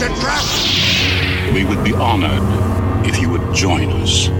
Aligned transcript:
It's 0.00 0.08
a 0.08 0.16
trap! 0.18 0.40
We 1.52 1.60
would 1.62 1.84
be 1.84 1.92
honored 1.92 2.40
if 3.06 3.20
you 3.20 3.28
would 3.28 3.54
join 3.54 3.92
us. 4.00 4.30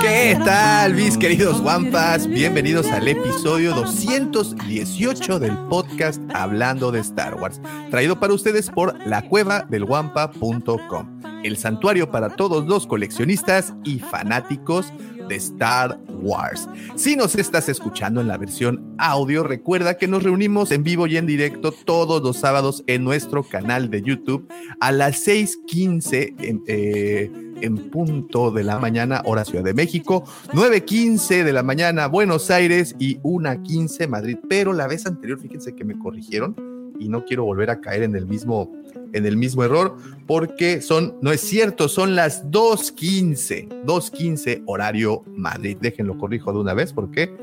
¿Qué 0.00 0.38
tal, 0.44 0.94
mis 0.94 1.18
queridos 1.18 1.60
Wampas? 1.60 2.26
Bienvenidos 2.26 2.86
al 2.86 3.08
episodio 3.08 3.74
218 3.74 5.38
del 5.38 5.58
podcast 5.68 6.22
Hablando 6.32 6.90
de 6.90 7.00
Star 7.00 7.34
Wars, 7.34 7.60
traído 7.90 8.18
para 8.18 8.32
ustedes 8.32 8.70
por 8.70 8.94
lacuevadelwampa.com, 9.06 11.20
el 11.44 11.58
santuario 11.58 12.10
para 12.10 12.30
todos 12.30 12.66
los 12.66 12.86
coleccionistas 12.86 13.74
y 13.84 13.98
fanáticos 13.98 14.90
de 15.28 15.36
Star 15.36 15.98
Wars. 16.20 16.68
Si 16.96 17.16
nos 17.16 17.34
estás 17.34 17.68
escuchando 17.68 18.20
en 18.20 18.28
la 18.28 18.38
versión 18.38 18.94
audio, 18.98 19.42
recuerda 19.42 19.96
que 19.96 20.08
nos 20.08 20.22
reunimos 20.22 20.70
en 20.72 20.82
vivo 20.82 21.06
y 21.06 21.16
en 21.16 21.26
directo 21.26 21.72
todos 21.72 22.22
los 22.22 22.38
sábados 22.38 22.82
en 22.86 23.04
nuestro 23.04 23.42
canal 23.42 23.90
de 23.90 24.02
YouTube 24.02 24.48
a 24.80 24.92
las 24.92 25.26
6:15 25.26 26.34
en, 26.40 26.62
eh, 26.66 27.30
en 27.60 27.90
punto 27.90 28.50
de 28.50 28.64
la 28.64 28.78
mañana, 28.78 29.22
hora 29.24 29.44
Ciudad 29.44 29.64
de 29.64 29.74
México, 29.74 30.24
9:15 30.52 31.44
de 31.44 31.52
la 31.52 31.62
mañana, 31.62 32.06
Buenos 32.06 32.50
Aires 32.50 32.96
y 32.98 33.18
1:15 33.22 34.06
Madrid. 34.08 34.38
Pero 34.48 34.72
la 34.72 34.86
vez 34.86 35.06
anterior, 35.06 35.38
fíjense 35.40 35.74
que 35.74 35.84
me 35.84 35.98
corrigieron 35.98 36.56
y 36.98 37.08
no 37.08 37.24
quiero 37.24 37.44
volver 37.44 37.70
a 37.70 37.80
caer 37.80 38.02
en 38.02 38.16
el 38.16 38.26
mismo 38.26 38.72
en 39.12 39.26
el 39.26 39.36
mismo 39.36 39.64
error 39.64 39.96
porque 40.26 40.82
son, 40.82 41.16
no 41.22 41.32
es 41.32 41.40
cierto, 41.40 41.88
son 41.88 42.14
las 42.14 42.44
2.15, 42.46 43.84
2.15 43.84 44.62
horario 44.66 45.22
Madrid. 45.34 45.78
Déjenlo 45.80 46.18
corrijo 46.18 46.52
de 46.52 46.58
una 46.58 46.74
vez 46.74 46.92
porque 46.92 47.34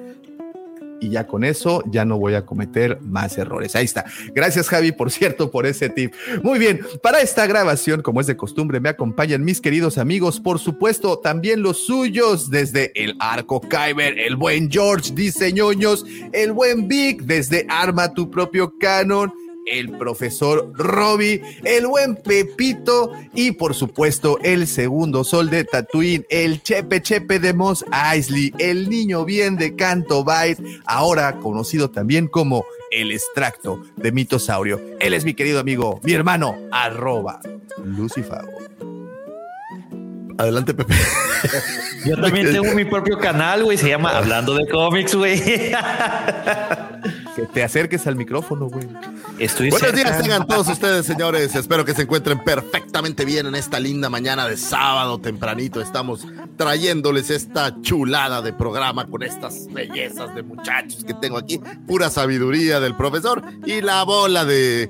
y 0.99 1.09
ya 1.09 1.27
con 1.27 1.43
eso 1.43 1.83
ya 1.87 2.05
no 2.05 2.17
voy 2.17 2.35
a 2.35 2.45
cometer 2.45 2.99
más 3.01 3.37
errores. 3.37 3.75
Ahí 3.75 3.85
está. 3.85 4.05
Gracias 4.33 4.69
Javi, 4.69 4.91
por 4.91 5.11
cierto, 5.11 5.51
por 5.51 5.65
ese 5.65 5.89
tip. 5.89 6.13
Muy 6.43 6.59
bien, 6.59 6.81
para 7.01 7.21
esta 7.21 7.45
grabación, 7.47 8.01
como 8.01 8.21
es 8.21 8.27
de 8.27 8.37
costumbre, 8.37 8.79
me 8.79 8.89
acompañan 8.89 9.43
mis 9.43 9.61
queridos 9.61 9.97
amigos, 9.97 10.39
por 10.39 10.59
supuesto, 10.59 11.19
también 11.19 11.61
los 11.61 11.85
suyos, 11.85 12.49
desde 12.49 12.91
el 12.95 13.15
Arco 13.19 13.61
Kyber, 13.61 14.19
el 14.19 14.35
buen 14.35 14.69
George 14.71 15.11
Diseñoños, 15.13 16.05
el 16.33 16.53
buen 16.53 16.87
Vic, 16.87 17.21
desde 17.23 17.65
Arma 17.69 18.13
tu 18.13 18.29
propio 18.29 18.73
canon 18.79 19.31
el 19.65 19.91
profesor 19.97 20.71
Robbie, 20.73 21.41
el 21.63 21.87
buen 21.87 22.15
Pepito 22.15 23.11
y 23.33 23.51
por 23.51 23.73
supuesto 23.73 24.39
el 24.43 24.67
segundo 24.67 25.23
sol 25.23 25.49
de 25.49 25.63
Tatooine, 25.63 26.25
el 26.29 26.61
Chepe 26.61 27.01
Chepe 27.01 27.39
de 27.39 27.53
Mos 27.53 27.85
Eisley, 27.91 28.53
el 28.59 28.89
niño 28.89 29.25
bien 29.25 29.57
de 29.57 29.75
Canto 29.75 30.23
Byte, 30.23 30.61
ahora 30.85 31.37
conocido 31.39 31.89
también 31.89 32.27
como 32.27 32.65
el 32.91 33.11
extracto 33.11 33.81
de 33.95 34.11
mitosaurio. 34.11 34.81
Él 34.99 35.13
es 35.13 35.25
mi 35.25 35.33
querido 35.33 35.59
amigo, 35.59 35.99
mi 36.03 36.13
hermano, 36.13 36.55
arroba 36.71 37.41
Lucifago. 37.83 38.51
Adelante, 40.37 40.73
Pepe. 40.73 40.93
Yo 42.05 42.19
también 42.19 42.51
tengo 42.51 42.73
mi 42.73 42.83
propio 42.85 43.17
canal, 43.17 43.63
güey. 43.63 43.77
Se 43.77 43.87
llama 43.87 44.17
Hablando 44.17 44.53
de 44.55 44.67
Cómics, 44.67 45.15
güey. 45.15 45.41
Que 47.35 47.45
te 47.47 47.63
acerques 47.63 48.07
al 48.07 48.15
micrófono, 48.15 48.67
güey. 48.67 48.87
Estoy 49.39 49.69
Buenos 49.69 49.89
cerca. 49.89 50.09
días 50.09 50.21
tengan 50.21 50.47
todos 50.47 50.69
ustedes, 50.69 51.05
señores. 51.05 51.53
Espero 51.55 51.83
que 51.83 51.93
se 51.93 52.03
encuentren 52.03 52.41
perfectamente 52.43 53.25
bien 53.25 53.45
en 53.47 53.55
esta 53.55 53.79
linda 53.79 54.09
mañana 54.09 54.47
de 54.47 54.55
sábado 54.55 55.19
tempranito. 55.19 55.81
Estamos 55.81 56.25
trayéndoles 56.55 57.29
esta 57.29 57.81
chulada 57.81 58.41
de 58.41 58.53
programa 58.53 59.05
con 59.07 59.21
estas 59.23 59.67
bellezas 59.71 60.33
de 60.33 60.43
muchachos 60.43 61.03
que 61.03 61.13
tengo 61.13 61.37
aquí. 61.37 61.59
Pura 61.85 62.09
sabiduría 62.09 62.79
del 62.79 62.95
profesor 62.95 63.43
y 63.65 63.81
la 63.81 64.03
bola 64.03 64.45
de 64.45 64.89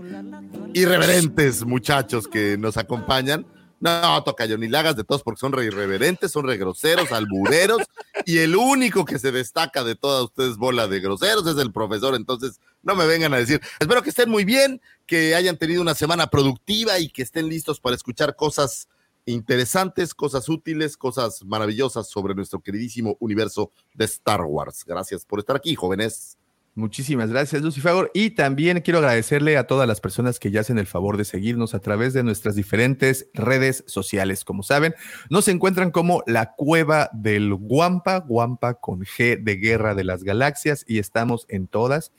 irreverentes 0.74 1.66
muchachos 1.66 2.28
que 2.28 2.58
nos 2.60 2.78
acompañan. 2.78 3.46
No, 3.86 4.24
tocayo, 4.24 4.58
ni 4.58 4.68
lagas 4.68 4.96
de 4.96 5.04
todos 5.04 5.22
porque 5.22 5.40
son 5.40 5.52
re 5.52 5.66
irreverentes, 5.66 6.32
son 6.32 6.48
re 6.48 6.58
groseros, 6.58 7.12
albureros, 7.12 7.84
y 8.26 8.40
el 8.40 8.56
único 8.56 9.06
que 9.06 9.20
se 9.20 9.32
destaca 9.32 9.84
de 9.84 9.94
todas 9.94 10.24
ustedes, 10.24 10.58
bola 10.58 10.88
de 10.88 11.00
groseros, 11.00 11.46
es 11.46 11.56
el 11.58 11.72
profesor. 11.72 12.16
Entonces, 12.16 12.60
no 12.82 12.96
me 12.96 13.06
vengan 13.06 13.36
a 13.36 13.38
decir. 13.38 13.62
Espero 13.80 14.02
que 14.02 14.10
estén 14.10 14.32
muy 14.32 14.44
bien, 14.44 14.82
que 15.06 15.36
hayan 15.36 15.58
tenido 15.58 15.84
una 15.84 15.94
semana 15.94 16.32
productiva 16.32 16.98
y 16.98 17.10
que 17.10 17.22
estén 17.22 17.48
listos 17.48 17.80
para 17.80 17.96
escuchar 17.96 18.36
cosas 18.36 18.88
interesantes, 19.28 20.16
cosas 20.16 20.50
útiles, 20.50 20.98
cosas 20.98 21.44
maravillosas 21.44 22.10
sobre 22.10 22.34
nuestro 22.34 22.62
queridísimo 22.62 23.18
universo 23.20 23.72
de 23.94 24.06
Star 24.06 24.42
Wars. 24.42 24.84
Gracias 24.84 25.26
por 25.26 25.38
estar 25.38 25.56
aquí, 25.56 25.76
jóvenes. 25.76 26.40
Muchísimas 26.78 27.30
gracias, 27.30 27.62
Lucifer. 27.62 28.12
Y 28.14 28.32
también 28.32 28.82
quiero 28.82 29.00
agradecerle 29.00 29.56
a 29.56 29.66
todas 29.66 29.88
las 29.88 30.02
personas 30.02 30.40
que 30.40 30.52
ya 30.52 30.60
hacen 30.60 30.78
el 30.78 30.88
favor 30.88 31.16
de 31.16 31.24
seguirnos 31.24 31.74
a 31.74 31.80
través 31.80 32.14
de 32.14 32.22
nuestras 32.22 32.54
diferentes 32.54 33.30
redes 33.34 33.86
sociales. 33.88 34.44
Como 34.44 34.62
saben, 34.62 34.94
nos 35.30 35.48
encuentran 35.48 35.92
como 35.92 36.22
la 36.28 36.54
Cueva 36.58 37.10
del 37.14 37.54
Guampa, 37.54 38.20
Guampa 38.20 38.74
con 38.74 39.04
G 39.04 39.42
de 39.42 39.56
Guerra 39.56 39.96
de 39.96 40.04
las 40.04 40.26
Galaxias, 40.26 40.84
y 40.86 41.00
estamos 41.00 41.46
en 41.48 41.68
todas 41.68 42.12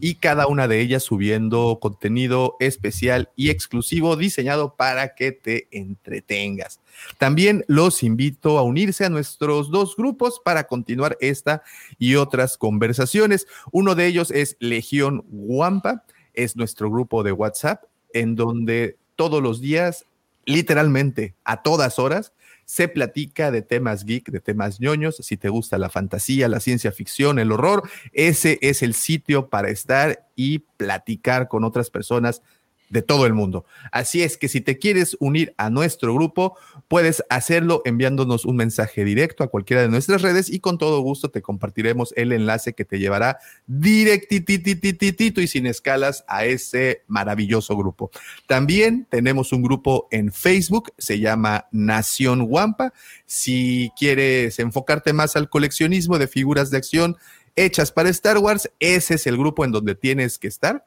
y 0.00 0.16
cada 0.16 0.46
una 0.46 0.68
de 0.68 0.80
ellas 0.80 1.02
subiendo 1.02 1.78
contenido 1.80 2.56
especial 2.60 3.30
y 3.36 3.50
exclusivo 3.50 4.16
diseñado 4.16 4.76
para 4.76 5.14
que 5.14 5.32
te 5.32 5.68
entretengas. 5.70 6.80
También 7.18 7.64
los 7.66 8.02
invito 8.02 8.58
a 8.58 8.62
unirse 8.62 9.04
a 9.04 9.10
nuestros 9.10 9.70
dos 9.70 9.96
grupos 9.96 10.40
para 10.44 10.64
continuar 10.64 11.16
esta 11.20 11.62
y 11.98 12.14
otras 12.16 12.56
conversaciones. 12.56 13.46
Uno 13.72 13.94
de 13.94 14.06
ellos 14.06 14.30
es 14.30 14.56
Legión 14.60 15.24
Guampa, 15.28 16.04
es 16.34 16.56
nuestro 16.56 16.90
grupo 16.90 17.22
de 17.22 17.32
WhatsApp 17.32 17.84
en 18.12 18.36
donde 18.36 18.96
todos 19.16 19.42
los 19.42 19.60
días, 19.60 20.06
literalmente 20.44 21.34
a 21.44 21.62
todas 21.62 21.98
horas, 21.98 22.32
se 22.70 22.86
platica 22.86 23.50
de 23.50 23.62
temas 23.62 24.04
geek, 24.04 24.30
de 24.30 24.38
temas 24.38 24.78
ñoños. 24.78 25.16
Si 25.16 25.36
te 25.36 25.48
gusta 25.48 25.76
la 25.76 25.90
fantasía, 25.90 26.46
la 26.46 26.60
ciencia 26.60 26.92
ficción, 26.92 27.40
el 27.40 27.50
horror, 27.50 27.82
ese 28.12 28.60
es 28.62 28.84
el 28.84 28.94
sitio 28.94 29.48
para 29.48 29.70
estar 29.70 30.28
y 30.36 30.60
platicar 30.76 31.48
con 31.48 31.64
otras 31.64 31.90
personas 31.90 32.42
de 32.90 33.02
todo 33.02 33.24
el 33.24 33.32
mundo. 33.32 33.64
Así 33.92 34.22
es 34.22 34.36
que 34.36 34.48
si 34.48 34.60
te 34.60 34.78
quieres 34.78 35.16
unir 35.20 35.54
a 35.56 35.70
nuestro 35.70 36.12
grupo, 36.12 36.58
puedes 36.88 37.24
hacerlo 37.30 37.82
enviándonos 37.84 38.44
un 38.44 38.56
mensaje 38.56 39.04
directo 39.04 39.44
a 39.44 39.48
cualquiera 39.48 39.82
de 39.82 39.88
nuestras 39.88 40.22
redes 40.22 40.50
y 40.50 40.60
con 40.60 40.76
todo 40.76 41.00
gusto 41.00 41.30
te 41.30 41.40
compartiremos 41.40 42.12
el 42.16 42.32
enlace 42.32 42.74
que 42.74 42.84
te 42.84 42.98
llevará 42.98 43.38
directititititito 43.66 45.40
y 45.40 45.46
sin 45.46 45.66
escalas 45.66 46.24
a 46.28 46.44
ese 46.44 47.02
maravilloso 47.06 47.76
grupo. 47.76 48.10
También 48.46 49.06
tenemos 49.08 49.52
un 49.52 49.62
grupo 49.62 50.08
en 50.10 50.32
Facebook, 50.32 50.92
se 50.98 51.20
llama 51.20 51.66
Nación 51.70 52.46
Guampa. 52.46 52.92
Si 53.24 53.92
quieres 53.96 54.58
enfocarte 54.58 55.12
más 55.12 55.36
al 55.36 55.48
coleccionismo 55.48 56.18
de 56.18 56.26
figuras 56.26 56.70
de 56.70 56.78
acción 56.78 57.16
hechas 57.56 57.92
para 57.92 58.08
Star 58.08 58.38
Wars, 58.38 58.70
ese 58.80 59.14
es 59.14 59.26
el 59.26 59.36
grupo 59.36 59.64
en 59.64 59.72
donde 59.72 59.94
tienes 59.94 60.38
que 60.38 60.48
estar. 60.48 60.84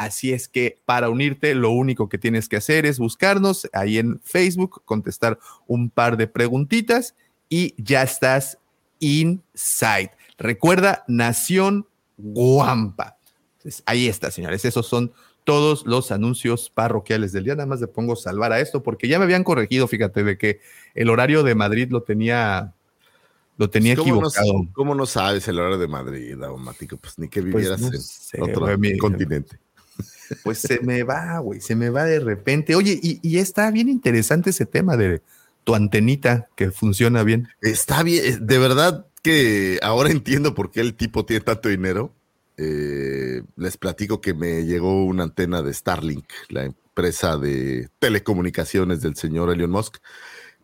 Así 0.00 0.32
es 0.32 0.48
que 0.48 0.78
para 0.86 1.10
unirte, 1.10 1.54
lo 1.54 1.72
único 1.72 2.08
que 2.08 2.16
tienes 2.16 2.48
que 2.48 2.56
hacer 2.56 2.86
es 2.86 2.98
buscarnos 2.98 3.68
ahí 3.74 3.98
en 3.98 4.18
Facebook, 4.24 4.80
contestar 4.86 5.38
un 5.66 5.90
par 5.90 6.16
de 6.16 6.26
preguntitas 6.26 7.14
y 7.50 7.74
ya 7.76 8.02
estás 8.02 8.56
inside. 8.98 10.12
Recuerda, 10.38 11.04
Nación 11.06 11.86
Guampa. 12.16 13.18
Entonces, 13.58 13.82
ahí 13.84 14.08
está, 14.08 14.30
señores. 14.30 14.64
Esos 14.64 14.86
son 14.86 15.12
todos 15.44 15.84
los 15.84 16.10
anuncios 16.12 16.70
parroquiales 16.70 17.32
del 17.32 17.44
día. 17.44 17.54
Nada 17.54 17.66
más 17.66 17.82
le 17.82 17.86
pongo 17.86 18.16
salvar 18.16 18.54
a 18.54 18.60
esto 18.60 18.82
porque 18.82 19.06
ya 19.06 19.18
me 19.18 19.26
habían 19.26 19.44
corregido, 19.44 19.86
fíjate, 19.86 20.24
de 20.24 20.38
que 20.38 20.60
el 20.94 21.10
horario 21.10 21.42
de 21.42 21.54
Madrid 21.54 21.88
lo 21.90 22.04
tenía, 22.04 22.72
lo 23.58 23.68
tenía 23.68 23.96
¿Cómo 23.96 24.12
equivocado. 24.14 24.62
No, 24.62 24.72
¿Cómo 24.72 24.94
no 24.94 25.04
sabes 25.04 25.46
el 25.46 25.58
horario 25.58 25.76
de 25.76 25.88
Madrid, 25.88 26.38
Daumático? 26.38 26.96
Pues 26.96 27.18
ni 27.18 27.28
que 27.28 27.42
vivieras 27.42 27.82
no 27.82 27.88
en 27.88 28.00
sé, 28.00 28.40
otro 28.40 28.66
continente. 28.98 29.58
Pues 30.42 30.58
se 30.58 30.80
me 30.80 31.02
va, 31.02 31.38
güey, 31.38 31.60
se 31.60 31.74
me 31.74 31.90
va 31.90 32.04
de 32.04 32.20
repente. 32.20 32.74
Oye, 32.74 32.98
y, 33.02 33.38
está 33.38 33.70
bien 33.70 33.88
interesante 33.88 34.50
ese 34.50 34.66
tema 34.66 34.96
de, 34.96 35.22
tu 35.64 35.74
antenita 35.74 36.48
que 36.56 36.70
funciona 36.70 37.22
bien. 37.22 37.48
Está 37.60 38.02
bien, 38.02 38.46
de 38.46 38.58
verdad 38.58 39.06
que 39.22 39.78
ahora 39.82 40.10
entiendo 40.10 40.54
por 40.54 40.70
qué 40.70 40.80
el 40.80 40.94
tipo 40.94 41.24
tiene 41.24 41.44
tanto 41.44 41.68
dinero. 41.68 42.12
Eh, 42.56 43.42
les 43.56 43.76
platico 43.76 44.20
que 44.20 44.34
me 44.34 44.64
llegó 44.64 45.04
una 45.04 45.24
antena 45.24 45.62
de 45.62 45.72
Starlink, 45.72 46.26
la 46.48 46.64
empresa 46.64 47.38
de 47.38 47.88
telecomunicaciones 47.98 49.00
del 49.00 49.16
señor 49.16 49.50
Elon 49.50 49.70
Musk. 49.70 49.96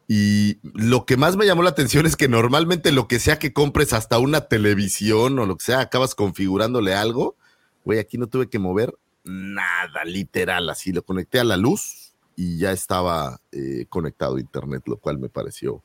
Y 0.08 0.58
lo 0.62 1.04
que 1.04 1.16
más 1.16 1.36
me 1.36 1.46
llamó 1.46 1.62
la 1.62 1.70
atención 1.70 2.06
es 2.06 2.16
que 2.16 2.28
normalmente 2.28 2.92
lo 2.92 3.08
que 3.08 3.18
sea 3.18 3.38
que 3.38 3.52
compres 3.52 3.92
hasta 3.92 4.18
una 4.18 4.42
televisión 4.42 5.38
o 5.38 5.46
lo 5.46 5.56
que 5.56 5.64
sea, 5.64 5.80
acabas 5.80 6.14
configurándole 6.14 6.94
algo. 6.94 7.36
Güey, 7.84 7.98
aquí 7.98 8.18
no 8.18 8.28
tuve 8.28 8.48
que 8.48 8.58
mover 8.58 8.94
nada, 9.26 10.04
literal, 10.04 10.70
así 10.70 10.92
lo 10.92 11.04
conecté 11.04 11.40
a 11.40 11.44
la 11.44 11.56
luz 11.56 12.14
y 12.36 12.58
ya 12.58 12.72
estaba 12.72 13.40
eh, 13.52 13.86
conectado 13.88 14.36
a 14.36 14.40
internet, 14.40 14.82
lo 14.86 14.98
cual 14.98 15.18
me 15.18 15.28
pareció 15.28 15.82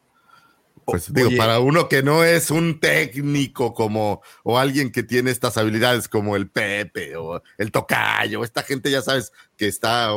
pues 0.86 1.14
digo, 1.14 1.30
Oye. 1.30 1.38
para 1.38 1.60
uno 1.60 1.88
que 1.88 2.04
no 2.04 2.24
es 2.24 2.52
un 2.52 2.80
técnico 2.80 3.74
como, 3.74 4.22
o 4.44 4.58
alguien 4.58 4.92
que 4.92 5.04
tiene 5.04 5.32
estas 5.32 5.58
habilidades 5.58 6.08
como 6.08 6.36
el 6.36 6.50
Pepe 6.50 7.16
o 7.16 7.42
el 7.58 7.72
Tocayo, 7.72 8.44
esta 8.44 8.64
gente 8.64 8.90
ya 8.90 9.02
sabes 9.02 9.32
que 9.58 9.68
está 9.68 10.12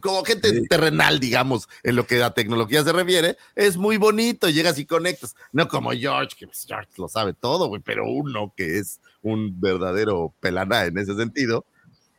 como 0.00 0.24
gente 0.24 0.62
terrenal, 0.68 1.18
digamos, 1.18 1.68
en 1.82 1.96
lo 1.96 2.06
que 2.06 2.22
a 2.22 2.30
tecnología 2.30 2.84
se 2.84 2.92
refiere, 2.92 3.36
es 3.56 3.76
muy 3.76 3.96
bonito, 3.96 4.48
llegas 4.48 4.78
y 4.78 4.86
conectas, 4.86 5.34
no 5.52 5.66
como 5.68 5.90
George, 5.90 6.36
que 6.38 6.46
pues, 6.46 6.64
George 6.66 6.90
lo 6.96 7.08
sabe 7.08 7.32
todo, 7.32 7.66
güey, 7.66 7.82
pero 7.82 8.08
uno 8.08 8.52
que 8.56 8.78
es 8.78 9.00
un 9.22 9.60
verdadero 9.60 10.32
pelana 10.40 10.84
en 10.84 10.98
ese 10.98 11.16
sentido, 11.16 11.64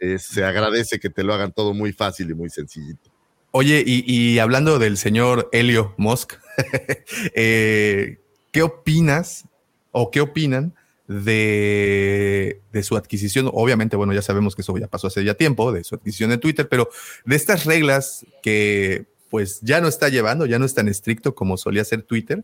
eh, 0.02 0.18
se 0.18 0.44
agradece 0.44 1.00
que 1.00 1.12
te 1.12 1.24
lo 1.24 1.32
hagan 1.32 1.52
todo 1.52 1.76
muy 1.76 1.94
fácil 1.94 2.32
y 2.32 2.34
muy 2.34 2.50
sencillito. 2.50 3.12
Oye, 3.52 3.84
y, 3.86 4.40
hablando 4.40 4.80
del 4.80 4.98
señor 4.98 5.48
Helio 5.52 5.94
Musk, 5.98 6.34
eh, 7.36 8.18
¿qué 8.52 8.64
opinas 8.64 9.46
o 9.92 10.10
qué 10.10 10.22
opinan 10.22 10.74
de, 11.08 12.62
su 12.82 12.98
adquisición? 12.98 13.50
Obviamente, 13.54 13.96
bueno, 13.96 14.14
ya 14.14 14.24
sabemos 14.24 14.56
que 14.56 14.64
eso 14.64 14.76
ya 14.78 14.88
pasó 14.88 15.08
hace 15.08 15.24
ya 15.24 15.36
tiempo, 15.36 15.72
de 15.72 15.84
su 15.84 15.96
adquisición 15.96 16.32
de 16.32 16.40
Twitter, 16.40 16.68
pero 16.68 16.90
de 17.26 17.36
estas 17.36 17.66
reglas 17.66 18.26
que 18.42 19.06
pues 19.30 19.60
ya 19.62 19.82
no 19.82 19.88
está 19.88 20.10
llevando, 20.10 20.48
ya 20.48 20.58
no 20.58 20.66
es 20.66 20.74
tan 20.74 20.88
estricto 20.88 21.36
como 21.36 21.58
solía 21.58 21.84
ser 21.84 22.02
Twitter, 22.02 22.44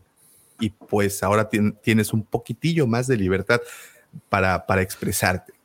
y 0.60 0.70
pues 0.70 1.22
ahora 1.24 1.50
tien- 1.50 1.76
tienes 1.82 2.12
un 2.12 2.22
poquitillo 2.22 2.86
más 2.86 3.08
de 3.08 3.16
libertad 3.16 3.60
para 4.28 4.82
expresarte. 4.82 5.57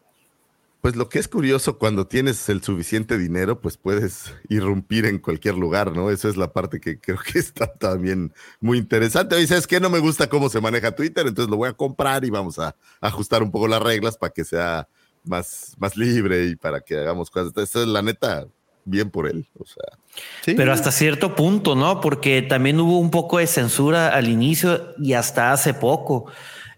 Pues 0.84 0.98
lo 0.98 1.08
que 1.08 1.18
es 1.18 1.30
curioso, 1.30 1.78
cuando 1.78 2.08
tienes 2.08 2.50
el 2.50 2.62
suficiente 2.62 3.18
dinero, 3.18 3.62
pues 3.62 3.78
puedes 3.78 4.34
irrumpir 4.50 5.06
en 5.06 5.18
cualquier 5.18 5.56
lugar, 5.56 5.96
¿no? 5.96 6.12
Eso 6.12 6.28
es 6.28 6.36
la 6.36 6.52
parte 6.52 6.82
que 6.82 7.00
creo 7.00 7.18
que 7.20 7.40
está 7.40 7.68
también 7.68 8.34
muy 8.60 8.80
interesante. 8.80 9.34
Oye, 9.36 9.48
¿sabes 9.48 9.66
qué? 9.66 9.80
No 9.80 9.90
me 9.90 10.00
gusta 10.00 10.28
cómo 10.28 10.50
se 10.50 10.60
maneja 10.60 10.94
Twitter, 10.94 11.26
entonces 11.26 11.50
lo 11.50 11.56
voy 11.56 11.70
a 11.70 11.74
comprar 11.74 12.26
y 12.26 12.32
vamos 12.32 12.60
a 12.60 12.76
ajustar 13.00 13.44
un 13.44 13.50
poco 13.50 13.70
las 13.70 13.82
reglas 13.82 14.18
para 14.18 14.34
que 14.34 14.44
sea 14.44 14.90
más, 15.24 15.74
más 15.78 15.96
libre 15.96 16.48
y 16.48 16.58
para 16.58 16.82
que 16.82 16.98
hagamos 16.98 17.32
cosas. 17.32 17.54
Esa 17.56 17.84
es 17.84 17.88
la 17.88 18.02
neta, 18.02 18.46
bien 18.84 19.10
por 19.10 19.30
él. 19.30 19.48
O 19.58 19.66
sea, 19.66 19.98
Sí. 20.44 20.54
Pero 20.56 20.74
hasta 20.74 20.92
cierto 20.92 21.34
punto, 21.34 21.76
¿no? 21.76 22.02
Porque 22.02 22.42
también 22.42 22.80
hubo 22.80 23.00
un 23.00 23.10
poco 23.10 23.38
de 23.38 23.48
censura 23.48 24.10
al 24.10 24.28
inicio 24.28 24.94
y 25.00 25.14
hasta 25.14 25.54
hace 25.54 25.74
poco. 25.74 26.26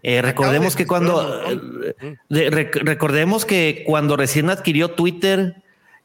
Eh, 0.08 0.22
recordemos 0.22 0.74
de 0.74 0.78
que 0.78 0.86
cuando 0.86 1.42
eh, 1.50 2.16
de- 2.28 2.50
rec- 2.52 2.80
recordemos 2.84 3.44
que 3.44 3.82
cuando 3.84 4.16
recién 4.16 4.50
adquirió 4.50 4.92
Twitter 4.92 5.56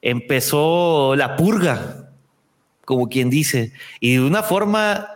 empezó 0.01 1.15
la 1.15 1.35
purga, 1.35 2.09
como 2.83 3.09
quien 3.09 3.29
dice, 3.29 3.73
y 3.99 4.15
de 4.15 4.21
una 4.21 4.41
forma 4.41 5.07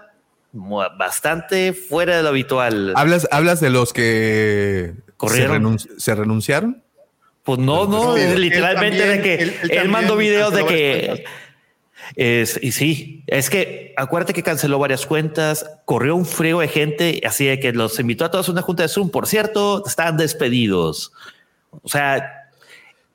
bastante 0.54 1.74
fuera 1.74 2.18
de 2.18 2.22
lo 2.24 2.30
habitual. 2.30 2.94
¿Hablas, 2.96 3.28
hablas 3.32 3.60
de 3.60 3.72
los 3.72 3.92
que 3.92 4.94
se, 4.96 5.14
Corrieron. 5.18 5.64
renunci- 5.64 5.90
se 5.98 6.14
renunciaron? 6.14 6.84
Pues 7.44 7.60
no, 7.60 7.86
no, 7.88 8.14
Pero 8.14 8.18
es 8.18 8.34
él 8.36 8.42
literalmente 8.42 9.00
también- 9.00 9.18
de 9.18 9.24
que 9.24 9.44
él- 9.44 9.56
él, 9.64 9.72
él 9.72 9.90
mandó 9.90 10.16
videos 10.16 10.54
de 10.54 10.66
que 10.66 11.24
es, 12.16 12.60
y 12.62 12.72
sí, 12.72 13.24
es 13.28 13.50
que 13.50 13.94
acuérdate 13.98 14.34
que 14.34 14.44
canceló 14.44 14.80
varias 14.80 15.06
cuentas, 15.06 15.66
corrió 15.86 16.16
un 16.16 16.26
frío 16.26 16.60
de 16.60 16.68
gente, 16.68 17.22
así 17.26 17.46
de 17.46 17.60
que 17.60 17.72
los 17.74 18.00
invitó 18.00 18.26
a 18.26 18.32
todos 18.32 18.50
a 18.50 18.52
una 18.52 18.62
junta 18.62 18.84
de 18.84 18.90
Zoom. 18.90 19.10
Por 19.10 19.28
cierto, 19.28 19.84
están 19.86 20.18
despedidos. 20.18 21.12
O 21.72 21.90
sea, 21.90 22.46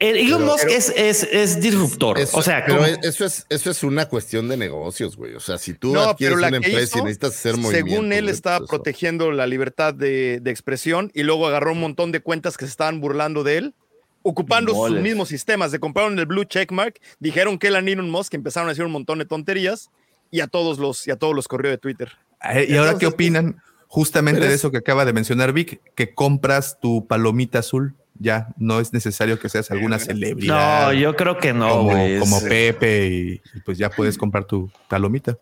el 0.00 0.16
Elon 0.16 0.46
Musk 0.46 0.66
es, 0.68 0.92
es, 0.96 1.24
es 1.24 1.60
disruptor. 1.60 2.18
eso, 2.18 2.38
o 2.38 2.42
sea, 2.42 2.64
pero 2.64 2.84
eso 2.84 3.26
es, 3.26 3.44
eso 3.50 3.70
es 3.70 3.82
una 3.82 4.08
cuestión 4.08 4.48
de 4.48 4.56
negocios, 4.56 5.14
güey. 5.14 5.34
O 5.34 5.40
sea, 5.40 5.58
si 5.58 5.74
tú 5.74 5.92
No, 5.92 6.00
adquieres 6.00 6.38
una 6.38 6.56
empresa 6.56 6.98
y 6.98 7.02
necesitas 7.02 7.32
hacer 7.36 7.58
movimientos. 7.58 7.90
Según 7.90 8.12
él 8.14 8.30
estaba 8.30 8.58
pues 8.60 8.70
protegiendo 8.70 9.30
la 9.30 9.46
libertad 9.46 9.92
de, 9.92 10.40
de 10.40 10.50
expresión 10.50 11.12
y 11.14 11.22
luego 11.22 11.46
agarró 11.46 11.72
un 11.72 11.80
montón 11.80 12.12
de 12.12 12.20
cuentas 12.20 12.56
que 12.56 12.64
se 12.64 12.70
estaban 12.70 13.00
burlando 13.02 13.44
de 13.44 13.58
él, 13.58 13.74
ocupando 14.22 14.72
sus 14.74 15.00
mismos 15.02 15.28
sistemas. 15.28 15.72
De 15.72 15.78
compraron 15.80 16.18
el 16.18 16.26
blue 16.26 16.44
checkmark, 16.44 17.00
dijeron 17.18 17.58
que 17.58 17.68
a 17.68 17.78
Elon 17.78 18.10
Musk 18.10 18.34
empezaron 18.34 18.68
a 18.68 18.72
decir 18.72 18.84
un 18.84 18.92
montón 18.92 19.18
de 19.18 19.24
tonterías 19.24 19.90
y 20.30 20.40
a 20.40 20.46
todos 20.46 20.78
los 20.78 21.06
y 21.06 21.10
a 21.10 21.16
todos 21.16 21.34
los 21.34 21.48
corrió 21.48 21.70
de 21.70 21.78
Twitter. 21.78 22.12
Eh, 22.52 22.66
¿Y 22.68 22.76
ahora 22.76 22.96
qué 22.98 23.06
opinan 23.06 23.60
justamente 23.88 24.40
de 24.40 24.48
es- 24.48 24.54
eso 24.54 24.70
que 24.70 24.78
acaba 24.78 25.04
de 25.04 25.12
mencionar 25.12 25.52
Vic? 25.52 25.80
Que 25.94 26.14
compras 26.14 26.78
tu 26.80 27.06
palomita 27.06 27.58
azul. 27.60 27.94
Ya 28.22 28.48
no 28.58 28.80
es 28.80 28.92
necesario 28.92 29.38
que 29.38 29.48
seas 29.48 29.70
alguna 29.70 29.98
celebridad 29.98 30.88
no, 30.88 30.92
yo 30.92 31.16
creo 31.16 31.38
que 31.38 31.54
no, 31.54 31.70
como, 32.18 32.40
Pepe 32.46 33.06
y, 33.08 33.40
y 33.56 33.60
pues 33.64 33.78
ya 33.78 33.88
puedes 33.88 34.18
comprar 34.18 34.44
tu 34.44 34.70
palomita. 34.88 35.38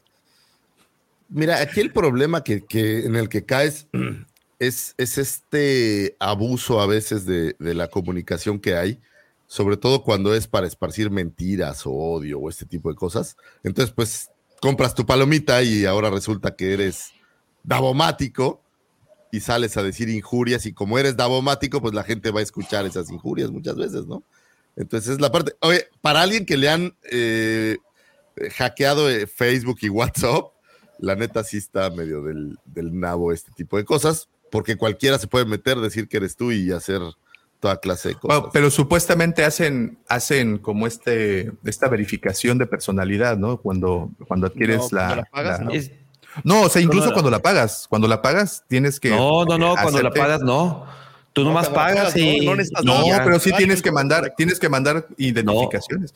Mira, 1.28 1.60
aquí 1.60 1.80
el 1.80 1.92
problema 1.92 2.42
que, 2.44 2.64
que- 2.64 3.04
en 3.04 3.16
el 3.16 3.28
que 3.28 3.44
caes 3.44 3.86
es, 4.58 4.94
es 4.98 5.18
este 5.18 6.16
abuso 6.18 6.80
a 6.80 6.86
veces 6.86 7.24
de, 7.24 7.56
de 7.58 7.74
la 7.74 7.88
comunicación 7.88 8.58
que 8.58 8.76
hay, 8.76 9.00
sobre 9.46 9.76
todo 9.76 10.02
cuando 10.02 10.34
es 10.34 10.46
para 10.46 10.66
esparcir 10.66 11.10
mentiras 11.10 11.86
o 11.86 11.92
odio 11.92 12.38
o 12.40 12.48
este 12.48 12.66
tipo 12.66 12.90
de 12.90 12.96
cosas. 12.96 13.36
Entonces, 13.62 13.94
pues 13.94 14.30
compras 14.60 14.94
tu 14.94 15.06
palomita 15.06 15.62
y 15.62 15.84
ahora 15.84 16.10
resulta 16.10 16.54
que 16.56 16.72
eres 16.72 17.12
davomático 17.62 18.62
y 19.30 19.40
sales 19.40 19.76
a 19.76 19.82
decir 19.82 20.08
injurias 20.08 20.66
y 20.66 20.72
como 20.72 20.98
eres 20.98 21.16
davomático, 21.16 21.80
pues 21.80 21.94
la 21.94 22.02
gente 22.02 22.30
va 22.30 22.40
a 22.40 22.42
escuchar 22.42 22.86
esas 22.86 23.10
injurias 23.10 23.50
muchas 23.50 23.76
veces, 23.76 24.06
¿no? 24.06 24.22
Entonces 24.76 25.14
es 25.14 25.20
la 25.20 25.30
parte, 25.30 25.54
oye, 25.60 25.86
para 26.00 26.22
alguien 26.22 26.46
que 26.46 26.56
le 26.56 26.68
han 26.68 26.96
eh, 27.10 27.76
hackeado 28.56 29.10
eh, 29.10 29.26
Facebook 29.26 29.78
y 29.82 29.88
WhatsApp, 29.90 30.46
la 30.98 31.14
neta 31.14 31.44
sí 31.44 31.58
está 31.58 31.90
medio 31.90 32.22
del, 32.22 32.58
del 32.64 32.98
nabo 32.98 33.32
este 33.32 33.52
tipo 33.52 33.76
de 33.76 33.84
cosas, 33.84 34.28
porque 34.50 34.76
cualquiera 34.76 35.18
se 35.18 35.26
puede 35.26 35.44
meter, 35.44 35.78
decir 35.78 36.08
que 36.08 36.16
eres 36.18 36.36
tú 36.36 36.52
y 36.52 36.70
hacer 36.72 37.00
toda 37.60 37.78
clase 37.80 38.10
de 38.10 38.14
cosas. 38.14 38.38
Bueno, 38.38 38.50
pero 38.52 38.70
supuestamente 38.70 39.44
hacen, 39.44 39.98
hacen 40.08 40.58
como 40.58 40.86
este, 40.86 41.52
esta 41.64 41.88
verificación 41.88 42.56
de 42.58 42.66
personalidad, 42.66 43.36
¿no? 43.36 43.56
Cuando, 43.58 44.10
cuando 44.26 44.46
adquieres 44.46 44.78
No, 44.92 44.98
la, 44.98 45.06
cuando 45.08 45.16
la 45.16 45.24
pagas, 45.30 45.58
la- 45.58 45.64
¿no? 45.64 45.70
es- 45.72 45.90
No, 46.44 46.62
o 46.62 46.68
sea, 46.68 46.80
incluso 46.82 47.06
no, 47.08 47.12
cuando 47.14 47.30
la 47.30 47.40
pagas. 47.40 47.86
Cuando 47.88 48.06
la 48.06 48.22
pagas, 48.22 48.64
tienes 48.68 49.00
que. 49.00 49.10
no, 49.10 49.44
no, 49.44 49.58
no, 49.58 49.74
cuando 49.74 50.02
la 50.02 50.10
pagas, 50.10 50.40
no. 50.42 50.86
Tú 51.32 51.42
No, 51.42 51.48
nomás 51.50 51.68
pagas 51.68 52.16
y. 52.16 52.46
no 52.46 52.54
pero 53.24 53.38
sí 53.38 53.50
Ah, 53.52 53.56
tienes 53.56 53.82
que 53.82 53.92
mandar, 53.92 54.34
tienes 54.36 54.58
que 54.58 54.68
mandar 54.68 55.06
identificaciones. 55.16 56.14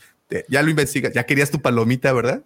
Ya 0.49 0.63
lo 0.63 0.71
investigas, 0.71 1.13
ya 1.13 1.25
querías 1.25 1.51
tu 1.51 1.61
palomita, 1.61 2.13
¿verdad? 2.13 2.43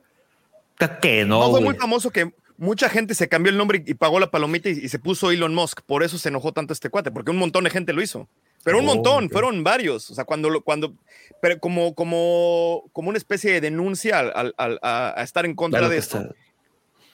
Que 1.00 1.25
no, 1.25 1.40
No, 1.40 1.50
fue 1.50 1.61
muy 1.61 1.75
famoso 1.75 2.11
que 2.11 2.35
mucha 2.59 2.89
gente 2.89 3.15
se 3.15 3.29
cambió 3.29 3.51
el 3.51 3.59
nombre 3.59 3.83
y, 3.87 3.95
pagó 3.95 4.19
la 4.21 4.31
palomita 4.31 4.69
y, 4.69 4.73
y 4.73 4.89
se 4.89 4.99
puso 4.99 5.31
Elon 5.31 5.55
Musk. 5.55 5.81
Por 5.83 6.03
eso 6.03 6.19
se 6.19 6.29
enojó 6.29 6.53
tanto 6.53 6.73
este 6.73 6.91
cuate, 6.91 7.11
porque 7.11 7.31
un 7.31 7.37
montón 7.39 7.65
de 7.65 7.71
gente 7.71 7.93
lo 7.93 8.03
hizo. 8.03 8.29
Pero 8.65 8.79
un 8.79 8.85
Oh, 8.89 8.95
montón, 8.95 9.31
fueron 9.31 9.63
varios. 9.63 10.11
O 10.11 10.15
sea, 10.15 10.25
cuando, 10.25 10.61
cuando, 10.63 10.95
pero 11.41 11.59
como, 11.61 11.95
como, 11.95 12.85
como 12.93 13.09
una 13.11 13.19
especie 13.19 13.53
de 13.53 13.61
denuncia 13.61 14.19
al, 14.19 14.53
al- 14.57 14.79
a, 14.83 15.15
a 15.21 15.23
estar 15.23 15.45
en 15.47 15.55
contra 15.55 15.79
Claro 15.81 15.93
de 15.93 15.99
esto. 15.99 16.19
está. 16.19 16.35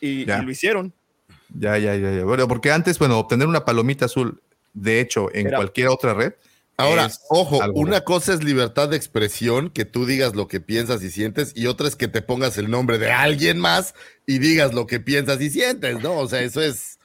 Y, 0.01 0.25
lo 0.25 0.51
hicieron. 0.51 0.93
Ya, 1.55 1.77
ya, 1.79 1.95
ya, 1.97 2.11
ya. 2.13 2.25
Bueno, 2.25 2.49
porque 2.49 2.71
antes, 2.73 2.99
bueno, 2.99 3.19
obtener 3.19 3.47
una 3.47 3.65
palomita 3.65 4.07
azul, 4.07 4.41
de 4.73 5.01
hecho, 5.01 5.29
en 5.35 5.49
Era- 5.49 5.59
cualquier 5.59 5.89
otra 5.89 6.15
red. 6.15 6.33
Ahora, 6.77 7.07
es 7.07 7.21
ojo, 7.29 7.61
una 7.75 8.01
cosa 8.01 8.33
es 8.33 8.43
libertad 8.43 8.89
de 8.89 8.97
expresión, 8.97 9.71
que 9.71 9.85
tú 9.85 10.07
digas 10.07 10.35
lo 10.35 10.49
que 10.49 10.61
piensas 10.61 11.03
y 11.03 11.11
sientes, 11.11 11.53
y 11.55 11.67
otra 11.67 11.87
es 11.87 11.97
que 11.97 12.09
te 12.09 12.23
pongas 12.23 12.59
el 12.59 12.71
nombre 12.71 12.99
de 12.99 13.13
alguien 13.13 13.59
más 13.61 13.95
y 14.27 14.39
digas 14.39 14.75
lo 14.75 14.87
que 14.87 14.99
piensas 14.99 15.41
y 15.41 15.51
sientes, 15.51 16.03
¿no? 16.03 16.15
O 16.19 16.27
sea, 16.29 16.41
eso 16.41 16.61
es, 16.63 16.99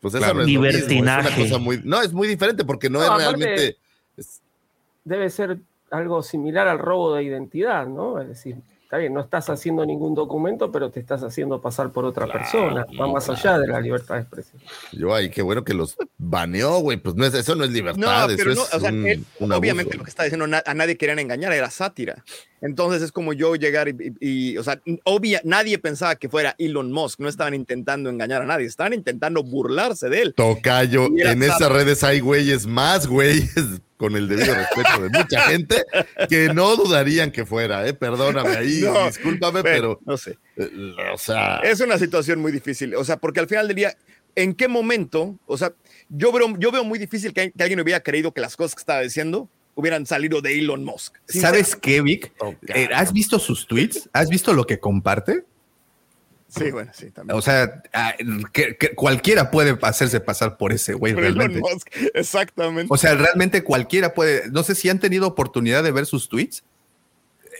pues 0.00 0.14
eso 0.14 0.22
Claro. 0.24 0.40
es 0.40 0.46
mismo, 0.46 1.00
una 1.00 1.34
cosa 1.34 1.58
muy, 1.58 1.80
no, 1.84 2.00
es 2.00 2.12
muy 2.12 2.28
diferente 2.28 2.64
porque 2.64 2.88
no, 2.88 3.00
No, 3.00 3.16
es 3.18 3.22
realmente, 3.24 3.76
es- 4.16 4.40
Debe 5.04 5.28
ser 5.30 5.58
algo 5.90 6.22
similar 6.22 6.68
al 6.68 6.78
robo 6.78 7.14
de 7.14 7.24
identidad, 7.24 7.86
¿no? 7.86 8.20
Es 8.20 8.28
decir, 8.28 8.56
Está 8.90 8.98
bien, 8.98 9.14
no 9.14 9.20
estás 9.20 9.48
haciendo 9.48 9.86
ningún 9.86 10.16
documento, 10.16 10.72
pero 10.72 10.90
te 10.90 10.98
estás 10.98 11.22
haciendo 11.22 11.60
pasar 11.60 11.92
por 11.92 12.04
otra 12.04 12.26
persona. 12.26 12.84
Va 13.00 13.06
más 13.06 13.30
allá 13.30 13.56
de 13.56 13.68
la 13.68 13.80
libertad 13.80 14.16
de 14.16 14.22
expresión. 14.22 14.60
Yo, 14.90 15.14
ay, 15.14 15.30
qué 15.30 15.42
bueno 15.42 15.62
que 15.62 15.74
los 15.74 15.96
baneó, 16.18 16.80
güey. 16.80 16.96
Pues 16.96 17.14
no 17.14 17.24
es, 17.24 17.32
eso 17.34 17.54
no 17.54 17.62
es 17.62 17.70
libertad. 17.70 18.00
No, 18.00 18.36
pero 18.36 18.50
eso 18.50 18.62
no, 18.62 18.66
es 18.66 18.74
o 18.74 18.80
sea, 18.80 18.90
un- 18.90 19.06
él, 19.06 19.24
un 19.38 19.52
obviamente 19.52 19.90
abuso. 19.92 19.98
lo 19.98 20.02
que 20.02 20.10
está 20.10 20.24
diciendo, 20.24 20.48
na- 20.48 20.64
a 20.66 20.74
nadie 20.74 20.96
querían 20.96 21.20
engañar, 21.20 21.52
era 21.52 21.70
sátira. 21.70 22.24
Entonces 22.62 23.00
es 23.02 23.12
como 23.12 23.32
yo 23.32 23.54
llegar 23.54 23.86
y, 23.90 23.92
y- 24.20 24.50
y, 24.54 24.58
o 24.58 24.64
sea, 24.64 24.82
obvia, 25.04 25.40
nadie 25.44 25.78
pensaba 25.78 26.16
que 26.16 26.28
fuera 26.28 26.56
Elon 26.58 26.90
Musk, 26.90 27.20
no 27.20 27.28
estaban 27.28 27.54
intentando 27.54 28.10
engañar 28.10 28.42
a 28.42 28.46
nadie, 28.46 28.66
estaban 28.66 28.92
intentando 28.92 29.44
burlarse 29.44 30.08
de 30.08 30.22
él. 30.22 30.34
Tocayo, 30.34 31.06
en 31.16 31.44
esas 31.44 31.70
redes 31.70 32.02
hay 32.02 32.18
güeyes 32.18 32.66
más 32.66 33.06
güeyes, 33.06 33.54
con 34.00 34.16
el 34.16 34.28
debido 34.28 34.54
respeto 34.54 35.02
de 35.02 35.10
mucha 35.10 35.42
gente, 35.42 35.84
que 36.30 36.54
no 36.54 36.74
dudarían 36.74 37.30
que 37.30 37.44
fuera, 37.44 37.86
¿eh? 37.86 37.92
Perdóname 37.92 38.56
ahí, 38.56 38.80
No, 38.82 39.04
discúlpame, 39.04 39.60
bueno, 39.60 39.76
pero, 39.76 40.00
no 40.06 40.16
sé. 40.16 40.38
eh, 40.56 40.70
o 41.12 41.18
sea, 41.18 41.58
Es 41.58 41.80
una 41.80 41.98
situación 41.98 42.40
muy 42.40 42.50
difícil, 42.50 42.94
o 42.94 43.04
sea, 43.04 43.18
porque 43.18 43.40
al 43.40 43.46
final 43.46 43.68
del 43.68 43.76
día, 43.76 43.94
¿en 44.36 44.54
qué 44.54 44.68
momento? 44.68 45.38
O 45.44 45.58
sea, 45.58 45.74
yo 46.08 46.32
veo, 46.32 46.56
yo 46.58 46.72
veo 46.72 46.82
muy 46.82 46.98
difícil 46.98 47.34
que, 47.34 47.52
que 47.52 47.62
alguien 47.62 47.78
hubiera 47.78 48.00
creído 48.00 48.32
que 48.32 48.40
las 48.40 48.56
cosas 48.56 48.74
que 48.74 48.80
estaba 48.80 49.02
diciendo 49.02 49.50
hubieran 49.74 50.06
salido 50.06 50.40
de 50.40 50.58
Elon 50.58 50.82
Musk. 50.82 51.16
¿Sabes 51.28 51.76
qué, 51.76 52.00
Vic? 52.00 52.32
Eh, 52.68 52.88
¿Has 52.94 53.12
visto 53.12 53.38
sus 53.38 53.66
tweets? 53.66 54.08
¿Has 54.14 54.30
visto 54.30 54.54
lo 54.54 54.64
que 54.64 54.80
comparte? 54.80 55.44
Sí, 56.50 56.70
bueno, 56.72 56.90
sí, 56.92 57.10
también. 57.10 57.38
O 57.38 57.42
sea, 57.42 57.82
ah, 57.92 58.14
que, 58.52 58.76
que 58.76 58.94
cualquiera 58.94 59.50
puede 59.52 59.78
hacerse 59.82 60.20
pasar 60.20 60.56
por 60.56 60.72
ese 60.72 60.94
güey 60.94 61.14
realmente. 61.14 61.60
Musk, 61.60 61.88
exactamente. 62.14 62.92
O 62.92 62.96
sea, 62.96 63.14
realmente 63.14 63.62
cualquiera 63.62 64.14
puede. 64.14 64.50
No 64.50 64.64
sé 64.64 64.74
si 64.74 64.88
han 64.88 64.98
tenido 64.98 65.28
oportunidad 65.28 65.84
de 65.84 65.92
ver 65.92 66.06
sus 66.06 66.28
tweets. 66.28 66.64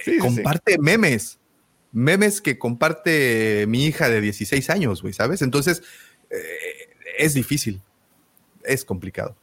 Sí, 0.04 0.12
sí, 0.12 0.12
sí. 0.14 0.18
comparte 0.18 0.78
memes. 0.78 1.38
Memes 1.92 2.40
que 2.40 2.58
comparte 2.58 3.64
mi 3.68 3.86
hija 3.86 4.08
de 4.08 4.20
16 4.20 4.70
años, 4.70 5.02
güey, 5.02 5.12
¿sabes? 5.12 5.42
Entonces, 5.42 5.82
eh, 6.30 6.38
es 7.18 7.34
difícil. 7.34 7.80
Es 8.64 8.84
complicado. 8.84 9.36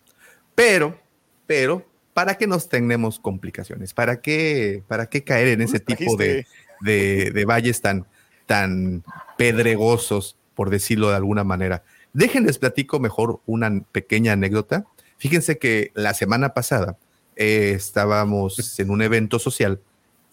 Pero, 0.55 0.99
pero, 1.45 1.85
¿para 2.13 2.37
qué 2.37 2.47
nos 2.47 2.67
tenemos 2.67 3.19
complicaciones? 3.19 3.93
¿Para 3.93 4.21
qué, 4.21 4.83
para 4.87 5.07
qué 5.07 5.23
caer 5.23 5.49
en 5.49 5.61
ese 5.61 5.79
tipo 5.79 6.17
de, 6.17 6.47
de, 6.81 7.31
de 7.31 7.45
valles 7.45 7.81
tan, 7.81 8.07
tan 8.47 9.03
pedregosos, 9.37 10.35
por 10.55 10.71
decirlo 10.71 11.09
de 11.09 11.15
alguna 11.17 11.43
manera? 11.43 11.83
Déjenles 12.13 12.57
platico 12.57 12.99
mejor 12.99 13.41
una 13.45 13.69
pequeña 13.91 14.31
anécdota. 14.33 14.85
Fíjense 15.19 15.59
que 15.59 15.91
la 15.93 16.13
semana 16.15 16.53
pasada 16.55 16.97
eh, 17.35 17.73
estábamos 17.75 18.79
en 18.79 18.89
un 18.89 19.01
evento 19.03 19.37
social 19.37 19.79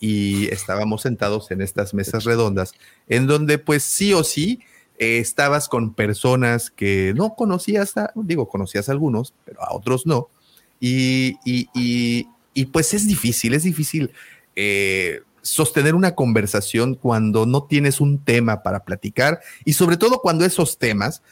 y 0.01 0.47
estábamos 0.49 1.03
sentados 1.03 1.51
en 1.51 1.61
estas 1.61 1.93
mesas 1.95 2.25
redondas, 2.25 2.73
en 3.09 3.27
donde 3.27 3.59
pues 3.59 3.83
sí 3.83 4.13
o 4.15 4.25
sí 4.25 4.61
eh, 4.99 5.19
estabas 5.19 5.69
con 5.69 5.95
personas 5.95 6.71
que 6.71 7.13
no 7.17 7.35
conocías, 7.35 7.97
a- 7.97 8.13
digo, 8.15 8.49
conocías 8.49 8.89
a 8.89 8.93
algunos, 8.93 9.35
pero 9.45 9.63
a 9.63 9.75
otros 9.75 10.07
no. 10.07 10.29
Y, 10.81 11.37
y- 11.45 11.69
y- 11.75 12.29
y, 12.55 12.67
pues 12.67 12.95
es 12.95 13.07
difícil, 13.07 13.55
es 13.55 13.63
difícil 13.65 14.11
eh, 14.57 15.23
sostener 15.45 15.95
una 15.95 16.15
conversación 16.15 16.95
cuando 16.95 17.45
no 17.45 17.65
tienes 17.65 18.01
un 18.01 18.19
tema 18.19 18.63
para 18.63 18.83
platicar 18.85 19.41
y 19.65 19.75
sobre 19.75 19.99
todo 19.99 20.21
cuando 20.21 20.45
esos 20.47 20.79
temas 20.79 21.23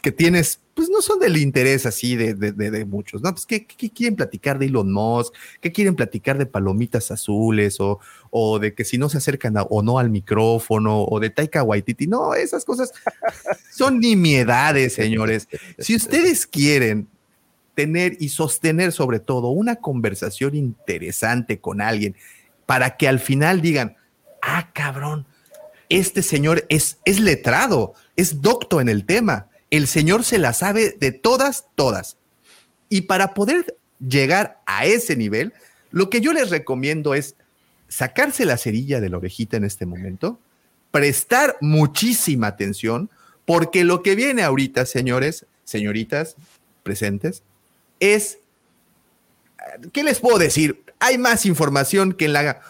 que 0.00 0.12
tienes, 0.12 0.60
pues 0.74 0.90
no 0.90 1.00
son 1.00 1.18
del 1.18 1.36
interés 1.38 1.86
así 1.86 2.14
de, 2.14 2.34
de- 2.34 2.52
de- 2.52 2.84
muchos, 2.84 3.22
¿no? 3.22 3.32
Pues 3.32 3.46
¿qué, 3.46 3.66
qué 3.66 3.88
quieren 3.90 4.14
platicar 4.16 4.58
de 4.58 4.66
Elon 4.66 4.92
Musk? 4.92 5.32
¿Qué 5.62 5.72
quieren 5.72 5.96
platicar 5.96 6.36
de 6.36 6.44
palomitas 6.46 7.10
azules? 7.10 7.80
O, 7.80 7.98
o 8.30 8.58
de 8.58 8.74
que 8.74 8.84
si 8.84 8.98
no 8.98 9.08
se 9.08 9.16
acercan 9.18 9.56
a- 9.56 9.62
o 9.62 9.82
no 9.82 9.98
al 9.98 10.10
micrófono, 10.10 11.02
o 11.04 11.18
de 11.20 11.30
Taika 11.30 11.62
Waititi. 11.62 12.06
No, 12.06 12.34
esas 12.34 12.64
cosas 12.66 12.92
son 13.74 13.98
nimiedades, 13.98 14.92
señores. 14.92 15.48
Si 15.78 15.96
ustedes 15.96 16.46
quieren 16.46 17.08
tener 17.74 18.16
y 18.20 18.28
sostener 18.28 18.92
sobre 18.92 19.18
todo 19.20 19.48
una 19.48 19.76
conversación 19.76 20.54
interesante 20.54 21.58
con 21.60 21.80
alguien 21.80 22.14
para 22.66 22.96
que 22.96 23.08
al 23.08 23.20
final 23.20 23.60
digan, 23.60 23.96
ah, 24.42 24.70
cabrón, 24.72 25.26
este 25.88 26.22
señor 26.22 26.64
es, 26.68 26.98
es 27.04 27.20
letrado, 27.20 27.94
es 28.16 28.40
docto 28.40 28.80
en 28.80 28.88
el 28.88 29.04
tema, 29.04 29.48
el 29.70 29.86
señor 29.86 30.24
se 30.24 30.38
la 30.38 30.52
sabe 30.52 30.96
de 30.98 31.12
todas, 31.12 31.66
todas. 31.74 32.16
Y 32.88 33.02
para 33.02 33.34
poder 33.34 33.76
llegar 33.98 34.60
a 34.66 34.86
ese 34.86 35.16
nivel, 35.16 35.52
lo 35.90 36.10
que 36.10 36.20
yo 36.20 36.32
les 36.32 36.50
recomiendo 36.50 37.14
es 37.14 37.36
sacarse 37.88 38.44
la 38.44 38.56
cerilla 38.56 39.00
de 39.00 39.08
la 39.08 39.18
orejita 39.18 39.56
en 39.56 39.64
este 39.64 39.86
momento, 39.86 40.38
prestar 40.90 41.56
muchísima 41.60 42.48
atención, 42.48 43.10
porque 43.44 43.84
lo 43.84 44.02
que 44.02 44.14
viene 44.14 44.42
ahorita, 44.42 44.86
señores, 44.86 45.46
señoritas 45.64 46.36
presentes, 46.82 47.42
es, 48.00 48.38
¿qué 49.92 50.02
les 50.02 50.20
puedo 50.20 50.38
decir? 50.38 50.83
Hay 51.04 51.18
más 51.18 51.44
información 51.44 52.14
que 52.14 52.24
en 52.24 52.32
la 52.32 52.60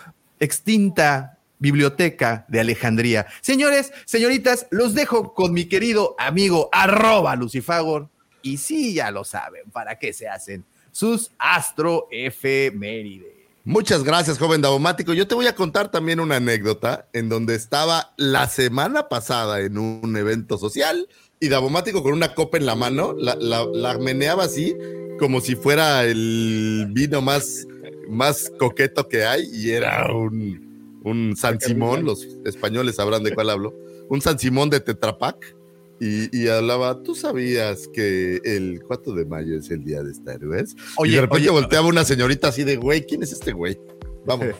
extinta 0.40 1.38
biblioteca 1.60 2.44
de 2.48 2.58
Alejandría. 2.58 3.26
Señores, 3.40 3.92
señoritas, 4.06 4.66
los 4.70 4.92
dejo 4.94 5.34
con 5.34 5.52
mi 5.52 5.66
querido 5.66 6.16
amigo 6.18 6.68
arroba 6.72 7.36
Lucifagor. 7.36 8.08
Y 8.42 8.56
sí, 8.56 8.92
ya 8.94 9.12
lo 9.12 9.22
saben, 9.22 9.70
¿para 9.70 10.00
qué 10.00 10.12
se 10.12 10.28
hacen 10.28 10.64
sus 10.90 11.30
astroefemérides? 11.38 13.28
Muchas 13.64 14.02
gracias, 14.02 14.36
joven 14.38 14.60
Davomático. 14.60 15.14
Yo 15.14 15.28
te 15.28 15.36
voy 15.36 15.46
a 15.46 15.54
contar 15.54 15.90
también 15.92 16.18
una 16.18 16.36
anécdota 16.36 17.06
en 17.12 17.28
donde 17.28 17.54
estaba 17.54 18.12
la 18.16 18.48
semana 18.48 19.08
pasada 19.08 19.60
en 19.60 19.78
un 19.78 20.16
evento 20.16 20.58
social 20.58 21.08
y 21.38 21.48
Davomático 21.48 22.02
con 22.02 22.12
una 22.14 22.34
copa 22.34 22.56
en 22.58 22.66
la 22.66 22.74
mano, 22.74 23.14
la, 23.16 23.36
la- 23.36 23.64
la 23.72 23.96
meneaba 23.98 24.42
así 24.44 24.74
como 25.20 25.40
si 25.40 25.54
fuera 25.54 26.02
el 26.04 26.88
vino 26.90 27.22
más, 27.22 27.66
más 28.08 28.50
coqueto 28.58 29.08
que 29.08 29.24
hay 29.24 29.48
y 29.52 29.70
era 29.70 30.12
un, 30.12 31.00
un 31.04 31.36
San 31.36 31.60
Simón, 31.60 32.04
los 32.04 32.26
españoles 32.44 32.96
sabrán 32.96 33.22
de 33.22 33.34
cuál 33.34 33.50
hablo, 33.50 33.74
un 34.08 34.20
San 34.20 34.38
Simón 34.38 34.70
de 34.70 34.80
Tetrapac. 34.80 35.56
Y, 36.00 36.36
y 36.36 36.48
hablaba, 36.48 37.02
¿tú 37.04 37.14
sabías 37.14 37.88
que 37.94 38.40
el 38.44 38.82
4 38.86 39.12
de 39.14 39.24
mayo 39.26 39.56
es 39.56 39.70
el 39.70 39.84
día 39.84 40.02
de 40.02 40.10
Star 40.10 40.44
Wars? 40.44 40.74
Oye, 40.96 41.12
y 41.12 41.14
de 41.14 41.20
repente 41.22 41.48
oye, 41.48 41.50
volteaba 41.50 41.86
una 41.86 42.04
señorita 42.04 42.48
así 42.48 42.64
de, 42.64 42.76
güey, 42.76 43.06
¿quién 43.06 43.22
es 43.22 43.30
este 43.32 43.52
güey? 43.52 43.78
Vamos. 44.26 44.48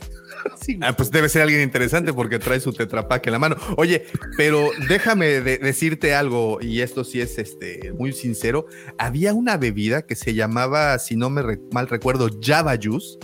Ah, 0.83 0.95
pues 0.95 1.11
debe 1.11 1.31
ser 1.31 1.41
alguien 1.41 1.63
interesante 1.63 2.13
porque 2.13 2.39
trae 2.39 2.61
su 2.61 2.71
tetrapack 2.75 3.27
en 3.29 3.33
la 3.33 3.39
mano. 3.39 3.57
Oye, 3.79 4.05
pero 4.37 4.69
déjame 4.91 5.41
de- 5.41 5.57
decirte 5.57 6.15
algo, 6.15 6.59
y 6.61 6.83
esto 6.83 7.03
sí 7.03 7.23
es 7.23 7.39
este, 7.39 7.91
muy 7.95 8.13
sincero. 8.13 8.67
Había 8.99 9.33
una 9.33 9.57
bebida 9.57 10.03
que 10.03 10.15
se 10.17 10.35
llamaba, 10.35 10.99
si 10.99 11.17
no 11.17 11.31
me 11.31 11.41
re- 11.41 11.61
mal 11.73 11.89
recuerdo, 11.89 12.29
Java 12.43 12.77
Juice. 12.81 13.19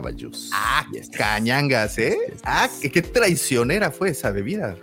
Juice. 0.00 0.50
Ah, 0.52 0.86
cañangas, 1.16 1.98
¿eh? 1.98 2.16
Ah, 2.44 2.68
qué, 2.80 2.90
qué 2.90 3.02
traicionera 3.02 3.90
fue 3.90 4.10
esa 4.10 4.30
bebida. 4.30 4.76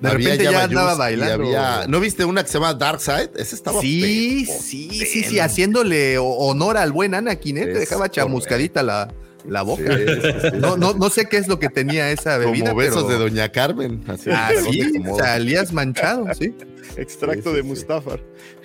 De 0.00 0.08
Había 0.08 0.30
repente 0.30 0.52
ya 0.52 0.64
andaba 0.64 0.94
bailando. 0.96 1.44
había- 1.46 1.86
¿No 1.86 2.00
viste 2.00 2.24
una 2.24 2.42
que 2.42 2.48
se 2.48 2.54
llama 2.54 2.74
Dark 2.74 3.00
Side? 3.00 3.30
Esa 3.36 3.54
estaba 3.54 3.80
Sí, 3.80 4.44
pepo- 4.48 4.58
sí, 4.60 4.90
sí, 5.06 5.22
sí, 5.22 5.38
haciéndole 5.38 6.18
honor 6.18 6.76
al 6.76 6.90
buen 6.90 7.14
Anakin, 7.14 7.58
¿eh? 7.58 7.66
Te 7.66 7.78
dejaba 7.78 8.10
chamuscadita 8.10 8.82
la, 8.82 9.12
la 9.48 9.62
boca. 9.62 9.84
Sí, 9.96 10.04
sí, 10.06 10.30
sí. 10.50 10.56
No, 10.58 10.76
no, 10.76 10.94
no 10.94 11.08
sé 11.08 11.26
qué 11.28 11.36
es 11.36 11.46
lo 11.46 11.60
que 11.60 11.68
tenía 11.68 12.10
esa 12.10 12.36
bebida. 12.36 12.70
Como 12.70 12.80
besos 12.80 13.04
pero- 13.04 13.08
de 13.10 13.24
Doña 13.30 13.52
Carmen. 13.52 14.02
Así, 14.08 14.30
Ah, 14.32 14.50
no 14.64 14.72
sí, 14.72 14.80
sé 14.82 14.92
cómo- 14.92 15.18
salías 15.18 15.72
manchado, 15.72 16.26
sí. 16.36 16.52
Extracto 16.96 17.42
Sí, 17.44 17.48
sí, 17.50 17.56
de 17.56 17.62
sí. 17.62 17.68
Mustafar. 17.68 18.20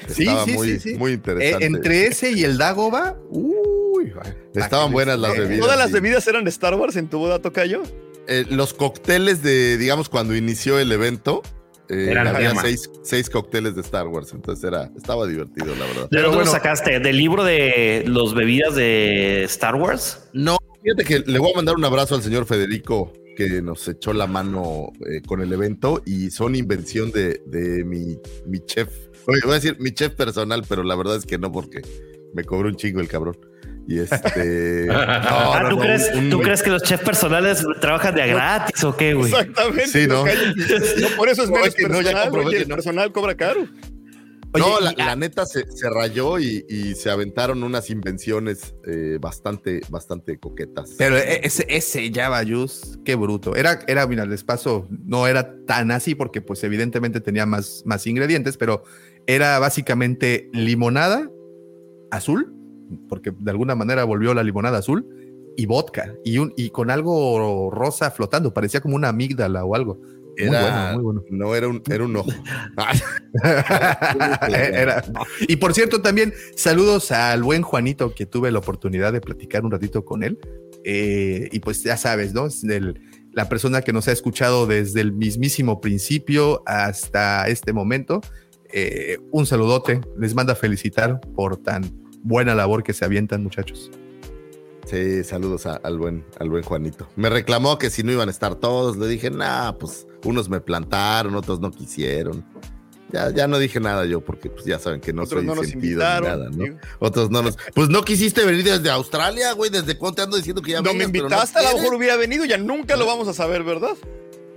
Sí, 0.07 0.23
Estaba 0.23 0.45
sí, 0.45 0.51
muy, 0.53 0.67
sí, 0.67 0.79
sí. 0.79 0.93
muy 0.95 1.11
Eh, 1.11 1.13
interesante. 1.13 1.65
entre 1.67 2.07
ese 2.07 2.31
y 2.31 2.43
el 2.45 2.57
Dagoba, 2.57 3.15
uy, 3.97 4.13
Estaban 4.55 4.91
buenas 4.91 5.19
las 5.19 5.35
Eh, 5.35 5.39
bebidas. 5.41 5.59
¿Todas 5.61 5.77
las 5.77 5.91
bebidas 5.91 6.27
eran 6.27 6.43
de 6.43 6.49
Star 6.49 6.75
Wars 6.75 6.95
en 6.95 7.07
tu 7.07 7.19
boda, 7.19 7.39
Tocayo? 7.39 7.83
Eh, 8.27 8.45
los 8.49 8.73
cócteles 8.73 9.41
de, 9.43 9.77
digamos, 9.77 10.09
cuando 10.09 10.35
inició 10.35 10.79
el 10.79 10.91
evento, 10.91 11.41
eh, 11.89 12.07
Eran 12.11 12.27
había 12.27 12.53
seis, 12.55 12.89
seis 13.03 13.29
cócteles 13.29 13.75
de 13.75 13.81
Star 13.81 14.07
Wars. 14.07 14.33
Entonces 14.33 14.63
era, 14.65 14.91
estaba 14.97 15.25
divertido, 15.25 15.67
la 15.75 15.85
verdad. 15.85 16.09
¿De 16.11 16.21
dónde 16.21 16.35
bueno. 16.37 16.45
lo 16.45 16.51
sacaste? 16.51 16.99
¿Del 16.99 17.17
libro 17.17 17.43
de 17.45 18.03
los 18.07 18.33
bebidas 18.35 18.75
de 18.75 19.43
Star 19.45 19.75
Wars? 19.75 20.27
No, 20.33 20.57
fíjate 20.83 21.05
que 21.05 21.19
le 21.31 21.39
voy 21.39 21.51
a 21.53 21.55
mandar 21.55 21.75
un 21.75 21.85
abrazo 21.85 22.15
al 22.15 22.21
señor 22.23 22.45
Federico 22.45 23.13
que 23.37 23.61
nos 23.61 23.87
echó 23.87 24.13
la 24.13 24.25
mano 24.27 24.91
eh, 25.09 25.21
con 25.25 25.41
el 25.41 25.53
evento 25.53 26.01
y 26.05 26.31
son 26.31 26.55
invención 26.55 27.11
de, 27.11 27.41
de 27.45 27.85
mi, 27.85 28.17
mi 28.47 28.59
chef. 28.65 28.89
Oye, 29.27 29.41
voy 29.43 29.51
a 29.51 29.55
decir 29.55 29.77
mi 29.79 29.91
chef 29.91 30.15
personal, 30.15 30.63
pero 30.67 30.83
la 30.83 30.95
verdad 30.95 31.15
es 31.17 31.25
que 31.25 31.37
no, 31.37 31.51
porque 31.51 31.81
me 32.33 32.43
cobró 32.43 32.67
un 32.67 32.75
chingo 32.75 32.99
el 32.99 33.07
cabrón. 33.07 33.37
Y 33.87 33.99
este. 33.99 34.85
no, 34.87 34.93
ah, 34.93 35.59
no, 35.63 35.69
¿tú, 35.69 35.75
no, 35.77 35.81
crees, 35.81 36.11
un- 36.13 36.29
¿tú 36.29 36.41
crees 36.41 36.61
que 36.61 36.69
los 36.69 36.83
chefs 36.83 37.03
personales 37.03 37.65
trabajan 37.79 38.13
de 38.15 38.23
a 38.23 38.25
gratis 38.27 38.83
o 38.83 38.95
qué, 38.95 39.13
güey? 39.13 39.31
Exactamente. 39.31 39.87
Sí, 39.87 40.07
¿no? 40.07 40.25
No, 40.25 41.15
por 41.15 41.29
eso 41.29 41.43
es 41.43 41.49
No, 41.49 41.55
menos 41.55 41.73
que 41.73 41.83
ya 41.83 41.87
personal, 41.87 42.23
comprobé 42.23 42.43
güey, 42.45 42.55
que 42.57 42.61
el 42.63 42.67
personal 42.67 43.11
cobra 43.11 43.35
caro. 43.35 43.65
Oye, 44.53 44.63
no, 44.65 44.79
la, 44.79 45.15
neta 45.15 45.45
se, 45.45 45.69
se 45.69 45.89
rayó 45.89 46.39
y, 46.39 46.65
y 46.69 46.95
se 46.95 47.09
aventaron 47.11 47.63
unas 47.63 47.89
invenciones 47.89 48.75
eh, 48.87 49.17
bastante, 49.19 49.81
bastante 49.89 50.37
coquetas. 50.39 50.95
Pero 50.97 51.17
e- 51.17 51.41
ese, 51.45 51.65
ese 51.69 52.09
Java 52.13 52.43
Juice, 52.45 52.97
qué 53.03 53.15
bruto. 53.15 53.55
Era, 53.55 53.79
era, 53.87 54.07
mira, 54.07 54.25
les 54.25 54.43
paso, 54.45 54.87
no 54.89 55.27
era 55.27 55.53
tan 55.65 55.91
así 55.91 56.15
porque 56.15 56.41
pues 56.41 56.63
evidentemente 56.63 57.19
tenía 57.19 57.45
más, 57.45 57.83
más 57.85 58.07
ingredientes, 58.07 58.57
pero 58.57 58.83
era 59.27 59.59
básicamente 59.59 60.49
limonada 60.53 61.29
azul, 62.09 62.53
porque 63.09 63.31
de 63.37 63.51
alguna 63.51 63.75
manera 63.75 64.03
volvió 64.03 64.33
la 64.33 64.43
limonada 64.43 64.77
azul, 64.79 65.05
y 65.55 65.65
vodka, 65.65 66.13
y, 66.23 66.37
un, 66.37 66.53
y 66.55 66.69
con 66.69 66.91
algo 66.91 67.69
rosa 67.71 68.11
flotando, 68.11 68.53
parecía 68.53 68.79
como 68.81 68.95
una 68.95 69.09
amígdala 69.09 69.65
o 69.65 69.75
algo. 69.75 69.95
Muy 69.95 70.45
Era- 70.49 70.61
bueno, 70.61 70.93
muy 70.93 71.03
bueno. 71.03 71.23
No 71.31 71.55
era 71.55 71.67
un, 71.67 71.81
era 71.89 72.03
un 72.05 72.15
ojo. 72.15 72.29
Era- 74.49 75.03
Y 75.47 75.55
por 75.57 75.73
cierto, 75.73 76.01
también 76.01 76.33
saludos 76.55 77.11
al 77.11 77.43
buen 77.43 77.61
Juanito 77.61 78.13
que 78.13 78.25
tuve 78.25 78.51
la 78.51 78.59
oportunidad 78.59 79.13
de 79.13 79.21
platicar 79.21 79.65
un 79.65 79.71
ratito 79.71 80.05
con 80.05 80.23
él. 80.23 80.37
Eh, 80.83 81.49
y 81.51 81.59
pues 81.59 81.83
ya 81.83 81.97
sabes, 81.97 82.33
¿no? 82.33 82.45
Es 82.47 82.61
del- 82.61 83.01
la 83.33 83.49
persona 83.49 83.81
que 83.81 83.93
nos 83.93 84.07
ha 84.07 84.11
escuchado 84.11 84.65
desde 84.67 85.01
el 85.01 85.11
mismísimo 85.11 85.81
principio 85.81 86.63
hasta 86.65 87.47
este 87.47 87.73
momento. 87.73 88.21
Eh, 88.73 89.17
un 89.31 89.45
saludote, 89.45 90.01
les 90.17 90.33
manda 90.35 90.55
felicitar 90.55 91.19
por 91.35 91.57
tan 91.57 91.83
buena 92.23 92.55
labor 92.55 92.83
que 92.83 92.93
se 92.93 93.05
avientan, 93.05 93.43
muchachos. 93.43 93.91
Sí, 94.85 95.23
saludos 95.25 95.65
a- 95.65 95.75
al, 95.75 95.97
buen, 95.97 96.23
al 96.39 96.49
buen 96.49 96.63
Juanito. 96.63 97.07
Me 97.17 97.29
reclamó 97.29 97.77
que 97.77 97.89
si 97.89 98.03
no 98.03 98.11
iban 98.13 98.29
a 98.29 98.31
estar 98.31 98.55
todos, 98.55 98.95
le 98.97 99.07
dije, 99.07 99.29
nah, 99.29 99.73
pues 99.73 100.07
unos 100.23 100.47
me 100.49 100.61
plantaron, 100.61 101.35
otros 101.35 101.59
no 101.59 101.71
quisieron. 101.71 102.45
Ya, 103.11 103.29
ya 103.31 103.47
no 103.47 103.57
dije 103.57 103.79
nada 103.79 104.05
yo, 104.05 104.19
porque 104.21 104.49
pues 104.49 104.65
ya 104.65 104.79
saben 104.79 104.99
que 104.99 105.13
no 105.13 105.23
Otros 105.23 105.39
soy 105.43 105.47
no 105.55 105.63
sentido 105.63 105.99
ni 106.03 106.25
nada, 106.27 106.49
¿no? 106.49 106.77
Otros 106.99 107.31
no 107.31 107.41
nos. 107.41 107.57
Pues 107.73 107.87
no 107.89 108.01
quisiste 108.03 108.43
venir 108.45 108.65
desde 108.65 108.89
Australia, 108.89 109.53
güey. 109.53 109.69
¿Desde 109.69 109.97
cuándo 109.97 110.15
te 110.17 110.21
ando 110.23 110.35
diciendo 110.35 110.61
que 110.61 110.71
ya 110.71 110.81
No 110.81 110.93
me 110.93 111.05
vengas, 111.05 111.15
invitaste, 111.15 111.59
a 111.59 111.71
lo 111.71 111.77
mejor 111.77 111.93
hubiera 111.95 112.17
venido, 112.17 112.43
ya 112.43 112.57
nunca 112.57 112.97
lo 112.97 113.05
vamos 113.05 113.27
a 113.29 113.33
saber, 113.33 113.63
¿verdad? 113.63 113.95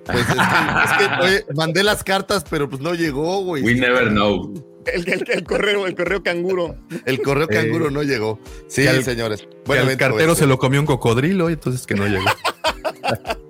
Pues 0.05 0.19
es 0.19 0.27
que, 0.27 0.33
es 0.33 0.93
que, 0.99 1.25
oye, 1.25 1.45
mandé 1.55 1.85
las 1.85 2.03
cartas, 2.03 2.45
pero 2.51 2.69
pues 2.69 2.83
no 2.83 2.95
llegó, 2.95 3.43
güey. 3.45 3.63
We 3.63 3.75
never 3.75 4.09
know. 4.09 4.53
El, 4.95 5.09
el, 5.09 5.25
el 5.31 5.45
correo, 5.45 5.87
el 5.87 5.95
correo 5.95 6.23
canguro. 6.23 6.77
El 7.07 7.21
correo 7.23 7.45
Eh, 7.51 7.55
canguro 7.55 7.91
no 7.91 8.03
llegó. 8.03 8.39
Sí, 8.69 8.87
al- 8.87 9.03
señores. 9.05 9.47
Bueno, 9.67 9.91
cartero 9.99 10.35
se 10.35 10.47
lo 10.47 10.59
comió 10.59 10.81
un 10.81 10.87
cocodrilo 10.87 11.49
y 11.51 11.55
entonces 11.55 11.87
que 11.87 11.95
no 11.95 12.07
llegó. 12.07 12.25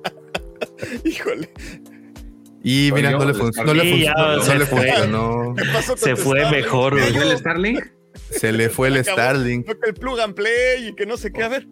Híjole, 1.04 1.50
Y 2.62 2.90
mira, 2.94 3.10
no 3.12 3.20
le, 3.20 3.32
no 3.32 3.34
funcionó. 3.38 3.72
se 3.72 3.78
no 4.52 4.58
le 4.58 4.66
fue. 4.66 4.86
funcionó. 4.92 5.54
¿qué 5.56 5.64
pasó 5.72 5.88
con 5.92 5.98
Se 5.98 6.16
fue 6.16 6.40
Starlink? 6.40 6.64
mejor, 6.64 6.98
¿Fue 6.98 7.10
güey. 7.12 7.30
el 7.30 7.38
Starlink? 7.38 7.84
Se 8.30 8.52
le 8.52 8.68
fue 8.70 8.88
el. 8.88 9.04
Starlink. 9.04 9.66
Fue 9.66 9.76
el 9.88 9.94
plug 9.94 10.20
and 10.20 10.34
play 10.34 10.88
y 10.88 10.94
que 10.94 11.06
no 11.06 11.16
sé 11.16 11.32
qué, 11.32 11.42
a 11.42 11.48
ver. 11.48 11.66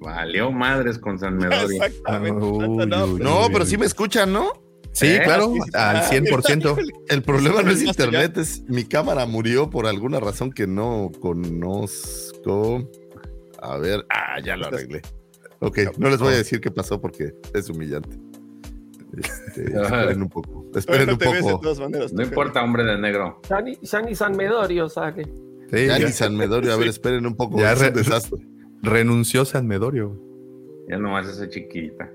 Valió 0.00 0.50
madres 0.52 0.98
con 0.98 1.18
San 1.18 1.36
Medorio. 1.36 1.82
Exactamente. 1.82 2.44
Uy, 2.44 2.86
No, 2.86 3.04
uy, 3.06 3.20
No, 3.20 3.40
uy, 3.42 3.48
pero 3.52 3.64
uy. 3.64 3.70
sí 3.70 3.76
me 3.76 3.86
escuchan, 3.86 4.32
¿no? 4.32 4.52
Sí, 4.98 5.06
¿Eh? 5.06 5.20
claro, 5.24 5.52
al 5.74 5.96
ah, 5.96 6.08
100%. 6.10 6.58
híjole. 6.72 6.92
El 7.08 7.22
problema 7.22 7.62
no 7.62 7.70
es 7.70 7.82
internet, 7.84 8.36
es 8.38 8.62
mi 8.68 8.84
cámara 8.84 9.26
murió 9.26 9.70
por 9.70 9.86
alguna 9.86 10.18
razón 10.18 10.50
que 10.52 10.66
no 10.66 11.10
conozco. 11.20 12.88
A 13.62 13.76
ver, 13.78 14.04
ah, 14.10 14.40
ya 14.44 14.56
lo 14.56 14.66
arreglé. 14.66 15.02
Ok, 15.60 15.78
no 15.98 16.08
les 16.10 16.18
voy 16.18 16.34
a 16.34 16.36
decir 16.36 16.60
qué 16.60 16.70
pasó 16.70 17.00
porque 17.00 17.32
es 17.54 17.68
humillante. 17.70 18.16
Este, 19.16 19.64
esperen 19.82 20.22
un 20.22 20.28
poco. 20.28 20.66
Esperen 20.74 21.06
no 21.06 21.12
un 21.12 21.18
poco. 21.18 21.60
todas 21.60 21.80
maneras. 21.80 22.12
No 22.12 22.22
importa, 22.22 22.62
hombre 22.62 22.84
de 22.84 22.98
negro. 22.98 23.40
Ya 23.48 23.60
ni, 23.60 23.78
ya 23.80 24.00
ni 24.02 24.14
San 24.14 24.36
Medorio 24.36 24.88
Ya 24.88 25.14
ya 25.70 25.98
ni 25.98 26.12
San 26.12 26.36
Medorio, 26.36 26.72
a 26.72 26.76
ver, 26.76 26.88
esperen 26.88 27.26
un 27.26 27.36
poco. 27.36 27.58
Ya 27.58 27.72
es 27.72 27.78
un 27.78 27.84
re- 27.86 27.90
desastre. 27.92 28.38
renunció 28.82 29.44
San 29.44 29.66
Medorio. 29.66 30.16
Ya 30.88 30.98
nomás 30.98 31.28
esa 31.28 31.48
chiquita. 31.48 32.10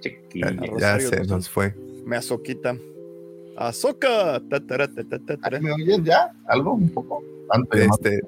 Chiquita. 0.00 0.50
Ya, 0.50 0.66
Rosario 0.66 1.10
ya 1.10 1.16
se 1.18 1.24
nos 1.24 1.48
fue. 1.48 1.74
Me 2.04 2.16
azoquita. 2.16 2.76
Azoka. 3.56 4.40
Ta, 4.48 4.60
tara, 4.66 4.88
ta, 4.88 5.02
ta, 5.04 5.18
ta, 5.26 5.36
tara. 5.36 5.60
¿Me 5.60 5.72
oyen 5.72 6.04
ya? 6.04 6.32
¿Algo? 6.46 6.74
Un 6.74 6.88
poco. 6.90 7.22
Antes 7.50 7.80
de 7.80 7.86
Este, 7.86 8.20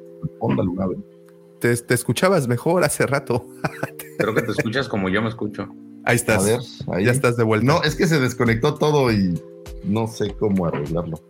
te, 1.61 1.77
te 1.77 1.95
escuchabas 1.95 2.49
mejor 2.49 2.85
hace 2.85 3.07
rato. 3.07 3.47
Creo 4.19 4.35
que 4.35 4.43
te 4.43 4.53
escuchas 4.53 4.89
como 4.89 5.09
yo 5.09 5.23
me 5.23 5.29
escucho. 5.29 5.69
Ahí 6.05 6.17
estás. 6.17 6.43
A 6.43 6.47
ver, 6.47 6.61
ahí. 6.93 7.05
Ya 7.05 7.13
estás 7.13 7.37
de 7.37 7.45
vuelta. 7.45 7.67
No, 7.67 7.83
es 7.83 7.95
que 7.95 8.07
se 8.07 8.19
desconectó 8.19 8.75
todo 8.75 9.13
y 9.13 9.41
no 9.85 10.07
sé 10.09 10.33
cómo 10.39 10.67
arreglarlo. 10.67 11.21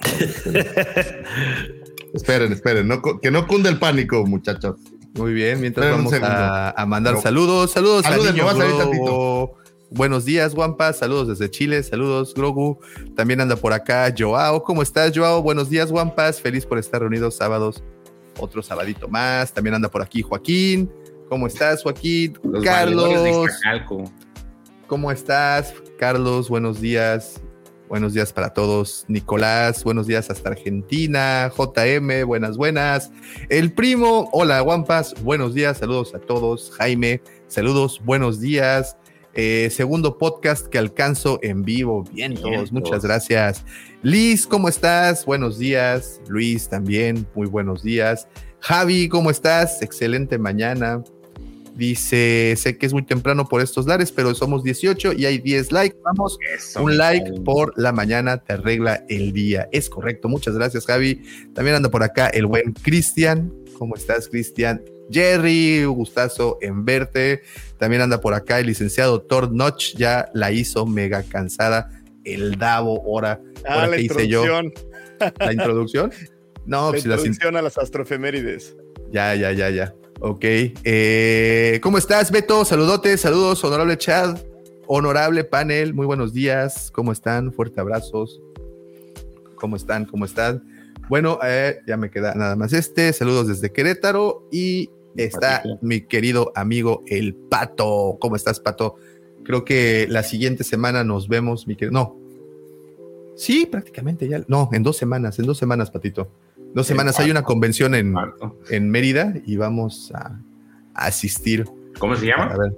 Esperen. 2.14 2.52
Esperen, 2.52 2.88
no 2.88 3.02
que 3.02 3.30
no 3.30 3.46
cunde 3.46 3.68
el 3.68 3.78
pánico, 3.78 4.24
muchachos. 4.26 4.76
Muy 5.14 5.32
bien, 5.32 5.60
mientras 5.60 5.86
Esperen 5.86 6.04
vamos 6.04 6.22
a, 6.22 6.70
a 6.70 6.86
mandar 6.86 7.14
No. 7.14 7.20
saludos. 7.20 7.72
Saludos 7.72 8.06
a 8.06 8.10
Saluden, 8.10 8.34
Niño 8.34 8.46
Globo. 9.04 9.56
Buenos 9.90 10.24
días, 10.24 10.54
Wampa. 10.54 10.92
Saludos 10.92 11.28
desde 11.28 11.50
Chile. 11.50 11.82
Saludos, 11.82 12.32
Grogu. 12.32 12.78
También 13.16 13.40
anda 13.40 13.56
por 13.56 13.72
acá 13.72 14.12
Joao. 14.16 14.62
¿Cómo 14.62 14.82
estás, 14.82 15.12
Joao? 15.16 15.42
Buenos 15.42 15.68
días, 15.68 15.90
Wampas. 15.90 16.40
Feliz 16.40 16.64
por 16.64 16.78
estar 16.78 17.00
reunidos 17.00 17.34
sábados. 17.34 17.82
Otro 18.38 18.62
sabadito 18.62 19.08
más. 19.08 19.52
También 19.52 19.74
anda 19.74 19.90
por 19.90 20.02
aquí 20.02 20.22
Joaquín. 20.22 20.90
¿Cómo 21.28 21.48
estás, 21.48 21.82
Joaquín? 21.82 22.38
Los 22.44 22.64
Carlos. 22.64 23.50
¿Cómo 24.86 25.10
estás? 25.10 25.74
Carlos, 25.98 26.48
buenos 26.48 26.80
días. 26.80 27.40
Buenos 27.88 28.14
días 28.14 28.32
para 28.32 28.50
todos. 28.50 29.04
Nicolás, 29.08 29.82
buenos 29.82 30.06
días 30.06 30.30
hasta 30.30 30.50
Argentina. 30.50 31.50
JM, 31.56 32.24
buenas, 32.24 32.56
buenas. 32.56 33.10
El 33.48 33.72
primo, 33.72 34.28
hola, 34.32 34.60
Guampas, 34.60 35.20
buenos 35.24 35.54
días, 35.54 35.78
saludos 35.78 36.14
a 36.14 36.20
todos. 36.20 36.70
Jaime, 36.78 37.20
saludos, 37.48 38.00
buenos 38.04 38.38
días. 38.38 38.96
Eh, 39.34 39.68
segundo 39.70 40.18
podcast 40.18 40.66
que 40.66 40.78
alcanzo 40.78 41.38
en 41.42 41.62
vivo. 41.62 42.04
Bien, 42.12 42.34
todos, 42.34 42.72
muchas 42.72 43.04
gracias. 43.04 43.64
Liz, 44.02 44.46
¿cómo 44.46 44.68
estás? 44.68 45.24
Buenos 45.24 45.58
días. 45.58 46.20
Luis 46.28 46.68
también, 46.68 47.26
muy 47.34 47.46
buenos 47.46 47.82
días. 47.82 48.26
Javi, 48.60 49.08
¿cómo 49.08 49.30
estás? 49.30 49.82
Excelente 49.82 50.38
mañana. 50.38 51.02
Dice, 51.76 52.54
sé 52.56 52.76
que 52.76 52.84
es 52.84 52.92
muy 52.92 53.04
temprano 53.04 53.48
por 53.48 53.62
estos 53.62 53.86
lares, 53.86 54.12
pero 54.12 54.34
somos 54.34 54.62
18 54.64 55.14
y 55.14 55.24
hay 55.24 55.38
10 55.38 55.72
likes. 55.72 55.96
Vamos, 56.04 56.36
Eso, 56.54 56.82
un 56.82 56.98
like 56.98 57.40
por 57.44 57.72
la 57.76 57.92
mañana 57.92 58.38
te 58.38 58.54
arregla 58.54 59.04
el 59.08 59.32
día. 59.32 59.68
Es 59.72 59.88
correcto, 59.88 60.28
muchas 60.28 60.56
gracias, 60.56 60.84
Javi. 60.84 61.22
También 61.54 61.76
anda 61.76 61.88
por 61.88 62.02
acá 62.02 62.26
el 62.26 62.46
buen 62.46 62.72
Cristian. 62.72 63.52
¿Cómo 63.80 63.94
estás, 63.96 64.28
Cristian? 64.28 64.82
Jerry, 65.10 65.86
un 65.86 65.94
gustazo 65.94 66.58
en 66.60 66.84
verte. 66.84 67.40
También 67.78 68.02
anda 68.02 68.20
por 68.20 68.34
acá 68.34 68.60
el 68.60 68.66
licenciado 68.66 69.22
Thor 69.22 69.50
Notch, 69.50 69.96
ya 69.96 70.28
la 70.34 70.52
hizo 70.52 70.84
mega 70.84 71.22
cansada. 71.22 71.90
El 72.22 72.58
Davo, 72.58 73.00
ahora, 73.06 73.40
Ah, 73.66 73.76
ahora 73.76 73.86
la 73.86 73.98
hice 73.98 74.28
yo 74.28 74.44
la 75.38 75.52
introducción. 75.52 76.12
No, 76.66 76.84
La 76.86 76.90
pues 76.90 77.06
las 77.06 77.20
introducción 77.20 77.56
a 77.56 77.62
las 77.62 77.78
astrofemérides. 77.78 78.76
ya, 79.10 79.34
ya, 79.34 79.50
ya, 79.52 79.70
ya. 79.70 79.94
Ok. 80.20 80.44
Eh, 80.44 81.80
¿Cómo 81.82 81.96
estás, 81.96 82.30
Beto? 82.30 82.66
Saludotes, 82.66 83.22
saludos, 83.22 83.64
honorable 83.64 83.96
Chad, 83.96 84.36
honorable 84.88 85.42
panel, 85.44 85.94
muy 85.94 86.04
buenos 86.04 86.34
días. 86.34 86.90
¿Cómo 86.92 87.12
están? 87.12 87.50
Fuerte 87.54 87.80
abrazos. 87.80 88.42
¿Cómo 89.54 89.76
están? 89.76 90.04
¿Cómo 90.04 90.26
están? 90.26 90.62
Bueno, 91.10 91.40
eh, 91.44 91.80
ya 91.88 91.96
me 91.96 92.08
queda 92.08 92.34
nada 92.36 92.54
más 92.54 92.72
este. 92.72 93.12
Saludos 93.12 93.48
desde 93.48 93.70
Querétaro 93.72 94.46
y 94.52 94.88
está 95.16 95.56
Patito. 95.64 95.78
mi 95.82 96.02
querido 96.02 96.52
amigo 96.54 97.02
el 97.08 97.34
Pato. 97.34 98.16
¿Cómo 98.20 98.36
estás, 98.36 98.60
Pato? 98.60 98.94
Creo 99.42 99.64
que 99.64 100.06
la 100.08 100.22
siguiente 100.22 100.62
semana 100.62 101.02
nos 101.02 101.26
vemos, 101.28 101.66
mi 101.66 101.74
querido. 101.74 101.92
No. 101.92 102.16
Sí, 103.36 103.66
prácticamente 103.66 104.28
ya. 104.28 104.42
No, 104.46 104.68
en 104.72 104.84
dos 104.84 104.96
semanas, 104.98 105.36
en 105.40 105.46
dos 105.46 105.58
semanas, 105.58 105.90
Patito. 105.90 106.30
Dos 106.74 106.86
semanas. 106.86 107.18
Hay 107.18 107.28
una 107.30 107.42
convención 107.42 107.96
en, 107.96 108.14
en 108.70 108.88
Mérida 108.88 109.34
y 109.44 109.56
vamos 109.56 110.12
a, 110.14 110.38
a 110.94 111.06
asistir. 111.06 111.64
¿Cómo 111.98 112.14
se 112.14 112.26
llama? 112.26 112.44
A 112.44 112.56
ver. 112.56 112.76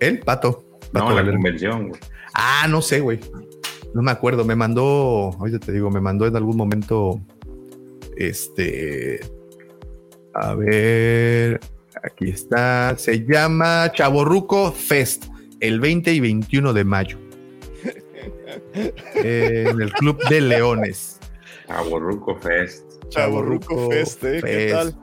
¿El 0.00 0.18
Pato? 0.20 0.62
Pato 0.92 1.04
No, 1.04 1.08
la 1.08 1.14
Valero. 1.16 1.32
convención. 1.38 1.88
güey. 1.88 2.00
Ah, 2.34 2.66
no 2.68 2.82
sé, 2.82 3.00
güey. 3.00 3.18
No 3.94 4.02
me 4.02 4.10
acuerdo. 4.10 4.44
Me 4.44 4.54
mandó, 4.56 5.30
ahorita 5.38 5.58
te 5.60 5.72
digo, 5.72 5.90
me 5.90 6.02
mandó 6.02 6.26
en 6.26 6.36
algún 6.36 6.58
momento. 6.58 7.18
Este. 8.16 9.20
A 10.34 10.54
ver. 10.54 11.60
Aquí 12.02 12.30
está. 12.30 12.94
Se 12.98 13.24
llama 13.24 13.90
Chaborruco 13.92 14.72
Fest. 14.72 15.24
El 15.60 15.80
20 15.80 16.12
y 16.12 16.20
21 16.20 16.72
de 16.72 16.84
mayo. 16.84 17.18
En 19.14 19.80
el 19.80 19.92
Club 19.94 20.18
de 20.28 20.40
Leones. 20.40 21.18
Aborruco 21.68 22.36
Fest. 22.36 22.84
Chavorruco 23.08 23.90
Fest, 23.90 24.22
¿eh? 24.24 24.40
¿Qué 24.44 24.68
tal? 24.72 24.94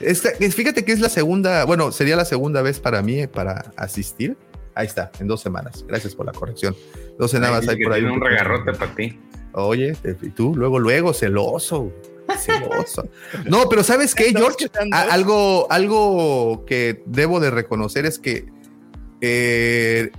Esta- 0.00 0.30
fíjate 0.32 0.84
que 0.84 0.92
es 0.92 1.00
la 1.00 1.08
segunda, 1.08 1.64
bueno, 1.64 1.90
sería 1.90 2.14
la 2.16 2.24
segunda 2.24 2.62
vez 2.62 2.78
para 2.80 3.02
mí 3.02 3.20
eh, 3.20 3.28
para 3.28 3.72
asistir. 3.76 4.36
Ahí 4.74 4.86
está, 4.86 5.10
en 5.18 5.26
dos 5.26 5.40
semanas. 5.40 5.84
Gracias 5.88 6.14
por 6.14 6.26
la 6.26 6.32
corrección. 6.32 6.76
Dos 7.18 7.30
semanas 7.32 7.62
Dice 7.62 7.72
hay 7.72 7.78
que 7.78 7.84
por 7.84 7.92
ahí. 7.94 8.00
tiene 8.02 8.14
un 8.14 8.20
regarrote 8.20 8.72
para 8.74 8.94
ti. 8.94 9.18
Oye, 9.52 9.96
y 10.22 10.28
tú 10.30 10.54
luego, 10.54 10.78
luego, 10.78 11.12
celoso. 11.12 11.92
Celoso. 12.36 13.08
No, 13.48 13.68
pero 13.68 13.82
¿sabes 13.82 14.14
qué, 14.14 14.32
George? 14.32 14.68
A- 14.92 15.02
algo, 15.12 15.66
algo 15.70 16.64
que 16.66 17.02
debo 17.06 17.40
de 17.40 17.50
reconocer 17.50 18.04
es 18.06 18.18
que 18.18 18.46
eh, 19.20 20.10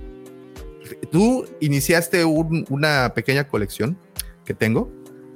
tú 1.10 1.44
iniciaste 1.60 2.24
un- 2.24 2.66
una 2.70 3.12
pequeña 3.14 3.48
colección 3.48 3.96
que 4.44 4.54
tengo, 4.54 4.90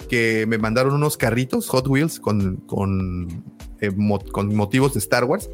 que 0.08 0.44
me 0.48 0.58
mandaron 0.58 0.94
unos 0.94 1.16
carritos 1.16 1.68
Hot 1.68 1.86
Wheels 1.88 2.20
con, 2.20 2.56
con, 2.66 3.44
eh, 3.80 3.90
mo- 3.90 4.18
con 4.20 4.54
motivos 4.54 4.92
de 4.94 4.98
Star 4.98 5.24
Wars. 5.24 5.48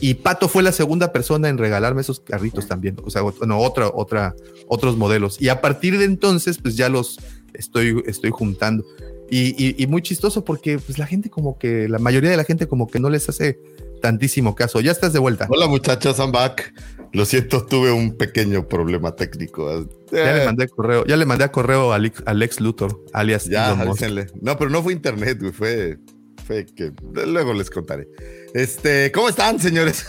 Y 0.00 0.14
Pato 0.14 0.48
fue 0.48 0.64
la 0.64 0.72
segunda 0.72 1.12
persona 1.12 1.48
en 1.48 1.58
regalarme 1.58 2.00
esos 2.00 2.18
carritos 2.18 2.66
también. 2.66 2.96
O 3.04 3.10
sea, 3.10 3.22
no, 3.46 3.58
otra, 3.60 3.88
otra, 3.94 4.34
otros 4.66 4.96
modelos. 4.96 5.40
Y 5.40 5.48
a 5.48 5.60
partir 5.60 5.96
de 5.98 6.06
entonces, 6.06 6.58
pues 6.58 6.76
ya 6.76 6.88
los 6.88 7.20
estoy, 7.54 8.02
estoy 8.06 8.30
juntando. 8.30 8.84
Y, 9.34 9.54
y- 9.56 9.82
y 9.82 9.86
muy 9.86 10.02
chistoso 10.02 10.44
porque 10.44 10.78
pues 10.78 10.98
la 10.98 11.06
gente 11.06 11.30
como 11.30 11.58
que, 11.58 11.88
la 11.88 11.98
mayoría 11.98 12.28
de 12.30 12.36
la 12.36 12.44
gente 12.44 12.66
como 12.68 12.86
que 12.86 13.00
no 13.00 13.08
les 13.08 13.30
hace 13.30 13.58
tantísimo 14.02 14.54
caso. 14.54 14.80
Ya 14.82 14.92
estás 14.92 15.14
de 15.14 15.20
vuelta. 15.20 15.46
Hola 15.48 15.66
muchachos, 15.68 16.18
I'm 16.18 16.32
back. 16.32 16.74
Lo 17.14 17.24
siento, 17.24 17.64
tuve 17.64 17.92
un 17.92 18.18
pequeño 18.18 18.68
problema 18.68 19.16
técnico. 19.16 19.86
Ya 20.12 20.34
le 20.34 20.42
Eh, 20.42 20.44
mandé 20.44 20.68
correo, 20.68 21.06
ya 21.06 21.16
le 21.16 21.24
mandé 21.24 21.44
a 21.44 21.50
correo 21.50 21.94
a 21.94 21.96
Alex, 22.26 22.60
Luthor, 22.60 23.02
alias 23.14 23.46
Ya. 23.46 23.74
No, 24.42 24.58
pero 24.58 24.68
no 24.68 24.82
fue 24.82 24.92
internet, 24.92 25.38
güey, 25.40 25.52
fue, 25.52 25.98
fue 26.46 26.66
que 26.66 26.92
luego 27.24 27.54
les 27.54 27.70
contaré. 27.70 28.08
Este, 28.52 29.10
¿cómo 29.12 29.30
están, 29.30 29.58
señores? 29.58 30.04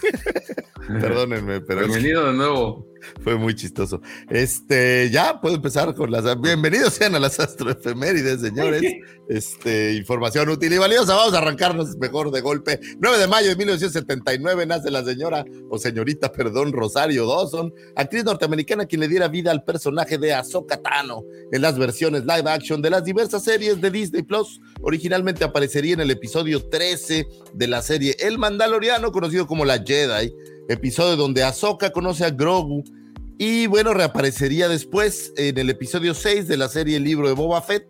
Perdónenme, 0.86 1.60
pero 1.62 1.80
es 1.80 1.86
que 1.86 1.92
Bienvenido 1.94 2.26
de 2.26 2.32
nuevo. 2.34 2.86
Fue 3.22 3.36
muy 3.36 3.54
chistoso. 3.54 4.00
Este, 4.28 5.10
ya 5.10 5.40
puedo 5.40 5.56
empezar 5.56 5.94
con 5.94 6.10
las. 6.10 6.40
Bienvenidos 6.40 6.94
sean 6.94 7.14
a 7.14 7.18
las 7.18 7.38
astroefemérides, 7.40 8.40
señores. 8.40 8.82
Este, 9.28 9.94
información 9.94 10.48
útil 10.48 10.72
y 10.72 10.78
valiosa. 10.78 11.14
Vamos 11.14 11.34
a 11.34 11.38
arrancarnos 11.38 11.96
mejor 11.98 12.30
de 12.30 12.40
golpe. 12.40 12.80
9 12.98 13.18
de 13.18 13.26
mayo 13.28 13.48
de 13.48 13.56
1979 13.56 14.66
nace 14.66 14.90
la 14.90 15.04
señora, 15.04 15.44
o 15.68 15.78
señorita, 15.78 16.32
perdón, 16.32 16.72
Rosario 16.72 17.26
Dawson, 17.26 17.72
actriz 17.96 18.24
norteamericana 18.24 18.86
quien 18.86 19.00
le 19.00 19.08
diera 19.08 19.28
vida 19.28 19.50
al 19.50 19.64
personaje 19.64 20.18
de 20.18 20.34
Ahsoka 20.34 20.80
Tano 20.82 21.22
en 21.52 21.62
las 21.62 21.78
versiones 21.78 22.22
live 22.22 22.50
action 22.50 22.82
de 22.82 22.90
las 22.90 23.04
diversas 23.04 23.44
series 23.44 23.80
de 23.80 23.90
Disney 23.90 24.22
Plus. 24.22 24.60
Originalmente 24.82 25.44
aparecería 25.44 25.94
en 25.94 26.00
el 26.00 26.10
episodio 26.10 26.68
13 26.68 27.26
de 27.54 27.66
la 27.66 27.82
serie 27.82 28.16
El 28.18 28.38
Mandaloriano, 28.38 29.12
conocido 29.12 29.46
como 29.46 29.64
La 29.64 29.82
Jedi, 29.82 30.32
episodio 30.70 31.16
donde 31.16 31.42
Ahsoka 31.42 31.90
conoce 31.90 32.24
a 32.24 32.30
Grogu 32.30 32.84
y 33.38 33.66
bueno, 33.66 33.94
reaparecería 33.94 34.68
después 34.68 35.32
en 35.36 35.58
el 35.58 35.70
episodio 35.70 36.14
6 36.14 36.46
de 36.46 36.56
la 36.56 36.68
serie 36.68 36.98
El 36.98 37.04
libro 37.04 37.26
de 37.26 37.34
Boba 37.34 37.62
Fett. 37.62 37.86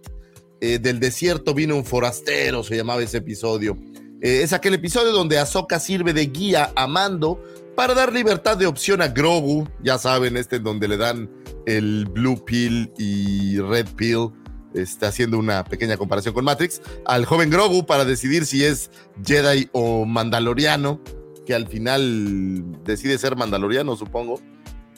Eh, 0.61 0.79
del 0.79 1.01
desierto 1.01 1.55
vino 1.55 1.75
un 1.75 1.85
forastero, 1.85 2.62
se 2.62 2.77
llamaba 2.77 3.03
ese 3.03 3.19
episodio. 3.19 3.77
Eh, 4.23 4.43
es 4.43 4.53
aquel 4.53 4.75
episodio 4.75 5.11
donde 5.11 5.38
Ahsoka 5.38 5.81
sirve 5.81 6.12
de 6.12 6.27
guía 6.27 6.71
a 6.77 6.87
Mando 6.87 7.43
para 7.75 7.95
dar 7.95 8.12
libertad 8.12 8.57
de 8.57 8.66
opción 8.66 9.03
a 9.03 9.09
Grogu. 9.09 9.66
Ya 9.83 9.99
saben, 9.99 10.37
este 10.37 10.59
donde 10.61 10.87
le 10.87 10.97
dan 10.97 11.29
el 11.66 12.07
Blue 12.07 12.45
Pill 12.45 12.93
y 12.97 13.59
Red 13.59 13.88
Pill. 13.97 14.31
Está 14.75 15.09
haciendo 15.09 15.37
una 15.37 15.64
pequeña 15.64 15.97
comparación 15.97 16.33
con 16.33 16.45
Matrix. 16.45 16.81
Al 17.07 17.25
joven 17.25 17.51
Grogu 17.51 17.85
para 17.87 18.05
decidir 18.05 18.47
si 18.47 18.64
es 18.64 18.90
Jedi 19.25 19.69
o 19.73 20.05
Mandaloriano. 20.05 21.01
Que 21.46 21.55
al 21.55 21.66
final 21.66 22.83
decide 22.85 23.18
ser 23.18 23.37
Mandaloriano, 23.37 23.96
supongo 23.96 24.40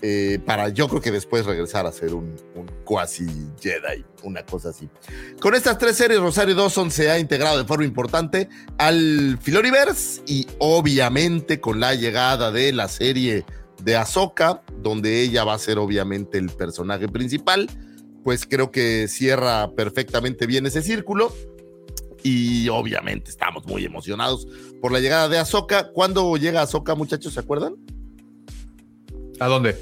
eh, 0.05 0.41
para 0.45 0.69
yo 0.71 0.89
creo 0.89 1.01
que 1.01 1.13
después 1.13 1.47
regresar 1.47 1.87
a 1.87 1.93
ser 1.93 2.13
un, 2.13 2.35
un 2.57 2.67
cuasi 2.83 3.25
Jedi, 3.61 4.05
una 4.25 4.45
cosa 4.45 4.71
así. 4.71 4.91
Con 5.41 5.55
estas 5.55 5.79
tres 5.79 5.97
series, 5.97 6.19
Rosario 6.19 6.57
Dawson 6.57 6.91
se 6.91 7.09
ha 7.09 7.21
integrado 7.21 7.57
de 7.57 7.65
forma 7.65 7.85
importante 7.85 8.49
al 8.79 9.39
Filoniverse 9.41 10.23
y 10.27 10.49
obviamente 10.59 11.61
con 11.61 11.79
la 11.79 11.95
llegada 11.95 12.51
de 12.51 12.73
la 12.73 12.89
serie 12.89 13.45
de 13.85 13.95
Ahsoka, 13.95 14.63
donde 14.83 15.21
ella 15.21 15.45
va 15.45 15.55
a 15.55 15.59
ser 15.59 15.79
obviamente 15.79 16.37
el 16.37 16.51
personaje 16.51 17.07
principal, 17.07 17.71
pues 18.25 18.45
creo 18.45 18.73
que 18.73 19.07
cierra 19.07 19.71
perfectamente 19.71 20.47
bien 20.47 20.67
ese 20.67 20.83
círculo. 20.83 21.33
Y 22.23 22.69
obviamente 22.69 23.31
estamos 23.31 23.67
muy 23.67 23.85
emocionados 23.85 24.47
por 24.81 24.93
la 24.93 25.01
llegada 25.01 25.29
de 25.29 25.39
Ahsoka. 25.39 25.91
¿Cuándo 25.93 26.37
llega 26.37 26.63
Ahsoka, 26.63 26.95
muchachos? 26.95 27.35
¿Se 27.35 27.41
acuerdan? 27.41 27.75
¿A 29.41 29.47
dónde? 29.47 29.77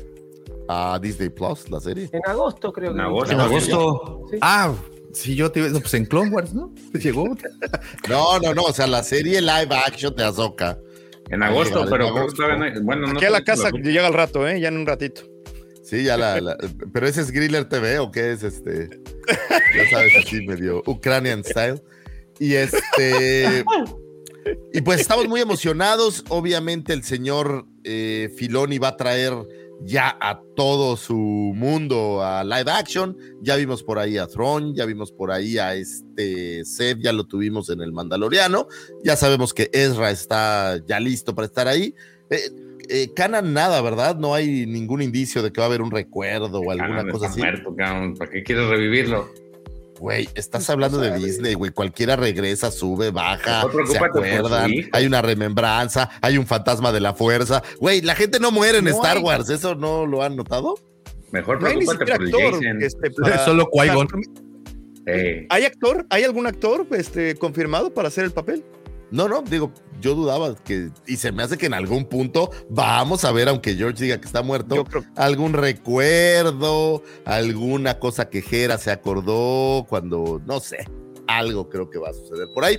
a 0.72 1.00
Disney 1.03 1.29
Plus, 1.31 1.68
la 1.68 1.81
serie. 1.81 2.09
En 2.12 2.20
agosto 2.26 2.72
creo 2.72 2.90
que. 2.92 2.94
En 2.94 3.00
agosto. 3.00 3.33
En 3.35 3.40
agosto. 3.40 4.26
Sí. 4.31 4.38
Ah, 4.40 4.72
si 5.12 5.35
yo 5.35 5.50
te 5.50 5.59
iba- 5.59 5.68
no, 5.68 5.81
pues 5.81 5.92
en 5.94 6.07
Clone 6.07 6.31
Wars, 6.31 6.55
¿no? 6.55 6.72
Llegó. 6.94 7.24
No, 8.09 8.38
no, 8.38 8.55
no, 8.55 8.62
o 8.62 8.72
sea, 8.72 8.87
la 8.87 9.03
serie 9.03 9.40
live 9.40 9.74
action 9.74 10.14
de 10.14 10.22
Ahsoka. 10.24 10.79
En 11.29 11.42
agosto, 11.42 11.85
pero 11.90 12.07
en 12.09 12.16
agosto. 12.18 12.42
no 12.57 12.83
Bueno, 12.83 13.07
no 13.09 13.16
Aquí 13.18 13.24
a 13.24 13.31
la 13.31 13.42
casa 13.42 13.70
lo- 13.70 13.79
llega 13.79 14.07
al 14.07 14.14
rato, 14.14 14.46
¿eh? 14.46 14.61
Ya 14.61 14.68
en 14.68 14.76
un 14.76 14.87
ratito. 14.87 15.22
Sí, 15.83 16.05
ya 16.05 16.16
la, 16.16 16.40
la- 16.40 16.57
pero 16.92 17.09
ese 17.09 17.20
es 17.22 17.33
Griller 17.33 17.64
TV 17.68 17.98
o 17.98 18.12
qué 18.12 18.31
es 18.31 18.44
este, 18.44 19.00
ya 19.76 19.90
sabes, 19.90 20.12
así 20.24 20.46
medio 20.46 20.83
Ukrainian 20.87 21.42
style. 21.42 21.83
Y 22.40 22.55
este, 22.55 23.64
y 24.72 24.81
pues 24.81 25.03
estamos 25.03 25.29
muy 25.29 25.42
emocionados. 25.42 26.24
Obviamente 26.29 26.94
el 26.94 27.05
señor 27.05 27.66
eh, 27.85 28.33
Filoni 28.37 28.79
va 28.79 28.88
a 28.88 28.96
traer 28.96 29.35
ya 29.83 30.16
a 30.20 30.40
todo 30.57 30.96
su 30.96 31.14
mundo 31.14 32.22
a 32.22 32.42
live 32.42 32.70
action. 32.70 33.16
Ya 33.42 33.57
vimos 33.57 33.83
por 33.83 33.98
ahí 33.98 34.16
a 34.16 34.26
Thrawn, 34.26 34.74
ya 34.74 34.87
vimos 34.87 35.12
por 35.12 35.31
ahí 35.31 35.59
a 35.59 35.74
este 35.74 36.64
Seth, 36.64 36.98
ya 37.00 37.12
lo 37.12 37.24
tuvimos 37.24 37.68
en 37.68 37.83
el 37.83 37.92
Mandaloriano. 37.92 38.68
Ya 39.05 39.16
sabemos 39.16 39.53
que 39.53 39.68
Ezra 39.74 40.11
está 40.11 40.81
ya 40.87 40.98
listo 40.98 41.35
para 41.35 41.46
estar 41.46 41.68
ahí. 41.68 41.94
Eh, 42.31 42.50
eh, 42.88 43.12
Canan 43.14 43.53
nada, 43.53 43.83
¿verdad? 43.83 44.16
No 44.16 44.35
hay 44.35 44.66
ningún 44.66 45.03
indicio 45.03 45.42
de 45.42 45.53
que 45.53 45.61
va 45.61 45.66
a 45.66 45.68
haber 45.68 45.83
un 45.83 45.90
recuerdo 45.90 46.61
o 46.61 46.70
alguna 46.70 47.03
cosa 47.03 47.26
está 47.26 47.29
así. 47.29 47.40
muerto. 47.40 47.74
¿Para 48.18 48.31
qué 48.31 48.42
quieres 48.42 48.66
revivirlo? 48.66 49.29
Güey, 50.01 50.31
estás 50.35 50.69
hablando 50.71 50.97
de 50.99 51.15
Disney, 51.19 51.53
güey. 51.53 51.71
Cualquiera 51.73 52.17
regresa, 52.17 52.71
sube, 52.71 53.11
baja, 53.11 53.67
se 53.87 53.99
acuerdan. 53.99 54.71
Hay 54.93 55.05
una 55.07 55.21
remembranza, 55.21 56.09
hay 56.23 56.39
un 56.39 56.47
fantasma 56.47 56.91
de 56.91 57.01
la 57.01 57.13
fuerza. 57.13 57.63
Güey, 57.79 58.01
la 58.01 58.15
gente 58.15 58.41
no 58.41 58.51
muere 58.51 58.79
en 58.79 58.85
No 58.87 58.91
Star 58.93 59.19
hay- 59.19 59.23
Wars. 59.23 59.51
¿Eso 59.51 59.75
no 59.75 60.07
lo 60.07 60.23
han 60.23 60.37
notado? 60.37 60.77
Mejor 61.33 61.61
No 61.61 61.69
hay 61.69 61.77
ni 61.77 61.85
preocúpate 61.85 62.13
siquiera 62.13 62.17
por 62.19 62.27
el 62.27 62.35
actor. 62.35 62.65
Jason. 62.65 62.83
este, 62.83 63.11
para- 63.11 63.45
Solo 63.45 63.69
Qui-Gon. 63.71 64.09
¿Hay 65.51 65.65
actor? 65.67 66.07
¿Hay 66.09 66.25
algún 66.25 66.47
actor 66.47 66.87
este, 66.93 67.35
confirmado 67.37 67.93
para 67.93 68.09
hacer 68.09 68.25
el 68.25 68.31
papel? 68.31 68.65
No, 69.11 69.29
no, 69.29 69.42
digo, 69.42 69.73
yo 70.01 70.14
dudaba 70.14 70.55
que, 70.55 70.90
y 71.07 71.16
se 71.16 71.33
me 71.33 71.42
hace 71.42 71.59
que 71.59 71.66
en 71.66 71.75
algún 71.75 72.05
punto 72.05 72.51
vamos 72.68 73.25
a 73.25 73.33
ver, 73.33 73.49
aunque 73.49 73.75
George 73.75 74.05
diga 74.05 74.20
que 74.20 74.27
está 74.27 74.42
muerto, 74.42 74.85
creo 74.85 75.05
algún 75.16 75.53
recuerdo, 75.53 77.03
alguna 77.25 77.99
cosa 77.99 78.29
que 78.29 78.40
Jera 78.40 78.79
se 78.79 78.92
acordó 78.92 79.85
cuando, 79.88 80.40
no 80.46 80.61
sé, 80.61 80.87
algo 81.27 81.68
creo 81.68 81.90
que 81.90 81.99
va 81.99 82.11
a 82.11 82.12
suceder 82.12 82.49
por 82.55 82.64
ahí. 82.64 82.79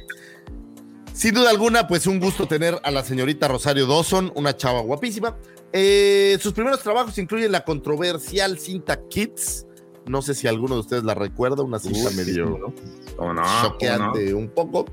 Sin 1.13 1.33
duda 1.33 1.49
alguna, 1.49 1.87
pues 1.87 2.07
un 2.07 2.19
gusto 2.19 2.47
tener 2.47 2.79
a 2.83 2.91
la 2.91 3.03
señorita 3.03 3.47
Rosario 3.47 3.85
Dawson, 3.85 4.31
una 4.35 4.55
chava 4.55 4.81
guapísima. 4.81 5.37
Eh, 5.73 6.37
sus 6.41 6.53
primeros 6.53 6.81
trabajos 6.81 7.17
incluyen 7.17 7.51
la 7.51 7.63
controversial 7.63 8.57
cinta 8.57 9.01
Kids. 9.09 9.65
No 10.07 10.21
sé 10.21 10.33
si 10.33 10.47
alguno 10.47 10.75
de 10.75 10.81
ustedes 10.81 11.03
la 11.03 11.13
recuerda, 11.13 11.63
una 11.63 11.79
cinta 11.79 12.09
Uy, 12.09 12.15
medio 12.15 12.45
¿cómo 12.45 12.57
no? 12.57 12.73
¿Cómo 13.17 13.33
no? 13.33 13.43
choqueante 13.61 14.33
un 14.33 14.49
poco. 14.49 14.85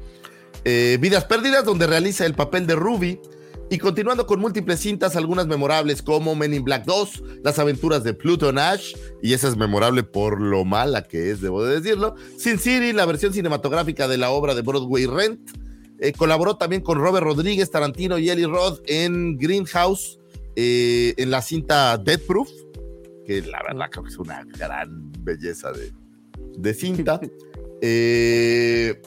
Eh, 0.71 0.99
Vidas 1.01 1.25
Perdidas, 1.25 1.65
donde 1.65 1.87
realiza 1.87 2.27
el 2.27 2.35
papel 2.35 2.67
de 2.67 2.75
Ruby. 2.75 3.19
Y 3.71 3.79
continuando 3.79 4.27
con 4.27 4.39
múltiples 4.39 4.81
cintas, 4.81 5.17
algunas 5.17 5.47
memorables 5.47 6.03
como 6.03 6.35
Men 6.35 6.53
in 6.53 6.63
Black 6.63 6.85
2, 6.85 7.23
Las 7.43 7.59
aventuras 7.59 8.05
de 8.05 8.13
Pluto 8.13 8.53
Nash, 8.53 8.95
y 9.23 9.33
esa 9.33 9.49
es 9.49 9.57
memorable 9.57 10.03
por 10.03 10.43
lo 10.43 10.67
mala 10.67 11.05
que 11.05 11.31
es, 11.31 11.41
debo 11.41 11.65
de 11.65 11.81
decirlo. 11.81 12.17
Sin 12.37 12.59
City, 12.59 12.93
la 12.93 13.07
versión 13.07 13.33
cinematográfica 13.33 14.09
de 14.09 14.19
la 14.19 14.29
obra 14.29 14.55
de 14.55 14.61
Broadway 14.61 15.07
Rent. 15.07 15.41
Eh, 16.01 16.13
colaboró 16.13 16.59
también 16.59 16.83
con 16.83 16.99
Robert 16.99 17.25
Rodríguez, 17.25 17.71
Tarantino 17.71 18.19
y 18.19 18.29
Eli 18.29 18.45
Roth 18.45 18.83
en 18.87 19.39
Greenhouse, 19.39 20.19
eh, 20.55 21.15
en 21.17 21.31
la 21.31 21.41
cinta 21.41 21.97
Death 21.97 22.27
Proof, 22.27 22.51
que 23.25 23.41
la 23.41 23.63
verdad 23.63 23.87
creo 23.91 24.05
que 24.05 24.11
es 24.11 24.19
una 24.19 24.45
gran 24.45 25.11
belleza 25.21 25.73
de, 25.73 25.93
de 26.59 26.75
cinta. 26.75 27.19
Eh, 27.81 29.01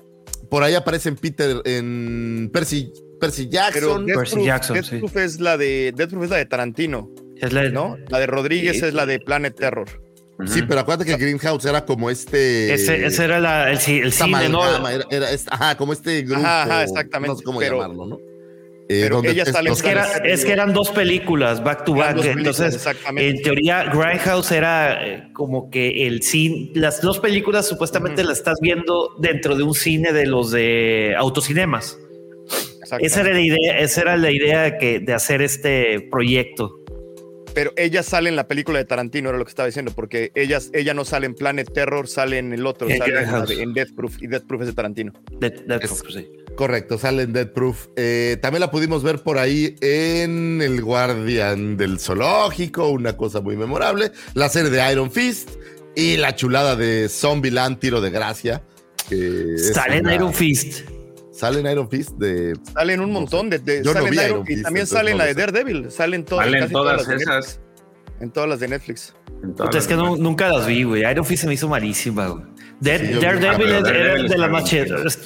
por 0.51 0.61
ahí 0.63 0.75
aparecen 0.75 1.15
Peter 1.15 1.61
en 1.65 2.51
Percy, 2.53 2.91
Percy 3.19 3.47
Pero 3.49 3.51
Jackson. 3.51 4.05
Death 4.05 4.17
Percy 4.17 4.33
Proof, 4.35 4.45
Jackson, 4.45 4.73
Death 4.75 4.85
sí. 4.85 4.97
Proof 4.97 5.17
es 5.17 5.39
la 5.39 5.57
de 5.57 5.93
Death 5.95 6.09
Proof 6.11 6.23
es 6.25 6.29
la 6.29 6.37
de 6.37 6.45
Tarantino, 6.45 7.09
Es 7.37 7.53
la, 7.53 7.69
¿no? 7.69 7.97
La 8.09 8.19
de 8.19 8.27
Rodríguez 8.27 8.77
Sí. 8.79 8.85
es 8.85 8.93
la 8.93 9.05
de 9.07 9.19
Planet 9.19 9.55
Terror. 9.55 9.87
Sí, 10.47 10.63
pero 10.67 10.79
acuérdate 10.81 11.09
que 11.09 11.17
Greenhouse 11.17 11.65
era 11.65 11.85
como 11.85 12.09
este. 12.09 12.73
ese, 12.73 13.05
ese 13.05 13.23
era 13.25 13.39
la- 13.39 13.71
el, 13.71 13.77
el 13.77 14.11
cine, 14.11 14.49
¿no? 14.49 14.63
era, 14.89 15.05
era 15.11 15.31
este- 15.31 15.49
ajá, 15.53 15.77
como 15.77 15.93
este 15.93 16.23
grupo. 16.23 16.41
Ajá, 16.41 16.63
ajá, 16.63 16.83
exactamente, 16.83 17.33
No 17.33 17.37
sé 17.37 17.43
cómo 17.43 17.59
pero- 17.59 17.79
llamarlo, 17.79 18.05
¿no? 18.07 18.19
Eh, 18.91 18.99
Pero 19.03 19.23
ella 19.23 19.43
es- 19.43 19.81
que, 19.81 19.89
era- 19.91 20.07
es 20.23 20.45
que 20.45 20.51
eran 20.51 20.73
dos 20.73 20.89
películas 20.91 21.63
back 21.63 21.85
to 21.85 21.95
Eran 21.95 22.15
back. 22.17 22.25
Entonces, 22.37 22.75
exactamente. 22.75 23.29
en 23.29 23.41
teoría, 23.41 23.85
Grindhouse 23.85 24.51
era 24.51 25.07
eh, 25.07 25.29
como 25.33 25.69
que 25.69 26.07
el 26.07 26.21
cine. 26.23 26.71
Las 26.75 27.01
dos 27.01 27.19
películas 27.19 27.67
supuestamente 27.67 28.23
las 28.23 28.37
estás 28.39 28.57
viendo 28.61 29.15
dentro 29.19 29.55
de 29.55 29.63
un 29.63 29.73
cine 29.73 30.11
de 30.13 30.25
los 30.25 30.51
de 30.51 31.13
autocinemas. 31.17 31.97
Esa 32.99 33.21
era 33.21 33.33
la 33.33 33.39
idea, 33.39 33.79
esa 33.79 34.01
era 34.01 34.17
la 34.17 34.31
idea 34.31 34.77
que, 34.77 34.99
de 34.99 35.13
hacer 35.13 35.41
este 35.41 36.01
proyecto. 36.11 36.77
Pero 37.53 37.71
ella 37.75 38.01
sale 38.03 38.29
en 38.29 38.35
la 38.37 38.47
película 38.47 38.79
de 38.79 38.85
Tarantino, 38.85 39.29
era 39.29 39.37
lo 39.37 39.43
que 39.45 39.49
estaba 39.49 39.67
diciendo, 39.67 39.91
porque 39.95 40.31
ella, 40.35 40.59
ella 40.73 40.93
no 40.93 41.03
sale 41.05 41.25
en 41.25 41.35
Planet 41.35 41.69
Terror, 41.73 42.07
sale 42.07 42.37
en 42.37 42.53
el 42.53 42.65
otro, 42.65 42.89
En 42.89 42.97
sale 42.97 43.13
en, 43.53 43.61
en 43.61 43.73
Death 43.73 43.89
Proof, 43.95 44.21
y 44.21 44.27
Death 44.27 44.43
Proof 44.47 44.61
es 44.61 44.67
de 44.67 44.73
Tarantino. 44.73 45.13
De- 45.39 45.49
de- 45.49 45.79
pues, 45.79 46.01
sí. 46.13 46.27
Correcto, 46.55 46.97
sale 46.97 47.23
en 47.23 47.33
Dead 47.33 47.51
Proof. 47.51 47.87
Eh, 47.95 48.37
también 48.41 48.59
la 48.59 48.69
pudimos 48.71 49.03
ver 49.03 49.19
por 49.23 49.37
ahí 49.37 49.75
en 49.81 50.61
El 50.61 50.81
Guardián 50.81 51.77
del 51.77 51.99
Zoológico, 51.99 52.89
una 52.89 53.15
cosa 53.17 53.41
muy 53.41 53.55
memorable. 53.55 54.11
La 54.33 54.49
serie 54.49 54.69
de 54.69 54.91
Iron 54.91 55.11
Fist 55.11 55.49
y 55.95 56.17
la 56.17 56.35
chulada 56.35 56.75
de 56.75 57.09
Zombieland, 57.09 57.79
Tiro 57.79 58.01
de 58.01 58.09
Gracia. 58.11 58.61
que 59.09 59.55
es 59.55 59.73
Sale 59.73 59.97
en 59.97 60.05
una- 60.05 60.15
Iron 60.15 60.33
Fist. 60.33 60.87
Sale 61.33 61.59
en 61.61 61.65
Iron 61.67 61.89
Fist 61.89 62.11
de. 62.11 62.53
Sale 62.73 62.93
en 62.93 62.99
un 63.01 63.11
montón 63.11 63.49
de. 63.49 63.57
de 63.59 63.77
Yo 63.83 63.93
no 63.93 64.01
sale 64.01 64.05
en 64.05 64.11
vi 64.11 64.17
Iron- 64.17 64.29
Iron 64.29 64.43
y 64.43 64.45
Fist, 64.47 64.63
también 64.63 64.81
entonces 64.83 64.97
sale 64.97 65.11
en 65.11 65.17
no 65.17 65.23
la 65.23 65.27
de. 65.27 65.33
Daredevil, 65.33 65.91
salen 65.91 66.25
todas, 66.25 66.45
Salen 66.45 66.59
casi 66.61 66.73
todas 66.73 66.97
las 66.97 67.07
de 67.07 67.15
esas. 67.15 67.59
En 68.19 68.29
todas 68.31 68.49
las 68.49 68.59
de 68.59 68.67
Netflix. 68.67 69.13
todas 69.41 69.55
Puta, 69.69 69.77
es 69.79 69.87
que 69.87 69.95
no- 69.95 70.15
nunca 70.17 70.47
las 70.49 70.67
vi, 70.67 70.83
güey. 70.83 71.03
Iron 71.09 71.25
Fist 71.25 71.41
se 71.41 71.47
me 71.47 71.55
hizo 71.55 71.67
malísima, 71.67 72.27
güey. 72.27 72.43
Sí, 72.43 72.49
Daredevil 72.81 73.25
Ah, 73.25 73.53
es- 73.53 73.59
era 73.59 73.81
Daredevil 73.81 74.27
de 74.29 74.37
las 74.37 74.49
bien 74.49 74.51
más 74.51 74.63
chidas. 74.65 75.19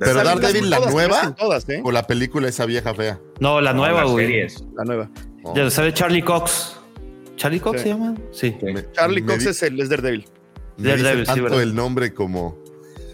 Pero 0.00 0.24
Daredevil, 0.24 0.70
la 0.70 0.76
todas, 0.78 0.92
nueva, 0.92 1.34
Todas, 1.36 1.68
¿eh? 1.68 1.80
o 1.84 1.92
la 1.92 2.06
película 2.06 2.48
esa 2.48 2.66
vieja 2.66 2.94
fea. 2.94 3.20
No, 3.38 3.60
la 3.60 3.72
nueva, 3.72 4.04
güey. 4.04 4.46
La 4.76 4.84
nueva. 4.84 5.10
Oh. 5.44 5.54
Ya 5.54 5.70
sale 5.70 5.92
Charlie 5.94 6.22
Cox. 6.22 6.76
¿Charlie 7.36 7.60
Cox 7.60 7.78
Sí. 7.78 7.82
se 7.84 7.88
llama? 7.90 8.14
Sí. 8.32 8.56
Me- 8.62 8.90
Charlie 8.92 9.22
Cox 9.24 9.46
es 9.46 9.62
el 9.62 9.78
es 9.80 9.88
Daredevil. 9.88 10.26
me 10.78 10.88
Daredevil, 10.88 11.20
dice 11.26 11.32
tanto 11.40 11.60
el 11.60 11.74
nombre 11.74 12.12
como. 12.12 12.58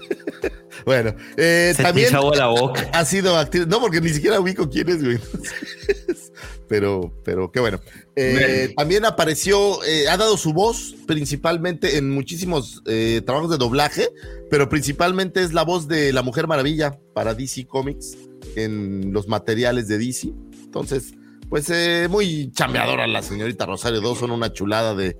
bueno, 0.86 1.14
eh, 1.36 1.72
Se 1.74 1.78
te 1.78 1.82
también 1.82 2.14
agua 2.14 2.36
la 2.36 2.46
boca. 2.48 2.88
ha 2.92 3.04
sido 3.04 3.36
actriz. 3.36 3.66
No, 3.66 3.80
porque 3.80 4.00
ni 4.00 4.08
siquiera 4.10 4.40
ubico 4.40 4.68
quién 4.68 4.88
es, 4.88 5.02
güey. 5.04 5.18
pero, 6.68 7.12
pero 7.24 7.50
qué 7.50 7.60
bueno. 7.60 7.80
Eh, 8.14 8.72
también 8.76 9.04
apareció, 9.04 9.84
eh, 9.84 10.08
ha 10.08 10.16
dado 10.16 10.36
su 10.36 10.52
voz 10.52 10.94
principalmente 11.06 11.96
en 11.96 12.10
muchísimos 12.10 12.82
eh, 12.86 13.22
trabajos 13.24 13.50
de 13.50 13.58
doblaje, 13.58 14.08
pero 14.50 14.68
principalmente 14.68 15.42
es 15.42 15.52
la 15.52 15.62
voz 15.62 15.88
de 15.88 16.12
la 16.12 16.22
Mujer 16.22 16.46
Maravilla 16.46 16.98
para 17.14 17.34
DC 17.34 17.66
Comics 17.66 18.16
en 18.56 19.12
los 19.12 19.28
materiales 19.28 19.88
de 19.88 19.98
DC. 19.98 20.32
Entonces, 20.64 21.14
pues 21.48 21.70
eh, 21.70 22.08
muy 22.10 22.50
chambeadora 22.52 23.06
la 23.06 23.22
señorita 23.22 23.66
Rosario 23.66 24.00
Dawson, 24.00 24.30
una 24.30 24.52
chulada 24.52 24.94
de, 24.94 25.16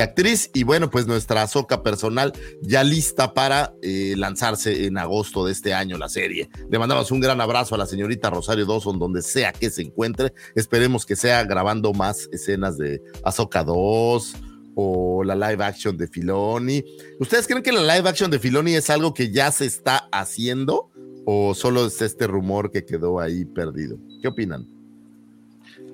actriz. 0.00 0.50
Y 0.54 0.64
bueno, 0.64 0.90
pues 0.90 1.06
nuestra 1.06 1.46
soca 1.46 1.82
personal 1.82 2.32
ya 2.62 2.82
lista 2.84 3.34
para 3.34 3.74
eh, 3.82 4.14
lanzarse 4.16 4.86
en 4.86 4.98
agosto 4.98 5.44
de 5.46 5.52
este 5.52 5.74
año 5.74 5.96
la 5.98 6.08
serie. 6.08 6.48
Le 6.70 6.78
mandamos 6.78 7.10
un 7.10 7.20
gran 7.20 7.40
abrazo 7.40 7.74
a 7.74 7.78
la 7.78 7.86
señorita 7.86 8.30
Rosario 8.30 8.66
Dawson, 8.66 8.98
donde 8.98 9.22
sea 9.22 9.52
que 9.52 9.70
se 9.70 9.82
encuentre. 9.82 10.32
Esperemos 10.54 11.06
que 11.06 11.16
sea 11.16 11.44
grabando 11.44 11.92
más 11.92 12.28
escenas 12.32 12.76
de 12.76 13.00
Azoka 13.24 13.62
2 13.62 14.34
o 14.74 15.24
la 15.24 15.34
live 15.34 15.64
action 15.64 15.96
de 15.96 16.08
Filoni. 16.08 16.84
¿Ustedes 17.18 17.46
creen 17.46 17.62
que 17.62 17.72
la 17.72 17.96
live 17.96 18.08
action 18.08 18.30
de 18.30 18.38
Filoni 18.38 18.74
es 18.74 18.90
algo 18.90 19.14
que 19.14 19.30
ya 19.30 19.50
se 19.52 19.66
está 19.66 20.08
haciendo 20.12 20.90
o 21.24 21.54
solo 21.54 21.86
es 21.86 22.00
este 22.00 22.26
rumor 22.26 22.70
que 22.70 22.84
quedó 22.84 23.20
ahí 23.20 23.44
perdido? 23.44 23.98
¿Qué 24.22 24.28
opinan? 24.28 24.77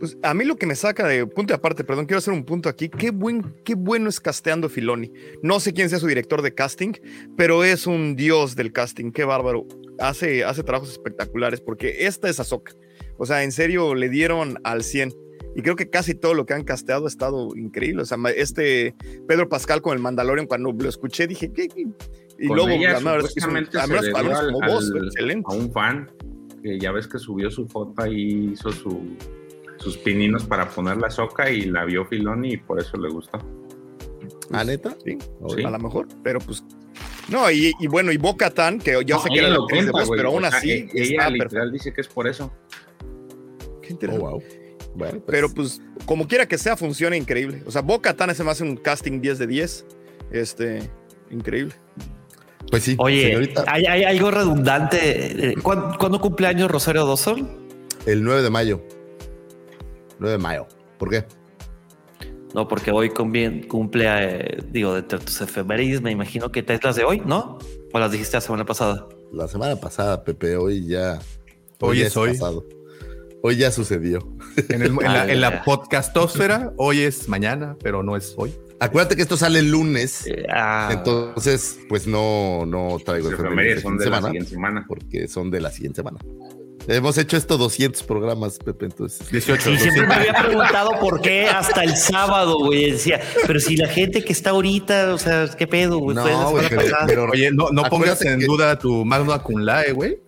Pues 0.05 0.19
a 0.23 0.35
mí 0.35 0.45
lo 0.45 0.57
que 0.57 0.67
me 0.67 0.75
saca 0.75 1.09
de 1.09 1.27
punto 1.27 1.55
y 1.55 1.57
aparte, 1.57 1.83
perdón, 1.83 2.05
quiero 2.05 2.19
hacer 2.19 2.35
un 2.35 2.45
punto 2.45 2.69
aquí. 2.69 2.91
Qué, 2.91 3.11
buen, 3.11 3.55
qué 3.65 3.75
bueno 3.75 4.11
es 4.11 4.21
casteando 4.21 4.69
Filoni. 4.69 5.11
No 5.43 5.61
sé 5.61 5.73
quién 5.73 5.89
sea 5.89 5.99
su 5.99 6.07
director 6.07 6.43
de 6.43 6.53
casting, 6.55 6.93
pero 7.39 7.65
es 7.65 7.87
un 7.87 8.15
dios 8.15 8.55
del 8.55 8.71
casting. 8.71 9.13
Qué 9.13 9.25
bárbaro. 9.25 9.67
Hace, 9.99 10.45
hace 10.45 10.63
trabajos 10.63 10.91
espectaculares 10.91 11.63
porque 11.63 12.05
esta 12.07 12.29
es 12.29 12.39
Ahsoka. 12.39 12.73
O 13.17 13.25
sea, 13.25 13.45
en 13.45 13.53
serio, 13.53 13.95
le 13.95 14.11
dieron 14.11 14.59
al 14.63 14.85
100. 14.85 15.15
Y 15.57 15.63
creo 15.63 15.77
que 15.77 15.89
casi 15.89 16.15
todo 16.15 16.35
lo 16.35 16.45
que 16.45 16.53
han 16.53 16.65
casteado 16.65 17.07
ha 17.07 17.09
estado 17.09 17.57
increíble. 17.57 18.03
O 18.03 18.05
sea, 18.05 18.19
este 18.37 18.95
Pedro 19.27 19.49
Pascal 19.49 19.81
con 19.81 19.95
el 19.95 20.01
Mandalorian, 20.03 20.47
cuando 20.47 20.71
lo 20.73 20.89
escuché, 20.89 21.27
dije, 21.27 21.51
¿qué? 21.51 21.69
Y 22.39 22.49
Con 22.49 22.57
luego, 22.57 22.73
ella 22.73 23.01
la 23.01 23.17
es 23.19 23.35
que 23.35 23.45
al 23.79 23.89
voz, 24.67 24.91
al- 24.91 25.07
excelente. 25.07 25.47
a 25.49 25.55
un 25.57 25.73
fan 25.73 26.11
que 26.63 26.79
ya 26.79 26.93
ves 26.93 27.07
que 27.07 27.19
subió 27.19 27.51
su 27.51 27.67
foto 27.69 28.03
ahí, 28.03 28.51
hizo 28.53 28.73
su, 28.73 29.17
sus 29.85 29.99
pininos 29.99 30.45
para 30.45 30.69
poner 30.71 30.97
la 30.97 31.11
soca 31.11 31.51
y 31.51 31.67
la 31.67 31.85
vio 31.85 32.07
Filoni 32.07 32.55
y 32.55 32.57
por 32.57 32.81
eso 32.81 32.97
le 32.97 33.11
gustó. 33.11 33.39
¿Ah, 34.51 34.65
neta? 34.65 34.97
Sí, 35.05 35.19
Sí. 35.55 35.63
a 35.65 35.71
lo 35.71 35.79
mejor, 35.79 36.09
pero 36.23 36.41
pues. 36.41 36.65
No, 37.29 37.51
y, 37.51 37.73
y 37.81 37.87
bueno, 37.87 38.11
y 38.13 38.17
Boca 38.17 38.51
Tan, 38.51 38.79
que 38.79 38.93
yo 39.07 39.17
No, 39.17 39.23
sé 39.23 39.29
que 39.31 39.39
era 39.39 39.49
lo 39.49 39.67
cuenta, 39.67 39.93
güey, 39.93 40.17
pero 40.17 40.29
aún 40.31 40.45
o 40.45 40.49
sea, 40.51 40.59
así. 40.59 40.71
e- 40.71 40.91
ella 40.95 41.03
está 41.27 41.31
literal 41.31 41.73
dice 41.73 41.93
que 41.93 42.01
es 42.01 42.09
por 42.09 42.27
eso. 42.27 42.51
perfecto. 42.99 43.81
Qué 43.83 43.89
Oh, 43.89 43.93
interesante. 43.93 44.27
wow. 44.31 44.43
Bueno, 44.97 45.13
pues, 45.13 45.23
Pero 45.27 45.49
pues, 45.55 45.83
como 46.07 46.29
quiera 46.29 46.47
que 46.47 46.57
sea, 46.59 46.77
funciona 46.77 47.17
increíble. 47.17 47.63
O 47.67 47.71
sea, 47.71 47.83
Boca 47.83 48.15
Tan 48.15 48.35
se 48.35 48.45
me 48.45 48.51
hace 48.51 48.63
un 48.63 48.77
casting 48.77 49.21
10 49.21 49.39
de 49.39 49.47
10. 49.47 49.87
Este, 50.31 50.89
increíble. 51.31 51.75
pues 52.71 52.83
sí, 52.85 52.95
Oye, 52.99 53.23
señorita, 53.29 53.65
hay, 53.67 53.85
hay 53.87 54.05
algo 54.05 54.31
redundante. 54.31 55.51
Eh, 55.51 55.55
¿Cuándo, 55.63 55.97
cuándo 55.99 56.21
cumple 56.21 56.47
años 56.47 56.71
Rosario 56.71 57.07
Dawson? 57.07 57.65
el 58.07 58.23
9 58.23 58.43
de 58.43 58.51
mayo. 58.51 58.83
9 60.19 60.33
de 60.33 60.39
mayo. 60.39 60.67
¿Por 60.99 61.11
qué? 61.11 61.25
No, 62.55 62.69
porque 62.69 62.93
hoy 62.93 63.11
cumple, 63.11 64.05
eh, 64.07 64.59
digo, 64.71 64.95
de 64.95 65.03
tus 65.03 65.41
efemérides, 65.41 66.03
me 66.03 66.13
imagino 66.13 66.53
que 66.53 66.63
te 66.63 66.75
es 66.75 66.85
las 66.85 66.95
de 66.95 67.03
hoy, 67.05 67.21
¿no? 67.27 67.59
¿O 67.93 67.99
las 67.99 68.13
dijiste 68.13 68.37
la 68.37 68.41
semana 68.41 68.65
pasada? 68.65 69.07
La 69.33 69.49
semana 69.49 69.75
pasada, 69.77 70.23
Pepe, 70.23 70.57
hoy 70.57 70.87
ya. 70.87 71.19
Hoy 71.81 71.99
ya 71.99 72.07
es 72.07 72.17
hoy. 72.17 72.31
pasado. 72.31 72.65
Hoy 73.43 73.57
ya 73.57 73.71
sucedió. 73.73 74.21
En, 74.69 74.83
el- 74.83 74.89
en 74.91 75.03
la, 75.03 75.31
en 75.33 75.41
la 75.41 75.63
podcastósfera, 75.65 76.73
hoy 76.77 77.01
es 77.01 77.29
mañana, 77.29 77.77
pero 77.83 78.03
no 78.05 78.17
es 78.17 78.35
hoy. 78.39 78.55
Acuérdate 78.79 79.17
que 79.17 79.23
esto 79.23 79.37
sale 79.37 79.59
el 79.59 79.71
lunes. 79.71 80.27
Eh, 80.27 80.47
ah, 80.49 80.91
Entonces, 80.93 81.79
pues 81.89 82.07
no, 82.07 82.65
no 82.67 82.99
traigo 83.05 83.31
efemérides 83.31 83.79
efemérides 83.79 83.83
son 83.83 83.99
de 83.99 84.11
la 84.11 84.23
siguiente 84.23 84.51
semana. 84.51 84.85
porque 84.87 85.27
son 85.29 85.51
de 85.51 85.61
la 85.61 85.71
siguiente 85.71 85.97
semana. 85.97 86.19
Hemos 86.87 87.17
hecho 87.19 87.37
esto 87.37 87.57
200 87.57 88.03
programas, 88.03 88.59
Pepe, 88.59 88.87
entonces. 88.87 89.29
18. 89.31 89.63
Sí, 89.63 89.79
siempre 89.79 90.03
me 90.03 90.15
200. 90.15 90.17
había 90.17 90.43
preguntado 90.49 90.91
por 91.01 91.21
qué 91.23 91.47
hasta 91.49 91.83
el 91.83 91.97
sábado, 91.97 92.59
güey. 92.59 92.93
Decía, 92.93 93.21
pero 93.47 93.59
si 93.61 93.77
la 93.77 93.89
gente 93.89 94.23
que 94.25 94.33
está 94.33 94.51
ahorita, 94.51 95.15
o 95.15 95.19
sea, 95.19 95.49
¿qué 95.57 95.67
pedo, 95.67 95.99
güey? 95.99 96.15
No, 96.17 96.51
güey, 96.51 96.67
pero- 97.07 97.31
Oye, 97.31 97.51
no, 97.53 97.71
no 97.71 97.85
pongas 97.85 98.21
en 98.23 98.39
que- 98.41 98.47
duda 98.47 98.79
tu 98.79 99.05
magna 99.05 99.39
cum 99.39 99.61
laude, 99.61 99.93
güey. 99.93 100.19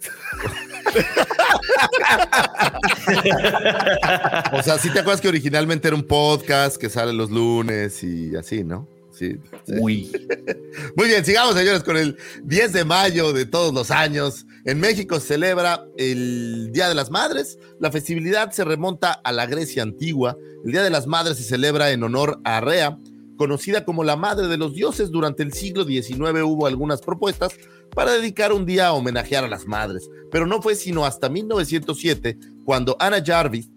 O 4.52 4.62
sea, 4.62 4.78
sí 4.78 4.90
te 4.90 5.00
acuerdas 5.00 5.20
que 5.20 5.28
originalmente 5.28 5.88
era 5.88 5.96
un 5.96 6.04
podcast 6.06 6.76
que 6.76 6.88
sale 6.88 7.12
los 7.12 7.30
lunes 7.30 8.02
y 8.02 8.34
así, 8.36 8.64
¿no? 8.64 8.88
Sí. 9.12 9.36
sí. 9.66 9.72
Uy. 9.80 10.12
Muy 10.96 11.08
bien, 11.08 11.24
sigamos, 11.24 11.54
señores, 11.54 11.82
con 11.82 11.96
el 11.96 12.16
10 12.44 12.72
de 12.72 12.84
mayo 12.84 13.32
de 13.32 13.46
todos 13.46 13.72
los 13.72 13.90
años. 13.90 14.44
En 14.66 14.80
México 14.80 15.20
se 15.20 15.28
celebra 15.28 15.86
el 15.96 16.72
Día 16.72 16.88
de 16.88 16.96
las 16.96 17.12
Madres. 17.12 17.56
La 17.78 17.92
festividad 17.92 18.50
se 18.50 18.64
remonta 18.64 19.12
a 19.12 19.30
la 19.30 19.46
Grecia 19.46 19.84
antigua. 19.84 20.36
El 20.64 20.72
Día 20.72 20.82
de 20.82 20.90
las 20.90 21.06
Madres 21.06 21.36
se 21.36 21.44
celebra 21.44 21.92
en 21.92 22.02
honor 22.02 22.40
a 22.42 22.60
Rea, 22.60 22.98
conocida 23.36 23.84
como 23.84 24.02
la 24.02 24.16
madre 24.16 24.48
de 24.48 24.56
los 24.56 24.74
dioses. 24.74 25.12
Durante 25.12 25.44
el 25.44 25.52
siglo 25.52 25.84
XIX 25.84 26.42
hubo 26.42 26.66
algunas 26.66 27.00
propuestas 27.00 27.52
para 27.94 28.10
dedicar 28.10 28.52
un 28.52 28.66
día 28.66 28.88
a 28.88 28.92
homenajear 28.94 29.44
a 29.44 29.48
las 29.48 29.66
madres, 29.66 30.10
pero 30.32 30.48
no 30.48 30.60
fue 30.60 30.74
sino 30.74 31.06
hasta 31.06 31.28
1907 31.28 32.36
cuando 32.64 32.96
Anna 32.98 33.22
Jarvis, 33.24 33.70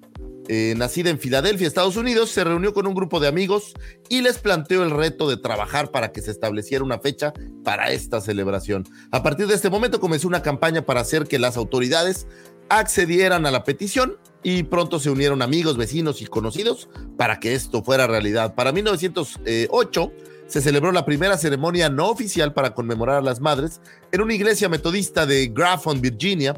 eh, 0.51 0.73
nacida 0.75 1.11
en 1.11 1.19
Filadelfia, 1.19 1.67
Estados 1.67 1.95
Unidos, 1.95 2.31
se 2.31 2.43
reunió 2.43 2.73
con 2.73 2.87
un 2.87 2.95
grupo 2.95 3.19
de 3.19 3.27
amigos 3.27 3.73
y 4.09 4.21
les 4.21 4.39
planteó 4.39 4.81
el 4.81 4.89
reto 4.89 5.29
de 5.29 5.37
trabajar 5.37 5.91
para 5.91 6.11
que 6.11 6.23
se 6.23 6.31
estableciera 6.31 6.83
una 6.83 6.97
fecha 6.97 7.33
para 7.63 7.91
esta 7.91 8.19
celebración. 8.19 8.83
A 9.11 9.21
partir 9.21 9.45
de 9.45 9.53
este 9.53 9.69
momento 9.69 9.99
comenzó 9.99 10.27
una 10.27 10.41
campaña 10.41 10.87
para 10.87 11.01
hacer 11.01 11.27
que 11.27 11.37
las 11.37 11.55
autoridades 11.55 12.25
accedieran 12.67 13.45
a 13.45 13.51
la 13.51 13.63
petición 13.63 14.17
y 14.41 14.63
pronto 14.63 14.99
se 14.99 15.11
unieron 15.11 15.43
amigos, 15.43 15.77
vecinos 15.77 16.19
y 16.23 16.25
conocidos 16.25 16.89
para 17.15 17.39
que 17.39 17.53
esto 17.53 17.83
fuera 17.83 18.07
realidad. 18.07 18.55
Para 18.55 18.71
1908 18.71 20.11
se 20.47 20.61
celebró 20.61 20.91
la 20.91 21.05
primera 21.05 21.37
ceremonia 21.37 21.89
no 21.89 22.09
oficial 22.09 22.53
para 22.53 22.73
conmemorar 22.73 23.17
a 23.17 23.21
las 23.21 23.39
madres 23.39 23.81
en 24.11 24.21
una 24.21 24.33
iglesia 24.33 24.67
metodista 24.67 25.27
de 25.27 25.47
Grafton, 25.47 26.01
Virginia. 26.01 26.55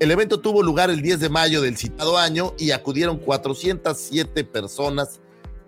El 0.00 0.10
evento 0.10 0.40
tuvo 0.40 0.62
lugar 0.62 0.90
el 0.90 1.02
10 1.02 1.20
de 1.20 1.28
mayo 1.28 1.60
del 1.60 1.76
citado 1.76 2.18
año 2.18 2.54
y 2.58 2.70
acudieron 2.70 3.18
407 3.18 4.44
personas 4.44 5.20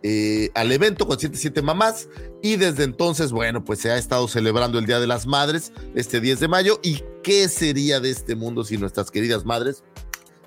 eh, 0.02 0.50
al 0.54 0.70
evento, 0.72 1.06
407 1.06 1.62
mamás. 1.62 2.08
Y 2.42 2.56
desde 2.56 2.84
entonces, 2.84 3.32
bueno, 3.32 3.64
pues 3.64 3.80
se 3.80 3.90
ha 3.90 3.98
estado 3.98 4.28
celebrando 4.28 4.78
el 4.78 4.86
Día 4.86 5.00
de 5.00 5.06
las 5.06 5.26
Madres 5.26 5.72
este 5.94 6.20
10 6.20 6.40
de 6.40 6.48
mayo. 6.48 6.80
¿Y 6.82 7.02
qué 7.22 7.48
sería 7.48 8.00
de 8.00 8.10
este 8.10 8.36
mundo 8.36 8.64
sin 8.64 8.80
nuestras 8.80 9.10
queridas 9.10 9.44
madres? 9.44 9.82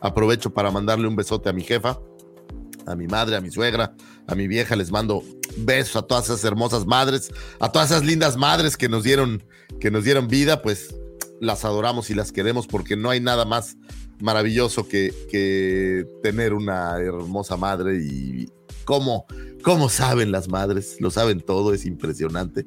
aprovecho 0.03 0.53
para 0.53 0.69
mandarle 0.69 1.07
un 1.07 1.15
besote 1.15 1.49
a 1.49 1.53
mi 1.53 1.63
jefa, 1.63 1.97
a 2.85 2.95
mi 2.95 3.07
madre, 3.07 3.37
a 3.37 3.41
mi 3.41 3.49
suegra, 3.49 3.95
a 4.27 4.35
mi 4.35 4.49
vieja, 4.49 4.75
les 4.75 4.91
mando 4.91 5.23
besos 5.57 5.95
a 5.95 6.01
todas 6.01 6.25
esas 6.25 6.43
hermosas 6.43 6.85
madres, 6.85 7.31
a 7.61 7.71
todas 7.71 7.91
esas 7.91 8.03
lindas 8.03 8.35
madres 8.35 8.75
que 8.75 8.89
nos 8.89 9.03
dieron, 9.03 9.43
que 9.79 9.89
nos 9.91 10.03
dieron 10.03 10.27
vida, 10.27 10.61
pues 10.61 10.93
las 11.43 11.65
adoramos 11.65 12.09
y 12.09 12.15
las 12.15 12.31
queremos 12.31 12.67
porque 12.67 12.95
no 12.95 13.09
hay 13.09 13.19
nada 13.19 13.45
más 13.45 13.77
maravilloso 14.19 14.87
que, 14.87 15.13
que 15.29 16.05
tener 16.21 16.53
una 16.53 16.97
hermosa 16.97 17.57
madre 17.57 17.97
y 18.01 18.49
cómo, 18.85 19.25
cómo 19.63 19.89
saben 19.89 20.31
las 20.31 20.47
madres, 20.47 20.97
lo 20.99 21.11
saben 21.11 21.41
todo, 21.41 21.73
es 21.73 21.85
impresionante. 21.85 22.65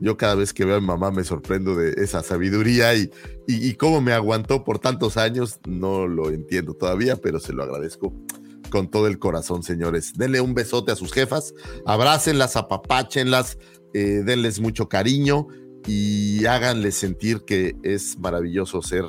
Yo 0.00 0.16
cada 0.16 0.36
vez 0.36 0.52
que 0.52 0.64
veo 0.64 0.76
a 0.76 0.80
mi 0.80 0.86
mamá 0.86 1.10
me 1.10 1.24
sorprendo 1.24 1.74
de 1.74 1.94
esa 2.02 2.22
sabiduría 2.22 2.94
y, 2.94 3.10
y, 3.48 3.74
cómo 3.74 4.00
me 4.00 4.12
aguantó 4.12 4.62
por 4.62 4.78
tantos 4.78 5.16
años, 5.16 5.58
no 5.66 6.06
lo 6.06 6.30
entiendo 6.30 6.74
todavía, 6.74 7.16
pero 7.16 7.40
se 7.40 7.52
lo 7.52 7.64
agradezco 7.64 8.14
con 8.70 8.90
todo 8.90 9.08
el 9.08 9.18
corazón, 9.18 9.64
señores. 9.64 10.12
Denle 10.14 10.40
un 10.40 10.54
besote 10.54 10.92
a 10.92 10.96
sus 10.96 11.12
jefas, 11.12 11.52
abrácenlas, 11.84 12.54
apapáchenlas, 12.56 13.58
eh, 13.92 14.22
denles 14.24 14.60
mucho 14.60 14.88
cariño 14.88 15.48
y 15.88 16.44
háganles 16.44 16.96
sentir 16.96 17.40
que 17.46 17.74
es 17.82 18.18
maravilloso 18.18 18.82
ser 18.82 19.04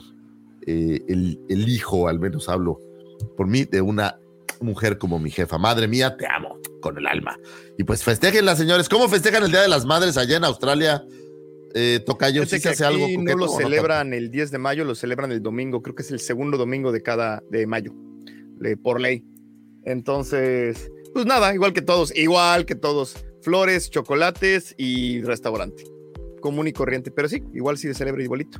eh, 0.66 1.02
el, 1.10 1.40
el 1.50 1.68
hijo, 1.68 2.08
al 2.08 2.20
menos 2.20 2.48
hablo 2.48 2.80
por 3.36 3.48
mí, 3.48 3.66
de 3.66 3.82
una 3.82 4.18
mujer 4.62 4.98
como 4.98 5.20
mi 5.20 5.30
jefa. 5.30 5.58
Madre 5.58 5.90
mía, 5.90 6.16
te 6.16 6.26
amo 6.26 6.58
con 6.82 6.98
el 6.98 7.06
alma. 7.06 7.38
Y 7.78 7.84
pues 7.84 8.04
festejenla, 8.04 8.56
señores. 8.56 8.88
¿Cómo 8.88 9.10
festejan 9.10 9.44
el 9.44 9.52
Día 9.52 9.62
de 9.62 9.68
las 9.68 9.86
Madres 9.86 10.16
allá 10.18 10.38
en 10.38 10.46
Australia? 10.46 11.04
Eh, 11.76 12.02
Tocayo, 12.06 12.46
¿sí 12.46 12.60
se 12.60 12.70
hace 12.70 12.86
algo? 12.86 13.06
aquí 13.06 13.18
no 13.18 13.24
coqueto 13.24 13.38
lo 13.38 13.46
no 13.46 13.52
celebran 13.52 14.14
el 14.14 14.32
10 14.32 14.52
de 14.52 14.58
mayo, 14.58 14.86
lo 14.86 14.96
celebran 14.96 15.32
el 15.32 15.44
domingo, 15.44 15.82
creo 15.82 15.96
que 15.96 16.02
es 16.02 16.12
el 16.12 16.20
segundo 16.20 16.58
domingo 16.58 16.92
de 16.92 17.04
cada 17.04 17.44
de 17.52 17.68
mayo, 17.68 17.94
por 18.82 19.00
ley. 19.00 19.24
Entonces, 19.84 20.90
pues 21.14 21.26
nada, 21.26 21.54
igual 21.54 21.74
que 21.74 21.82
todos, 21.82 22.16
igual 22.16 22.66
que 22.66 22.76
todos, 22.76 23.18
flores, 23.42 23.90
chocolates 23.92 24.74
y 24.78 25.22
restaurante. 25.22 25.84
Común 26.40 26.68
y 26.68 26.74
corriente, 26.74 27.12
pero 27.12 27.28
sí, 27.28 27.44
igual 27.54 27.78
sí 27.78 27.88
se 27.88 27.94
celebra 27.94 28.24
igualito. 28.24 28.60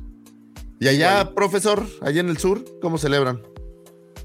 ¿Y 0.78 0.88
allá, 0.88 1.34
profesor, 1.34 1.82
allá 2.00 2.20
en 2.20 2.28
el 2.28 2.38
sur, 2.38 2.64
cómo 2.80 2.96
celebran? 2.96 3.42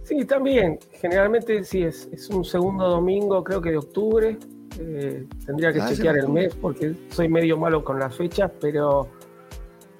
Sí, 0.04 0.24
también. 0.26 0.80
Generalmente 0.94 1.64
sí, 1.64 1.84
es, 1.84 2.08
es 2.14 2.30
un 2.30 2.46
segundo 2.46 2.88
domingo, 2.88 3.44
creo 3.44 3.62
que 3.62 3.72
de 3.72 3.78
octubre. 3.78 4.38
Eh, 4.80 5.26
tendría 5.46 5.72
que 5.74 5.82
Ah, 5.82 5.90
chequear 5.90 6.18
el 6.18 6.30
mes 6.30 6.54
porque 6.56 6.94
soy 7.10 7.30
medio 7.30 7.58
malo 7.58 7.84
con 7.84 7.98
las 7.98 8.16
fechas, 8.16 8.52
pero 8.60 9.08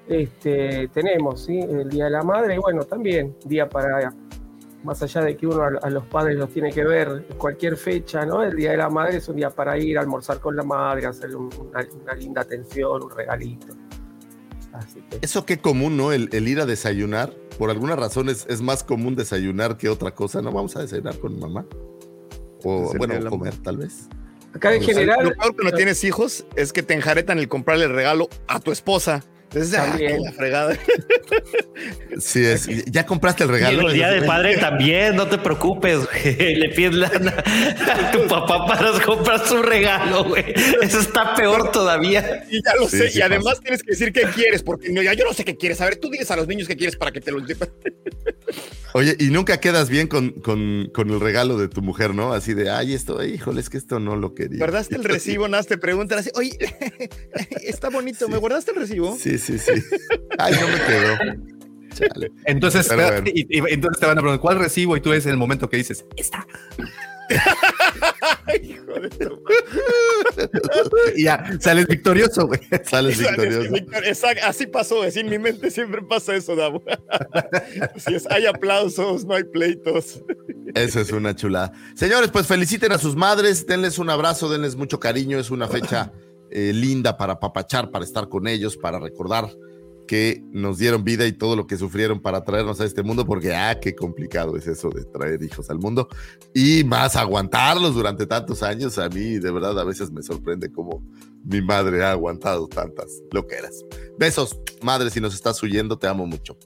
este, 0.08 0.88
tenemos 0.90 1.46
¿sí? 1.46 1.60
el 1.60 1.90
Día 1.90 2.06
de 2.06 2.12
la 2.12 2.24
Madre 2.24 2.56
y 2.56 2.58
bueno, 2.58 2.84
también 2.84 3.36
día 3.46 3.68
para, 3.68 4.14
más 4.86 5.02
allá 5.02 5.22
de 5.22 5.36
que 5.36 5.48
uno 5.48 5.64
a, 5.64 5.68
a 5.82 5.90
los 5.90 6.06
padres 6.06 6.38
los 6.38 6.50
tiene 6.52 6.72
que 6.72 6.84
ver 6.86 7.26
cualquier 7.38 7.76
fecha, 7.76 8.26
¿no? 8.26 8.44
El 8.44 8.56
Día 8.56 8.72
de 8.72 8.78
la 8.78 8.90
Madre 8.90 9.18
es 9.18 9.28
un 9.28 9.36
día 9.36 9.50
para 9.50 9.78
ir 9.78 9.98
a 9.98 10.02
almorzar 10.02 10.40
con 10.40 10.56
la 10.56 10.64
madre, 10.64 11.08
hacerle 11.08 11.36
un- 11.36 11.50
una, 11.60 11.86
una 12.04 12.14
linda 12.14 12.42
atención, 12.42 13.04
un 13.04 13.10
regalito. 13.10 13.68
Así 14.74 15.02
que 15.10 15.20
Eso 15.22 15.46
qué 15.46 15.58
común, 15.58 15.98
¿no? 15.98 16.12
El, 16.12 16.30
el 16.32 16.48
ir 16.48 16.60
a 16.60 16.66
desayunar. 16.66 17.34
Por 17.58 17.70
alguna 17.70 17.96
razón 17.96 18.30
es, 18.30 18.46
es 18.50 18.62
más 18.62 18.84
común 18.84 19.16
desayunar 19.16 19.78
que 19.78 19.88
otra 19.90 20.12
cosa. 20.12 20.42
¿No 20.42 20.52
vamos 20.52 20.76
a 20.76 20.82
desayunar 20.82 21.18
con 21.20 21.40
mamá? 21.40 21.66
O, 22.64 22.94
bueno, 22.98 23.30
comer, 23.30 23.56
tal 23.64 23.78
vez. 23.78 24.10
acá 24.54 24.74
en 24.74 24.82
Lo 24.82 24.86
peor 24.88 25.00
general... 25.00 25.36
cuando 25.38 25.72
tienes 25.78 26.04
hijos 26.04 26.46
es 26.56 26.74
que 26.74 26.84
te 26.84 26.94
enjaretan 26.94 27.40
el 27.40 27.48
comprarle 27.48 27.86
el 27.86 27.94
regalo 27.94 28.28
a 28.48 28.60
tu 28.60 28.72
esposa. 28.72 29.24
Entonces, 29.56 29.80
ah, 29.80 29.86
También. 29.90 30.18
que 30.18 30.20
la 30.20 30.32
fregada. 30.34 30.78
Sí, 32.20 32.46
es. 32.46 32.68
¿Ya 32.92 33.06
compraste 33.06 33.44
el 33.46 33.50
Y 33.50 33.54
regalo? 33.54 33.88
el 33.90 33.94
día 33.94 34.10
del 34.10 34.26
padre 34.26 34.58
también, 34.58 35.16
no 35.16 35.28
te 35.28 35.38
preocupes, 35.38 36.00
güey. 36.06 36.56
Le 36.56 36.70
pides 36.70 36.94
lana 36.96 37.34
a 37.38 38.12
tu 38.12 38.28
papá 38.28 38.66
para 38.66 38.92
comprar 39.02 39.46
su 39.48 39.62
regalo, 39.62 40.26
güey. 40.26 40.54
Eso 40.82 41.00
está 41.00 41.36
peor 41.36 41.72
todavía. 41.72 42.46
Y 42.50 42.62
ya 42.64 42.76
lo 42.76 42.88
Sí, 42.90 42.98
sé. 42.98 43.10
sí 43.12 43.20
y 43.20 43.22
además 43.22 43.62
tienes 43.62 43.82
que 43.82 43.92
decir 43.92 44.12
qué 44.12 44.24
quieres, 44.24 44.62
porque 44.64 44.90
no, 44.92 45.02
ya 45.02 45.14
yo 45.14 45.24
no 45.26 45.34
sé 45.34 45.46
qué 45.46 45.56
quieres. 45.56 45.80
A 45.82 45.86
ver, 45.86 45.98
tú 45.98 46.10
diles 46.10 46.30
a 46.32 46.36
los 46.36 46.48
niños 46.48 46.68
qué 46.68 46.76
quieres 46.76 46.96
para 46.98 47.12
que 47.12 47.22
te 47.22 47.32
lo 47.32 47.40
Oye, 48.94 49.16
y 49.20 49.26
nunca 49.26 49.60
quedas 49.60 49.90
bien 49.90 50.08
con, 50.08 50.32
con, 50.32 50.90
con 50.94 51.10
el 51.10 51.20
regalo 51.20 51.58
de 51.58 51.68
tu 51.68 51.82
mujer, 51.82 52.16
¿no? 52.16 52.32
Así 52.32 52.54
de, 52.54 52.70
ay, 52.70 52.94
esto, 52.94 53.22
híjole, 53.24 53.60
es 53.60 53.70
que 53.70 53.78
esto 53.78 54.00
no 54.00 54.16
lo 54.16 54.34
quería. 54.34 54.58
¿Guardaste 54.60 54.96
el 54.96 55.04
recibo? 55.04 55.48
Nada, 55.50 55.60
más 55.60 55.68
te 55.68 55.78
preguntan 55.78 56.20
así, 56.20 56.30
oye, 56.34 56.58
está 57.64 57.90
bonito, 57.90 58.30
¿me 58.30 58.38
guardaste 58.38 58.72
el 58.72 58.78
recibo? 58.78 59.18
Sí, 59.20 59.38
sí, 59.38 59.45
sí. 59.58 59.72
Ay, 60.38 60.54
no 60.60 60.68
me 60.68 60.80
quedó. 60.82 61.18
Chale. 61.94 62.32
Entonces, 62.46 62.88
Pero 62.90 63.02
espera, 63.02 63.22
bueno. 63.22 63.32
y, 63.34 63.58
y- 63.58 63.74
entonces 63.74 64.00
te 64.02 64.06
van 64.06 64.18
a 64.18 64.22
preguntar 64.22 64.42
cuál 64.42 64.60
recibo 64.60 64.98
y 64.98 65.02
tú 65.02 65.14
es 65.14 65.26
el 65.26 65.38
momento 65.38 65.70
que 65.70 65.78
dices, 65.78 66.06
esta. 66.18 66.46
Hijo 68.62 68.94
de 69.00 69.10
tu 69.10 69.42
Y 71.16 71.24
ya 71.24 71.44
sales 71.60 71.88
victorioso, 71.88 72.48
güey. 72.48 72.60
Sales 72.84 73.18
victorioso. 73.18 73.76
Exacto, 74.04 74.44
así 74.46 74.68
pasó, 74.68 75.02
así 75.04 75.22
en 75.22 75.30
mi 75.30 75.40
mente 75.40 75.72
siempre 75.72 76.02
pasa 76.02 76.36
eso, 76.36 76.56
Davo. 76.56 76.84
Así 77.96 78.14
es, 78.16 78.28
hay 78.30 78.46
aplausos, 78.46 79.26
no 79.26 79.34
hay 79.34 79.44
pleitos. 79.44 80.22
Eso 80.76 81.00
es 81.00 81.12
una 81.12 81.36
chulada. 81.36 81.72
Señores, 81.96 82.30
pues 82.30 82.46
feliciten 82.48 82.92
a 82.92 82.98
sus 82.98 83.16
madres, 83.16 83.66
denles 83.66 83.98
un 83.98 84.10
abrazo, 84.10 84.50
denles 84.50 84.76
mucho 84.76 85.00
cariño. 85.00 85.40
Es 85.40 85.50
una 85.50 85.68
fecha 85.68 86.12
eh, 86.52 86.72
linda 86.74 87.18
para 87.18 87.40
papachar, 87.40 87.92
para 87.92 88.06
estar 88.06 88.30
con 88.30 88.48
ellos, 88.48 88.78
para 88.78 89.00
recordar 89.00 89.50
que 90.06 90.44
nos 90.52 90.78
dieron 90.78 91.04
vida 91.04 91.26
y 91.26 91.34
todo 91.34 91.56
lo 91.56 91.68
que 91.68 91.78
sufrieron 91.78 92.22
para 92.22 92.44
traernos 92.44 92.80
a 92.80 92.86
este 92.86 93.04
mundo, 93.04 93.26
porque 93.26 93.54
ah, 93.54 93.80
qué 93.80 93.96
complicado 93.96 94.56
es 94.56 94.68
eso 94.68 94.90
de 94.90 95.04
traer 95.04 95.42
hijos 95.44 95.70
al 95.70 95.80
mundo 95.80 96.08
y 96.54 96.84
más 96.84 97.16
aguantarlos 97.16 97.96
durante 97.96 98.26
tantos 98.26 98.64
años. 98.64 98.98
A 98.98 99.10
mí, 99.10 99.40
de 99.40 99.52
verdad, 99.52 99.80
a 99.80 99.84
veces 99.84 100.12
me 100.12 100.22
sorprende 100.22 100.72
cómo 100.72 101.04
mi 101.44 101.62
madre 101.62 102.04
ha 102.04 102.12
aguantado 102.12 102.68
tantas 102.68 103.22
loqueras. 103.32 103.84
Besos, 104.18 104.58
madre, 104.82 105.10
si 105.10 105.20
nos 105.20 105.34
estás 105.34 105.62
huyendo, 105.62 105.98
te 105.98 106.08
amo 106.08 106.26
mucho. 106.26 106.58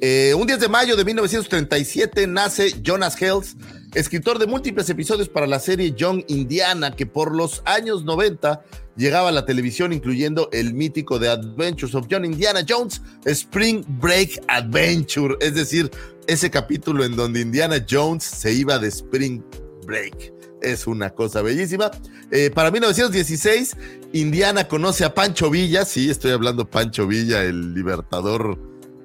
Eh, 0.00 0.34
un 0.34 0.46
10 0.46 0.60
de 0.60 0.68
mayo 0.68 0.96
de 0.96 1.04
1937 1.04 2.26
nace 2.26 2.74
Jonas 2.82 3.20
Hells, 3.20 3.56
escritor 3.94 4.38
de 4.38 4.46
múltiples 4.46 4.88
episodios 4.90 5.28
para 5.28 5.46
la 5.46 5.58
serie 5.58 5.92
Young 5.92 6.24
Indiana, 6.28 6.94
que 6.94 7.06
por 7.06 7.34
los 7.34 7.62
años 7.64 8.04
90 8.04 8.62
llegaba 8.96 9.28
a 9.28 9.32
la 9.32 9.44
televisión, 9.44 9.92
incluyendo 9.92 10.48
el 10.52 10.74
mítico 10.74 11.20
The 11.20 11.28
Adventures 11.28 11.94
of 11.94 12.06
John 12.10 12.24
Indiana 12.24 12.64
Jones, 12.66 13.02
Spring 13.24 13.84
Break 14.00 14.42
Adventure, 14.48 15.36
es 15.40 15.54
decir, 15.54 15.90
ese 16.26 16.50
capítulo 16.50 17.04
en 17.04 17.16
donde 17.16 17.40
Indiana 17.40 17.84
Jones 17.88 18.24
se 18.24 18.52
iba 18.52 18.78
de 18.78 18.88
Spring 18.88 19.42
Break. 19.86 20.32
Es 20.62 20.86
una 20.86 21.10
cosa 21.10 21.42
bellísima. 21.42 21.90
Eh, 22.30 22.50
para 22.52 22.70
1916, 22.70 23.76
Indiana 24.12 24.66
conoce 24.66 25.04
a 25.04 25.14
Pancho 25.14 25.50
Villa. 25.50 25.84
Sí, 25.84 26.10
estoy 26.10 26.32
hablando 26.32 26.68
Pancho 26.68 27.06
Villa, 27.06 27.44
el 27.44 27.74
libertador, 27.74 28.58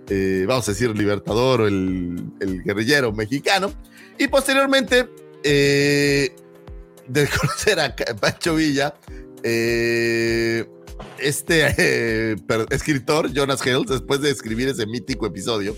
eh, 0.10 0.46
vamos 0.48 0.68
a 0.68 0.72
decir 0.72 0.98
libertador 0.98 1.62
el, 1.62 2.32
el 2.40 2.64
guerrillero 2.64 3.12
mexicano. 3.12 3.72
Y 4.18 4.28
posteriormente, 4.28 5.10
eh, 5.44 6.36
de 7.08 7.28
conocer 7.40 7.80
a 7.80 7.96
Pancho 7.96 8.56
Villa, 8.56 8.96
eh, 9.44 10.66
este 11.20 11.74
eh, 11.78 12.36
escritor, 12.70 13.32
Jonas 13.34 13.66
Hells, 13.66 13.90
después 13.90 14.22
de 14.22 14.30
escribir 14.30 14.68
ese 14.68 14.86
mítico 14.86 15.26
episodio, 15.26 15.76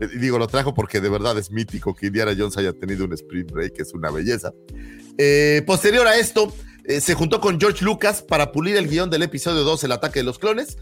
eh, 0.00 0.08
digo, 0.18 0.38
lo 0.38 0.46
trajo 0.46 0.74
porque 0.74 1.00
de 1.00 1.08
verdad 1.08 1.38
es 1.38 1.50
mítico 1.50 1.94
que 1.94 2.06
Indiana 2.06 2.34
Jones 2.36 2.56
haya 2.56 2.72
tenido 2.72 3.04
un 3.04 3.12
sprint 3.12 3.50
break, 3.50 3.80
es 3.80 3.92
una 3.94 4.10
belleza. 4.10 4.52
Posterior 5.66 6.06
a 6.06 6.16
esto, 6.16 6.52
se 7.00 7.14
juntó 7.14 7.40
con 7.40 7.60
George 7.60 7.84
Lucas 7.84 8.22
para 8.22 8.50
pulir 8.50 8.76
el 8.76 8.88
guion 8.88 9.10
del 9.10 9.22
episodio 9.22 9.62
2, 9.62 9.84
El 9.84 9.92
ataque 9.92 10.20
de 10.20 10.24
los 10.24 10.38
clones. 10.38 10.78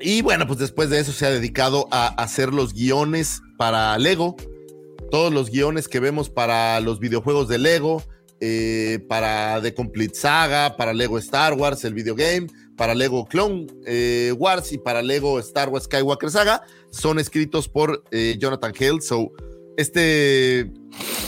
Y 0.00 0.22
bueno, 0.22 0.46
pues 0.46 0.58
después 0.58 0.90
de 0.90 0.98
eso 0.98 1.12
se 1.12 1.26
ha 1.26 1.30
dedicado 1.30 1.88
a 1.90 2.08
hacer 2.08 2.52
los 2.52 2.74
guiones 2.74 3.40
para 3.56 3.96
Lego, 3.98 4.36
todos 5.10 5.32
los 5.32 5.50
guiones 5.50 5.88
que 5.88 6.00
vemos 6.00 6.30
para 6.30 6.80
los 6.80 6.98
videojuegos 6.98 7.46
de 7.48 7.58
Lego, 7.58 8.02
eh, 8.44 8.98
para 9.08 9.62
The 9.62 9.72
Complete 9.72 10.16
Saga, 10.16 10.76
para 10.76 10.92
Lego 10.92 11.16
Star 11.18 11.54
Wars, 11.54 11.84
el 11.84 11.94
videogame, 11.94 12.48
para 12.76 12.92
Lego 12.92 13.24
Clone 13.24 13.68
eh, 13.86 14.34
Wars 14.36 14.72
y 14.72 14.78
para 14.78 15.00
Lego 15.00 15.38
Star 15.38 15.68
Wars 15.68 15.84
Skywalker 15.84 16.28
Saga, 16.28 16.60
son 16.90 17.20
escritos 17.20 17.68
por 17.68 18.02
eh, 18.10 18.34
Jonathan 18.40 18.72
Hale. 18.76 19.00
So, 19.00 19.30
este 19.76 20.72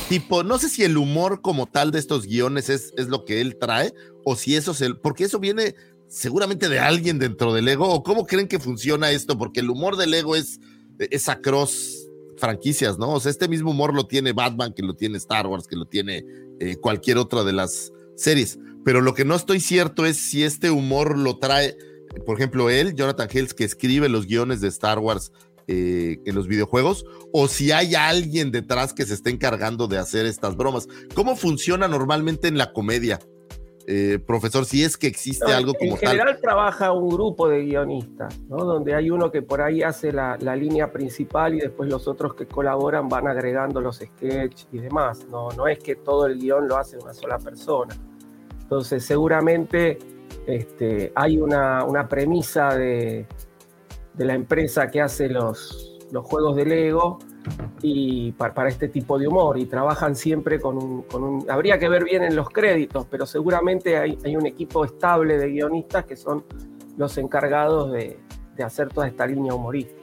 tipo, 0.09 0.43
no 0.43 0.59
sé 0.59 0.69
si 0.69 0.83
el 0.83 0.97
humor 0.97 1.41
como 1.41 1.67
tal 1.67 1.93
de 1.93 2.01
estos 2.01 2.27
guiones 2.27 2.69
es, 2.69 2.93
es 2.97 3.07
lo 3.07 3.25
que 3.25 3.41
él 3.41 3.59
trae 3.61 3.95
o 4.25 4.35
si 4.35 4.57
eso 4.57 4.73
es 4.73 4.81
el, 4.81 4.99
porque 4.99 5.23
eso 5.23 5.39
viene 5.39 5.77
seguramente 6.09 6.69
de 6.69 6.81
alguien 6.81 7.21
dentro 7.21 7.55
del 7.55 7.67
Lego 7.67 7.89
o 7.89 8.03
cómo 8.03 8.27
creen 8.27 8.49
que 8.49 8.59
funciona 8.59 9.13
esto, 9.13 9.39
porque 9.39 9.61
el 9.61 9.71
humor 9.71 9.97
del 9.97 10.11
Lego 10.11 10.35
es, 10.35 10.59
es 10.99 11.27
cross 11.45 12.09
franquicias, 12.37 12.99
¿no? 12.99 13.11
O 13.11 13.21
sea, 13.21 13.31
este 13.31 13.47
mismo 13.47 13.71
humor 13.71 13.95
lo 13.95 14.09
tiene 14.09 14.33
Batman, 14.33 14.73
que 14.73 14.83
lo 14.83 14.95
tiene 14.95 15.19
Star 15.19 15.47
Wars, 15.47 15.69
que 15.69 15.77
lo 15.77 15.87
tiene 15.87 16.25
eh, 16.61 16.77
cualquier 16.77 17.19
otra 17.19 17.45
de 17.45 17.53
las 17.53 17.93
series. 18.17 18.59
Pero 18.85 19.01
lo 19.01 19.15
que 19.15 19.25
no 19.25 19.35
estoy 19.35 19.61
cierto 19.61 20.05
es 20.07 20.19
si 20.19 20.45
este 20.45 20.71
humor 20.71 21.19
lo 21.19 21.39
trae, 21.39 21.77
por 22.27 22.37
ejemplo, 22.37 22.71
él, 22.71 22.95
Jonathan 22.95 23.29
Hills, 23.33 23.55
que 23.55 23.65
escribe 23.65 24.09
los 24.09 24.27
guiones 24.27 24.61
de 24.61 24.69
Star 24.69 24.99
Wars 24.99 25.33
eh, 25.67 26.19
en 26.27 26.35
los 26.35 26.47
videojuegos 26.47 27.07
o 27.33 27.49
si 27.49 27.73
hay 27.73 27.95
alguien 27.95 28.51
detrás 28.51 28.93
que 28.93 29.07
se 29.07 29.15
esté 29.15 29.31
encargando 29.31 29.89
de 29.89 29.97
hacer 29.97 30.27
estas 30.27 30.57
bromas. 30.57 30.87
¿Cómo 31.15 31.37
funciona 31.37 31.89
normalmente 31.89 32.49
en 32.49 32.59
la 32.59 32.75
comedia? 32.75 33.19
Eh, 33.87 34.19
profesor, 34.27 34.65
si 34.65 34.83
es 34.83 34.97
que 34.97 35.07
existe 35.07 35.45
No, 35.47 35.53
algo 35.57 35.75
como 35.75 35.91
en 35.93 35.97
general 35.99 36.29
tal. 36.33 36.41
trabaja 36.41 36.93
un 36.93 37.11
grupo 37.11 37.49
de 37.49 37.65
guionistas, 37.65 38.41
¿no? 38.49 38.65
donde 38.65 38.95
hay 38.95 39.11
uno 39.11 39.31
que 39.31 39.43
por 39.43 39.61
ahí 39.61 39.83
hace 39.83 40.11
la, 40.11 40.39
la 40.41 40.57
línea 40.57 40.91
principal 40.91 41.55
y 41.55 41.61
después 41.61 41.91
los 41.91 42.09
otros 42.09 42.35
que 42.35 42.47
colaboran 42.47 43.09
van 43.11 43.29
agregando 43.29 43.83
los 43.83 43.97
sketches 43.99 44.69
y 44.73 44.79
demás. 44.79 45.27
No, 45.31 45.51
no 45.51 45.69
es 45.69 45.79
que 45.81 45.97
todo 45.97 46.25
el 46.27 46.39
guion 46.39 46.67
lo 46.67 46.79
hace 46.79 46.97
una 46.97 47.13
sola 47.13 47.39
persona. 47.39 47.95
Entonces 48.63 49.05
seguramente 49.05 49.99
este, 50.47 51.13
hay 51.15 51.37
una, 51.39 51.85
una 51.85 52.09
premisa 52.09 52.75
de, 52.75 53.27
de 54.15 54.25
la 54.25 54.33
empresa 54.35 54.91
que 54.91 55.03
hace 55.03 55.29
los, 55.29 55.99
los 56.11 56.25
juegos 56.27 56.57
de 56.57 56.65
Lego 56.65 57.19
y 57.83 58.33
pa- 58.33 58.55
para, 58.55 58.69
este 58.69 58.89
tipo 58.89 59.19
de 59.19 59.29
humor 59.29 59.59
y 59.59 59.67
trabajan 59.67 60.17
siempre 60.17 60.59
con 60.61 60.77
un, 60.79 61.03
con 61.03 61.23
un- 61.23 61.51
Habría 61.51 61.79
que 61.79 61.89
ver 61.89 62.05
bien 62.05 62.23
en 62.23 62.35
los 62.37 62.49
créditos, 62.51 63.07
pero 63.11 63.27
seguramente 63.27 63.97
hay, 63.99 64.19
hay 64.25 64.37
un 64.37 64.47
equipo 64.47 64.85
estable 64.85 65.37
de 65.39 65.49
guionistas 65.49 66.05
que 66.07 66.17
son 66.17 66.45
los 66.97 67.19
encargados 67.19 67.93
de, 67.93 68.19
de 68.57 68.63
hacer 68.65 68.89
toda 68.89 69.07
esta 69.09 69.27
línea 69.27 69.53
humorística. 69.55 70.01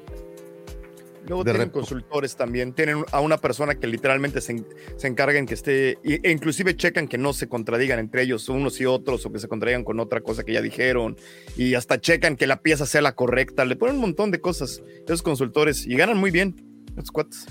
Luego 1.27 1.43
De 1.43 1.51
tienen 1.51 1.69
rep- 1.69 1.73
consultores 1.73 2.35
también, 2.35 2.73
tienen 2.73 3.05
a 3.11 3.21
una 3.21 3.37
persona 3.37 3.75
que 3.75 3.85
literalmente 3.85 4.41
se, 4.41 4.53
en- 4.53 4.67
se 4.97 5.07
encarga 5.07 5.37
en 5.37 5.45
que 5.45 5.53
esté, 5.53 5.97
e 6.03 6.31
inclusive 6.31 6.75
checan 6.75 7.07
que 7.07 7.19
no 7.19 7.31
se 7.33 7.47
contradigan 7.47 7.99
entre 7.99 8.23
ellos 8.23 8.49
unos 8.49 8.81
y 8.81 8.85
otros 8.87 9.23
o 9.25 9.31
que 9.31 9.37
se 9.37 9.47
contradigan 9.47 9.83
con 9.83 9.99
otra 9.99 10.21
cosa 10.21 10.43
que 10.43 10.53
ya 10.53 10.61
dijeron 10.61 11.15
y 11.55 11.75
hasta 11.75 12.01
checan 12.01 12.35
que 12.35 12.47
la 12.47 12.61
pieza 12.61 12.87
sea 12.87 13.01
la 13.01 13.13
correcta, 13.13 13.65
le 13.65 13.75
ponen 13.75 13.95
un 13.95 14.01
montón 14.01 14.31
de 14.31 14.41
cosas 14.41 14.81
esos 15.05 15.21
consultores 15.21 15.85
y 15.85 15.95
ganan 15.95 16.17
muy 16.17 16.31
bien, 16.31 16.55
cuates. 17.11 17.45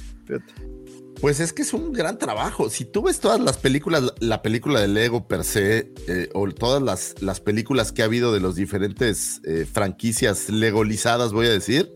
Pues 1.21 1.41
es 1.41 1.53
que 1.53 1.63
es 1.63 1.75
un 1.75 1.93
gran 1.93 2.19
trabajo. 2.19 2.71
Si 2.71 2.85
tú 2.85 3.03
ves 3.03 3.21
todas 3.21 3.41
las 3.41 3.59
películas, 3.59 4.15
la 4.21 4.41
película 4.41 4.81
de 4.81 4.89
Lego 4.89 5.29
per 5.29 5.45
se, 5.45 5.93
eh, 6.09 6.31
o 6.35 6.49
todas 6.51 6.83
las, 6.83 7.21
las 7.21 7.41
películas 7.41 7.93
que 7.93 8.03
ha 8.03 8.07
habido 8.07 8.33
de 8.33 8.41
los 8.41 8.55
diferentes 8.55 9.41
eh, 9.45 9.67
franquicias 9.71 10.49
legolizadas, 10.49 11.33
voy 11.33 11.47
a 11.47 11.51
decir, 11.51 11.93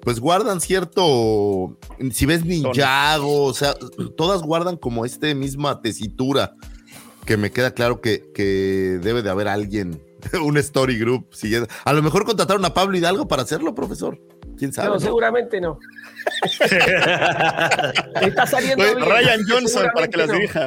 pues 0.00 0.18
guardan 0.18 0.60
cierto. 0.60 1.78
Si 2.12 2.26
ves 2.26 2.44
Ninjago, 2.44 3.44
o 3.44 3.54
sea, 3.54 3.74
todas 4.16 4.42
guardan 4.42 4.76
como 4.76 5.04
este 5.04 5.34
misma 5.34 5.80
tesitura 5.80 6.54
que 7.24 7.36
me 7.36 7.50
queda 7.50 7.72
claro 7.72 8.00
que, 8.00 8.30
que 8.32 8.98
debe 9.02 9.22
de 9.22 9.30
haber 9.30 9.48
alguien, 9.48 10.02
un 10.44 10.56
story 10.58 10.98
group. 10.98 11.28
A 11.84 11.92
lo 11.92 12.02
mejor 12.02 12.24
contrataron 12.24 12.64
a 12.64 12.74
Pablo 12.74 12.96
Hidalgo 12.96 13.28
para 13.28 13.42
hacerlo, 13.42 13.74
profesor. 13.74 14.18
¿Quién 14.58 14.72
sabe? 14.72 14.88
No, 14.88 14.94
no? 14.94 15.00
seguramente 15.00 15.60
no. 15.60 15.78
Está 18.20 18.46
saliendo 18.46 18.84
bien. 18.84 19.00
Ryan 19.00 19.40
Johnson 19.48 19.86
para 19.94 20.08
que 20.08 20.16
las 20.16 20.28
no. 20.28 20.34
dirija. 20.34 20.66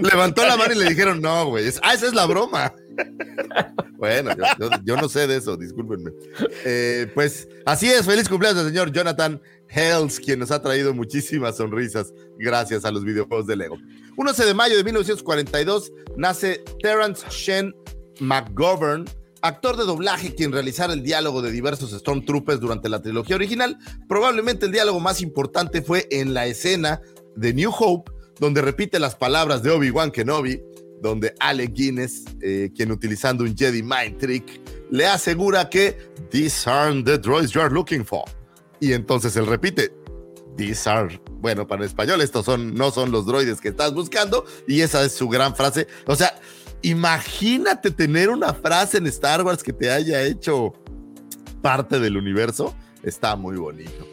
Levantó 0.00 0.46
la 0.46 0.56
mano 0.56 0.72
y 0.74 0.78
le 0.78 0.88
dijeron, 0.88 1.20
no, 1.20 1.46
güey. 1.46 1.68
Ah, 1.82 1.94
esa 1.94 2.06
es 2.06 2.14
la 2.14 2.26
broma. 2.26 2.72
bueno, 3.96 4.30
yo, 4.36 4.44
yo- 4.58 4.70
yo 4.84 4.96
no 4.96 5.08
sé 5.08 5.26
de 5.26 5.36
eso, 5.38 5.56
discúlpenme. 5.56 6.10
Eh, 6.64 7.10
pues 7.14 7.48
así 7.66 7.88
es, 7.90 8.04
feliz 8.06 8.28
cumpleaños 8.28 8.60
al 8.60 8.68
señor 8.68 8.92
Jonathan 8.92 9.40
Hells, 9.68 10.20
quien 10.20 10.38
nos 10.38 10.50
ha 10.50 10.60
traído 10.62 10.92
muchísimas 10.94 11.56
sonrisas 11.56 12.12
gracias 12.38 12.84
a 12.84 12.90
los 12.90 13.04
videojuegos 13.04 13.46
de 13.46 13.56
Lego. 13.56 13.76
Un 14.16 14.28
11 14.28 14.44
de 14.44 14.54
mayo 14.54 14.76
de 14.76 14.84
1942 14.84 15.92
nace 16.16 16.62
Terrence 16.82 17.24
Shen 17.30 17.74
McGovern, 18.20 19.04
actor 19.42 19.76
de 19.76 19.84
doblaje 19.84 20.34
quien 20.34 20.52
realizara 20.52 20.92
el 20.92 21.02
diálogo 21.02 21.42
de 21.42 21.50
diversos 21.50 21.90
Stormtroopers 21.92 22.60
durante 22.60 22.88
la 22.88 23.02
trilogía 23.02 23.36
original. 23.36 23.78
Probablemente 24.08 24.66
el 24.66 24.72
diálogo 24.72 25.00
más 25.00 25.20
importante 25.20 25.82
fue 25.82 26.06
en 26.10 26.34
la 26.34 26.46
escena 26.46 27.00
de 27.36 27.54
New 27.54 27.72
Hope, 27.76 28.10
donde 28.38 28.62
repite 28.62 28.98
las 28.98 29.16
palabras 29.16 29.62
de 29.62 29.70
Obi-Wan 29.70 30.10
Kenobi, 30.10 30.60
donde 31.02 31.34
Alec 31.40 31.72
Guinness, 31.72 32.24
eh, 32.42 32.70
quien 32.74 32.92
utilizando 32.92 33.44
un 33.44 33.56
Jedi 33.56 33.82
Mind 33.82 34.18
Trick, 34.18 34.60
le 34.90 35.06
asegura 35.06 35.68
que 35.68 35.96
These 36.30 36.68
aren't 36.68 37.06
the 37.06 37.18
droids 37.18 37.52
you're 37.52 37.72
looking 37.72 38.04
for. 38.04 38.24
Y 38.80 38.92
entonces 38.92 39.36
él 39.36 39.46
repite, 39.46 39.92
These 40.56 40.88
are, 40.90 41.20
bueno, 41.38 41.66
para 41.66 41.82
el 41.82 41.88
español, 41.88 42.20
estos 42.20 42.44
son, 42.44 42.74
no 42.74 42.90
son 42.90 43.10
los 43.10 43.24
droides 43.24 43.60
que 43.60 43.68
estás 43.68 43.94
buscando, 43.94 44.44
y 44.66 44.80
esa 44.82 45.02
es 45.04 45.12
su 45.12 45.28
gran 45.28 45.56
frase. 45.56 45.86
O 46.06 46.16
sea, 46.16 46.38
imagínate 46.82 47.90
tener 47.90 48.30
una 48.30 48.54
frase 48.54 48.98
en 48.98 49.06
Star 49.06 49.42
Wars 49.44 49.62
que 49.62 49.72
te 49.72 49.90
haya 49.90 50.22
hecho 50.22 50.72
parte 51.62 52.00
del 52.00 52.16
universo. 52.16 52.74
Está 53.02 53.36
muy 53.36 53.56
bonito. 53.56 54.06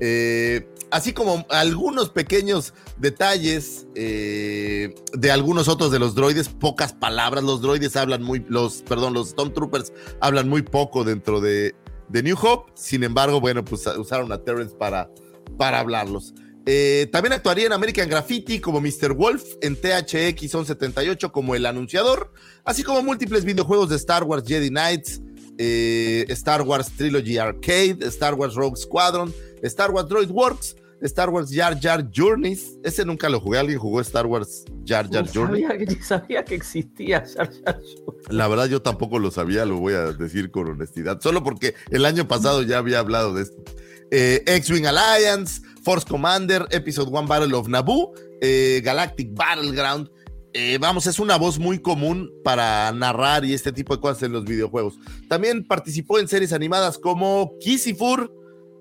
Eh, 0.00 0.66
así 0.90 1.12
como 1.12 1.44
algunos 1.50 2.10
pequeños 2.10 2.72
detalles 2.96 3.86
eh, 3.94 4.94
de 5.12 5.30
algunos 5.30 5.68
otros 5.68 5.90
de 5.90 5.98
los 5.98 6.14
droides, 6.14 6.48
pocas 6.48 6.92
palabras. 6.92 7.44
Los 7.44 7.60
droides 7.60 7.96
hablan 7.96 8.22
muy, 8.22 8.44
los, 8.48 8.82
perdón, 8.82 9.14
los 9.14 9.30
Stormtroopers 9.30 9.92
hablan 10.20 10.48
muy 10.48 10.62
poco 10.62 11.04
dentro 11.04 11.40
de, 11.40 11.74
de 12.08 12.22
New 12.22 12.36
Hope. 12.40 12.72
Sin 12.74 13.04
embargo, 13.04 13.40
bueno, 13.40 13.64
pues 13.64 13.86
usaron 13.86 14.32
a 14.32 14.38
Terrence 14.42 14.74
para, 14.74 15.10
para 15.56 15.80
hablarlos. 15.80 16.34
Eh, 16.66 17.08
también 17.10 17.32
actuaría 17.32 17.66
en 17.66 17.72
American 17.72 18.08
Graffiti 18.08 18.60
como 18.60 18.80
Mr. 18.80 19.14
Wolf, 19.14 19.42
en 19.62 19.76
THX 19.76 20.42
1178 20.42 21.32
como 21.32 21.54
el 21.54 21.66
anunciador, 21.66 22.32
así 22.64 22.82
como 22.82 23.02
múltiples 23.02 23.44
videojuegos 23.44 23.88
de 23.88 23.96
Star 23.96 24.24
Wars 24.24 24.44
Jedi 24.46 24.68
Knights, 24.68 25.22
eh, 25.58 26.26
Star 26.28 26.62
Wars 26.62 26.90
Trilogy 26.96 27.38
Arcade, 27.38 27.98
Star 28.02 28.34
Wars 28.34 28.54
Rogue 28.54 28.76
Squadron, 28.76 29.32
Star 29.62 29.90
Wars 29.90 30.08
Droid 30.08 30.30
Works, 30.30 30.76
Star 31.02 31.30
Wars 31.30 31.50
Jar 31.50 31.78
Jar 31.80 32.08
Journeys. 32.14 32.78
Ese 32.82 33.04
nunca 33.04 33.28
lo 33.28 33.40
jugué. 33.40 33.58
¿Alguien 33.58 33.78
jugó 33.78 34.00
Star 34.00 34.26
Wars 34.26 34.64
Jar 34.86 35.08
Jar 35.10 35.24
Ni 35.24 35.32
Journey? 35.32 35.62
sabía, 35.62 36.02
sabía 36.02 36.44
que 36.44 36.54
existía 36.54 37.24
Jar 37.26 37.50
Jar 37.64 37.80
Jones. 37.80 38.24
La 38.28 38.48
verdad 38.48 38.66
yo 38.66 38.82
tampoco 38.82 39.18
lo 39.18 39.30
sabía, 39.30 39.64
lo 39.64 39.78
voy 39.78 39.94
a 39.94 40.12
decir 40.12 40.50
con 40.50 40.68
honestidad, 40.68 41.20
solo 41.20 41.42
porque 41.42 41.74
el 41.90 42.04
año 42.04 42.28
pasado 42.28 42.62
ya 42.62 42.78
había 42.78 42.98
hablado 42.98 43.34
de 43.34 43.42
esto. 43.42 43.62
Eh, 44.10 44.42
X-Wing 44.46 44.86
Alliance, 44.86 45.62
Force 45.82 46.04
Commander, 46.04 46.66
Episode 46.70 47.10
1 47.10 47.26
Battle 47.26 47.54
of 47.54 47.68
Naboo, 47.68 48.12
eh, 48.40 48.80
Galactic 48.84 49.32
Battleground. 49.34 50.10
Eh, 50.52 50.78
vamos, 50.80 51.06
es 51.06 51.20
una 51.20 51.36
voz 51.36 51.58
muy 51.58 51.78
común 51.78 52.28
para 52.42 52.90
narrar 52.92 53.44
y 53.44 53.54
este 53.54 53.72
tipo 53.72 53.94
de 53.94 54.00
cosas 54.00 54.24
en 54.24 54.32
los 54.32 54.44
videojuegos. 54.44 54.94
También 55.28 55.64
participó 55.64 56.18
en 56.18 56.26
series 56.26 56.52
animadas 56.52 56.98
como 56.98 57.56
Kissifur, 57.60 58.32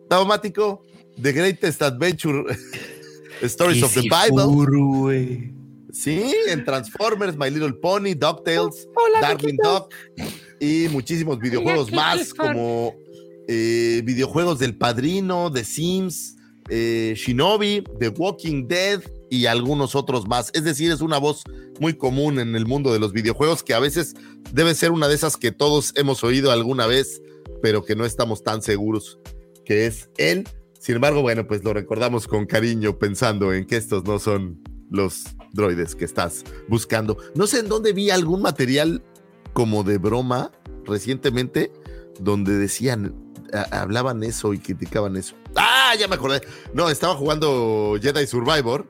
Daumático, 0.10 0.82
The 1.22 1.32
Greatest 1.32 1.82
Adventure, 1.84 2.44
Stories 3.42 3.84
of 3.84 3.94
the 3.94 4.02
Bible. 4.02 5.54
Sí, 5.92 6.34
en 6.48 6.66
Transformers, 6.66 7.36
My 7.36 7.50
Little 7.50 7.74
Pony, 7.74 8.14
DuckTales, 8.14 8.88
Darwin 9.22 9.58
Duck 9.58 9.94
y 10.60 10.88
muchísimos 10.90 11.40
videojuegos 11.40 11.92
más 11.92 12.34
como 12.34 12.94
eh, 13.52 14.04
videojuegos 14.06 14.60
del 14.60 14.78
Padrino, 14.78 15.52
The 15.52 15.64
Sims, 15.64 16.36
eh, 16.70 17.16
Shinobi, 17.18 17.84
The 18.00 18.10
Walking 18.10 18.68
Dead 18.68 19.02
y 19.32 19.48
algunos 19.48 19.96
otros 19.96 20.28
más. 20.28 20.52
Es 20.54 20.64
decir, 20.64 20.92
es 20.92 21.02
una 21.02 21.18
voz 21.18 21.42
muy 21.80 21.96
común 21.96 22.38
en 22.38 22.56
el 22.56 22.68
mundo 22.68 22.94
de 22.94 23.00
los 23.00 23.12
videojuegos 23.12 23.64
que 23.64 23.74
a 23.74 23.80
veces 23.80 24.14
debe 24.54 24.76
ser 24.76 24.92
una 24.92 25.08
de 25.08 25.16
esas 25.16 25.36
que 25.36 25.52
todos 25.52 25.94
hemos 25.96 26.24
oído 26.24 26.52
alguna 26.52 26.86
vez, 26.86 27.24
pero 27.60 27.84
que 27.84 27.96
no 27.96 28.06
estamos 28.06 28.44
tan 28.44 28.62
seguros 28.62 29.18
que 29.66 29.88
es 29.88 30.12
él. 30.18 30.48
Sin 30.80 30.94
embargo, 30.94 31.24
bueno, 31.24 31.48
pues 31.48 31.64
lo 31.64 31.74
recordamos 31.74 32.28
con 32.28 32.46
cariño 32.46 33.00
pensando 33.00 33.52
en 33.52 33.66
que 33.66 33.78
estos 33.78 34.04
no 34.06 34.20
son 34.20 34.62
los 34.92 35.24
droides 35.54 35.96
que 35.96 36.06
estás 36.06 36.44
buscando. 36.68 37.18
No 37.34 37.48
sé 37.48 37.62
en 37.62 37.68
dónde 37.68 37.94
vi 37.94 38.12
algún 38.12 38.44
material 38.44 39.02
como 39.54 39.84
de 39.84 39.98
broma 39.98 40.52
recientemente 40.86 41.72
donde 42.20 42.54
decían, 42.54 43.16
a- 43.54 43.82
hablaban 43.82 44.24
eso 44.24 44.54
y 44.54 44.60
criticaban 44.60 45.16
eso. 45.18 45.36
Ah, 45.56 45.94
ya 46.00 46.08
me 46.08 46.16
acordé. 46.16 46.42
No, 46.74 46.90
estaba 46.90 47.16
jugando 47.16 47.96
Jedi 48.02 48.26
Survivor 48.28 48.86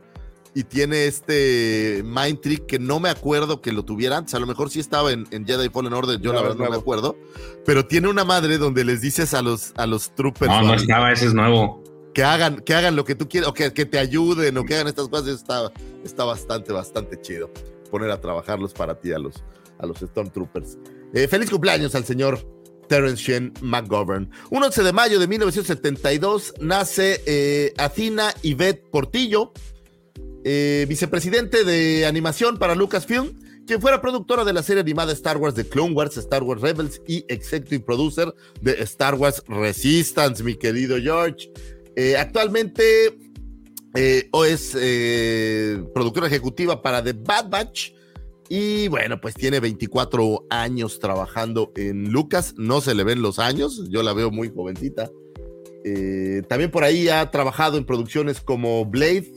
y 0.56 0.64
tiene 0.64 1.06
este 1.06 2.02
Mind 2.04 2.42
Trick 2.42 2.66
que 2.66 2.80
no 2.80 3.00
me 3.00 3.10
acuerdo 3.10 3.62
que 3.62 3.72
lo 3.72 3.84
tuviera 3.84 4.18
antes. 4.18 4.34
A 4.34 4.40
lo 4.40 4.48
mejor 4.48 4.70
sí 4.70 4.80
estaba 4.80 5.12
en, 5.12 5.28
en 5.32 5.46
Jedi 5.46 5.70
Fallen 5.70 5.94
Order, 5.94 6.20
yo 6.20 6.32
No, 6.34 6.38
la 6.40 6.42
verdad 6.48 6.58
no 6.66 6.70
me 6.72 6.78
acuerdo. 6.78 7.18
Pero 7.66 7.86
tiene 7.86 8.08
una 8.08 8.24
madre 8.26 8.58
donde 8.58 8.84
les 8.84 9.02
dices 9.02 9.34
a 9.34 9.42
los, 9.42 9.74
a 9.78 9.86
los 9.86 10.14
troopers 10.16 10.52
No, 10.52 10.62
no 10.64 10.74
estaba, 10.74 11.12
ese 11.12 11.28
es 11.28 11.34
nuevo. 11.34 11.84
que 12.14 12.24
hagan, 12.24 12.58
que 12.62 12.74
hagan 12.74 12.96
lo 12.96 13.06
que 13.06 13.16
tú 13.16 13.30
quieras, 13.30 13.50
o 13.50 13.54
que, 13.54 13.72
que 13.74 13.86
te 13.86 14.00
ayuden, 14.00 14.58
o 14.58 14.66
que 14.66 14.74
hagan 14.76 14.88
estas 14.88 15.08
cosas, 15.08 15.28
está, 15.28 15.72
está 16.04 16.24
bastante, 16.26 16.74
bastante 16.74 17.22
chido. 17.22 17.52
Poner 17.92 18.10
a 18.12 18.20
trabajarlos 18.20 18.74
para 18.74 19.00
ti, 19.00 19.12
a 19.14 19.20
los, 19.20 19.44
a 19.78 19.86
los 19.86 20.00
Stormtroopers. 20.00 20.78
Eh, 21.14 21.28
feliz 21.28 21.50
cumpleaños 21.50 21.96
al 21.96 22.06
señor 22.06 22.40
Terence 22.90 23.24
Shen 23.24 23.54
McGovern. 23.62 24.30
Un 24.50 24.64
11 24.64 24.84
de 24.84 24.92
mayo 24.92 25.20
de 25.20 25.28
1972 25.28 26.56
nace 26.60 27.22
eh, 27.26 27.74
Athena 27.78 28.34
Yvette 28.44 28.84
Portillo, 28.92 29.54
eh, 30.44 30.86
vicepresidente 30.90 31.64
de 31.64 32.06
animación 32.06 32.58
para 32.58 32.76
Lucasfilm, 32.76 33.40
quien 33.66 33.80
fuera 33.80 34.02
productora 34.02 34.44
de 34.44 34.52
la 34.52 34.64
serie 34.64 34.82
animada 34.82 35.14
Star 35.14 35.38
Wars 35.38 35.56
de 35.56 35.68
Clone 35.68 35.94
Wars, 35.94 36.18
Star 36.18 36.44
Wars 36.44 36.62
Rebels 36.62 37.02
y 37.08 37.24
executive 37.30 37.86
producer 37.86 38.34
de 38.62 38.72
Star 38.84 39.16
Wars 39.16 39.44
Resistance, 39.48 40.44
mi 40.44 40.56
querido 40.56 40.98
George. 41.00 41.52
Eh, 41.96 42.18
actualmente 42.18 43.18
eh, 43.96 44.30
es 44.48 44.72
productora 45.94 46.28
ejecutiva 46.28 46.82
para 46.82 47.04
The 47.04 47.14
Bad 47.14 47.50
Batch. 47.50 47.99
Y 48.50 48.88
bueno, 48.88 49.22
pues 49.22 49.36
tiene 49.36 49.60
24 49.60 50.48
años 50.50 51.00
trabajando 51.00 51.72
en 51.76 52.12
Lucas. 52.12 52.56
No 52.58 52.82
se 52.82 52.96
le 52.96 53.04
ven 53.04 53.22
los 53.22 53.38
años, 53.38 53.88
yo 53.90 54.02
la 54.02 54.14
veo 54.14 54.32
muy 54.32 54.50
jovencita. 54.50 55.12
Eh, 55.86 56.42
también 56.50 56.72
por 56.72 56.84
ahí 56.84 57.10
ha 57.10 57.30
trabajado 57.30 57.78
en 57.78 57.86
producciones 57.86 58.42
como 58.42 58.86
Blade, 58.86 59.32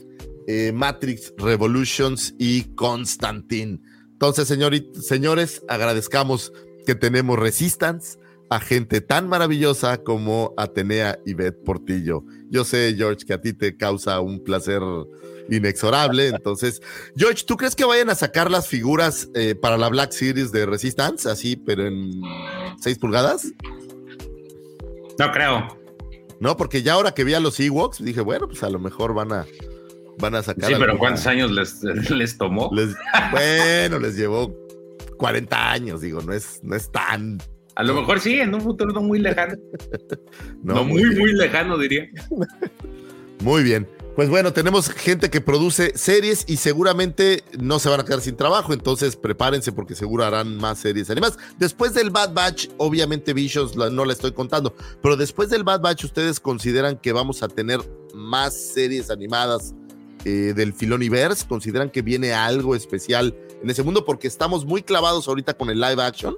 eh, 0.47 0.71
Matrix 0.73 1.31
Revolutions 1.37 2.33
y 2.39 2.63
Constantine. 2.75 3.79
Entonces, 4.11 4.47
señores, 4.47 5.63
agradezcamos 5.67 6.51
que 6.85 6.95
tenemos 6.95 7.37
Resistance 7.37 8.17
a 8.49 8.59
gente 8.59 9.01
tan 9.01 9.27
maravillosa 9.27 10.03
como 10.03 10.53
Atenea 10.57 11.19
y 11.25 11.33
Beth 11.33 11.63
Portillo. 11.63 12.23
Yo 12.49 12.63
sé, 12.65 12.93
George, 12.97 13.25
que 13.25 13.33
a 13.33 13.41
ti 13.41 13.53
te 13.53 13.77
causa 13.77 14.19
un 14.19 14.43
placer 14.43 14.81
inexorable. 15.49 16.27
Entonces, 16.35 16.81
George, 17.15 17.43
¿tú 17.45 17.57
crees 17.57 17.75
que 17.75 17.85
vayan 17.85 18.09
a 18.09 18.15
sacar 18.15 18.49
las 18.51 18.67
figuras 18.67 19.29
eh, 19.35 19.55
para 19.55 19.77
la 19.77 19.89
Black 19.89 20.11
Series 20.11 20.51
de 20.51 20.65
Resistance, 20.65 21.29
así, 21.29 21.55
pero 21.55 21.85
en 21.87 22.21
6 22.79 22.99
pulgadas? 22.99 23.47
No 25.19 25.31
creo. 25.31 25.77
No, 26.39 26.57
porque 26.57 26.81
ya 26.81 26.93
ahora 26.93 27.13
que 27.13 27.23
vi 27.23 27.33
a 27.33 27.39
los 27.39 27.59
Ewoks, 27.59 28.03
dije, 28.03 28.21
bueno, 28.21 28.47
pues 28.47 28.63
a 28.63 28.69
lo 28.69 28.79
mejor 28.79 29.13
van 29.13 29.31
a, 29.31 29.45
van 30.19 30.35
a 30.35 30.43
sacar. 30.43 30.65
Sí, 30.69 30.73
pero 30.77 30.91
alguna- 30.93 30.99
¿cuántos 30.99 31.27
años 31.27 31.51
les, 31.51 31.81
les 32.09 32.37
tomó? 32.37 32.69
Les- 32.73 32.95
bueno, 33.31 33.99
les 33.99 34.17
llevó 34.17 34.53
40 35.17 35.71
años, 35.71 36.01
digo, 36.01 36.21
no 36.21 36.33
es, 36.33 36.59
no 36.63 36.75
es 36.75 36.91
tan. 36.91 37.37
A 37.75 37.83
lo 37.83 37.95
mejor 37.95 38.19
sí, 38.19 38.39
en 38.39 38.53
un 38.53 38.61
futuro 38.61 38.91
no 38.91 39.01
muy 39.01 39.19
lejano. 39.19 39.55
No, 40.63 40.75
No, 40.75 40.83
muy 40.85 41.03
muy 41.15 41.33
lejano, 41.33 41.77
diría. 41.77 42.07
Muy 43.41 43.63
bien. 43.63 43.87
Pues 44.15 44.29
bueno, 44.29 44.53
tenemos 44.53 44.89
gente 44.89 45.31
que 45.31 45.41
produce 45.41 45.97
series 45.97 46.45
y 46.47 46.57
seguramente 46.57 47.43
no 47.59 47.79
se 47.79 47.89
van 47.89 47.99
a 47.99 48.05
quedar 48.05 48.21
sin 48.21 48.35
trabajo, 48.35 48.71
entonces 48.71 49.15
prepárense 49.15 49.71
porque 49.71 49.95
seguro 49.95 50.23
harán 50.23 50.55
más 50.57 50.77
series 50.77 51.09
animadas. 51.09 51.39
Después 51.57 51.95
del 51.95 52.11
Bad 52.11 52.31
Batch, 52.31 52.67
obviamente 52.77 53.33
Visions 53.33 53.75
no 53.75 54.05
la 54.05 54.13
estoy 54.13 54.31
contando, 54.31 54.75
pero 55.01 55.17
después 55.17 55.49
del 55.49 55.63
Bad 55.63 55.81
Batch, 55.81 56.03
¿ustedes 56.03 56.39
consideran 56.39 56.97
que 56.97 57.11
vamos 57.11 57.41
a 57.41 57.47
tener 57.47 57.79
más 58.13 58.53
series 58.53 59.09
animadas 59.09 59.73
eh, 60.25 60.53
del 60.55 60.73
Filoniverse? 60.73 61.47
¿Consideran 61.47 61.89
que 61.89 62.03
viene 62.03 62.33
algo 62.33 62.75
especial 62.75 63.35
en 63.63 63.69
ese 63.71 63.81
mundo? 63.81 64.05
Porque 64.05 64.27
estamos 64.27 64.63
muy 64.63 64.83
clavados 64.83 65.27
ahorita 65.27 65.55
con 65.55 65.71
el 65.71 65.81
live 65.81 66.03
action, 66.03 66.35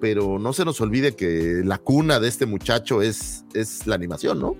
pero 0.00 0.38
no 0.38 0.52
se 0.52 0.64
nos 0.64 0.80
olvide 0.80 1.16
que 1.16 1.62
la 1.64 1.78
cuna 1.78 2.20
de 2.20 2.28
este 2.28 2.46
muchacho 2.46 3.02
es, 3.02 3.44
es 3.52 3.84
la 3.88 3.96
animación, 3.96 4.38
¿no? 4.38 4.56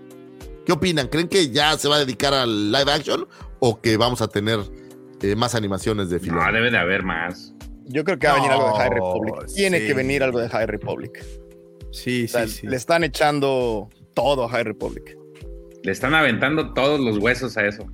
¿Qué 0.65 0.73
opinan? 0.73 1.09
¿Creen 1.09 1.29
que 1.29 1.51
ya 1.51 1.77
se 1.77 1.89
va 1.89 1.97
a 1.97 1.99
dedicar 1.99 2.33
al 2.33 2.73
live 2.73 2.91
action 2.91 3.27
o 3.61 3.81
que 3.81 3.97
vamos 3.97 4.23
a 4.23 4.29
tener 4.29 4.61
eh, 5.23 5.37
más 5.37 5.55
animaciones 5.55 6.11
de 6.11 6.19
Filoni? 6.19 6.41
No, 6.45 6.53
debe 6.53 6.71
de 6.71 6.79
haber 6.79 7.03
más. 7.03 7.55
Yo 7.87 8.03
creo 8.05 8.19
que 8.19 8.27
va 8.27 8.35
a 8.35 8.37
venir 8.37 8.51
algo 8.51 8.69
de 8.69 8.79
High 8.79 8.91
Republic. 8.91 9.47
Tiene 9.55 9.81
sí. 9.81 9.87
que 9.87 9.95
venir 9.95 10.23
algo 10.23 10.39
de 10.41 10.49
High 10.49 10.67
Republic. 10.67 11.25
Sí, 11.93 12.25
O 12.25 12.29
sea, 12.29 12.47
sí, 12.47 12.61
sí. 12.61 12.67
Le 12.67 12.77
están 12.77 13.05
echando 13.05 13.91
todo 14.15 14.45
a 14.45 14.49
High 14.49 14.65
Republic. 14.65 15.19
Le 15.83 15.93
están 15.93 16.15
aventando 16.15 16.73
todos 16.73 16.99
los 16.99 17.19
huesos 17.19 17.57
a 17.59 17.67
eso. 17.67 17.87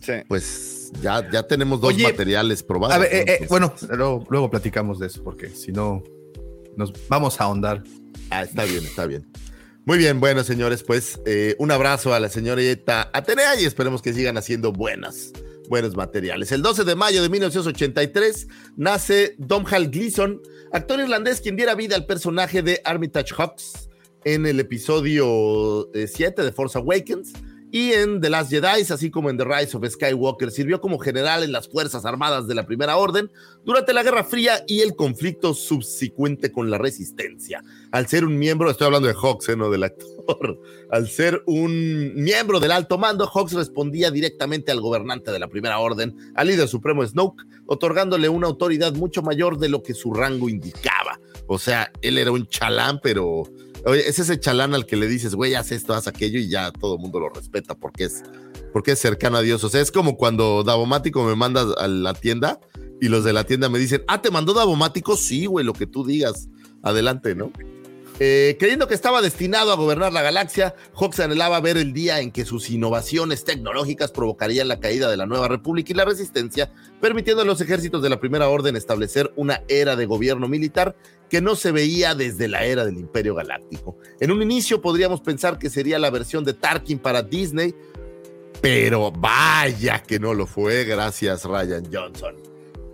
Sí. 0.00 0.12
Pues 0.28 0.92
ya, 1.02 1.28
ya 1.30 1.42
tenemos 1.42 1.80
dos 1.80 1.94
Oye, 1.94 2.04
materiales 2.04 2.62
probados. 2.62 2.94
A 2.96 2.98
ver, 3.00 3.12
eh, 3.12 3.24
eh, 3.26 3.46
bueno, 3.48 3.74
luego, 3.90 4.24
luego 4.30 4.50
platicamos 4.50 5.00
de 5.00 5.08
eso, 5.08 5.24
porque 5.24 5.48
si 5.48 5.72
no, 5.72 6.02
nos 6.76 6.92
vamos 7.08 7.40
a 7.40 7.44
ahondar. 7.44 7.82
Ah, 8.30 8.42
está 8.42 8.64
bien, 8.64 8.84
está 8.84 9.06
bien. 9.06 9.26
Muy 9.88 9.96
bien, 9.96 10.20
bueno, 10.20 10.44
señores, 10.44 10.82
pues 10.82 11.18
eh, 11.24 11.56
un 11.58 11.70
abrazo 11.70 12.12
a 12.12 12.20
la 12.20 12.28
señorita 12.28 13.08
Atenea 13.14 13.58
y 13.58 13.64
esperemos 13.64 14.02
que 14.02 14.12
sigan 14.12 14.36
haciendo 14.36 14.70
buenas, 14.70 15.32
buenos 15.70 15.96
materiales. 15.96 16.52
El 16.52 16.60
12 16.60 16.84
de 16.84 16.94
mayo 16.94 17.22
de 17.22 17.30
1983 17.30 18.48
nace 18.76 19.34
Domhnall 19.38 19.88
Gleeson, 19.88 20.42
actor 20.74 21.00
irlandés 21.00 21.40
quien 21.40 21.56
diera 21.56 21.74
vida 21.74 21.96
al 21.96 22.04
personaje 22.04 22.60
de 22.60 22.82
Armitage 22.84 23.32
Hawks 23.34 23.88
en 24.26 24.44
el 24.44 24.60
episodio 24.60 25.88
7 25.94 26.42
de 26.42 26.52
Force 26.52 26.76
Awakens 26.76 27.32
y 27.70 27.92
en 27.92 28.20
The 28.20 28.30
Last 28.30 28.50
Jedi, 28.50 28.82
así 28.90 29.10
como 29.10 29.30
en 29.30 29.36
The 29.36 29.44
Rise 29.44 29.76
of 29.76 29.86
Skywalker. 29.86 30.50
Sirvió 30.50 30.80
como 30.80 30.98
general 30.98 31.42
en 31.42 31.52
las 31.52 31.68
Fuerzas 31.68 32.04
Armadas 32.04 32.46
de 32.46 32.54
la 32.54 32.66
Primera 32.66 32.96
Orden 32.96 33.30
durante 33.64 33.92
la 33.92 34.02
Guerra 34.02 34.24
Fría 34.24 34.64
y 34.66 34.80
el 34.80 34.96
conflicto 34.96 35.54
subsecuente 35.54 36.50
con 36.50 36.70
la 36.70 36.78
Resistencia. 36.78 37.62
Al 37.90 38.06
ser 38.06 38.24
un 38.24 38.38
miembro, 38.38 38.70
estoy 38.70 38.86
hablando 38.86 39.08
de 39.08 39.14
Hawks, 39.14 39.48
¿eh? 39.50 39.56
no 39.56 39.70
del 39.70 39.82
actor, 39.82 40.60
al 40.90 41.08
ser 41.08 41.42
un 41.46 42.14
miembro 42.14 42.60
del 42.60 42.72
alto 42.72 42.98
mando, 42.98 43.26
Hawks 43.26 43.52
respondía 43.52 44.10
directamente 44.10 44.72
al 44.72 44.80
gobernante 44.80 45.30
de 45.30 45.38
la 45.38 45.48
Primera 45.48 45.78
Orden, 45.78 46.32
al 46.34 46.48
líder 46.48 46.68
supremo 46.68 47.06
Snoke, 47.06 47.42
otorgándole 47.66 48.28
una 48.28 48.46
autoridad 48.46 48.94
mucho 48.94 49.22
mayor 49.22 49.58
de 49.58 49.68
lo 49.68 49.82
que 49.82 49.94
su 49.94 50.12
rango 50.12 50.48
indicaba. 50.48 51.20
O 51.46 51.58
sea, 51.58 51.90
él 52.02 52.18
era 52.18 52.30
un 52.30 52.46
chalán, 52.46 53.00
pero 53.02 53.44
oye, 53.84 54.08
es 54.08 54.18
ese 54.18 54.38
chalán 54.38 54.74
al 54.74 54.86
que 54.86 54.96
le 54.96 55.06
dices, 55.06 55.34
güey, 55.34 55.54
haz 55.54 55.72
esto, 55.72 55.94
haz 55.94 56.06
aquello, 56.06 56.38
y 56.38 56.48
ya 56.48 56.70
todo 56.72 56.94
el 56.94 57.00
mundo 57.00 57.20
lo 57.20 57.28
respeta 57.28 57.74
porque 57.74 58.04
es, 58.04 58.22
porque 58.72 58.92
es 58.92 58.98
cercano 58.98 59.38
a 59.38 59.42
Dios. 59.42 59.62
O 59.64 59.68
sea, 59.68 59.80
es 59.80 59.90
como 59.90 60.16
cuando 60.16 60.62
Davomático 60.64 61.24
me 61.24 61.36
manda 61.36 61.66
a 61.78 61.88
la 61.88 62.14
tienda 62.14 62.60
y 63.00 63.08
los 63.08 63.24
de 63.24 63.32
la 63.32 63.44
tienda 63.44 63.68
me 63.68 63.78
dicen, 63.78 64.02
ah, 64.08 64.22
¿te 64.22 64.30
mandó 64.30 64.54
Davomático? 64.54 65.16
Sí, 65.16 65.46
güey, 65.46 65.64
lo 65.64 65.72
que 65.72 65.86
tú 65.86 66.04
digas. 66.04 66.48
Adelante, 66.82 67.34
¿no? 67.34 67.50
Eh, 68.20 68.56
creyendo 68.58 68.88
que 68.88 68.94
estaba 68.94 69.22
destinado 69.22 69.70
a 69.70 69.76
gobernar 69.76 70.12
la 70.12 70.22
galaxia, 70.22 70.74
Hawks 70.94 71.20
anhelaba 71.20 71.60
ver 71.60 71.76
el 71.76 71.92
día 71.92 72.20
en 72.20 72.32
que 72.32 72.44
sus 72.44 72.68
innovaciones 72.68 73.44
tecnológicas 73.44 74.10
provocarían 74.10 74.66
la 74.66 74.80
caída 74.80 75.08
de 75.08 75.16
la 75.16 75.26
nueva 75.26 75.46
república 75.46 75.92
y 75.92 75.96
la 75.96 76.04
resistencia, 76.04 76.72
permitiendo 77.00 77.42
a 77.42 77.44
los 77.44 77.60
ejércitos 77.60 78.02
de 78.02 78.10
la 78.10 78.18
Primera 78.18 78.48
Orden 78.48 78.74
establecer 78.74 79.32
una 79.36 79.62
era 79.68 79.94
de 79.94 80.06
gobierno 80.06 80.48
militar 80.48 80.96
que 81.28 81.40
no 81.40 81.56
se 81.56 81.72
veía 81.72 82.14
desde 82.14 82.48
la 82.48 82.64
era 82.64 82.84
del 82.84 82.98
Imperio 82.98 83.34
Galáctico. 83.34 83.96
En 84.20 84.30
un 84.30 84.42
inicio 84.42 84.80
podríamos 84.80 85.20
pensar 85.20 85.58
que 85.58 85.70
sería 85.70 85.98
la 85.98 86.10
versión 86.10 86.44
de 86.44 86.54
Tarkin 86.54 86.98
para 86.98 87.22
Disney, 87.22 87.74
pero 88.60 89.12
vaya 89.12 90.02
que 90.02 90.18
no 90.18 90.34
lo 90.34 90.46
fue, 90.46 90.84
gracias 90.84 91.44
Ryan 91.44 91.84
Johnson. 91.92 92.36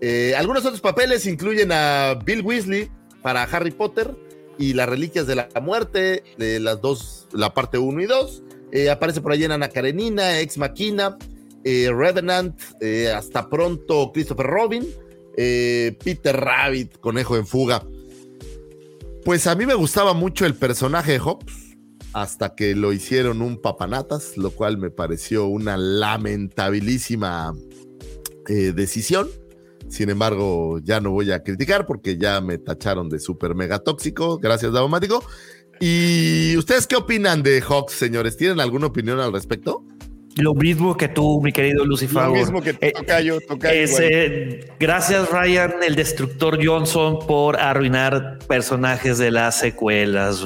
Eh, 0.00 0.34
algunos 0.36 0.64
otros 0.64 0.80
papeles 0.80 1.26
incluyen 1.26 1.70
a 1.72 2.18
Bill 2.24 2.42
Weasley 2.42 2.90
para 3.22 3.44
Harry 3.44 3.70
Potter 3.70 4.14
y 4.58 4.74
las 4.74 4.88
Reliquias 4.88 5.26
de 5.26 5.36
la 5.36 5.48
Muerte, 5.62 6.22
de 6.36 6.60
las 6.60 6.80
dos, 6.80 7.28
la 7.32 7.54
parte 7.54 7.78
1 7.78 8.02
y 8.02 8.06
2. 8.06 8.42
Eh, 8.72 8.90
aparece 8.90 9.20
por 9.20 9.32
ahí 9.32 9.44
en 9.44 9.52
Ana 9.52 9.68
Karenina, 9.68 10.40
Ex 10.40 10.58
Machina, 10.58 11.16
eh, 11.64 11.90
Revenant, 11.94 12.60
eh, 12.80 13.10
hasta 13.10 13.48
pronto 13.48 14.10
Christopher 14.12 14.46
Robin, 14.46 14.86
Peter 15.36 16.36
Rabbit, 16.36 16.98
Conejo 16.98 17.36
en 17.36 17.46
Fuga. 17.46 17.84
Pues 19.24 19.46
a 19.46 19.54
mí 19.54 19.64
me 19.64 19.74
gustaba 19.74 20.12
mucho 20.12 20.44
el 20.44 20.54
personaje 20.54 21.12
de 21.12 21.18
Hobbs 21.18 21.76
hasta 22.12 22.54
que 22.54 22.74
lo 22.74 22.92
hicieron 22.92 23.40
un 23.40 23.60
papanatas, 23.60 24.36
lo 24.36 24.50
cual 24.50 24.76
me 24.76 24.90
pareció 24.90 25.46
una 25.46 25.78
lamentabilísima 25.78 27.54
eh, 28.48 28.72
decisión. 28.74 29.28
Sin 29.88 30.10
embargo, 30.10 30.78
ya 30.82 31.00
no 31.00 31.10
voy 31.10 31.32
a 31.32 31.42
criticar 31.42 31.86
porque 31.86 32.18
ya 32.18 32.42
me 32.42 32.58
tacharon 32.58 33.08
de 33.08 33.18
super 33.18 33.54
mega 33.54 33.78
tóxico. 33.78 34.38
Gracias, 34.38 34.72
Davomático. 34.72 35.24
¿Y 35.80 36.56
ustedes 36.58 36.86
qué 36.86 36.96
opinan 36.96 37.42
de 37.42 37.62
Hawks, 37.62 37.94
señores? 37.94 38.36
¿Tienen 38.36 38.60
alguna 38.60 38.86
opinión 38.86 39.20
al 39.20 39.32
respecto? 39.32 39.84
Lo 40.36 40.54
mismo 40.54 40.96
que 40.96 41.08
tú, 41.08 41.40
mi 41.40 41.52
querido 41.52 41.84
Lucifer. 41.84 42.24
Lo 42.24 42.34
mismo 42.34 42.60
que 42.60 42.76
Eh, 42.80 42.92
Tocayo, 42.92 43.40
Tocayo. 43.40 43.96
gracias 44.80 45.30
Ryan, 45.30 45.74
el 45.86 45.94
destructor 45.94 46.58
Johnson, 46.64 47.24
por 47.26 47.56
arruinar 47.56 48.38
personajes 48.48 49.18
de 49.18 49.30
las 49.30 49.58
secuelas, 49.58 50.44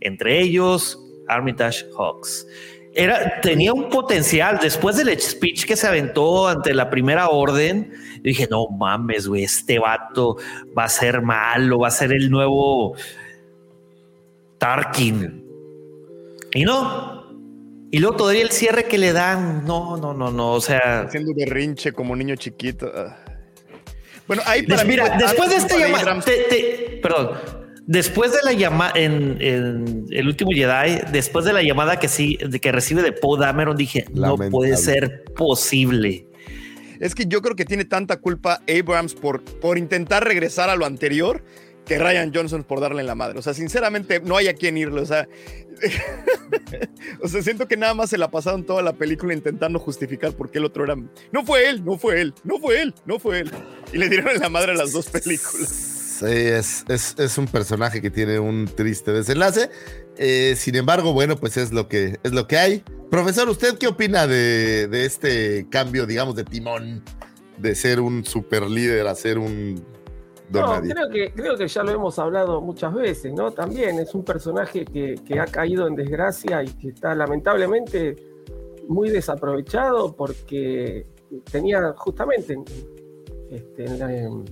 entre 0.00 0.40
ellos 0.40 0.98
Armitage 1.28 1.86
Hawks. 1.96 2.46
Era, 2.92 3.40
tenía 3.40 3.72
un 3.72 3.88
potencial. 3.88 4.58
Después 4.60 4.96
del 4.96 5.18
speech 5.18 5.64
que 5.64 5.76
se 5.76 5.86
aventó 5.86 6.48
ante 6.48 6.74
la 6.74 6.90
primera 6.90 7.28
orden, 7.28 7.92
dije, 8.22 8.48
no 8.50 8.66
mames, 8.68 9.28
güey, 9.28 9.44
este 9.44 9.78
vato 9.78 10.36
va 10.76 10.84
a 10.84 10.88
ser 10.88 11.22
malo, 11.22 11.78
va 11.78 11.88
a 11.88 11.92
ser 11.92 12.12
el 12.12 12.30
nuevo 12.30 12.96
Tarkin. 14.58 15.44
Y 16.52 16.64
no. 16.64 17.19
Y 17.90 17.98
luego 17.98 18.16
todavía 18.16 18.42
el 18.42 18.50
cierre 18.50 18.84
que 18.84 18.98
le 18.98 19.12
dan, 19.12 19.64
no, 19.64 19.96
no, 19.96 20.14
no, 20.14 20.30
no, 20.30 20.52
o 20.52 20.60
sea... 20.60 21.02
Haciendo 21.02 21.32
berrinche 21.34 21.92
como 21.92 22.14
niño 22.14 22.36
chiquito. 22.36 22.92
Bueno, 24.28 24.42
ahí 24.46 24.62
para 24.62 24.84
mira, 24.84 25.16
después 25.18 25.50
de 25.50 25.56
esta 25.56 25.76
llamada, 25.76 26.20
te- 26.20 26.44
te- 26.44 27.00
perdón, 27.02 27.30
después 27.86 28.30
de 28.30 28.38
la 28.44 28.52
llamada 28.52 28.92
en, 28.94 29.38
en 29.40 30.06
el 30.10 30.26
último 30.28 30.52
Jedi, 30.52 31.00
después 31.10 31.44
de 31.44 31.52
la 31.52 31.62
llamada 31.62 31.98
que 31.98 32.06
sí, 32.06 32.38
de 32.40 32.60
que 32.60 32.70
recibe 32.70 33.02
de 33.02 33.10
Poe 33.10 33.40
Dameron, 33.40 33.76
dije, 33.76 34.04
no 34.14 34.36
puede 34.36 34.76
ser 34.76 35.24
posible. 35.36 36.28
Es 37.00 37.16
que 37.16 37.24
yo 37.26 37.42
creo 37.42 37.56
que 37.56 37.64
tiene 37.64 37.84
tanta 37.84 38.18
culpa 38.20 38.60
Abrams 38.68 39.14
por, 39.14 39.42
por 39.42 39.78
intentar 39.78 40.22
regresar 40.22 40.70
a 40.70 40.76
lo 40.76 40.86
anterior 40.86 41.42
que 41.90 41.98
Ryan 41.98 42.30
Johnson 42.32 42.62
por 42.62 42.78
darle 42.78 43.00
en 43.00 43.08
la 43.08 43.16
madre. 43.16 43.40
O 43.40 43.42
sea, 43.42 43.52
sinceramente, 43.52 44.20
no 44.20 44.36
hay 44.36 44.46
a 44.46 44.54
quien 44.54 44.78
irle. 44.78 45.00
O 45.00 45.06
sea, 45.06 45.28
o 47.20 47.26
sea, 47.26 47.42
siento 47.42 47.66
que 47.66 47.76
nada 47.76 47.94
más 47.94 48.10
se 48.10 48.16
la 48.16 48.30
pasaron 48.30 48.64
toda 48.64 48.80
la 48.80 48.92
película 48.92 49.34
intentando 49.34 49.80
justificar 49.80 50.32
por 50.34 50.52
qué 50.52 50.58
el 50.58 50.66
otro 50.66 50.84
era. 50.84 50.94
No 50.94 51.44
fue 51.44 51.68
él, 51.68 51.84
no 51.84 51.98
fue 51.98 52.20
él, 52.20 52.32
no 52.44 52.60
fue 52.60 52.80
él, 52.80 52.94
no 53.06 53.18
fue 53.18 53.40
él. 53.40 53.50
Y 53.92 53.98
le 53.98 54.08
dieron 54.08 54.28
en 54.28 54.40
la 54.40 54.48
madre 54.48 54.70
a 54.70 54.74
las 54.76 54.92
dos 54.92 55.08
películas. 55.08 55.68
Sí, 56.20 56.26
es, 56.26 56.84
es, 56.86 57.16
es 57.18 57.38
un 57.38 57.48
personaje 57.48 58.00
que 58.00 58.10
tiene 58.10 58.38
un 58.38 58.66
triste 58.72 59.10
desenlace. 59.10 59.68
Eh, 60.16 60.54
sin 60.56 60.76
embargo, 60.76 61.12
bueno, 61.12 61.34
pues 61.38 61.56
es 61.56 61.72
lo 61.72 61.88
que 61.88 62.20
es 62.22 62.30
lo 62.30 62.46
que 62.46 62.56
hay. 62.56 62.84
Profesor, 63.10 63.48
¿usted 63.48 63.78
qué 63.78 63.88
opina 63.88 64.28
de, 64.28 64.86
de 64.86 65.06
este 65.06 65.66
cambio, 65.70 66.06
digamos, 66.06 66.36
de 66.36 66.44
timón? 66.44 67.02
De 67.58 67.74
ser 67.74 67.98
un 67.98 68.24
super 68.24 68.62
líder 68.70 69.08
a 69.08 69.14
ser 69.16 69.38
un 69.38 69.84
No, 70.50 70.66
creo 70.94 71.08
que, 71.10 71.30
creo 71.32 71.56
que 71.56 71.68
ya 71.68 71.82
lo 71.82 71.90
hemos 71.92 72.18
hablado 72.18 72.60
muchas 72.60 72.92
veces, 72.94 73.32
¿no? 73.32 73.50
También 73.52 73.98
es 74.00 74.14
un 74.14 74.24
personaje 74.24 74.84
que, 74.84 75.14
que 75.24 75.38
ha 75.38 75.46
caído 75.46 75.86
en 75.86 75.94
desgracia 75.94 76.62
y 76.62 76.68
que 76.68 76.88
está 76.88 77.14
lamentablemente 77.14 78.16
muy 78.88 79.10
desaprovechado 79.10 80.14
porque 80.16 81.06
tenía 81.50 81.92
justamente 81.96 82.54
en, 82.54 82.64
este, 83.50 83.84
en 83.84 83.98
la- 83.98 84.16
en- 84.16 84.44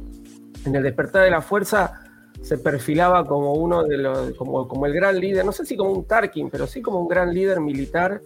en 0.64 0.74
el 0.76 0.82
despertar 0.82 1.24
de 1.24 1.30
la 1.30 1.40
fuerza 1.42 2.04
se 2.40 2.58
perfilaba 2.58 3.24
como 3.24 3.54
uno 3.54 3.82
de 3.82 3.96
los, 3.96 4.32
como, 4.34 4.68
como 4.68 4.86
el 4.86 4.92
gran 4.92 5.18
líder, 5.18 5.44
no 5.44 5.50
sé 5.50 5.64
si 5.64 5.76
como 5.76 5.90
un 5.92 6.04
Tarkin, 6.04 6.50
pero 6.50 6.66
sí 6.68 6.80
como 6.80 7.00
un 7.00 7.08
gran 7.08 7.34
líder 7.34 7.60
militar. 7.60 8.22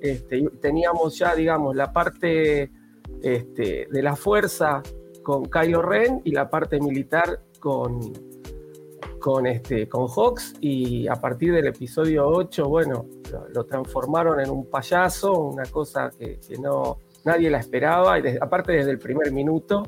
Este, 0.00 0.46
teníamos 0.60 1.18
ya, 1.18 1.34
digamos, 1.34 1.74
la 1.74 1.90
parte 1.92 2.70
este, 3.22 3.88
de 3.90 4.02
la 4.02 4.14
fuerza 4.16 4.82
con 5.28 5.44
Kylo 5.44 5.82
Ren 5.82 6.22
y 6.24 6.30
la 6.30 6.48
parte 6.48 6.80
militar 6.80 7.40
con, 7.60 8.00
con, 9.18 9.46
este, 9.46 9.86
con 9.86 10.08
Hawks 10.08 10.54
y 10.62 11.06
a 11.06 11.16
partir 11.16 11.52
del 11.52 11.66
episodio 11.66 12.26
8, 12.26 12.66
bueno, 12.66 13.04
lo, 13.52 13.64
transformaron 13.66 14.40
en 14.40 14.48
un 14.48 14.70
payaso, 14.70 15.38
una 15.38 15.66
cosa 15.66 16.10
que, 16.18 16.40
que 16.40 16.56
no 16.56 17.00
nadie 17.26 17.50
la 17.50 17.58
esperaba, 17.58 18.18
y 18.18 18.38
aparte 18.40 18.72
desde 18.72 18.90
el 18.90 18.98
primer 18.98 19.30
minuto. 19.30 19.82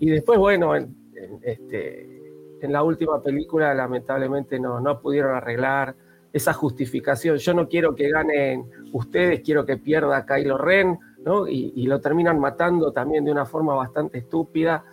Y 0.00 0.10
después, 0.10 0.40
bueno, 0.40 0.74
en, 0.74 0.92
en, 1.14 1.38
este, 1.40 2.32
en 2.60 2.72
la 2.72 2.82
última 2.82 3.22
película 3.22 3.72
lamentablemente 3.74 4.58
no, 4.58 4.80
no 4.80 5.00
pudieron 5.00 5.36
arreglar 5.36 5.94
esa 6.32 6.52
justificación. 6.52 7.36
Yo 7.36 7.54
no 7.54 7.68
quiero 7.68 7.94
que 7.94 8.10
ganen 8.10 8.68
ustedes, 8.92 9.40
quiero 9.44 9.64
que 9.64 9.76
pierda 9.76 10.26
Kylo 10.26 10.58
Ren, 10.58 10.98
¿no? 11.28 11.46
Y, 11.46 11.72
y 11.76 11.86
lo 11.86 12.00
terminan 12.00 12.40
matando 12.40 12.90
también 12.90 13.24
de 13.24 13.30
una 13.30 13.44
forma 13.44 13.74
bastante 13.74 14.18
estúpida. 14.18 14.84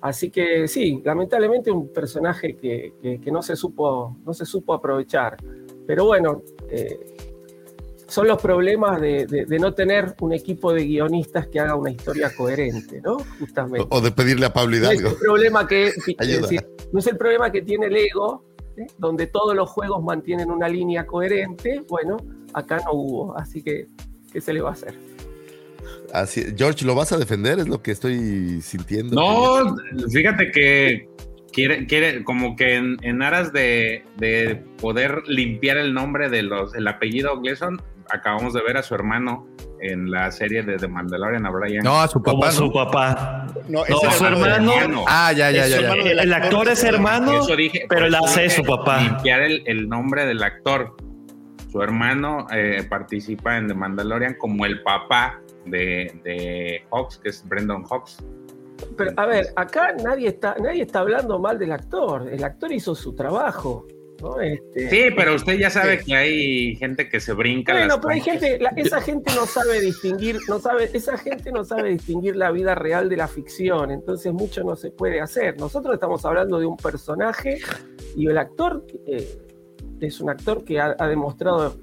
Así 0.00 0.30
que 0.30 0.66
sí, 0.66 1.00
lamentablemente 1.04 1.70
un 1.70 1.92
personaje 1.92 2.56
que, 2.56 2.94
que- 3.00 3.20
que 3.20 3.30
no, 3.30 3.42
se 3.42 3.54
supo, 3.54 4.16
no 4.24 4.32
se 4.34 4.44
supo 4.46 4.72
aprovechar. 4.74 5.36
Pero 5.86 6.06
bueno, 6.06 6.42
eh, 6.68 6.98
son 8.08 8.26
los 8.26 8.40
problemas 8.42 9.00
de, 9.00 9.26
de- 9.26 9.44
de 9.46 9.58
no 9.58 9.72
tener 9.74 10.14
un 10.20 10.32
equipo 10.32 10.72
de 10.72 10.84
guionistas 10.86 11.46
que 11.46 11.60
haga 11.60 11.76
una 11.76 11.90
historia 11.90 12.30
coherente, 12.36 13.00
¿no? 13.00 13.18
Justamente. 13.38 13.86
O, 13.90 14.00
de 14.00 14.10
pedirle 14.10 14.46
a 14.46 14.52
Pablo 14.52 14.76
No 14.78 14.90
es 14.90 15.00
Hidalgo. 15.00 15.10
el 15.10 15.16
problema 15.16 15.66
que, 15.68 15.92
decir, 16.18 16.66
no 16.92 16.98
es 16.98 17.06
el 17.06 17.16
problema 17.16 17.52
que 17.52 17.62
tiene 17.62 17.88
Lego, 17.88 18.44
¿eh? 18.76 18.86
donde 18.98 19.28
todos 19.28 19.54
los 19.54 19.70
juegos 19.70 20.02
mantienen 20.02 20.50
una 20.50 20.68
línea 20.68 21.06
coherente. 21.06 21.80
Bueno, 21.88 22.16
acá 22.54 22.80
no 22.84 22.92
hubo, 22.92 23.36
así 23.38 23.62
que 23.62 23.86
¿qué 24.32 24.40
se 24.40 24.52
le 24.52 24.60
va 24.62 24.70
a 24.70 24.72
hacer? 24.72 24.94
Así, 26.12 26.44
George, 26.56 26.84
¿lo 26.84 26.94
vas 26.94 27.12
a 27.12 27.16
defender? 27.16 27.58
Es 27.58 27.68
lo 27.68 27.82
que 27.82 27.90
estoy 27.92 28.60
sintiendo. 28.60 29.14
No, 29.14 29.76
fíjate 30.10 30.50
que 30.50 31.08
quiere, 31.52 31.86
quiere 31.86 32.22
como 32.24 32.54
que 32.56 32.74
en, 32.76 32.96
en 33.02 33.22
aras 33.22 33.52
de, 33.52 34.04
de 34.18 34.62
poder 34.78 35.22
limpiar 35.26 35.78
el 35.78 35.94
nombre 35.94 36.28
de 36.28 36.42
los, 36.42 36.74
el 36.74 36.86
apellido 36.86 37.40
Gleason, 37.40 37.80
acabamos 38.10 38.52
de 38.52 38.62
ver 38.62 38.76
a 38.76 38.82
su 38.82 38.94
hermano 38.94 39.46
en 39.80 40.10
la 40.10 40.30
serie 40.30 40.62
de 40.62 40.76
The 40.76 40.86
Mandalorian, 40.86 41.44
a 41.44 41.50
Brian. 41.50 41.82
No, 41.82 42.00
a 42.00 42.08
su 42.08 42.22
papá. 42.22 42.52
su 42.52 42.66
¿no? 42.66 42.72
papá. 42.72 43.46
No, 43.68 43.84
su 43.84 44.24
hermano. 44.24 44.72
hermano. 44.72 45.04
Ah, 45.08 45.32
ya, 45.32 45.50
ya, 45.50 45.66
ya. 45.66 45.78
su 45.78 45.98
El 46.08 46.32
actor. 46.32 46.68
es 46.68 46.84
hermano, 46.84 47.40
Eso 47.42 47.56
dije, 47.56 47.86
pero 47.88 48.08
la 48.08 48.20
hace 48.20 48.48
su 48.50 48.62
papá. 48.62 49.00
Limpiar 49.00 49.42
el, 49.42 49.62
el 49.66 49.88
nombre 49.88 50.24
del 50.24 50.42
actor. 50.42 50.94
Su 51.70 51.82
hermano 51.82 52.46
eh, 52.52 52.86
participa 52.88 53.56
en 53.56 53.66
The 53.66 53.74
Mandalorian 53.74 54.34
como 54.38 54.66
el 54.66 54.82
papá 54.82 55.40
de, 55.66 56.12
de 56.24 56.82
Hawks, 56.90 57.18
que 57.18 57.28
es 57.30 57.46
Brendan 57.48 57.84
Hawks. 57.84 58.18
Pero 58.96 59.12
a 59.16 59.26
ver, 59.26 59.46
acá 59.56 59.94
nadie 60.02 60.28
está, 60.28 60.56
nadie 60.60 60.82
está 60.82 61.00
hablando 61.00 61.38
mal 61.38 61.58
del 61.58 61.72
actor. 61.72 62.28
El 62.28 62.42
actor 62.44 62.72
hizo 62.72 62.94
su 62.94 63.14
trabajo. 63.14 63.86
¿no? 64.20 64.40
Este, 64.40 64.88
Sí, 64.88 65.02
pero 65.16 65.34
usted 65.34 65.54
ya 65.58 65.68
sabe 65.68 65.98
que 65.98 66.14
hay 66.14 66.76
gente 66.76 67.08
que 67.08 67.18
se 67.18 67.32
brinca. 67.32 67.72
Bueno, 67.72 67.88
las 67.88 67.96
pero 67.98 68.10
hay 68.10 68.20
gente, 68.20 68.58
la- 68.60 68.72
esa 68.76 69.00
gente 69.00 69.32
no 69.34 69.46
sabe 69.46 69.80
distinguir, 69.80 70.38
no 70.48 70.60
sabe, 70.60 70.90
esa 70.92 71.16
gente 71.18 71.50
no 71.50 71.64
sabe 71.64 71.90
distinguir 71.90 72.36
la 72.36 72.52
vida 72.52 72.76
real 72.76 73.08
de 73.08 73.16
la 73.16 73.26
ficción, 73.26 73.90
entonces 73.90 74.32
mucho 74.32 74.62
no 74.62 74.76
se 74.76 74.92
puede 74.92 75.20
hacer. 75.20 75.58
Nosotros 75.58 75.94
estamos 75.94 76.24
hablando 76.24 76.60
de 76.60 76.66
un 76.66 76.76
personaje 76.76 77.58
y 78.16 78.28
el 78.28 78.38
actor 78.38 78.84
eh, 79.06 79.38
es 80.00 80.20
un 80.20 80.30
actor 80.30 80.64
que 80.64 80.78
ha, 80.78 80.94
ha 80.98 81.08
demostrado. 81.08 81.74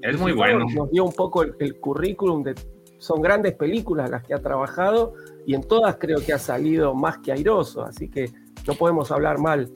Es 0.00 0.18
muy 0.18 0.32
bueno. 0.32 0.66
Nos 0.74 0.90
dio 0.90 1.04
un 1.04 1.12
poco 1.12 1.42
el, 1.42 1.54
el 1.58 1.78
currículum 1.78 2.42
de. 2.42 2.54
Son 3.00 3.20
grandes 3.20 3.54
películas 3.54 4.08
las 4.10 4.22
que 4.22 4.34
ha 4.34 4.38
trabajado 4.38 5.14
y 5.46 5.54
en 5.54 5.62
todas 5.66 5.96
creo 5.96 6.18
que 6.24 6.32
ha 6.32 6.38
salido 6.38 6.94
más 6.94 7.18
que 7.18 7.32
airoso, 7.32 7.82
así 7.82 8.08
que 8.08 8.30
no 8.66 8.74
podemos 8.74 9.10
hablar 9.10 9.38
mal 9.38 9.70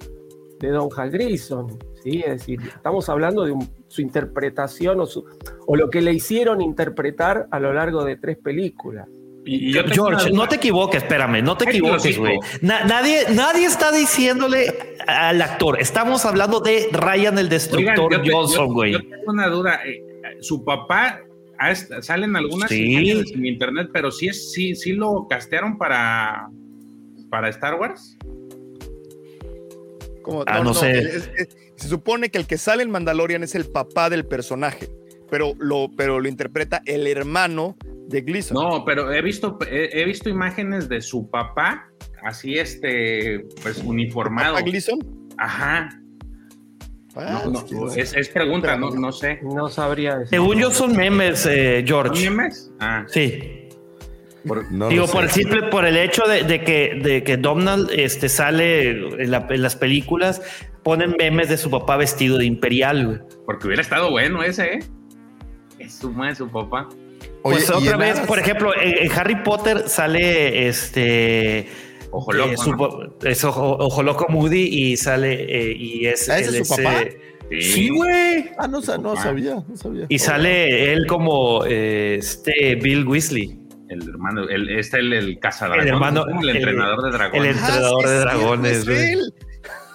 de 0.60 0.68
Don 0.68 0.88
Hal 0.96 1.10
Grison, 1.10 1.76
¿sí? 2.02 2.20
Es 2.24 2.38
decir, 2.40 2.60
estamos 2.76 3.08
hablando 3.08 3.44
de 3.44 3.52
un- 3.52 3.68
su 3.88 4.02
interpretación 4.02 5.00
o, 5.00 5.06
su, 5.06 5.24
o 5.66 5.74
lo 5.76 5.90
que 5.90 6.00
le 6.02 6.12
hicieron 6.12 6.60
interpretar 6.60 7.46
a 7.50 7.58
lo 7.60 7.72
largo 7.72 8.04
de 8.04 8.16
tres 8.16 8.36
películas. 8.38 9.08
Y, 9.46 9.72
yo 9.74 9.82
George, 9.86 10.30
no 10.32 10.46
te 10.48 10.56
equivoques, 10.56 11.02
espérame, 11.02 11.42
no 11.42 11.56
te 11.56 11.64
equivoques, 11.64 12.18
güey. 12.18 12.38
Na- 12.62 12.84
nadie, 12.84 13.24
nadie 13.34 13.66
está 13.66 13.92
diciéndole 13.92 14.96
al 15.06 15.40
actor. 15.42 15.78
Estamos 15.80 16.24
hablando 16.24 16.60
de 16.60 16.88
Ryan 16.92 17.34
el 17.38 17.46
Oigan, 17.46 17.48
Destructor 17.50 18.12
yo 18.12 18.22
te- 18.22 18.32
Johnson, 18.32 18.72
güey. 18.72 18.92
Yo 18.92 19.00
tengo 19.00 19.32
una 19.32 19.48
duda. 19.48 19.80
eh, 19.86 20.02
Su 20.40 20.64
papá 20.64 21.20
salen 22.02 22.36
algunas 22.36 22.68
Sí. 22.70 22.92
imágenes 22.92 23.32
en 23.32 23.46
internet, 23.46 23.90
pero 23.92 24.10
sí 24.10 24.28
es, 24.28 24.52
sí, 24.52 24.74
sí 24.74 24.92
lo 24.92 25.26
castearon 25.28 25.78
para, 25.78 26.48
para 27.30 27.48
Star 27.50 27.74
Wars. 27.80 28.16
Como- 30.22 30.44
Ah, 30.46 30.60
no 30.62 30.72
sé. 30.74 30.98
es- 30.98 31.30
es- 31.36 31.48
se 31.76 31.88
supone 31.88 32.30
que 32.30 32.38
el 32.38 32.46
que 32.46 32.56
sale 32.56 32.82
en 32.82 32.90
Mandalorian 32.90 33.42
es 33.42 33.54
el 33.54 33.66
papá 33.66 34.08
del 34.08 34.24
personaje, 34.26 34.88
pero 35.30 35.54
lo, 35.58 35.90
pero 35.96 36.20
lo 36.20 36.28
interpreta 36.28 36.80
el 36.86 37.06
hermano 37.06 37.76
de 38.08 38.20
Gleason. 38.22 38.54
No, 38.54 38.84
pero 38.84 39.12
he 39.12 39.20
visto, 39.22 39.58
he, 39.70 39.90
he 40.00 40.04
visto 40.04 40.28
imágenes 40.30 40.88
de 40.88 41.00
su 41.00 41.28
papá, 41.30 41.88
así 42.24 42.54
este, 42.54 43.44
pues 43.62 43.78
uniformado. 43.78 44.54
¿Papá 44.54 44.64
Gleason? 44.66 44.98
Ajá. 45.36 45.88
Ah, 47.16 47.42
No, 47.44 47.64
no, 47.70 47.92
es 47.94 48.12
es, 48.14 48.28
pregunta, 48.28 48.76
no, 48.76 48.90
no 48.90 49.12
sé. 49.12 49.38
No 49.42 49.68
sabría 49.68 50.16
decir. 50.18 50.30
Según 50.30 50.58
yo 50.58 50.70
son 50.70 50.96
memes, 50.96 51.46
eh, 51.46 51.78
¿Son 51.78 51.86
George. 51.86 52.30
memes? 52.30 52.70
Ah, 52.80 53.04
Sí. 53.08 53.68
por- 54.46 54.70
No 54.72 54.88
Digo, 54.88 55.06
por 55.06 55.22
el 55.24 55.30
simple, 55.30 55.62
por 55.64 55.84
el 55.86 55.96
hecho 55.96 56.24
de, 56.26 56.42
de 56.42 56.62
que, 56.64 57.00
de 57.02 57.22
que 57.22 57.36
Domhnall 57.36 57.88
este, 57.92 58.28
sale 58.28 58.90
en, 58.90 59.30
la- 59.30 59.46
en 59.48 59.62
las 59.62 59.76
películas, 59.76 60.42
ponen 60.82 61.14
memes 61.18 61.48
de 61.48 61.56
su 61.56 61.70
papá 61.70 61.96
vestido 61.96 62.36
de 62.36 62.44
imperial, 62.46 63.06
güey. 63.06 63.18
porque 63.46 63.68
hubiera 63.68 63.80
estado 63.82 64.10
bueno 64.10 64.42
ese, 64.42 64.64
¿eh? 64.74 64.78
Es 65.78 65.94
su 65.94 66.10
madre, 66.12 66.34
su 66.34 66.48
papá. 66.50 66.88
Oye, 67.42 67.56
Pues 67.56 67.70
otra 67.70 67.96
vez, 67.96 68.16
aras- 68.16 68.26
por 68.26 68.38
ejemplo, 68.38 68.72
en, 68.80 69.06
en 69.06 69.12
Harry 69.12 69.36
Potter 69.42 69.84
sale 69.88 70.66
este. 70.68 71.68
Ojo 72.16 72.32
eh, 72.32 72.36
loco, 72.38 72.62
su 72.62 72.70
¿no? 72.72 72.76
po- 72.76 73.02
es 73.22 73.44
ojo, 73.44 73.76
Ojo 73.78 74.02
Loco 74.02 74.26
Moody 74.28 74.62
y 74.62 74.96
sale 74.96 75.32
eh, 75.70 75.74
y 75.76 76.06
es. 76.06 76.28
¿Ah, 76.28 76.38
ese 76.38 76.48
él 76.50 76.54
es 76.56 76.68
su 76.68 76.76
papá? 76.76 77.00
Sí, 77.60 77.88
güey. 77.90 78.50
Ah, 78.58 78.66
no, 78.68 78.80
sa- 78.80 78.98
no 78.98 79.16
sabía, 79.16 79.56
no 79.68 79.76
sabía. 79.76 80.06
Y 80.08 80.18
sale 80.18 80.92
él 80.92 81.06
como 81.06 81.64
eh, 81.66 82.16
este 82.18 82.76
Bill 82.76 83.06
Weasley, 83.06 83.58
El 83.88 84.08
hermano, 84.08 84.48
el, 84.48 84.70
este 84.78 84.98
el, 84.98 85.12
el 85.12 85.38
cazadragones, 85.38 85.86
El 85.86 85.92
hermano- 85.94 86.24
¿no? 86.26 86.40
el, 86.40 86.48
el- 86.50 86.56
entrenador 86.56 87.02
de 87.02 87.08
el 87.08 87.14
dragones. 87.14 87.56
entrenador 87.56 88.04
Ah, 88.04 88.08
sí, 88.08 88.08
de 88.12 88.16
es 88.16 88.22
dragones. 88.24 88.84
güey. 88.86 89.14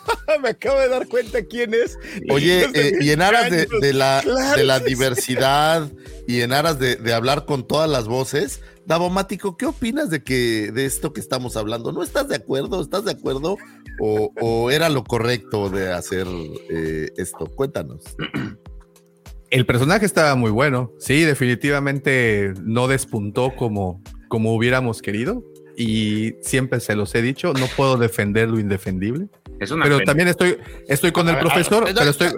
Me 0.41 0.49
acabo 0.49 0.79
de 0.79 0.87
dar 0.89 1.07
cuenta 1.07 1.43
quién 1.43 1.73
es. 1.73 1.97
Oye, 2.29 2.65
eh, 2.73 2.93
y 2.99 3.11
en 3.11 3.21
aras 3.21 3.49
de, 3.51 3.67
de 3.79 3.93
la, 3.93 4.21
Claro 4.23 4.55
de 4.57 4.63
la 4.63 4.79
diversidad 4.79 5.87
y 6.27 6.41
en 6.41 6.51
aras 6.53 6.79
de, 6.79 6.95
de 6.95 7.13
hablar 7.13 7.45
con 7.45 7.67
todas 7.67 7.89
las 7.89 8.07
voces, 8.07 8.61
Davomático, 8.85 9.55
¿qué 9.57 9.65
opinas 9.65 10.09
de 10.09 10.23
que 10.23 10.71
de 10.71 10.85
esto 10.85 11.13
que 11.13 11.19
estamos 11.19 11.55
hablando? 11.57 11.91
¿No 11.91 12.03
estás 12.03 12.27
de 12.27 12.35
acuerdo? 12.35 12.81
¿Estás 12.81 13.05
de 13.05 13.11
acuerdo? 13.11 13.57
¿O, 13.99 14.71
era 14.71 14.89
lo 14.89 15.03
correcto 15.03 15.69
de 15.69 15.91
hacer 15.91 16.25
eh, 16.69 17.09
esto? 17.17 17.45
Cuéntanos. 17.55 18.03
El 19.51 19.65
personaje 19.65 20.05
estaba 20.05 20.35
muy 20.35 20.51
bueno. 20.51 20.91
Sí, 20.99 21.23
definitivamente 21.23 22.53
no 22.63 22.87
despuntó 22.87 23.55
como, 23.55 24.01
como 24.27 24.53
hubiéramos 24.53 25.01
querido. 25.01 25.43
Y 25.75 26.35
siempre 26.41 26.79
se 26.79 26.95
los 26.95 27.15
he 27.15 27.21
dicho, 27.21 27.53
no 27.53 27.65
puedo 27.77 27.97
defender 27.97 28.49
lo 28.49 28.59
indefendible. 28.59 29.29
Es 29.59 29.71
una 29.71 29.83
Pero 29.83 29.97
pena. 29.97 30.05
también 30.05 30.27
estoy, 30.29 30.57
estoy 30.87 31.11
con 31.11 31.27
el 31.27 31.35
A 31.35 31.37
ver, 31.37 31.45
a 31.45 31.49
profesor, 31.49 31.83
ver, 31.85 31.95
pero 31.95 32.11
estoy. 32.11 32.29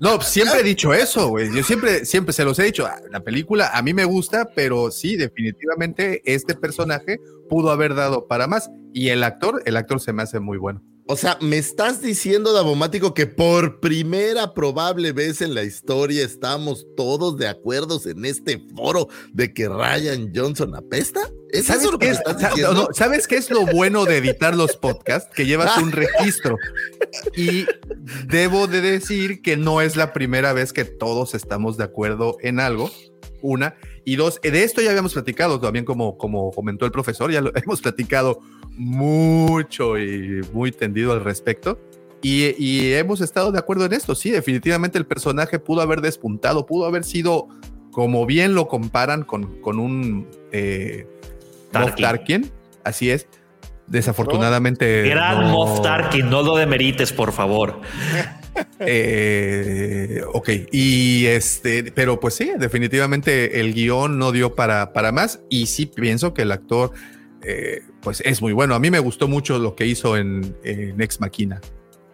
No, 0.00 0.20
siempre 0.20 0.60
he 0.60 0.62
dicho 0.62 0.92
eso, 0.92 1.28
güey. 1.28 1.54
Yo 1.54 1.62
siempre, 1.62 2.04
siempre 2.04 2.32
se 2.32 2.44
los 2.44 2.58
he 2.58 2.64
dicho. 2.64 2.86
Ah, 2.86 3.00
La 3.10 3.20
película 3.20 3.70
a 3.72 3.82
mí 3.82 3.94
me 3.94 4.04
gusta, 4.04 4.50
pero 4.54 4.90
sí, 4.90 5.16
definitivamente 5.16 6.22
este 6.24 6.54
personaje 6.54 7.18
pudo 7.48 7.70
haber 7.70 7.94
dado 7.94 8.26
para 8.26 8.46
más. 8.46 8.70
Y 8.92 9.08
el 9.08 9.22
actor, 9.24 9.62
el 9.64 9.76
actor 9.76 10.00
se 10.00 10.12
me 10.12 10.22
hace 10.22 10.38
muy 10.40 10.58
bueno. 10.58 10.82
O 11.08 11.16
sea, 11.16 11.38
me 11.40 11.56
estás 11.56 12.02
diciendo, 12.02 12.52
Davomático, 12.52 13.14
que 13.14 13.28
por 13.28 13.78
primera 13.78 14.54
probable 14.54 15.12
vez 15.12 15.40
en 15.40 15.54
la 15.54 15.62
historia 15.62 16.24
estamos 16.24 16.84
todos 16.96 17.36
de 17.36 17.46
acuerdo 17.46 18.00
en 18.06 18.24
este 18.24 18.60
foro 18.74 19.08
de 19.32 19.54
que 19.54 19.68
Ryan 19.68 20.32
Johnson 20.34 20.74
apesta. 20.74 21.20
¿Es 21.50 21.66
¿Sabes 21.66 21.82
eso 21.82 21.92
lo 21.92 21.98
que 22.00 22.08
es, 22.08 22.18
estás 22.18 22.38
diciendo? 22.38 22.74
no, 22.74 22.88
¿Sabes 22.92 23.28
qué 23.28 23.36
es 23.36 23.48
lo 23.52 23.64
bueno 23.66 24.04
de 24.04 24.16
editar 24.16 24.56
los 24.56 24.76
podcasts? 24.76 25.30
Que 25.32 25.46
llevas 25.46 25.78
un 25.78 25.92
registro. 25.92 26.58
Y 27.36 27.66
debo 28.26 28.66
de 28.66 28.80
decir 28.80 29.42
que 29.42 29.56
no 29.56 29.80
es 29.82 29.94
la 29.94 30.12
primera 30.12 30.52
vez 30.54 30.72
que 30.72 30.84
todos 30.84 31.34
estamos 31.34 31.76
de 31.76 31.84
acuerdo 31.84 32.36
en 32.40 32.58
algo. 32.58 32.90
Una. 33.42 33.76
Y 34.04 34.16
dos, 34.16 34.40
de 34.42 34.64
esto 34.64 34.80
ya 34.80 34.90
habíamos 34.90 35.12
platicado 35.12 35.60
también, 35.60 35.84
como, 35.84 36.18
como 36.18 36.50
comentó 36.50 36.84
el 36.84 36.90
profesor, 36.90 37.30
ya 37.30 37.40
lo 37.40 37.52
hemos 37.56 37.80
platicado 37.80 38.40
mucho 38.76 39.98
y 39.98 40.40
muy 40.52 40.72
tendido 40.72 41.12
al 41.12 41.24
respecto. 41.24 41.80
Y, 42.22 42.54
y 42.58 42.92
hemos 42.94 43.20
estado 43.20 43.52
de 43.52 43.58
acuerdo 43.58 43.84
en 43.84 43.92
esto. 43.92 44.14
Sí, 44.14 44.30
definitivamente 44.30 44.98
el 44.98 45.06
personaje 45.06 45.58
pudo 45.58 45.80
haber 45.82 46.00
despuntado, 46.00 46.66
pudo 46.66 46.86
haber 46.86 47.04
sido, 47.04 47.48
como 47.92 48.26
bien 48.26 48.54
lo 48.54 48.68
comparan 48.68 49.22
con, 49.22 49.60
con 49.60 49.78
un 49.78 50.26
eh, 50.52 51.06
Moff 51.72 51.94
Tarkin. 51.96 52.02
Tarkin. 52.42 52.50
Así 52.84 53.10
es. 53.10 53.26
Desafortunadamente. 53.86 55.02
Gran 55.08 55.42
no- 55.42 55.48
Moff 55.50 55.82
Tarkin, 55.82 56.28
no 56.28 56.42
lo 56.42 56.56
demerites, 56.56 57.12
por 57.12 57.32
favor. 57.32 57.80
Eh, 58.80 60.22
ok, 60.32 60.48
y 60.72 61.26
este, 61.26 61.92
pero 61.92 62.18
pues 62.20 62.34
sí, 62.34 62.52
definitivamente 62.58 63.60
el 63.60 63.74
guion 63.74 64.18
no 64.18 64.32
dio 64.32 64.54
para, 64.54 64.94
para 64.94 65.12
más. 65.12 65.40
Y 65.50 65.66
sí 65.66 65.84
pienso 65.84 66.32
que 66.32 66.42
el 66.42 66.52
actor, 66.52 66.92
eh, 67.46 67.82
pues 68.02 68.20
es 68.24 68.42
muy 68.42 68.52
bueno. 68.52 68.74
A 68.74 68.78
mí 68.78 68.90
me 68.90 68.98
gustó 68.98 69.28
mucho 69.28 69.58
lo 69.58 69.74
que 69.76 69.86
hizo 69.86 70.16
en, 70.16 70.56
en 70.64 71.00
Ex 71.00 71.20
Machina, 71.20 71.60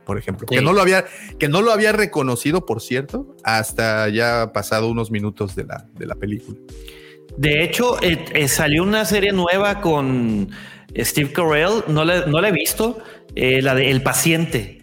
por 0.05 0.18
ejemplo, 0.18 0.47
Sí. 0.49 0.57
que 0.57 0.62
no 0.62 0.72
lo 0.72 0.80
había, 0.83 1.05
que 1.39 1.49
no 1.49 1.62
lo 1.62 1.72
había 1.72 1.93
reconocido, 1.93 2.66
por 2.66 2.80
cierto, 2.80 3.35
hasta 3.45 4.09
ya 4.09 4.53
pasado 4.53 4.89
unos 4.89 5.11
minutos 5.11 5.55
de 5.57 5.64
la, 5.64 5.87
de 5.95 6.07
la 6.07 6.14
película. 6.14 6.59
De 7.37 7.62
hecho, 7.64 8.01
eh, 8.03 8.24
eh, 8.35 8.49
salió 8.49 8.83
una 8.83 9.05
serie 9.05 9.33
nueva 9.33 9.80
con 9.80 10.51
Steve 10.97 11.33
Carell, 11.33 11.85
no 11.89 12.05
la, 12.05 12.26
no 12.26 12.41
la 12.41 12.49
he 12.49 12.53
visto, 12.53 12.99
la 13.35 13.74
de 13.74 13.91
El 13.91 14.03
Paciente. 14.03 14.78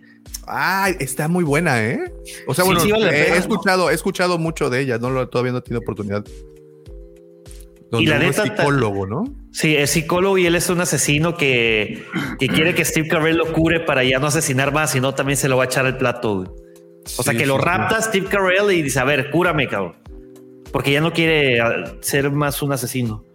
Ah, 0.52 0.90
está 1.00 1.28
muy 1.28 1.44
buena, 1.44 1.86
¿eh? 1.86 2.12
O 2.48 2.56
sea, 2.56 2.64
Sí, 2.64 2.70
bueno, 2.70 2.80
sí 2.84 2.92
vale 2.92 3.06
he, 3.10 3.12
pena, 3.12 3.26
he 3.28 3.30
¿no? 3.30 3.36
escuchado, 3.36 3.90
he 3.92 3.94
escuchado 3.94 4.38
mucho 4.40 4.72
de 4.72 4.80
ella, 4.82 4.98
no 4.98 5.12
lo, 5.12 5.30
todavía 5.30 5.52
no 5.52 5.60
he 5.60 5.62
tenido 5.62 5.82
oportunidad. 5.82 6.26
Donde 7.92 8.04
Y 8.04 8.08
la 8.08 8.20
neta, 8.20 8.44
es 8.44 8.50
psicólogo, 8.50 9.08
¿no? 9.08 9.24
Sí, 9.52 9.76
es 9.76 9.90
psicólogo 9.90 10.38
y 10.38 10.46
él 10.46 10.56
es 10.56 10.70
un 10.70 10.80
asesino 10.80 11.36
que, 11.36 12.06
que 12.38 12.48
quiere 12.48 12.76
que 12.76 12.86
Steve 12.86 13.08
Carell 13.08 13.38
lo 13.38 13.52
cure 13.52 13.80
para 13.80 14.04
ya 14.04 14.20
no 14.20 14.28
asesinar 14.28 14.72
más, 14.72 14.92
sino 14.92 15.16
también 15.16 15.38
se 15.38 15.50
lo 15.50 15.58
va 15.58 15.64
a 15.64 15.66
echar 15.66 15.86
al 15.86 15.98
plato. 15.98 16.36
güey. 16.38 16.50
O 17.18 17.24
sea, 17.24 17.34
Sí, 17.34 17.40
que 17.40 17.46
lo 17.48 17.58
sí. 17.58 17.64
rapta 17.66 18.02
Steve 18.02 18.28
Carell 18.28 18.72
y 18.72 18.84
dice, 18.84 19.00
a 19.00 19.06
ver, 19.06 19.32
cúrame, 19.32 19.68
cabrón. 19.68 19.96
Porque 20.72 20.92
ya 20.92 21.02
no 21.02 21.12
quiere 21.14 21.60
ah, 21.62 21.96
ser 22.02 22.30
más 22.32 22.62
un 22.62 22.72
asesino. 22.74 23.26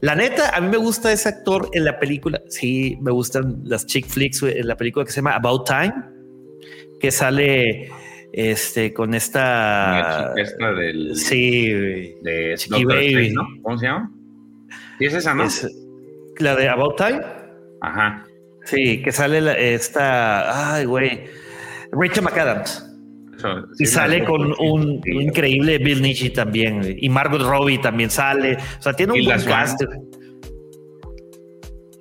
La 0.00 0.14
neta, 0.14 0.50
a 0.54 0.60
mí 0.60 0.68
me 0.68 0.76
gusta 0.76 1.10
ese 1.12 1.28
actor 1.28 1.68
en 1.72 1.84
la 1.84 1.98
película. 1.98 2.40
Sí, 2.48 2.96
me 3.00 3.10
gustan 3.10 3.62
las 3.64 3.86
chick 3.86 4.06
flicks 4.06 4.42
en 4.44 4.68
la 4.68 4.76
película 4.76 5.04
que 5.04 5.10
se 5.10 5.16
llama 5.16 5.34
About 5.34 5.66
Time, 5.66 5.94
que 7.00 7.10
sale 7.10 7.90
este 8.36 8.92
con 8.92 9.14
esta. 9.14 10.32
del. 10.76 11.16
Sí. 11.16 11.70
De 12.22 12.54
Chiqui 12.56 12.84
Baby. 12.84 13.06
Strange, 13.06 13.32
¿no? 13.32 13.48
¿Cómo 13.62 13.78
se 13.78 13.86
llama? 13.86 14.12
¿Sí 14.98 15.04
es 15.06 15.14
esa, 15.14 15.34
no? 15.34 15.44
Es 15.44 15.66
la 16.38 16.54
de 16.54 16.68
About 16.68 16.96
Time. 16.96 17.20
Ajá. 17.80 18.24
Sí, 18.64 19.00
que 19.02 19.10
sale 19.12 19.40
la- 19.40 19.54
esta. 19.56 20.74
Ay, 20.74 20.84
güey. 20.84 21.24
Rachel 21.92 22.24
McAdams. 22.24 22.82
Eso, 23.36 23.48
Y 23.78 23.86
sale 23.86 24.24
con 24.24 24.54
un, 24.58 25.00
Sí. 25.04 25.10
increíble 25.12 25.78
Bill 25.78 26.00
Nietzsche 26.02 26.30
también. 26.30 26.96
Y 26.98 27.08
Margot 27.08 27.40
Robbie 27.42 27.78
también 27.78 28.10
sale. 28.10 28.56
O 28.78 28.82
sea, 28.82 28.92
tiene 28.94 29.12
un 29.12 29.24
buen 29.24 29.42
cast. 29.44 29.80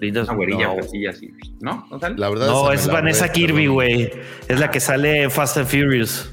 Una 0.01 0.33
güerilla, 0.33 0.67
no, 0.67 0.79
así, 0.79 1.05
así. 1.05 1.31
¿No? 1.61 1.87
¿No 1.89 1.99
sale? 1.99 2.17
La 2.17 2.29
verdad 2.29 2.47
No, 2.47 2.71
es 2.71 2.87
Vanessa 2.87 3.31
Kirby, 3.31 3.67
güey. 3.67 4.11
Es 4.47 4.59
la 4.59 4.69
que 4.69 4.79
sale 4.79 5.23
en 5.23 5.31
Fast 5.31 5.57
and 5.57 5.67
Furious. 5.67 6.31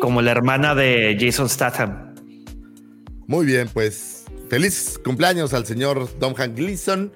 Como 0.00 0.22
la 0.22 0.30
hermana 0.30 0.74
de 0.74 1.16
Jason 1.20 1.48
Statham. 1.48 2.14
Muy 3.26 3.46
bien, 3.46 3.68
pues 3.72 4.24
feliz 4.48 4.98
cumpleaños 5.04 5.52
al 5.54 5.66
señor 5.66 6.08
Domhan 6.18 6.54
Gleason, 6.54 7.12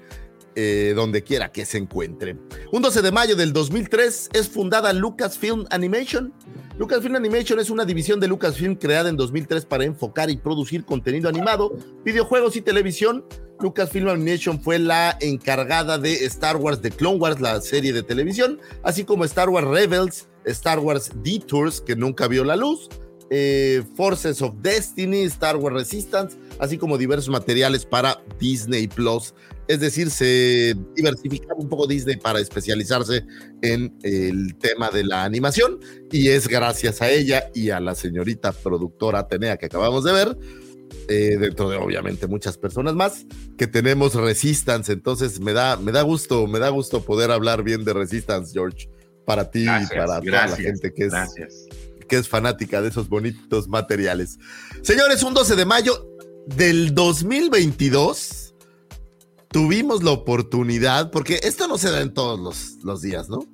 eh, 0.55 0.93
donde 0.95 1.22
quiera 1.22 1.51
que 1.51 1.64
se 1.64 1.78
encuentre. 1.78 2.37
Un 2.70 2.82
12 2.82 3.03
de 3.03 3.11
mayo 3.11 3.37
del 3.37 3.53
2003 3.53 4.30
es 4.32 4.49
fundada 4.49 4.93
Lucasfilm 4.93 5.64
Animation. 5.70 6.32
Lucasfilm 6.78 7.16
Animation 7.16 7.59
es 7.59 7.70
una 7.70 7.85
división 7.85 8.20
de 8.20 8.28
Lucasfilm 8.28 8.76
creada 8.76 9.09
en 9.09 9.16
2003 9.16 9.64
para 9.66 9.85
enfocar 9.85 10.30
y 10.30 10.37
producir 10.37 10.85
contenido 10.85 11.28
animado, 11.28 11.76
videojuegos 12.05 12.55
y 12.57 12.61
televisión. 12.61 13.24
Lucasfilm 13.61 14.09
Animation 14.09 14.61
fue 14.61 14.79
la 14.79 15.17
encargada 15.21 15.99
de 15.99 16.25
Star 16.27 16.57
Wars 16.57 16.81
The 16.81 16.91
Clone 16.91 17.19
Wars, 17.19 17.41
la 17.41 17.61
serie 17.61 17.93
de 17.93 18.03
televisión, 18.03 18.61
así 18.83 19.05
como 19.05 19.25
Star 19.25 19.49
Wars 19.49 19.67
Rebels, 19.67 20.29
Star 20.45 20.79
Wars 20.79 21.11
Detours, 21.23 21.81
que 21.81 21.97
nunca 21.97 22.29
vio 22.29 22.45
la 22.45 22.57
luz, 22.57 22.89
eh, 23.31 23.83
Forces 23.97 24.43
of 24.43 24.55
Destiny, 24.61 25.23
Star 25.25 25.57
Wars 25.57 25.75
Resistance, 25.75 26.37
así 26.59 26.79
como 26.79 26.99
diversos 26.99 27.31
materiales 27.31 27.87
para 27.87 28.23
Disney 28.39 28.87
Plus. 28.87 29.35
Es 29.67 29.81
decir, 29.81 30.11
se 30.11 30.77
diversificaba 30.95 31.59
un 31.59 31.69
poco 31.69 31.87
Disney 31.87 32.17
para 32.17 32.39
especializarse 32.39 33.25
en 33.63 33.97
el 34.03 34.57
tema 34.57 34.91
de 34.91 35.05
la 35.05 35.25
animación 35.25 35.81
y 36.13 36.29
es 36.29 36.49
gracias 36.49 37.01
a 37.01 37.11
ella 37.11 37.51
y 37.55 37.71
a 37.71 37.81
la 37.81 37.95
señorita 37.95 38.53
productora 38.53 39.21
Atenea 39.21 39.57
que 39.57 39.67
acabamos 39.67 40.05
de 40.05 40.13
ver, 40.13 40.39
eh, 41.09 41.36
dentro 41.38 41.68
de 41.68 41.76
obviamente 41.76 42.26
muchas 42.26 42.59
personas 42.59 42.95
más, 42.95 43.26
que 43.57 43.66
tenemos 43.66 44.14
Resistance. 44.14 44.92
Entonces 44.92 45.40
me 45.40 45.53
da, 45.53 45.76
me 45.76 45.92
da 45.92 46.03
gusto, 46.03 46.47
me 46.47 46.59
da 46.59 46.68
gusto 46.68 47.05
poder 47.05 47.30
hablar 47.30 47.62
bien 47.62 47.84
de 47.84 47.92
Resistance, 47.92 48.53
George, 48.53 48.88
para 49.24 49.51
ti 49.51 49.64
Gracias, 49.64 49.90
y 49.90 49.95
para 49.95 50.07
toda 50.07 50.20
la 50.20 50.24
gracias, 50.24 50.61
gente 50.61 50.92
que 50.95 51.05
es 51.05 51.12
Gracias. 51.12 51.66
que 52.09 52.16
es 52.16 52.28
fanática 52.28 52.82
de 52.82 52.88
esos 52.88 53.09
bonitos 53.09 53.68
materiales. 53.68 54.38
Señores, 54.82 55.22
un 55.22 55.34
12 55.34 55.57
de 55.57 55.64
mayo 55.64 56.07
del 56.47 56.95
2022 56.95 58.45
tuvimos 59.55 60.03
la 60.03 60.11
oportunidad, 60.11 61.11
porque 61.11 61.38
esto 61.45 61.68
no 61.68 61.78
se 61.78 61.90
da 61.90 62.01
en 62.01 62.12
todos 62.12 62.40
los, 62.40 62.84
los 62.84 63.03
días, 63.03 63.28
¿no? 63.28 63.47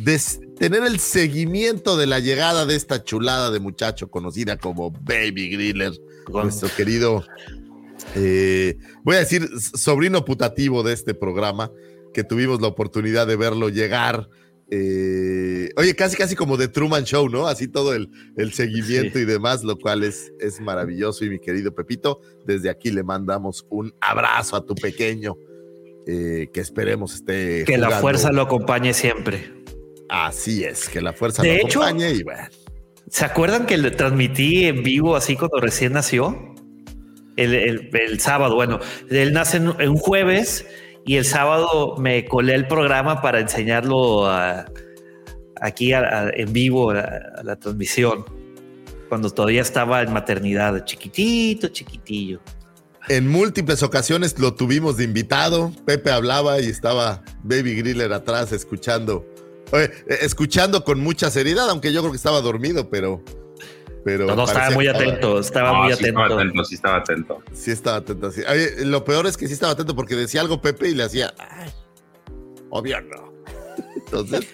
De 0.00 0.18
tener 0.56 0.84
el 0.84 1.00
seguimiento 1.00 1.96
de 1.96 2.06
la 2.06 2.20
llegada 2.20 2.66
de 2.66 2.76
esta 2.76 3.02
chulada 3.02 3.50
de 3.50 3.58
muchacho 3.58 4.10
conocida 4.10 4.56
como 4.56 4.92
Baby 4.92 5.50
Griller, 5.50 5.92
Con- 6.24 6.42
nuestro 6.44 6.68
querido, 6.76 7.24
eh, 8.14 8.76
voy 9.02 9.16
a 9.16 9.20
decir, 9.20 9.48
sobrino 9.58 10.24
putativo 10.24 10.82
de 10.82 10.92
este 10.94 11.14
programa, 11.14 11.70
que 12.14 12.24
tuvimos 12.24 12.60
la 12.60 12.68
oportunidad 12.68 13.26
de 13.26 13.36
verlo 13.36 13.68
llegar. 13.68 14.28
eh, 14.72 15.70
oye, 15.76 15.96
casi, 15.96 16.16
casi 16.16 16.36
como 16.36 16.56
de 16.56 16.68
Truman 16.68 17.02
Show, 17.04 17.28
¿no? 17.28 17.48
Así 17.48 17.66
todo 17.66 17.92
el, 17.92 18.08
el 18.36 18.52
seguimiento 18.52 19.18
y 19.18 19.24
demás, 19.24 19.64
lo 19.64 19.76
cual 19.76 20.04
es, 20.04 20.32
es 20.38 20.60
maravilloso. 20.60 21.24
Y 21.24 21.30
mi 21.30 21.40
querido 21.40 21.74
Pepito, 21.74 22.20
desde 22.46 22.70
aquí 22.70 22.90
le 22.92 23.02
mandamos 23.02 23.66
un 23.68 23.92
abrazo 24.00 24.54
a 24.54 24.64
tu 24.64 24.76
pequeño, 24.76 25.36
eh, 26.06 26.48
que 26.52 26.60
esperemos 26.60 27.14
esté. 27.16 27.64
Que 27.66 27.78
la 27.78 27.90
fuerza 28.00 28.30
lo 28.30 28.42
acompañe 28.42 28.94
siempre. 28.94 29.52
Así 30.08 30.62
es, 30.64 30.88
que 30.88 31.00
la 31.00 31.12
fuerza 31.12 31.42
De 31.42 31.48
lo 31.48 31.66
hecho- 31.66 31.82
acompañe 31.82 32.12
y 32.12 32.22
bueno. 32.22 32.42
¿Se 33.10 33.24
acuerdan 33.24 33.66
que 33.66 33.76
le 33.76 33.90
transmití 33.90 34.66
en 34.66 34.84
vivo 34.84 35.16
así 35.16 35.34
cuando 35.36 35.58
recién 35.60 35.92
nació? 35.94 36.54
El, 37.36 37.54
el- 37.92 38.20
sábado. 38.20 38.54
Bueno, 38.54 38.78
él 39.10 39.32
nace 39.32 39.56
en, 39.56 39.68
un 39.68 39.96
jueves 39.96 40.64
y 41.04 41.16
el 41.16 41.24
sábado 41.24 41.96
me 41.98 42.24
colé 42.26 42.54
el 42.54 42.68
programa 42.68 43.20
para 43.20 43.40
enseñarlo 43.40 44.30
aquí 45.60 45.92
en 45.92 46.52
vivo 46.52 46.90
a 46.92 47.42
la 47.42 47.56
transmisión. 47.56 48.24
Cuando 49.08 49.28
todavía 49.30 49.62
estaba 49.62 50.02
en 50.02 50.12
maternidad, 50.12 50.84
chiquitito, 50.84 51.66
chiquitillo. 51.68 52.40
En 53.08 53.26
múltiples 53.26 53.82
ocasiones 53.82 54.38
lo 54.38 54.54
tuvimos 54.54 54.96
de 54.98 55.04
invitado. 55.04 55.72
Pepe 55.84 56.12
hablaba 56.12 56.60
y 56.60 56.66
estaba 56.66 57.22
Baby 57.42 57.74
Griller 57.74 58.12
atrás 58.12 58.52
escuchando. 58.52 59.26
Eh, 59.72 59.90
escuchando 60.22 60.84
con 60.84 61.00
mucha 61.00 61.30
seriedad, 61.30 61.68
aunque 61.70 61.92
yo 61.92 62.00
creo 62.00 62.10
que 62.12 62.16
estaba 62.16 62.40
dormido, 62.40 62.88
pero. 62.90 63.22
pero 64.04 64.26
No, 64.26 64.34
no, 64.36 64.44
estaba 64.44 64.70
muy 64.70 64.84
que 64.86 64.90
estaba- 64.90 65.10
atento, 65.10 65.38
estaba 65.40 65.72
No, 65.72 65.82
muy 65.84 65.92
sí 65.94 66.04
estaba 66.06 66.26
atento. 66.26 66.64
sí 66.64 66.74
estaba 66.74 66.96
atento. 66.96 67.42
Sí, 67.52 67.70
estaba 67.70 67.96
atento. 67.98 68.30
sí. 68.32 68.42
Oye, 68.50 68.84
lo 68.86 69.04
peor 69.04 69.26
es 69.26 69.36
que 69.36 69.46
sí 69.46 69.52
estaba 69.52 69.72
atento 69.72 69.94
porque 69.94 70.16
decía 70.16 70.40
algo 70.40 70.60
Pepe 70.60 70.88
y 70.88 70.94
le 70.94 71.04
hacía. 71.04 71.32
Ay, 71.38 71.70
obvio 72.70 73.00
no. 73.02 73.32
Entonces, 73.96 74.46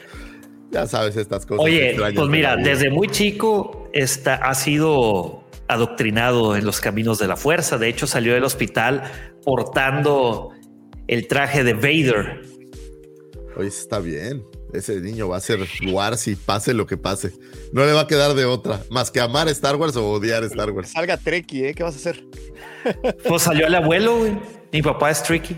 ya 0.71 0.87
sabes 0.87 1.17
estas 1.17 1.47
cosas. 1.47 1.64
Oye, 1.64 1.97
pues 2.14 2.29
mira, 2.29 2.57
desde 2.57 2.91
muy 2.91 3.09
chico 3.09 3.89
está, 3.93 4.35
ha 4.35 4.55
sido 4.55 5.45
adoctrinado 5.69 6.57
en 6.57 6.64
los 6.64 6.81
caminos 6.81 7.19
de 7.19 7.27
la 7.29 7.37
fuerza. 7.37 7.79
De 7.79 7.89
hecho, 7.89 8.07
salió 8.07 8.35
del 8.35 8.45
hospital 8.45 9.03
portando 9.45 10.51
el 11.09 11.27
traje 11.29 11.64
de 11.64 11.75
Vader. 11.75 12.43
Oye, 13.57 13.69
está 13.69 13.99
bien. 14.01 14.45
Ese 14.77 15.01
niño 15.01 15.29
va 15.29 15.39
a 15.39 15.41
ser 15.41 15.61
Wars 15.91 16.29
y 16.29 16.37
pase 16.37 16.74
lo 16.74 16.87
que 16.87 16.97
pase. 16.97 17.33
No 17.72 17.85
le 17.85 17.93
va 17.93 18.03
a 18.03 18.07
quedar 18.07 18.35
de 18.35 18.45
otra, 18.45 18.81
más 18.91 19.11
que 19.11 19.20
amar 19.20 19.49
Star 19.49 19.77
Wars 19.77 19.97
o 19.97 20.11
odiar 20.11 20.45
Star 20.45 20.70
Wars. 20.70 20.91
Salga 20.91 21.16
Treki, 21.16 21.64
¿eh? 21.66 21.74
¿Qué 21.74 21.83
vas 21.83 21.95
a 21.95 21.99
hacer? 21.99 22.24
Pues 23.27 23.43
salió 23.43 23.66
el 23.66 23.74
abuelo, 23.74 24.18
güey. 24.18 24.39
Mi 24.72 24.81
papá 24.83 25.11
es 25.11 25.22
tricky. 25.22 25.57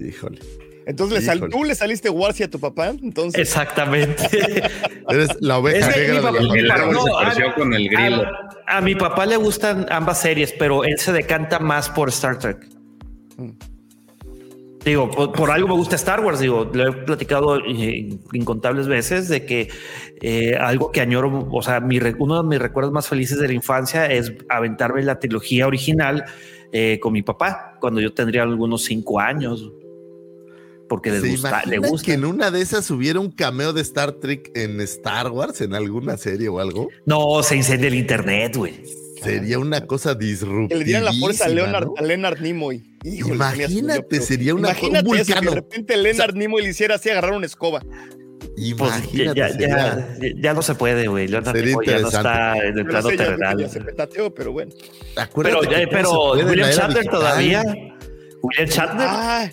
Híjole. 0.00 0.38
Entonces, 0.86 1.20
le 1.20 1.24
sal- 1.24 1.48
tú 1.50 1.64
le 1.64 1.74
saliste 1.74 2.08
Warsi 2.10 2.42
a 2.44 2.50
tu 2.50 2.60
papá, 2.60 2.88
entonces. 2.90 3.40
Exactamente. 3.40 4.22
Eres 5.08 5.30
la 5.40 5.58
oveja 5.58 5.88
Es 5.90 5.96
negra 5.96 6.00
mi 6.02 6.06
de 6.06 6.14
la 6.14 6.20
papá- 6.22 6.36
familia. 6.36 6.62
El 6.62 6.70
árbol 6.70 6.96
se 6.98 7.10
No, 7.10 7.18
torció 7.18 7.48
a- 7.48 7.54
con 7.54 7.74
el 7.74 7.88
grillo. 7.88 8.22
A, 8.68 8.76
a 8.76 8.80
mi 8.80 8.94
papá 8.94 9.26
le 9.26 9.36
gustan 9.38 9.86
ambas 9.90 10.20
series, 10.20 10.52
pero 10.52 10.84
él 10.84 10.98
se 10.98 11.12
decanta 11.12 11.58
más 11.58 11.88
por 11.88 12.10
Star 12.10 12.38
Trek. 12.38 12.58
Digo, 14.84 15.10
por, 15.10 15.32
por 15.32 15.50
algo 15.50 15.68
me 15.68 15.74
gusta 15.74 15.96
Star 15.96 16.20
Wars. 16.20 16.40
Digo, 16.40 16.70
lo 16.72 16.88
he 16.88 16.92
platicado 16.92 17.58
eh, 17.58 18.16
incontables 18.32 18.86
veces 18.86 19.28
de 19.28 19.46
que 19.46 19.70
eh, 20.20 20.56
algo 20.56 20.92
que 20.92 21.00
añoro, 21.00 21.48
o 21.50 21.62
sea, 21.62 21.80
mi 21.80 21.98
uno 22.18 22.42
de 22.42 22.48
mis 22.48 22.58
recuerdos 22.58 22.92
más 22.92 23.08
felices 23.08 23.38
de 23.38 23.48
la 23.48 23.54
infancia 23.54 24.06
es 24.06 24.32
aventarme 24.48 25.02
la 25.02 25.18
trilogía 25.18 25.66
original 25.66 26.24
eh, 26.72 26.98
con 27.00 27.12
mi 27.12 27.22
papá 27.22 27.78
cuando 27.80 28.00
yo 28.00 28.12
tendría 28.12 28.42
algunos 28.42 28.84
cinco 28.84 29.20
años. 29.20 29.72
Porque 30.86 31.10
les 31.10 31.22
¿Se 31.22 31.30
gusta, 31.30 31.62
le 31.64 31.78
gusta. 31.78 32.04
que 32.04 32.12
en 32.12 32.26
una 32.26 32.50
de 32.50 32.60
esas 32.60 32.90
hubiera 32.90 33.18
un 33.18 33.30
cameo 33.30 33.72
de 33.72 33.80
Star 33.80 34.12
Trek 34.12 34.50
en 34.54 34.80
Star 34.82 35.30
Wars, 35.30 35.62
en 35.62 35.74
alguna 35.74 36.18
serie 36.18 36.48
o 36.50 36.60
algo? 36.60 36.88
No, 37.06 37.42
se 37.42 37.56
incendia 37.56 37.88
el 37.88 37.94
internet, 37.94 38.54
güey. 38.54 38.74
Sería 39.22 39.58
una 39.58 39.86
cosa 39.86 40.14
disruptiva. 40.14 40.68
Que 40.68 40.76
le 40.76 40.84
dieran 40.84 41.04
la 41.04 41.12
fuerza 41.12 41.46
a 41.46 41.48
Leonard, 41.48 41.88
a 41.96 42.02
Leonard 42.02 42.40
Nimoy. 42.40 42.82
Híjole, 43.04 43.34
Imagínate, 43.34 44.20
sería 44.20 44.54
una- 44.54 44.70
Imagínate 44.70 45.08
un 45.08 45.16
eso, 45.16 45.34
que 45.34 45.40
de 45.46 45.54
repente 45.54 45.96
Leonard 45.96 46.34
Nimoy 46.34 46.62
le 46.62 46.70
hiciera 46.70 46.96
así 46.96 47.10
agarrar 47.10 47.32
una 47.32 47.46
escoba. 47.46 47.80
Pues 47.80 49.12
ya, 49.12 49.28
Imagínate, 49.30 50.34
ya, 50.40 50.54
no 50.54 50.62
se 50.62 50.74
puede, 50.74 51.06
güey. 51.08 51.26
Leonardo 51.28 51.58
Sería 51.58 51.68
DiCaprio 51.78 51.92
ya 51.92 52.00
no 52.02 52.06
interesante. 52.08 52.28
está 52.28 52.66
en 52.68 52.78
el 52.78 52.84
plano 52.86 53.02
no 53.04 53.10
sé, 53.10 53.16
ya- 53.16 53.24
terrenal. 53.24 53.58
ya 53.58 53.68
se 53.68 53.80
petateó, 53.80 54.34
pero 54.34 54.52
bueno. 54.52 54.72
Acuérdate 55.16 55.58
Pero, 55.66 55.70
ya- 55.80 55.88
pero 55.90 56.38
en 56.38 56.48
William 56.48 56.70
Shatner 56.70 57.04
todavía. 57.06 57.62
William 58.42 58.68
Shatner. 58.68 59.06
Ah, 59.10 59.50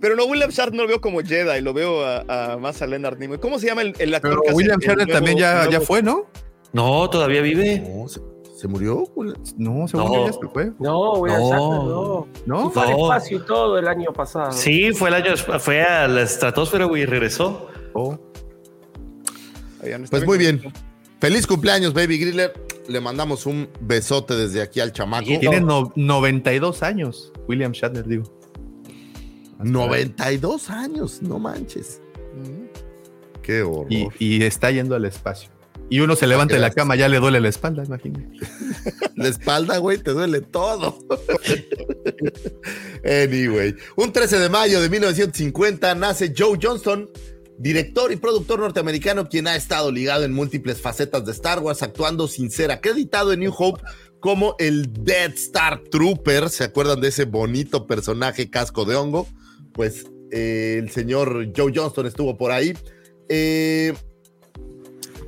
pero 0.00 0.14
no, 0.16 0.24
William 0.26 0.50
Shatner 0.50 0.74
no 0.76 0.82
lo 0.82 0.88
veo 0.88 1.00
como 1.00 1.20
Jedi, 1.20 1.60
lo 1.60 1.72
veo 1.74 2.04
a, 2.04 2.52
a 2.52 2.56
más 2.58 2.80
a 2.82 2.86
Leonard 2.86 3.18
Nimoy. 3.18 3.38
¿Cómo 3.38 3.58
se 3.58 3.66
llama 3.66 3.82
el, 3.82 3.94
el 3.98 4.14
actor 4.14 4.30
Pero 4.30 4.42
que 4.42 4.52
William 4.52 4.78
Shatner 4.80 5.08
también 5.08 5.36
ya, 5.38 5.68
ya 5.68 5.80
fue, 5.80 6.02
¿no? 6.02 6.26
No, 6.72 7.10
todavía 7.10 7.40
vive. 7.42 7.80
No, 7.80 8.06
se, 8.58 8.62
se 8.62 8.68
murió. 8.68 9.04
No, 9.56 9.86
según 9.88 10.04
No. 10.06 10.14
yo 10.14 10.26
ya 10.26 10.32
se 10.32 10.48
fue. 10.52 10.72
No, 10.78 11.12
William 11.14 11.40
No. 11.40 11.48
Shatner, 11.50 11.82
no. 11.88 12.28
¿No? 12.64 12.70
Fue 12.70 12.82
al 12.82 12.90
No. 12.90 13.12
espacio 13.12 13.36
y 13.38 13.40
todo 13.46 13.78
el 13.78 13.88
año 13.88 14.12
pasado. 14.12 14.52
Sí, 14.52 14.92
fue 14.92 15.08
el 15.10 15.14
año, 15.14 15.36
fue 15.36 15.82
a 15.82 16.06
la 16.08 16.22
estratosfera, 16.22 16.84
güey, 16.86 17.02
y 17.02 17.06
regresó. 17.06 17.68
Oh. 17.94 18.18
Ahí 19.82 19.90
no 19.98 20.06
Pues 20.10 20.26
muy 20.26 20.38
bien. 20.38 20.60
Feliz 21.20 21.46
cumpleaños, 21.46 21.94
Baby 21.94 22.18
Griller. 22.18 22.52
Le 22.88 23.00
mandamos 23.00 23.44
un 23.44 23.68
besote 23.80 24.34
desde 24.34 24.62
aquí 24.62 24.80
al 24.80 24.92
chamaco. 24.92 25.26
Tiene 25.26 25.60
no- 25.60 25.92
92 25.94 26.82
años, 26.82 27.32
William 27.46 27.72
Shatner, 27.72 28.06
digo. 28.06 28.24
92 29.62 30.70
años, 30.70 31.20
no 31.22 31.38
manches. 31.38 32.00
Qué 33.42 33.62
horror. 33.62 33.86
Y, 33.90 34.08
y 34.18 34.42
está 34.44 34.70
yendo 34.70 34.94
al 34.94 35.04
espacio. 35.04 35.50
Y 35.90 36.00
uno 36.00 36.16
se 36.16 36.26
levanta 36.26 36.54
de 36.54 36.60
la 36.60 36.70
cama, 36.70 36.96
ya 36.96 37.08
le 37.08 37.18
duele 37.18 37.40
la 37.40 37.48
espalda, 37.48 37.84
imagínate. 37.84 38.28
La 39.16 39.28
espalda, 39.28 39.78
güey, 39.78 39.98
te 39.98 40.10
duele 40.10 40.42
todo. 40.42 40.98
anyway, 43.04 43.74
un 43.96 44.12
13 44.12 44.38
de 44.38 44.48
mayo 44.48 44.80
de 44.80 44.90
1950 44.90 45.94
nace 45.94 46.34
Joe 46.36 46.58
Johnston, 46.60 47.10
director 47.58 48.12
y 48.12 48.16
productor 48.16 48.60
norteamericano, 48.60 49.28
quien 49.28 49.46
ha 49.46 49.56
estado 49.56 49.90
ligado 49.90 50.24
en 50.24 50.32
múltiples 50.32 50.80
facetas 50.80 51.24
de 51.24 51.32
Star 51.32 51.60
Wars, 51.60 51.82
actuando 51.82 52.28
sin 52.28 52.50
ser 52.50 52.70
acreditado 52.70 53.32
en 53.32 53.40
New 53.40 53.54
Hope 53.56 53.82
como 54.20 54.56
el 54.58 54.92
Dead 54.92 55.32
Star 55.34 55.80
Trooper. 55.90 56.50
¿Se 56.50 56.64
acuerdan 56.64 57.00
de 57.00 57.08
ese 57.08 57.24
bonito 57.24 57.86
personaje 57.86 58.50
casco 58.50 58.84
de 58.84 58.96
hongo? 58.96 59.26
Pues 59.72 60.06
eh, 60.30 60.76
el 60.78 60.90
señor 60.90 61.52
Joe 61.56 61.72
Johnston 61.74 62.06
estuvo 62.06 62.36
por 62.36 62.52
ahí. 62.52 62.74
Eh, 63.28 63.94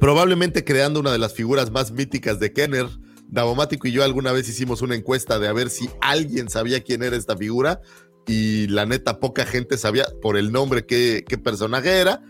probablemente 0.01 0.65
creando 0.65 0.99
una 1.01 1.13
de 1.13 1.19
las 1.19 1.35
figuras 1.35 1.71
más 1.71 1.93
míticas 1.93 2.41
de 2.41 2.53
Kenner. 2.53 2.87
Davomático 3.29 3.87
y 3.87 3.93
yo 3.93 4.03
alguna 4.03 4.33
vez 4.33 4.49
hicimos 4.49 4.83
una 4.83 4.97
encuesta 4.97 5.39
de 5.39 5.47
a 5.47 5.53
ver 5.53 5.71
si 5.71 5.89
alguien 6.01 6.49
sabía 6.49 6.81
quién 6.81 7.05
era 7.05 7.15
esta 7.17 7.37
figura 7.37 7.81
y 8.27 8.67
la 8.67 8.87
neta 8.87 9.21
poca 9.21 9.47
gente 9.47 9.79
sabía 9.79 10.05
por 10.21 10.37
el 10.37 10.51
nombre 10.51 10.85
qué, 10.85 11.25
qué 11.29 11.39
personaje 11.39 11.91
era. 11.99 12.25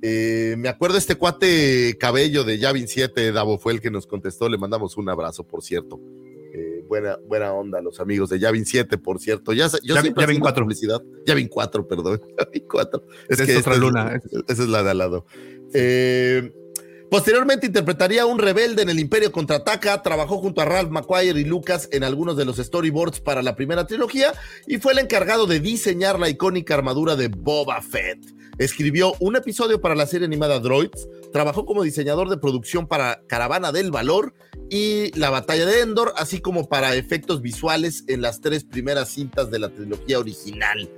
Eh, 0.00 0.54
me 0.56 0.70
acuerdo 0.70 0.96
este 0.96 1.16
cuate 1.16 1.98
cabello 2.00 2.42
de 2.44 2.58
Yavin 2.58 2.88
7, 2.88 3.32
Davo 3.32 3.58
fue 3.58 3.74
el 3.74 3.82
que 3.82 3.90
nos 3.90 4.06
contestó, 4.06 4.48
le 4.48 4.56
mandamos 4.56 4.96
un 4.96 5.10
abrazo, 5.10 5.46
por 5.46 5.62
cierto. 5.62 6.00
Eh, 6.54 6.82
buena, 6.88 7.18
buena 7.28 7.52
onda 7.52 7.82
los 7.82 8.00
amigos 8.00 8.30
de 8.30 8.38
Yavin 8.38 8.64
7, 8.64 8.96
por 8.96 9.18
cierto. 9.20 9.52
Ya, 9.52 9.66
yo 9.82 9.94
Yavin- 9.94 10.02
siempre 10.02 10.22
Yavin 10.22 10.36
hacía 10.36 10.40
4. 10.40 10.64
publicidad. 10.64 11.02
Yavin 11.26 11.48
4, 11.48 11.86
perdón. 11.86 12.22
Yavin 12.38 12.64
4. 12.66 13.04
Es 13.28 13.40
Es 13.40 13.46
que 13.46 13.56
otra 13.58 13.76
luna. 13.76 14.20
esa 14.48 14.62
es 14.62 14.68
la 14.70 14.82
de 14.82 14.90
al 14.90 14.98
lado. 14.98 15.26
Eh, 15.74 16.50
posteriormente 17.10 17.66
interpretaría 17.66 18.26
un 18.26 18.38
rebelde 18.38 18.82
en 18.82 18.88
el 18.88 18.98
Imperio 18.98 19.32
Contraataca, 19.32 20.02
trabajó 20.02 20.38
junto 20.38 20.60
a 20.60 20.64
Ralph 20.64 20.90
McQuire 20.90 21.40
y 21.40 21.44
Lucas 21.44 21.88
en 21.92 22.04
algunos 22.04 22.36
de 22.36 22.44
los 22.44 22.56
storyboards 22.56 23.20
para 23.20 23.42
la 23.42 23.56
primera 23.56 23.86
trilogía 23.86 24.32
y 24.66 24.78
fue 24.78 24.92
el 24.92 24.98
encargado 24.98 25.46
de 25.46 25.60
diseñar 25.60 26.18
la 26.18 26.28
icónica 26.28 26.74
armadura 26.74 27.16
de 27.16 27.28
Boba 27.28 27.80
Fett. 27.82 28.18
Escribió 28.58 29.14
un 29.20 29.36
episodio 29.36 29.80
para 29.82 29.94
la 29.94 30.06
serie 30.06 30.26
animada 30.26 30.60
Droids, 30.60 31.06
trabajó 31.32 31.66
como 31.66 31.82
diseñador 31.82 32.30
de 32.30 32.38
producción 32.38 32.86
para 32.86 33.20
Caravana 33.26 33.70
del 33.70 33.90
Valor 33.90 34.32
y 34.70 35.16
La 35.18 35.28
Batalla 35.28 35.66
de 35.66 35.80
Endor, 35.80 36.14
así 36.16 36.40
como 36.40 36.68
para 36.68 36.94
efectos 36.94 37.42
visuales 37.42 38.04
en 38.08 38.22
las 38.22 38.40
tres 38.40 38.64
primeras 38.64 39.10
cintas 39.10 39.50
de 39.50 39.58
la 39.58 39.68
trilogía 39.68 40.18
original. 40.18 40.90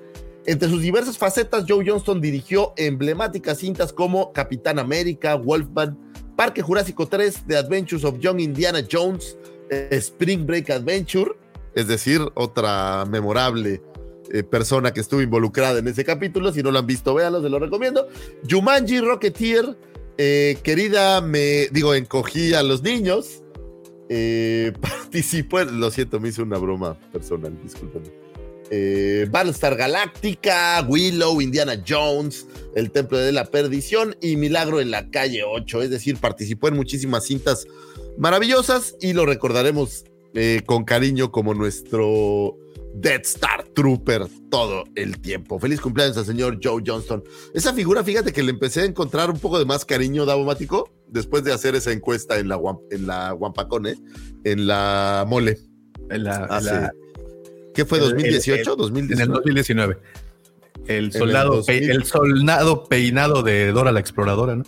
Entre 0.48 0.66
sus 0.66 0.80
diversas 0.80 1.18
facetas, 1.18 1.66
Joe 1.68 1.84
Johnston 1.86 2.22
dirigió 2.22 2.72
emblemáticas 2.78 3.58
cintas 3.58 3.92
como 3.92 4.32
Capitán 4.32 4.78
América, 4.78 5.34
Wolfman, 5.34 5.98
Parque 6.36 6.62
Jurásico 6.62 7.06
3, 7.06 7.44
The 7.46 7.58
Adventures 7.58 8.02
of 8.02 8.18
Young 8.18 8.40
Indiana 8.40 8.82
Jones, 8.90 9.36
eh, 9.68 9.88
Spring 9.90 10.46
Break 10.46 10.70
Adventure, 10.70 11.32
es 11.74 11.86
decir, 11.86 12.22
otra 12.32 13.04
memorable 13.04 13.82
eh, 14.32 14.42
persona 14.42 14.90
que 14.94 15.00
estuvo 15.00 15.20
involucrada 15.20 15.80
en 15.80 15.88
ese 15.88 16.02
capítulo. 16.02 16.50
Si 16.50 16.62
no 16.62 16.70
lo 16.70 16.78
han 16.78 16.86
visto, 16.86 17.12
véanlo, 17.12 17.42
se 17.42 17.50
lo 17.50 17.58
recomiendo. 17.58 18.08
Jumanji, 18.48 19.00
Rocketeer, 19.00 19.76
eh, 20.16 20.56
querida, 20.62 21.20
me 21.20 21.68
digo, 21.72 21.94
encogí 21.94 22.54
a 22.54 22.62
los 22.62 22.82
niños. 22.82 23.42
Participó, 24.80 25.60
lo 25.64 25.90
siento, 25.90 26.18
me 26.18 26.30
hice 26.30 26.40
una 26.40 26.56
broma 26.56 26.98
personal, 27.12 27.54
discúlpenme. 27.62 28.17
Eh, 28.70 29.26
Battlestar 29.30 29.76
Galáctica, 29.76 30.84
Willow, 30.88 31.40
Indiana 31.40 31.82
Jones, 31.86 32.46
El 32.74 32.90
Templo 32.90 33.18
de 33.18 33.32
la 33.32 33.44
Perdición 33.46 34.16
y 34.20 34.36
Milagro 34.36 34.80
en 34.80 34.90
la 34.90 35.08
Calle 35.10 35.42
8. 35.44 35.82
Es 35.82 35.90
decir, 35.90 36.16
participó 36.18 36.68
en 36.68 36.76
muchísimas 36.76 37.24
cintas 37.24 37.66
maravillosas 38.18 38.96
y 39.00 39.12
lo 39.12 39.26
recordaremos 39.26 40.04
eh, 40.34 40.62
con 40.66 40.84
cariño 40.84 41.30
como 41.32 41.54
nuestro 41.54 42.56
Death 42.94 43.26
Star 43.26 43.64
Trooper 43.74 44.26
todo 44.50 44.84
el 44.96 45.20
tiempo. 45.20 45.58
Feliz 45.58 45.80
cumpleaños 45.80 46.16
al 46.16 46.26
señor 46.26 46.58
Joe 46.62 46.82
Johnston. 46.84 47.22
Esa 47.54 47.72
figura, 47.72 48.02
fíjate 48.04 48.32
que 48.32 48.42
le 48.42 48.50
empecé 48.50 48.82
a 48.82 48.84
encontrar 48.84 49.30
un 49.30 49.38
poco 49.38 49.58
de 49.58 49.64
más 49.64 49.84
cariño, 49.84 50.26
Davomático, 50.26 50.90
después 51.06 51.44
de 51.44 51.52
hacer 51.52 51.74
esa 51.74 51.92
encuesta 51.92 52.38
en 52.38 52.48
la, 52.48 52.60
en 52.90 53.06
la 53.06 53.32
Guampacone, 53.32 53.94
en 54.44 54.66
la 54.66 55.24
Mole. 55.28 55.58
En 56.10 56.24
la, 56.24 56.46
en 56.50 56.64
la- 56.64 56.92
¿Qué 57.74 57.84
fue, 57.84 57.98
el- 57.98 58.04
2018? 58.10 58.72
el- 58.72 58.76
2019. 58.78 59.22
En 59.22 59.28
el 59.30 59.34
2019. 59.34 59.98
El 60.86 61.04
el 61.06 61.12
soldado, 61.12 61.56
2000. 61.56 61.64
pe- 61.80 61.92
el 61.92 62.04
soldado 62.04 62.84
peinado 62.84 63.42
de 63.42 63.72
Dora 63.72 63.92
la 63.92 64.00
exploradora, 64.00 64.56
¿no? 64.56 64.64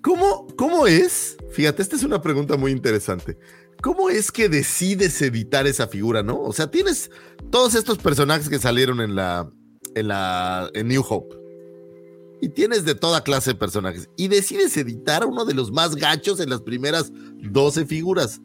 ¿Cómo, 0.00 0.46
¿Cómo 0.56 0.86
es? 0.86 1.36
Fíjate, 1.52 1.82
esta 1.82 1.96
es 1.96 2.02
una 2.02 2.20
pregunta 2.22 2.56
muy 2.56 2.72
interesante. 2.72 3.36
¿Cómo 3.82 4.10
es 4.10 4.32
que 4.32 4.48
decides 4.48 5.20
editar 5.22 5.66
esa 5.66 5.86
figura, 5.88 6.22
no? 6.22 6.40
O 6.40 6.52
sea, 6.52 6.70
tienes 6.70 7.10
todos 7.50 7.74
estos 7.74 7.98
personajes 7.98 8.48
que 8.48 8.58
salieron 8.58 9.00
en 9.00 9.14
la, 9.14 9.50
en 9.94 10.08
la, 10.08 10.70
en 10.74 10.88
New 10.88 11.04
Hope. 11.08 11.36
Y 12.40 12.48
tienes 12.48 12.84
de 12.84 12.94
toda 12.96 13.22
clase 13.22 13.50
de 13.50 13.54
personajes. 13.56 14.08
Y 14.16 14.26
decides 14.28 14.76
editar 14.76 15.24
uno 15.26 15.44
de 15.44 15.54
los 15.54 15.70
más 15.70 15.94
gachos 15.94 16.40
en 16.40 16.50
las 16.50 16.62
primeras 16.62 17.12
12 17.40 17.86
figuras. 17.86 18.40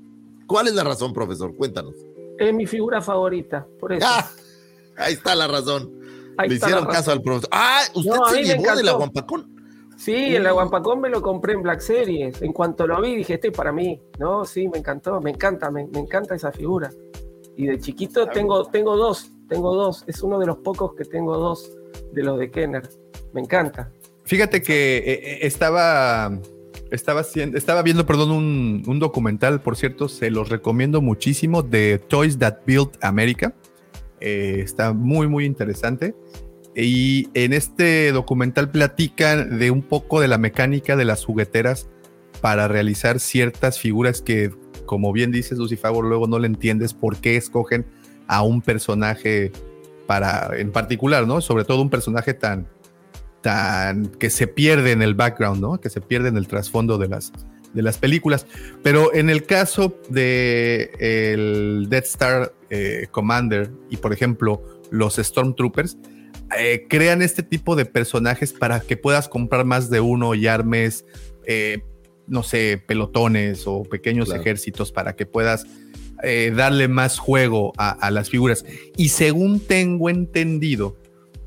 ¿Cuál 0.46 0.68
es 0.68 0.76
la 0.76 0.84
razón, 0.84 1.14
profesor? 1.14 1.56
Cuéntanos. 1.56 1.96
Es 2.40 2.54
mi 2.54 2.66
figura 2.66 3.02
favorita, 3.02 3.66
por 3.80 3.94
eso. 3.94 4.06
Ah, 4.08 4.30
ahí 4.98 5.14
está 5.14 5.36
la 5.36 5.48
razón. 5.48 5.92
Ahí 6.38 6.50
Le 6.50 6.56
hicieron 6.56 6.86
caso 6.86 7.12
al 7.12 7.22
profesor. 7.22 7.50
Ah, 7.52 7.82
usted 7.96 8.12
No, 8.12 8.26
se 8.30 8.44
llevó 8.44 8.62
de 8.62 8.68
la 8.68 8.74
encantó. 8.74 8.98
Guampacón. 8.98 9.58
Sí, 9.98 10.36
en 10.36 10.44
la 10.44 10.52
Guampacón 10.52 11.02
me 11.02 11.10
lo 11.10 11.24
compré 11.24 11.54
en 11.54 11.64
Black 11.64 11.80
Series. 11.80 12.42
En 12.44 12.54
cuanto 12.54 12.86
lo 12.86 13.02
vi, 13.02 13.16
dije, 13.16 13.34
este 13.34 13.48
es 13.48 13.54
para 13.58 13.72
mí. 13.72 14.00
No, 14.20 14.46
sí, 14.46 14.68
me 14.68 14.78
encantó, 14.78 15.20
me 15.20 15.32
encanta, 15.32 15.72
me, 15.72 15.88
me 15.88 16.00
encanta 16.00 16.36
esa 16.36 16.52
figura. 16.52 16.92
Y 17.56 17.66
de 17.66 17.80
chiquito 17.80 18.28
tengo, 18.28 18.66
tengo 18.66 18.96
dos, 18.96 19.32
tengo 19.50 19.74
dos. 19.74 20.04
Es 20.06 20.22
uno 20.22 20.38
de 20.38 20.46
los 20.46 20.58
pocos 20.58 20.94
que 20.94 21.06
tengo 21.06 21.36
dos 21.38 21.72
de 22.12 22.24
los 22.24 22.38
de 22.38 22.52
Kenner. 22.52 22.88
Me 23.34 23.42
encanta. 23.42 23.92
Fíjate 24.26 24.62
que 24.62 24.98
eh, 24.98 25.04
eh, 25.06 25.40
estaba, 25.42 26.38
estaba, 26.92 27.22
haciendo- 27.22 27.58
estaba 27.58 27.82
viendo, 27.82 28.06
perdón, 28.06 28.32
un, 28.32 29.00
documental, 29.00 29.62
por 29.62 29.76
cierto, 29.76 30.08
se 30.10 30.32
los 30.32 30.50
recomiendo 30.50 31.02
muchísimo, 31.02 31.62
de 31.62 32.00
Toys 32.00 32.38
That 32.40 32.60
Built 32.66 33.04
America. 33.04 33.54
Eh, 34.20 34.62
está 34.64 34.94
muy, 34.94 35.28
muy 35.28 35.46
interesante. 35.46 36.16
Y 36.76 37.30
en 37.34 37.54
este 37.54 38.12
documental 38.12 38.70
platican 38.70 39.58
de 39.58 39.72
un 39.72 39.82
poco 39.82 40.22
de 40.22 40.28
la 40.28 40.38
mecánica 40.38 40.96
de 40.96 41.06
las 41.06 41.26
jugueteras 41.26 41.88
para 42.42 42.68
realizar 42.68 43.20
ciertas 43.20 43.80
figuras 43.80 44.22
que, 44.22 44.52
como 44.86 45.12
bien 45.12 45.32
dices, 45.32 45.58
Lucy 45.58 45.76
Favor, 45.76 46.06
luego 46.06 46.28
no 46.28 46.38
le 46.38 46.48
entiendes 46.48 46.94
por 46.94 47.18
qué 47.18 47.36
escogen 47.36 47.86
a 48.28 48.44
un 48.44 48.62
personaje 48.62 49.52
para, 50.06 50.52
en 50.58 50.72
particular, 50.72 51.26
¿no? 51.26 51.42
Sobre 51.42 51.64
todo 51.66 51.82
un 51.82 51.90
personaje 51.90 52.34
tan, 52.34 52.68
tan 53.42 54.08
que 54.08 54.30
se 54.30 54.48
pierde 54.48 54.92
en 54.92 55.02
el 55.02 55.14
background, 55.14 55.62
¿no? 55.62 55.80
Que 55.80 55.90
se 55.90 56.02
pierde 56.02 56.30
en 56.30 56.38
el 56.38 56.48
trasfondo 56.48 56.98
de 56.98 57.08
las, 57.08 57.32
de 57.74 57.82
las 57.82 57.98
películas. 57.98 58.46
Pero 58.84 59.14
en 59.14 59.30
el 59.30 59.46
caso 59.46 59.96
de 60.10 60.92
el 61.00 61.88
Death 61.90 62.06
Star 62.06 62.54
eh, 62.70 63.08
Commander 63.12 63.70
y, 63.90 63.98
por 63.98 64.14
ejemplo, 64.14 64.62
los 64.90 65.16
Stormtroopers, 65.16 65.98
eh, 66.58 66.86
crean 66.90 67.22
este 67.22 67.44
tipo 67.44 67.76
de 67.76 67.86
personajes 67.86 68.54
para 68.54 68.80
que 68.80 68.98
puedas 68.98 69.28
comprar 69.28 69.66
más 69.66 69.90
de 69.90 70.00
uno 70.00 70.34
y 70.34 70.48
armes, 70.48 71.06
eh, 71.46 71.82
no 72.26 72.44
sé, 72.44 72.82
pelotones 72.86 73.64
o 73.68 73.84
pequeños 73.84 74.28
Claro. 74.28 74.42
ejércitos 74.42 74.92
para 74.92 75.16
que 75.16 75.26
puedas 75.26 75.66
darle 76.56 76.88
más 76.88 77.20
juego 77.20 77.74
a, 77.78 77.92
a 77.92 78.10
las 78.10 78.32
figuras. 78.32 78.66
Y 78.98 79.10
según 79.10 79.60
tengo 79.60 80.10
entendido, 80.10 80.98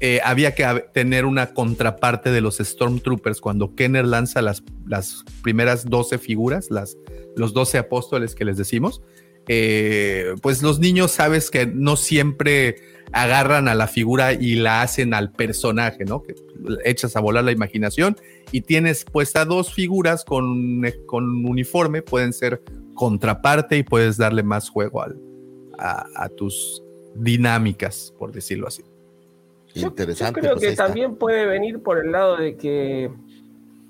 eh, 0.01 0.20
había 0.24 0.55
que 0.55 0.64
tener 0.94 1.26
una 1.26 1.53
contraparte 1.53 2.30
de 2.30 2.40
los 2.40 2.57
Stormtroopers 2.57 3.40
cuando 3.40 3.74
Kenner 3.74 4.07
lanza 4.07 4.40
las, 4.40 4.62
las 4.86 5.24
primeras 5.42 5.84
12 5.84 6.18
figuras, 6.18 6.70
las, 6.70 6.96
los 7.36 7.53
12 7.53 7.78
apóstoles 7.78 8.34
que 8.34 8.46
les 8.46 8.57
decimos. 8.57 9.03
eh, 9.46 10.34
pues 10.42 10.62
los 10.62 10.78
niños 10.78 11.11
sabes 11.11 11.51
que 11.51 11.66
no 11.66 11.96
siempre 11.96 12.76
agarran 13.12 13.68
a 13.68 13.74
la 13.74 13.88
figura 13.88 14.32
y 14.32 14.55
la 14.55 14.82
hacen 14.82 15.12
al 15.12 15.32
personaje, 15.32 16.05
¿no? 16.05 16.22
Que 16.22 16.34
echas 16.84 17.16
a 17.16 17.20
volar 17.20 17.44
la 17.44 17.53
imaginación 17.53 18.16
y 18.53 18.62
tienes 18.62 19.05
puesta 19.05 19.44
dos 19.44 19.74
figuras 19.74 20.24
con, 20.24 20.82
con 21.07 21.44
uniforme, 21.44 22.03
pueden 22.03 22.32
ser 22.32 22.62
contraparte 22.94 23.76
y 23.78 23.82
puedes 23.82 24.16
darle 24.16 24.42
más 24.44 24.68
juego 24.68 25.03
a 25.78 26.28
tus 26.36 26.82
dinámicas, 27.14 28.14
por 28.18 28.32
decirlo 28.32 28.68
así. 28.68 28.82
Yo 29.74 29.88
Interesante. 29.88 30.40
creo 30.40 30.54
pues 30.56 30.70
que 30.70 30.76
también 30.76 31.16
puede 31.16 31.46
venir 31.46 31.80
por 31.82 31.98
el 31.98 32.10
lado 32.12 32.36
de 32.36 32.56
que, 32.56 33.10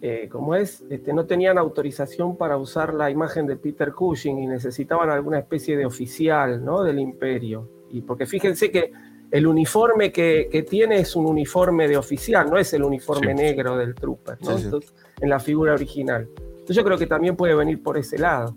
eh, 0.02 0.28
como 0.30 0.54
es, 0.54 0.82
este, 0.90 1.12
no 1.12 1.24
tenían 1.26 1.58
autorización 1.58 2.36
para 2.36 2.56
usar 2.58 2.94
la 2.94 3.10
imagen 3.10 3.46
de 3.46 3.56
Peter 3.56 3.92
Cushing 3.92 4.38
y 4.38 4.46
necesitaban 4.46 5.10
alguna 5.10 5.38
especie 5.38 5.76
de 5.76 5.86
oficial 5.86 6.64
¿no? 6.64 6.82
del 6.82 6.98
imperio. 6.98 7.68
Y 7.90 8.02
porque 8.02 8.26
fíjense 8.26 8.70
que 8.70 8.92
el 9.30 9.46
uniforme 9.46 10.10
que, 10.12 10.48
que 10.50 10.62
tiene 10.64 10.98
es 10.98 11.16
un 11.16 11.24
uniforme 11.26 11.88
de 11.88 11.96
oficial, 11.96 12.50
no 12.50 12.58
es 12.58 12.72
el 12.74 12.82
uniforme 12.82 13.28
Sí. 13.28 13.34
negro 13.42 13.76
del 13.76 13.94
trooper, 13.94 14.38
¿no? 14.42 14.50
Sí, 14.52 14.58
sí. 14.58 14.64
Entonces, 14.64 14.94
en 15.20 15.28
la 15.28 15.38
figura 15.40 15.72
original. 15.74 16.28
Entonces 16.50 16.76
yo 16.76 16.84
creo 16.84 16.98
que 16.98 17.06
también 17.06 17.36
puede 17.36 17.54
venir 17.54 17.82
por 17.82 17.96
ese 17.96 18.18
lado. 18.18 18.56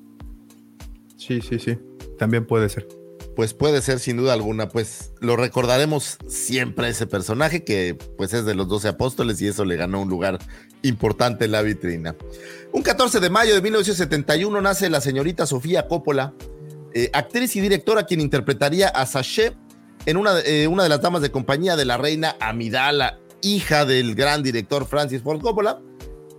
Sí, 1.16 1.42
sí, 1.42 1.58
sí. 1.60 1.78
También 2.18 2.46
puede 2.46 2.70
ser. 2.70 2.88
Pues 3.36 3.54
puede 3.54 3.82
ser 3.82 4.00
sin 4.00 4.18
duda 4.18 4.34
alguna, 4.34 4.70
pues 4.70 5.12
lo 5.20 5.36
recordaremos 5.36 6.18
siempre 6.28 6.88
a 6.88 6.90
ese 6.90 7.08
personaje 7.08 7.64
que 7.64 7.98
pues 8.18 8.34
es 8.34 8.46
de 8.46 8.54
los 8.54 8.68
12 8.68 8.90
apóstoles 8.90 9.42
y 9.42 9.48
eso 9.48 9.66
le 9.66 9.76
ganó 9.76 10.02
un 10.02 10.10
lugar 10.10 10.38
importante 10.84 11.46
en 11.46 11.52
la 11.52 11.62
vitrina. 11.64 12.16
Un 12.72 12.84
14 12.84 13.20
de 13.20 13.30
mayo 13.30 13.56
de 13.56 13.62
1971 13.62 14.62
nace 14.62 14.90
la 14.90 15.02
señorita 15.02 15.48
Sofía 15.48 15.88
Coppola, 15.88 16.34
eh, 16.94 17.10
actriz 17.14 17.56
y 17.56 17.62
directora 17.62 18.06
quien 18.06 18.22
interpretaría 18.22 18.90
a 18.90 19.06
Sachet 19.06 19.56
en 20.06 20.18
una, 20.18 20.40
eh, 20.42 20.68
una 20.68 20.84
de 20.84 20.90
las 20.90 21.02
damas 21.02 21.22
de 21.22 21.32
compañía 21.32 21.76
de 21.76 21.86
la 21.86 21.98
reina 21.98 22.36
Amidala, 22.40 23.20
hija 23.42 23.86
del 23.86 24.16
gran 24.16 24.44
director 24.44 24.86
Francis 24.86 25.22
Ford 25.22 25.42
Coppola. 25.42 25.80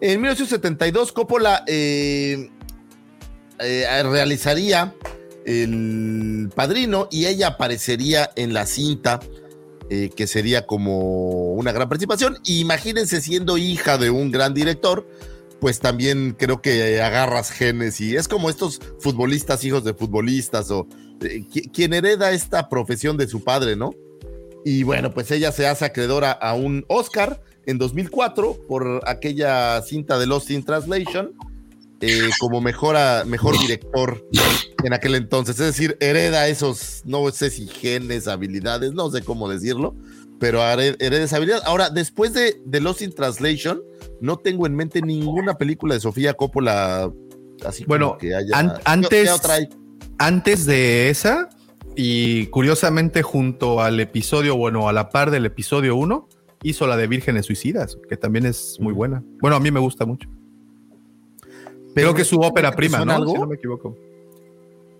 En 0.00 0.20
1972 0.20 1.12
Coppola 1.12 1.64
eh, 1.66 2.50
eh, 3.58 4.02
realizaría 4.02 4.94
el 5.46 6.50
padrino 6.54 7.08
y 7.10 7.26
ella 7.26 7.48
aparecería 7.48 8.30
en 8.36 8.52
la 8.54 8.66
cinta 8.66 9.20
eh, 9.90 10.10
que 10.16 10.26
sería 10.26 10.66
como 10.66 11.52
una 11.52 11.72
gran 11.72 11.88
participación. 11.88 12.38
Imagínense 12.46 13.20
siendo 13.20 13.58
hija 13.58 13.98
de 13.98 14.10
un 14.10 14.30
gran 14.30 14.54
director, 14.54 15.06
pues 15.60 15.80
también 15.80 16.34
creo 16.38 16.62
que 16.62 17.00
agarras 17.02 17.50
genes 17.50 18.00
y 18.00 18.16
es 18.16 18.26
como 18.28 18.48
estos 18.50 18.80
futbolistas, 18.98 19.64
hijos 19.64 19.84
de 19.84 19.94
futbolistas 19.94 20.70
o 20.70 20.86
eh, 21.22 21.44
qui- 21.50 21.70
quien 21.72 21.92
hereda 21.94 22.32
esta 22.32 22.68
profesión 22.68 23.16
de 23.16 23.26
su 23.28 23.44
padre, 23.44 23.76
¿no? 23.76 23.94
Y 24.64 24.82
bueno, 24.82 25.12
pues 25.12 25.30
ella 25.30 25.52
se 25.52 25.66
hace 25.66 25.84
acreedora 25.84 26.32
a 26.32 26.54
un 26.54 26.84
Oscar 26.88 27.42
en 27.66 27.76
2004 27.76 28.60
por 28.66 29.02
aquella 29.06 29.80
cinta 29.82 30.18
de 30.18 30.26
Lost 30.26 30.50
in 30.50 30.64
Translation 30.64 31.32
eh, 32.00 32.30
como 32.38 32.60
mejor, 32.60 32.96
director 33.60 34.26
en 34.84 34.92
aquel 34.92 35.14
entonces. 35.14 35.58
Es 35.58 35.66
decir, 35.66 35.96
hereda 36.00 36.48
esos, 36.48 37.02
no 37.04 37.30
sé 37.30 37.50
si 37.50 37.66
genes, 37.66 38.28
habilidades, 38.28 38.92
no 38.92 39.10
sé 39.10 39.22
cómo 39.22 39.48
decirlo, 39.48 39.94
pero 40.38 40.60
here- 40.60 40.96
hereda 40.98 41.24
esa 41.24 41.36
habilidad. 41.36 41.62
Ahora, 41.64 41.90
después 41.90 42.34
de, 42.34 42.60
de 42.64 42.80
Lost 42.80 43.02
in 43.02 43.14
Translation, 43.14 43.82
no 44.20 44.36
tengo 44.38 44.66
en 44.66 44.74
mente 44.74 45.00
ninguna 45.00 45.54
película 45.56 45.94
de 45.94 46.00
Sofía 46.00 46.34
Coppola 46.34 47.10
así 47.64 47.84
Bueno, 47.86 48.18
que 48.18 48.34
haya. 48.34 48.48
an- 48.58 48.74
¿Qué- 48.76 48.82
antes-? 48.84 49.68
Antes 50.18 50.66
de 50.66 51.10
esa, 51.10 51.48
y 51.96 52.46
curiosamente 52.48 53.22
junto 53.22 53.80
al 53.80 53.98
episodio, 54.00 54.56
bueno, 54.56 54.88
a 54.88 54.92
la 54.92 55.10
par 55.10 55.30
del 55.30 55.46
episodio 55.46 55.96
1, 55.96 56.28
hizo 56.62 56.86
la 56.86 56.96
de 56.96 57.06
Vírgenes 57.06 57.46
Suicidas, 57.46 57.98
que 58.08 58.16
también 58.16 58.46
es 58.46 58.76
muy 58.80 58.92
buena. 58.92 59.22
Bueno, 59.40 59.56
a 59.56 59.60
mí 59.60 59.70
me 59.70 59.80
gusta 59.80 60.04
mucho. 60.06 60.28
Pero 61.94 62.08
Creo 62.08 62.14
que 62.14 62.22
es 62.22 62.28
su 62.28 62.40
ópera 62.40 62.70
¿te 62.70 62.76
prima, 62.76 63.04
¿no? 63.04 63.12
algo? 63.12 63.32
Si 63.32 63.38
no 63.40 63.46
me 63.46 63.54
equivoco. 63.54 63.96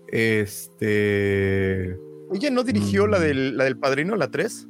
Este. 0.07 1.97
¿Ella 2.33 2.49
no 2.51 2.63
dirigió 2.63 3.05
Mm. 3.07 3.09
la, 3.11 3.19
del, 3.19 3.57
la 3.57 3.63
del 3.65 3.77
padrino, 3.77 4.15
la 4.15 4.31
3? 4.31 4.67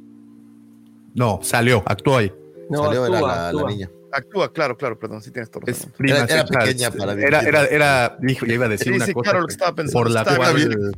No, 1.14 1.38
salió, 1.42 1.82
actuó 1.86 2.18
ahí. 2.18 2.32
No, 2.68 2.84
Salió, 2.84 3.06
era 3.06 3.14
actúa, 3.16 3.28
la, 3.30 3.36
la 3.36 3.46
actúa. 3.48 3.70
niña. 3.70 3.90
Actúa, 4.12 4.52
claro, 4.52 4.76
claro, 4.76 4.98
perdón, 4.98 5.20
sí 5.22 5.30
tienes 5.30 5.50
todo 5.50 5.62
Es 5.66 5.86
prima 5.96 6.18
Era- 6.18 6.24
era 6.34 6.44
pequeña 6.46 6.90
para 6.90 7.12
era, 7.12 7.40
dirigir. 7.40 7.48
era, 7.48 7.64
era, 7.66 8.16
dijo, 8.20 8.46
ya 8.46 8.54
iba 8.54 8.66
a 8.66 8.68
decir 8.68 8.88
Sí, 8.88 8.96
una 8.96 9.06
sí, 9.06 9.12
cosa. 9.12 9.24
claro, 9.30 9.40
lo 9.42 9.46
que 9.46 9.52
estaba 9.52 9.74
pensando. 9.74 9.98
por 9.98 10.10
la 10.10 10.20
Estaba 10.22 10.36
cual- 10.38 10.92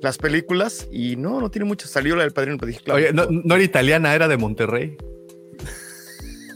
las 0.00 0.18
películas 0.18 0.88
y 0.92 1.16
no, 1.16 1.40
no 1.40 1.50
tiene 1.50 1.64
mucho. 1.66 1.88
Salió 1.88 2.14
la 2.16 2.22
del 2.22 2.32
padrino, 2.32 2.56
pero 2.58 2.68
dije, 2.68 2.80
claro. 2.82 2.98
Oye, 2.98 3.12
no, 3.12 3.26
no 3.28 3.54
era 3.54 3.64
italiana, 3.64 4.14
era 4.14 4.28
de 4.28 4.36
Monterrey. 4.36 4.96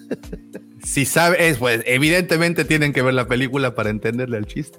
si 0.87 1.05
sabe, 1.05 1.49
es, 1.49 1.59
pues 1.59 1.83
evidentemente 1.85 2.65
tienen 2.65 2.93
que 2.93 3.03
ver 3.03 3.15
la 3.15 3.27
película 3.27 3.75
para 3.75 3.91
entenderle 3.91 4.39
el 4.39 4.47
chiste. 4.47 4.79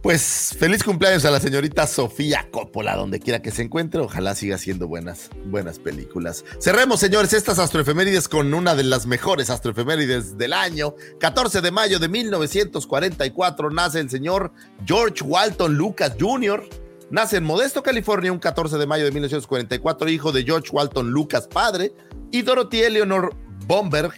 Pues 0.00 0.54
feliz 0.58 0.84
cumpleaños 0.84 1.24
a 1.24 1.30
la 1.30 1.40
señorita 1.40 1.86
Sofía 1.86 2.46
Coppola, 2.50 2.94
donde 2.94 3.20
quiera 3.20 3.40
que 3.40 3.50
se 3.50 3.62
encuentre. 3.62 4.00
Ojalá 4.02 4.34
siga 4.34 4.56
haciendo 4.56 4.86
buenas, 4.86 5.30
buenas 5.46 5.78
películas. 5.78 6.44
Cerremos, 6.60 7.00
señores, 7.00 7.32
estas 7.32 7.58
astroefemérides 7.58 8.28
con 8.28 8.52
una 8.52 8.74
de 8.74 8.84
las 8.84 9.06
mejores 9.06 9.48
astroefemérides 9.50 10.36
del 10.36 10.52
año. 10.52 10.94
14 11.20 11.62
de 11.62 11.70
mayo 11.70 11.98
de 11.98 12.08
1944 12.08 13.70
nace 13.70 14.00
el 14.00 14.10
señor 14.10 14.52
George 14.84 15.24
Walton 15.24 15.74
Lucas 15.74 16.12
Jr. 16.20 16.62
Nace 17.10 17.38
en 17.38 17.44
Modesto, 17.44 17.82
California, 17.82 18.30
un 18.30 18.38
14 18.38 18.76
de 18.76 18.86
mayo 18.86 19.04
de 19.04 19.10
1944, 19.10 20.08
hijo 20.10 20.32
de 20.32 20.44
George 20.44 20.68
Walton 20.70 21.10
Lucas, 21.10 21.48
padre, 21.48 21.92
y 22.30 22.42
Dorothy 22.42 22.82
Eleanor 22.82 23.34
Bomberg. 23.66 24.12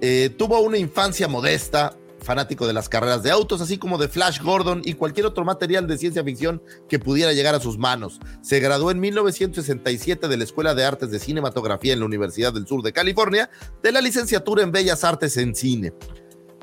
Eh, 0.00 0.30
tuvo 0.36 0.60
una 0.60 0.78
infancia 0.78 1.28
modesta, 1.28 1.96
fanático 2.24 2.66
de 2.66 2.72
las 2.72 2.88
carreras 2.88 3.22
de 3.22 3.30
autos, 3.30 3.60
así 3.60 3.78
como 3.78 3.98
de 3.98 4.08
Flash 4.08 4.40
Gordon 4.40 4.82
y 4.84 4.94
cualquier 4.94 5.26
otro 5.26 5.44
material 5.44 5.86
de 5.86 5.98
ciencia 5.98 6.24
ficción 6.24 6.62
que 6.88 6.98
pudiera 6.98 7.32
llegar 7.32 7.54
a 7.54 7.60
sus 7.60 7.78
manos. 7.78 8.18
Se 8.42 8.58
graduó 8.58 8.90
en 8.90 8.98
1967 8.98 10.26
de 10.26 10.36
la 10.36 10.44
Escuela 10.44 10.74
de 10.74 10.84
Artes 10.84 11.10
de 11.10 11.18
Cinematografía 11.18 11.92
en 11.92 12.00
la 12.00 12.06
Universidad 12.06 12.52
del 12.52 12.66
Sur 12.66 12.82
de 12.82 12.92
California, 12.92 13.50
de 13.82 13.92
la 13.92 14.00
licenciatura 14.00 14.62
en 14.62 14.72
Bellas 14.72 15.04
Artes 15.04 15.36
en 15.36 15.54
Cine. 15.54 15.92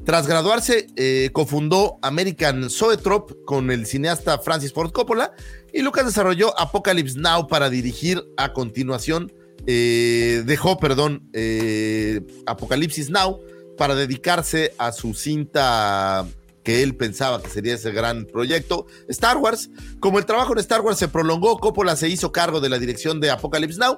Tras 0.04 0.26
graduarse, 0.26 0.88
eh, 0.96 1.30
cofundó 1.32 2.00
American 2.02 2.72
Zoetrope 2.72 3.36
con 3.46 3.70
el 3.70 3.86
cineasta 3.86 4.40
Francis 4.40 4.74
Ford 4.74 4.92
Coppola 4.92 5.34
y 5.72 5.84
Lucas 5.84 6.06
desarrolló 6.06 6.60
Apocalypse 6.60 7.20
Now 7.20 7.48
para 7.48 7.70
dirigir 7.70 8.24
a 8.36 8.52
continuación, 8.52 9.32
eh, 9.68 10.43
dejó, 10.45 10.78
perdón, 10.78 11.30
eh, 11.34 12.22
Apocalipsis 12.45 13.09
Now 13.09 13.39
para 13.78 13.95
dedicarse 13.95 14.74
a 14.78 14.91
su 14.91 15.14
cinta 15.14 16.28
que 16.64 16.84
él 16.84 16.95
pensaba 16.95 17.41
que 17.41 17.49
sería 17.49 17.74
ese 17.74 17.91
gran 17.91 18.26
proyecto, 18.26 18.86
Star 19.07 19.38
Wars. 19.38 19.70
Como 19.99 20.20
el 20.20 20.26
trabajo 20.26 20.53
en 20.53 20.59
Star 20.59 20.82
Wars 20.82 20.99
se 20.99 21.07
prolongó, 21.07 21.57
Coppola 21.59 21.95
se 21.95 22.07
hizo 22.07 22.32
cargo 22.32 22.59
de 22.59 22.70
la 22.70 22.78
dirección 22.78 23.20
de 23.20 23.32
Apocalypse 23.32 23.80
Now, 23.80 23.97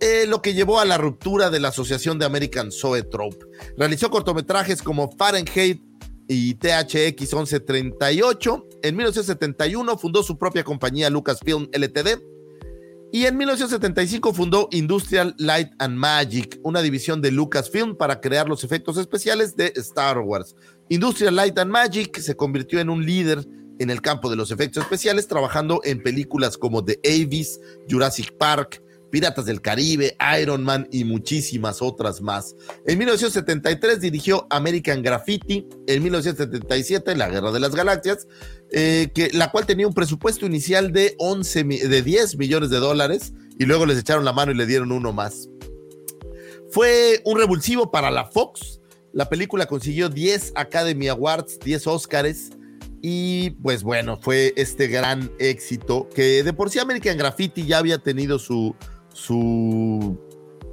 eh, 0.00 0.26
lo 0.26 0.42
que 0.42 0.54
llevó 0.54 0.80
a 0.80 0.84
la 0.84 0.98
ruptura 0.98 1.50
de 1.50 1.60
la 1.60 1.68
Asociación 1.68 2.18
de 2.18 2.26
American 2.26 2.70
Zoetrope. 2.70 3.46
Realizó 3.76 4.10
cortometrajes 4.10 4.82
como 4.82 5.10
Fahrenheit 5.16 5.80
y 6.28 6.54
THX 6.54 7.32
1138. 7.32 8.68
En 8.82 8.96
1971 8.96 9.98
fundó 9.98 10.22
su 10.22 10.36
propia 10.36 10.64
compañía 10.64 11.10
Lucasfilm 11.10 11.68
Ltd. 11.72 12.20
Y 13.14 13.26
en 13.26 13.36
1975 13.36 14.34
fundó 14.34 14.66
Industrial 14.72 15.36
Light 15.38 15.70
and 15.78 15.96
Magic, 15.96 16.58
una 16.64 16.82
división 16.82 17.22
de 17.22 17.30
Lucasfilm 17.30 17.96
para 17.96 18.20
crear 18.20 18.48
los 18.48 18.64
efectos 18.64 18.96
especiales 18.96 19.54
de 19.54 19.72
Star 19.76 20.18
Wars. 20.18 20.56
Industrial 20.88 21.36
Light 21.36 21.56
and 21.56 21.70
Magic 21.70 22.18
se 22.18 22.34
convirtió 22.34 22.80
en 22.80 22.90
un 22.90 23.06
líder 23.06 23.46
en 23.78 23.90
el 23.90 24.02
campo 24.02 24.28
de 24.28 24.34
los 24.34 24.50
efectos 24.50 24.82
especiales, 24.82 25.28
trabajando 25.28 25.80
en 25.84 26.02
películas 26.02 26.58
como 26.58 26.84
The 26.84 26.98
Avis, 27.04 27.60
Jurassic 27.88 28.36
Park, 28.36 28.82
Piratas 29.12 29.44
del 29.44 29.60
Caribe, 29.60 30.16
Iron 30.42 30.64
Man 30.64 30.88
y 30.90 31.04
muchísimas 31.04 31.82
otras 31.82 32.20
más. 32.20 32.56
En 32.84 32.98
1973 32.98 34.00
dirigió 34.00 34.48
American 34.50 35.02
Graffiti, 35.02 35.68
en 35.86 36.02
1977 36.02 37.14
La 37.14 37.28
Guerra 37.28 37.52
de 37.52 37.60
las 37.60 37.76
Galaxias, 37.76 38.26
eh, 38.76 39.12
que, 39.14 39.30
la 39.32 39.52
cual 39.52 39.66
tenía 39.66 39.86
un 39.86 39.94
presupuesto 39.94 40.46
inicial 40.46 40.92
de, 40.92 41.14
11, 41.18 41.62
de 41.62 42.02
10 42.02 42.36
millones 42.38 42.70
de 42.70 42.78
dólares 42.78 43.32
y 43.56 43.66
luego 43.66 43.86
les 43.86 43.96
echaron 43.96 44.24
la 44.24 44.32
mano 44.32 44.50
y 44.50 44.56
le 44.56 44.66
dieron 44.66 44.90
uno 44.90 45.12
más. 45.12 45.48
Fue 46.72 47.22
un 47.24 47.38
revulsivo 47.38 47.92
para 47.92 48.10
la 48.10 48.24
Fox. 48.24 48.80
La 49.12 49.28
película 49.28 49.66
consiguió 49.66 50.08
10 50.08 50.54
Academy 50.56 51.06
Awards, 51.06 51.60
10 51.60 51.86
Oscars. 51.86 52.50
Y 53.00 53.50
pues 53.62 53.84
bueno, 53.84 54.18
fue 54.20 54.52
este 54.56 54.88
gran 54.88 55.30
éxito 55.38 56.08
que 56.12 56.42
de 56.42 56.52
por 56.52 56.68
sí 56.68 56.80
American 56.80 57.16
Graffiti 57.16 57.66
ya 57.66 57.78
había 57.78 57.98
tenido 57.98 58.40
su, 58.40 58.74
su 59.12 60.18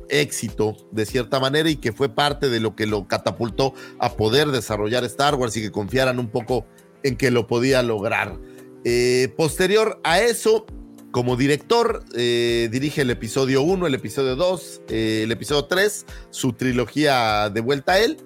éxito 0.10 0.76
de 0.92 1.06
cierta 1.06 1.40
manera 1.40 1.70
y 1.70 1.76
que 1.76 1.94
fue 1.94 2.10
parte 2.10 2.50
de 2.50 2.62
lo 2.62 2.76
que 2.76 2.88
lo 2.88 3.08
catapultó 3.08 3.76
a 4.00 4.14
poder 4.14 4.48
desarrollar 4.48 5.04
Star 5.04 5.36
Wars 5.36 5.56
y 5.58 5.62
que 5.62 5.72
confiaran 5.72 6.18
un 6.18 6.30
poco 6.30 6.66
en 7.04 7.18
que 7.18 7.32
lo 7.32 7.48
podía 7.48 7.84
lograr. 7.84 8.38
Eh, 8.84 9.34
posterior 9.38 10.00
a 10.04 10.22
eso, 10.22 10.66
como 11.12 11.36
director, 11.36 12.04
eh, 12.16 12.70
dirige 12.72 13.02
el 13.02 13.10
episodio 13.10 13.62
1, 13.62 13.86
el 13.88 13.94
episodio 13.94 14.36
2, 14.36 14.82
eh, 14.90 15.22
el 15.24 15.32
episodio 15.32 15.66
3, 15.66 16.06
su 16.32 16.54
trilogía 16.54 17.50
de 17.50 17.62
vuelta 17.62 17.94
a 17.94 18.00
él. 18.00 18.18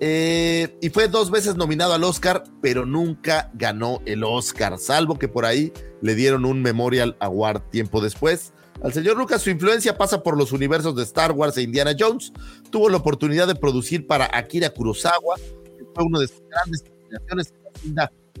y 0.00 0.90
fue 0.90 1.08
dos 1.08 1.28
veces 1.32 1.56
nominado 1.56 1.92
al 1.92 2.04
Oscar, 2.04 2.44
pero 2.62 2.86
nunca 2.86 3.50
ganó 3.54 4.00
el 4.06 4.22
Oscar, 4.22 4.78
salvo 4.78 5.18
que 5.18 5.26
por 5.26 5.44
ahí 5.44 5.72
le 6.00 6.14
dieron 6.14 6.44
un 6.44 6.62
Memorial 6.62 7.16
Award 7.18 7.62
tiempo 7.70 8.00
después. 8.00 8.52
Al 8.82 8.92
señor 8.92 9.16
Lucas 9.16 9.42
su 9.42 9.50
influencia 9.50 9.98
pasa 9.98 10.22
por 10.22 10.36
los 10.36 10.52
universos 10.52 10.94
de 10.94 11.02
Star 11.02 11.32
Wars 11.32 11.56
e 11.56 11.62
Indiana 11.62 11.96
Jones. 11.98 12.32
Tuvo 12.70 12.88
la 12.88 12.98
oportunidad 12.98 13.48
de 13.48 13.56
producir 13.56 14.06
para 14.06 14.30
Akira 14.32 14.70
Kurosawa, 14.70 15.34
que 15.36 15.84
fue 15.94 16.04
una 16.04 16.20
de 16.20 16.28
sus 16.28 16.42
grandes 16.48 16.84
inspiraciones 16.86 17.52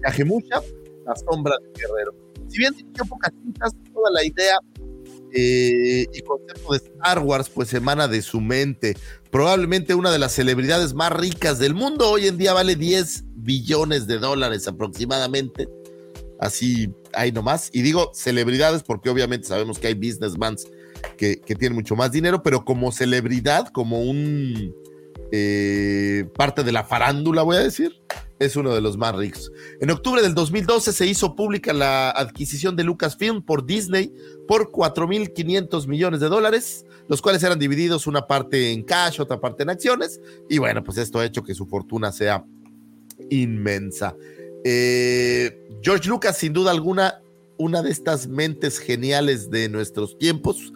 Kagemusha, 0.00 0.60
La 1.06 1.14
sombra 1.16 1.56
del 1.62 1.72
guerrero. 1.72 2.14
Si 2.48 2.58
bien 2.58 2.74
dirigió 2.74 3.04
pocas 3.04 3.32
cintas, 3.42 3.72
toda 3.92 4.10
la 4.12 4.24
idea 4.24 4.58
eh, 5.34 6.06
y 6.12 6.22
concepto 6.22 6.72
de 6.72 6.78
Star 6.78 7.18
Wars 7.20 7.50
pues 7.50 7.74
emana 7.74 8.08
de 8.08 8.22
su 8.22 8.40
mente. 8.40 8.96
Probablemente 9.30 9.94
una 9.94 10.10
de 10.10 10.18
las 10.18 10.32
celebridades 10.32 10.94
más 10.94 11.12
ricas 11.12 11.58
del 11.58 11.74
mundo. 11.74 12.10
Hoy 12.10 12.28
en 12.28 12.38
día 12.38 12.54
vale 12.54 12.76
10 12.76 13.24
billones 13.36 14.06
de 14.06 14.18
dólares 14.18 14.66
aproximadamente 14.66 15.68
así 16.38 16.92
hay 17.12 17.32
nomás. 17.32 17.70
Y 17.72 17.82
digo 17.82 18.10
celebridades 18.14 18.82
porque 18.82 19.10
obviamente 19.10 19.48
sabemos 19.48 19.78
que 19.78 19.88
hay 19.88 19.94
businessmen 19.94 20.56
que, 21.16 21.40
que 21.40 21.54
tienen 21.54 21.76
mucho 21.76 21.96
más 21.96 22.12
dinero, 22.12 22.42
pero 22.42 22.64
como 22.64 22.92
celebridad, 22.92 23.68
como 23.68 24.02
un 24.02 24.74
eh, 25.32 26.26
parte 26.34 26.64
de 26.64 26.72
la 26.72 26.84
farándula, 26.84 27.42
voy 27.42 27.56
a 27.56 27.60
decir, 27.60 28.00
es 28.38 28.56
uno 28.56 28.74
de 28.74 28.80
los 28.80 28.96
más 28.96 29.14
ricos. 29.14 29.50
En 29.80 29.90
octubre 29.90 30.22
del 30.22 30.34
2012 30.34 30.92
se 30.92 31.06
hizo 31.06 31.34
pública 31.34 31.72
la 31.72 32.10
adquisición 32.10 32.76
de 32.76 32.84
Lucasfilm 32.84 33.42
por 33.42 33.66
Disney 33.66 34.12
por 34.46 34.70
4.500 34.70 35.86
millones 35.86 36.20
de 36.20 36.28
dólares, 36.28 36.86
los 37.08 37.22
cuales 37.22 37.42
eran 37.42 37.58
divididos 37.58 38.06
una 38.06 38.26
parte 38.26 38.72
en 38.72 38.82
cash, 38.82 39.20
otra 39.20 39.40
parte 39.40 39.62
en 39.62 39.70
acciones, 39.70 40.20
y 40.48 40.58
bueno, 40.58 40.84
pues 40.84 40.98
esto 40.98 41.18
ha 41.18 41.24
hecho 41.24 41.42
que 41.42 41.54
su 41.54 41.66
fortuna 41.66 42.12
sea 42.12 42.44
inmensa. 43.30 44.14
Eh, 44.64 45.66
George 45.82 46.08
Lucas, 46.08 46.36
sin 46.36 46.52
duda 46.52 46.70
alguna, 46.70 47.20
una 47.56 47.82
de 47.82 47.90
estas 47.90 48.28
mentes 48.28 48.78
geniales 48.78 49.50
de 49.50 49.68
nuestros 49.68 50.16
tiempos. 50.18 50.72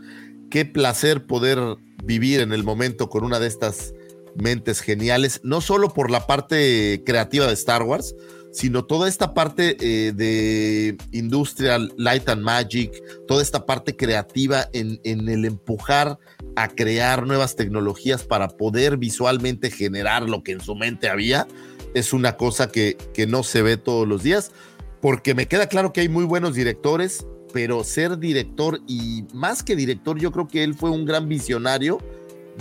Qué 0.51 0.65
placer 0.65 1.27
poder 1.27 1.59
vivir 2.05 2.41
en 2.41 2.53
el 2.53 2.65
momento 2.65 3.09
con 3.09 3.25
una 3.25 3.39
de 3.39 3.47
estas 3.47 3.95
mentes 4.37 4.81
geniales, 4.81 5.41
no 5.43 5.61
solo 5.61 5.93
por 5.93 6.11
la 6.11 6.27
parte 6.27 7.03
creativa 7.05 7.47
de 7.47 7.55
Star 7.55 7.83
Wars, 7.83 8.15
sino 8.53 8.85
toda 8.85 9.09
esta 9.09 9.33
parte 9.33 9.77
eh, 9.81 10.13
de 10.13 10.97
Industrial 11.13 11.93
Light 11.97 12.29
and 12.29 12.43
Magic, 12.43 12.93
toda 13.27 13.43
esta 13.43 13.65
parte 13.65 13.97
creativa 13.97 14.69
en, 14.75 15.01
en, 15.05 15.29
el 15.29 15.47
empujar 15.47 16.19
a 16.55 16.69
crear 16.69 17.27
nuevas 17.27 17.57
tecnologías 17.57 18.25
para 18.25 18.49
poder 18.49 18.99
visualmente 18.99 19.71
generar 19.71 20.29
lo 20.29 20.43
que 20.43 20.53
en 20.53 20.61
su 20.61 20.75
mente 20.75 21.09
había 21.09 21.47
es 21.95 22.13
una 22.13 22.37
cosa 22.37 22.71
que, 22.71 22.97
que 23.15 23.27
no 23.27 23.43
se 23.43 23.63
ve 23.63 23.77
todos 23.77 24.07
los 24.07 24.23
días, 24.23 24.53
porque 25.01 25.35
me 25.35 25.47
queda 25.47 25.67
claro 25.67 25.93
que 25.93 26.03
hay 26.03 26.09
muy 26.09 26.25
buenos 26.25 26.55
directores, 26.55 27.27
pero 27.53 27.85
ser 27.85 28.19
director 28.19 28.81
y 28.87 29.25
más 29.35 29.63
que 29.63 29.77
director, 29.77 30.19
yo 30.19 30.33
creo 30.33 30.49
que 30.49 30.65
él 30.65 30.75
fue 30.75 30.91
un 30.91 31.05
gran 31.05 31.29
visionario 31.29 31.99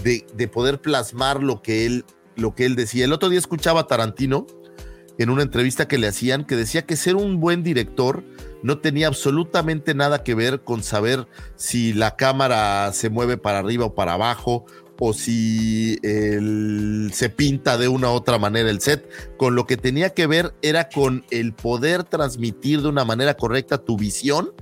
de, 0.04 0.26
de 0.34 0.48
poder 0.48 0.82
plasmar 0.82 1.44
lo 1.44 1.62
que, 1.62 1.86
él, 1.86 2.06
lo 2.36 2.56
que 2.56 2.66
él 2.66 2.76
decía. 2.76 3.06
El 3.06 3.14
otro 3.14 3.30
día 3.30 3.40
escuchaba 3.40 3.82
a 3.82 3.88
Tarantino 3.88 4.48
en 5.18 5.30
una 5.30 5.44
entrevista 5.44 5.88
que 5.88 5.98
le 5.98 6.08
hacían 6.08 6.46
que 6.46 6.56
decía 6.56 6.86
que 6.86 6.96
ser 6.96 7.16
un 7.16 7.40
buen 7.40 7.64
director 7.64 8.24
no 8.64 8.80
tenía 8.80 9.08
absolutamente 9.08 9.94
nada 9.94 10.24
que 10.24 10.36
ver 10.36 10.62
con 10.62 10.84
saber 10.84 11.28
si 11.56 11.94
la 11.94 12.16
cámara 12.16 12.92
se 12.94 13.10
mueve 13.10 13.38
para 13.38 13.60
arriba 13.60 13.86
o 13.86 13.96
para 13.96 14.14
abajo 14.14 14.66
o 15.04 15.14
si 15.14 15.98
se 16.02 17.30
pinta 17.30 17.80
de 17.80 17.88
una 17.88 18.12
u 18.12 18.14
otra 18.14 18.38
manera 18.38 18.70
el 18.70 18.82
set. 18.82 19.10
Con 19.36 19.56
lo 19.56 19.66
que 19.66 19.76
tenía 19.76 20.12
que 20.12 20.28
ver 20.28 20.54
era 20.62 20.90
con 20.90 21.26
el 21.32 21.54
poder 21.54 22.04
transmitir 22.04 22.84
de 22.84 22.90
una 22.90 23.04
manera 23.04 23.34
correcta 23.34 23.80
tu 23.80 23.98
visión 23.98 24.54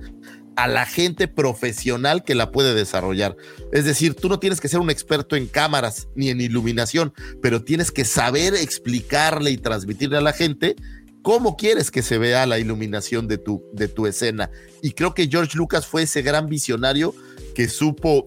a 0.60 0.68
la 0.68 0.84
gente 0.84 1.26
profesional 1.26 2.22
que 2.22 2.34
la 2.34 2.50
puede 2.50 2.74
desarrollar. 2.74 3.34
Es 3.72 3.86
decir, 3.86 4.14
tú 4.14 4.28
no 4.28 4.38
tienes 4.38 4.60
que 4.60 4.68
ser 4.68 4.80
un 4.80 4.90
experto 4.90 5.34
en 5.34 5.46
cámaras 5.46 6.08
ni 6.14 6.28
en 6.28 6.42
iluminación, 6.42 7.14
pero 7.40 7.64
tienes 7.64 7.90
que 7.90 8.04
saber 8.04 8.54
explicarle 8.54 9.52
y 9.52 9.56
transmitirle 9.56 10.18
a 10.18 10.20
la 10.20 10.34
gente 10.34 10.76
cómo 11.22 11.56
quieres 11.56 11.90
que 11.90 12.02
se 12.02 12.18
vea 12.18 12.44
la 12.44 12.58
iluminación 12.58 13.26
de 13.26 13.38
tu, 13.38 13.64
de 13.72 13.88
tu 13.88 14.06
escena. 14.06 14.50
Y 14.82 14.92
creo 14.92 15.14
que 15.14 15.28
George 15.28 15.56
Lucas 15.56 15.86
fue 15.86 16.02
ese 16.02 16.20
gran 16.20 16.46
visionario 16.46 17.14
que 17.54 17.66
supo 17.66 18.26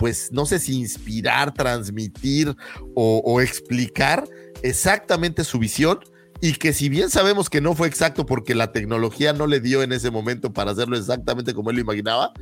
pues 0.00 0.30
no 0.32 0.46
sé 0.46 0.58
si 0.60 0.78
inspirar, 0.78 1.52
transmitir 1.54 2.54
o, 2.94 3.40
explicar 3.40 4.28
exactamente 4.62 5.42
su 5.42 5.58
visión 5.58 5.98
y 6.40 6.54
que 6.54 6.72
si 6.72 6.88
bien 6.88 7.10
sabemos 7.10 7.50
que 7.50 7.60
no 7.60 7.74
fue 7.74 7.88
exacto 7.88 8.26
porque 8.26 8.54
la 8.54 8.72
tecnología 8.72 9.32
no 9.32 9.46
le 9.46 9.60
dio 9.60 9.82
en 9.82 9.92
ese 9.92 10.10
momento 10.10 10.52
para 10.52 10.70
hacerlo 10.70 10.96
exactamente 10.96 11.54
como 11.54 11.70
él 11.70 11.76
lo 11.76 11.82
imaginaba, 11.82 12.32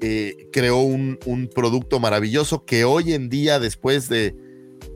eh, 0.00 0.48
creó 0.52 0.78
un, 0.78 1.18
producto 1.54 2.00
maravilloso 2.00 2.64
que 2.64 2.84
hoy 2.84 3.12
en 3.12 3.28
día, 3.28 3.58
después 3.58 4.08
de, 4.08 4.36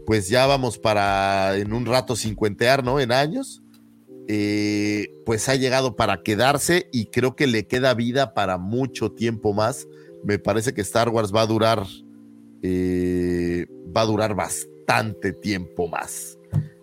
pues 0.06 0.28
ya 0.28 0.46
vamos 0.46 0.78
para 0.78 1.56
en 1.56 1.72
un 1.72 1.86
rato 1.86 2.16
cincuentear, 2.16 2.84
¿no? 2.84 3.00
En 3.00 3.12
años, 3.12 3.62
eh, 4.28 5.08
pues 5.24 5.48
ha 5.48 5.54
llegado 5.54 5.96
para 5.96 6.22
quedarse 6.22 6.88
y 6.92 7.06
creo 7.06 7.36
que 7.36 7.46
le 7.46 7.66
queda 7.66 7.94
vida 7.94 8.34
para 8.34 8.58
mucho 8.58 9.12
tiempo 9.12 9.54
más 9.54 9.86
me 10.22 10.38
parece 10.38 10.74
que 10.74 10.80
Star 10.82 11.08
Wars 11.08 11.32
va 11.34 11.42
a 11.42 11.46
durar, 11.46 11.86
eh, 12.62 13.66
va 13.96 14.02
a 14.02 14.06
durar 14.06 14.34
bastante 14.34 15.32
tiempo 15.32 15.88
más. 15.88 16.37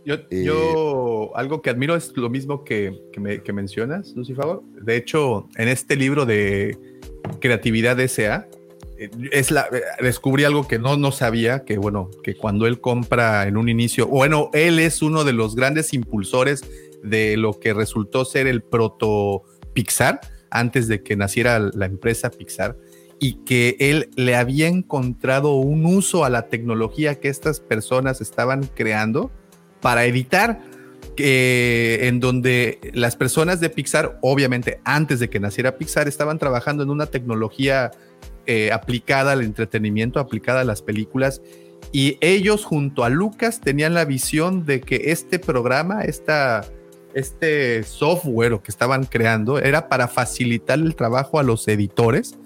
Yo, 0.06 0.18
eh, 0.30 1.32
algo 1.34 1.62
que 1.62 1.72
admiro 1.72 1.96
es 1.96 2.16
lo 2.16 2.30
mismo 2.30 2.64
que, 2.64 3.02
que, 3.12 3.54
mencionas, 3.54 4.14
Lucifer. 4.16 4.46
De 4.82 4.96
hecho, 4.96 5.50
en 5.56 5.68
este 5.68 5.96
libro 5.96 6.26
de 6.26 6.78
Creatividad 7.42 8.00
S.A., 8.00 8.48
eh, 8.98 9.10
es 9.32 9.50
la, 9.50 9.68
descubrí 10.00 10.44
algo 10.44 10.68
que 10.68 10.78
no, 10.78 10.96
no 10.96 11.12
sabía, 11.12 11.66
que 11.66 11.78
bueno, 11.78 12.12
que 12.24 12.36
cuando 12.36 12.68
él 12.68 12.80
compra 12.80 13.48
en 13.48 13.58
un 13.58 13.68
inicio, 13.68 14.08
bueno, 14.08 14.52
él 14.54 14.78
es 14.78 15.02
uno 15.02 15.24
de 15.24 15.34
los 15.34 15.56
grandes 15.56 15.92
impulsores 15.94 16.64
de 17.04 17.36
lo 17.36 17.60
que 17.60 17.74
resultó 17.74 18.26
ser 18.26 18.46
el 18.46 18.62
proto 18.62 19.42
Pixar, 19.74 20.22
antes 20.52 20.88
de 20.88 21.02
que 21.02 21.16
naciera 21.18 21.60
la 21.60 21.86
empresa 21.86 22.30
Pixar 22.30 22.78
y 23.20 23.44
que 23.46 23.76
él 23.80 24.10
le 24.16 24.36
había 24.36 24.68
encontrado 24.68 25.56
un 25.56 25.86
uso 25.86 26.26
a 26.26 26.30
la 26.30 26.48
tecnología 26.48 27.20
que 27.20 27.30
estas 27.30 27.60
personas 27.60 28.22
estaban 28.22 28.70
creando 28.76 29.32
para 29.86 30.06
editar, 30.06 30.62
que, 31.16 32.08
en 32.08 32.20
donde 32.20 32.80
las 32.96 33.16
personas 33.16 33.60
de 33.60 33.70
Pixar, 33.70 34.18
obviamente 34.22 34.80
antes 34.84 35.20
de 35.20 35.30
que 35.30 35.40
naciera 35.40 35.78
Pixar, 35.78 36.08
estaban 36.08 36.40
trabajando 36.40 36.82
en 36.82 36.90
una 36.90 37.06
tecnología 37.06 37.92
eh, 38.48 38.72
aplicada 38.72 39.34
al 39.34 39.44
entretenimiento, 39.44 40.20
aplicada 40.20 40.62
a 40.62 40.64
las 40.64 40.82
películas. 40.82 41.44
Y 41.92 42.18
ellos 42.22 42.66
junto 42.66 43.04
a 43.04 43.10
Lucas 43.10 43.62
tenían 43.62 43.94
la 43.94 44.06
visión 44.06 44.66
de 44.66 44.82
que 44.82 45.12
este 45.12 45.38
programa, 45.38 46.02
esta, 46.02 46.66
este 47.14 47.84
software 47.84 48.62
que 48.64 48.72
estaban 48.72 49.06
creando, 49.06 49.60
era 49.60 49.88
para 49.88 50.08
facilitar 50.08 50.80
el 50.80 50.96
trabajo 50.96 51.38
a 51.38 51.44
los 51.44 51.68
editores. 51.68 52.40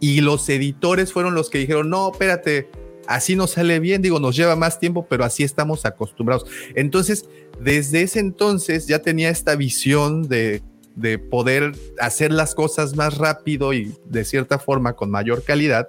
Y 0.00 0.22
los 0.22 0.48
editores 0.48 1.12
fueron 1.12 1.34
los 1.34 1.50
que 1.50 1.58
dijeron, 1.58 1.90
no, 1.90 2.10
espérate, 2.10 2.70
así 3.06 3.36
nos 3.36 3.52
sale 3.52 3.80
bien, 3.80 4.02
digo, 4.02 4.20
nos 4.20 4.36
lleva 4.36 4.56
más 4.56 4.78
tiempo, 4.78 5.06
pero 5.08 5.24
así 5.24 5.42
estamos 5.42 5.84
acostumbrados. 5.84 6.44
Entonces, 6.74 7.26
desde 7.60 8.02
ese 8.02 8.20
entonces 8.20 8.86
ya 8.86 9.00
tenía 9.00 9.30
esta 9.30 9.56
visión 9.56 10.28
de, 10.28 10.62
de 10.94 11.18
poder 11.18 11.72
hacer 12.00 12.32
las 12.32 12.54
cosas 12.54 12.96
más 12.96 13.18
rápido 13.18 13.72
y 13.72 13.94
de 14.06 14.24
cierta 14.24 14.58
forma 14.58 14.94
con 14.94 15.10
mayor 15.10 15.44
calidad. 15.44 15.88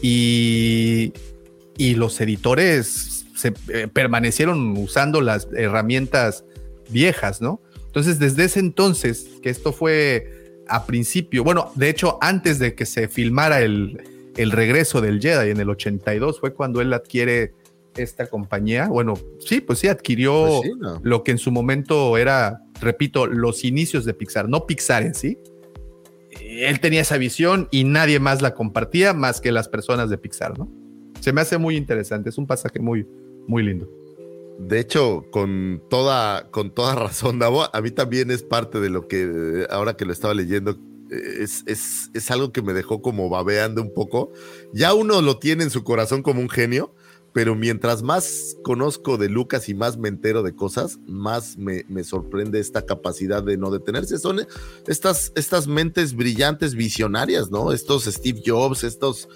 Y, 0.00 1.12
y 1.76 1.94
los 1.94 2.20
editores 2.20 3.26
se, 3.34 3.52
eh, 3.68 3.88
permanecieron 3.92 4.76
usando 4.76 5.20
las 5.20 5.48
herramientas 5.56 6.44
viejas, 6.88 7.40
¿no? 7.40 7.60
Entonces, 7.86 8.18
desde 8.18 8.44
ese 8.44 8.60
entonces, 8.60 9.28
que 9.42 9.50
esto 9.50 9.72
fue 9.72 10.62
a 10.68 10.84
principio, 10.86 11.42
bueno, 11.42 11.72
de 11.74 11.88
hecho, 11.88 12.18
antes 12.20 12.58
de 12.58 12.74
que 12.74 12.86
se 12.86 13.08
filmara 13.08 13.60
el, 13.60 14.00
el 14.38 14.52
regreso 14.52 15.00
del 15.00 15.20
Jedi 15.20 15.50
en 15.50 15.58
el 15.58 15.68
82, 15.68 16.38
fue 16.38 16.54
cuando 16.54 16.80
él 16.80 16.92
adquiere 16.92 17.52
esta 17.96 18.28
compañía. 18.28 18.86
Bueno, 18.86 19.14
sí, 19.40 19.60
pues 19.60 19.80
sí, 19.80 19.88
adquirió 19.88 20.46
Pues 20.46 20.60
sí, 20.62 20.72
¿no? 20.78 21.00
lo 21.02 21.24
que 21.24 21.32
en 21.32 21.38
su 21.38 21.50
momento 21.50 22.16
era, 22.16 22.62
repito, 22.80 23.26
los 23.26 23.64
inicios 23.64 24.04
de 24.04 24.14
Pixar, 24.14 24.48
no 24.48 24.64
Pixar 24.64 25.02
en 25.02 25.14
sí. 25.14 25.38
Él 26.40 26.78
tenía 26.78 27.00
esa 27.00 27.18
visión 27.18 27.66
y 27.72 27.82
nadie 27.82 28.20
más 28.20 28.40
la 28.40 28.54
compartía 28.54 29.12
más 29.12 29.40
que 29.40 29.50
las 29.50 29.68
personas 29.68 30.08
de 30.08 30.18
Pixar, 30.18 30.56
¿no? 30.56 30.70
Se 31.20 31.32
me 31.32 31.40
hace 31.40 31.58
muy 31.58 31.76
interesante, 31.76 32.30
es 32.30 32.38
un 32.38 32.46
pasaje 32.46 32.78
muy, 32.78 33.06
muy 33.48 33.64
lindo. 33.64 33.90
De 34.60 34.78
hecho, 34.78 35.24
con 35.32 35.82
toda, 35.90 36.48
con 36.52 36.72
toda 36.72 36.94
razón, 36.94 37.40
Davo, 37.40 37.64
a 37.74 37.80
mí 37.80 37.90
también 37.90 38.30
es 38.30 38.44
parte 38.44 38.78
de 38.78 38.88
lo 38.88 39.08
que, 39.08 39.22
eh, 39.22 39.66
ahora 39.70 39.96
que 39.96 40.04
lo 40.04 40.12
estaba 40.12 40.32
leyendo, 40.32 40.76
es, 41.10 41.62
es, 41.66 42.10
es 42.14 42.30
algo 42.30 42.52
que 42.52 42.62
me 42.62 42.72
dejó 42.74 43.00
como 43.02 43.28
babeando 43.28 43.82
un 43.82 43.92
poco. 43.94 44.32
Ya 44.72 44.94
uno 44.94 45.20
lo 45.22 45.38
tiene 45.38 45.64
en 45.64 45.70
su 45.70 45.84
corazón 45.84 46.22
como 46.22 46.40
un 46.40 46.48
genio, 46.48 46.94
pero 47.32 47.54
mientras 47.54 48.02
más 48.02 48.56
conozco 48.64 49.16
de 49.16 49.28
Lucas 49.28 49.68
y 49.68 49.74
más 49.74 49.96
me 49.98 50.08
entero 50.08 50.42
de 50.42 50.54
cosas, 50.56 50.98
más 51.06 51.56
me, 51.58 51.84
me 51.88 52.02
sorprende 52.02 52.58
esta 52.58 52.84
capacidad 52.86 53.42
de 53.42 53.56
no 53.56 53.70
detenerse. 53.70 54.18
Son 54.18 54.40
estas, 54.86 55.32
estas 55.36 55.66
mentes 55.66 56.14
brillantes, 56.14 56.74
visionarias, 56.74 57.50
¿no? 57.50 57.72
Estos 57.72 58.04
Steve 58.04 58.40
Jobs, 58.44 58.82
estos 58.82 59.28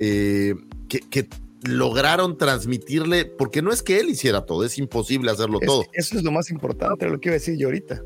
eh, 0.00 0.54
que, 0.88 1.00
que 1.00 1.28
lograron 1.62 2.36
transmitirle, 2.36 3.24
porque 3.24 3.62
no 3.62 3.72
es 3.72 3.82
que 3.82 3.98
él 4.00 4.10
hiciera 4.10 4.44
todo, 4.44 4.64
es 4.64 4.76
imposible 4.78 5.30
hacerlo 5.30 5.58
Es- 5.60 5.66
todo. 5.66 5.84
eso 5.92 6.16
es 6.18 6.22
lo 6.24 6.32
más 6.32 6.50
importante, 6.50 7.08
lo 7.08 7.18
que 7.20 7.28
iba 7.28 7.34
a 7.34 7.38
decir 7.38 7.56
yo 7.56 7.68
ahorita. 7.68 8.02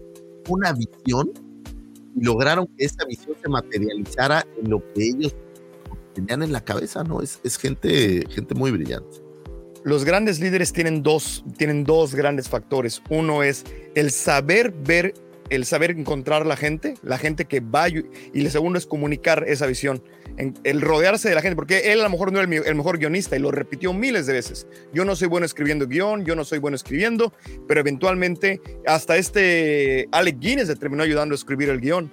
Una 0.49 0.73
visión 0.73 1.32
y 2.14 2.24
lograron 2.24 2.66
que 2.66 2.85
esa 2.85 3.05
visión 3.06 3.36
se 3.40 3.48
materializara 3.48 4.47
en 4.60 4.70
lo 4.70 4.80
que 4.93 5.09
ellos 5.09 5.35
tenían 6.14 6.43
en 6.43 6.52
la 6.52 6.64
cabeza, 6.64 7.05
¿no? 7.05 7.22
Es, 7.22 7.40
es 7.44 7.56
gente, 7.56 8.24
gente 8.30 8.55
muy 8.55 8.70
brillante. 8.70 9.18
Los 9.85 10.05
grandes 10.05 10.40
líderes 10.40 10.72
tienen 10.72 11.02
dos, 11.02 11.44
tienen 11.56 11.85
dos 11.85 12.14
grandes 12.14 12.48
factores. 12.48 13.02
Uno 13.09 13.43
es 13.43 13.64
el 13.94 14.10
saber 14.10 14.72
ver, 14.72 15.14
el 15.51 15.64
saber 15.64 15.93
encontrar 15.93 16.44
la 16.44 16.56
gente, 16.56 16.94
la 17.02 17.18
gente 17.18 17.44
que 17.44 17.60
va, 17.60 17.89
y 17.89 18.05
el 18.35 18.51
segundo 18.51 18.78
es 18.78 18.86
comunicar 18.86 19.44
esa 19.47 19.66
visión, 19.66 20.02
en- 20.39 20.55
el 20.65 20.81
rodearse 20.81 21.28
de 21.28 21.35
la 21.35 21.43
gente, 21.43 21.56
porque 21.56 21.93
él 21.93 22.01
a 22.01 22.05
lo 22.05 22.10
mejor 22.10 22.32
no 22.32 22.40
era 22.40 22.48
el, 22.66 22.74
mejor 22.74 22.98
guionista 22.98 23.36
y 23.36 23.40
lo 23.40 23.51
repitió 23.51 23.93
miles 23.93 24.27
de 24.27 24.32
veces. 24.32 24.66
Yo 24.94 25.05
no 25.05 25.15
soy 25.16 25.28
bueno 25.28 25.44
escribiendo 25.44 25.86
guion, 25.86 26.24
yo 26.24 26.35
no 26.36 26.44
soy 26.44 26.59
bueno 26.59 26.77
escribiendo, 26.77 27.32
pero 27.66 27.81
eventualmente 27.81 28.60
hasta 28.86 29.16
este 29.16 30.09
Alec 30.12 30.39
Guinness 30.39 30.69
le 30.69 30.77
terminó 30.77 31.02
ayudando 31.02 31.35
a 31.35 31.36
escribir 31.36 31.69
el 31.69 31.81
guion. 31.81 32.10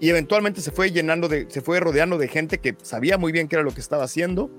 Y 0.00 0.08
eventualmente 0.10 0.60
se 0.60 0.72
fue 0.72 0.90
llenando 0.90 1.28
de, 1.28 1.46
se 1.48 1.60
fue 1.60 1.78
rodeando 1.78 2.18
de 2.18 2.26
gente 2.28 2.58
que 2.58 2.74
sabía 2.82 3.16
muy 3.18 3.30
bien 3.32 3.46
qué 3.48 3.54
era 3.56 3.62
lo 3.62 3.72
que 3.72 3.80
estaba 3.80 4.02
haciendo 4.04 4.50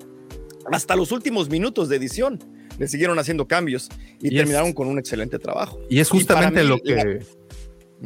hasta 0.72 0.96
los 0.96 1.12
últimos 1.12 1.50
minutos 1.50 1.90
de 1.90 1.98
edición 1.98 2.40
le 2.80 2.88
siguieron 2.88 3.20
haciendo 3.20 3.46
cambios 3.48 3.90
y, 4.22 4.28
Y 4.28 4.28
es- 4.30 4.36
terminaron 4.38 4.72
con 4.72 4.88
un 4.88 4.98
excelente 4.98 5.38
trabajo. 5.40 5.80
Y 5.90 6.00
es 6.00 6.10
justamente 6.10 6.64
lo 6.64 6.80
que... 6.80 6.96
la- 6.96 7.20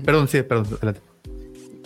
Perdón, 0.03 0.27
sí, 0.27 0.41
perdón, 0.41 0.65
adelante. 0.77 1.01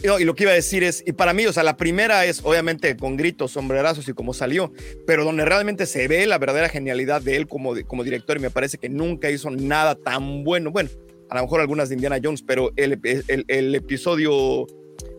Y 0.03 0.23
lo 0.23 0.33
que 0.33 0.43
iba 0.45 0.51
a 0.51 0.55
decir 0.55 0.83
es, 0.83 1.03
y 1.05 1.11
para 1.11 1.31
mí, 1.33 1.45
o 1.45 1.53
sea, 1.53 1.61
la 1.61 1.77
primera 1.77 2.25
es 2.25 2.41
obviamente 2.43 2.97
con 2.97 3.17
gritos, 3.17 3.51
sombrerazos 3.51 4.07
y 4.09 4.13
como 4.13 4.33
salió, 4.33 4.73
pero 5.05 5.23
donde 5.23 5.45
realmente 5.45 5.85
se 5.85 6.07
ve 6.07 6.25
la 6.25 6.39
verdadera 6.39 6.69
genialidad 6.69 7.21
de 7.21 7.35
él 7.37 7.47
como, 7.47 7.75
como 7.85 8.03
director 8.03 8.35
y 8.37 8.39
me 8.39 8.49
parece 8.49 8.79
que 8.79 8.89
nunca 8.89 9.29
hizo 9.29 9.51
nada 9.51 9.93
tan 9.93 10.43
bueno. 10.43 10.71
Bueno, 10.71 10.89
a 11.29 11.35
lo 11.35 11.43
mejor 11.43 11.61
algunas 11.61 11.89
de 11.89 11.95
Indiana 11.95 12.17
Jones, 12.23 12.41
pero 12.41 12.71
el, 12.77 12.99
el, 13.27 13.45
el 13.47 13.75
episodio, 13.75 14.65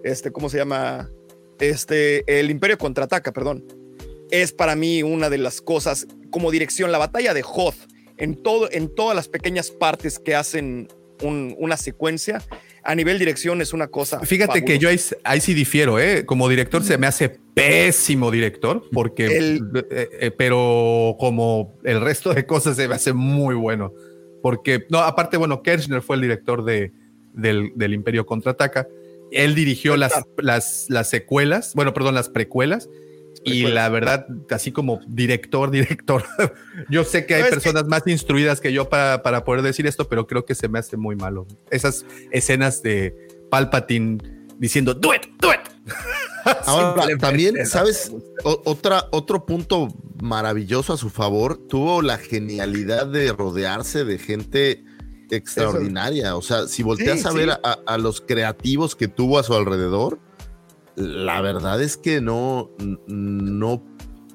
este, 0.03 0.33
¿cómo 0.33 0.51
se 0.51 0.59
llama? 0.59 1.09
Este, 1.61 2.25
el 2.41 2.51
Imperio 2.51 2.77
contraataca, 2.77 3.33
perdón. 3.33 3.65
Es 4.33 4.51
para 4.53 4.75
mí 4.75 5.05
una 5.05 5.31
de 5.31 5.39
las 5.39 5.61
cosas 5.61 6.09
como 6.31 6.51
dirección, 6.51 6.91
la 6.91 6.99
batalla 6.99 7.35
de 7.35 7.45
Hoth, 7.47 7.77
en, 8.17 8.35
todo, 8.43 8.69
en 8.73 8.93
todas 8.93 9.15
las 9.15 9.29
pequeñas 9.29 9.71
partes 9.71 10.19
que 10.19 10.35
hacen 10.35 10.89
un- 11.23 11.55
una 11.59 11.77
secuencia, 11.77 12.43
a 12.85 12.95
nivel 12.95 13.19
dirección 13.19 13.61
es 13.63 13.73
una 13.73 13.89
cosa. 13.89 14.21
Fíjate 14.21 14.65
que 14.65 14.79
yo 14.79 14.89
ahí, 14.89 15.01
ahí 15.25 15.41
sí 15.41 15.55
difiero, 15.55 15.99
¿eh? 15.99 16.25
Como 16.27 16.49
director 16.49 16.83
se 16.83 16.99
me 16.99 17.07
hace 17.07 17.29
pésimo 17.55 18.31
director, 18.31 18.85
porque, 18.93 19.27
El- 19.27 19.61
eh, 19.91 20.09
eh, 20.21 20.31
pero 20.37 21.17
como 21.19 21.75
el 21.85 22.01
resto 22.01 22.33
de 22.35 22.47
cosas 22.47 22.77
se 22.77 22.89
me 22.89 22.95
hace 22.95 23.13
muy 23.13 23.55
bueno. 23.55 23.93
Porque, 24.43 24.87
no, 24.91 24.99
aparte, 24.99 25.37
bueno, 25.37 25.63
Kirchner 25.63 26.03
fue 26.03 26.17
el 26.17 26.23
director 26.23 26.65
de, 26.65 26.91
del, 27.33 27.73
del 27.77 27.95
Imperio 27.95 28.27
Contraataca. 28.27 28.89
Él 29.31 29.55
dirigió 29.55 29.97
las, 29.97 30.13
las, 30.37 30.87
las 30.89 31.09
secuelas, 31.09 31.73
bueno, 31.75 31.95
perdón, 31.95 32.15
las 32.15 32.29
precuelas. 32.29 32.89
Y 33.45 33.63
la 33.67 33.89
verdad, 33.89 34.27
así 34.51 34.71
como 34.73 35.01
director, 35.09 35.71
director, 35.71 36.25
yo 36.91 37.03
sé 37.05 37.27
que 37.27 37.35
hay 37.35 37.41
No, 37.41 37.47
es 37.47 37.51
que- 37.51 37.57
personas 37.61 37.87
más 37.89 38.07
instruidas 38.07 38.61
que 38.61 38.73
yo 38.73 38.89
para, 38.89 39.23
para 39.23 39.45
poder 39.45 39.63
decir 39.63 39.87
esto, 39.87 40.09
pero 40.09 40.27
creo 40.27 40.45
que 40.45 40.55
se 40.55 40.69
me 40.69 40.79
hace 40.79 40.97
muy 40.97 41.17
malo. 41.17 41.47
Esas 41.71 42.05
escenas 42.31 42.83
de 42.83 43.15
Palpatine 43.51 44.19
diciendo, 44.59 44.95
do 44.95 45.13
it, 45.15 45.23
do 45.41 45.53
it. 45.53 45.61
Ahora, 46.67 47.05
también, 47.19 47.67
¿sabes? 47.67 48.13
O- 48.45 48.63
otra, 48.65 49.07
otro 49.11 49.45
punto 49.47 49.89
maravilloso 50.23 50.93
a 50.93 50.97
su 50.97 51.11
favor, 51.11 51.57
tuvo 51.69 52.01
la 52.03 52.19
genialidad 52.19 53.07
de 53.09 53.33
rodearse 53.33 54.05
de 54.05 54.19
gente 54.19 54.85
extraordinaria. 55.31 56.37
O 56.37 56.43
sea, 56.43 56.67
si 56.69 56.83
volteas 56.83 57.21
Sí, 57.23 57.29
a 57.29 57.33
ver 57.33 57.51
sí. 57.51 57.57
a, 57.65 57.79
a 57.87 57.99
los 57.99 58.21
creativos 58.21 58.95
que 58.95 59.09
tuvo 59.09 59.39
a 59.39 59.43
su 59.43 59.55
alrededor, 59.55 60.21
la 60.97 61.41
verdad 61.41 61.81
es 61.83 61.97
que 61.97 62.21
no, 62.21 62.71
no 63.07 63.83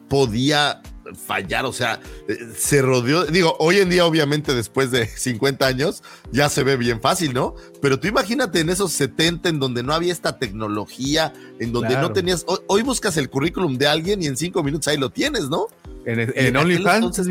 podía 0.10 0.82
fallar, 1.26 1.66
o 1.66 1.72
sea, 1.72 2.02
eh, 2.28 2.38
se 2.58 2.82
rodeó, 2.82 3.26
digo, 3.26 3.56
hoy 3.60 3.78
en 3.78 3.90
día 3.90 4.06
obviamente 4.06 4.54
después 4.54 4.92
de 4.92 5.08
50 5.18 5.66
años 5.66 6.04
ya 6.32 6.50
se 6.50 6.64
ve 6.64 6.76
bien 6.76 7.00
fácil, 7.02 7.34
¿no? 7.34 7.56
Pero 7.82 7.98
tú 8.00 8.08
imagínate 8.08 8.60
en 8.60 8.70
esos 8.70 8.92
70 8.94 9.48
en 9.50 9.60
donde 9.60 9.84
no 9.84 9.94
había 9.94 10.12
esta 10.12 10.38
tecnología, 10.38 11.32
en 11.60 11.72
donde 11.72 11.90
Claro. 11.90 12.10
no 12.10 12.14
tenías, 12.14 12.44
hoy, 12.48 12.60
hoy 12.68 12.82
buscas 12.84 13.16
el 13.18 13.30
currículum 13.30 13.78
de 13.78 13.88
alguien 13.88 14.22
y 14.22 14.28
en 14.28 14.36
cinco 14.36 14.64
minutos 14.64 14.88
ahí 14.90 14.98
lo 14.98 15.10
tienes, 15.10 15.50
¿no? 15.50 15.68
En, 16.06 16.20
en 16.20 16.56
OnlyFans, 16.58 16.96
entonces- 16.98 17.28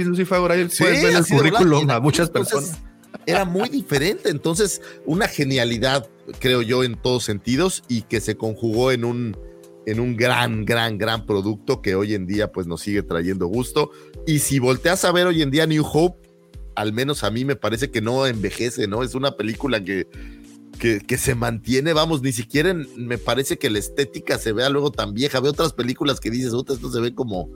Sí, 0.70 0.82
puedes 0.82 1.03
ver 1.03 1.12
el 1.16 1.16
currículum 1.39 1.90
a 1.90 2.01
muchas 2.01 2.28
entonces 2.28 2.55
personas. 2.55 2.81
Era 3.24 3.44
muy 3.44 3.68
diferente, 3.68 4.28
entonces 4.28 4.82
una 5.05 5.28
genialidad, 5.28 6.09
creo 6.38 6.62
yo, 6.62 6.84
en 6.84 7.01
todos 7.01 7.24
sentidos 7.24 7.82
y 7.88 8.02
que 8.02 8.20
se 8.20 8.36
conjugó 8.36 8.93
en 8.93 9.05
un, 9.05 9.36
en 9.86 10.01
un 10.01 10.16
gran, 10.16 10.64
gran, 10.64 10.98
gran 10.98 11.26
producto 11.26 11.80
que 11.82 11.94
hoy 11.94 12.14
en 12.14 12.26
día 12.26 12.52
pues 12.52 12.66
nos 12.66 12.80
sigue 12.82 13.02
trayendo 13.02 13.47
gusto. 13.47 13.90
Y 14.26 14.40
si 14.40 14.59
volteas 14.59 15.05
a 15.05 15.12
ver 15.12 15.26
hoy 15.26 15.43
en 15.43 15.51
día 15.51 15.66
New 15.66 15.84
Hope, 15.90 16.28
al 16.74 16.93
menos 16.93 17.24
a 17.24 17.30
mí 17.30 17.44
me 17.44 17.56
parece 17.56 17.90
que 17.90 18.01
no 18.02 18.26
envejece, 18.26 18.86
¿no? 18.86 19.02
Es 19.02 19.14
una 19.14 19.36
película 19.36 19.82
que, 19.82 20.06
que, 20.78 21.01
que 21.01 21.16
se 21.16 21.34
mantiene, 21.34 21.93
vamos, 21.94 22.20
ni 22.22 22.32
siquiera 22.32 22.70
en- 22.70 22.86
me 22.97 23.16
parece 23.16 23.56
que 23.59 23.70
la 23.70 23.78
estética 23.78 24.38
se 24.38 24.52
vea 24.52 24.68
luego 24.68 24.90
tan 24.90 25.14
vieja. 25.14 25.40
Veo 25.40 25.52
otras 25.52 25.72
películas 25.72 26.20
que 26.20 26.30
dices, 26.30 26.51
"Puta, 26.52 26.74
esto 26.74 26.93
se 26.93 27.01
ve 27.01 27.14
como... 27.14 27.48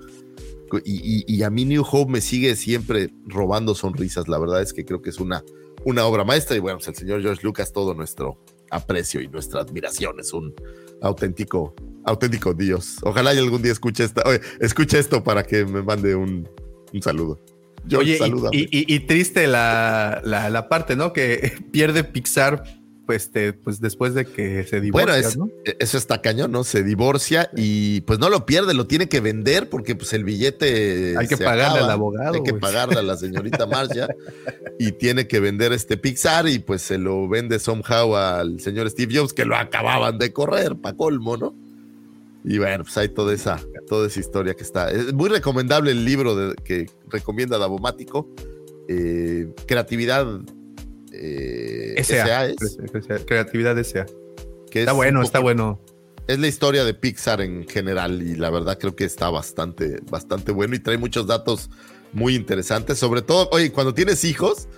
Y, 0.85 1.25
y- 1.25 1.25
y 1.27 1.43
a 1.43 1.51
mí 1.51 1.65
New 1.65 1.85
Hope 1.91 2.11
me 2.13 2.21
sigue 2.21 2.57
siempre 2.57 3.11
robando 3.27 3.75
sonrisas. 3.75 4.29
La 4.29 4.39
verdad 4.39 4.63
es 4.63 4.73
que 4.73 4.85
creo 4.85 5.03
que 5.03 5.11
es 5.11 5.19
una, 5.19 5.43
una 5.85 6.05
obra 6.07 6.25
maestra. 6.25 6.57
Y 6.57 6.61
bueno, 6.61 6.79
pues 6.79 6.89
el 6.89 6.95
señor 6.95 7.23
George 7.23 7.43
Lucas, 7.43 7.73
todo 7.73 7.95
nuestro 7.95 8.39
aprecio 8.71 9.21
y 9.21 9.29
nuestra 9.29 9.61
admiración. 9.63 10.21
Es 10.21 10.33
un 10.33 10.55
auténtico, 11.03 11.75
auténtico 12.05 12.55
Dios. 12.55 12.97
Ojalá 13.03 13.35
y 13.35 13.39
algún 13.39 13.63
día 13.63 13.73
escuche, 13.73 14.05
esta, 14.05 14.23
oye, 14.27 14.41
escuche 14.61 14.99
esto 14.99 15.25
para 15.25 15.43
que 15.43 15.65
me 15.65 15.83
mande 15.83 16.15
un, 16.15 16.49
un 16.93 17.03
saludo. 17.03 17.39
George, 17.89 18.19
Oye, 18.23 18.69
y- 18.87 19.01
triste 19.01 19.47
la, 19.47 20.21
la, 20.23 20.51
la 20.51 20.69
parte, 20.69 20.97
¿no? 20.97 21.13
Que 21.15 21.55
pierde 21.73 22.05
Pixar, 22.05 22.63
este, 23.12 23.53
pues 23.53 23.81
después 23.81 24.15
de 24.15 24.24
que 24.24 24.65
se 24.65 24.81
divorcia, 24.81 25.07
Bueno, 25.15 25.28
es- 25.28 25.37
¿no? 25.37 25.49
eso 25.78 25.99
está 25.99 26.20
cañón, 26.23 26.53
¿no? 26.53 26.65
Se 26.65 26.82
divorcia 26.82 27.51
y 27.57 28.01
pues 28.03 28.19
no 28.19 28.28
lo 28.31 28.47
pierde, 28.47 28.74
lo 28.74 28.87
tiene 28.87 29.09
que 29.09 29.20
vender 29.20 29.69
porque 29.69 29.95
pues 29.95 30.12
el 30.12 30.24
billete 30.24 31.15
Hay 31.19 31.27
que 31.27 31.37
pagarle 31.37 31.65
acaba. 31.78 31.85
al 31.87 31.91
abogado, 31.91 32.35
Hay 32.35 32.43
que 32.43 32.55
pagarle 32.55 32.99
a 32.99 33.03
la 33.03 33.16
señorita 33.16 33.66
Marcia 33.66 34.09
y 34.78 34.93
tiene 34.93 35.27
que 35.27 35.41
vender 35.41 35.73
este 35.73 35.97
Pixar 35.97 36.49
y 36.49 36.59
pues 36.59 36.82
se 36.82 36.99
lo 36.99 37.28
vende 37.28 37.59
somehow 37.59 38.16
al 38.16 38.61
señor 38.61 38.89
Steve 38.91 39.16
Jobs 39.19 39.32
que 39.32 39.45
lo 39.45 39.57
acababan 39.57 40.19
de 40.19 40.32
correr, 40.32 40.77
pa' 40.77 40.95
colmo, 40.95 41.37
¿no? 41.37 41.55
Y 42.43 42.57
bueno, 42.59 42.85
pues 42.85 42.97
hay 42.97 43.11
toda 43.11 43.35
esa, 43.35 43.61
toda 43.87 44.07
esa 44.07 44.19
historia 44.19 44.55
que 44.55 44.62
está. 44.62 44.91
Es 44.91 45.12
muy 45.12 45.28
recomendable 45.28 45.91
el 45.91 46.05
libro 46.07 46.35
de- 46.35 46.55
que 46.57 46.87
recomienda 47.11 47.59
Davomático. 47.59 48.28
eh, 48.89 49.53
creatividad 49.66 50.27
eh, 51.21 51.95
S.A. 51.99 52.47
S.A. 52.47 52.47
es, 52.47 53.25
Creatividad 53.27 53.79
S.A. 53.79 54.07
que 54.71 54.81
Está 54.81 54.93
es 54.93 54.97
bueno, 54.97 55.23
está 55.23 55.39
bueno. 55.41 55.81
es 56.27 56.39
la 56.39 56.49
historia 56.49 56.85
de 56.85 56.95
Pixar 56.95 57.41
en 57.41 57.69
general 57.69 58.23
y 58.23 58.35
la 58.37 58.51
verdad 58.51 58.79
creo 58.79 58.97
que 58.97 59.05
está 59.05 59.31
bastante, 59.31 60.01
bastante 60.11 60.53
bueno 60.53 60.75
y 60.75 60.79
trae 60.79 60.97
muchos 60.99 61.27
datos 61.27 61.71
muy 62.13 62.35
interesantes. 62.35 62.99
Sobre 62.99 63.23
todo, 63.23 63.49
oye, 63.53 63.71
cuando 63.73 63.95
tienes 63.95 64.25
hijos 64.25 64.69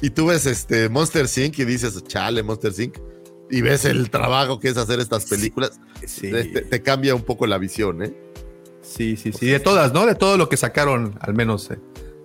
y 0.00 0.10
tú 0.10 0.26
ves 0.26 0.46
este 0.46 0.88
Monster 0.88 1.26
Inc. 1.36 1.58
y 1.58 1.64
dices, 1.64 2.02
chale, 2.04 2.42
Monster 2.42 2.72
Inc. 2.78 2.96
y 3.50 3.60
ves 3.62 3.84
el 3.84 4.10
trabajo 4.10 4.60
que 4.60 4.68
es 4.68 4.76
hacer 4.76 5.00
estas 5.00 5.24
películas, 5.26 5.80
Sí. 6.06 6.30
te 6.70 6.82
cambia 6.82 7.14
un 7.14 7.22
poco 7.22 7.46
la 7.46 7.58
visión, 7.58 8.02
¿eh? 8.04 8.14
Sí, 8.82 9.16
sí, 9.16 9.32
sí. 9.32 9.46
De 9.46 9.60
todas, 9.60 9.92
¿no? 9.92 10.06
De 10.06 10.14
todo 10.14 10.36
lo 10.38 10.48
que 10.48 10.56
sacaron, 10.56 11.18
al 11.20 11.34
menos 11.34 11.70
eh, 11.70 11.78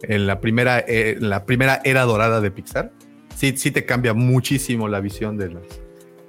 en 0.04 0.28
la 0.28 0.40
primera, 0.40 0.80
eh, 0.80 1.16
en 1.18 1.30
la 1.30 1.46
primera 1.46 1.82
era 1.84 2.04
dorada 2.04 2.40
de 2.40 2.52
Pixar. 2.52 2.94
Sí, 3.36 3.56
sí 3.58 3.72
te 3.72 3.86
cambia 3.86 4.14
muchísimo 4.14 4.88
la 4.88 5.00
visión 5.00 5.38
de 5.38 5.50
las. 5.50 5.64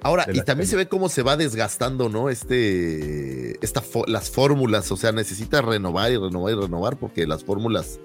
Ahora, 0.02 0.24
de 0.26 0.32
y 0.32 0.36
las 0.36 0.44
también 0.44 0.68
se 0.68 0.76
ve 0.76 0.86
cómo 0.86 1.08
se 1.08 1.22
va 1.22 1.36
desgastando, 1.36 2.08
¿no? 2.08 2.28
Este, 2.28 3.64
esta, 3.64 3.82
las 4.06 4.30
fórmulas, 4.30 4.90
o 4.92 4.96
sea, 4.96 5.12
necesita 5.12 5.62
renovar 5.62 6.12
y 6.12 6.16
renovar 6.16 6.52
y 6.52 6.56
renovar 6.56 6.98
porque 6.98 7.26
las 7.26 7.44
fórmulas 7.44 8.00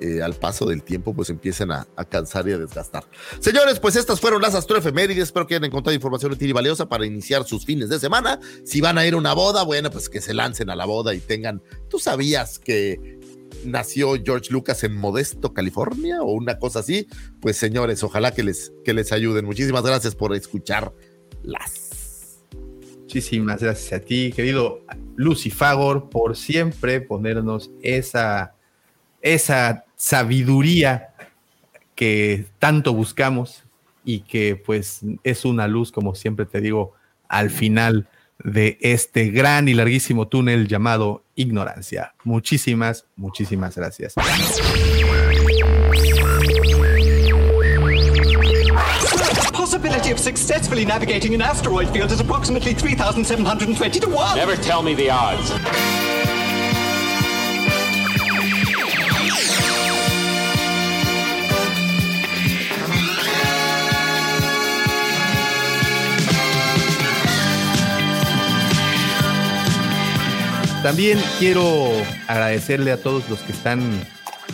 eh, 0.00 0.22
al 0.22 0.34
paso 0.34 0.66
del 0.66 0.82
tiempo 0.82 1.14
pues 1.14 1.30
empiezan 1.30 1.70
a, 1.70 1.86
a 1.96 2.04
cansar 2.04 2.48
y 2.48 2.52
a 2.52 2.58
desgastar. 2.58 3.04
Señores, 3.38 3.78
pues 3.78 3.94
estas 3.94 4.20
fueron 4.20 4.42
las 4.42 4.54
astroefemérides. 4.54 5.22
Espero 5.22 5.46
que 5.46 5.54
hayan 5.54 5.64
encontrado 5.64 5.94
información 5.94 6.32
útil 6.32 6.50
y 6.50 6.52
valiosa 6.52 6.88
para 6.88 7.06
iniciar 7.06 7.44
sus 7.44 7.64
fines 7.64 7.88
de 7.88 8.00
semana. 8.00 8.40
Si 8.64 8.80
van 8.80 8.98
a 8.98 9.06
ir 9.06 9.14
a 9.14 9.16
una 9.16 9.34
boda, 9.34 9.62
bueno, 9.62 9.90
pues 9.90 10.08
que 10.08 10.20
se 10.20 10.34
lancen 10.34 10.68
a 10.68 10.76
la 10.76 10.84
boda 10.84 11.14
y 11.14 11.20
tengan. 11.20 11.62
¿Tú 11.88 11.98
sabías 12.00 12.58
que 12.58 13.13
nació 13.64 14.14
George 14.22 14.52
Lucas 14.52 14.84
en 14.84 14.96
Modesto, 14.96 15.52
California 15.52 16.22
o 16.22 16.32
una 16.32 16.58
cosa 16.58 16.80
así? 16.80 17.08
Pues 17.40 17.56
señores, 17.56 18.02
ojalá 18.02 18.32
que 18.32 18.42
les, 18.42 18.72
que 18.84 18.94
les 18.94 19.12
ayuden. 19.12 19.44
Muchísimas 19.44 19.82
gracias 19.82 20.14
por 20.14 20.34
escuchar 20.34 20.92
las. 21.42 22.42
Muchísimas 23.00 23.62
gracias 23.62 23.92
a 23.92 24.04
ti, 24.04 24.32
querido 24.32 24.84
Lucifagor, 25.16 26.10
por 26.10 26.36
siempre 26.36 27.00
ponernos 27.00 27.70
esa, 27.80 28.54
esa 29.22 29.84
sabiduría 29.94 31.14
que 31.94 32.46
tanto 32.58 32.92
buscamos 32.92 33.64
y 34.04 34.20
que 34.20 34.56
pues 34.56 35.00
es 35.22 35.44
una 35.44 35.68
luz, 35.68 35.92
como 35.92 36.14
siempre 36.14 36.44
te 36.44 36.60
digo, 36.60 36.94
al 37.28 37.50
final 37.50 38.08
de 38.42 38.78
este 38.80 39.30
gran 39.30 39.68
y 39.68 39.74
larguísimo 39.74 40.28
túnel 40.28 40.68
llamado 40.68 41.24
ignorancia. 41.34 42.14
Muchísimas, 42.24 43.06
muchísimas 43.16 43.76
gracias. 43.76 44.14
Possibility 49.52 50.12
of 50.12 50.18
successfully 50.18 50.84
navigating 50.84 51.34
an 51.34 51.42
asteroid 51.42 51.88
field 51.88 52.10
is 52.10 52.20
approximately 52.20 52.74
3,720 52.74 54.00
to 54.00 54.08
1. 54.08 54.36
Never 54.36 54.56
tell 54.56 54.82
me 54.82 54.94
the 54.94 55.10
odds. 55.10 56.13
También 70.84 71.18
quiero 71.38 71.90
agradecerle 72.28 72.92
a 72.92 72.98
todos 72.98 73.26
los 73.30 73.38
que 73.38 73.52
están 73.52 73.80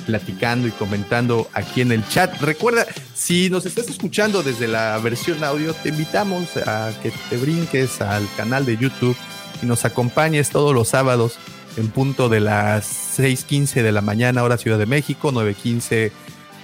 platicando 0.06 0.68
y 0.68 0.70
comentando 0.70 1.50
aquí 1.54 1.80
en 1.80 1.90
el 1.90 2.06
chat. 2.06 2.40
Recuerda, 2.40 2.86
si 3.16 3.50
nos 3.50 3.66
estás 3.66 3.88
escuchando 3.88 4.44
desde 4.44 4.68
la 4.68 4.96
versión 4.98 5.42
audio, 5.42 5.74
te 5.74 5.88
invitamos 5.88 6.56
a 6.56 6.92
que 7.02 7.12
te 7.28 7.36
brinques 7.36 8.00
al 8.00 8.28
canal 8.36 8.64
de 8.64 8.76
YouTube 8.76 9.16
y 9.60 9.66
nos 9.66 9.84
acompañes 9.84 10.50
todos 10.50 10.72
los 10.72 10.86
sábados 10.86 11.36
en 11.76 11.88
punto 11.88 12.28
de 12.28 12.38
las 12.38 13.18
6:15 13.18 13.82
de 13.82 13.90
la 13.90 14.00
mañana, 14.00 14.44
hora 14.44 14.56
Ciudad 14.56 14.78
de 14.78 14.86
México, 14.86 15.32
9:15 15.32 16.12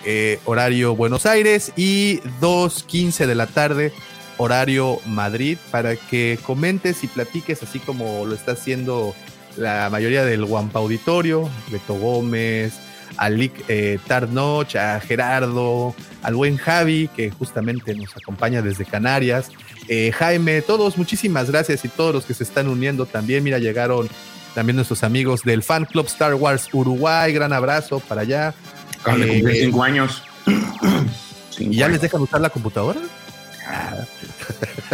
eh, 0.04 0.38
horario 0.44 0.94
Buenos 0.94 1.26
Aires 1.26 1.72
y 1.74 2.20
2:15 2.40 3.26
de 3.26 3.34
la 3.34 3.48
tarde 3.48 3.92
horario 4.38 5.00
Madrid 5.06 5.58
para 5.72 5.96
que 5.96 6.38
comentes 6.46 7.02
y 7.02 7.08
platiques 7.08 7.64
así 7.64 7.80
como 7.80 8.26
lo 8.26 8.34
está 8.36 8.52
haciendo 8.52 9.12
la 9.56 9.88
mayoría 9.90 10.24
del 10.24 10.44
Wampa 10.44 10.78
Auditorio, 10.78 11.48
Beto 11.70 11.94
Gómez, 11.94 12.74
a 13.16 13.30
Lick 13.30 13.64
eh, 13.68 13.98
Tarnoch, 14.06 14.76
a 14.76 15.00
Gerardo, 15.00 15.94
al 16.22 16.34
buen 16.34 16.56
Javi, 16.56 17.08
que 17.14 17.30
justamente 17.30 17.94
nos 17.94 18.16
acompaña 18.16 18.62
desde 18.62 18.84
Canarias, 18.84 19.50
eh, 19.88 20.12
Jaime, 20.12 20.62
todos, 20.62 20.98
muchísimas 20.98 21.50
gracias 21.50 21.84
y 21.84 21.88
todos 21.88 22.14
los 22.14 22.24
que 22.24 22.34
se 22.34 22.44
están 22.44 22.68
uniendo 22.68 23.06
también. 23.06 23.44
Mira, 23.44 23.58
llegaron 23.58 24.08
también 24.54 24.76
nuestros 24.76 25.04
amigos 25.04 25.42
del 25.42 25.62
Fan 25.62 25.84
Club 25.84 26.06
Star 26.06 26.34
Wars 26.34 26.68
Uruguay, 26.72 27.32
gran 27.32 27.52
abrazo 27.52 28.00
para 28.00 28.22
allá. 28.22 28.54
Eh, 29.06 29.42
cinco 29.62 29.82
años. 29.82 30.22
¿Y 31.58 31.76
ya 31.76 31.88
les 31.88 32.00
dejan 32.00 32.20
usar 32.20 32.40
la 32.40 32.50
computadora? 32.50 33.00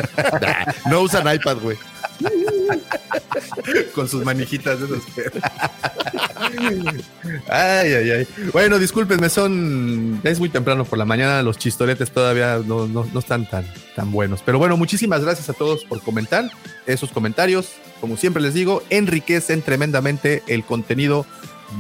no 0.91 1.01
usan 1.01 1.35
iPad, 1.35 1.59
güey. 1.59 1.77
Con 3.95 4.09
sus 4.09 4.25
manijitas 4.25 4.79
de 4.81 4.87
que- 5.15 5.31
Ay, 7.49 7.93
ay, 7.93 8.11
ay. 8.11 8.27
Bueno, 8.53 8.79
discúlpenme, 8.79 9.29
son. 9.29 10.21
Es 10.25 10.39
muy 10.39 10.49
temprano 10.49 10.85
por 10.85 10.99
la 10.99 11.05
mañana, 11.05 11.43
los 11.43 11.57
chistoretes 11.59 12.11
todavía 12.11 12.61
no, 12.65 12.87
no- 12.87 13.09
no 13.13 13.19
están 13.19 13.49
tan, 13.49 13.65
tan 13.97 14.11
buenos. 14.13 14.41
Pero 14.45 14.59
bueno, 14.59 14.77
muchísimas 14.77 15.23
gracias 15.23 15.49
a 15.51 15.53
todos 15.53 15.85
por 15.85 16.01
comentar. 16.03 16.51
Esos 16.87 17.11
comentarios, 17.11 17.69
como 18.01 18.17
siempre 18.17 18.43
les 18.43 18.55
digo, 18.55 18.83
enriquecen 18.91 19.63
tremendamente 19.63 20.43
el 20.47 20.65
contenido 20.65 21.27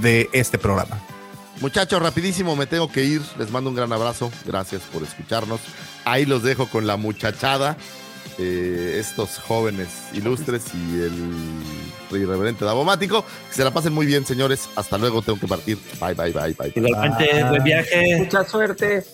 de 0.00 0.28
este 0.32 0.58
programa. 0.58 1.00
Muchachos, 1.60 2.00
rapidísimo, 2.02 2.56
me 2.56 2.66
tengo 2.66 2.90
que 2.90 3.04
ir. 3.04 3.20
Les 3.38 3.50
mando 3.50 3.70
un 3.70 3.76
gran 3.76 3.92
abrazo. 3.92 4.30
Gracias 4.46 4.82
por 4.92 5.02
escucharnos. 5.02 5.60
Ahí 6.04 6.24
los 6.24 6.42
dejo 6.42 6.66
con 6.68 6.86
la 6.86 6.96
muchachada. 6.96 7.76
Eh, 8.38 8.96
estos 8.98 9.38
jóvenes 9.38 9.88
ilustres 10.14 10.62
y 10.74 11.00
el 11.00 12.20
irreverente 12.20 12.64
Davomático. 12.64 13.24
Que 13.48 13.54
se 13.54 13.64
la 13.64 13.70
pasen 13.72 13.92
muy 13.92 14.06
bien, 14.06 14.26
señores. 14.26 14.68
Hasta 14.76 14.98
luego, 14.98 15.22
tengo 15.22 15.38
que 15.40 15.46
partir. 15.48 15.78
Bye, 16.00 16.14
bye, 16.14 16.32
bye, 16.32 16.54
bye. 16.58 16.72
Igualmente, 16.74 17.44
buen 17.44 17.64
viaje. 17.64 18.16
Mucha 18.18 18.44
suerte. 18.44 19.04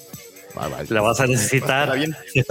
Bye, 0.54 0.68
bye. 0.68 0.86
La 0.88 1.00
vas 1.02 1.20
a 1.20 1.26
necesitar. 1.26 1.84
Está 1.88 1.94
bien. 1.94 2.16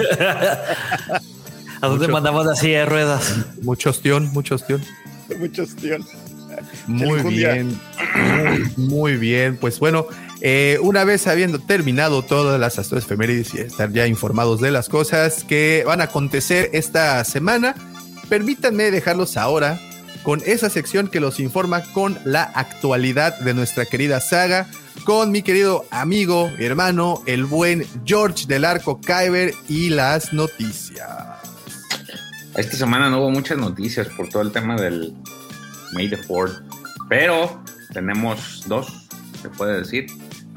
¿A 1.82 1.88
dónde 1.88 2.06
Mucho- 2.08 2.14
mandamos 2.14 2.46
la 2.46 2.56
silla 2.56 2.80
de 2.80 2.86
ruedas? 2.86 3.36
Mucho 3.62 3.90
ostión, 3.92 4.32
mucho 4.34 4.56
ostión. 4.56 4.84
Muchos 5.40 5.76
tíos. 5.76 6.06
Muy 6.88 7.22
bien, 7.24 7.80
muy, 8.16 8.74
muy 8.78 9.16
bien. 9.18 9.58
Pues 9.58 9.78
bueno, 9.80 10.08
eh, 10.42 10.78
una 10.82 11.04
vez 11.04 11.28
habiendo 11.28 11.60
terminado 11.60 12.22
todas 12.22 12.60
las 12.60 12.78
astroefemérides 12.78 13.54
y 13.56 13.60
estar 13.60 13.92
ya 13.92 14.08
informados 14.08 14.62
de 14.62 14.72
las 14.72 14.90
cosas 14.90 15.44
que 15.44 15.84
van 15.86 16.02
a 16.02 16.06
acontecer 16.06 16.70
esta 16.74 17.24
semana, 17.24 17.76
permítanme 18.30 18.92
dejarlos 18.92 19.38
ahora 19.38 19.80
con 20.24 20.42
esa 20.46 20.70
sección 20.70 21.08
que 21.08 21.20
los 21.20 21.40
informa 21.40 21.84
con 21.94 22.20
la 22.26 22.44
actualidad 22.44 23.40
de 23.40 23.54
nuestra 23.54 23.86
querida 23.86 24.20
saga, 24.20 24.68
con 25.06 25.32
mi 25.32 25.42
querido 25.42 25.86
amigo, 25.90 26.52
hermano, 26.60 27.24
el 27.26 27.46
buen 27.46 27.86
George 28.06 28.46
del 28.46 28.66
Arco 28.66 29.00
Kyber 29.00 29.54
y 29.70 29.90
las 29.90 30.34
noticias. 30.34 31.38
Esta 32.56 32.76
semana 32.76 33.10
no 33.10 33.20
hubo 33.20 33.32
muchas 33.32 33.58
noticias 33.58 34.08
por 34.10 34.28
todo 34.30 34.42
el 34.42 34.52
tema 34.52 34.76
del 34.76 35.14
May 35.94 36.10
the 36.10 36.18
Fourth, 36.18 36.62
pero 37.08 37.64
tenemos 37.94 38.64
dos, 38.68 39.08
se 39.42 39.50
puede 39.50 39.80
decir. 39.80 40.08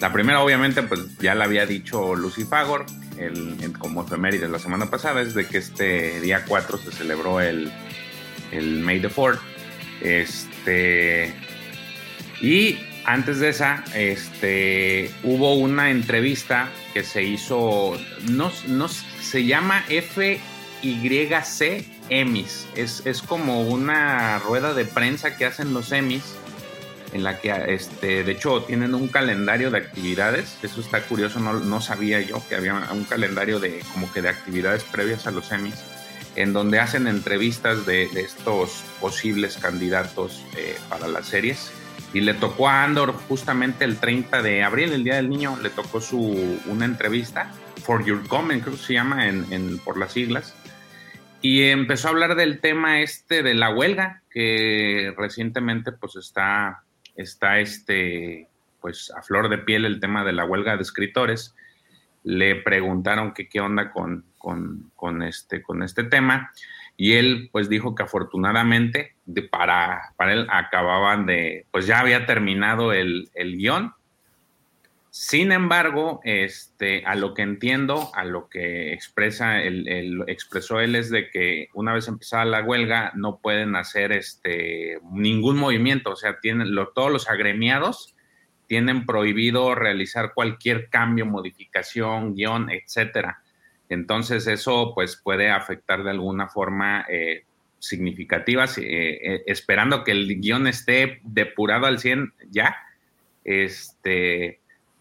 La 0.01 0.12
primera, 0.12 0.40
obviamente, 0.43 0.82
pues 0.82 1.18
ya 1.18 1.35
la 1.35 1.44
había 1.44 1.66
dicho 1.66 2.14
Lucy 2.14 2.44
Fagor 2.44 2.86
el, 3.18 3.56
en- 3.62 3.72
como 3.74 4.02
efeméride 4.05 4.48
la 4.48 4.59
semana 4.59 4.86
pasada, 4.90 5.20
es 5.20 5.35
de 5.35 5.47
que 5.47 5.59
este 5.59 6.20
día 6.20 6.44
4 6.48 6.78
se 6.78 6.90
celebró 6.93 7.40
el, 7.40 7.70
el 8.51 8.81
May 8.81 9.01
the 9.01 9.10
Fourth. 9.10 9.40
Este, 10.01 11.35
y 12.40 12.78
antes 13.05 13.40
de 13.40 13.51
esa, 13.51 13.85
este, 13.94 15.10
hubo 15.22 15.55
una 15.56 15.90
entrevista 15.90 16.70
que 16.94 17.05
se 17.05 17.22
hizo, 17.22 17.98
no, 18.31 18.51
no 18.68 18.89
se 18.89 19.44
llama 19.44 19.85
FYC 19.89 21.85
Emis. 22.09 22.66
Es, 22.74 23.02
es 23.05 23.20
como 23.22 23.62
una 23.62 24.39
rueda 24.39 24.72
de 24.72 24.85
prensa 24.86 25.36
que 25.36 25.44
hacen 25.44 25.74
los 25.74 25.93
Emis, 25.93 26.24
en 27.12 27.24
la 27.24 27.39
que, 27.39 27.53
este, 27.69 28.24
de 28.24 28.32
hecho, 28.32 28.62
tienen 28.62 28.95
un 28.95 29.09
calendario 29.09 29.70
de 29.70 29.78
actividades. 29.78 30.59
Eso 30.62 30.81
está 30.81 31.03
curioso, 31.03 31.41
no, 31.41 31.55
no 31.55 31.81
sabía 31.81 32.20
yo 32.20 32.43
que 32.49 32.55
había 32.55 32.74
un 32.93 33.05
calendario 33.05 33.59
de 33.59 33.82
como 33.93 34.12
que 34.12 34.23
de 34.23 34.28
actividades 34.28 34.85
previas 34.85 35.27
a 35.27 35.31
los 35.31 35.51
Emis 35.53 35.82
en 36.37 36.53
donde 36.53 36.78
hacen 36.78 37.07
entrevistas 37.07 37.87
de, 37.87 38.09
de 38.09 38.23
estos 38.23 38.85
posibles 39.01 39.57
candidatos 39.59 40.45
eh, 40.57 40.77
para 40.89 41.09
las 41.09 41.27
series. 41.27 41.73
Y 42.12 42.20
le 42.20 42.35
tocó 42.35 42.69
a 42.69 42.85
Andor 42.85 43.12
justamente 43.28 43.85
el 43.85 43.99
30 43.99 44.43
de 44.43 44.65
abril, 44.65 44.93
el 44.93 45.05
Día 45.05 45.16
del 45.16 45.28
Niño, 45.28 45.59
le 45.62 45.70
tocó 45.70 46.01
su, 46.01 46.61
una 46.66 46.85
entrevista, 46.85 47.53
For 47.85 48.05
Your 48.05 48.27
Comment, 48.27 48.62
creo 48.62 48.74
que 48.74 48.82
se 48.82 48.95
llama 48.95 49.28
en, 49.28 49.53
en, 49.53 49.78
por 49.78 49.97
las 49.97 50.12
siglas. 50.12 50.55
Y 51.41 51.62
empezó 51.62 52.09
a 52.09 52.11
hablar 52.11 52.35
del 52.35 52.61
tema 52.61 53.01
este 53.01 53.43
de 53.43 53.55
la 53.55 53.70
huelga, 53.70 54.23
que 54.31 55.15
recientemente 55.16 55.93
pues 55.93 56.16
está, 56.16 56.82
está 57.20 57.59
este, 57.59 58.48
pues 58.80 59.12
a 59.16 59.22
flor 59.22 59.48
de 59.48 59.59
piel 59.59 59.84
el 59.84 60.01
tema 60.01 60.24
de 60.24 60.32
la 60.32 60.44
huelga 60.44 60.76
de 60.76 60.82
escritores. 60.82 61.55
Le 62.22 62.56
preguntaron 62.56 63.32
que 63.32 63.48
qué 63.48 63.60
onda 63.60 63.92
con, 63.92 64.24
con, 64.38 65.22
este, 65.22 65.62
con 65.62 65.82
este 65.82 66.05
tema 66.05 66.51
y 66.97 67.14
él 67.14 67.48
pues 67.52 67.68
dijo 67.68 67.94
que 67.94 68.02
afortunadamente 68.02 69.14
para, 69.51 70.12
para 70.16 70.32
él 70.32 70.47
acababan 70.51 71.24
de, 71.24 71.66
pues 71.70 71.86
ya 71.86 72.01
había 72.01 72.26
terminado 72.26 72.92
el, 72.92 73.30
el 73.34 73.56
guion. 73.56 73.94
Sin 75.11 75.51
embargo, 75.51 76.20
este, 76.24 77.05
a 77.05 77.16
lo 77.16 77.35
que 77.35 77.43
entiendo, 77.43 78.11
a 78.15 78.24
lo 78.24 78.49
que 78.49 78.93
expresa 78.93 79.61
el, 79.61 80.23
expresó 80.28 80.78
él 80.81 80.95
es 80.95 81.11
de 81.11 81.31
que 81.31 81.69
una 81.74 81.93
vez 81.93 82.07
empezada 82.07 82.45
la 82.45 82.62
huelga 82.62 83.12
no 83.16 83.39
pueden 83.39 83.74
hacer 83.74 84.12
este, 84.12 84.99
ningún 85.11 85.57
movimiento, 85.57 86.11
o 86.12 86.16
sea, 86.16 86.39
tienen 86.41 86.74
lo, 86.74 86.89
todos 86.89 87.11
los 87.11 87.28
agremiados 87.28 88.15
tienen 88.70 89.05
prohibido 89.05 89.74
realizar 89.74 90.32
cualquier 90.32 90.91
cambio, 90.91 91.27
modificación, 91.27 92.37
guion, 92.37 92.70
etcétera. 92.70 93.43
Entonces 93.89 94.47
eso 94.47 94.93
pues 94.95 95.16
puede 95.16 95.51
afectar 95.51 96.05
de 96.05 96.11
alguna 96.11 96.47
forma 96.47 97.05
eh, 97.11 97.43
significativa, 97.81 98.66
eh, 98.66 98.70
eh, 98.78 99.43
esperando 99.47 100.05
que 100.05 100.12
el 100.12 100.41
guion 100.41 100.69
esté 100.69 101.19
depurado 101.24 101.87
al 101.87 101.99
100 101.99 102.32
ya, 102.49 102.77
este, 103.43 104.60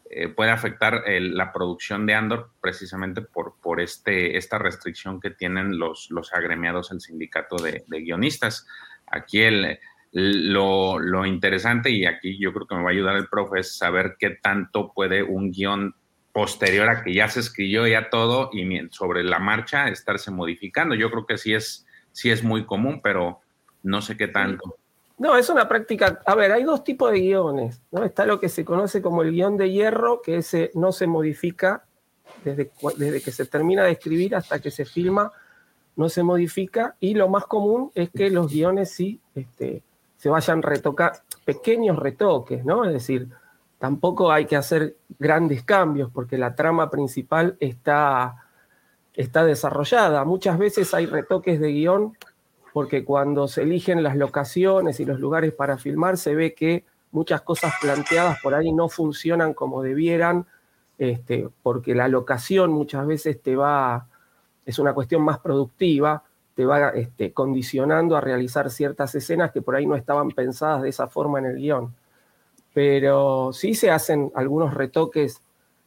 eh, 0.10 0.28
puede 0.28 0.52
afectar 0.52 1.04
el, 1.06 1.38
la 1.38 1.54
producción 1.54 2.06
de 2.06 2.16
Andor 2.16 2.52
precisamente 2.60 3.22
por, 3.22 3.56
por 3.62 3.80
este, 3.80 4.38
esta 4.38 4.58
restricción 4.58 5.20
que 5.20 5.30
tienen 5.30 5.78
los, 5.78 6.10
los 6.10 6.34
agremiados 6.34 6.92
al 6.92 7.00
sindicato 7.00 7.58
de, 7.58 7.84
de 7.88 8.02
guionistas. 8.02 8.68
Aquí 9.06 9.42
el, 9.42 9.80
lo, 10.12 10.98
lo, 10.98 11.26
interesante, 11.26 11.92
y 11.92 12.06
aquí 12.06 12.40
yo 12.40 12.52
creo 12.54 12.66
que 12.66 12.76
me 12.76 12.82
va 12.82 12.90
a 12.90 12.94
ayudar 12.94 13.16
el 13.18 13.28
profe, 13.28 13.60
es 13.60 13.78
saber 13.78 14.16
qué 14.18 14.32
tanto 14.32 14.92
puede 14.94 15.22
un 15.22 15.52
guion 15.52 15.94
posterior 16.32 16.90
a 16.90 17.04
que 17.04 17.14
ya 17.14 17.28
se 17.28 17.42
escribió 17.42 17.86
ya 17.88 18.10
todo 18.10 18.50
y 18.54 18.68
sobre 18.92 19.24
la 19.24 19.40
marcha 19.40 19.90
estarse 19.90 20.32
modificando. 20.32 20.96
Yo 20.96 21.12
creo 21.12 21.26
que 21.26 21.38
sí 21.38 21.54
es, 21.54 21.86
sí 22.12 22.32
es 22.32 22.44
muy 22.44 22.66
común, 22.66 23.02
pero 23.04 23.42
no 23.84 24.02
sé 24.02 24.18
qué 24.18 24.28
tanto. 24.28 24.78
No, 25.20 25.36
es 25.36 25.50
una 25.50 25.68
práctica. 25.68 26.22
A 26.26 26.34
ver, 26.34 26.54
hay 26.54 26.64
dos 26.64 26.84
tipos 26.84 27.12
de 27.12 27.20
guiones. 27.20 27.82
¿no? 27.92 28.06
Está 28.06 28.26
lo 28.26 28.40
que 28.40 28.48
se 28.48 28.64
conoce 28.64 29.02
como 29.02 29.22
el 29.22 29.32
guion 29.32 29.58
de 29.58 29.70
hierro, 29.70 30.22
que 30.22 30.38
ese 30.38 30.72
no 30.74 30.94
se 30.94 31.08
modifica 31.08 31.84
desde, 32.46 32.72
desde 32.98 33.22
que 33.22 33.32
se 33.32 33.46
termina 33.46 33.84
de 33.84 33.92
escribir 33.92 34.34
hasta 34.34 34.60
que 34.60 34.72
se 34.72 34.86
filma, 34.86 35.32
no 35.98 36.08
se 36.08 36.24
modifica. 36.24 36.96
Y 37.02 37.16
lo 37.16 37.28
más 37.28 37.46
común 37.46 37.92
es 37.96 38.10
que 38.12 38.30
los 38.30 38.50
guiones 38.50 38.92
sí 38.92 39.20
este, 39.36 39.84
se 40.16 40.30
vayan 40.30 40.62
retocar, 40.62 41.22
pequeños 41.44 42.00
retoques, 42.00 42.64
¿no? 42.64 42.86
Es 42.86 42.94
decir, 42.94 43.28
tampoco 43.78 44.32
hay 44.32 44.46
que 44.46 44.56
hacer 44.56 44.96
grandes 45.18 45.64
cambios 45.64 46.10
porque 46.12 46.38
la 46.38 46.56
trama 46.56 46.90
principal 46.90 47.58
está, 47.60 48.46
está 49.14 49.44
desarrollada. 49.44 50.24
Muchas 50.24 50.58
veces 50.58 50.94
hay 50.94 51.08
retoques 51.08 51.60
de 51.60 51.74
guion 51.74 52.18
porque 52.74 53.04
cuando 53.04 53.48
se 53.48 53.64
eligen 53.64 54.04
las 54.04 54.16
locaciones 54.16 55.00
y 55.00 55.06
los 55.06 55.20
lugares 55.20 55.54
para 55.54 55.78
filmar 55.78 56.18
se 56.18 56.36
ve 56.36 56.54
que 56.54 56.86
muchas 57.12 57.42
cosas 57.42 57.74
planteadas 57.82 58.40
por 58.42 58.54
ahí 58.54 58.72
no 58.72 58.90
funcionan 58.90 59.54
como 59.54 59.82
debieran, 59.82 60.46
este, 60.98 61.50
porque 61.64 61.96
la 61.96 62.08
locación 62.08 62.72
muchas 62.72 63.08
veces 63.08 63.42
te 63.42 63.56
va, 63.56 64.08
es 64.66 64.80
una 64.80 64.94
cuestión 64.94 65.24
más 65.24 65.40
productiva, 65.40 66.24
te 66.54 66.66
va 66.66 66.90
este, 66.90 67.32
condicionando 67.32 68.18
a 68.18 68.22
realizar 68.22 68.70
ciertas 68.70 69.16
escenas 69.16 69.52
que 69.52 69.62
por 69.62 69.76
ahí 69.76 69.86
no 69.86 69.96
estaban 69.96 70.30
pensadas 70.32 70.82
de 70.84 70.90
esa 70.90 71.08
forma 71.08 71.40
en 71.40 71.46
el 71.46 71.56
guion. 71.56 71.96
Pero 72.74 73.52
sí 73.54 73.74
se 73.74 73.90
hacen 73.90 74.32
algunos 74.36 74.74
retoques 74.74 75.42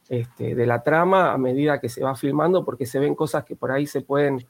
este, 0.09 0.55
de 0.55 0.65
la 0.65 0.83
trama 0.83 1.31
a 1.31 1.37
medida 1.37 1.79
que 1.79 1.89
se 1.89 2.03
va 2.03 2.15
filmando, 2.15 2.65
porque 2.65 2.85
se 2.85 2.99
ven 2.99 3.15
cosas 3.15 3.45
que 3.45 3.55
por 3.55 3.71
ahí 3.71 3.85
se 3.85 4.01
pueden 4.01 4.45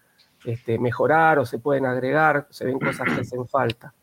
este, 0.45 0.77
mejorar 0.79 1.39
o 1.39 1.45
se 1.45 1.59
pueden 1.59 1.85
agregar, 1.85 2.47
se 2.49 2.65
ven 2.65 2.79
cosas 2.79 3.07
que 3.13 3.21
hacen 3.21 3.47
falta. 3.47 3.93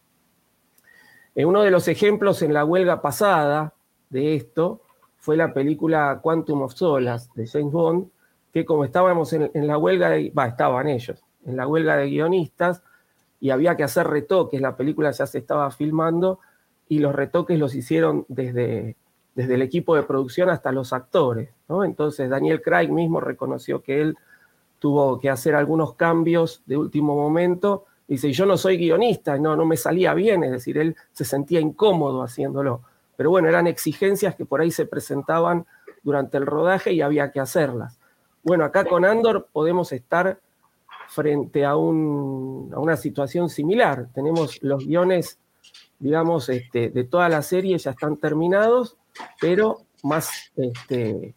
Eh, 1.34 1.44
uno 1.44 1.62
de 1.62 1.70
los 1.70 1.88
ejemplos 1.88 2.42
en 2.42 2.52
la 2.52 2.64
huelga 2.64 3.00
pasada 3.02 3.74
de 4.08 4.34
esto 4.34 4.80
fue 5.18 5.36
la 5.36 5.52
película 5.52 6.20
Quantum 6.22 6.62
of 6.62 6.74
Solace 6.74 7.30
de 7.34 7.46
James 7.46 7.72
Bond, 7.72 8.08
que 8.52 8.64
como 8.64 8.84
estábamos 8.84 9.32
en, 9.32 9.50
en 9.54 9.66
la 9.66 9.78
huelga, 9.78 10.10
de, 10.10 10.30
bah, 10.34 10.48
estaban 10.48 10.88
ellos, 10.88 11.22
en 11.44 11.56
la 11.56 11.66
huelga 11.66 11.96
de 11.96 12.08
guionistas, 12.08 12.82
y 13.38 13.50
había 13.50 13.76
que 13.76 13.84
hacer 13.84 14.06
retoques, 14.06 14.60
la 14.60 14.76
película 14.76 15.10
ya 15.12 15.26
se 15.26 15.38
estaba 15.38 15.70
filmando, 15.70 16.40
y 16.88 16.98
los 16.98 17.14
retoques 17.14 17.58
los 17.58 17.74
hicieron 17.74 18.24
desde, 18.28 18.96
desde 19.34 19.54
el 19.54 19.62
equipo 19.62 19.94
de 19.94 20.02
producción 20.02 20.50
hasta 20.50 20.72
los 20.72 20.92
actores. 20.92 21.50
¿no? 21.68 21.84
Entonces 21.84 22.28
Daniel 22.28 22.60
Craig 22.60 22.88
mismo 22.90 23.20
reconoció 23.20 23.80
que 23.80 24.00
él 24.00 24.16
tuvo 24.80 25.20
que 25.20 25.30
hacer 25.30 25.54
algunos 25.54 25.94
cambios 25.94 26.62
de 26.66 26.76
último 26.76 27.14
momento. 27.14 27.84
Dice, 28.08 28.32
yo 28.32 28.44
no 28.46 28.56
soy 28.56 28.76
guionista, 28.76 29.38
no, 29.38 29.54
no 29.54 29.64
me 29.64 29.76
salía 29.76 30.12
bien, 30.14 30.42
es 30.42 30.50
decir, 30.50 30.76
él 30.78 30.96
se 31.12 31.24
sentía 31.24 31.60
incómodo 31.60 32.22
haciéndolo. 32.22 32.82
Pero 33.16 33.30
bueno, 33.30 33.48
eran 33.48 33.68
exigencias 33.68 34.34
que 34.34 34.44
por 34.44 34.60
ahí 34.60 34.72
se 34.72 34.86
presentaban 34.86 35.64
durante 36.02 36.36
el 36.36 36.46
rodaje 36.46 36.92
y 36.92 37.02
había 37.02 37.30
que 37.30 37.38
hacerlas. 37.38 38.00
Bueno, 38.42 38.64
acá 38.64 38.84
con 38.84 39.04
Andor 39.04 39.46
podemos 39.52 39.92
estar 39.92 40.40
frente 41.06 41.64
a, 41.64 41.76
un, 41.76 42.72
a 42.74 42.80
una 42.80 42.96
situación 42.96 43.48
similar. 43.48 44.08
Tenemos 44.12 44.60
los 44.62 44.84
guiones 44.84 45.38
digamos, 46.00 46.48
este, 46.48 46.90
de 46.90 47.04
toda 47.04 47.28
la 47.28 47.42
serie 47.42 47.78
ya 47.78 47.92
están 47.92 48.16
terminados, 48.16 48.96
pero 49.40 49.82
más, 50.02 50.50
este, 50.56 51.34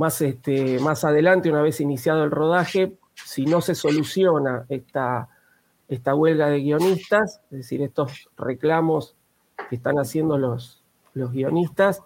más, 0.00 0.22
este, 0.22 0.78
más 0.78 1.04
adelante, 1.04 1.50
una 1.50 1.60
vez 1.60 1.78
iniciado 1.78 2.24
el 2.24 2.30
rodaje, 2.30 2.96
si 3.14 3.44
no 3.44 3.60
se 3.60 3.74
soluciona 3.74 4.64
esta, 4.70 5.28
esta 5.88 6.14
huelga 6.14 6.48
de 6.48 6.60
guionistas, 6.60 7.42
es 7.50 7.58
decir, 7.58 7.82
estos 7.82 8.30
reclamos 8.34 9.14
que 9.68 9.76
están 9.76 9.98
haciendo 9.98 10.38
los, 10.38 10.82
los 11.12 11.32
guionistas, 11.32 12.02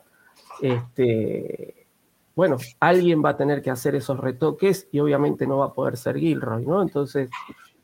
este, 0.61 1.87
bueno, 2.35 2.57
alguien 2.81 3.25
va 3.25 3.31
a 3.31 3.37
tener 3.37 3.63
que 3.63 3.71
hacer 3.71 3.95
esos 3.95 4.19
retoques 4.19 4.89
y 4.91 4.99
obviamente 4.99 5.47
no 5.47 5.59
va 5.59 5.67
a 5.67 5.73
poder 5.73 5.97
ser 5.97 6.19
Gilroy, 6.19 6.67
¿no? 6.67 6.83
Entonces, 6.83 7.31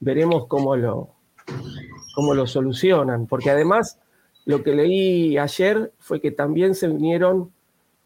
veremos 0.01 0.49
cómo 0.49 0.75
lo, 0.75 1.11
cómo 2.17 2.35
lo 2.35 2.49
solucionan, 2.49 3.29
porque 3.29 3.51
además 3.51 4.01
lo 4.45 4.65
que 4.65 4.75
leí 4.75 5.39
ayer 5.39 5.93
fue 6.01 6.21
que 6.21 6.33
también 6.33 6.75
se 6.75 6.89
unieron 6.89 7.53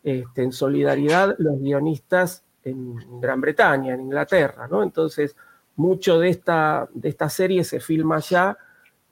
este, 0.05 0.43
en 0.43 0.53
solidaridad 0.53 1.35
los 1.39 1.59
guionistas 1.59 2.45
en 2.63 3.21
Gran 3.21 3.41
Bretaña, 3.41 3.95
en 3.95 4.03
Inglaterra, 4.03 4.69
¿no? 4.71 4.83
Entonces, 4.83 5.35
mucho 5.77 6.19
de 6.19 6.29
esta, 6.29 6.89
de 6.95 7.09
esta 7.09 7.29
serie 7.29 7.65
se 7.65 7.81
filma 7.81 8.17
allá 8.17 8.57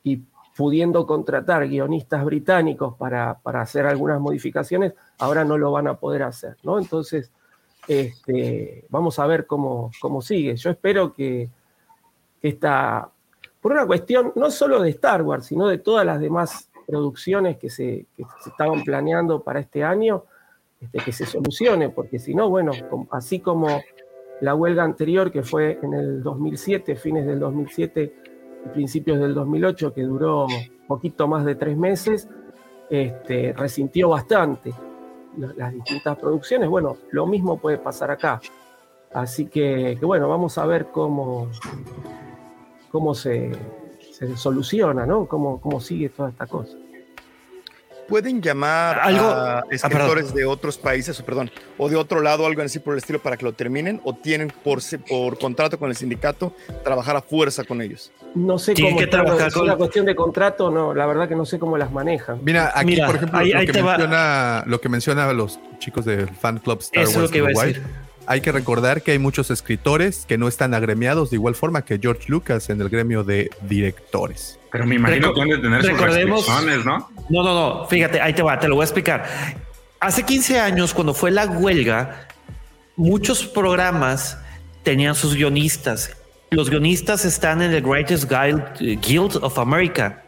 y 0.04 0.22
pudiendo 0.54 1.06
contratar 1.06 1.66
guionistas 1.66 2.24
británicos 2.24 2.94
para, 2.96 3.38
para, 3.42 3.62
hacer 3.62 3.86
algunas 3.86 4.20
modificaciones, 4.20 4.92
ahora 5.18 5.44
no 5.44 5.56
lo 5.58 5.72
van 5.72 5.88
a 5.88 5.94
poder 5.94 6.22
hacer, 6.22 6.56
¿no? 6.62 6.78
Entonces, 6.78 7.30
este, 7.88 8.84
vamos 8.90 9.18
a 9.18 9.26
ver 9.26 9.46
cómo, 9.46 9.90
cómo 10.00 10.22
sigue. 10.22 10.56
Yo 10.56 10.70
espero 10.70 11.14
que, 11.14 11.48
esta 12.42 13.08
por 13.60 13.72
una 13.72 13.86
cuestión 13.86 14.32
no 14.34 14.50
solo 14.50 14.82
de 14.82 14.90
Star 14.90 15.22
Wars, 15.22 15.46
sino 15.46 15.68
de 15.68 15.78
todas 15.78 16.04
las 16.04 16.20
demás 16.20 16.68
producciones 16.86 17.56
que 17.58 17.70
se, 17.70 18.06
que 18.16 18.24
se 18.42 18.50
estaban 18.50 18.82
planeando 18.82 19.40
para 19.42 19.60
este 19.60 19.84
año, 19.84 20.24
este, 20.82 20.98
que 20.98 21.12
se 21.12 21.24
solucione, 21.26 21.88
porque 21.90 22.18
si 22.18 22.34
no, 22.34 22.48
bueno, 22.50 22.72
así 23.12 23.40
como 23.40 23.68
la 24.40 24.54
huelga 24.54 24.82
anterior 24.84 25.30
que 25.30 25.42
fue 25.42 25.78
en 25.82 25.94
el 25.94 26.22
2007, 26.22 26.96
fines 26.96 27.24
del 27.26 27.38
2007 27.38 28.12
y 28.66 28.68
principios 28.70 29.18
del 29.20 29.34
2008, 29.34 29.94
que 29.94 30.02
duró 30.02 30.46
poquito 30.88 31.28
más 31.28 31.44
de 31.44 31.54
tres 31.54 31.76
meses, 31.76 32.28
este, 32.90 33.52
resintió 33.52 34.08
bastante 34.10 34.72
la- 35.38 35.52
las 35.56 35.72
distintas 35.72 36.18
producciones. 36.18 36.68
Bueno, 36.68 36.96
lo 37.12 37.26
mismo 37.26 37.58
puede 37.58 37.78
pasar 37.78 38.10
acá. 38.10 38.40
Así 39.14 39.46
que, 39.46 39.96
que 39.98 40.04
bueno, 40.04 40.28
vamos 40.28 40.58
a 40.58 40.66
ver 40.66 40.86
cómo, 40.86 41.48
cómo 42.90 43.14
se, 43.14 43.52
se 44.12 44.36
soluciona, 44.36 45.06
¿no? 45.06 45.26
Cómo, 45.26 45.60
cómo 45.60 45.80
sigue 45.80 46.08
toda 46.08 46.30
esta 46.30 46.46
cosa. 46.46 46.76
¿Pueden 48.08 48.42
llamar 48.42 48.98
Algo- 49.00 49.24
a 49.26 49.58
ah, 49.60 49.62
escritores 49.70 50.34
de 50.34 50.44
otros 50.44 50.76
países, 50.76 51.18
o 51.20 51.24
perdón, 51.24 51.50
o 51.78 51.88
de 51.88 51.96
otro 51.96 52.20
lado, 52.20 52.44
algo 52.46 52.60
así 52.62 52.78
por 52.78 52.94
el 52.94 52.98
estilo, 52.98 53.20
para 53.22 53.36
que 53.36 53.44
lo 53.44 53.52
terminen? 53.52 54.00
¿O 54.04 54.14
tienen 54.14 54.52
por, 54.64 54.82
se- 54.82 54.98
por 54.98 55.38
contrato 55.38 55.78
con 55.78 55.88
el 55.88 55.96
sindicato 55.96 56.54
trabajar 56.84 57.16
a 57.16 57.22
fuerza 57.22 57.64
con 57.64 57.80
ellos? 57.80 58.12
No 58.34 58.58
sé 58.58 58.74
cómo 58.74 58.98
que 58.98 59.06
trabajar 59.06 59.48
es 59.48 59.54
con- 59.54 59.62
una 59.64 59.76
cuestión 59.76 60.04
de 60.04 60.14
contrato, 60.14 60.70
no, 60.70 60.92
la 60.94 61.06
verdad 61.06 61.28
que 61.28 61.36
no 61.36 61.44
sé 61.46 61.58
cómo 61.58 61.78
las 61.78 61.90
manejan. 61.92 62.40
Mira, 62.42 62.72
aquí, 62.74 62.86
Mira, 62.86 63.06
por 63.06 63.16
ejemplo, 63.16 63.38
ahí- 63.38 63.52
lo, 63.52 63.58
ahí 63.60 63.66
que 63.66 63.82
menciona, 63.82 64.64
lo 64.66 64.80
que 64.80 64.88
menciona 64.88 65.32
los 65.32 65.60
chicos 65.78 66.04
del 66.04 66.28
fan 66.30 66.58
club 66.58 66.80
Star 66.80 67.02
Eso 67.04 67.10
es 67.12 67.16
Wars 67.16 67.28
lo 67.28 67.32
que 67.32 67.38
iba 67.38 67.46
a 67.46 67.50
Uruguay, 67.50 67.72
decir. 67.72 67.86
Hay 68.26 68.40
que 68.40 68.52
recordar 68.52 69.02
que 69.02 69.12
hay 69.12 69.18
muchos 69.18 69.50
escritores 69.50 70.24
que 70.26 70.38
no 70.38 70.48
están 70.48 70.74
agremiados 70.74 71.30
de 71.30 71.36
igual 71.36 71.54
forma 71.54 71.84
que 71.84 71.98
George 72.00 72.24
Lucas 72.28 72.70
en 72.70 72.80
el 72.80 72.88
gremio 72.88 73.24
de 73.24 73.50
directores. 73.62 74.58
Pero 74.70 74.86
me 74.86 74.94
imagino 74.96 75.28
Reco- 75.30 75.34
que 75.34 75.40
han 75.42 75.48
de 75.48 75.58
tener 75.58 75.82
sus 75.84 76.00
restricciones, 76.00 76.84
¿no? 76.84 77.10
No, 77.28 77.42
no, 77.42 77.54
no. 77.54 77.86
Fíjate, 77.88 78.20
ahí 78.20 78.32
te 78.32 78.42
va, 78.42 78.58
te 78.58 78.68
lo 78.68 78.76
voy 78.76 78.82
a 78.82 78.86
explicar. 78.86 79.24
Hace 80.00 80.22
15 80.24 80.58
años, 80.60 80.94
cuando 80.94 81.14
fue 81.14 81.30
la 81.30 81.46
huelga, 81.46 82.26
muchos 82.96 83.44
programas 83.44 84.38
tenían 84.82 85.14
sus 85.14 85.34
guionistas. 85.34 86.16
Los 86.50 86.70
guionistas 86.70 87.24
están 87.24 87.62
en 87.62 87.72
el 87.72 87.84
Writers 87.84 88.26
Guild, 88.28 89.00
Guild 89.00 89.36
of 89.42 89.58
America, 89.58 90.22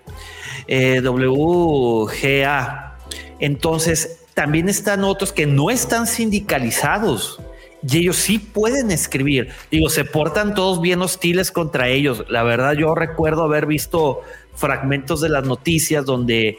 eh, 0.67 1.01
WGA. 1.01 2.97
Entonces, 3.41 4.21
también 4.35 4.69
están 4.69 5.05
otros 5.05 5.33
que 5.33 5.47
no 5.47 5.71
están 5.71 6.07
sindicalizados 6.07 7.41
y 7.87 7.99
ellos 7.99 8.17
sí 8.17 8.39
pueden 8.39 8.91
escribir. 8.91 9.49
Digo, 9.71 9.89
se 9.91 10.05
portan 10.05 10.55
todos 10.55 10.81
bien 10.81 11.03
hostiles 11.03 11.51
contra 11.51 11.89
ellos. 11.89 12.25
La 12.29 12.43
verdad, 12.43 12.73
yo 12.73 12.95
recuerdo 12.95 13.43
haber 13.45 13.67
visto 13.67 14.23
fragmentos 14.55 15.21
de 15.21 15.29
las 15.29 15.45
noticias 15.45 16.05
donde 16.05 16.57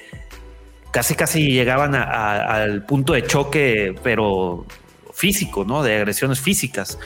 casi 0.92 1.16
casi 1.16 1.52
llegaban 1.52 1.96
a- 1.96 2.04
a- 2.04 2.62
al 2.64 2.86
punto 2.86 3.14
de 3.14 3.24
choque, 3.26 3.96
pero 4.04 4.66
físico, 5.14 5.66
¿no? 5.66 5.82
De 5.82 5.96
agresiones 5.96 6.40
físicas. 6.40 7.00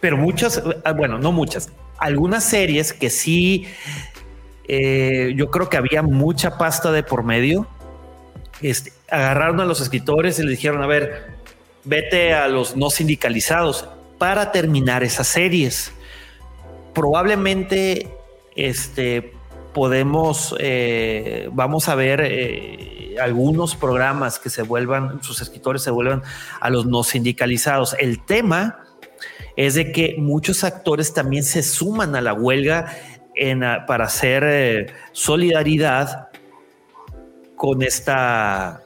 Pero 0.00 0.16
muchas, 0.16 0.62
ah, 0.84 0.92
bueno, 0.92 1.18
no 1.18 1.30
muchas, 1.32 1.70
algunas 1.98 2.44
series 2.44 2.92
que 2.92 3.10
sí, 3.10 3.66
eh, 4.66 5.32
yo 5.36 5.50
creo 5.50 5.68
que 5.68 5.76
había 5.76 6.02
mucha 6.02 6.58
pasta 6.58 6.92
de 6.92 7.02
por 7.02 7.24
medio. 7.24 7.66
Este, 8.60 8.92
agarraron 9.10 9.60
a 9.60 9.64
los 9.64 9.80
escritores 9.80 10.38
y 10.38 10.42
le 10.42 10.50
dijeron, 10.50 10.82
a 10.82 10.86
ver, 10.86 11.37
vete 11.88 12.34
a 12.34 12.48
los 12.48 12.76
no 12.76 12.90
sindicalizados 12.90 13.88
para 14.18 14.52
terminar 14.52 15.02
esas 15.02 15.26
series. 15.26 15.92
Probablemente 16.92 18.08
este, 18.54 19.32
podemos, 19.72 20.54
eh, 20.58 21.48
vamos 21.52 21.88
a 21.88 21.94
ver 21.94 22.20
eh, 22.22 23.16
algunos 23.20 23.74
programas 23.74 24.38
que 24.38 24.50
se 24.50 24.62
vuelvan, 24.62 25.22
sus 25.22 25.40
escritores 25.40 25.82
se 25.82 25.90
vuelvan 25.90 26.22
a 26.60 26.68
los 26.68 26.84
no 26.84 27.02
sindicalizados. 27.02 27.96
El 27.98 28.22
tema 28.22 28.84
es 29.56 29.74
de 29.74 29.90
que 29.90 30.16
muchos 30.18 30.64
actores 30.64 31.14
también 31.14 31.42
se 31.42 31.62
suman 31.62 32.14
a 32.14 32.20
la 32.20 32.34
huelga 32.34 32.94
para 33.86 34.04
hacer 34.04 34.42
eh, 34.44 34.86
solidaridad 35.12 36.28
con 37.54 37.82
esta 37.82 38.82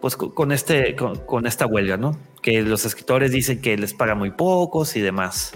pues 0.00 0.16
co- 0.16 0.34
con 0.34 0.52
este 0.52 0.94
con, 0.96 1.16
con 1.26 1.46
esta 1.46 1.66
huelga, 1.66 1.96
¿no? 1.96 2.18
Que 2.42 2.62
los 2.62 2.84
escritores 2.84 3.32
dicen 3.32 3.60
que 3.60 3.76
les 3.76 3.94
pagan 3.94 4.18
muy 4.18 4.30
pocos 4.30 4.96
y 4.96 5.00
demás. 5.00 5.52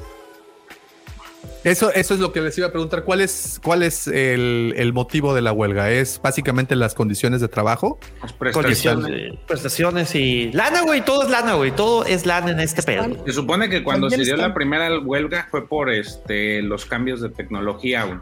Eso, 1.63 1.93
eso 1.93 2.15
es 2.15 2.21
lo 2.21 2.33
que 2.33 2.41
les 2.41 2.57
iba 2.57 2.69
a 2.69 2.71
preguntar. 2.71 3.05
¿Cuál 3.05 3.21
es, 3.21 3.61
cuál 3.63 3.83
es 3.83 4.07
el, 4.07 4.73
el 4.79 4.95
motivo 4.95 5.35
de 5.35 5.43
la 5.43 5.53
huelga? 5.53 5.91
¿Es 5.91 6.19
básicamente 6.23 6.75
las 6.75 6.95
condiciones 6.95 7.43
de 7.43 7.49
trabajo? 7.49 7.99
Las 8.23 8.33
Prestaciones, 8.33 9.11
eh, 9.11 9.39
prestaciones 9.47 10.15
y 10.15 10.51
lana, 10.53 10.83
güey, 10.83 11.05
todo 11.05 11.23
es 11.25 11.31
lana, 11.31 11.55
güey, 11.55 11.71
todo 11.71 12.05
es 12.07 12.25
lana 12.25 12.51
en 12.53 12.61
este 12.61 12.83
pedo. 12.83 13.07
Se 13.27 13.33
supone 13.33 13.69
que 13.69 13.83
cuando 13.85 14.09
se 14.09 14.23
dio 14.23 14.37
la 14.39 14.55
primera 14.55 14.99
huelga 15.01 15.49
fue 15.51 15.67
por 15.69 15.91
este 15.91 16.63
los 16.63 16.87
cambios 16.87 17.21
de 17.21 17.29
tecnología, 17.29 18.05
güey. 18.05 18.19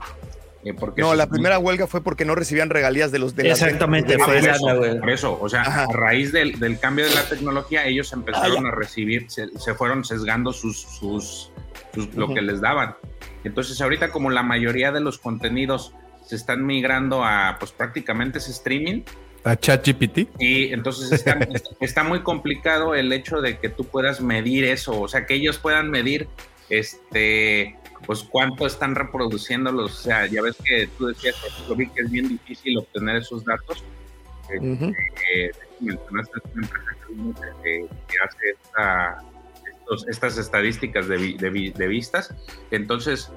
Eh, 0.65 0.75
porque 0.75 1.01
No, 1.01 1.15
la 1.15 1.29
primera 1.29 1.59
huelga 1.59 1.87
fue 1.87 2.03
porque 2.03 2.25
no 2.25 2.35
recibían 2.35 2.69
regalías 2.69 3.13
de 3.13 3.19
los 3.21 3.37
de 3.37 3.49
Exactamente, 3.51 4.15
Ah, 4.15 4.25
fue 4.25 4.41
por 4.41 4.49
eso, 4.49 4.99
por 5.01 5.11
eso, 5.11 5.39
o 5.41 5.49
sea, 5.49 5.63
Ajá. 5.63 5.85
a 5.85 5.93
raíz 5.93 6.33
del, 6.33 6.59
del 6.59 6.81
cambio 6.81 7.05
de 7.09 7.15
la 7.15 7.23
tecnología, 7.29 7.87
ellos 7.87 8.13
empezaron 8.13 8.67
Ah, 8.67 8.71
a 8.71 8.75
recibir, 8.75 9.31
se, 9.31 9.47
se 9.59 9.75
fueron 9.75 10.05
sesgando 10.05 10.53
sus, 10.53 10.81
sus, 10.81 11.53
sus- 11.95 12.15
lo 12.15 12.35
que 12.35 12.43
les 12.43 12.61
daban. 12.61 12.97
Entonces, 13.45 13.81
ahorita, 13.81 14.11
como 14.11 14.31
la 14.31 14.43
mayoría 14.43 14.91
de 14.91 15.01
los 15.01 15.19
contenidos 15.19 15.95
se 16.27 16.35
están 16.35 16.67
migrando 16.67 17.25
a, 17.25 17.57
pues 17.61 17.71
prácticamente 17.73 18.39
es 18.39 18.49
streaming, 18.49 19.03
¿A 19.45 19.55
ChatGPT? 19.57 20.29
y 20.41 20.73
entonces 20.73 21.13
está, 21.13 21.39
está 21.81 22.03
muy 22.03 22.23
complicado 22.23 22.97
el 22.97 23.13
hecho 23.13 23.41
de 23.41 23.59
que 23.59 23.69
tú 23.69 23.85
puedas 23.85 24.21
medir 24.21 24.65
eso, 24.65 25.01
o 25.01 25.07
sea, 25.09 25.25
que 25.25 25.35
ellos 25.35 25.57
puedan 25.59 25.89
medir 25.89 26.29
este 26.69 27.77
pues 28.09 28.23
cuánto 28.25 28.67
están 28.67 28.95
reproduciendo 28.95 29.71
los, 29.71 29.93
o 30.01 30.03
sea, 30.05 30.25
ya 30.25 30.41
ves 30.41 30.57
que 30.65 30.87
tú 30.97 31.09
decías, 31.09 31.37
por 31.69 31.77
vi 31.77 31.89
que 31.91 32.01
es 32.01 32.11
bien 32.11 32.27
difícil 32.27 32.79
obtener 32.79 33.17
esos 33.17 33.45
datos. 33.45 33.85
Eh, 34.51 34.59
Ujú. 34.59 34.95
eh, 35.35 35.51
mencionaste 35.79 36.41
una 36.55 36.67
empresa 36.67 36.97
que, 37.63 37.87
hace 38.27 38.51
esta- 38.65 39.19
estos- 39.79 40.09
estas 40.09 40.39
estadísticas 40.39 41.07
de, 41.07 41.19
de 41.37 41.73
de 41.77 41.87
vistas. 41.87 42.35
Entonces, 42.71 43.31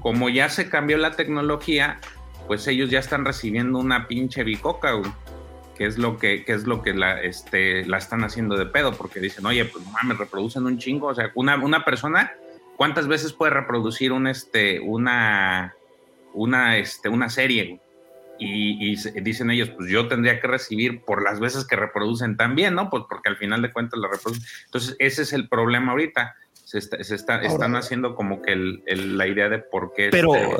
como 0.00 0.28
ya 0.28 0.50
se 0.50 0.68
cambió 0.68 0.98
la 0.98 1.12
tecnología, 1.12 1.98
pues 2.46 2.66
ellos 2.66 2.90
ya 2.90 2.98
están 2.98 3.24
recibiendo 3.24 3.78
una 3.78 4.08
pinche 4.08 4.44
bicoca, 4.44 4.92
güey, 4.92 5.10
que 5.74 5.86
es 5.86 5.96
lo 5.96 6.18
que, 6.18 6.44
que 6.44 6.52
es 6.52 6.66
lo 6.66 6.82
que 6.82 6.92
la, 6.92 7.22
este, 7.22 7.86
la 7.86 7.96
están 7.96 8.24
haciendo 8.24 8.58
de 8.58 8.66
pedo, 8.66 8.92
porque 8.92 9.20
dicen, 9.20 9.46
oye, 9.46 9.64
pues 9.64 9.86
no 9.86 9.90
mames, 9.92 10.18
reproducen 10.18 10.66
un 10.66 10.76
chingo. 10.76 11.06
O 11.06 11.14
sea, 11.14 11.30
una, 11.34 11.56
una 11.56 11.82
persona, 11.86 12.30
¿cuántas 12.78 13.06
veces 13.08 13.34
puede 13.34 13.52
reproducir 13.52 14.12
un, 14.12 14.26
este, 14.26 14.80
una, 14.80 15.74
una, 16.32 16.78
este, 16.78 17.10
una 17.10 17.28
serie? 17.28 17.80
Y, 18.40 18.94
dicen 19.20 19.50
ellos, 19.50 19.68
pues 19.70 19.90
yo 19.90 20.06
tendría 20.06 20.40
que 20.40 20.46
recibir 20.46 21.00
por 21.02 21.22
las 21.24 21.40
veces 21.40 21.66
que 21.66 21.74
reproducen 21.74 22.36
también, 22.36 22.74
¿no? 22.76 22.88
Pues 22.88 23.02
porque 23.08 23.28
al 23.28 23.36
final 23.36 23.60
de 23.62 23.72
cuentas 23.72 23.98
la 23.98 24.06
reproducen. 24.08 24.44
Entonces, 24.66 24.94
ese 25.00 25.22
es 25.22 25.32
el 25.32 25.48
problema 25.48 25.90
ahorita. 25.90 26.36
Se, 26.64 26.78
está- 26.78 27.02
se 27.02 27.16
está, 27.16 27.42
están 27.42 27.74
haciendo 27.74 28.14
como 28.14 28.40
que 28.40 28.52
el- 28.52 28.82
el- 28.86 29.18
la 29.18 29.26
idea 29.26 29.48
de 29.48 29.58
por 29.58 29.92
qué. 29.92 30.10
Pero 30.12 30.36
este, 30.36 30.56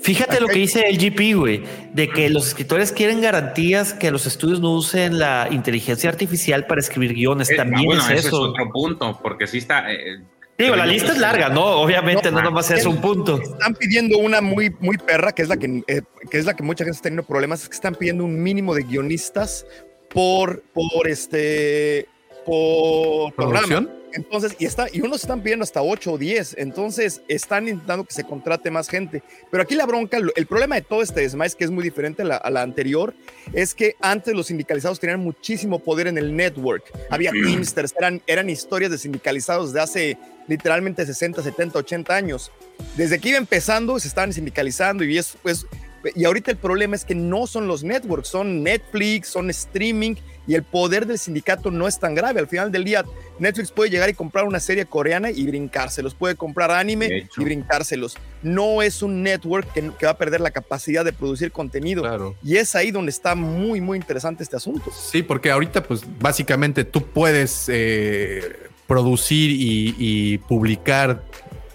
fíjate 0.00 0.38
lo 0.40 0.46
que 0.46 0.60
dice 0.60 0.84
el 0.88 0.96
GP, 0.98 1.34
güey, 1.34 1.64
de 1.92 2.08
que 2.08 2.30
los 2.30 2.46
escritores 2.48 2.92
quieren 2.92 3.20
garantías 3.20 3.94
que 3.94 4.12
los 4.12 4.24
estudios 4.26 4.60
no 4.60 4.70
usen 4.74 5.18
la 5.18 5.48
inteligencia 5.50 6.08
artificial 6.08 6.66
para 6.68 6.80
escribir 6.80 7.14
guiones. 7.14 7.50
eh, 7.50 7.56
También 7.56 7.84
bueno, 7.84 8.02
es 8.02 8.10
ese 8.10 8.28
eso. 8.28 8.44
es 8.44 8.50
otro 8.50 8.70
punto, 8.70 9.18
porque 9.20 9.48
sí 9.48 9.58
está. 9.58 9.92
eh, 9.92 10.20
Digo, 10.58 10.74
la 10.74 10.86
lista 10.86 11.12
es 11.12 11.18
larga, 11.18 11.48
¿no? 11.48 11.64
Obviamente, 11.80 12.32
no, 12.32 12.38
No, 12.38 12.46
nomás 12.46 12.68
es 12.72 12.84
un 12.84 13.00
punto. 13.00 13.40
Están 13.40 13.74
pidiendo 13.74 14.18
una 14.18 14.40
muy, 14.40 14.74
muy 14.80 14.98
perra, 14.98 15.30
que 15.30 15.42
es 15.42 15.48
la 15.48 15.56
que, 15.56 15.84
eh, 15.86 16.02
que 16.28 16.38
es 16.38 16.46
la 16.46 16.54
que 16.54 16.64
mucha 16.64 16.84
gente 16.84 16.96
está 16.96 17.04
teniendo 17.04 17.22
problemas, 17.22 17.62
es 17.62 17.68
que 17.68 17.76
están 17.76 17.94
pidiendo 17.94 18.24
un 18.24 18.42
mínimo 18.42 18.74
de 18.74 18.82
guionistas 18.82 19.64
por, 20.10 20.64
por 20.74 21.06
este, 21.06 22.08
por 22.44 23.32
programa. 23.34 23.66
¿Producción? 23.66 23.98
Entonces, 24.14 24.56
y, 24.58 24.64
está, 24.64 24.86
y 24.92 25.00
unos 25.00 25.20
están 25.22 25.42
pidiendo 25.42 25.62
hasta 25.62 25.80
8 25.82 26.12
o 26.12 26.18
10, 26.18 26.56
entonces 26.58 27.22
están 27.28 27.68
intentando 27.68 28.04
que 28.04 28.14
se 28.14 28.24
contrate 28.24 28.68
más 28.70 28.88
gente. 28.88 29.22
Pero 29.52 29.62
aquí 29.62 29.76
la 29.76 29.86
bronca, 29.86 30.18
el 30.34 30.46
problema 30.46 30.74
de 30.74 30.82
todo 30.82 31.02
este 31.02 31.20
desmayo, 31.20 31.56
que 31.56 31.64
es 31.64 31.70
muy 31.70 31.84
diferente 31.84 32.22
a 32.22 32.24
la, 32.24 32.36
a 32.36 32.50
la 32.50 32.62
anterior, 32.62 33.14
es 33.52 33.74
que 33.74 33.94
antes 34.00 34.34
los 34.34 34.46
sindicalizados 34.46 34.98
tenían 34.98 35.20
muchísimo 35.20 35.78
poder 35.78 36.08
en 36.08 36.18
el 36.18 36.34
network. 36.34 36.84
Había 37.10 37.30
Teamsters, 37.30 37.94
eran, 37.96 38.22
eran 38.26 38.50
historias 38.50 38.90
de 38.90 38.98
sindicalizados 38.98 39.72
de 39.72 39.80
hace 39.80 40.18
literalmente 40.48 41.06
60, 41.06 41.42
70, 41.42 41.78
80 41.78 42.14
años. 42.14 42.50
Desde 42.96 43.20
que 43.20 43.28
iba 43.30 43.38
empezando, 43.38 43.98
se 44.00 44.08
estaban 44.08 44.32
sindicalizando 44.32 45.04
y 45.04 45.18
es 45.18 45.36
pues. 45.42 45.66
Y 46.14 46.24
ahorita 46.24 46.52
el 46.52 46.56
problema 46.56 46.94
es 46.94 47.04
que 47.04 47.16
no 47.16 47.48
son 47.48 47.66
los 47.66 47.82
networks, 47.82 48.28
son 48.28 48.62
Netflix, 48.62 49.28
son 49.28 49.50
streaming 49.50 50.14
y 50.48 50.54
el 50.54 50.62
poder 50.62 51.06
del 51.06 51.18
sindicato 51.18 51.70
no 51.70 51.86
es 51.86 51.98
tan 51.98 52.14
grave. 52.14 52.40
Al 52.40 52.48
final 52.48 52.72
del 52.72 52.84
día, 52.84 53.04
Netflix 53.38 53.70
puede 53.70 53.90
llegar 53.90 54.08
y 54.08 54.14
comprar 54.14 54.44
una 54.44 54.60
serie 54.60 54.86
coreana 54.86 55.30
y 55.30 55.44
brincárselos, 55.44 56.14
puede 56.14 56.36
comprar 56.36 56.70
anime 56.70 57.28
y 57.36 57.44
brincárselos. 57.44 58.16
No 58.42 58.80
es 58.80 59.02
un 59.02 59.22
network 59.22 59.70
que, 59.72 59.90
que 59.98 60.06
va 60.06 60.12
a 60.12 60.18
perder 60.18 60.40
la 60.40 60.50
capacidad 60.52 61.04
de 61.04 61.12
producir 61.12 61.52
contenido. 61.52 62.02
Claro. 62.02 62.34
Y 62.42 62.56
es 62.56 62.74
ahí 62.74 62.90
donde 62.90 63.10
está 63.10 63.34
muy, 63.34 63.80
muy 63.82 63.98
interesante 63.98 64.42
este 64.42 64.56
asunto. 64.56 64.90
Sí, 64.90 65.22
porque 65.22 65.50
ahorita, 65.50 65.82
pues 65.82 66.02
básicamente 66.18 66.84
tú 66.84 67.04
puedes 67.04 67.66
eh, 67.68 68.67
producir 68.88 69.50
y, 69.52 69.94
y 69.98 70.38
publicar 70.38 71.22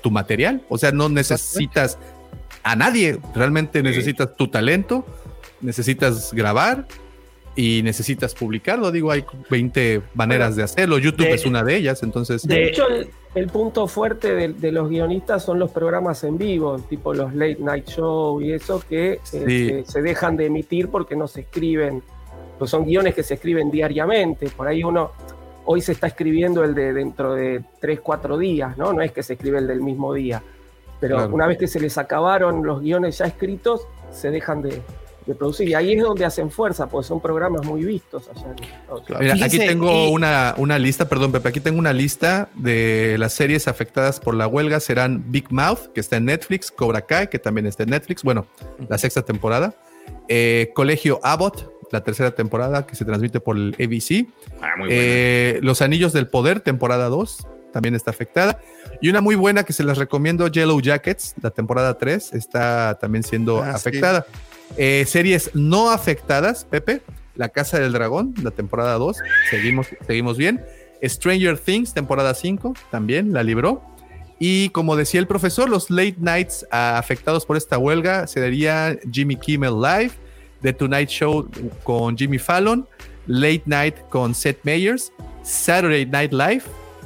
tu 0.02 0.12
material. 0.12 0.62
O 0.68 0.78
sea, 0.78 0.92
no 0.92 1.08
necesitas 1.08 1.98
a 2.64 2.76
nadie. 2.76 3.20
Realmente 3.34 3.82
necesitas 3.82 4.36
tu 4.36 4.50
talento, 4.50 5.06
necesitas 5.62 6.34
grabar 6.34 6.86
y 7.56 7.82
necesitas 7.84 8.34
publicarlo. 8.34 8.92
Digo, 8.92 9.12
hay 9.12 9.24
20 9.50 10.02
maneras 10.16 10.56
de 10.58 10.64
hacerlo. 10.64 10.98
YouTube 10.98 11.28
de- 11.28 11.34
es 11.36 11.46
una 11.46 11.64
de 11.64 11.78
ellas, 11.78 12.04
entonces. 12.04 12.46
De 12.48 12.68
hecho, 12.70 12.88
el, 12.90 13.10
el 13.36 13.48
punto 13.48 13.88
fuerte 13.88 14.34
de, 14.34 14.50
de 14.54 14.72
los 14.72 14.90
guionistas 14.90 15.46
son 15.46 15.60
los 15.60 15.70
programas 15.72 16.24
en 16.24 16.38
vivo, 16.38 16.80
tipo 16.90 17.14
los 17.14 17.34
late 17.36 17.58
night 17.60 17.88
show 17.88 18.42
y 18.42 18.52
eso 18.54 18.84
que 18.90 19.20
este, 19.24 19.86
se 19.86 20.02
dejan 20.02 20.36
de 20.36 20.48
emitir 20.48 20.90
porque 20.90 21.16
no 21.16 21.28
se 21.28 21.42
escriben, 21.42 22.02
pues 22.58 22.72
son 22.72 22.86
guiones 22.86 23.14
que 23.14 23.22
se 23.24 23.36
escriben 23.36 23.70
diariamente. 23.72 24.50
Por 24.50 24.68
ahí 24.68 24.84
uno, 24.84 25.12
hoy 25.66 25.82
se 25.82 25.92
está 25.94 26.08
escribiendo 26.08 26.64
el 26.64 26.74
de 26.76 26.94
dentro 26.94 27.34
de 27.34 27.64
3, 27.80 28.00
4 28.02 28.38
días, 28.38 28.78
¿no? 28.78 28.94
No 28.94 29.02
es 29.02 29.12
que 29.12 29.24
se 29.24 29.34
escribe 29.34 29.58
el 29.60 29.68
del 29.68 29.82
mismo 29.82 30.14
día. 30.14 30.42
Pero 31.00 31.18
Claro. 31.18 31.34
una 31.36 31.48
vez 31.48 31.58
que 31.58 31.68
se 31.68 31.80
les 31.80 31.98
acabaron 31.98 32.66
los 32.66 32.82
guiones 32.82 33.18
ya 33.18 33.26
escritos, 33.26 33.82
se 34.12 34.32
dejan 34.32 34.62
de, 34.62 34.82
de 35.26 35.36
producir. 35.36 35.68
Y 35.68 35.74
ahí 35.74 35.94
es 35.94 36.02
donde 36.02 36.24
hacen 36.24 36.50
fuerza, 36.50 36.88
porque 36.88 37.08
son 37.08 37.20
programas 37.20 37.66
muy 37.66 37.84
vistos 37.84 38.30
allá. 38.30 38.54
en 38.56 38.92
Unidos. 38.92 39.04
Mira, 39.20 39.46
aquí 39.46 39.58
tengo 39.58 40.10
una, 40.12 40.54
una 40.58 40.80
lista, 40.80 41.10
perdón, 41.10 41.32
Pepe, 41.34 41.50
aquí 41.50 41.60
tengo 41.60 41.80
una 41.80 41.92
lista 41.94 42.48
de 42.56 43.18
las 43.18 43.34
series 43.34 43.68
afectadas 43.68 44.20
por 44.22 44.34
la 44.36 44.48
huelga. 44.48 44.80
Serán 44.80 45.26
Big 45.32 45.52
Mouth, 45.52 45.88
que 45.94 46.00
está 46.00 46.18
en 46.18 46.26
Netflix, 46.26 46.72
Cobra 46.72 47.02
Kai, 47.02 47.30
que 47.30 47.40
también 47.40 47.66
está 47.68 47.84
en 47.84 47.90
Netflix, 47.90 48.24
bueno, 48.24 48.46
la 48.88 48.98
sexta 48.98 49.24
temporada. 49.24 49.74
Eh, 50.30 50.72
Colegio 50.74 51.20
Abbott, 51.24 51.70
la 51.94 52.04
tercera 52.04 52.32
temporada, 52.32 52.86
que 52.86 52.96
se 52.96 53.06
transmite 53.06 53.40
por 53.40 53.56
el 53.56 53.76
ABC. 53.80 54.28
Ah, 54.62 54.74
muy 54.78 54.88
buena. 54.88 54.92
Eh, 54.92 55.60
Los 55.62 55.82
Anillos 55.82 56.12
del 56.12 56.28
Poder, 56.28 56.60
temporada 56.60 57.08
2, 57.08 57.48
también 57.72 57.96
está 57.96 58.12
afectada. 58.12 58.60
Y 59.00 59.10
una 59.10 59.22
muy 59.22 59.36
buena 59.36 59.64
que 59.64 59.74
se 59.74 59.84
las 59.84 59.98
recomiendo, 59.98 60.48
Yellow 60.48 60.82
Jackets, 60.82 61.36
la 61.42 61.52
temporada 61.52 61.98
3, 61.98 62.34
está 62.34 62.98
también 63.00 63.24
siendo 63.24 63.62
Ah, 63.62 63.70
sí. 63.72 63.76
afectada. 63.90 64.26
Eh, 64.76 65.06
series 65.08 65.52
no 65.54 65.92
afectadas, 65.92 66.66
Pepe, 66.66 67.02
La 67.36 67.50
Casa 67.50 67.80
del 67.80 67.94
Dragón, 67.94 68.34
la 68.44 68.52
temporada 68.52 68.96
2, 68.96 69.18
seguimos, 69.50 69.88
seguimos 70.08 70.38
bien. 70.38 70.62
Stranger 71.04 71.58
Things, 71.60 71.94
temporada 71.94 72.34
5, 72.34 72.74
también 72.92 73.34
la 73.34 73.44
libró. 73.44 73.82
Y 74.40 74.70
como 74.70 74.96
decía 74.96 75.20
el 75.20 75.28
profesor, 75.28 75.70
los 75.70 75.90
late 75.92 76.16
nights 76.20 76.66
ah, 76.72 76.98
afectados 76.98 77.46
por 77.46 77.56
esta 77.56 77.78
huelga 77.78 78.26
serían 78.28 79.00
Jimmy 79.12 79.36
Kimmel 79.36 79.80
Live, 79.80 80.12
The 80.64 80.74
Tonight 80.74 81.10
Show 81.10 81.48
con 81.84 82.18
Jimmy 82.18 82.40
Fallon, 82.40 82.88
Late 83.28 83.64
Night 83.66 83.96
con 84.10 84.34
Seth 84.34 84.60
Meyers, 84.64 85.12
Saturday 85.44 86.06
Night 86.06 86.32
Live, 86.34 86.64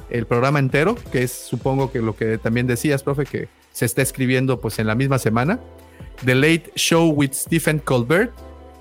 el 0.09 0.25
programa 0.25 0.59
entero, 0.59 0.95
que 1.11 1.23
es 1.23 1.31
supongo 1.31 1.91
que 1.91 1.99
lo 1.99 2.15
que 2.15 2.37
también 2.37 2.65
decías, 2.67 3.03
profe, 3.03 3.25
que 3.25 3.49
se 3.73 3.85
está 3.85 4.01
escribiendo 4.01 4.61
pues 4.61 4.79
en 4.79 4.87
la 4.87 4.95
misma 4.95 5.19
semana. 5.19 5.59
The 6.23 6.33
Late 6.35 6.71
Show 6.75 7.09
with 7.09 7.33
Stephen 7.33 7.79
Colbert, 7.79 8.31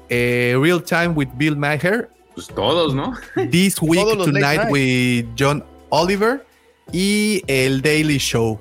eh, 0.09 0.57
Real 0.61 0.83
Time 0.83 1.09
with 1.09 1.29
Bill 1.37 1.57
Maher, 1.57 2.09
Pues 2.35 2.47
todos, 2.49 2.95
¿no? 2.95 3.15
This 3.51 3.81
Week 3.83 4.07
Tonight 4.07 4.59
night. 4.59 4.71
with 4.71 5.27
John 5.39 5.65
Oliver 5.91 6.47
y 6.93 7.43
el 7.47 7.81
Daily 7.83 8.19
Show. 8.19 8.59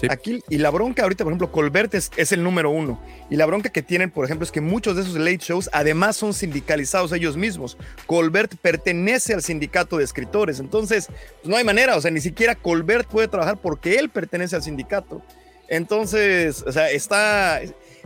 Sí. 0.00 0.06
Aquí, 0.08 0.44
y 0.48 0.58
la 0.58 0.70
bronca 0.70 1.02
ahorita, 1.02 1.24
por 1.24 1.32
ejemplo, 1.32 1.50
Colbert 1.50 1.92
es, 1.94 2.32
el 2.32 2.42
número 2.44 2.70
uno. 2.70 3.00
Y 3.30 3.36
la 3.36 3.46
bronca 3.46 3.70
que 3.70 3.82
tienen, 3.82 4.10
por 4.10 4.24
ejemplo, 4.24 4.44
es 4.44 4.52
que 4.52 4.60
muchos 4.60 4.94
de 4.94 5.02
esos 5.02 5.16
late 5.16 5.38
shows 5.38 5.68
además 5.72 6.16
son 6.16 6.34
sindicalizados 6.34 7.12
ellos 7.12 7.36
mismos. 7.36 7.76
Colbert 8.06 8.54
pertenece 8.62 9.34
al 9.34 9.42
sindicato 9.42 9.98
de 9.98 10.04
escritores. 10.04 10.60
Entonces, 10.60 11.06
pues 11.06 11.48
no 11.48 11.56
hay 11.56 11.64
manera. 11.64 11.96
O 11.96 12.00
sea, 12.00 12.12
ni 12.12 12.20
siquiera 12.20 12.54
Colbert 12.54 13.08
puede 13.08 13.26
trabajar 13.26 13.58
porque 13.60 13.96
él 13.96 14.08
pertenece 14.08 14.54
al 14.54 14.62
sindicato. 14.62 15.20
Entonces, 15.68 16.62
o 16.66 16.72
sea, 16.72 16.90
está. 16.90 17.60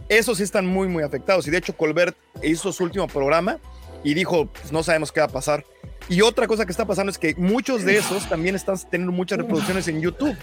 Esos 0.09 0.39
sí 0.39 0.45
están 0.45 0.67
muy, 0.67 0.89
muy 0.89 1.03
afectados. 1.03 1.47
Y 1.47 1.51
de 1.51 1.59
hecho, 1.59 1.77
Colbert 1.77 2.17
hizo 2.43 2.73
su 2.73 2.85
último 2.85 3.07
programa 3.07 3.59
y 4.03 4.15
dijo: 4.15 4.47
pues 4.47 4.73
no 4.73 4.83
sabemos 4.83 5.13
qué 5.13 5.21
va 5.21 5.27
a 5.27 5.31
pasar. 5.31 5.65
Y 6.09 6.21
otra 6.23 6.47
cosa 6.47 6.65
que 6.65 6.73
está 6.73 6.85
pasando 6.85 7.11
es 7.11 7.19
que 7.19 7.35
muchos 7.37 7.85
de 7.85 7.97
esos 7.97 8.29
también 8.29 8.55
están 8.55 8.77
teniendo 8.91 9.13
muchas 9.13 9.39
reproducciones 9.39 9.87
en 9.89 10.01
YouTube. 10.01 10.37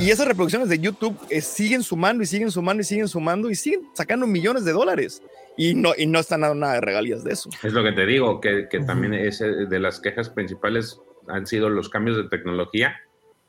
Y 0.00 0.10
esas 0.10 0.26
reproducciones 0.26 0.68
de 0.68 0.78
YouTube 0.78 1.18
eh, 1.30 1.40
siguen 1.40 1.82
sumando 1.82 2.22
y 2.22 2.26
siguen 2.26 2.50
sumando 2.50 2.80
y 2.80 2.84
siguen 2.84 3.08
sumando 3.08 3.50
y 3.50 3.54
siguen 3.54 3.88
sacando 3.94 4.26
millones 4.26 4.64
de 4.64 4.72
dólares. 4.72 5.22
Y 5.56 5.74
no, 5.74 5.92
y 5.96 6.06
no 6.06 6.18
están 6.18 6.40
dando 6.40 6.56
nada 6.56 6.74
de 6.74 6.80
regalías 6.80 7.22
de 7.22 7.32
eso. 7.32 7.48
Es 7.62 7.72
lo 7.72 7.84
que 7.84 7.92
te 7.92 8.06
digo, 8.06 8.40
que, 8.40 8.68
que 8.68 8.80
también 8.80 9.14
es 9.14 9.40
eh, 9.40 9.66
de 9.68 9.80
las 9.80 10.00
quejas 10.00 10.30
principales 10.30 11.00
han 11.28 11.46
sido 11.46 11.70
los 11.70 11.88
cambios 11.88 12.16
de 12.16 12.24
tecnología, 12.24 13.00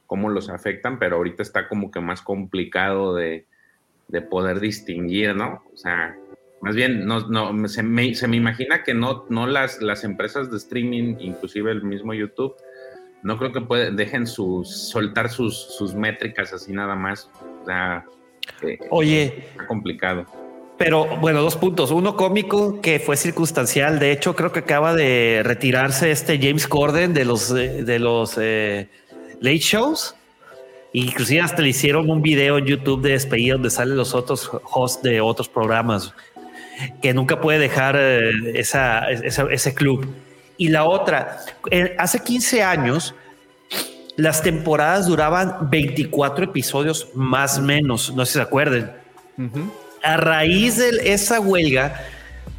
cómo 0.05 0.30
los 0.30 0.49
afectan, 0.49 0.99
pero 0.99 1.17
ahorita 1.17 1.43
está 1.43 1.67
como 1.67 1.91
que 1.91 1.99
más 1.99 2.22
complicado 2.22 3.15
de, 3.15 3.47
de 4.07 4.22
poder 4.22 4.59
distinguir, 4.59 5.35
¿no? 5.35 5.63
O 5.73 5.77
sea, 5.77 6.15
más 6.61 6.76
bien, 6.76 7.05
no, 7.05 7.27
no, 7.27 7.67
se, 7.67 7.84
me, 7.84 8.15
se 8.15 8.27
me 8.27 8.38
imagina 8.38 8.84
que 8.84 8.93
no, 8.93 9.26
no 9.30 9.47
las, 9.47 9.81
las 9.81 10.03
empresas 10.03 10.49
de 10.49 10.57
streaming, 10.57 11.17
inclusive 11.19 11.72
el 11.72 11.84
mismo 11.84 12.13
YouTube, 12.13 12.55
no 13.26 13.38
creo 13.38 13.52
que 13.52 13.61
pueden, 13.61 13.95
dejen 13.95 14.27
sus, 14.27 14.69
soltar 14.89 15.30
sus, 15.30 15.57
sus 15.57 15.93
métricas 15.95 16.53
así 16.53 16.72
nada 16.72 16.95
más. 16.95 17.30
O 17.61 17.65
sea, 17.65 18.06
eh, 18.61 18.77
Oye, 18.91 19.45
está 19.52 19.65
complicado. 19.68 20.26
Pero 20.77 21.06
bueno, 21.18 21.41
dos 21.41 21.56
puntos. 21.56 21.89
Uno 21.91 22.15
cómico 22.15 22.81
que 22.81 22.99
fue 22.99 23.18
circunstancial. 23.18 23.97
De 23.97 24.11
hecho, 24.11 24.35
creo 24.35 24.52
que 24.52 24.60
acaba 24.60 24.93
de 24.93 25.41
retirarse 25.43 26.11
este 26.11 26.38
James 26.38 26.68
Corden 26.68 27.14
de 27.14 27.26
los 27.26 27.49
eh, 27.52 27.84
de 27.84 27.97
los 27.99 28.38
eh, 28.38 28.89
late 29.39 29.57
shows. 29.57 30.15
Inclusive 30.93 31.41
hasta 31.41 31.61
le 31.61 31.69
hicieron 31.69 32.10
un 32.10 32.22
video 32.22 32.57
en 32.57 32.65
YouTube 32.65 33.02
de 33.02 33.11
despedida 33.11 33.53
donde 33.53 33.69
salen 33.69 33.97
los 33.97 34.14
otros 34.14 34.49
hosts 34.72 35.02
de 35.02 35.19
otros 35.19 35.49
programas 35.49 36.14
que 37.02 37.14
nunca 37.14 37.39
puede 37.41 37.57
dejar 37.60 37.95
eh, 37.97 38.31
esa, 38.60 39.10
esa- 39.11 39.47
ese 39.49 39.73
club. 39.73 40.06
Y 40.57 40.69
la 40.69 40.86
otra, 40.86 41.40
eh, 41.72 41.95
hace 41.99 42.19
15 42.19 42.64
años 42.64 43.14
las 44.15 44.41
temporadas 44.41 45.07
duraban 45.07 45.69
24 45.69 46.45
episodios 46.45 47.10
más 47.14 47.57
o 47.57 47.61
menos, 47.61 48.14
no 48.15 48.26
sé 48.26 48.32
si 48.34 48.38
se 48.40 48.41
acuerden. 48.44 48.91
A 50.03 50.18
raíz 50.18 50.77
de 50.77 51.14
esa 51.14 51.40
huelga, 51.41 52.02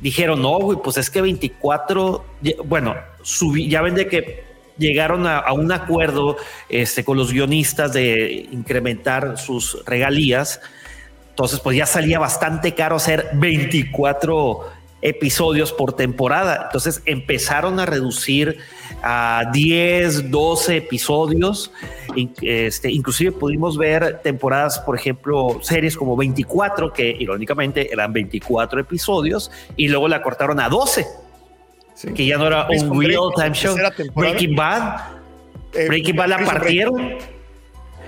dijeron, 0.03 0.43
no, 0.43 0.59
güey, 0.59 0.79
pues 0.85 0.99
es 0.99 1.09
que 1.09 1.23
24, 1.23 2.25
ya- 2.43 2.53
bueno, 2.65 2.95
subí, 3.23 3.69
ya 3.71 3.81
ven 3.81 3.95
de 3.95 4.07
que 4.09 4.45
llegaron 4.77 5.27
a, 5.27 5.39
a 5.39 5.55
un 5.55 5.73
acuerdo 5.73 6.37
este, 6.69 7.03
con 7.03 7.17
los 7.17 7.33
guionistas 7.33 7.95
de 7.95 8.47
incrementar 8.53 9.39
sus 9.39 9.83
regalías. 9.87 10.61
Entonces, 11.31 11.61
pues 11.61 11.77
ya 11.79 11.87
salía 11.87 12.19
bastante 12.19 12.75
caro 12.75 12.97
hacer 12.97 13.31
24 13.35 14.71
episodios 15.03 15.73
por 15.73 15.93
temporada. 15.95 16.63
Entonces 16.67 17.03
empezaron 17.07 17.79
a 17.81 17.87
reducir 17.87 18.59
a 19.03 19.51
10, 19.53 20.31
12 20.31 20.79
episodios. 20.79 21.71
In- 22.15 22.33
Este, 22.41 22.91
inclusive 22.91 23.33
pudimos 23.33 23.77
ver 23.77 24.21
temporadas, 24.23 24.79
por 24.81 24.97
ejemplo, 24.97 25.59
series 25.63 25.97
como 25.97 26.17
24, 26.17 26.93
que 26.93 27.09
irónicamente 27.19 27.93
eran 27.93 28.13
24 28.13 28.81
episodios, 28.81 29.51
y 29.77 29.89
luego 29.89 30.09
la 30.09 30.23
cortaron 30.23 30.59
a 30.61 30.69
12, 30.69 31.07
Sí. 31.95 32.13
que 32.15 32.27
ya 32.27 32.37
no 32.39 32.47
era 32.47 32.67
un 32.69 32.89
Break, 32.99 33.11
real 33.13 33.29
time 33.37 33.55
show. 33.55 33.77
Breaking 34.15 34.57
Bad, 34.57 35.01
Eh, 35.75 35.87
Breaking 35.89 36.17
Bad 36.17 36.29
la 36.29 36.37
Prison 36.37 36.55
Break. 36.55 36.63
partieron. 36.63 37.15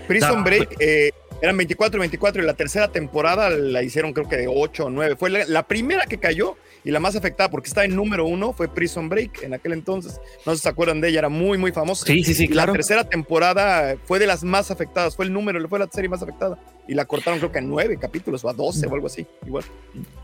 Prison 0.06 0.38
No, 0.38 0.44
Break 0.44 0.76
eh, 0.80 1.10
eran 1.42 1.56
24 1.56 1.98
y 1.98 2.00
24 2.00 2.42
y 2.42 2.46
la 2.46 2.54
tercera 2.54 2.88
temporada 2.88 3.50
la 3.50 3.82
hicieron 3.82 4.12
creo 4.14 4.26
que 4.28 4.36
de 4.36 4.48
8 4.48 4.86
o 4.86 4.90
9. 4.90 5.16
Fue 5.16 5.28
la, 5.28 5.44
la 5.46 5.64
primera 5.64 6.06
que 6.06 6.18
cayó 6.18 6.56
y 6.88 6.90
la 6.90 7.00
más 7.00 7.14
afectada 7.14 7.50
porque 7.50 7.68
estaba 7.68 7.84
en 7.84 7.94
número 7.94 8.24
uno 8.24 8.54
fue 8.54 8.66
Prison 8.66 9.10
Break 9.10 9.42
en 9.42 9.52
aquel 9.52 9.74
entonces. 9.74 10.18
No 10.46 10.52
sé 10.52 10.56
si 10.56 10.62
se 10.62 10.68
acuerdan 10.70 11.02
de 11.02 11.10
ella, 11.10 11.18
era 11.18 11.28
muy, 11.28 11.58
muy 11.58 11.70
famosa. 11.70 12.06
Sí, 12.06 12.24
sí, 12.24 12.32
sí, 12.32 12.44
Y 12.44 12.48
claro. 12.48 12.72
La 12.72 12.78
tercera 12.78 13.04
temporada 13.04 13.96
fue 14.06 14.18
de 14.18 14.26
las 14.26 14.42
más 14.42 14.70
afectadas, 14.70 15.14
fue 15.14 15.26
el 15.26 15.32
número, 15.34 15.68
fue 15.68 15.78
la 15.78 15.86
serie 15.92 16.08
más 16.08 16.22
afectada. 16.22 16.58
Y 16.88 16.94
la 16.94 17.04
cortaron 17.04 17.40
creo 17.40 17.52
que 17.52 17.58
a 17.58 17.60
9 17.60 17.98
capítulos 18.00 18.42
o 18.42 18.48
a 18.48 18.54
12 18.54 18.86
o 18.86 18.94
algo 18.94 19.06
así. 19.06 19.26
Igual. 19.46 19.64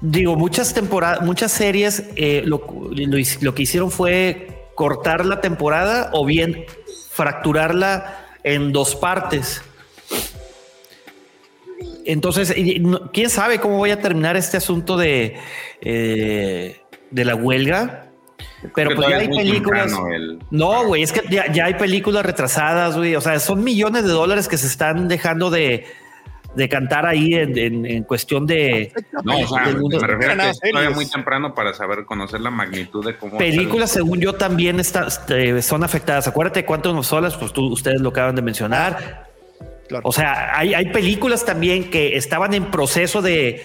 Digo, 0.01 0.36
muchas 0.36 0.73
temporadas, 0.73 1.20
muchas 1.20 1.53
series 1.53 2.05
eh, 2.16 2.41
lo, 2.47 2.66
lo 2.93 3.19
lo 3.43 3.55
que 3.55 3.62
hicieron 3.62 3.91
fue 3.91 4.70
cortar 4.74 5.27
la 5.27 5.43
temporada 5.43 6.09
o 6.15 6.24
bien 6.24 6.65
fracturarla 7.11 8.39
en 8.43 8.73
dos 8.73 8.97
partes. 8.97 9.61
Entonces, 12.06 12.55
quién 13.12 13.31
sabe 13.31 13.59
cómo 13.59 13.78
voy 13.78 13.90
a 13.90 14.01
terminar 14.01 14.36
este 14.36 14.56
asunto 14.56 14.97
de, 14.97 15.36
eh, 15.81 16.81
de 17.10 17.24
la 17.24 17.35
huelga. 17.35 18.09
Pero 18.74 18.94
pues 18.97 19.09
ya 19.09 19.16
hay 19.18 19.28
películas. 19.28 19.93
el- 20.12 20.39
No, 20.51 20.86
güey, 20.86 21.02
es 21.02 21.12
que 21.12 21.20
ya, 21.31 21.51
ya 21.52 21.66
hay 21.66 21.74
películas 21.74 22.24
retrasadas, 22.24 22.97
güey. 22.97 23.14
O 23.14 23.20
sea, 23.20 23.39
son 23.39 23.62
millones 23.62 24.05
de 24.05 24.10
dólares 24.10 24.48
que 24.48 24.56
se 24.56 24.66
están 24.66 25.06
dejando 25.06 25.51
de, 25.51 25.85
de 26.55 26.68
cantar 26.68 27.05
ahí 27.06 27.35
en, 27.35 27.59
en- 27.59 27.85
en 27.86 28.05
cuestión 28.05 28.47
de 28.47 28.90
No, 29.22 29.39
o 29.39 29.47
sea, 29.47 29.64
mundo. 29.74 29.98
me 30.01 30.06
refiero 30.06 30.32
a 30.43 30.52
que 30.52 30.70
todavía 30.70 30.90
muy 30.94 31.06
temprano 31.06 31.55
para 31.55 31.74
saber, 31.74 32.06
conocer 32.06 32.40
la 32.40 32.51
magnitud 32.51 33.05
de 33.05 33.16
cómo... 33.18 33.36
Películas, 33.36 33.90
según 33.90 34.20
yo, 34.20 34.32
también 34.35 34.81
está- 34.81 35.06
este, 35.09 35.60
son 35.60 35.85
afectadas. 35.85 36.26
Acuérdate 36.26 36.64
cuántas 36.64 37.06
solas, 37.06 37.36
pues 37.36 37.52
tú, 37.52 37.66
ustedes 37.66 38.01
lo 38.01 38.10
acaban 38.10 38.35
de 38.35 38.43
mencionar. 38.43 39.34
Claro. 39.89 40.02
O 40.09 40.12
sea, 40.12 40.59
hay, 40.59 40.73
hay 40.74 40.86
películas 40.93 41.44
también 41.44 41.90
que 41.90 42.16
estaban 42.16 42.55
en 42.55 42.70
proceso 42.70 43.20
de, 43.23 43.62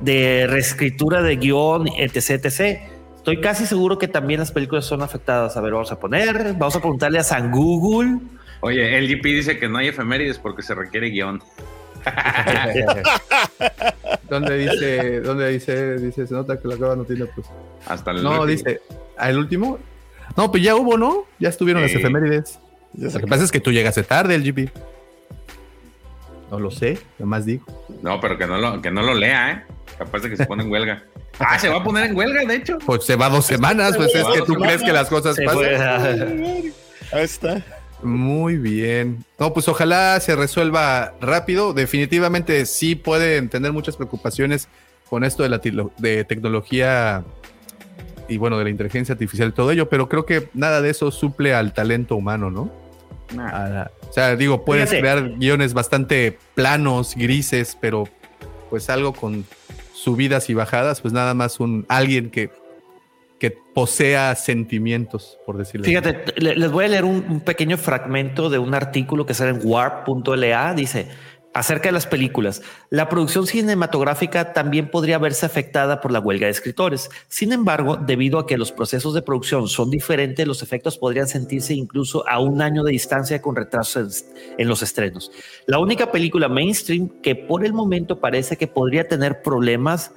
de 0.00 0.46
reescritura 0.48 1.22
de 1.22 1.36
guion, 1.36 1.88
etc, 1.98 2.44
etc. 2.44 2.80
Estoy 3.16 3.40
casi 3.40 3.66
seguro 3.66 3.98
que 3.98 4.08
también 4.08 4.40
las 4.40 4.52
películas 4.52 4.84
son 4.84 5.00
afectadas. 5.02 5.56
A 5.56 5.60
ver, 5.60 5.72
vamos 5.72 5.90
a 5.92 5.98
poner, 5.98 6.54
vamos 6.54 6.76
a 6.76 6.80
preguntarle 6.80 7.18
a 7.18 7.24
San 7.24 7.50
Google. 7.50 8.18
Oye, 8.60 8.98
el 8.98 9.08
GP 9.08 9.24
dice 9.24 9.58
que 9.58 9.68
no 9.68 9.78
hay 9.78 9.88
efemérides 9.88 10.38
porque 10.38 10.62
se 10.62 10.74
requiere 10.74 11.08
guion. 11.10 11.40
¿Dónde 14.28 14.56
dice, 14.58 15.20
dónde 15.20 15.50
dice, 15.50 15.98
dice, 15.98 16.26
se 16.26 16.34
nota 16.34 16.60
que 16.60 16.66
la 16.68 16.76
cueva 16.76 16.96
no 16.96 17.04
tiene 17.04 17.26
pues. 17.26 17.46
Hasta 17.86 18.10
el 18.12 18.22
No, 18.22 18.30
último. 18.42 18.46
dice, 18.46 18.80
¿al 19.16 19.38
último? 19.38 19.78
No, 20.36 20.50
pues 20.50 20.62
ya 20.62 20.74
hubo, 20.76 20.96
¿no? 20.96 21.24
Ya 21.38 21.48
estuvieron 21.50 21.82
Sí. 21.86 21.94
las 21.94 22.00
efemérides. 22.00 22.58
Lo 22.94 23.20
que 23.20 23.26
pasa 23.26 23.44
es 23.44 23.52
que 23.52 23.60
tú 23.60 23.70
llegaste 23.72 24.02
tarde, 24.02 24.34
el 24.34 24.42
GP. 24.42 24.70
No 26.52 26.60
lo 26.60 26.70
sé, 26.70 26.98
nada 27.18 27.24
más 27.24 27.46
digo. 27.46 27.64
No, 28.02 28.20
pero 28.20 28.36
que 28.36 28.46
no 28.46 28.58
lo, 28.58 28.82
que 28.82 28.90
no 28.90 29.00
lo 29.00 29.14
lea, 29.14 29.52
¿eh? 29.52 29.62
Capaz 29.96 30.18
de 30.20 30.28
que 30.28 30.36
se 30.36 30.44
pone 30.44 30.62
en 30.62 30.70
huelga. 30.70 31.02
Ah, 31.38 31.58
se 31.58 31.70
va 31.70 31.78
a 31.78 31.82
poner 31.82 32.10
en 32.10 32.14
huelga, 32.14 32.44
de 32.44 32.56
hecho. 32.56 32.76
Pues 32.84 33.06
se 33.06 33.16
va 33.16 33.30
dos 33.30 33.46
semanas, 33.46 33.96
pues 33.96 34.14
es 34.14 34.26
que 34.26 34.42
tú 34.42 34.56
crees 34.56 34.82
que 34.82 34.92
las 34.92 35.08
cosas 35.08 35.34
Se 35.34 35.44
pasan. 35.44 36.74
Ahí 37.10 37.22
está. 37.22 37.64
Muy 38.02 38.58
bien. 38.58 39.24
No, 39.38 39.54
pues 39.54 39.66
ojalá 39.66 40.20
se 40.20 40.36
resuelva 40.36 41.14
rápido. 41.22 41.72
Definitivamente 41.72 42.66
sí 42.66 42.96
pueden 42.96 43.48
tener 43.48 43.72
muchas 43.72 43.96
preocupaciones 43.96 44.68
con 45.08 45.24
esto 45.24 45.44
de 45.44 45.48
la 45.48 45.60
de 45.96 46.24
tecnología 46.24 47.24
y 48.28 48.36
bueno, 48.36 48.58
de 48.58 48.64
la 48.64 48.70
inteligencia 48.70 49.14
artificial 49.14 49.48
y 49.48 49.52
todo 49.52 49.70
ello, 49.70 49.88
pero 49.88 50.06
creo 50.10 50.26
que 50.26 50.50
nada 50.52 50.82
de 50.82 50.90
eso 50.90 51.10
suple 51.10 51.54
al 51.54 51.72
talento 51.72 52.14
humano, 52.14 52.50
¿no? 52.50 52.81
Nah. 53.34 53.48
A 53.48 53.68
la- 53.68 53.90
o 54.08 54.12
sea, 54.12 54.36
digo, 54.36 54.64
puedes 54.64 54.90
Fíjate. 54.90 55.00
crear 55.00 55.30
guiones 55.38 55.74
bastante 55.74 56.38
planos, 56.54 57.14
grises, 57.16 57.76
pero 57.80 58.08
pues 58.70 58.88
algo 58.90 59.12
con 59.12 59.44
subidas 59.94 60.50
y 60.50 60.54
bajadas, 60.54 61.00
pues 61.00 61.12
nada 61.14 61.34
más 61.34 61.60
un 61.60 61.86
alguien 61.88 62.30
que, 62.30 62.50
que 63.38 63.50
posea 63.50 64.34
sentimientos, 64.34 65.38
por 65.46 65.56
decirlo 65.58 65.84
así. 65.84 65.90
Fíjate, 65.90 66.40
le- 66.40 66.56
les 66.56 66.70
voy 66.70 66.84
a 66.84 66.88
leer 66.88 67.04
un, 67.04 67.24
un 67.28 67.40
pequeño 67.40 67.76
fragmento 67.76 68.50
de 68.50 68.58
un 68.58 68.74
artículo 68.74 69.26
que 69.26 69.34
sale 69.34 69.50
en 69.50 69.60
warp.la. 69.62 70.74
Dice 70.74 71.08
acerca 71.54 71.88
de 71.88 71.92
las 71.92 72.06
películas. 72.06 72.62
La 72.90 73.08
producción 73.08 73.46
cinematográfica 73.46 74.52
también 74.52 74.90
podría 74.90 75.18
verse 75.18 75.46
afectada 75.46 76.00
por 76.00 76.12
la 76.12 76.20
huelga 76.20 76.46
de 76.46 76.52
escritores. 76.52 77.10
Sin 77.28 77.52
embargo, 77.52 77.96
debido 77.96 78.38
a 78.38 78.46
que 78.46 78.56
los 78.56 78.72
procesos 78.72 79.14
de 79.14 79.22
producción 79.22 79.68
son 79.68 79.90
diferentes, 79.90 80.46
los 80.46 80.62
efectos 80.62 80.98
podrían 80.98 81.28
sentirse 81.28 81.74
incluso 81.74 82.26
a 82.28 82.40
un 82.40 82.62
año 82.62 82.84
de 82.84 82.92
distancia 82.92 83.42
con 83.42 83.56
retrasos 83.56 84.24
en, 84.56 84.68
los 84.68 84.82
estrenos. 84.82 85.30
La 85.66 85.78
única 85.78 86.10
película 86.10 86.48
mainstream 86.48 87.08
que 87.22 87.34
por 87.34 87.64
el 87.64 87.72
momento 87.72 88.20
parece 88.20 88.56
que 88.56 88.66
podría 88.66 89.06
tener 89.06 89.42
problemas 89.42 90.12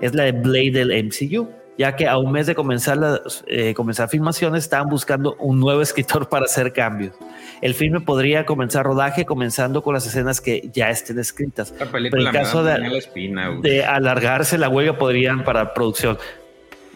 es 0.00 0.14
la 0.14 0.24
de 0.24 0.32
Blade 0.32 0.72
del 0.72 1.04
MCU, 1.04 1.48
ya 1.78 1.94
que 1.96 2.08
a 2.08 2.16
un 2.18 2.32
mes 2.32 2.46
de 2.46 2.54
comenzar, 2.54 2.96
las, 2.96 3.44
eh, 3.46 3.74
comenzar 3.74 4.08
filmaciones 4.08 4.64
estaban 4.64 4.88
buscando 4.88 5.34
un 5.38 5.60
nuevo 5.60 5.82
escritor 5.82 6.28
para 6.28 6.46
hacer 6.46 6.72
cambios. 6.72 7.14
El 7.60 7.74
filme 7.74 8.00
podría 8.00 8.44
comenzar 8.46 8.84
rodaje 8.84 9.24
comenzando 9.24 9.82
con 9.82 9.94
las 9.94 10.06
escenas 10.06 10.40
que 10.40 10.68
ya 10.72 10.90
estén 10.90 11.18
escritas. 11.18 11.70
Esta 11.72 11.86
Pero 11.90 11.98
en 12.26 12.32
caso 12.32 12.62
de, 12.64 12.78
la 12.78 12.98
espina, 12.98 13.48
güey. 13.48 13.60
de 13.62 13.84
alargarse 13.84 14.58
la 14.58 14.68
huelga 14.68 14.98
podrían 14.98 15.44
para 15.44 15.74
producción. 15.74 16.18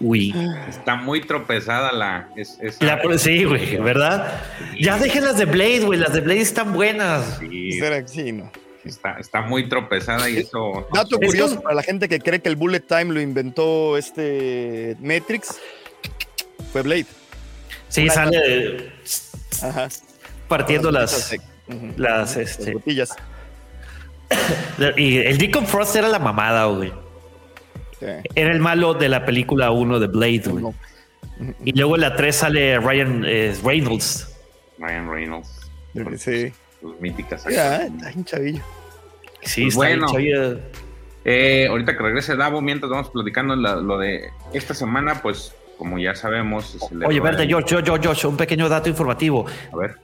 Uy. 0.03 0.35
Está 0.69 0.97
muy 0.97 1.21
tropezada 1.21 1.93
la. 1.93 2.31
Es, 2.35 2.57
es- 2.63 2.81
La- 2.83 3.01
sí, 3.19 3.45
güey, 3.45 3.77
¿verdad? 3.77 4.33
Ya 4.81 4.97
dejen 4.97 5.25
las 5.25 5.37
de 5.37 5.45
Blade, 5.45 5.81
güey. 5.81 5.99
Las 5.99 6.15
de 6.15 6.23
Blade 6.23 6.41
están 6.41 6.73
buenas. 6.73 7.37
Sí, 7.39 7.73
Será 7.73 8.01
que 8.01 8.09
sí, 8.09 8.33
¿no? 8.33 8.51
Está, 8.85 9.13
está 9.19 9.41
muy 9.43 9.69
tropezada 9.69 10.29
y 10.31 10.39
eso. 10.39 10.87
Dato 10.93 11.19
Es 11.21 11.29
curioso 11.29 11.61
para 11.61 11.75
la 11.75 11.83
gente 11.83 12.09
que 12.09 12.19
cree 12.19 12.41
que 12.41 12.49
el 12.49 12.57
bullet 12.57 12.81
time 12.81 13.07
lo 13.13 13.21
inventó 13.21 13.97
este 13.97 14.97
Matrix. 15.01 15.59
Fue 16.73 16.83
Blade. 16.83 17.07
Sí, 17.89 18.05
Una- 18.05 18.15
sale 18.15 18.39
de- 18.39 18.93
Ajá. 19.63 19.89
partiendo 20.49 20.91
las, 20.91 21.33
las, 21.69 21.99
Las 21.99 22.37
este, 22.37 22.73
botillas. 22.75 23.11
y 24.97 25.19
el 25.19 25.39
Deacon 25.39 25.67
Frost 25.67 25.97
era 25.97 26.09
la 26.09 26.19
mamada, 26.19 26.67
güey. 26.67 26.93
Sí. 27.99 28.07
Era 28.35 28.53
el 28.53 28.61
malo 28.61 28.95
de 28.95 29.09
la 29.09 29.27
película 29.27 29.71
1 29.71 29.99
de 30.01 30.07
Blade, 30.07 30.43
güey. 30.47 30.63
No. 30.65 30.75
Y 31.65 31.73
luego 31.73 31.97
en 31.97 32.03
la 32.03 32.15
3 32.17 32.37
sale 32.37 32.79
Ryan 32.79 33.25
eh, 33.27 33.55
Reynolds. 33.65 34.29
Ryan 34.79 35.11
Reynolds. 35.11 35.49
Sí. 36.19 36.53
Sus 36.81 36.99
míticas. 37.01 37.45
Ya, 37.51 37.83
está 37.85 38.13
un 38.15 38.25
chavillo. 38.25 38.63
Sí, 39.43 39.63
Pues 39.75 39.75
está 39.75 39.87
bien 39.87 40.01
bueno. 40.01 40.61
Eh, 41.25 41.67
ahorita 41.69 41.97
que 41.97 42.03
regrese 42.03 42.35
Davo, 42.37 42.61
mientras 42.63 42.91
vamos 42.91 43.11
platicando 43.11 43.55
la- 43.55 43.77
lo 43.77 43.99
de 43.99 44.31
esta 44.55 44.73
semana, 44.75 45.21
pues 45.23 45.53
como 45.77 45.99
ya 45.99 46.15
sabemos. 46.15 46.79
Oye, 47.07 47.21
verte, 47.21 47.43
el- 47.43 47.49
George, 47.49 47.69
George, 47.85 48.01
George, 48.03 48.27
un 48.27 48.37
pequeño 48.37 48.69
dato 48.69 48.89
informativo. 48.89 49.47
A 49.73 49.77
ver. 49.77 49.97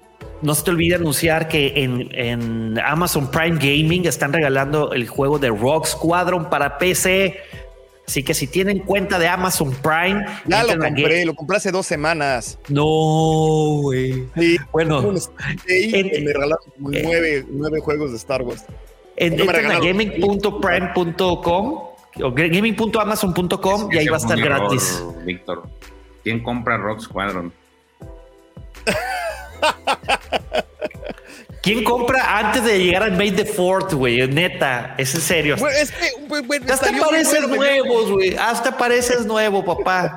No 0.43 0.55
se 0.55 0.65
te 0.65 0.71
olvide 0.71 0.97
anunciar 0.97 1.49
que 1.49 1.73
en, 1.83 2.09
en 2.13 2.79
Amazon 2.79 3.31
Prime 3.31 3.57
Gaming 3.57 4.07
están 4.07 4.33
regalando 4.35 4.93
el 4.93 5.09
juego 5.09 5.39
de 5.39 5.49
Rock 5.49 5.87
Squadron 5.87 6.51
para 6.51 6.77
PC. 6.77 7.39
Así 8.07 8.23
que 8.23 8.35
si 8.35 8.47
tienen 8.47 8.79
cuenta 8.81 9.19
de 9.19 9.27
Amazon 9.29 9.73
Prime, 9.83 10.25
Ya 10.47 10.63
lo 10.63 10.79
compré, 10.79 11.25
lo 11.25 11.35
compré 11.35 11.57
hace 11.57 11.73
dos 11.73 11.87
semanas. 11.87 12.59
No, 12.69 12.85
güey. 13.83 14.27
Sí, 14.37 14.57
Bueno, 14.73 15.01
un 15.01 15.19
en- 15.67 16.25
me 16.25 16.33
regalaron 16.33 16.65
como 16.77 16.93
eh, 16.93 17.03
nueve, 17.05 17.45
nueve 17.51 17.81
juegos 17.81 18.13
de 18.13 18.17
Star 18.19 18.43
Wars. 18.43 18.65
en, 19.17 19.41
a 19.41 19.81
gaming.prime.com 19.81 21.79
o 22.23 22.33
gaming.amazon.com 22.33 23.93
y 23.93 23.99
ahí 23.99 24.07
va 24.07 24.17
a 24.17 24.21
estar 24.21 24.39
error, 24.39 24.59
gratis. 24.61 25.03
Víctor. 25.25 25.65
¿Quién 26.23 26.41
compra 26.43 26.77
Rock 26.79 27.01
Squadron? 27.01 27.53
¿Quién 31.67 31.83
compra 31.83 32.39
antes 32.39 32.63
de 32.63 32.79
llegar 32.79 33.03
al 33.03 33.17
May 33.17 33.33
the 33.33 33.45
Fourth, 33.45 33.93
güey? 33.93 34.25
Neta, 34.29 34.95
es 34.99 35.13
en 35.17 35.21
serio. 35.21 35.57
Bueno, 35.59 35.77
es 35.77 35.91
que, 35.91 36.13
bueno, 36.29 36.65
Hasta 36.73 36.93
pareces 36.93 37.41
bueno, 37.49 37.57
nuevos, 37.57 38.13
güey. 38.13 38.37
Hasta 38.37 38.79
pareces 38.79 39.27
nuevo, 39.27 39.65
papá. 39.65 40.17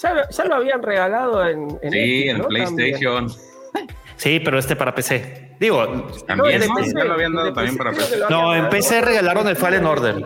Ya, 0.00 0.14
lo- 0.14 0.30
ya 0.30 0.44
lo 0.44 0.54
habían 0.54 0.80
regalado 0.80 1.44
en, 1.44 1.76
en 1.82 1.90
Sí, 1.92 1.98
Epic, 1.98 2.30
en 2.30 2.38
¿no? 2.38 2.44
PlayStation. 2.46 3.28
Sí, 4.16 4.38
pero 4.44 4.60
este 4.60 4.76
para 4.76 4.94
PC. 4.94 5.56
Digo, 5.58 5.84
También, 6.28 6.60
¿no? 6.68 6.74
PC, 6.76 6.92
Ya 6.96 7.04
lo 7.04 7.14
habían 7.14 7.32
dado 7.34 7.46
de 7.46 7.52
también 7.52 7.76
PC 7.76 7.84
para 7.84 7.96
PC. 7.96 8.16
no, 8.30 8.54
en. 8.54 8.68
PC 8.68 9.00
regalaron 9.00 9.48
el 9.48 9.56
Fallen 9.56 9.84
Order. 9.86 10.24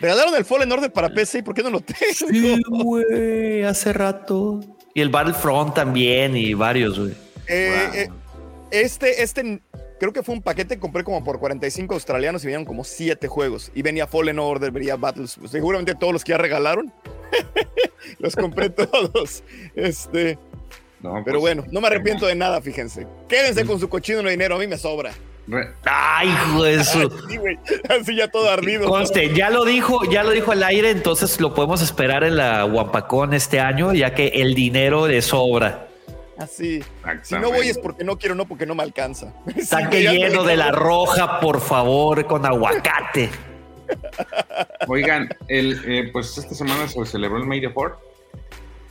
Regalaron 0.00 0.34
el 0.34 0.44
Fallen 0.44 0.72
Order 0.72 0.92
para 0.92 1.10
PC, 1.10 1.44
¿por 1.44 1.54
qué 1.54 1.62
no 1.62 1.70
lo 1.70 1.80
tengo? 1.80 2.00
Sí, 2.12 2.60
güey, 2.68 3.62
hace 3.62 3.92
rato. 3.92 4.60
Y 4.94 5.00
el 5.00 5.10
Battlefront 5.10 5.74
también 5.74 6.36
y 6.36 6.54
varios, 6.54 6.98
güey. 6.98 7.12
Eh, 7.48 7.88
Wow. 7.88 7.94
eh, 8.00 8.08
este, 8.70 9.22
este, 9.22 9.60
creo 10.00 10.12
que 10.12 10.22
fue 10.22 10.34
un 10.34 10.42
paquete 10.42 10.74
que 10.74 10.80
compré 10.80 11.04
como 11.04 11.22
por 11.22 11.38
45 11.38 11.94
australianos 11.94 12.42
y 12.42 12.46
venían 12.46 12.64
como 12.64 12.84
7 12.84 13.28
juegos. 13.28 13.70
Y 13.74 13.82
venía 13.82 14.06
Fallen 14.06 14.38
Order, 14.38 14.70
venía 14.70 14.96
Battles. 14.96 15.38
Seguramente 15.48 15.94
todos 15.94 16.12
los 16.12 16.24
que 16.24 16.30
ya 16.30 16.38
regalaron. 16.38 16.92
los 18.18 18.34
compré 18.36 18.70
todos. 18.70 19.42
Este, 19.74 20.38
No, 21.00 21.12
pero 21.24 21.40
pues, 21.40 21.54
bueno, 21.54 21.64
no 21.70 21.80
me 21.80 21.86
arrepiento 21.86 22.26
de 22.26 22.34
nada, 22.34 22.60
fíjense. 22.60 23.06
Quédense 23.28 23.64
con 23.64 23.78
su 23.78 23.88
cochino 23.88 24.22
de 24.22 24.30
dinero, 24.30 24.56
a 24.56 24.58
mí 24.58 24.66
me 24.66 24.78
sobra. 24.78 25.12
Ay, 25.84 26.28
hijo 26.28 26.64
de 26.64 26.82
su. 26.82 27.08
Sí, 27.28 27.36
güey, 27.36 27.56
así 27.88 28.16
ya 28.16 28.28
todo 28.28 28.50
ardido. 28.50 28.88
Conste, 28.88 29.32
ya 29.32 29.48
lo 29.48 29.64
dijo, 29.64 30.00
ya 30.10 30.24
lo 30.24 30.30
dijo 30.32 30.50
al 30.50 30.62
aire, 30.64 30.90
entonces 30.90 31.40
lo 31.40 31.54
podemos 31.54 31.82
esperar 31.82 32.24
en 32.24 32.36
la 32.36 32.64
Wampacón 32.64 33.32
este 33.32 33.60
año, 33.60 33.94
ya 33.94 34.12
que 34.12 34.26
el 34.26 34.54
dinero 34.54 35.06
le 35.06 35.22
sobra. 35.22 35.85
Así. 36.38 36.82
Si 37.22 37.34
no 37.36 37.50
voy 37.50 37.68
es 37.68 37.78
porque 37.78 38.04
no 38.04 38.18
quiero, 38.18 38.34
no 38.34 38.46
porque 38.46 38.66
no 38.66 38.74
me 38.74 38.82
alcanza. 38.82 39.32
Saque 39.64 40.02
lleno 40.02 40.44
de 40.44 40.56
la 40.56 40.70
roja, 40.70 41.40
por 41.40 41.60
favor, 41.60 42.26
con 42.26 42.44
aguacate. 42.44 43.30
Oigan, 44.88 45.28
el, 45.48 45.80
eh, 45.86 46.10
pues 46.12 46.36
esta 46.36 46.54
semana 46.54 46.88
se 46.88 47.04
celebró 47.06 47.38
el 47.38 47.46
May 47.46 47.60
the 47.60 47.70
Fourth. 47.70 47.98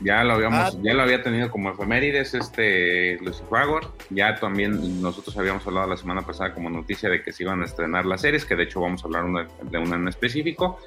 Ya 0.01 0.23
lo 0.23 0.33
habíamos, 0.33 0.75
Ah. 0.75 0.77
ya 0.83 0.93
lo 0.93 1.03
había 1.03 1.23
tenido 1.23 1.49
como 1.49 1.71
efemérides 1.71 2.33
este 2.33 3.17
Lucifer. 3.21 3.87
Ya 4.09 4.35
también 4.35 5.01
nosotros 5.01 5.37
habíamos 5.37 5.65
hablado 5.65 5.87
la 5.87 5.97
semana 5.97 6.21
pasada 6.21 6.53
como 6.53 6.69
noticia 6.69 7.09
de 7.09 7.23
que 7.23 7.31
se 7.31 7.43
iban 7.43 7.61
a 7.61 7.65
estrenar 7.65 8.05
las 8.05 8.21
series, 8.21 8.45
que 8.45 8.55
de 8.55 8.63
hecho 8.63 8.81
vamos 8.81 9.03
a 9.03 9.07
hablar 9.07 9.23
una- 9.23 9.47
de 9.61 9.77
una 9.77 9.95
en 9.95 10.07
específico. 10.09 10.79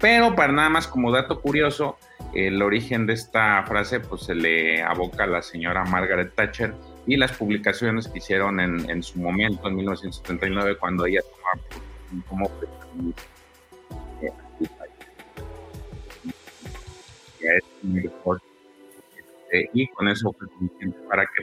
Pero 0.00 0.34
para 0.34 0.52
nada 0.52 0.70
más 0.70 0.86
como 0.88 1.12
dato 1.12 1.40
curioso, 1.40 1.98
el 2.32 2.62
origen 2.62 3.06
de 3.06 3.12
esta 3.12 3.62
frase 3.64 4.00
pues 4.00 4.22
se 4.22 4.34
le 4.34 4.82
aboca 4.82 5.24
a 5.24 5.26
la 5.26 5.42
señora 5.42 5.84
Margaret 5.84 6.34
Thatcher 6.34 6.74
y 7.06 7.16
las 7.16 7.32
publicaciones 7.32 8.08
que 8.08 8.18
hicieron 8.18 8.60
en, 8.60 8.88
en 8.88 9.02
su 9.02 9.18
momento, 9.18 9.68
en 9.68 9.76
1979, 9.76 10.78
cuando 10.78 11.04
ella 11.04 11.20
tomaba 11.20 12.26
como 12.28 12.50
Este, 19.54 19.70
y 19.72 19.86
con 19.88 20.08
eso 20.08 20.32
fue 20.38 20.48
suficiente 20.48 20.98
para 21.08 21.24
que 21.24 21.42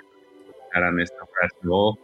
utilizaran 0.49 0.99
esta 0.99 1.17
frase 1.25 1.55
o 1.69 1.97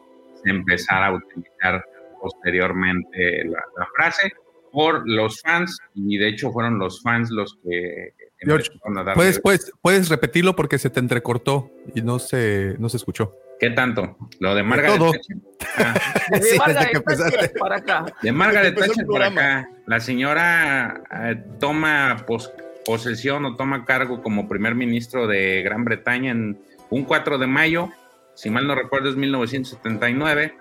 se 0.44 0.50
empezara 0.50 1.08
a 1.08 1.14
utilizar 1.14 1.84
posteriormente 2.22 3.44
la, 3.46 3.60
la 3.78 3.88
frase 3.96 4.32
por 4.72 5.08
los 5.08 5.42
fans 5.42 5.78
y 5.96 6.18
de 6.18 6.28
hecho 6.30 6.52
fueron 6.52 6.78
los 6.80 7.02
fans 7.02 7.30
los 7.32 7.58
que 7.64 8.14
George, 8.40 8.68
empezaron 8.72 8.98
a 8.98 9.04
darle- 9.04 9.16
puedes, 9.16 9.40
puedes, 9.40 9.72
puedes 9.82 10.10
repetirlo 10.10 10.56
porque 10.56 10.78
se 10.78 10.90
te 10.90 11.00
entrecortó 11.00 11.72
y 11.96 12.02
no 12.02 12.20
se, 12.20 12.76
no 12.80 12.90
se 12.90 12.98
escuchó. 12.98 13.34
¿Qué 13.60 13.72
tanto? 13.72 14.18
Lo 14.40 14.54
de 14.54 14.62
Margaret 14.64 14.98
todo. 15.00 15.12
Thatcher. 15.14 15.38
Ah, 15.80 15.96
Sí, 16.42 16.58
Margaret 16.60 17.04
Thatcher 17.04 17.52
para 17.60 17.78
acá. 17.78 18.06
de 18.22 18.32
Margaret 18.32 18.76
Thatcher 18.78 19.24
acá. 19.24 19.70
La 19.88 20.00
señora 20.00 21.02
eh, 21.12 21.44
toma 21.60 22.18
pos- 22.28 22.54
posesión 22.88 23.44
o 23.44 23.58
toma 23.58 23.84
cargo 23.84 24.24
como 24.24 24.48
primer 24.48 24.74
ministro 24.74 25.28
de 25.28 25.62
Gran 25.62 25.84
Bretaña 25.84 26.32
en 26.32 26.58
un 26.90 27.04
4 27.04 27.38
de 27.38 27.46
mayo, 27.46 27.90
si 28.34 28.50
mal 28.50 28.66
no 28.66 28.76
recuerdo 28.76 29.10
es 29.10 29.18
1979. 29.18 30.54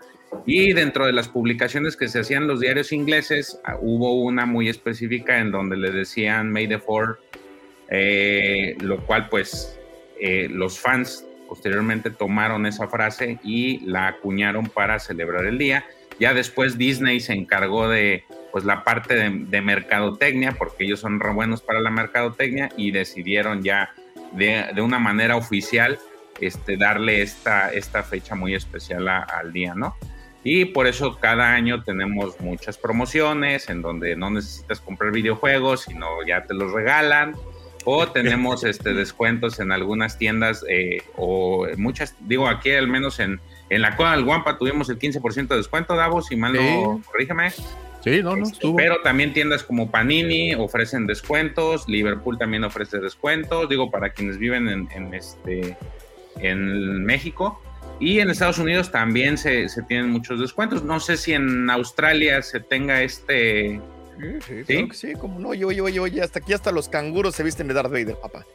Y 0.44 0.72
dentro 0.72 1.06
de 1.06 1.12
las 1.12 1.28
publicaciones 1.28 1.96
que 1.96 2.08
se 2.08 2.18
hacían 2.18 2.42
en 2.42 2.48
los 2.48 2.58
diarios 2.58 2.90
ingleses, 2.90 3.60
ah, 3.64 3.76
hubo 3.80 4.20
una 4.24 4.44
muy 4.44 4.68
específica 4.68 5.38
en 5.38 5.52
donde 5.52 5.76
le 5.76 5.92
decían 5.92 6.50
May 6.50 6.66
the 6.66 6.80
Fourth, 6.80 7.20
eh, 7.90 8.76
lo 8.80 9.06
cual 9.06 9.28
pues 9.28 9.78
eh, 10.20 10.48
los 10.50 10.80
fans 10.80 11.24
posteriormente 11.48 12.10
tomaron 12.10 12.66
esa 12.66 12.88
frase 12.88 13.38
y 13.44 13.86
la 13.86 14.08
acuñaron 14.08 14.66
para 14.66 14.98
celebrar 14.98 15.46
el 15.46 15.58
día. 15.58 15.84
Ya 16.18 16.34
después 16.34 16.76
Disney 16.76 17.20
se 17.20 17.34
encargó 17.34 17.88
de 17.88 18.24
pues 18.56 18.64
la 18.64 18.84
parte 18.84 19.14
de, 19.14 19.28
de 19.50 19.60
mercadotecnia, 19.60 20.52
porque 20.52 20.84
ellos 20.84 20.98
son 21.00 21.20
re 21.20 21.30
buenos 21.30 21.60
para 21.60 21.78
la 21.78 21.90
mercadotecnia 21.90 22.70
y 22.74 22.90
decidieron 22.90 23.62
ya 23.62 23.92
de, 24.32 24.64
de 24.74 24.80
una 24.80 24.98
manera 24.98 25.36
oficial 25.36 25.98
este, 26.40 26.78
darle 26.78 27.20
esta, 27.20 27.70
esta 27.70 28.02
fecha 28.02 28.34
muy 28.34 28.54
especial 28.54 29.08
a- 29.08 29.20
al 29.24 29.52
día, 29.52 29.74
¿no? 29.74 29.94
Y 30.42 30.64
por 30.64 30.86
eso 30.86 31.18
cada 31.18 31.52
año 31.52 31.84
tenemos 31.84 32.40
muchas 32.40 32.78
promociones 32.78 33.68
en 33.68 33.82
donde 33.82 34.16
no 34.16 34.30
necesitas 34.30 34.80
comprar 34.80 35.12
videojuegos, 35.12 35.82
sino 35.82 36.06
ya 36.26 36.44
te 36.46 36.54
los 36.54 36.72
regalan. 36.72 37.34
O 37.84 38.08
tenemos 38.12 38.64
este, 38.64 38.94
descuentos 38.94 39.60
en 39.60 39.70
algunas 39.70 40.16
tiendas 40.16 40.64
eh, 40.66 41.02
o 41.18 41.66
muchas, 41.76 42.14
digo 42.20 42.48
aquí 42.48 42.72
al 42.72 42.88
menos 42.88 43.20
en, 43.20 43.38
en 43.68 43.82
la 43.82 43.96
Cueva 43.96 44.12
del 44.16 44.24
Guampa 44.24 44.56
tuvimos 44.56 44.88
el 44.88 44.98
15% 44.98 45.48
de 45.48 45.56
descuento, 45.58 45.94
Davos, 45.94 46.24
si 46.28 46.36
mal 46.36 46.54
no, 46.54 46.60
Sí. 47.02 47.08
corrígeme. 47.12 47.52
Sí, 48.06 48.22
no, 48.22 48.36
no, 48.36 48.44
Este, 48.44 48.54
estuvo. 48.54 48.76
Pero 48.76 49.02
también 49.02 49.32
tiendas 49.32 49.64
como 49.64 49.90
Panini 49.90 50.54
ofrecen 50.54 51.08
descuentos, 51.08 51.88
Liverpool 51.88 52.38
también 52.38 52.62
ofrece 52.62 52.98
descuentos, 52.98 53.68
digo, 53.68 53.90
para 53.90 54.10
quienes 54.10 54.38
viven 54.38 54.68
en, 54.68 54.88
en 54.94 55.12
este, 55.12 55.76
en 56.38 57.04
México. 57.04 57.60
Y 57.98 58.20
en 58.20 58.30
Estados 58.30 58.58
Unidos 58.58 58.92
también 58.92 59.36
se, 59.36 59.68
se 59.68 59.82
tienen 59.82 60.10
muchos 60.10 60.38
descuentos. 60.38 60.84
No 60.84 61.00
sé 61.00 61.16
si 61.16 61.32
en 61.32 61.68
Australia 61.68 62.42
se 62.42 62.60
tenga 62.60 63.02
este... 63.02 63.80
Sí, 64.18 64.26
sí, 64.46 64.54
¿Sí? 64.58 64.64
claro 64.64 64.88
que 64.88 64.94
sí, 64.94 65.12
como 65.14 65.38
no, 65.38 65.48
oye, 65.50 65.64
oye, 65.64 66.00
oye, 66.00 66.22
hasta 66.22 66.38
aquí 66.38 66.52
hasta 66.52 66.72
los 66.72 66.88
canguros 66.88 67.34
se 67.34 67.42
visten 67.42 67.68
de 67.68 67.74
Darth 67.74 67.90
Vader, 67.90 68.16
papá. 68.16 68.46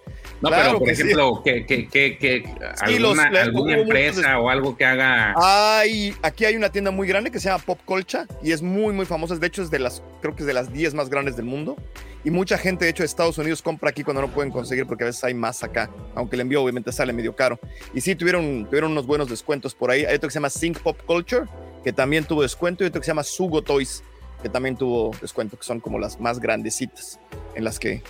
No, 0.42 0.50
Claro 0.50 0.64
pero 0.66 0.80
por 0.80 0.88
que 0.88 0.96
sí. 0.96 1.02
ejemplo, 1.04 1.42
que, 1.44 1.66
que, 1.68 1.88
que, 1.88 2.18
que 2.18 2.44
Sí, 2.86 2.98
los- 3.00 3.18
alguna, 3.20 3.30
le- 3.30 3.40
alguna 3.42 3.78
empresa 3.78 4.22
muchos- 4.22 4.44
o 4.44 4.50
algo 4.50 4.76
que 4.78 4.86
haga... 4.86 5.36
Hay, 5.38 6.16
aquí 6.24 6.46
hay 6.46 6.56
una 6.56 6.70
tienda 6.72 6.90
muy 6.90 7.08
grande 7.08 7.30
que 7.30 7.40
se 7.40 7.50
llama 7.50 7.64
Pop 7.64 7.80
Colcha 7.86 8.26
y 8.42 8.52
es 8.52 8.62
muy, 8.64 8.92
muy 8.94 9.06
famosa. 9.06 9.36
De 9.36 9.46
hecho, 9.46 9.62
es 9.62 9.70
de 9.70 9.78
las, 9.78 10.02
creo 10.22 10.36
que 10.36 10.42
es 10.42 10.48
de 10.48 10.54
las 10.54 10.74
10 10.74 10.96
más 10.96 11.10
grandes 11.10 11.36
del 11.36 11.46
mundo. 11.46 11.76
Y 12.24 12.32
mucha 12.32 12.58
gente, 12.58 12.86
de 12.86 12.92
hecho, 12.92 13.04
de 13.04 13.08
Estados 13.08 13.38
Unidos 13.38 13.62
compra 13.62 13.92
aquí 13.92 14.04
cuando 14.04 14.22
no 14.22 14.30
pueden 14.30 14.52
conseguir 14.52 14.88
porque 14.88 15.04
a 15.04 15.08
veces 15.08 15.24
hay 15.24 15.34
más 15.36 15.64
acá, 15.64 15.90
aunque 16.16 16.36
el 16.38 16.42
envío 16.42 16.64
obviamente 16.64 16.92
sale 16.92 17.14
medio 17.14 17.36
caro. 17.36 17.60
Y 17.94 18.02
sí, 18.02 18.16
tuvieron, 18.16 18.66
tuvieron 18.66 18.92
unos 18.92 19.06
buenos 19.06 19.30
descuentos 19.30 19.76
por 19.76 19.92
ahí. 19.92 20.06
Hay 20.06 20.16
otro 20.16 20.28
que 20.28 20.34
se 20.34 20.38
llama 20.40 20.50
Sync 20.50 20.80
Pop 20.80 20.98
Culture, 21.06 21.46
que 21.84 21.94
también 21.94 22.24
tuvo 22.24 22.42
descuento, 22.42 22.84
y 22.84 22.88
otro 22.88 23.00
que 23.02 23.06
se 23.06 23.12
llama 23.12 23.24
Sugo 23.24 23.62
Toys, 23.64 24.04
que 24.42 24.50
también 24.50 24.76
tuvo 24.76 25.12
descuento, 25.22 25.58
que 25.58 25.64
son 25.64 25.80
como 25.80 26.00
las 26.00 26.20
más 26.20 26.40
grandecitas, 26.40 27.20
en 27.56 27.64
las 27.64 27.80
que... 27.80 28.02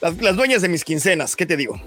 Las, 0.00 0.20
las 0.22 0.34
dueñas 0.36 0.62
de 0.62 0.68
mis 0.68 0.84
quincenas, 0.84 1.36
¿qué 1.36 1.44
te 1.46 1.56
digo? 1.56 1.80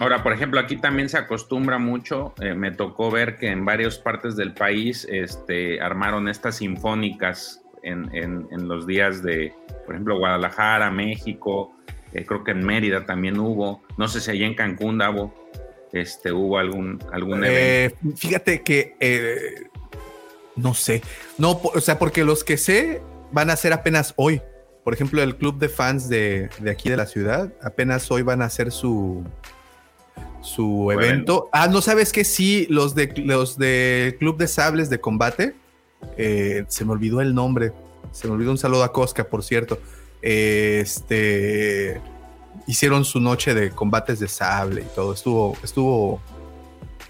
Ahora, 0.00 0.22
por 0.22 0.32
ejemplo, 0.32 0.58
aquí 0.58 0.76
también 0.76 1.08
se 1.08 1.18
acostumbra 1.18 1.78
mucho, 1.78 2.32
eh, 2.40 2.54
me 2.54 2.70
tocó 2.70 3.10
ver 3.10 3.36
que 3.36 3.48
en 3.48 3.64
varias 3.64 3.98
partes 3.98 4.34
del 4.34 4.54
país 4.54 5.06
este, 5.10 5.80
armaron 5.80 6.28
estas 6.28 6.56
sinfónicas 6.56 7.60
en, 7.82 8.08
en- 8.14 8.48
en 8.50 8.66
los 8.66 8.86
días 8.86 9.22
de, 9.22 9.52
por 9.84 9.94
ejemplo, 9.94 10.18
Guadalajara, 10.18 10.90
México, 10.90 11.76
eh, 12.12 12.24
creo 12.26 12.42
que 12.42 12.52
en 12.52 12.64
Mérida 12.64 13.04
también 13.06 13.38
hubo, 13.38 13.82
no 13.98 14.08
sé 14.08 14.20
si 14.20 14.30
allá 14.30 14.46
en 14.46 14.54
Cancún, 14.54 14.98
Davo, 14.98 15.32
este, 15.92 16.32
hubo 16.32 16.58
algún, 16.58 16.98
algún 17.12 17.44
evento. 17.44 17.96
Eh, 18.08 18.14
fíjate 18.16 18.62
que 18.62 18.96
eh, 19.00 19.64
no 20.56 20.72
sé, 20.74 21.02
no, 21.38 21.60
o 21.62 21.80
sea, 21.80 21.98
porque 21.98 22.24
los 22.24 22.42
que 22.42 22.56
sé 22.56 23.02
van 23.32 23.50
a 23.50 23.56
ser 23.56 23.72
apenas 23.72 24.14
hoy. 24.16 24.42
Por 24.84 24.94
ejemplo, 24.94 25.22
el 25.22 25.36
club 25.36 25.58
de 25.58 25.68
fans 25.68 26.08
de, 26.08 26.48
de 26.58 26.70
aquí 26.70 26.88
de 26.88 26.96
la 26.96 27.06
ciudad, 27.06 27.52
apenas 27.62 28.10
hoy 28.10 28.22
van 28.22 28.42
a 28.42 28.46
hacer 28.46 28.72
su 28.72 29.24
su 30.42 30.90
evento. 30.90 31.48
Ah, 31.52 31.68
no 31.68 31.82
sabes 31.82 32.12
que 32.12 32.24
sí, 32.24 32.66
los 32.70 32.94
de 32.94 33.12
los 33.24 33.58
de 33.58 34.16
Club 34.18 34.36
de 34.38 34.48
Sables 34.48 34.88
de 34.90 35.00
Combate, 35.00 35.54
eh, 36.16 36.64
se 36.68 36.84
me 36.84 36.92
olvidó 36.92 37.20
el 37.20 37.34
nombre. 37.34 37.72
Se 38.12 38.26
me 38.26 38.34
olvidó 38.34 38.50
un 38.50 38.58
saludo 38.58 38.82
a 38.82 38.92
Cosca, 38.92 39.24
por 39.24 39.42
cierto. 39.42 39.78
Este 40.22 42.00
hicieron 42.66 43.04
su 43.04 43.20
noche 43.20 43.54
de 43.54 43.70
combates 43.70 44.18
de 44.18 44.28
sable 44.28 44.82
y 44.82 44.94
todo. 44.94 45.12
Estuvo, 45.12 45.56
estuvo 45.62 46.20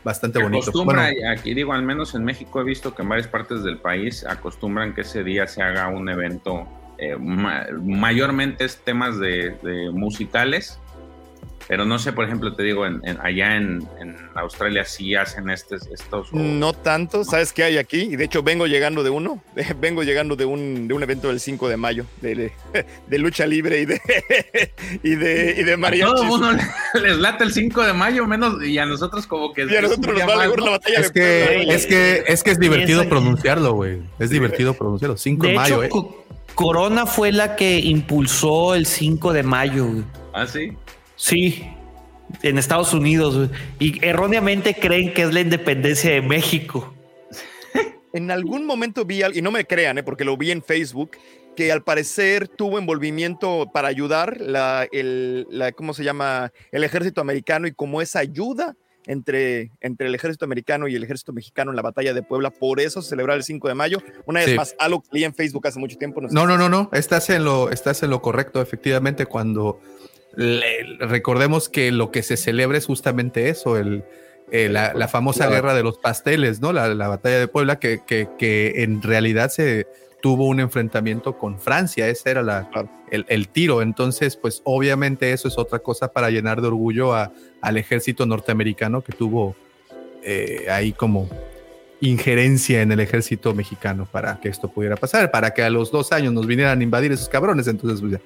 bastante 0.05 0.43
bonito. 0.43 0.63
acostumbra, 0.71 1.03
Bueno, 1.13 1.31
aquí 1.31 1.55
digo, 1.55 1.73
al 1.73 1.83
menos 1.83 2.15
en 2.15 2.25
México 2.25 2.61
he 2.61 2.65
visto 2.65 2.95
que 2.95 3.03
en 3.03 3.09
varias 3.09 3.29
partes 3.29 3.63
del 3.63 3.79
país 3.79 4.25
acostumbran 4.27 4.95
que 4.95 5.03
ese 5.03 5.23
día 5.25 5.47
se 5.47 5.63
haga 5.63 5.89
un 5.89 6.09
evento, 6.09 6.67
eh, 6.99 7.17
ma- 7.17 7.67
mayormente 7.83 8.65
es 8.65 8.79
temas 8.79 9.19
de, 9.19 9.51
de 9.63 9.91
musicales, 9.93 10.79
pero 11.71 11.85
no 11.85 12.01
sé, 12.01 12.13
por 12.13 12.25
ejemplo, 12.25 12.53
te 12.53 12.65
digo, 12.65 12.85
en, 12.85 13.01
en- 13.05 13.21
allá 13.23 13.55
en, 13.55 13.87
en 14.01 14.17
Australia 14.35 14.85
sí 14.85 15.15
hacen 15.15 15.49
este, 15.51 15.77
estos... 15.77 16.33
o- 16.33 16.37
No 16.37 16.73
tanto, 16.73 17.23
¿sabes 17.23 17.53
qué 17.53 17.63
hay 17.63 17.79
aquí? 17.79 18.01
Y 18.01 18.17
de 18.17 18.25
hecho 18.25 18.43
vengo 18.43 18.67
llegando 18.67 19.05
de 19.05 19.11
uno, 19.11 19.41
vengo 19.81 20.03
llegando 20.03 20.35
de 20.35 20.47
un, 20.47 20.89
de 20.89 20.95
un 20.95 21.03
evento 21.05 21.29
del 21.29 21.39
5 21.39 21.69
de 21.69 21.77
mayo, 21.77 22.07
de, 22.21 22.51
de 23.07 23.19
lucha 23.19 23.47
libre 23.47 23.83
y 23.83 23.87
de, 23.87 24.01
y 25.05 25.11
de, 25.15 25.55
y 25.59 25.63
de 25.63 25.75
a 25.75 26.07
todo 26.07 26.23
el 26.23 26.29
mundo 26.29 26.51
le- 26.51 27.01
les 27.03 27.17
late 27.19 27.45
el 27.45 27.53
5 27.53 27.85
de 27.85 27.93
mayo, 27.93 28.27
menos, 28.27 28.65
y 28.65 28.77
a 28.79 28.85
nosotros 28.87 29.29
como 29.29 29.53
que... 29.53 29.67
Y 29.71 29.77
a 29.77 29.83
nosotros 29.83 30.19
nos 30.19 30.27
vale 30.27 30.49
la 30.57 30.71
batalla 30.73 30.99
es 31.01 31.13
de 31.13 31.21
que, 31.21 31.63
es 31.73 31.87
que 31.87 32.25
es 32.27 32.43
que 32.43 32.51
es 32.51 32.59
divertido 32.59 33.09
pronunciarlo, 33.09 33.75
güey. 33.75 34.01
Es 34.19 34.31
divertido 34.31 34.75
pronunciarlo. 34.75 35.17
5 35.17 35.45
de 35.45 35.49
De 35.51 35.55
mayo, 35.57 35.75
hecho, 35.85 35.85
eh. 35.85 35.89
Co- 35.89 36.25
Corona 36.57 37.07
fue 37.07 37.31
la 37.31 37.55
que 37.55 37.79
impulsó 37.79 38.75
el 38.75 38.87
5 38.87 39.33
de 39.33 39.45
mayo. 39.45 39.87
güey. 39.87 40.03
¿Ah, 40.35 40.47
sí? 40.49 40.73
Sí, 41.23 41.67
en 42.43 42.57
Estados 42.57 42.95
Unidos. 42.95 43.51
Y 43.79 44.03
erróneamente 44.05 44.75
creen 44.75 45.13
que 45.13 45.23
es 45.23 45.35
la 45.35 45.41
independencia 45.41 46.11
de 46.13 46.23
México. 46.23 46.95
En 48.13 48.31
algún 48.33 48.67
momento 48.67 49.05
vi, 49.05 49.23
al- 49.23 49.37
y 49.37 49.43
no 49.43 49.53
me 49.53 49.65
crean, 49.67 49.99
¿eh? 49.99 50.03
porque 50.03 50.25
lo 50.25 50.37
vi 50.37 50.51
en 50.51 50.65
Facebook, 50.65 51.13
que 51.55 51.71
al 51.71 51.85
parecer 51.85 52.49
tuvo 52.49 52.77
envolvimiento 52.79 53.71
para 53.73 53.87
ayudar 53.87 54.41
la, 54.41 54.89
el, 54.91 55.47
la, 55.49 55.71
¿cómo 55.71 55.95
se 55.95 56.03
llama? 56.03 56.51
El 56.73 56.83
ejército 56.83 57.21
americano 57.21 57.69
y 57.69 57.73
como 57.73 58.03
esa 58.03 58.19
ayuda 58.19 58.75
entre, 59.07 59.71
entre 59.81 60.09
el 60.09 60.15
ejército 60.17 60.45
americano 60.45 60.89
y 60.89 60.97
el 60.97 61.05
ejército 61.05 61.33
mexicano 61.33 61.71
en 61.71 61.77
la 61.77 61.83
batalla 61.83 62.13
de 62.13 62.23
Puebla, 62.25 62.51
por 62.51 62.81
eso 62.81 63.01
se 63.01 63.11
celebra 63.11 63.35
el 63.35 63.45
5 63.45 63.69
de 63.69 63.75
mayo. 63.75 63.99
Una 64.27 64.41
vez 64.41 64.49
Sí. 64.51 64.57
más, 64.57 64.75
algo 64.81 65.03
que 65.03 65.09
leí 65.13 65.23
en 65.25 65.35
Facebook 65.35 65.67
hace 65.69 65.79
mucho 65.79 65.97
tiempo. 65.97 66.21
No, 66.21 66.29
si- 66.29 66.35
no, 66.35 66.47
no, 66.59 66.69
no. 66.69 66.91
Estás 66.93 67.31
en 67.31 67.45
lo, 67.45 67.71
estás 67.71 68.03
en 68.03 68.11
lo 68.11 68.21
correcto, 68.23 68.61
efectivamente, 68.61 69.25
cuando 69.27 69.81
le- 70.35 70.97
recordemos 71.01 71.69
que 71.69 71.91
lo 71.93 72.11
que 72.11 72.23
se 72.23 72.37
celebra 72.37 72.79
es 72.79 72.87
justamente 72.87 73.49
eso, 73.49 73.77
el, 73.77 74.05
eh, 74.53 74.69
la, 74.69 74.95
la 74.95 75.09
famosa 75.09 75.45
guerra 75.57 75.75
de 75.75 75.83
los 75.83 75.99
pasteles, 75.99 76.61
¿no? 76.61 76.73
La, 76.73 76.89
la 76.95 77.09
batalla 77.09 77.39
de 77.39 77.49
Puebla, 77.49 77.79
que, 77.79 78.01
que- 78.07 78.29
que 78.39 78.83
en 78.83 79.03
realidad 79.03 79.51
se 79.51 79.87
tuvo 80.23 80.47
un 80.49 80.61
enfrentamiento 80.61 81.39
con 81.39 81.59
Francia, 81.59 82.07
ese 82.09 82.31
era 82.31 82.43
la, 82.43 82.69
el, 83.11 83.25
el 83.29 83.49
tiro. 83.49 83.81
Entonces, 83.81 84.37
pues 84.37 84.61
obviamente 84.65 85.33
eso 85.33 85.49
es 85.49 85.57
otra 85.57 85.79
cosa 85.79 86.13
para 86.13 86.31
llenar 86.31 86.61
de 86.61 86.69
orgullo 86.69 87.15
a- 87.15 87.33
al 87.63 87.77
ejército 87.79 88.27
norteamericano 88.27 89.03
que 89.03 89.13
tuvo 89.13 89.57
eh, 90.23 90.67
ahí 90.71 90.93
como 90.93 91.29
injerencia 92.01 92.83
en 92.83 92.93
el 92.93 93.01
ejército 93.01 93.55
mexicano 93.55 94.09
para 94.11 94.41
que 94.41 94.49
esto 94.49 94.69
pudiera 94.71 94.97
pasar, 94.97 95.31
para 95.31 95.53
que 95.53 95.63
a 95.63 95.71
los 95.71 95.91
dos 95.91 96.13
años 96.13 96.33
nos 96.33 96.47
vinieran 96.47 96.81
a 96.81 96.83
invadir 96.83 97.13
esos 97.13 97.29
cabrones. 97.29 97.67
Entonces, 97.67 98.01
pues 98.01 98.13
ya. 98.13 98.21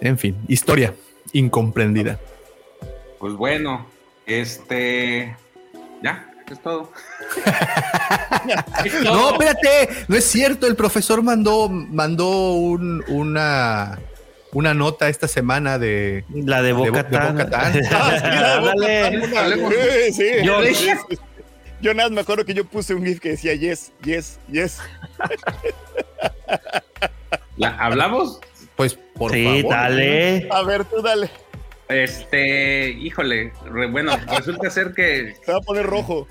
En 0.00 0.18
fin, 0.18 0.36
historia 0.48 0.94
incomprendida. 1.32 2.18
Pues 3.18 3.34
bueno, 3.34 3.86
este... 4.26 5.36
Ya, 6.02 6.30
es 6.50 6.60
todo. 6.62 6.90
No, 9.04 9.32
espérate, 9.32 9.88
no 10.08 10.16
es 10.16 10.24
cierto. 10.24 10.66
El 10.66 10.74
profesor 10.74 11.22
mandó, 11.22 11.68
mandó 11.68 12.54
un- 12.54 13.04
una, 13.08 13.98
una 14.52 14.72
nota 14.74 15.08
esta 15.10 15.28
semana 15.28 15.78
de 15.78 16.24
La 16.32 16.62
de 16.62 16.72
Bo- 16.72 16.84
de 16.84 16.90
Bocatán. 16.90 17.36
Bocatán. 17.36 17.72
Sí, 17.74 17.80
la 17.90 18.60
de 18.60 18.68
Ándale. 18.70 19.18
Bocatán, 19.18 19.44
Hablemos. 19.44 19.74
sí, 19.74 20.12
sí. 20.12 21.16
Yo- 21.82 21.94
nada 21.94 22.08
me 22.08 22.20
acuerdo 22.22 22.44
que 22.46 22.54
yo 22.54 22.64
puse 22.64 22.94
un 22.94 23.04
GIF 23.04 23.20
que 23.20 23.30
decía 23.30 23.54
yes, 23.54 23.92
yes, 24.02 24.38
yes. 24.50 24.78
La- 27.56 27.76
¿Hablamos? 27.76 28.40
Pues 28.80 28.94
por 28.94 29.30
sí, 29.30 29.44
favor. 29.62 29.70
dale. 29.76 30.48
A 30.50 30.62
ver, 30.62 30.86
tú 30.86 31.02
dale. 31.02 31.28
Este, 31.90 32.88
híjole, 32.88 33.52
re- 33.66 33.88
bueno, 33.88 34.12
resulta 34.38 34.70
ser 34.70 34.94
que 34.94 35.34
Se 35.44 35.52
va 35.52 35.58
a 35.58 35.60
poner 35.60 35.84
rojo. 35.84 36.26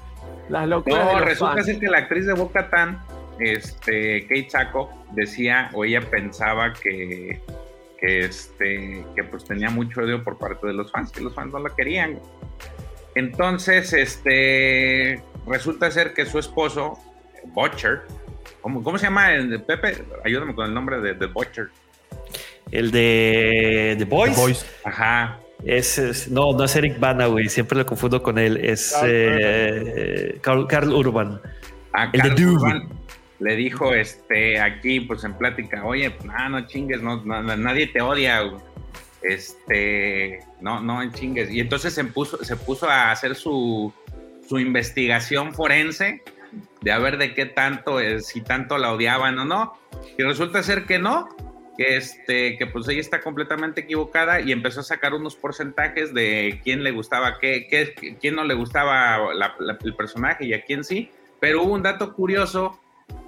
Las 0.50 0.68
locuras 0.68 1.06
No, 1.14 1.20
resulta 1.20 1.54
fans. 1.58 1.66
ser 1.68 1.80
que 1.80 1.88
la 1.88 2.00
actriz 2.00 2.26
de 2.26 2.34
Boca 2.34 2.68
Tan, 2.72 3.04
este, 3.40 4.24
Kate 4.24 4.50
Saco, 4.50 4.90
decía 5.12 5.70
o 5.74 5.86
ella 5.86 6.02
pensaba 6.02 6.74
que, 6.74 7.40
que, 8.00 8.20
este, 8.22 9.06
que 9.16 9.24
pues 9.26 9.46
tenía 9.46 9.70
mucho 9.70 10.02
odio 10.02 10.24
por 10.24 10.40
parte 10.40 10.66
de 10.66 10.74
los 10.74 10.92
fans, 10.92 11.12
que 11.12 11.22
los 11.22 11.36
fans 11.36 11.54
no 11.54 11.60
la 11.60 11.70
querían. 11.76 12.20
Entonces, 13.14 13.94
este, 13.94 15.22
resulta 15.46 15.92
ser 15.92 16.14
que 16.16 16.26
su 16.26 16.40
esposo, 16.40 16.98
Butcher, 17.54 18.02
¿cómo, 18.62 18.82
cómo 18.82 18.98
se 18.98 19.06
llama 19.06 19.28
Pepe? 19.68 20.04
Ayúdame 20.26 20.56
con 20.56 20.66
el 20.66 20.74
nombre 20.74 21.00
de, 21.00 21.14
de 21.14 21.28
Butcher. 21.28 21.70
El 22.72 22.91
de 22.91 23.96
The 23.98 24.06
Boys. 24.06 24.36
The 24.36 24.41
Boys. 24.41 24.66
Ajá. 24.84 25.40
Es, 25.66 25.98
es- 25.98 26.30
no, 26.30 26.54
no 26.54 26.64
es 26.64 26.76
Eric 26.76 27.00
Bana, 27.00 27.26
güey. 27.28 27.50
Siempre 27.50 27.78
lo 27.78 27.86
confundo 27.86 28.22
con 28.24 28.38
él. 28.38 28.58
Es 28.58 28.94
Carl 28.94 29.10
eh, 29.12 30.38
Carl, 30.41 30.68
Carl 30.68 30.94
Urban. 30.94 31.41
A 31.94 32.06
El 32.06 32.12
de 32.12 32.20
Carl. 32.20 32.44
Urban 32.46 32.90
le 33.40 33.56
dijo 33.56 33.94
este 33.94 34.60
aquí 34.60 35.00
pues 35.00 35.24
en 35.24 35.34
plática, 35.34 35.86
oye, 35.86 36.12
pues, 36.12 36.26
no, 36.26 36.50
no 36.50 36.68
chingues, 36.68 37.02
no, 37.02 37.24
no- 37.24 37.41
nadie 37.56 37.88
te 37.88 38.02
odia, 38.02 38.41
güey. 38.41 38.62
este, 39.22 40.40
no, 40.62 40.82
no 40.82 41.10
chingues. 41.12 41.50
Y 41.52 41.60
entonces 41.60 41.94
se 41.94 42.04
puso, 42.04 42.44
se 42.44 42.56
puso 42.56 42.90
a 42.90 43.12
hacer 43.12 43.36
su, 43.36 43.94
su 44.48 44.60
investigación 44.60 45.54
forense 45.54 46.22
de 46.82 46.91
a 46.91 47.00
ver 47.00 47.18
de 47.18 47.34
qué 47.34 47.46
tanto, 47.46 48.00
eh, 48.00 48.22
si 48.22 48.41
tanto 48.41 48.78
la 48.78 48.91
odiaban 48.91 49.38
o 49.40 49.46
no. 49.46 49.74
Y 50.18 50.24
resulta 50.24 50.62
ser 50.64 50.86
que 50.86 51.00
no, 51.00 51.30
que 51.80 51.95
este, 51.95 52.57
que 52.57 52.68
pues 52.68 52.85
ella 52.89 52.99
está 52.99 53.22
completamente 53.22 53.80
equivocada 53.81 54.41
y 54.41 54.51
empezó 54.51 54.81
a 54.81 54.84
sacar 54.84 55.14
unos 55.14 55.38
porcentajes 55.38 56.14
de 56.14 56.60
quién 56.61 56.84
le 56.84 56.91
gustaba 56.91 57.39
qué, 57.39 57.68
qué 57.69 58.18
quién 58.19 58.35
no 58.35 58.43
le 58.43 58.53
gustaba 58.53 59.34
la- 59.34 59.56
la- 59.60 59.77
el 59.81 59.95
personaje 59.95 60.45
y 60.45 60.53
a 60.53 60.65
quién 60.65 60.84
sí. 60.84 61.10
Pero 61.39 61.64
hubo 61.64 61.73
un 61.73 61.81
dato 61.81 62.14
curioso 62.15 62.77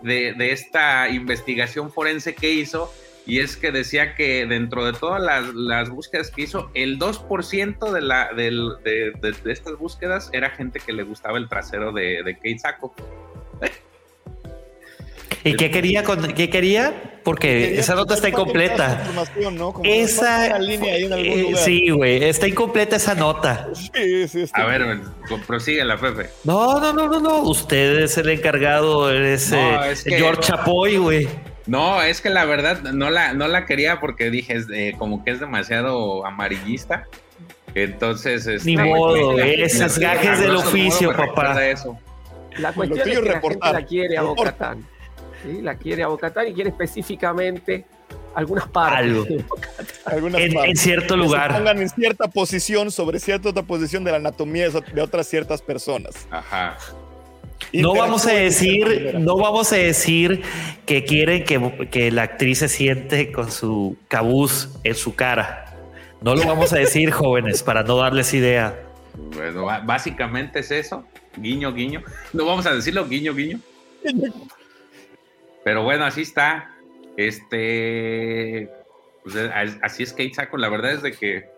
de, 0.03 0.33
de 0.33 0.51
esta 0.51 1.07
investigación 1.07 1.93
forense 1.93 2.35
que 2.35 2.51
hizo 2.51 2.93
y 3.25 3.39
es 3.39 3.55
que 3.55 3.71
decía 3.71 4.15
que 4.15 4.45
dentro 4.45 4.83
de 4.83 4.91
todas 4.91 5.21
las, 5.21 5.53
las 5.53 5.89
búsquedas 5.89 6.29
que 6.29 6.41
hizo, 6.41 6.71
el 6.73 6.99
2% 6.99 7.89
de, 7.91 8.01
la, 8.01 8.33
de, 8.33 8.51
de- 8.83 9.51
estas 9.51 9.77
búsquedas 9.77 10.29
era 10.33 10.49
gente 10.49 10.81
que 10.81 10.91
le 10.91 11.03
gustaba 11.03 11.37
el 11.37 11.47
trasero 11.47 11.93
de 11.93 12.33
Kate 12.35 12.59
Sacco. 12.59 12.93
¿Y 15.43 15.55
qué 15.55 15.71
quería? 15.71 16.03
Con, 16.03 16.33
¿Qué 16.33 16.49
quería? 16.49 16.93
Porque 17.23 17.47
Quería 17.65 17.79
esa 17.81 17.95
nota 17.95 18.15
está 18.15 18.29
incompleta. 18.29 18.85
esa 18.93 18.99
información, 19.01 19.55
¿no? 19.55 19.71
Como 19.73 19.83
que 19.83 20.07
falta 20.07 20.45
Esa. 20.47 20.55
una 20.55 20.59
línea 20.59 20.93
ahí 20.95 21.03
en 21.05 21.13
algún 21.13 21.27
eh, 21.27 21.41
lugar. 21.43 21.63
sí, 21.63 21.89
güey. 21.89 22.23
Está 22.23 22.47
incompleta 22.47 22.95
esa 22.95 23.13
nota. 23.15 23.69
Sí, 23.75 24.27
sí, 24.27 24.41
está 24.41 24.61
A 24.63 24.65
ver, 24.65 24.99
prosigue 25.45 25.83
la 25.85 25.97
Pepe. 25.97 26.29
No, 26.43 26.79
no, 26.79 26.93
no, 26.93 27.07
no, 27.07 27.19
no. 27.19 27.41
Usted 27.43 27.99
es 27.99 28.17
el 28.17 28.29
encargado. 28.29 29.11
Eres 29.11 29.51
No, 29.51 29.83
eh, 29.85 29.91
es 29.91 30.03
que- 30.03 30.17
George 30.17 30.41
Chapoy, 30.41 30.97
güey. 30.97 31.27
No, 31.67 32.01
es 32.01 32.21
que 32.21 32.29
la 32.31 32.45
verdad 32.45 32.81
no 32.81 33.09
la, 33.11 33.33
no 33.33 33.47
la 33.47 33.65
quería 33.67 33.99
porque 33.99 34.31
dije, 34.31 34.53
es 34.55 34.67
de- 34.67 34.95
como 34.97 35.23
que 35.23 35.31
es 35.31 35.39
demasiado 35.39 36.25
amarillista. 36.25 37.05
Entonces, 37.75 38.47
este, 38.47 38.65
Ni 38.67 38.77
modo, 38.77 39.33
me- 39.33 39.63
esas 39.63 39.97
gajes 39.97 40.39
del 40.39 40.55
oficio, 40.55 41.15
papá. 41.15 41.65
Eso. 41.65 41.97
La 42.57 42.73
cuestión 42.73 42.99
es 43.07 43.07
es 43.15 43.19
que 43.23 43.29
la 43.29 43.39
gente 43.41 43.59
la 43.73 43.85
quiere 43.85 44.17
a. 44.17 44.21
Bocatán. 44.23 44.85
¿Sí? 45.43 45.61
La 45.61 45.75
quiere 45.75 46.03
a 46.03 46.07
Bocatán 46.07 46.47
y 46.47 46.53
quiere 46.53 46.69
específicamente 46.69 47.85
algunas 48.35 48.67
partes. 48.67 48.99
Algo. 48.99 49.23
de 49.25 49.43
algunas 50.05 50.41
En, 50.41 50.53
partes. 50.53 50.69
en 50.71 50.75
cierto 50.77 51.15
Que 51.15 51.21
se 51.21 51.25
lugar. 51.27 51.53
pongan 51.57 51.81
en 51.81 51.89
cierta 51.89 52.27
posición 52.29 52.91
sobre 52.91 53.19
cierta 53.19 53.49
otra 53.49 53.63
posición 53.63 54.03
de 54.03 54.11
la 54.11 54.17
anatomía 54.17 54.69
de 54.69 55.01
otras 55.01 55.27
ciertas 55.27 55.61
personas. 55.61 56.27
Ajá. 56.29 56.77
No 57.73 57.93
vamos 57.93 58.25
a 58.25 58.31
decir, 58.33 59.15
no 59.19 59.37
vamos 59.37 59.71
a 59.71 59.75
decir 59.75 60.41
que 60.85 61.03
quieren 61.05 61.43
que, 61.43 61.87
que 61.91 62.09
la 62.11 62.23
actriz 62.23 62.59
se 62.59 62.67
siente 62.67 63.31
con 63.31 63.51
su 63.51 63.95
cabuz 64.07 64.69
en 64.83 64.95
su 64.95 65.13
cara. 65.15 65.67
No 66.21 66.35
lo 66.35 66.43
vamos 66.45 66.73
a 66.73 66.77
decir, 66.77 67.11
jóvenes, 67.11 67.61
para 67.63 67.83
no 67.83 67.97
darles 67.97 68.33
idea. 68.33 68.79
Bueno, 69.35 69.65
básicamente 69.85 70.59
es 70.59 70.71
eso. 70.71 71.05
Guiño, 71.37 71.71
guiño. 71.73 72.01
No 72.33 72.45
vamos 72.45 72.65
a 72.65 72.73
decirlo, 72.73 73.07
guiño, 73.07 73.33
guiño. 73.35 73.59
Pero 75.63 75.83
bueno, 75.83 76.05
así 76.05 76.21
está. 76.21 76.71
Este. 77.17 78.69
pues, 79.23 79.35
eh, 79.35 79.51
as- 79.53 79.79
así 79.81 80.03
es 80.03 80.11
Kate 80.11 80.33
Saco. 80.33 80.57
La 80.57 80.69
verdad 80.69 80.91
es 80.93 81.01
de 81.01 81.11
que. 81.13 81.49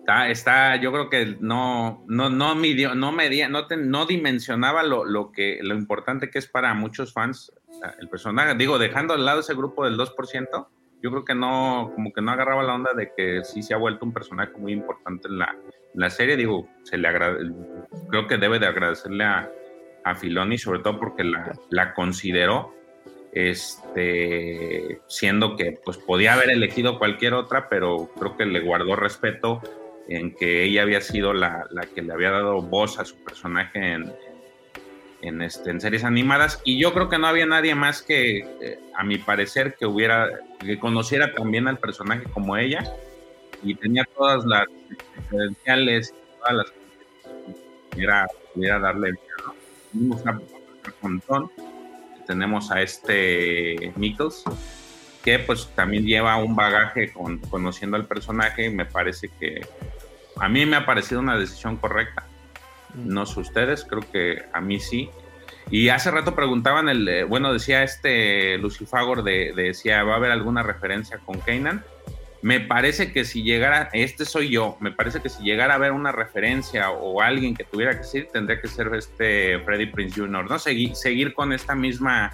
Está, 0.00 0.28
está 0.30 0.76
yo 0.76 0.90
creo 0.92 1.10
que 1.10 1.36
no, 1.40 2.02
no, 2.08 2.30
no 2.30 2.54
midió, 2.54 2.94
no 2.94 3.12
medía, 3.12 3.48
no, 3.48 3.66
te- 3.66 3.76
no 3.76 4.06
dimensionaba 4.06 4.82
lo, 4.82 5.04
lo 5.04 5.30
que, 5.30 5.58
lo 5.62 5.74
importante 5.74 6.30
que 6.30 6.38
es 6.38 6.46
para 6.48 6.72
muchos 6.74 7.12
fans 7.12 7.52
el 8.00 8.08
personaje. 8.08 8.54
Digo, 8.56 8.78
dejando 8.78 9.14
al 9.14 9.24
lado 9.24 9.40
ese 9.40 9.54
grupo 9.54 9.84
del 9.84 9.96
2%, 9.98 10.68
yo 11.02 11.10
creo 11.10 11.24
que 11.24 11.34
no, 11.34 11.92
como 11.94 12.12
que 12.12 12.22
no 12.22 12.32
agarraba 12.32 12.62
la 12.62 12.74
onda 12.74 12.92
de 12.94 13.12
que 13.16 13.44
sí 13.44 13.62
se 13.62 13.74
ha 13.74 13.76
vuelto 13.76 14.04
un 14.04 14.12
personaje 14.12 14.52
muy 14.56 14.72
importante 14.72 15.28
en 15.28 15.38
la, 15.38 15.54
la 15.94 16.10
serie. 16.10 16.36
Digo, 16.36 16.68
se 16.82 16.96
le 16.98 17.06
agrade- 17.08 17.54
creo 18.08 18.26
que 18.26 18.38
debe 18.38 18.58
de 18.58 18.66
agradecerle 18.66 19.24
a, 19.24 19.50
a 20.04 20.14
Filoni, 20.14 20.58
sobre 20.58 20.80
todo 20.80 20.98
porque 20.98 21.24
la, 21.24 21.94
consideró, 21.94 22.74
este, 23.32 25.00
siendo 25.06 25.56
que 25.56 25.78
pues 25.84 25.98
podía 25.98 26.34
haber 26.34 26.50
elegido 26.50 26.98
cualquier 26.98 27.34
otra, 27.34 27.68
pero 27.68 28.10
creo 28.18 28.36
que 28.36 28.46
le 28.46 28.60
guardó 28.60 28.96
respeto 28.96 29.60
en 30.08 30.34
que 30.34 30.64
ella 30.64 30.82
había 30.82 31.00
sido 31.00 31.32
la, 31.32 31.66
la 31.70 31.82
que 31.82 32.02
le 32.02 32.12
había 32.12 32.30
dado 32.30 32.60
voz 32.62 32.98
a 32.98 33.04
su 33.04 33.16
personaje 33.22 33.92
en, 33.92 34.12
en, 35.22 35.42
este, 35.42 35.70
en 35.70 35.80
series 35.80 36.04
animadas. 36.04 36.60
Y 36.64 36.80
yo 36.80 36.92
creo 36.92 37.08
que 37.08 37.18
no 37.18 37.26
había 37.26 37.46
nadie 37.46 37.74
más 37.74 38.02
que, 38.02 38.38
eh, 38.38 38.78
a 38.94 39.04
mi 39.04 39.18
parecer, 39.18 39.76
que 39.78 39.86
hubiera, 39.86 40.28
que 40.58 40.78
conociera 40.78 41.32
también 41.32 41.68
al 41.68 41.78
personaje 41.78 42.24
como 42.32 42.56
ella 42.56 42.82
y 43.62 43.74
tenía 43.74 44.04
todas 44.16 44.44
las 44.46 44.66
credenciales, 45.28 46.14
todas 46.38 46.54
las 46.54 46.72
pudiera, 47.90 48.26
pudiera 48.54 48.78
darle 48.78 49.12
¿no? 49.12 49.59
Tenemos 49.92 50.26
a- 50.26 50.38
Pontón, 51.00 51.50
tenemos 52.26 52.70
a 52.70 52.80
este 52.80 53.92
Mikkels, 53.96 54.44
que 55.22 55.38
pues 55.40 55.68
también 55.74 56.04
lleva 56.06 56.36
un 56.38 56.56
bagaje 56.56 57.12
con, 57.12 57.38
conociendo 57.38 57.96
al 57.96 58.06
personaje 58.06 58.66
y 58.66 58.70
me 58.70 58.86
parece 58.86 59.28
que 59.38 59.60
a 60.36 60.48
mí 60.48 60.64
me 60.64 60.76
ha 60.76 60.86
parecido 60.86 61.20
una 61.20 61.36
decisión 61.36 61.76
correcta. 61.76 62.24
No 62.94 63.26
sé 63.26 63.40
ustedes, 63.40 63.84
creo 63.84 64.02
que 64.10 64.42
a 64.52 64.60
mí 64.60 64.80
sí. 64.80 65.10
Y 65.70 65.90
hace 65.90 66.10
rato 66.10 66.34
preguntaban, 66.34 66.88
el, 66.88 67.06
eh, 67.08 67.24
bueno, 67.24 67.52
decía 67.52 67.82
este 67.82 68.56
Lucifagor, 68.58 69.22
de, 69.22 69.52
de 69.54 69.64
decía, 69.64 70.02
¿va 70.02 70.14
a 70.14 70.16
haber 70.16 70.30
alguna 70.30 70.62
referencia 70.62 71.18
con 71.18 71.38
Kanan? 71.40 71.84
Me 72.42 72.60
parece 72.60 73.12
que 73.12 73.24
si 73.24 73.42
llegara, 73.42 73.90
este 73.92 74.24
soy 74.24 74.48
yo, 74.48 74.78
me 74.80 74.92
parece 74.92 75.20
que 75.20 75.28
si 75.28 75.42
llegara 75.42 75.74
a 75.74 75.76
haber 75.76 75.92
una 75.92 76.10
referencia 76.10 76.90
o 76.90 77.20
alguien 77.20 77.54
que 77.54 77.64
tuviera 77.64 77.98
que 77.98 78.04
ser, 78.04 78.28
tendría 78.32 78.60
que 78.60 78.68
ser 78.68 78.90
este 78.94 79.58
Freddy 79.60 79.86
Prince 79.86 80.18
Jr., 80.18 80.48
¿no? 80.48 80.58
Seguir, 80.58 80.94
seguir 80.96 81.34
con 81.34 81.52
esta 81.52 81.74
misma 81.74 82.32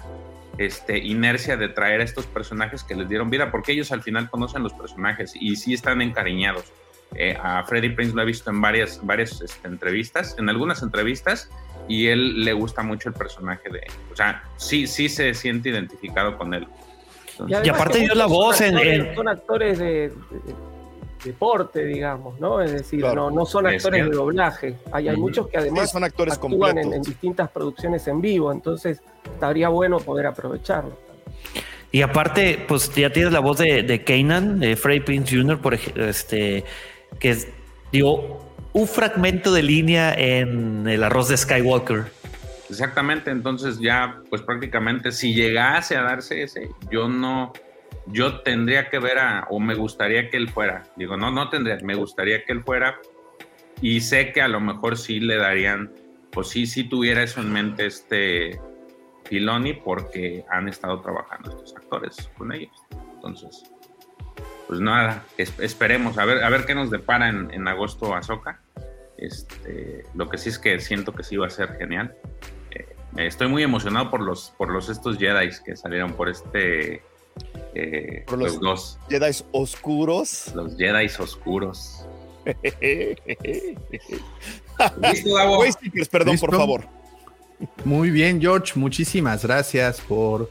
este, 0.57 0.97
inercia 0.97 1.57
de 1.57 1.67
traer 1.67 1.99
a 1.99 2.03
estos 2.05 2.25
personajes 2.25 2.83
que 2.83 2.95
les 2.95 3.09
dieron 3.09 3.29
vida, 3.29 3.51
porque 3.51 3.73
ellos 3.73 3.91
al 3.91 4.01
final 4.01 4.29
conocen 4.29 4.63
los 4.63 4.73
personajes 4.73 5.33
y 5.35 5.57
sí 5.57 5.73
están 5.73 6.01
encariñados. 6.01 6.71
Eh, 7.15 7.37
a 7.41 7.63
Freddy 7.63 7.89
Prince 7.89 8.15
lo 8.15 8.21
he 8.21 8.25
visto 8.25 8.49
en 8.49 8.61
varias, 8.61 9.05
varias 9.05 9.41
este, 9.41 9.67
entrevistas, 9.67 10.35
en 10.37 10.49
algunas 10.49 10.81
entrevistas, 10.83 11.49
y 11.87 12.07
él 12.07 12.43
le 12.43 12.53
gusta 12.53 12.81
mucho 12.81 13.09
el 13.09 13.15
personaje 13.15 13.69
de, 13.69 13.81
o 14.11 14.15
sea, 14.15 14.43
sí, 14.57 14.87
sí 14.87 15.09
se 15.09 15.33
siente 15.33 15.69
identificado 15.69 16.37
con 16.37 16.53
él. 16.53 16.67
Entonces, 17.39 17.65
Y 17.65 17.69
aparte 17.69 17.99
dio 17.99 18.15
la 18.15 18.25
voz 18.25 18.57
son 18.57 18.67
en- 18.67 18.75
actores- 18.77 19.09
en- 19.09 19.15
Son 19.15 19.27
actores 19.27 19.79
de, 19.79 19.85
de- 19.85 20.09
de 20.09 20.67
deporte, 21.23 21.83
digamos, 21.85 22.39
¿no? 22.39 22.61
Es 22.61 22.71
decir, 22.71 22.99
Claro. 23.01 23.29
no, 23.29 23.31
no 23.39 23.45
son 23.45 23.67
Es 23.67 23.75
actores 23.83 24.05
de 24.05 24.11
doblaje. 24.15 24.75
Hay, 24.91 25.09
hay 25.09 25.17
muchos 25.17 25.47
que 25.47 25.53
Sí, 25.53 25.57
además 25.57 25.91
son 25.91 26.03
actores 26.03 26.35
actúan 26.35 26.53
en, 26.77 26.83
completos. 26.83 26.93
en 26.93 27.01
distintas 27.01 27.49
producciones 27.49 28.07
en 28.07 28.21
vivo, 28.21 28.51
entonces 28.51 29.01
estaría 29.33 29.67
bueno 29.69 29.97
poder 29.99 30.27
aprovecharlo. 30.27 30.91
Y 31.91 32.01
aparte, 32.01 32.63
pues 32.67 32.93
ya 32.93 33.11
tienes 33.11 33.31
la 33.33 33.39
voz 33.39 33.57
de, 33.57 33.81
de 33.83 34.03
Kanan, 34.03 34.59
de 34.59 34.75
Freddy 34.75 34.99
Prince 35.01 35.35
Jr., 35.35 35.59
por 35.59 35.73
este, 35.73 36.63
que 37.19 37.29
es- 37.31 37.47
dio 37.91 38.37
un 38.73 38.87
fragmento 38.87 39.51
de 39.51 39.63
línea 39.63 40.13
en 40.13 40.87
el 40.87 41.03
arroz 41.03 41.29
de 41.29 41.37
Skywalker. 41.37 42.05
Exactamente, 42.69 43.31
entonces 43.31 43.79
ya, 43.79 44.21
pues 44.29 44.41
prácticamente, 44.41 45.11
si 45.11 45.33
llegase 45.33 45.95
a 45.95 46.01
darse 46.01 46.43
ese, 46.43 46.69
yo 46.91 47.07
no, 47.07 47.53
yo 48.07 48.41
tendría 48.41 48.89
que 48.89 48.99
ver 48.99 49.19
a, 49.19 49.47
o 49.49 49.59
me 49.59 49.73
gustaría 49.73 50.29
que 50.29 50.37
él 50.37 50.49
fuera, 50.49 50.83
digo, 50.97 51.15
no, 51.15 51.31
no 51.31 51.49
tendría, 51.49 51.77
me 51.83 51.95
gustaría 51.95 52.43
que 52.43 52.51
él 52.51 52.63
fuera, 52.63 52.99
y 53.81 54.01
sé 54.01 54.33
que 54.33 54.41
a 54.41 54.47
lo 54.49 54.59
mejor 54.59 54.97
sí 54.97 55.19
le 55.21 55.37
darían, 55.37 55.91
o 56.35 56.43
sí, 56.43 56.65
sí 56.67 56.83
tuviera 56.83 57.23
eso 57.23 57.39
en 57.41 57.53
mente 57.53 57.85
este 57.85 58.59
Filoni, 59.25 59.73
porque 59.73 60.43
han 60.49 60.67
estado 60.67 60.99
trabajando 61.01 61.49
estos 61.51 61.75
actores 61.75 62.29
con 62.37 62.51
ellos, 62.51 62.75
entonces, 63.15 63.63
pues 64.67 64.81
nada, 64.81 65.23
es- 65.37 65.57
esperemos 65.59 66.17
a 66.17 66.25
ver, 66.25 66.43
a 66.43 66.49
ver 66.49 66.65
qué 66.65 66.75
nos 66.75 66.91
depara 66.91 67.29
en, 67.29 67.49
en 67.51 67.65
agosto 67.69 68.13
Ahsoka. 68.13 68.59
Este, 69.17 70.03
lo 70.13 70.29
que 70.29 70.37
sí 70.37 70.49
es 70.49 70.59
que 70.59 70.79
siento 70.79 71.11
que 71.15 71.23
sí 71.23 71.37
va 71.37 71.47
a 71.47 71.49
ser 71.49 71.75
genial. 71.77 72.13
Estoy 73.17 73.47
muy 73.47 73.63
emocionado 73.63 74.09
por 74.11 74.21
los, 74.21 74.53
por 74.57 74.69
los 74.69 74.89
estos 74.89 75.17
Jedi 75.17 75.49
que 75.65 75.75
salieron 75.75 76.13
por 76.13 76.29
este, 76.29 77.01
eh, 77.73 78.23
Por 78.27 78.37
los, 78.37 78.53
los- 78.53 78.61
dos, 78.61 78.99
Jedi 79.09 79.31
oscuros. 79.51 80.51
los 80.55 80.77
Jedi 80.77 81.07
oscuros. 81.19 82.05
Listo, 85.01 85.35
perdón, 86.11 86.31
¿Listo? 86.33 86.45
por 86.47 86.55
favor. 86.57 86.87
Muy 87.85 88.11
bien, 88.11 88.39
George. 88.39 88.73
Muchísimas 88.75 89.43
gracias 89.43 89.99
por 90.01 90.49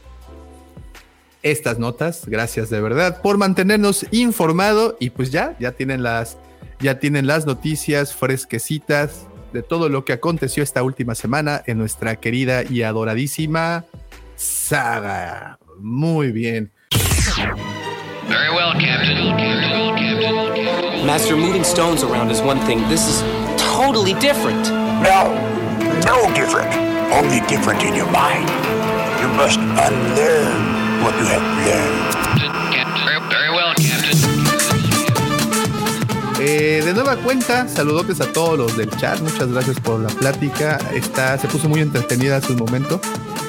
estas 1.41 1.79
notas. 1.79 2.25
Gracias 2.27 2.69
de 2.69 2.81
verdad 2.81 3.21
por 3.21 3.37
mantenernos 3.37 4.05
informado 4.11 4.97
y 4.99 5.09
pues 5.11 5.31
ya, 5.31 5.55
ya 5.59 5.71
tienen 5.71 6.03
las, 6.03 6.37
ya 6.81 6.99
tienen 6.99 7.27
las 7.27 7.45
noticias 7.45 8.13
fresquecitas 8.13 9.25
de 9.53 9.63
todo 9.63 9.89
lo 9.89 10.05
que 10.05 10.13
aconteció 10.13 10.63
esta 10.63 10.83
última 10.83 11.15
semana 11.15 11.61
en 11.65 11.77
nuestra 11.77 12.15
querida 12.17 12.63
y 12.63 12.83
adoradísima 12.83 13.85
saga. 14.35 15.59
Muy 15.79 16.31
bien. 16.31 16.71
Very 18.27 18.49
well, 18.49 18.73
Captain. 18.73 19.17
Master, 21.05 21.37
moving 21.37 21.63
stones 21.63 22.03
around 22.03 22.29
is 22.29 22.41
one 22.41 22.59
thing. 22.65 22.79
This 22.89 23.07
is 23.07 23.23
totally 23.57 24.13
different. 24.15 24.67
No, 25.01 25.33
no 26.03 26.33
different. 26.33 26.73
Only 27.13 27.39
different 27.47 27.83
in 27.83 27.95
your 27.95 28.11
mind. 28.11 28.49
You 29.21 29.29
must 29.29 29.59
unlearn 29.59 31.03
what 31.03 31.15
you 31.17 31.25
have 31.25 31.43
learned. 31.65 32.46
Eh, 36.39 36.83
de 36.85 36.93
nueva 36.93 37.15
cuenta, 37.17 37.67
saludotes 37.67 38.21
a 38.21 38.31
todos 38.31 38.59
los 38.59 38.77
del 38.77 38.91
chat. 38.91 39.19
Muchas 39.21 39.51
gracias 39.51 39.79
por 39.79 39.99
la 39.99 40.09
plática. 40.09 40.77
Está, 40.93 41.35
se 41.39 41.47
puso 41.47 41.67
muy 41.67 41.81
entretenida 41.81 42.37
hace 42.37 42.53
un 42.53 42.59
momento. 42.59 43.01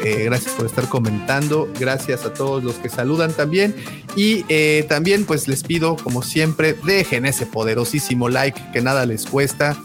Eh, 0.03 0.25
gracias 0.25 0.55
por 0.55 0.65
estar 0.65 0.89
comentando. 0.89 1.69
Gracias 1.79 2.25
a 2.25 2.33
todos 2.33 2.65
los 2.65 2.77
que 2.77 2.89
saludan 2.89 3.33
también. 3.33 3.77
Y 4.17 4.47
eh, 4.49 4.87
también, 4.89 5.27
pues 5.27 5.49
les 5.49 5.65
pido, 5.65 5.97
como 5.97 6.23
siempre, 6.23 6.75
dejen 6.85 7.27
ese 7.27 7.45
poderosísimo 7.45 8.31
like 8.31 8.59
que 8.73 8.81
nada 8.81 9.05
les 9.05 9.27
cuesta. 9.27 9.77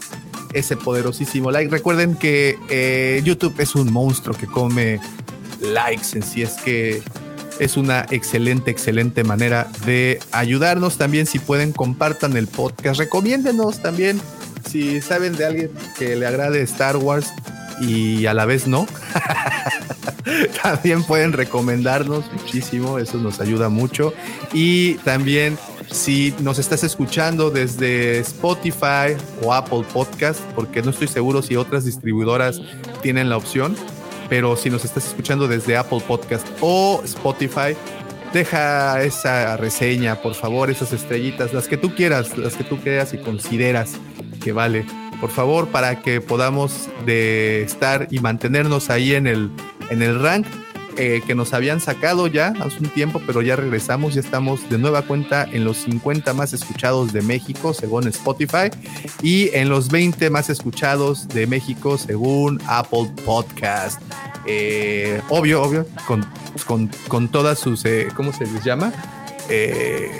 Ese 0.54 0.76
poderosísimo 0.76 1.50
like. 1.50 1.70
Recuerden 1.70 2.16
que 2.16 3.20
YouTube 3.22 3.54
es 3.58 3.74
un 3.74 3.92
monstruo 3.92 4.34
que 4.34 4.46
come 4.46 4.98
likes 5.60 6.16
en 6.16 6.22
sí. 6.22 6.40
Es 6.40 6.54
que 6.54 7.02
es 7.58 7.76
una 7.76 8.06
excelente, 8.10 8.70
excelente 8.70 9.24
manera 9.24 9.68
de 9.86 10.20
ayudarnos. 10.32 10.98
También, 10.98 11.26
si 11.26 11.38
pueden, 11.38 11.72
compartan 11.72 12.36
el 12.36 12.46
podcast. 12.46 12.98
Recomiéndenos 12.98 13.80
también. 13.80 14.20
Si 14.68 15.00
saben 15.00 15.36
de 15.36 15.44
alguien 15.44 15.70
que 15.98 16.16
le 16.16 16.26
agrade 16.26 16.62
Star 16.62 16.96
Wars 16.96 17.32
y 17.80 18.26
a 18.26 18.34
la 18.34 18.44
vez 18.44 18.66
no, 18.66 18.86
también 20.62 21.02
pueden 21.04 21.32
recomendarnos 21.32 22.24
muchísimo. 22.32 22.98
Eso 22.98 23.18
nos 23.18 23.40
ayuda 23.40 23.68
mucho. 23.68 24.14
Y 24.52 24.94
también, 24.96 25.58
si 25.90 26.34
nos 26.40 26.58
estás 26.58 26.82
escuchando 26.82 27.50
desde 27.50 28.18
Spotify 28.20 29.16
o 29.42 29.52
Apple 29.52 29.84
Podcast, 29.92 30.40
porque 30.54 30.82
no 30.82 30.90
estoy 30.90 31.08
seguro 31.08 31.42
si 31.42 31.56
otras 31.56 31.84
distribuidoras 31.84 32.60
tienen 33.02 33.28
la 33.28 33.36
opción 33.36 33.76
pero 34.28 34.56
si 34.56 34.70
nos 34.70 34.84
estás 34.84 35.06
escuchando 35.06 35.48
desde 35.48 35.76
Apple 35.76 36.02
Podcast 36.06 36.46
o 36.60 37.02
Spotify, 37.04 37.76
deja 38.32 39.02
esa 39.02 39.56
reseña, 39.56 40.20
por 40.20 40.34
favor, 40.34 40.70
esas 40.70 40.92
estrellitas, 40.92 41.52
las 41.52 41.68
que 41.68 41.76
tú 41.76 41.94
quieras, 41.94 42.36
las 42.36 42.54
que 42.56 42.64
tú 42.64 42.78
creas 42.80 43.14
y 43.14 43.18
consideras 43.18 43.94
que 44.42 44.52
vale. 44.52 44.84
Por 45.20 45.30
favor, 45.30 45.68
para 45.68 46.02
que 46.02 46.20
podamos 46.20 46.88
de 47.06 47.62
estar 47.62 48.08
y 48.10 48.18
mantenernos 48.18 48.90
ahí 48.90 49.14
en 49.14 49.26
el, 49.26 49.50
en 49.90 50.02
el 50.02 50.20
rank 50.20 50.46
eh, 50.96 51.22
que 51.26 51.34
nos 51.34 51.52
habían 51.52 51.80
sacado 51.80 52.26
ya 52.26 52.54
hace 52.60 52.78
un 52.78 52.88
tiempo, 52.88 53.20
pero 53.26 53.42
ya 53.42 53.56
regresamos, 53.56 54.14
ya 54.14 54.20
estamos 54.20 54.68
de 54.68 54.78
nueva 54.78 55.02
cuenta 55.02 55.44
en 55.44 55.64
los 55.64 55.78
50 55.78 56.32
más 56.34 56.52
escuchados 56.52 57.12
de 57.12 57.22
México, 57.22 57.74
según 57.74 58.06
Spotify, 58.08 58.70
y 59.22 59.50
en 59.54 59.68
los 59.68 59.88
20 59.88 60.30
más 60.30 60.50
escuchados 60.50 61.28
de 61.28 61.46
México, 61.46 61.98
según 61.98 62.60
Apple 62.66 63.10
Podcast. 63.24 64.00
Eh, 64.46 65.20
obvio, 65.28 65.62
obvio, 65.62 65.86
con, 66.06 66.26
con, 66.66 66.90
con 67.08 67.28
todas 67.28 67.58
sus, 67.58 67.84
eh, 67.84 68.08
¿cómo 68.14 68.32
se 68.32 68.46
les 68.46 68.62
llama? 68.62 68.92
Eh, 69.48 70.18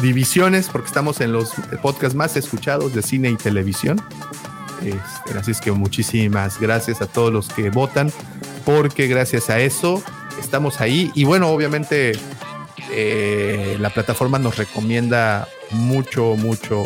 divisiones, 0.00 0.68
porque 0.68 0.88
estamos 0.88 1.20
en 1.20 1.32
los 1.32 1.52
podcasts 1.80 2.14
más 2.14 2.36
escuchados 2.36 2.94
de 2.94 3.02
cine 3.02 3.30
y 3.30 3.36
televisión. 3.36 4.00
Este, 4.84 5.38
así 5.38 5.52
es 5.52 5.60
que 5.60 5.70
muchísimas 5.70 6.58
gracias 6.58 7.00
a 7.02 7.06
todos 7.06 7.32
los 7.32 7.48
que 7.48 7.70
votan, 7.70 8.10
porque 8.64 9.06
gracias 9.06 9.50
a 9.50 9.60
eso 9.60 10.02
estamos 10.40 10.80
ahí. 10.80 11.10
Y 11.14 11.24
bueno, 11.24 11.48
obviamente 11.48 12.12
eh, 12.90 13.76
la 13.80 13.90
plataforma 13.90 14.38
nos 14.38 14.56
recomienda 14.56 15.48
mucho, 15.70 16.36
mucho, 16.36 16.84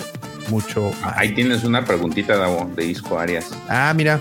mucho. 0.48 0.92
más. 1.02 1.16
Ahí 1.16 1.34
tienes 1.34 1.64
una 1.64 1.84
preguntita, 1.84 2.36
Davo, 2.36 2.70
de 2.74 2.86
Isco 2.86 3.18
Arias. 3.18 3.50
Ah, 3.68 3.92
mira. 3.94 4.20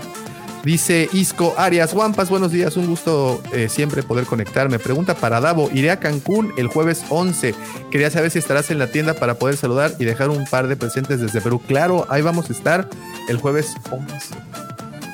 Dice 0.64 1.08
Isco 1.12 1.54
Arias, 1.56 1.94
Wampas, 1.94 2.28
buenos 2.28 2.50
días, 2.50 2.76
un 2.76 2.88
gusto 2.88 3.40
eh, 3.52 3.68
siempre 3.68 4.02
poder 4.02 4.24
conectarme. 4.24 4.80
Pregunta 4.80 5.14
para 5.14 5.40
Davo, 5.40 5.70
iré 5.72 5.92
a 5.92 6.00
Cancún 6.00 6.52
el 6.56 6.66
jueves 6.66 7.04
11. 7.08 7.54
Quería 7.92 8.10
saber 8.10 8.32
si 8.32 8.40
estarás 8.40 8.72
en 8.72 8.80
la 8.80 8.88
tienda 8.88 9.14
para 9.14 9.34
poder 9.34 9.56
saludar 9.56 9.92
y 10.00 10.04
dejar 10.04 10.28
un 10.28 10.44
par 10.44 10.66
de 10.66 10.74
presentes 10.74 11.20
desde 11.20 11.40
Perú. 11.40 11.62
Claro, 11.68 12.04
ahí 12.10 12.20
vamos 12.20 12.50
a 12.50 12.52
estar 12.52 12.90
el 13.28 13.36
jueves 13.36 13.74
11. 13.92 14.34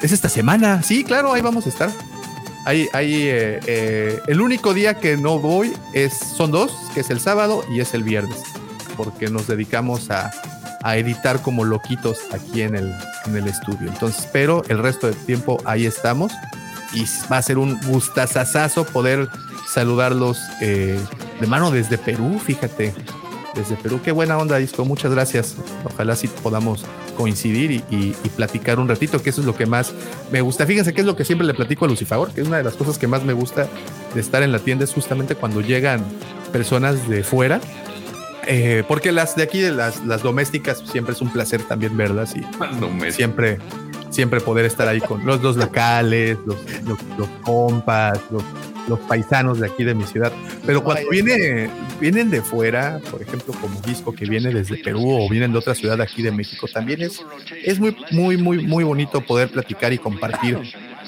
Es 0.01 0.13
esta 0.13 0.31
semana, 0.31 0.83
sí, 0.83 1.05
claro, 1.05 1.35
ahí 1.35 1.43
vamos 1.43 1.67
a 1.67 1.69
estar. 1.69 1.91
Ahí, 2.65 2.89
ahí, 2.93 3.27
eh, 3.27 3.61
eh, 3.67 4.21
el 4.29 4.41
único 4.41 4.73
día 4.73 4.95
que 4.95 5.17
no 5.17 5.39
voy 5.39 5.73
es, 5.93 6.17
son 6.17 6.53
dos, 6.53 6.73
que 6.95 7.01
es 7.01 7.11
el 7.11 7.21
sábado 7.21 7.65
y 7.71 7.81
es 7.81 7.93
el 7.95 8.05
viernes, 8.05 8.43
porque 8.97 9.29
nos 9.29 9.49
dedicamos 9.49 10.11
a, 10.11 10.31
a 10.83 10.97
editar 10.97 11.43
como 11.43 11.65
loquitos 11.65 12.19
aquí 12.33 12.63
en 12.63 12.77
el, 12.77 12.95
en 13.27 13.37
el 13.37 13.49
estudio. 13.49 13.89
Entonces, 13.89 14.29
pero 14.33 14.63
el 14.69 14.79
resto 14.79 15.07
del 15.07 15.17
tiempo 15.17 15.61
ahí 15.65 15.87
estamos 15.87 16.33
y 16.93 17.05
va 17.31 17.39
a 17.39 17.43
ser 17.43 17.59
un 17.59 17.81
gustazazazo 17.81 18.85
poder 18.85 19.29
saludarlos 19.73 20.39
eh, 20.61 21.01
de 21.41 21.47
mano 21.47 21.71
desde 21.71 21.99
Perú, 21.99 22.39
fíjate, 22.39 22.95
desde 23.55 23.77
Perú. 23.77 24.01
Qué 24.05 24.13
buena 24.13 24.39
onda, 24.39 24.57
Disco, 24.57 24.85
muchas 24.85 25.13
gracias. 25.13 25.57
Ojalá 25.85 26.17
sí 26.17 26.29
podamos 26.43 26.85
coincidir 27.17 27.71
y, 27.71 27.85
y- 27.91 28.17
y 28.25 28.29
platicar 28.31 28.79
un 28.79 28.89
ratito, 28.89 29.23
que 29.23 29.31
eso 29.31 29.41
es 29.41 29.47
lo 29.47 29.55
que 29.55 29.67
más 29.67 29.93
me 30.31 30.41
gusta. 30.41 30.67
Fíjense 30.67 30.95
que 30.95 31.01
es 31.03 31.07
lo 31.07 31.17
que 31.17 31.25
siempre 31.25 31.47
le 31.47 31.55
platico 31.55 31.85
a 31.85 31.89
Lucifer, 31.89 32.19
que 32.35 32.41
es 32.41 32.47
una 32.49 32.57
de 32.59 32.65
las 32.65 32.75
cosas 32.75 32.99
que 32.99 33.07
más 33.07 33.25
me 33.25 33.33
gusta 33.33 33.69
de 34.15 34.21
estar 34.21 34.43
en 34.43 34.53
la 34.53 34.59
tienda, 34.59 34.85
es 34.85 34.93
justamente 34.93 35.35
cuando 35.35 35.61
llegan 35.61 36.03
personas 36.53 37.09
de 37.09 37.23
fuera. 37.25 37.61
Eh, 38.47 38.83
porque 38.89 39.13
las 39.13 39.37
de 39.37 39.45
aquí, 39.45 39.61
de 39.61 39.71
las, 39.71 40.05
las 40.05 40.23
domésticas, 40.23 40.83
siempre 40.91 41.15
es 41.15 41.21
un 41.21 41.31
placer 41.31 41.63
también 41.63 41.97
verlas 41.97 42.35
y 42.35 42.43
siempre, 43.13 43.59
siempre 44.11 44.41
poder 44.41 44.65
estar 44.65 44.89
ahí 44.89 45.01
con 45.01 45.25
los 45.25 45.41
dos 45.41 45.57
locales, 45.57 46.39
los, 46.45 46.57
los, 46.85 46.99
los 47.17 47.29
compas, 47.45 48.19
los, 48.33 48.43
los 48.89 48.99
paisanos 49.01 49.61
de 49.61 49.67
aquí 49.69 49.85
de 49.85 49.95
mi 49.95 50.05
ciudad. 50.05 50.33
Pero 50.67 50.83
cuando 50.83 51.09
viene, 51.11 51.71
vienen 52.01 52.31
de 52.31 52.43
fuera, 52.43 53.01
por 53.11 53.23
ejemplo, 53.23 53.55
como 53.61 53.81
Disco 53.83 54.13
que 54.13 54.25
viene 54.25 54.51
desde 54.53 54.77
Perú 54.79 55.09
o 55.09 55.29
vienen 55.29 55.53
de 55.53 55.59
otra 55.59 55.75
ciudad 55.75 55.97
de 55.97 56.03
aquí 56.03 56.23
de 56.23 56.33
México, 56.33 56.67
también 56.73 57.01
es, 57.03 57.21
es 57.65 57.79
muy, 57.79 57.97
muy, 58.11 58.37
muy, 58.37 58.67
muy 58.67 58.85
bonito 58.85 59.21
poder 59.21 59.51
platicar 59.51 59.93
y 59.93 59.99
compartir 59.99 60.59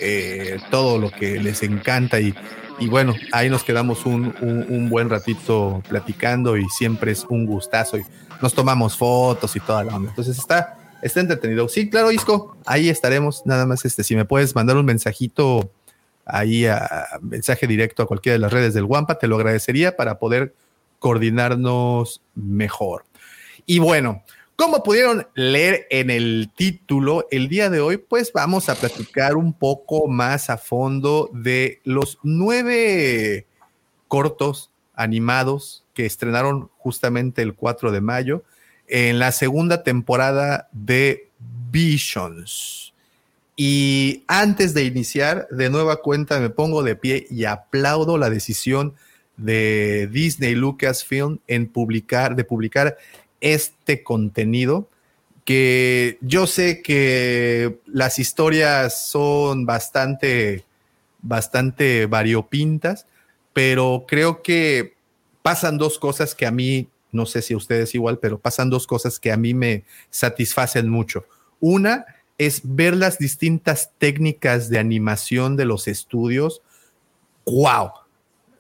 eh, 0.00 0.58
todo 0.70 0.98
lo 0.98 1.10
que 1.10 1.40
les 1.40 1.62
encanta 1.62 2.20
y, 2.20 2.34
y 2.78 2.88
bueno, 2.88 3.14
ahí 3.32 3.48
nos 3.50 3.64
quedamos 3.64 4.06
un, 4.06 4.34
un- 4.40 4.66
un 4.68 4.88
buen 4.88 5.08
ratito 5.10 5.82
platicando 5.88 6.56
y 6.56 6.64
siempre 6.68 7.12
es 7.12 7.24
un 7.28 7.46
gustazo 7.46 7.98
y 7.98 8.02
nos 8.42 8.54
tomamos 8.54 8.96
fotos 8.96 9.54
y 9.56 9.60
toda 9.60 9.84
la 9.84 9.96
onda. 9.96 10.10
Entonces 10.10 10.38
está, 10.38 10.76
está 11.02 11.20
entretenido. 11.20 11.68
Sí, 11.68 11.88
claro, 11.88 12.10
Isco, 12.12 12.56
ahí 12.66 12.88
estaremos. 12.88 13.42
Nada 13.46 13.64
más, 13.66 13.84
este, 13.84 14.02
si 14.04 14.14
me 14.16 14.24
puedes 14.24 14.54
mandar 14.54 14.76
un 14.76 14.84
mensajito 14.84 15.70
ahí 16.24 16.66
a 16.66 17.06
mensaje 17.20 17.66
directo 17.66 18.02
a 18.02 18.06
cualquiera 18.06 18.34
de 18.34 18.40
las 18.40 18.52
redes 18.52 18.74
del 18.74 18.84
Wampa, 18.84 19.18
te 19.18 19.26
lo 19.26 19.36
agradecería 19.36 19.96
para 19.96 20.18
poder 20.18 20.54
coordinarnos 20.98 22.22
mejor. 22.34 23.04
Y 23.66 23.78
bueno, 23.78 24.22
como 24.56 24.82
pudieron 24.82 25.26
leer 25.34 25.86
en 25.90 26.10
el 26.10 26.50
título, 26.54 27.26
el 27.30 27.48
día 27.48 27.70
de 27.70 27.80
hoy, 27.80 27.96
pues 27.96 28.32
vamos 28.32 28.68
a 28.68 28.76
platicar 28.76 29.36
un 29.36 29.52
poco 29.52 30.06
más 30.06 30.48
a 30.48 30.58
fondo 30.58 31.28
de 31.32 31.80
los 31.82 32.18
nueve 32.22 33.46
cortos 34.06 34.70
animados 34.94 35.84
que 35.92 36.06
estrenaron 36.06 36.70
justamente 36.78 37.42
el 37.42 37.54
4 37.54 37.90
de 37.90 38.00
mayo 38.00 38.44
en 38.86 39.18
la 39.18 39.32
segunda 39.32 39.82
temporada 39.82 40.68
de 40.72 41.30
Visions. 41.70 42.83
Y 43.56 44.24
antes 44.26 44.74
de 44.74 44.84
iniciar, 44.84 45.46
de 45.50 45.70
nueva 45.70 46.02
cuenta 46.02 46.40
me 46.40 46.50
pongo 46.50 46.82
de 46.82 46.96
pie 46.96 47.26
y 47.30 47.44
aplaudo 47.44 48.18
la 48.18 48.30
decisión 48.30 48.94
de 49.36 50.08
Disney 50.10 50.54
Lucasfilm 50.54 51.38
en 51.46 51.68
publicar, 51.68 52.34
de 52.36 52.44
publicar 52.44 52.96
este 53.40 54.02
contenido 54.02 54.88
que 55.44 56.18
yo 56.22 56.46
sé 56.46 56.82
que 56.82 57.78
las 57.86 58.18
historias 58.18 59.08
son 59.08 59.66
bastante, 59.66 60.64
bastante 61.20 62.06
variopintas, 62.06 63.06
pero 63.52 64.06
creo 64.08 64.42
que 64.42 64.94
pasan 65.42 65.76
dos 65.76 65.98
cosas 65.98 66.34
que 66.34 66.46
a 66.46 66.50
mí, 66.50 66.88
no 67.12 67.26
sé 67.26 67.42
si 67.42 67.52
a 67.52 67.58
ustedes 67.58 67.94
igual, 67.94 68.18
pero 68.18 68.38
pasan 68.38 68.70
dos 68.70 68.86
cosas 68.86 69.20
que 69.20 69.30
a 69.30 69.36
mí 69.36 69.52
me 69.52 69.84
satisfacen 70.08 70.88
mucho. 70.88 71.26
Una 71.60 72.06
es 72.38 72.60
ver 72.64 72.96
las 72.96 73.18
distintas 73.18 73.92
técnicas 73.98 74.68
de 74.68 74.78
animación 74.78 75.56
de 75.56 75.64
los 75.64 75.88
estudios. 75.88 76.62
¡Wow! 77.46 77.90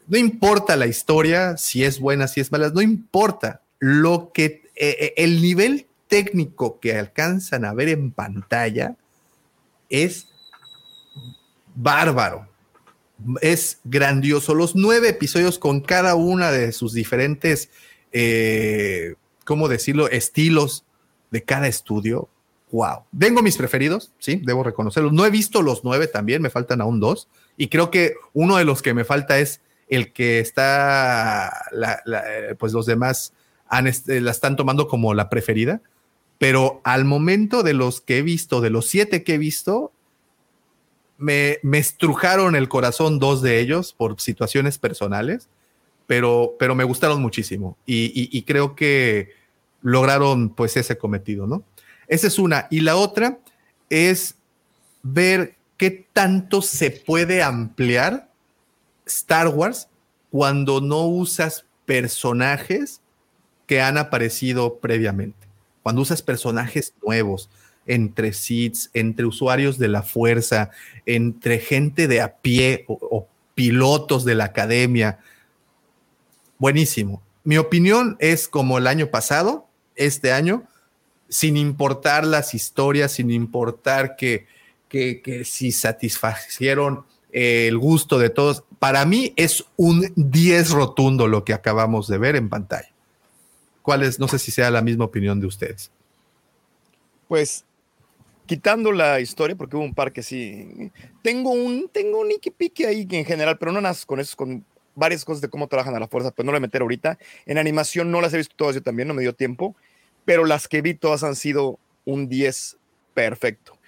No 0.06 0.18
importa 0.18 0.76
la 0.76 0.86
historia, 0.86 1.56
si 1.56 1.84
es 1.84 1.98
buena, 1.98 2.28
si 2.28 2.40
es 2.40 2.52
mala, 2.52 2.70
no 2.70 2.82
importa. 2.82 3.62
Lo 3.78 4.30
que 4.32 4.62
eh, 4.76 4.96
eh, 5.00 5.14
el 5.16 5.40
nivel 5.40 5.86
técnico 6.08 6.78
que 6.78 6.96
alcanzan 6.96 7.64
a 7.64 7.72
ver 7.74 7.88
en 7.88 8.10
pantalla 8.12 8.96
es 9.88 10.28
bárbaro. 11.74 12.48
Es 13.40 13.80
grandioso. 13.84 14.54
Los 14.54 14.76
nueve 14.76 15.08
episodios 15.08 15.58
con 15.58 15.80
cada 15.80 16.14
una 16.14 16.50
de 16.50 16.72
sus 16.72 16.92
diferentes, 16.92 17.70
eh, 18.12 19.14
¿cómo 19.44 19.68
decirlo?, 19.68 20.08
estilos 20.08 20.84
de 21.30 21.42
cada 21.42 21.66
estudio. 21.66 22.28
Wow. 22.74 23.04
Tengo 23.16 23.40
mis 23.40 23.56
preferidos, 23.56 24.10
sí, 24.18 24.42
debo 24.44 24.64
reconocerlos. 24.64 25.12
No 25.12 25.24
he 25.24 25.30
visto 25.30 25.62
los 25.62 25.84
nueve 25.84 26.08
también, 26.08 26.42
me 26.42 26.50
faltan 26.50 26.80
aún 26.80 26.98
dos. 26.98 27.28
Y 27.56 27.68
creo 27.68 27.88
que 27.92 28.16
uno 28.32 28.56
de 28.56 28.64
los 28.64 28.82
que 28.82 28.94
me 28.94 29.04
falta 29.04 29.38
es 29.38 29.60
el 29.88 30.12
que 30.12 30.40
está, 30.40 31.52
pues 32.58 32.72
los 32.72 32.84
demás 32.84 33.32
este, 33.86 34.20
la 34.20 34.32
están 34.32 34.56
tomando 34.56 34.88
como 34.88 35.14
la 35.14 35.30
preferida, 35.30 35.82
pero 36.38 36.80
al 36.82 37.04
momento 37.04 37.62
de 37.62 37.74
los 37.74 38.00
que 38.00 38.18
he 38.18 38.22
visto, 38.22 38.60
de 38.60 38.70
los 38.70 38.88
siete 38.88 39.22
que 39.22 39.34
he 39.34 39.38
visto, 39.38 39.92
me, 41.16 41.60
estrujaron 41.74 42.56
el 42.56 42.68
corazón 42.68 43.20
dos 43.20 43.40
de 43.40 43.60
ellos 43.60 43.92
por 43.92 44.20
situaciones 44.20 44.78
personales, 44.78 45.48
pero, 46.08 46.56
pero 46.58 46.74
me 46.74 46.82
gustaron 46.82 47.22
muchísimo 47.22 47.78
y, 47.86 48.42
creo 48.42 48.74
que 48.74 49.30
lograron 49.80 50.48
pues 50.48 50.76
ese 50.76 50.98
cometido, 50.98 51.46
¿no? 51.46 51.62
Esa 52.08 52.26
es 52.26 52.38
una. 52.38 52.66
Y 52.70 52.80
la 52.80 52.96
otra 52.96 53.38
es 53.90 54.36
ver 55.02 55.56
qué 55.76 56.06
tanto 56.12 56.62
se 56.62 56.90
puede 56.90 57.42
ampliar 57.42 58.28
Star 59.06 59.48
Wars 59.48 59.88
cuando 60.30 60.80
no 60.80 61.06
usas 61.06 61.64
personajes 61.86 63.00
que 63.66 63.80
han 63.80 63.98
aparecido 63.98 64.78
previamente. 64.78 65.46
Cuando 65.82 66.02
usas 66.02 66.22
personajes 66.22 66.94
nuevos, 67.04 67.50
entre 67.86 68.32
seeds, 68.32 68.90
entre 68.94 69.26
usuarios 69.26 69.78
de 69.78 69.88
la 69.88 70.02
fuerza, 70.02 70.70
entre 71.06 71.58
gente 71.58 72.08
de 72.08 72.20
a 72.20 72.36
pie 72.36 72.84
o, 72.88 73.28
pilotos 73.54 74.24
de 74.24 74.34
la 74.34 74.46
academia. 74.46 75.20
Buenísimo. 76.58 77.22
Mi 77.44 77.56
opinión 77.56 78.16
es 78.18 78.48
como 78.48 78.78
el 78.78 78.88
año 78.88 79.10
pasado, 79.10 79.68
este 79.94 80.32
año, 80.32 80.64
sin 81.28 81.56
importar 81.56 82.26
las 82.26 82.54
historias, 82.54 83.12
sin 83.12 83.30
importar 83.30 84.16
que, 84.16 84.46
que, 84.88 85.42
si 85.44 85.72
satisfacieron 85.72 87.04
el 87.32 87.76
gusto 87.78 88.18
de 88.18 88.30
todos. 88.30 88.64
Para 88.78 89.04
mí 89.04 89.32
es 89.36 89.64
un 89.76 90.12
10 90.16 90.70
rotundo 90.70 91.26
lo 91.26 91.44
que 91.44 91.52
acabamos 91.52 92.06
de 92.06 92.18
ver 92.18 92.36
en 92.36 92.48
pantalla. 92.48 92.90
¿Cuál 93.82 94.02
es? 94.02 94.18
No 94.18 94.28
sé 94.28 94.38
si 94.38 94.50
sea 94.50 94.70
la 94.70 94.82
misma 94.82 95.04
opinión 95.04 95.40
de 95.40 95.46
ustedes. 95.46 95.90
Pues 97.28 97.64
quitando 98.46 98.92
la 98.92 99.20
historia, 99.20 99.56
porque 99.56 99.76
hubo 99.76 99.84
un 99.84 99.94
par 99.94 100.12
que 100.12 100.22
sí. 100.22 100.90
Tengo 101.22 101.50
un, 101.50 101.88
tengo 101.92 102.20
un 102.20 102.28
pique 102.56 102.86
ahí 102.86 103.06
en 103.10 103.24
general, 103.24 103.58
pero 103.58 103.72
no 103.72 103.80
nada 103.80 103.96
con 104.06 104.20
eso, 104.20 104.36
con 104.36 104.64
varias 104.94 105.24
cosas 105.24 105.40
de 105.40 105.48
cómo 105.48 105.66
trabajan 105.66 105.94
a 105.94 106.00
la 106.00 106.08
fuerza, 106.08 106.30
pues 106.30 106.46
no 106.46 106.54
a 106.54 106.60
meter 106.60 106.82
ahorita. 106.82 107.18
En 107.46 107.58
animación 107.58 108.10
no 108.10 108.20
las 108.20 108.32
he 108.34 108.36
visto 108.36 108.54
todas 108.56 108.74
yo 108.74 108.82
también, 108.82 109.08
no 109.08 109.14
me 109.14 109.22
dio 109.22 109.34
tiempo, 109.34 109.74
pero 110.24 110.44
las 110.44 110.68
que 110.68 110.82
vi 110.82 110.94
todas 110.94 111.22
han 111.22 111.36
sido 111.36 111.78
un 112.04 112.28
10 112.28 112.76
perfecto. 113.14 113.78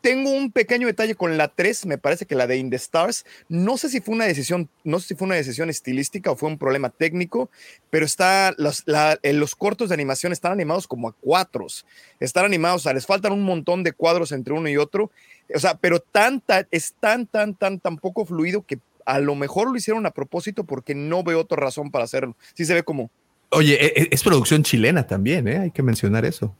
Tengo 0.00 0.30
un 0.30 0.52
pequeño 0.52 0.86
detalle 0.86 1.14
con 1.14 1.38
la 1.38 1.48
3, 1.48 1.86
me 1.86 1.96
parece 1.96 2.26
que 2.26 2.34
la 2.34 2.46
de 2.46 2.58
In 2.58 2.68
the 2.68 2.76
Stars, 2.76 3.24
no 3.48 3.78
sé 3.78 3.88
si 3.88 4.02
fue 4.02 4.14
una 4.14 4.26
decisión, 4.26 4.68
no 4.84 5.00
sé 5.00 5.08
si 5.08 5.14
fue 5.14 5.24
una 5.24 5.34
decisión 5.34 5.70
estilística 5.70 6.30
o 6.30 6.36
fue 6.36 6.50
un 6.50 6.58
problema 6.58 6.90
técnico, 6.90 7.48
pero 7.88 8.04
está, 8.04 8.52
los, 8.58 8.84
los 8.86 9.54
cortos 9.54 9.88
de 9.88 9.94
animación 9.94 10.32
están 10.32 10.52
animados 10.52 10.86
como 10.86 11.08
a 11.08 11.14
cuatros, 11.14 11.86
están 12.20 12.44
animados, 12.44 12.82
o 12.82 12.84
sea, 12.84 12.92
les 12.92 13.06
faltan 13.06 13.32
un 13.32 13.44
montón 13.44 13.82
de 13.82 13.92
cuadros 13.92 14.32
entre 14.32 14.52
uno 14.52 14.68
y 14.68 14.76
otro, 14.76 15.10
o 15.54 15.58
sea, 15.58 15.78
pero 15.78 16.00
tanta, 16.00 16.68
es 16.70 16.92
tan, 17.00 17.26
tan, 17.26 17.54
tan, 17.54 17.80
tan 17.80 17.96
poco 17.96 18.26
fluido 18.26 18.60
que 18.66 18.80
a 19.06 19.18
lo 19.20 19.34
mejor 19.34 19.70
lo 19.70 19.76
hicieron 19.76 20.04
a 20.04 20.10
propósito 20.10 20.64
porque 20.64 20.94
no 20.94 21.22
veo 21.22 21.40
otra 21.40 21.56
razón 21.56 21.90
para 21.90 22.04
hacerlo. 22.04 22.36
Sí 22.54 22.64
se 22.64 22.74
ve 22.74 22.82
como... 22.82 23.10
Oye, 23.54 23.74
e, 23.74 24.02
e, 24.02 24.08
es, 24.10 24.22
producción 24.22 24.62
chilena 24.62 25.06
también, 25.06 25.48
¿eh? 25.48 25.58
hay 25.58 25.70
que 25.70 25.82
mencionar 25.82 26.24
eso. 26.24 26.54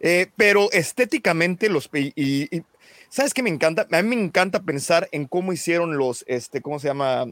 Eh, 0.00 0.28
pero 0.36 0.70
estéticamente 0.72 1.68
los 1.68 1.88
y, 1.92 2.48
sabes 3.08 3.34
qué 3.34 3.42
me 3.42 3.50
encanta 3.50 3.86
a 3.90 4.02
mí 4.02 4.16
me 4.16 4.22
encanta 4.22 4.62
pensar 4.62 5.08
en 5.12 5.26
cómo 5.26 5.52
hicieron 5.52 5.96
los 5.96 6.24
este 6.26 6.60
cómo 6.60 6.80
se 6.80 6.88
llama 6.88 7.26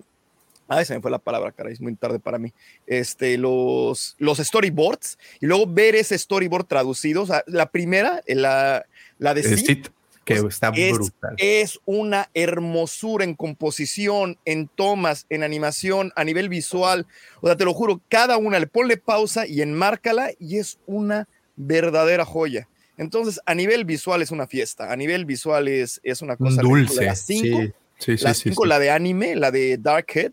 Ay, 0.73 0.85
se 0.85 0.95
me 0.95 1.01
fue 1.01 1.11
la 1.11 1.19
palabra, 1.19 1.51
caray, 1.51 1.73
es 1.73 1.81
muy 1.81 1.97
tarde 1.97 2.21
para 2.21 2.39
mí. 2.39 2.53
Este, 2.87 3.37
los, 3.37 4.15
los 4.19 4.39
storyboards 4.39 5.19
y 5.41 5.47
luego 5.47 5.67
ver 5.67 5.97
ese 5.97 6.17
storyboard 6.17 6.67
traducido. 6.67 7.23
O 7.23 7.27
sea, 7.27 7.43
la 7.49 7.73
primera, 7.73 8.23
la, 8.29 8.87
la 9.19 9.35
de 9.35 9.43
Sid, 9.43 9.89
que 10.35 10.43
pues, 10.43 10.55
está 10.55 10.73
es, 10.75 10.93
brutal. 10.93 11.35
es 11.39 11.81
una 11.85 12.31
hermosura 12.35 13.25
en 13.25 13.35
composición, 13.35 14.39
en 14.45 14.69
tomas, 14.69 15.27
en 15.29 15.43
animación, 15.43 16.13
a 16.17 16.25
nivel 16.25 16.49
visual. 16.49 17.07
O 17.41 17.47
sea, 17.47 17.57
te 17.57 17.65
lo 17.65 17.75
juro, 17.75 18.01
cada 18.09 18.37
una 18.37 18.59
le 18.59 18.67
ponle 18.67 18.97
pausa 18.97 19.47
y 19.47 19.63
enmárcala 19.63 20.31
y 20.39 20.59
es 20.59 20.79
una 20.87 21.29
verdadera 21.57 22.25
joya. 22.25 22.69
Entonces, 22.97 23.41
a 23.47 23.55
nivel 23.55 23.85
visual 23.85 24.21
es 24.23 24.31
una 24.31 24.47
fiesta, 24.47 24.93
a 24.93 24.97
nivel 24.97 25.25
visual 25.25 25.69
es, 25.69 26.01
es 26.03 26.21
una 26.23 26.37
cosa. 26.37 26.61
dulce. 26.63 27.15
Cinco, 27.17 27.75
sí, 27.99 28.19
sí, 28.19 28.19
sí, 28.19 28.35
cinco, 28.35 28.67
la 28.67 28.79
de 28.79 28.91
anime, 28.91 29.37
la 29.37 29.51
de 29.51 29.79
Darkhead. 29.79 30.33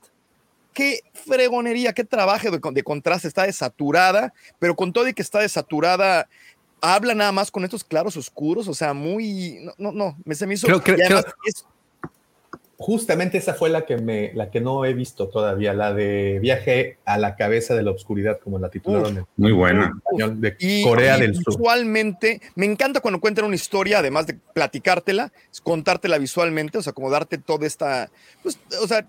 Qué 0.74 1.00
fregonería, 1.14 1.94
qué 1.94 2.04
trabajo 2.04 2.52
de, 2.52 2.60
de 2.72 2.84
contraste. 2.84 3.28
Está 3.28 3.44
desaturada, 3.44 4.34
pero 4.60 4.76
con 4.76 4.94
todo 4.94 5.08
y 5.08 5.14
que 5.14 5.24
está 5.24 5.40
desaturada, 5.40 6.28
habla 6.82 7.14
nada 7.16 7.32
más 7.32 7.52
con 7.52 7.64
estos 7.64 7.84
claros 7.84 8.18
oscuros. 8.18 8.68
O 8.68 8.74
sea, 8.74 8.94
muy. 8.94 9.60
No, 9.66 9.74
no, 9.78 9.92
no 9.92 10.18
me, 10.26 10.36
se 10.36 10.46
me 10.48 10.54
hizo. 10.56 10.68
Creo, 10.68 10.82
creo, 10.82 10.98
y 10.98 11.02
además 11.02 11.24
creo- 11.26 11.36
es- 11.46 11.66
Justamente 12.80 13.40
esa 13.40 13.56
fue 13.56 13.70
la 13.70 13.88
que 13.88 13.98
me, 13.98 14.32
la 14.36 14.52
que 14.52 14.62
no 14.62 14.86
he 14.86 14.94
visto 14.94 15.30
todavía, 15.30 15.74
la 15.74 15.96
de 15.96 16.38
viaje 16.40 17.00
a 17.06 17.18
la 17.18 17.36
cabeza 17.36 17.74
de 17.74 17.82
la 17.82 17.90
oscuridad, 17.90 18.40
como 18.40 18.60
la 18.60 18.70
titularon 18.70 19.26
Muy 19.36 19.52
buena. 19.52 20.00
de 20.36 20.56
Y, 20.60 20.84
Corea 20.84 21.18
y 21.18 21.22
del 21.22 21.34
Sur. 21.38 21.44
visualmente, 21.58 22.40
me 22.54 22.68
encanta 22.68 23.00
cuando 23.00 23.20
cuentan 23.20 23.46
una 23.46 23.56
historia, 23.56 23.98
además 23.98 24.28
de 24.28 24.36
platicártela, 24.54 25.34
es 25.52 25.60
contártela 25.60 26.20
visualmente, 26.20 26.78
o 26.78 26.84
sea, 26.84 26.94
como 26.94 27.10
darte 27.10 27.40
toda 27.40 27.66
esta, 27.66 28.12
pues, 28.44 28.60
o 28.80 28.88
sea, 28.88 29.08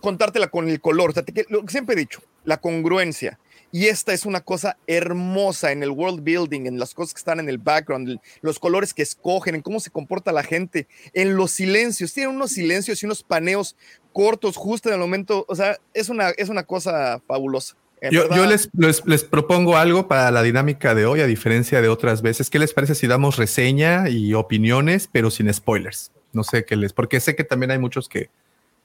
contártela 0.00 0.46
con 0.46 0.68
el 0.68 0.80
color, 0.80 1.10
o 1.10 1.12
sea, 1.12 1.24
te- 1.24 1.44
lo 1.48 1.62
que 1.64 1.72
siempre 1.72 1.96
he 1.96 1.98
dicho, 1.98 2.20
la 2.44 2.58
congruencia. 2.58 3.40
Y 3.76 3.88
esta 3.88 4.14
es 4.14 4.24
una 4.24 4.40
cosa 4.40 4.78
hermosa 4.86 5.70
en 5.70 5.82
el 5.82 5.90
world 5.90 6.24
building, 6.24 6.64
en 6.64 6.78
las 6.78 6.94
cosas 6.94 7.12
que 7.12 7.18
están 7.18 7.40
en 7.40 7.50
el 7.50 7.58
background, 7.58 8.18
los 8.40 8.58
colores 8.58 8.94
que 8.94 9.02
escogen, 9.02 9.54
en 9.54 9.60
cómo 9.60 9.80
se 9.80 9.90
comporta 9.90 10.32
la 10.32 10.42
gente, 10.42 10.88
en 11.12 11.36
los 11.36 11.50
silencios. 11.50 12.14
Tienen 12.14 12.34
unos 12.34 12.52
silencios 12.52 13.02
y 13.02 13.04
unos 13.04 13.22
paneos 13.22 13.76
cortos 14.14 14.56
justo 14.56 14.88
en 14.88 14.94
el 14.94 15.00
momento. 15.02 15.44
O 15.46 15.54
sea, 15.54 15.76
es 15.92 16.08
una, 16.08 16.30
es 16.30 16.48
una 16.48 16.62
cosa 16.62 17.20
fabulosa. 17.26 17.76
Yo, 18.10 18.46
les, 18.46 18.70
les, 18.72 19.04
les 19.04 19.24
propongo 19.24 19.76
algo 19.76 20.08
para 20.08 20.30
la 20.30 20.42
dinámica 20.42 20.94
de 20.94 21.04
hoy, 21.04 21.20
a 21.20 21.26
diferencia 21.26 21.82
de 21.82 21.90
otras 21.90 22.22
veces. 22.22 22.48
¿Qué 22.48 22.58
les 22.58 22.72
parece 22.72 22.94
si 22.94 23.06
damos 23.06 23.36
reseña 23.36 24.08
y 24.08 24.32
opiniones, 24.32 25.06
pero 25.12 25.30
sin 25.30 25.52
spoilers? 25.52 26.12
No 26.32 26.44
sé 26.44 26.64
qué 26.64 26.76
les, 26.76 26.94
porque 26.94 27.20
sé 27.20 27.36
que 27.36 27.44
también 27.44 27.72
hay 27.72 27.78
muchos 27.78 28.08
que, 28.08 28.30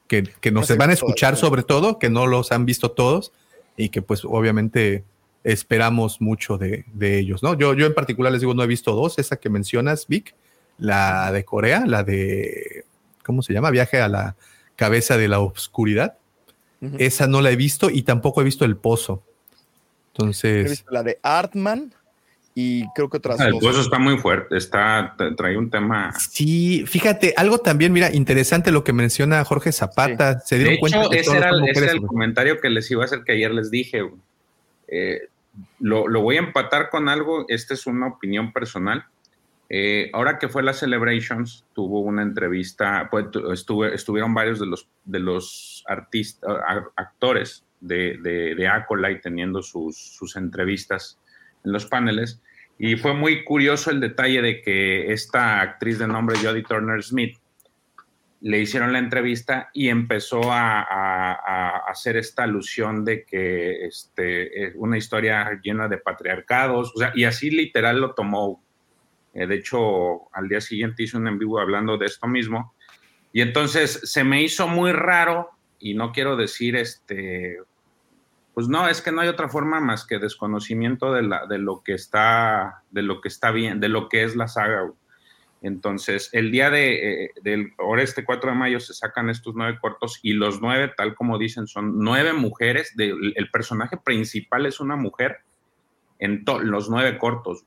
que, 0.06 0.24
que 0.24 0.50
nos 0.50 0.64
No 0.64 0.66
sé 0.66 0.74
van 0.74 0.90
a 0.90 0.92
escuchar 0.92 1.38
sobre 1.38 1.62
todo, 1.62 1.98
que 1.98 2.10
no 2.10 2.26
los 2.26 2.52
han 2.52 2.66
visto 2.66 2.90
todos 2.90 3.32
y 3.76 3.88
que 3.88 4.02
pues 4.02 4.24
obviamente 4.24 5.04
esperamos 5.44 6.20
mucho 6.20 6.58
de, 6.58 6.84
de 6.92 7.18
ellos, 7.18 7.42
¿no? 7.42 7.54
Yo, 7.54 7.74
yo 7.74 7.86
en 7.86 7.94
particular 7.94 8.32
les 8.32 8.40
digo, 8.40 8.54
no 8.54 8.62
he 8.62 8.66
visto 8.66 8.94
dos, 8.94 9.18
esa 9.18 9.36
que 9.36 9.50
mencionas, 9.50 10.06
Vic, 10.06 10.34
la 10.78 11.32
de 11.32 11.44
Corea, 11.44 11.84
la 11.86 12.04
de, 12.04 12.84
¿cómo 13.24 13.42
se 13.42 13.52
llama? 13.52 13.70
Viaje 13.70 14.00
a 14.00 14.08
la 14.08 14.36
cabeza 14.76 15.16
de 15.16 15.28
la 15.28 15.40
oscuridad. 15.40 16.18
Esa 16.98 17.28
no 17.28 17.42
la 17.42 17.52
he 17.52 17.56
visto 17.56 17.90
y 17.90 18.02
tampoco 18.02 18.40
he 18.40 18.44
visto 18.44 18.64
El 18.64 18.76
Pozo. 18.76 19.22
He 19.24 20.08
Entonces, 20.08 20.70
visto 20.70 20.90
la 20.90 21.04
de 21.04 21.20
Artman 21.22 21.94
y 22.54 22.86
creo 22.94 23.08
que 23.08 23.16
otras 23.16 23.40
El 23.40 23.52
dos. 23.52 23.62
hueso 23.62 23.80
está 23.80 23.98
muy 23.98 24.18
fuerte, 24.18 24.56
está, 24.56 25.16
tra- 25.16 25.34
trae 25.36 25.56
un 25.56 25.70
tema. 25.70 26.12
Sí, 26.18 26.84
fíjate, 26.86 27.32
algo 27.36 27.58
también, 27.58 27.92
mira, 27.92 28.12
interesante 28.14 28.70
lo 28.70 28.84
que 28.84 28.92
menciona 28.92 29.44
Jorge 29.44 29.72
Zapata. 29.72 30.40
Se 30.40 30.56
De 30.56 30.64
dieron 30.64 30.78
cuenta 30.80 31.00
hecho, 31.00 31.10
que 31.10 31.20
ese 31.20 31.36
era, 31.36 31.50
ese 31.66 31.82
era 31.84 31.92
el 31.92 31.98
güey. 32.00 32.08
comentario 32.08 32.60
que 32.60 32.68
les 32.70 32.90
iba 32.90 33.02
a 33.02 33.06
hacer 33.06 33.22
que 33.24 33.32
ayer 33.32 33.52
les 33.52 33.70
dije. 33.70 34.02
Eh, 34.88 35.28
lo, 35.80 36.08
lo 36.08 36.20
voy 36.22 36.36
a 36.36 36.40
empatar 36.40 36.90
con 36.90 37.08
algo, 37.08 37.46
esta 37.48 37.74
es 37.74 37.86
una 37.86 38.06
opinión 38.08 38.52
personal. 38.52 39.04
Eh, 39.74 40.10
ahora 40.12 40.38
que 40.38 40.50
fue 40.50 40.62
la 40.62 40.74
Celebrations, 40.74 41.64
tuvo 41.72 42.00
una 42.00 42.20
entrevista, 42.20 43.08
pues, 43.10 43.30
tu- 43.30 43.50
estuve- 43.52 43.94
estuvieron 43.94 44.34
varios 44.34 44.60
de 44.60 44.66
los, 44.66 44.86
de 45.06 45.18
los 45.18 45.82
artistas, 45.88 46.50
actores 46.96 47.64
de, 47.80 48.18
de, 48.22 48.54
de 48.54 48.68
Acolyte 48.68 49.20
teniendo 49.22 49.62
sus, 49.62 49.96
sus 49.96 50.36
entrevistas 50.36 51.18
en 51.18 51.21
los 51.64 51.86
paneles. 51.86 52.40
Y 52.78 52.96
fue 52.96 53.14
muy 53.14 53.44
curioso 53.44 53.90
el 53.90 54.00
detalle 54.00 54.42
de 54.42 54.60
que 54.62 55.12
esta 55.12 55.60
actriz 55.60 55.98
de 55.98 56.06
nombre 56.08 56.36
Jodie 56.42 56.62
Turner 56.64 57.02
Smith 57.02 57.38
le 58.40 58.58
hicieron 58.58 58.92
la 58.92 58.98
entrevista 58.98 59.70
y 59.72 59.88
empezó 59.88 60.50
a, 60.50 60.80
a- 60.82 61.32
a 61.32 61.68
hacer 61.88 62.16
esta 62.16 62.42
alusión 62.42 63.04
de 63.04 63.24
que 63.24 63.84
este, 63.86 64.64
es 64.66 64.72
una 64.74 64.98
historia 64.98 65.60
llena 65.62 65.86
de 65.86 65.98
patriarcados, 65.98 66.92
o 66.96 66.98
sea, 66.98 67.12
y 67.14 67.22
así 67.22 67.50
literal 67.52 68.00
lo 68.00 68.14
tomó. 68.14 68.60
Eh, 69.32 69.46
de 69.46 69.54
hecho, 69.54 70.28
al 70.34 70.48
día 70.48 70.60
siguiente 70.60 71.04
hice 71.04 71.16
un 71.16 71.28
en 71.28 71.38
vivo 71.38 71.60
hablando 71.60 71.96
de 71.96 72.06
esto 72.06 72.26
mismo. 72.26 72.74
Y 73.32 73.42
entonces 73.42 74.00
se 74.02 74.24
me 74.24 74.42
hizo 74.42 74.66
muy 74.66 74.90
raro, 74.92 75.50
y 75.78 75.94
no 75.94 76.10
quiero 76.10 76.36
decir 76.36 76.74
este, 76.74 77.58
pues 78.54 78.68
no, 78.68 78.88
es 78.88 79.00
que 79.00 79.12
no 79.12 79.20
hay 79.22 79.28
otra 79.28 79.48
forma 79.48 79.80
más 79.80 80.06
que 80.06 80.18
desconocimiento 80.18 81.12
de, 81.12 81.22
la, 81.22 81.46
de 81.46 81.58
lo 81.58 81.82
que 81.82 81.94
está, 81.94 82.82
de 82.90 83.02
lo 83.02 83.20
que 83.20 83.28
está 83.28 83.50
bien, 83.50 83.80
de 83.80 83.88
lo 83.88 84.08
que 84.08 84.24
es 84.24 84.36
la 84.36 84.48
saga. 84.48 84.90
Entonces, 85.62 86.28
el 86.32 86.50
día 86.50 86.70
de, 86.70 87.24
eh, 87.24 87.30
del, 87.42 87.72
ahora 87.78 88.02
este 88.02 88.24
4 88.24 88.50
de 88.50 88.56
mayo 88.56 88.80
se 88.80 88.94
sacan 88.94 89.30
estos 89.30 89.54
nueve 89.54 89.78
cortos 89.80 90.18
y 90.22 90.32
los 90.32 90.60
nueve, 90.60 90.92
tal 90.96 91.14
como 91.14 91.38
dicen, 91.38 91.66
son 91.66 91.98
nueve 92.00 92.32
mujeres. 92.32 92.94
El 92.98 93.50
personaje 93.50 93.96
principal 93.96 94.66
es 94.66 94.80
una 94.80 94.96
mujer 94.96 95.38
en 96.18 96.44
los 96.64 96.90
nueve 96.90 97.16
cortos. 97.16 97.64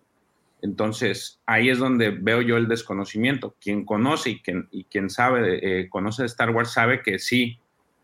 Entonces, 0.61 1.39
ahí 1.45 1.69
es 1.69 1.79
donde 1.79 2.09
veo 2.09 2.41
yo 2.41 2.57
el 2.57 2.67
desconocimiento. 2.67 3.55
Quien 3.61 3.85
conoce 3.85 4.31
y 4.31 4.41
quien, 4.41 4.67
y 4.71 4.85
quien 4.85 5.09
sabe, 5.09 5.59
eh, 5.61 5.89
conoce 5.89 6.23
de 6.23 6.27
Star 6.27 6.49
Wars, 6.49 6.73
sabe 6.73 7.01
que 7.01 7.19
sí, 7.19 7.59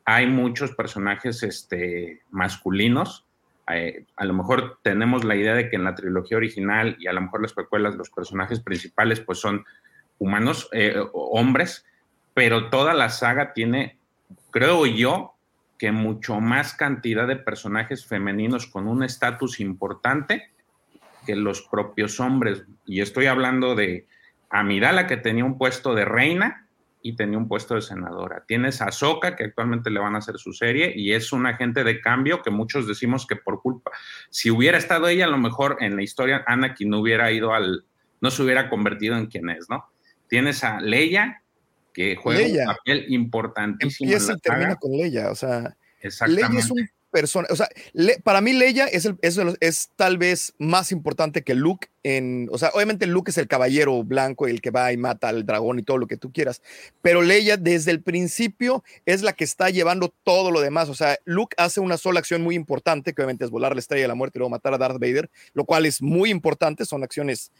hay 0.06 0.28
muchos 0.28 0.72
personajes 0.72 1.44
este, 1.44 2.22
masculinos. 2.30 3.26
Eh, 3.70 4.06
a 4.16 4.26
lo 4.26 4.34
mejor 4.34 4.80
tenemos 4.82 5.24
la 5.24 5.36
idea 5.36 5.54
de 5.54 5.70
que 5.70 5.76
en 5.76 5.84
la 5.84 5.96
trilogía 5.96 6.38
original 6.38 6.98
y 7.00 7.08
a 7.08 7.14
lo 7.14 7.22
mejor 7.22 7.42
las 7.42 7.54
precuelas, 7.54 7.96
los 7.96 8.10
personajes 8.10 8.60
principales 8.60 9.20
pues 9.20 9.40
son 9.40 9.66
humanos, 10.20 10.70
eh, 10.72 10.96
hombres, 11.14 11.86
pero 12.34 12.70
toda 12.70 12.94
la 12.94 13.10
saga 13.10 13.54
tiene, 13.54 13.98
creo 14.52 14.86
yo, 14.86 15.36
que 15.78 15.92
mucho 15.92 16.40
más 16.40 16.76
cantidad 16.76 17.28
de 17.28 17.38
personajes 17.38 18.06
femeninos 18.06 18.68
con 18.68 18.88
un 18.88 19.04
estatus 19.04 19.60
importante 19.60 20.52
que 21.26 21.36
los 21.36 21.64
propios 21.64 22.20
hombres. 22.20 22.64
Y 22.86 23.02
estoy 23.02 23.26
hablando 23.26 23.74
de 23.74 24.06
Amidala, 24.52 25.08
que 25.08 25.18
tenía 25.18 25.44
un 25.44 25.58
puesto 25.58 25.96
de 25.96 26.06
reina 26.06 26.68
y 27.04 27.16
tenía 27.16 27.38
un 27.38 27.48
puesto 27.48 27.76
de 27.76 27.82
senadora. 27.82 28.44
Tienes 28.48 28.82
a 28.82 28.86
Ahsoka, 28.86 29.36
que 29.36 29.46
actualmente 29.46 29.90
le 29.90 30.00
van 30.00 30.16
a 30.16 30.20
hacer 30.20 30.38
su 30.38 30.54
serie, 30.54 30.94
y 30.96 31.14
es 31.14 31.32
un 31.34 31.46
agente 31.46 31.84
de 31.84 32.00
cambio 32.02 32.42
que 32.42 32.52
muchos 32.52 32.88
decimos 32.88 33.26
que 33.26 33.36
por 33.36 33.62
culpa, 33.62 33.92
si 34.30 34.52
hubiera 34.52 34.78
estado 34.78 35.08
ella, 35.08 35.26
a 35.26 35.30
lo 35.30 35.38
mejor 35.38 35.78
en 35.80 35.96
la 35.96 36.04
historia 36.04 36.44
Anakin 36.48 36.90
no 36.90 37.00
hubiera 37.00 37.32
ido 37.32 37.54
al, 37.54 37.86
no 38.22 38.32
se 38.32 38.44
hubiera 38.44 38.70
convertido 38.70 39.18
en 39.18 39.28
quien 39.28 39.50
es, 39.50 39.70
¿no? 39.70 39.86
Tienes 40.28 40.64
a 40.64 40.80
Leia, 40.80 41.44
que 41.94 42.16
juega 42.16 42.42
Leia. 42.42 42.62
un 42.70 42.76
papel 42.76 43.06
importantísimo. 43.10 44.08
en 44.10 44.14
Empieza 44.14 44.32
la 44.34 44.38
y 44.38 44.42
termina 44.42 44.68
saga. 44.70 44.80
con 44.80 44.92
Leia, 44.92 45.32
o 45.32 45.36
sea, 45.36 45.76
Leia 46.28 46.48
es 46.58 46.72
un 46.72 46.90
personaje, 47.12 47.54
o 47.54 47.56
sea, 47.56 47.70
para 48.24 48.42
mí 48.42 48.54
Leia 48.54 48.86
es, 48.86 49.06
el, 49.06 49.18
es, 49.22 49.40
es 49.60 49.92
tal 49.96 50.18
vez 50.18 50.54
más 50.58 50.92
importante 50.92 51.44
que 51.44 51.54
Luke 51.54 51.90
en, 52.04 52.50
o 52.52 52.58
sea, 52.58 52.72
obviamente 52.74 53.06
Luke 53.06 53.30
es 53.30 53.38
el 53.38 53.48
caballero 53.48 54.04
blanco, 54.04 54.48
el 54.48 54.62
que 54.62 54.72
va 54.72 54.92
y 54.92 54.98
mata 54.98 55.30
al 55.30 55.46
dragón 55.46 55.78
y 55.78 55.84
todo 55.84 55.98
lo 55.98 56.08
que 56.08 56.18
tú 56.18 56.32
quieras, 56.32 56.62
pero 57.02 57.22
Leia 57.22 57.58
desde 57.58 57.92
el 57.92 58.02
principio 58.02 58.84
es 59.06 59.22
la 59.22 59.34
que 59.34 59.44
está 59.44 59.70
llevando 59.70 60.14
todo 60.24 60.50
lo 60.50 60.62
demás, 60.62 60.90
o 60.90 60.96
sea, 60.96 61.18
Luke 61.26 61.56
hace 61.58 61.80
una 61.80 61.98
sola 61.98 62.20
acción 62.20 62.42
muy 62.42 62.56
importante, 62.56 63.14
que 63.14 63.22
obviamente 63.22 63.46
es 63.46 63.52
volar 63.52 63.76
la 63.76 63.80
estrella 63.80 64.04
de 64.04 64.08
la 64.08 64.16
muerte 64.16 64.38
y 64.38 64.40
luego 64.40 64.50
matar 64.50 64.74
a 64.74 64.78
Darth 64.78 65.00
Vader, 65.00 65.30
lo 65.54 65.66
cual 65.66 65.86
es 65.86 66.02
muy 66.02 66.32
importante, 66.32 66.86
son 66.86 67.04
acciones 67.04 67.52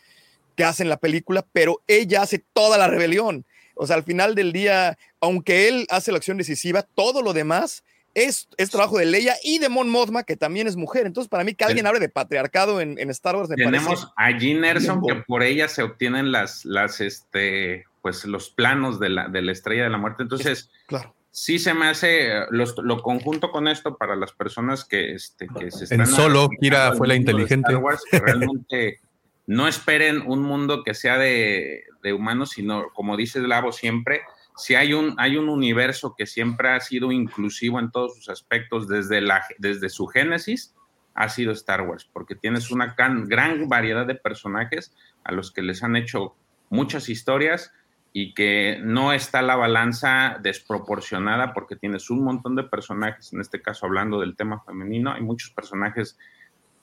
que 0.56 0.64
hacen 0.64 0.90
la 0.90 0.98
película, 0.98 1.46
pero 1.54 1.82
ella 1.88 2.22
hace 2.22 2.44
toda 2.54 2.78
la 2.78 2.88
rebelión. 2.88 3.46
O 3.76 3.88
sea, 3.88 3.96
al 3.96 4.04
final 4.04 4.36
del 4.36 4.52
día, 4.52 4.98
aunque 5.20 5.68
él 5.68 5.88
hace 5.90 6.12
la 6.12 6.18
acción 6.18 6.38
decisiva, 6.38 6.84
todo 6.84 7.22
lo 7.22 7.34
demás 7.34 7.84
es, 8.14 8.50
es 8.58 8.70
trabajo 8.70 8.98
de 8.98 9.06
Leia 9.06 9.36
y 9.44 9.60
de 9.60 9.70
Mon 9.70 9.90
Mothma, 9.90 10.24
que 10.24 10.36
también 10.36 10.68
es 10.68 10.76
mujer. 10.76 11.06
Entonces, 11.06 11.30
para 11.30 11.44
mí, 11.44 11.54
que 11.56 11.64
alguien 11.64 11.88
hable 11.88 12.00
de 12.00 12.10
patriarcado 12.10 12.82
en, 12.82 13.00
en 13.00 13.10
Star 13.10 13.36
Wars 13.36 13.50
me 13.50 13.56
Tenemos 13.56 13.86
parece 13.86 14.06
a 14.18 14.38
Jean 14.38 14.64
Erson, 14.66 15.02
que 15.06 15.16
por 15.28 15.44
ella 15.44 15.68
se 15.68 15.84
obtienen 15.84 16.32
las, 16.32 16.66
las, 16.66 17.00
este, 17.02 17.86
pues 18.02 18.26
los 18.26 18.50
planos 18.50 19.00
de 19.00 19.10
la, 19.10 19.28
de 19.28 19.42
la 19.42 19.52
estrella 19.52 19.84
de 19.84 19.90
la 19.90 19.98
muerte. 19.98 20.24
Entonces, 20.24 20.70
claro. 20.88 21.16
sí 21.32 21.60
se 21.60 21.74
me 21.74 21.88
hace, 21.88 22.32
los- 22.50 22.76
lo 22.84 23.02
conjunto 23.02 23.52
con 23.52 23.68
esto 23.68 23.96
para 23.98 24.16
las 24.16 24.34
personas 24.34 24.84
que, 24.84 25.14
este, 25.14 25.48
que 25.48 25.72
se 25.72 25.94
En 25.94 26.02
están 26.02 26.08
solo, 26.08 26.40
adentrando 26.40 26.60
Kira 26.60 26.94
fue 26.94 27.08
la 27.08 27.16
inteligente. 27.16 27.70
Star 27.72 27.84
Wars, 27.84 28.04
que 28.10 28.20
realmente 28.20 29.00
no 29.48 29.68
esperen 29.68 30.22
un 30.26 30.42
mundo 30.42 30.84
que 30.84 30.94
sea 30.94 31.18
de, 31.18 31.84
de 32.04 32.14
humanos, 32.14 32.52
sino, 32.52 32.90
como 32.94 33.18
dice 33.18 33.40
Lavo 33.40 33.72
siempre, 33.72 34.22
si 34.62 34.76
hay 34.76 34.94
un, 34.94 35.16
hay 35.18 35.38
un 35.38 35.50
universo 35.50 36.16
que 36.18 36.26
siempre 36.26 36.70
ha 36.70 36.80
sido 36.80 37.12
inclusivo 37.12 37.80
en 37.80 37.92
todos 37.92 38.16
sus 38.16 38.30
aspectos, 38.30 38.88
desde, 38.88 39.20
la, 39.22 39.44
desde 39.58 39.90
su 39.90 40.08
génesis, 40.08 40.74
ha 41.14 41.28
sido 41.28 41.52
Star 41.52 41.82
Wars, 41.82 42.10
porque 42.14 42.36
tienes 42.36 42.72
una 42.72 42.96
can- 42.96 43.28
gran 43.28 43.68
variedad 43.68 44.06
de 44.06 44.16
personajes 44.16 44.96
a 45.24 45.32
los 45.34 45.52
que 45.52 45.62
les 45.62 45.84
han 45.84 45.96
hecho 45.96 46.36
muchas 46.70 47.10
historias 47.10 47.74
y 48.14 48.34
que 48.34 48.80
no 48.84 49.12
está 49.14 49.42
la 49.42 49.56
balanza 49.56 50.38
desproporcionada 50.42 51.54
porque 51.54 51.76
tienes 51.76 52.10
un 52.10 52.24
montón 52.24 52.56
de 52.56 52.64
personajes, 52.64 53.34
en 53.34 53.42
este 53.42 53.62
caso 53.62 53.86
hablando 53.86 54.20
del 54.20 54.36
tema 54.36 54.62
femenino, 54.64 55.12
hay 55.14 55.22
muchos 55.22 55.52
personajes 55.52 56.18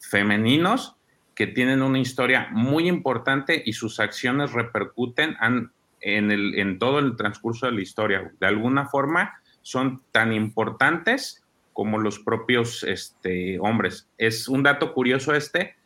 femeninos 0.01 0.97
que 1.35 1.47
tienen 1.47 1.83
una 1.83 1.99
historia 1.99 2.49
muy 2.51 2.89
importante 2.89 3.63
y 3.65 3.73
sus 3.73 4.01
acciones 4.01 4.53
repercuten 4.53 5.37
an- 5.41 5.73
en, 6.01 6.31
el, 6.31 6.59
en 6.59 6.79
todo 6.79 6.99
el 6.99 7.17
transcurso 7.17 7.67
de 7.67 7.73
la 7.73 7.81
historia. 7.81 8.33
De 8.41 8.47
alguna 8.47 8.87
forma 8.87 9.41
son 9.63 10.03
tan 10.13 10.33
importantes 10.33 11.45
como 11.73 11.99
los 11.99 12.19
propios 12.19 12.83
este, 12.85 13.59
hombres. 13.61 14.09
Es 14.19 14.49
un 14.49 14.63
dato 14.63 14.95
curioso 14.95 15.35
este, 15.35 15.77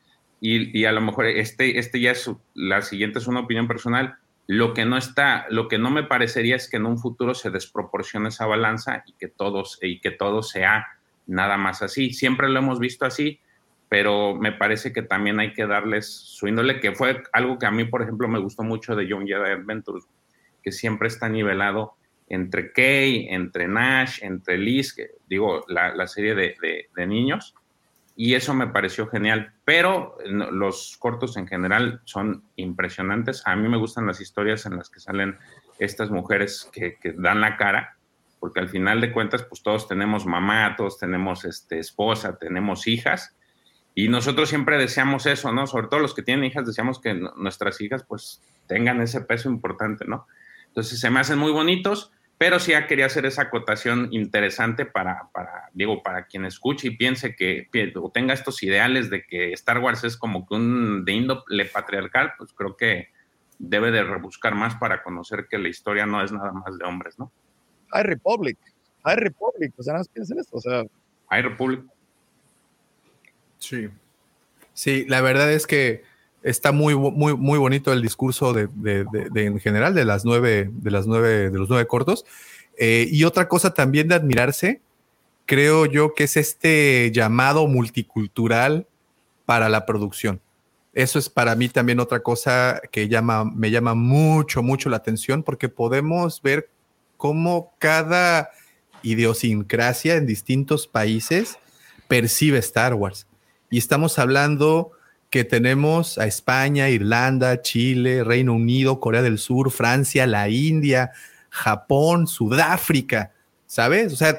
y, 0.41 0.79
y 0.79 0.85
a 0.87 0.93
lo 0.93 1.01
mejor 1.01 1.27
este, 1.27 1.79
este 1.79 2.01
ya 2.01 2.13
es, 2.13 2.31
la 2.55 2.83
siguiente 2.83 3.19
es 3.19 3.27
una 3.27 3.41
opinión 3.41 3.69
personal. 3.69 4.17
Lo 4.47 4.75
que 4.75 4.85
no 4.85 4.97
está, 4.97 5.47
lo 5.51 5.69
que 5.69 5.79
no 5.79 5.91
me 5.91 6.03
parecería 6.03 6.57
es 6.57 6.69
que 6.69 6.79
en 6.79 6.87
un 6.87 6.99
futuro 6.99 7.35
se 7.35 7.51
desproporcione 7.51 8.29
esa 8.29 8.47
balanza 8.47 9.05
y 9.07 9.13
que 9.13 9.29
todos, 9.29 9.79
y 9.83 10.01
que 10.01 10.11
todo 10.11 10.43
sea 10.43 10.87
nada 11.27 11.57
más 11.57 11.83
así. 11.83 12.13
Siempre 12.13 12.49
lo 12.49 12.59
hemos 12.59 12.79
visto 12.79 13.05
así, 13.05 13.41
pero 13.93 14.35
me 14.35 14.53
parece 14.53 14.91
que 14.91 15.03
también 15.03 15.39
hay 15.39 15.53
que 15.53 15.67
darles 15.67 16.07
su 16.11 16.49
índole, 16.49 16.81
que 16.81 16.93
fue 16.93 17.23
algo 17.31 17.59
que 17.59 17.67
a 17.67 17.71
mí, 17.71 17.85
por 17.85 18.01
ejemplo, 18.01 18.27
me 18.27 18.39
gustó 18.39 18.63
mucho 18.63 18.97
de 18.97 19.07
Young 19.07 19.27
Jedi 19.27 19.51
Adventures, 19.51 20.07
que 20.63 20.73
siempre 20.73 21.09
está 21.09 21.29
nivelado 21.29 21.93
entre 22.27 22.73
Kay, 22.73 23.27
entre 23.29 23.69
Nash, 23.69 24.21
entre 24.23 24.57
Liz, 24.57 24.95
que, 24.95 25.09
digo, 25.29 25.67
la, 25.69 25.95
la 25.95 26.07
serie 26.07 26.35
de, 26.35 26.55
de- 26.63 26.89
de 26.97 27.07
niños, 27.07 27.55
y 28.17 28.33
eso 28.33 28.55
me 28.55 28.67
pareció 28.69 29.09
genial, 29.09 29.53
pero 29.67 30.17
los 30.25 30.97
cortos 30.99 31.37
en 31.37 31.47
general 31.47 32.01
son 32.05 32.45
impresionantes. 32.57 33.43
A 33.47 33.57
mí 33.57 33.69
me 33.69 33.77
gustan 33.77 34.07
las 34.07 34.23
historias 34.23 34.65
en 34.65 34.79
las 34.79 34.89
que 34.89 35.01
salen 35.01 35.37
estas 35.79 36.11
mujeres 36.11 36.67
que, 36.73 36.97
que 36.99 37.13
dan 37.13 37.43
la 37.43 37.59
cara, 37.59 37.99
porque 38.41 38.61
al 38.61 38.71
final 38.71 39.03
de 39.03 39.13
cuentas, 39.13 39.43
pues 39.45 39.63
todos 39.63 39.87
tenemos 39.87 40.25
mamá, 40.25 40.77
todos 40.79 40.99
tenemos 40.99 41.45
este, 41.45 41.79
esposa, 41.79 42.39
tenemos 42.39 42.87
hijas, 42.87 43.37
y 43.95 44.09
nosotros 44.09 44.49
siempre 44.49 44.79
deseamos 44.79 45.27
eso, 45.27 45.53
¿no? 45.53 45.67
Sobre 45.67 45.89
todo 45.89 46.01
los 46.01 46.15
que 46.15 46.23
tienen 46.23 46.45
hijas, 46.45 46.67
deseamos 46.67 47.01
que 47.01 47.15
nuestras 47.15 47.81
hijas 47.81 48.05
pues 48.05 48.41
tengan 48.67 49.01
ese 49.03 49.21
peso 49.21 49.51
importante, 49.51 50.07
¿no? 50.07 50.27
Entonces 50.69 50.99
se 50.99 51.11
me 51.11 51.21
hacen 51.21 51.39
muy 51.39 51.53
bonitos, 51.53 52.11
pero 52.39 52.59
sí 52.59 52.73
ya 52.73 52.87
quería 52.87 53.07
hacer 53.07 53.27
esa 53.27 53.43
acotación 53.43 54.09
interesante 54.11 54.87
para, 54.87 55.29
para, 55.35 55.69
digo, 55.75 56.03
para 56.03 56.25
quien 56.27 56.47
escuche 56.47 56.89
y 56.89 56.97
piense 56.97 57.37
que, 57.37 57.69
o 57.97 58.11
tenga 58.11 58.33
estos 58.33 58.63
ideales 58.63 59.11
de 59.11 59.25
que 59.27 59.53
Star 59.53 59.79
Wars 59.79 60.05
es 60.05 60.17
como 60.17 60.47
que 60.47 60.55
un 60.55 61.05
de 61.05 61.13
índole 61.13 61.67
patriarcal, 61.67 62.33
pues 62.39 62.53
creo 62.55 62.77
que 62.77 63.09
debe 63.59 63.91
de 63.91 64.03
rebuscar 64.03 64.55
más 64.55 64.75
para 64.77 65.03
conocer 65.03 65.47
que 65.49 65.59
la 65.59 65.69
historia 65.69 66.07
no 66.07 66.25
es 66.25 66.33
nada 66.33 66.53
más 66.53 66.79
de 66.79 66.85
hombres, 66.85 67.19
¿no? 67.19 67.31
High 67.91 68.05
Republic, 68.05 68.59
High 69.05 69.17
Republic, 69.17 69.75
o 69.77 69.83
sea, 69.83 69.93
nada 69.93 70.01
más 70.01 70.09
piensen 70.09 70.39
esto, 70.39 70.57
o 70.57 70.61
sea, 70.61 70.83
Hay 71.29 71.43
Republic. 71.43 71.85
Sí. 73.63 73.89
Sí, 74.75 75.05
la 75.09 75.21
verdad 75.21 75.53
es 75.53 75.67
que 75.67 76.03
Está 76.45 76.73
muy, 76.73 76.97
muy, 76.97 77.37
muy 77.37 77.57
bonito 77.57 77.93
el 77.93 78.03
discurso 78.03 78.53
de, 78.53 78.67
de- 78.75 79.05
de- 79.31 79.45
en 79.45 79.61
general 79.61 79.95
de 79.95 80.05
las 80.05 80.25
nueve, 80.25 80.69
de 80.73 80.91
las 80.91 81.07
nueve, 81.07 81.51
de 81.51 81.57
los 81.57 81.69
nueve 81.69 81.87
cortos. 81.87 82.25
Eh, 82.77 83.07
y 83.13 83.23
otra 83.23 83.47
cosa 83.47 83.75
también 83.75 84.09
de 84.09 84.17
admirarse, 84.17 84.81
creo 85.47 85.87
yo 85.87 86.15
que 86.15 86.25
es 86.25 86.37
este 86.37 87.13
llamado 87.15 87.69
multicultural 87.69 88.89
para 89.47 89.69
la 89.69 89.87
producción. 89.87 90.41
Eso 90.93 91.21
es 91.21 91.29
para 91.29 91.55
mí 91.55 91.69
también 91.69 92.01
otra 92.01 92.25
cosa 92.25 92.81
que 92.91 93.07
llama, 93.07 93.45
me 93.45 93.71
llama 93.71 93.95
mucho, 93.95 94.65
mucho 94.65 94.91
la 94.91 94.97
atención 94.97 95.45
porque 95.45 95.69
podemos 95.69 96.43
ver 96.43 96.69
cómo 97.19 97.73
cada 97.79 98.51
idiosincrasia 99.05 100.17
en 100.17 100.27
distintos 100.27 100.89
países 100.89 101.57
percibe 102.09 102.59
Star 102.59 102.95
Wars. 102.95 103.29
Y 103.73 103.79
estamos 103.79 104.19
hablando 104.19 104.91
que 105.31 105.45
tenemos 105.45 106.19
a 106.19 106.27
España, 106.27 106.91
Irlanda, 106.91 107.63
Chile, 107.63 108.23
Reino 108.23 108.53
Unido, 108.53 109.01
Corea 109.01 109.23
del 109.23 109.39
Sur, 109.39 109.71
Francia, 109.71 110.27
la 110.27 110.51
India, 110.51 111.13
Japón, 111.49 112.27
Sudáfrica, 112.27 113.33
¿sabes? 113.67 114.13
O 114.13 114.17
sea, 114.17 114.39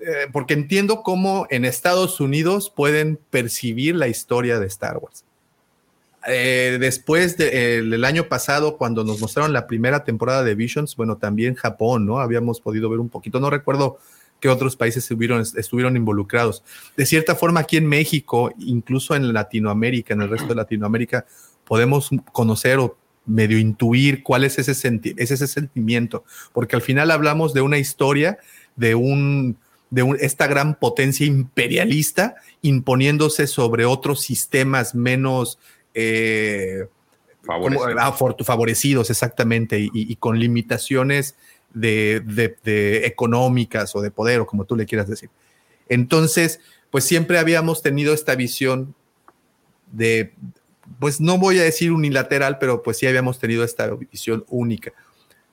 eh, 0.00 0.26
porque 0.32 0.54
entiendo 0.54 1.02
cómo 1.02 1.46
en 1.50 1.66
Estados 1.66 2.18
Unidos 2.18 2.72
pueden 2.74 3.18
percibir 3.28 3.94
la 3.94 4.08
historia 4.08 4.58
de 4.58 4.68
Star 4.68 4.96
Wars. 4.96 5.22
Eh, 6.26 6.78
después 6.80 7.36
del 7.36 8.02
año 8.06 8.26
pasado, 8.26 8.78
cuando 8.78 9.04
nos 9.04 9.20
mostraron 9.20 9.52
la 9.52 9.66
primera 9.66 10.02
temporada 10.02 10.44
de 10.44 10.54
Visions, 10.54 10.96
bueno, 10.96 11.18
también 11.18 11.56
Japón, 11.56 12.06
¿no? 12.06 12.20
Habíamos 12.20 12.62
podido 12.62 12.88
ver 12.88 13.00
un 13.00 13.10
poquito, 13.10 13.38
no 13.38 13.50
recuerdo 13.50 13.98
qué 14.42 14.48
otros 14.50 14.76
países 14.76 15.04
estuvieron, 15.04 15.40
estuvieron 15.40 15.96
involucrados. 15.96 16.62
De 16.96 17.06
cierta 17.06 17.34
forma, 17.36 17.60
aquí 17.60 17.76
en 17.78 17.86
México, 17.86 18.52
incluso 18.58 19.14
en 19.14 19.32
Latinoamérica, 19.32 20.12
en 20.12 20.20
el 20.22 20.28
resto 20.28 20.48
de 20.48 20.56
Latinoamérica, 20.56 21.24
podemos 21.64 22.10
conocer 22.32 22.78
o 22.80 22.98
medio 23.24 23.56
intuir 23.56 24.24
cuál 24.24 24.42
es 24.44 24.58
ese, 24.58 24.74
senti- 24.74 25.14
es 25.16 25.30
ese 25.30 25.46
sentimiento, 25.46 26.24
porque 26.52 26.74
al 26.74 26.82
final 26.82 27.12
hablamos 27.12 27.54
de 27.54 27.60
una 27.60 27.78
historia 27.78 28.36
de 28.76 28.94
un 28.96 29.56
de 29.90 30.02
un- 30.02 30.16
esta 30.18 30.46
gran 30.46 30.74
potencia 30.76 31.26
imperialista 31.26 32.34
imponiéndose 32.62 33.46
sobre 33.46 33.84
otros 33.84 34.22
sistemas 34.22 34.94
menos 34.94 35.58
eh, 35.94 36.86
Favorecidos. 37.44 37.86
como- 37.88 38.00
ah, 38.00 38.12
favorecidos, 38.44 39.10
exactamente, 39.10 39.78
y, 39.80 39.84
y- 39.92 40.10
y 40.12 40.16
con 40.16 40.38
limitaciones 40.38 41.36
de, 41.74 42.20
de- 42.62 43.06
económicas 43.06 43.94
o 43.96 44.00
de 44.00 44.10
poder, 44.10 44.40
o 44.40 44.46
como 44.46 44.64
tú 44.64 44.76
le 44.76 44.86
quieras 44.86 45.08
decir. 45.08 45.30
Entonces, 45.88 46.60
pues 46.90 47.04
siempre 47.04 47.38
habíamos 47.38 47.82
tenido 47.82 48.12
esta 48.14 48.34
visión 48.34 48.94
de, 49.90 50.34
pues 50.98 51.20
no 51.20 51.38
voy 51.38 51.58
a 51.58 51.62
decir 51.62 51.92
unilateral, 51.92 52.58
pero 52.58 52.82
pues 52.82 52.98
sí 52.98 53.06
habíamos 53.06 53.38
tenido 53.38 53.64
esta 53.64 53.88
visión 53.94 54.44
única. 54.48 54.92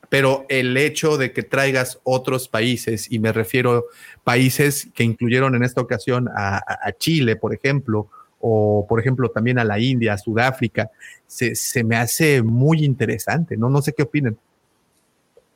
Pero 0.09 0.45
el 0.49 0.75
hecho 0.75 1.17
de 1.17 1.33
que 1.33 1.43
traigas 1.43 1.99
otros 2.03 2.47
países, 2.49 3.11
y 3.11 3.19
me 3.19 3.31
refiero 3.31 3.85
países 4.23 4.89
que 4.95 5.03
incluyeron 5.03 5.55
en 5.55 5.63
esta 5.63 5.81
ocasión 5.81 6.27
a, 6.35 6.57
a- 6.57 6.79
a 6.83 6.91
Chile, 6.97 7.35
por 7.35 7.53
ejemplo, 7.53 8.09
o 8.41 8.85
por 8.87 8.99
ejemplo 8.99 9.29
también 9.29 9.59
a 9.59 9.65
la 9.65 9.77
India, 9.79 10.13
a 10.13 10.17
Sudáfrica, 10.17 10.89
se, 11.27 11.55
se 11.55 11.83
me 11.83 11.95
hace 11.97 12.41
muy 12.41 12.83
interesante, 12.85 13.55
¿no? 13.57 13.69
No 13.69 13.81
sé 13.81 13.93
qué 13.93 14.03
opinan. 14.03 14.37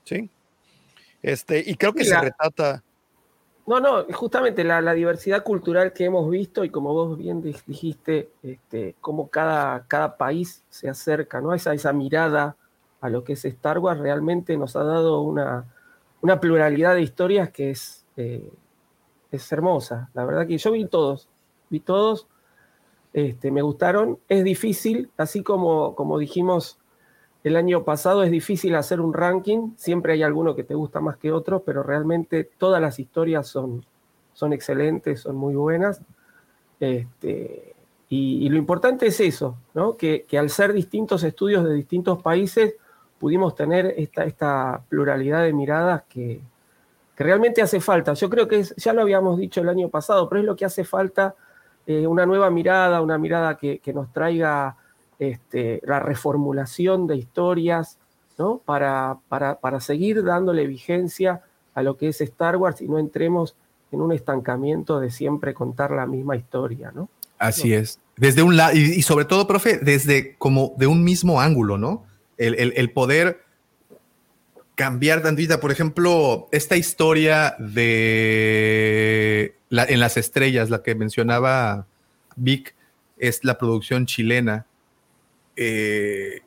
Sí. 0.03 0.29
Este, 1.23 1.63
y 1.65 1.75
creo 1.75 1.93
que 1.93 2.03
se 2.05 2.19
retrata. 2.19 2.83
No, 3.65 3.79
no, 3.79 4.03
justamente 4.13 4.65
la, 4.65 4.81
la 4.81 4.93
diversidad 4.93 5.41
cultural 5.41 5.93
que 5.93 6.03
hemos 6.03 6.29
visto 6.29 6.65
y 6.65 6.69
como 6.69 6.93
vos 6.93 7.17
bien 7.17 7.41
di- 7.41 7.55
dijiste, 7.65 8.29
este, 8.43 8.95
cómo 8.99 9.29
cada, 9.29 9.87
cada 9.87 10.17
país 10.17 10.63
se 10.69 10.89
acerca, 10.89 11.39
¿no? 11.39 11.53
Esa, 11.53 11.73
esa 11.73 11.93
mirada 11.93 12.57
a 12.99 13.09
lo 13.09 13.23
que 13.23 13.33
es 13.33 13.45
Star 13.45 13.79
Wars 13.79 14.01
realmente 14.01 14.57
nos 14.57 14.75
ha 14.75 14.83
dado 14.83 15.21
una, 15.21 15.65
una 16.21 16.41
pluralidad 16.41 16.93
de 16.93 17.03
historias 17.03 17.51
que 17.51 17.71
es, 17.71 18.05
eh, 18.17 18.51
es 19.31 19.49
hermosa. 19.53 20.09
La 20.13 20.25
verdad 20.25 20.45
que 20.45 20.57
yo 20.57 20.71
vi 20.73 20.85
todos, 20.85 21.29
vi 21.69 21.79
todos, 21.79 22.27
este, 23.13 23.49
me 23.49 23.61
gustaron. 23.61 24.19
Es 24.27 24.43
difícil, 24.43 25.09
así 25.15 25.41
como, 25.41 25.95
como 25.95 26.17
dijimos 26.17 26.79
el 27.43 27.57
año 27.57 27.83
pasado, 27.83 28.23
es 28.23 28.31
difícil 28.31 28.75
hacer 28.75 29.01
un 29.01 29.13
ranking. 29.13 29.73
Siempre 29.75 30.13
hay 30.13 30.23
alguno 30.23 30.55
que 30.55 30.63
te 30.63 30.75
gusta 30.75 31.01
más 31.01 31.17
que 31.17 31.31
otro, 31.31 31.61
pero 31.63 31.83
realmente 31.83 32.49
todas 32.57 32.81
las 32.81 32.99
historias 32.99 33.47
son, 33.47 33.85
son 34.33 34.53
excelentes, 34.53 35.19
son 35.19 35.35
muy 35.35 35.53
buenas. 35.55 36.01
Este, 36.79 37.75
y, 38.09 38.47
lo 38.49 38.57
importante 38.57 39.07
es 39.07 39.19
eso, 39.19 39.57
¿no? 39.73 39.97
que, 39.97 40.25
al 40.37 40.49
ser 40.49 40.71
distintos 40.71 41.23
estudios 41.23 41.65
de 41.65 41.73
distintos 41.73 42.21
países, 42.21 42.75
pudimos 43.19 43.55
tener 43.55 43.93
esta, 43.97 44.81
pluralidad 44.87 45.43
de 45.43 45.53
miradas 45.53 46.03
que, 46.03 46.41
realmente 47.15 47.61
hace 47.61 47.79
falta. 47.79 48.13
Yo 48.13 48.29
creo 48.29 48.47
que 48.47 48.63
ya 48.77 48.93
lo 48.93 49.01
habíamos 49.01 49.37
dicho 49.37 49.61
el 49.61 49.69
año 49.69 49.89
pasado, 49.89 50.27
pero 50.29 50.41
es 50.41 50.47
lo 50.47 50.55
que 50.55 50.65
hace 50.65 50.83
falta, 50.83 51.35
eh, 51.85 52.07
una 52.07 52.25
nueva 52.25 52.49
mirada, 52.49 53.01
una 53.01 53.17
mirada 53.17 53.55
que, 53.55 53.79
que 53.79 53.93
nos 53.93 54.11
traiga 54.11 54.77
este, 55.19 55.81
la 55.85 55.99
reformulación 55.99 57.07
de 57.07 57.17
historias, 57.17 57.97
¿no? 58.37 58.57
Para, 58.65 59.17
para, 59.29 59.59
para 59.59 59.79
seguir 59.79 60.23
dándole 60.23 60.65
vigencia 60.67 61.41
a 61.75 61.83
lo 61.83 61.97
que 61.97 62.07
es 62.09 62.21
Star 62.21 62.57
Wars 62.57 62.81
y 62.81 62.87
no 62.87 62.99
entremos 62.99 63.55
en 63.91 64.01
un 64.01 64.11
estancamiento 64.11 64.99
de 64.99 65.11
siempre 65.11 65.53
contar 65.53 65.91
la 65.91 66.05
misma 66.05 66.35
historia, 66.35 66.91
¿no? 66.93 67.09
Así 67.37 67.73
es. 67.73 67.99
Desde 68.17 68.41
un 68.43 68.55
lado, 68.57 68.75
y, 68.75 68.79
y 68.79 69.01
sobre 69.01 69.25
todo, 69.25 69.47
profe, 69.47 69.77
desde 69.79 70.35
como 70.37 70.73
de 70.77 70.87
un 70.87 71.03
mismo 71.03 71.41
ángulo, 71.41 71.77
¿no? 71.77 72.03
El, 72.37 72.55
el- 72.55 72.73
el 72.75 72.91
poder 72.91 73.41
cambiar 74.75 75.21
tantita, 75.21 75.59
por 75.59 75.71
ejemplo, 75.71 76.47
esta 76.51 76.75
historia 76.77 77.55
de 77.59 79.55
la- 79.69 79.85
en 79.85 79.99
las 79.99 80.17
estrellas, 80.17 80.69
la 80.69 80.81
que 80.83 80.95
mencionaba 80.95 81.85
Vic, 82.35 82.73
es 83.17 83.43
la 83.43 83.57
producción 83.57 84.05
chilena. 84.05 84.65
Eh, 85.55 86.41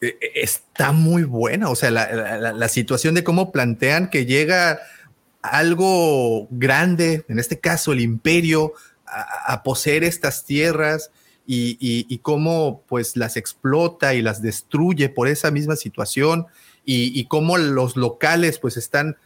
eh, 0.00 0.18
está 0.34 0.92
muy 0.92 1.24
buena, 1.24 1.70
o 1.70 1.74
sea, 1.76 1.90
la, 1.90 2.52
la- 2.52 2.68
situación 2.68 3.14
de 3.14 3.24
cómo 3.24 3.50
plantean 3.50 4.10
que 4.10 4.26
llega 4.26 4.80
algo 5.42 6.48
grande, 6.50 7.24
en 7.28 7.38
este 7.38 7.60
caso 7.60 7.92
el 7.92 8.00
imperio, 8.00 8.72
a, 9.06 9.62
poseer 9.62 10.04
estas 10.04 10.44
tierras 10.44 11.10
y, 11.46 11.78
y- 11.80 12.06
cómo 12.18 12.82
pues 12.88 13.16
las 13.16 13.36
explota 13.36 14.14
y 14.14 14.22
las 14.22 14.42
destruye 14.42 15.08
por 15.08 15.28
esa 15.28 15.50
misma 15.50 15.76
situación 15.76 16.46
y, 16.84 17.18
y 17.18 17.26
cómo 17.26 17.56
los 17.56 17.96
locales 17.96 18.58
pues 18.58 18.76
están... 18.76 19.16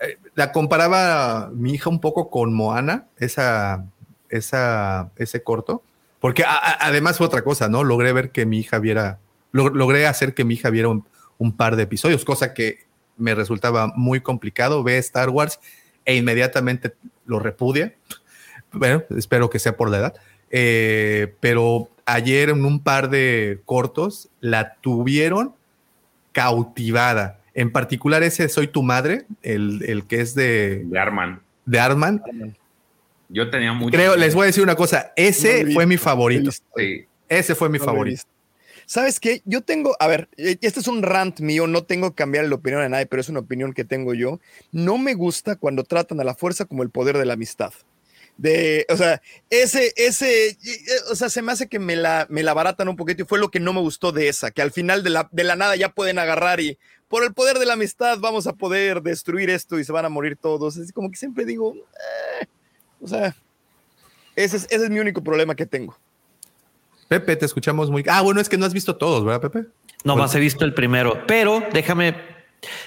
eh, 0.00 0.18
la 0.34 0.52
comparaba 0.52 1.50
mi 1.54 1.74
hija 1.74 1.88
un 1.90 2.00
poco 2.00 2.28
con 2.28 2.52
Moana, 2.52 3.06
esa, 3.18 3.84
esa, 4.28 5.10
ese 5.16 5.42
corto, 5.42 5.82
porque 6.20 6.44
a- 6.44 6.52
a- 6.56 6.86
además 6.86 7.18
fue 7.18 7.26
otra 7.26 7.42
cosa, 7.42 7.68
¿no? 7.68 7.84
Logré 7.84 8.12
ver 8.12 8.30
que 8.30 8.46
mi 8.46 8.58
hija 8.60 8.78
viera, 8.78 9.18
log- 9.52 9.74
logré 9.74 10.06
hacer 10.06 10.34
que 10.34 10.44
mi 10.44 10.54
hija 10.54 10.70
viera 10.70 10.88
un, 10.88 11.04
un 11.38 11.56
par 11.56 11.76
de 11.76 11.84
episodios, 11.84 12.24
cosa 12.24 12.54
que 12.54 12.86
me 13.16 13.34
resultaba 13.34 13.92
muy 13.96 14.20
complicado. 14.20 14.82
Ve 14.82 14.98
Star 14.98 15.30
Wars 15.30 15.58
e 16.04 16.16
inmediatamente 16.16 16.94
lo 17.26 17.38
repudia. 17.38 17.94
Bueno, 18.72 19.02
espero 19.16 19.50
que 19.50 19.58
sea 19.58 19.76
por 19.76 19.90
la 19.90 19.98
edad. 19.98 20.14
Eh, 20.50 21.34
pero 21.40 21.90
ayer 22.06 22.50
en 22.50 22.64
un 22.64 22.80
par 22.82 23.10
de 23.10 23.60
cortos 23.64 24.28
la 24.40 24.74
tuvieron 24.80 25.54
cautivada. 26.32 27.40
En 27.54 27.72
particular 27.72 28.22
ese 28.22 28.48
Soy 28.48 28.68
tu 28.68 28.82
madre, 28.82 29.26
el, 29.42 29.82
el 29.86 30.06
que 30.06 30.20
es 30.20 30.34
de... 30.34 30.84
De 30.86 30.98
Arman. 30.98 31.40
De 31.66 31.80
Arman. 31.80 32.22
Yo 33.28 33.50
tenía 33.50 33.72
mucho. 33.72 33.96
Creo, 33.96 34.16
les 34.16 34.34
voy 34.34 34.44
a 34.44 34.46
decir 34.46 34.62
una 34.62 34.76
cosa, 34.76 35.12
ese 35.16 35.64
No 35.64 35.72
fue 35.72 35.86
mi 35.86 35.96
favorito. 35.96 36.50
Sí. 36.76 37.06
Ese 37.28 37.54
fue 37.54 37.68
mi 37.68 37.78
No 37.78 37.84
favorito. 37.84 38.22
¿Sabes 38.86 39.20
qué? 39.20 39.42
Yo 39.44 39.60
tengo, 39.60 39.94
a 40.00 40.06
ver, 40.06 40.30
eh, 40.38 40.56
este 40.62 40.80
es 40.80 40.88
un 40.88 41.02
rant 41.02 41.40
mío, 41.40 41.66
no 41.66 41.84
tengo 41.84 42.08
que 42.10 42.16
cambiar 42.16 42.46
la 42.46 42.54
opinión 42.54 42.80
de 42.80 42.88
nadie, 42.88 43.04
pero 43.04 43.20
es 43.20 43.28
una 43.28 43.40
opinión 43.40 43.74
que 43.74 43.84
tengo 43.84 44.14
yo. 44.14 44.40
No 44.72 44.96
me 44.96 45.12
gusta 45.12 45.56
cuando 45.56 45.84
tratan 45.84 46.20
a 46.20 46.24
la 46.24 46.34
fuerza 46.34 46.64
como 46.64 46.82
el 46.82 46.88
poder 46.88 47.18
de 47.18 47.26
la 47.26 47.34
amistad. 47.34 47.74
De, 48.38 48.86
o 48.88 48.96
sea, 48.96 49.20
ese, 49.50 49.92
ese, 49.96 50.48
eh, 50.48 50.56
o 51.10 51.16
sea, 51.16 51.28
se 51.28 51.42
me 51.42 51.52
hace 51.52 51.68
que 51.68 51.78
me 51.78 51.96
la, 51.96 52.26
me 52.30 52.42
la 52.42 52.54
baratan 52.54 52.88
un 52.88 52.96
poquito 52.96 53.22
y 53.22 53.26
fue 53.26 53.38
lo 53.38 53.50
que 53.50 53.60
no 53.60 53.74
me 53.74 53.80
gustó 53.80 54.10
de 54.10 54.28
esa, 54.28 54.52
que 54.52 54.62
al 54.62 54.72
final 54.72 55.02
de 55.02 55.10
la, 55.10 55.28
de 55.32 55.44
la 55.44 55.54
nada 55.54 55.76
ya 55.76 55.90
pueden 55.90 56.18
agarrar 56.18 56.60
y 56.60 56.78
por 57.08 57.24
el 57.24 57.34
poder 57.34 57.58
de 57.58 57.66
la 57.66 57.74
amistad 57.74 58.18
vamos 58.20 58.46
a 58.46 58.54
poder 58.54 59.02
destruir 59.02 59.50
esto 59.50 59.78
y 59.78 59.84
se 59.84 59.92
van 59.92 60.06
a 60.06 60.08
morir 60.08 60.36
todos. 60.36 60.78
Es 60.78 60.92
como 60.92 61.10
que 61.10 61.16
siempre 61.16 61.44
digo, 61.44 61.74
eh, 61.74 62.46
o 63.00 63.08
sea, 63.08 63.34
ese 64.36 64.56
es, 64.56 64.64
ese 64.70 64.84
es 64.84 64.90
mi 64.90 64.98
único 65.00 65.22
problema 65.22 65.54
que 65.54 65.66
tengo. 65.66 65.96
Pepe, 67.08 67.36
te 67.36 67.46
escuchamos 67.46 67.90
muy... 67.90 68.04
Ah, 68.08 68.20
bueno, 68.20 68.40
es 68.40 68.48
que 68.48 68.58
no 68.58 68.66
has 68.66 68.74
visto 68.74 68.96
todos, 68.96 69.24
¿verdad, 69.24 69.40
Pepe? 69.40 69.68
No 70.04 70.12
Bueno. 70.12 70.22
más 70.22 70.34
he 70.34 70.40
visto 70.40 70.64
el 70.64 70.74
primero, 70.74 71.26
pero 71.26 71.62
déjame, 71.72 72.14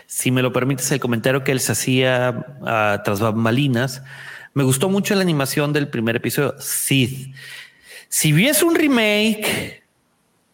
si 0.05 0.31
me 0.31 0.41
lo 0.41 0.53
permites, 0.53 0.91
el 0.91 0.99
comentario 0.99 1.43
que 1.43 1.51
él 1.51 1.59
se 1.59 1.71
hacía 1.71 2.45
ah, 2.65 3.01
tras 3.03 3.19
bambalinas. 3.19 4.03
Me 4.53 4.63
gustó 4.63 4.89
mucho 4.89 5.15
la 5.15 5.21
animación 5.21 5.73
del 5.73 5.88
primer 5.88 6.15
episodio, 6.15 6.55
Sith. 6.59 7.33
Si 8.09 8.31
bien 8.31 8.51
es 8.51 8.61
un 8.61 8.75
remake, 8.75 9.81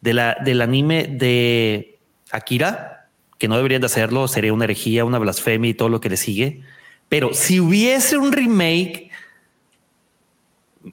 de 0.01 0.13
la, 0.13 0.37
del 0.43 0.61
anime 0.61 1.07
de 1.07 1.99
Akira, 2.31 3.09
que 3.37 3.47
no 3.47 3.55
deberían 3.55 3.81
de 3.81 3.87
hacerlo, 3.87 4.27
sería 4.27 4.53
una 4.53 4.65
herejía, 4.65 5.05
una 5.05 5.19
blasfemia 5.19 5.69
y 5.69 5.73
todo 5.73 5.89
lo 5.89 6.01
que 6.01 6.09
le 6.09 6.17
sigue. 6.17 6.61
Pero 7.09 7.33
si 7.33 7.59
hubiese 7.59 8.17
un 8.17 8.31
remake, 8.31 9.06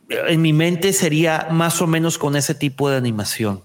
en 0.08 0.42
mi 0.42 0.52
mente 0.52 0.92
sería 0.92 1.48
más 1.50 1.80
o 1.82 1.86
menos 1.86 2.18
con 2.18 2.36
ese 2.36 2.54
tipo 2.54 2.88
de 2.90 2.96
animación. 2.96 3.62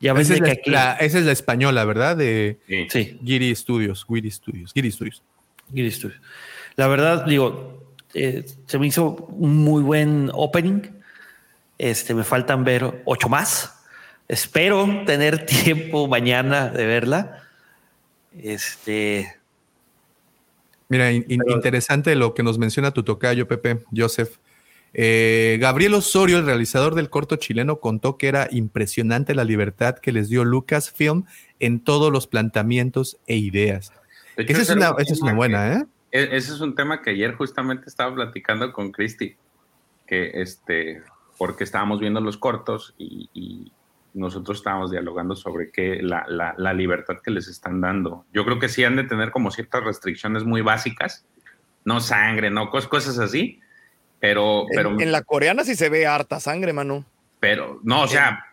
Ya 0.00 0.12
ves 0.12 0.28
esa, 0.30 0.34
de 0.34 0.38
es 0.50 0.54
que 0.54 0.60
aquí- 0.60 0.70
la- 0.70 0.94
esa 0.96 1.18
es 1.18 1.24
la 1.24 1.32
española, 1.32 1.84
¿verdad? 1.84 2.16
De 2.16 2.58
Sí. 2.90 3.18
Giri 3.24 3.54
Studios, 3.54 4.04
Giri 4.08 4.30
Studios, 4.30 4.72
Giri 4.74 4.92
Studios. 4.92 5.22
Giri 5.74 5.90
Studios. 5.90 6.20
La 6.76 6.86
verdad, 6.86 7.24
digo, 7.24 7.82
eh, 8.14 8.44
se 8.66 8.78
me 8.78 8.86
hizo 8.86 9.26
un 9.30 9.56
muy 9.56 9.82
buen 9.82 10.30
opening. 10.34 10.82
Este, 11.78 12.14
me 12.14 12.24
faltan 12.24 12.64
ver 12.64 13.02
ocho 13.06 13.28
más. 13.28 13.72
Espero 14.28 15.02
tener 15.06 15.46
tiempo 15.46 16.08
mañana 16.08 16.68
de 16.68 16.86
verla. 16.86 17.42
Este, 18.38 19.34
Mira, 20.88 21.12
in- 21.12 21.24
in- 21.28 21.42
interesante 21.48 22.14
lo 22.14 22.34
que 22.34 22.42
nos 22.42 22.58
menciona 22.58 22.92
tu 22.92 23.02
tocayo, 23.02 23.48
Pepe, 23.48 23.84
Joseph. 23.94 24.38
Eh, 24.94 25.58
Gabriel 25.60 25.94
Osorio, 25.94 26.38
el 26.38 26.46
realizador 26.46 26.94
del 26.94 27.10
corto 27.10 27.36
chileno, 27.36 27.80
contó 27.80 28.16
que 28.16 28.28
era 28.28 28.48
impresionante 28.50 29.34
la 29.34 29.44
libertad 29.44 29.96
que 29.98 30.12
les 30.12 30.28
dio 30.28 30.44
Lucasfilm 30.44 31.24
en 31.60 31.80
todos 31.80 32.10
los 32.12 32.26
planteamientos 32.26 33.18
e 33.26 33.36
ideas. 33.36 33.92
Hecho, 34.36 34.52
Esa 34.52 34.62
es 34.62 34.70
una, 34.70 34.94
un 34.94 35.00
esa 35.00 35.12
es 35.12 35.20
una 35.20 35.34
buena, 35.34 35.72
¿eh? 35.74 35.84
E- 36.12 36.36
Ese 36.36 36.52
es 36.52 36.60
un 36.60 36.74
tema 36.74 37.02
que 37.02 37.10
ayer 37.10 37.34
justamente 37.34 37.88
estaba 37.88 38.14
platicando 38.14 38.72
con 38.72 38.92
Christy, 38.92 39.36
que 40.06 40.30
este, 40.40 41.02
porque 41.36 41.64
estábamos 41.64 42.00
viendo 42.00 42.20
los 42.20 42.38
cortos 42.38 42.94
y, 42.96 43.28
y 43.34 43.72
nosotros 44.16 44.58
estábamos 44.58 44.90
dialogando 44.90 45.36
sobre 45.36 45.70
qué 45.70 46.00
la, 46.02 46.24
la- 46.28 46.54
la 46.56 46.72
libertad 46.72 47.16
que 47.22 47.30
les 47.30 47.48
están 47.48 47.80
dando. 47.80 48.24
Yo 48.32 48.44
creo 48.44 48.58
que 48.58 48.68
sí 48.68 48.82
han 48.84 48.96
de 48.96 49.04
tener 49.04 49.30
como 49.30 49.50
ciertas 49.50 49.84
restricciones 49.84 50.44
muy 50.44 50.62
básicas, 50.62 51.24
no 51.84 52.00
sangre, 52.00 52.50
no 52.50 52.70
cos- 52.70 52.88
cosas 52.88 53.18
así, 53.18 53.60
pero, 54.18 54.64
pero, 54.74 54.90
en, 54.92 55.00
en 55.02 55.12
la 55.12 55.22
coreana 55.22 55.62
sí 55.64 55.74
se 55.76 55.88
ve 55.90 56.06
harta 56.06 56.40
sangre, 56.40 56.72
mano. 56.72 57.04
pero 57.38 57.78
no, 57.84 58.02
o 58.02 58.08
sea, 58.08 58.46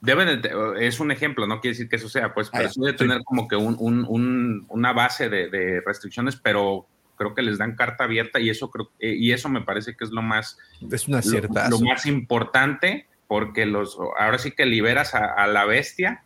deben 0.00 0.40
de 0.42 0.86
es 0.86 1.00
un 1.00 1.10
ejemplo, 1.10 1.46
no 1.46 1.60
quiere 1.60 1.72
decir 1.72 1.88
que 1.88 1.96
eso 1.96 2.08
sea, 2.08 2.32
pues, 2.34 2.50
pero 2.50 2.68
Ah, 2.68 2.70
sí 2.70 2.80
debe 2.80 2.92
tener 2.92 3.22
como 3.24 3.48
que 3.48 3.56
un, 3.56 3.76
un- 3.78 4.04
un- 4.08 4.66
una 4.68 4.92
base 4.92 5.28
de, 5.28 5.48
de 5.48 5.80
restricciones, 5.84 6.36
pero 6.36 6.86
creo 7.16 7.34
que 7.34 7.40
les 7.42 7.56
dan 7.58 7.74
carta 7.76 8.04
abierta 8.04 8.38
y 8.38 8.50
eso 8.50 8.70
creo 8.70 8.90
eh, 9.00 9.14
y 9.18 9.32
eso 9.32 9.48
me 9.48 9.62
parece 9.62 9.96
que 9.96 10.04
es 10.04 10.10
lo 10.10 10.20
más 10.20 10.58
Es 10.90 11.08
una 11.08 11.16
lo, 11.18 11.22
cierta. 11.22 11.70
lo 11.70 11.80
más 11.80 12.04
importante 12.04 13.06
porque 13.28 13.66
los 13.66 13.98
ahora 14.18 14.38
sí 14.38 14.52
que 14.52 14.66
liberas 14.66 15.14
a, 15.14 15.24
a 15.32 15.46
la 15.46 15.64
bestia 15.64 16.22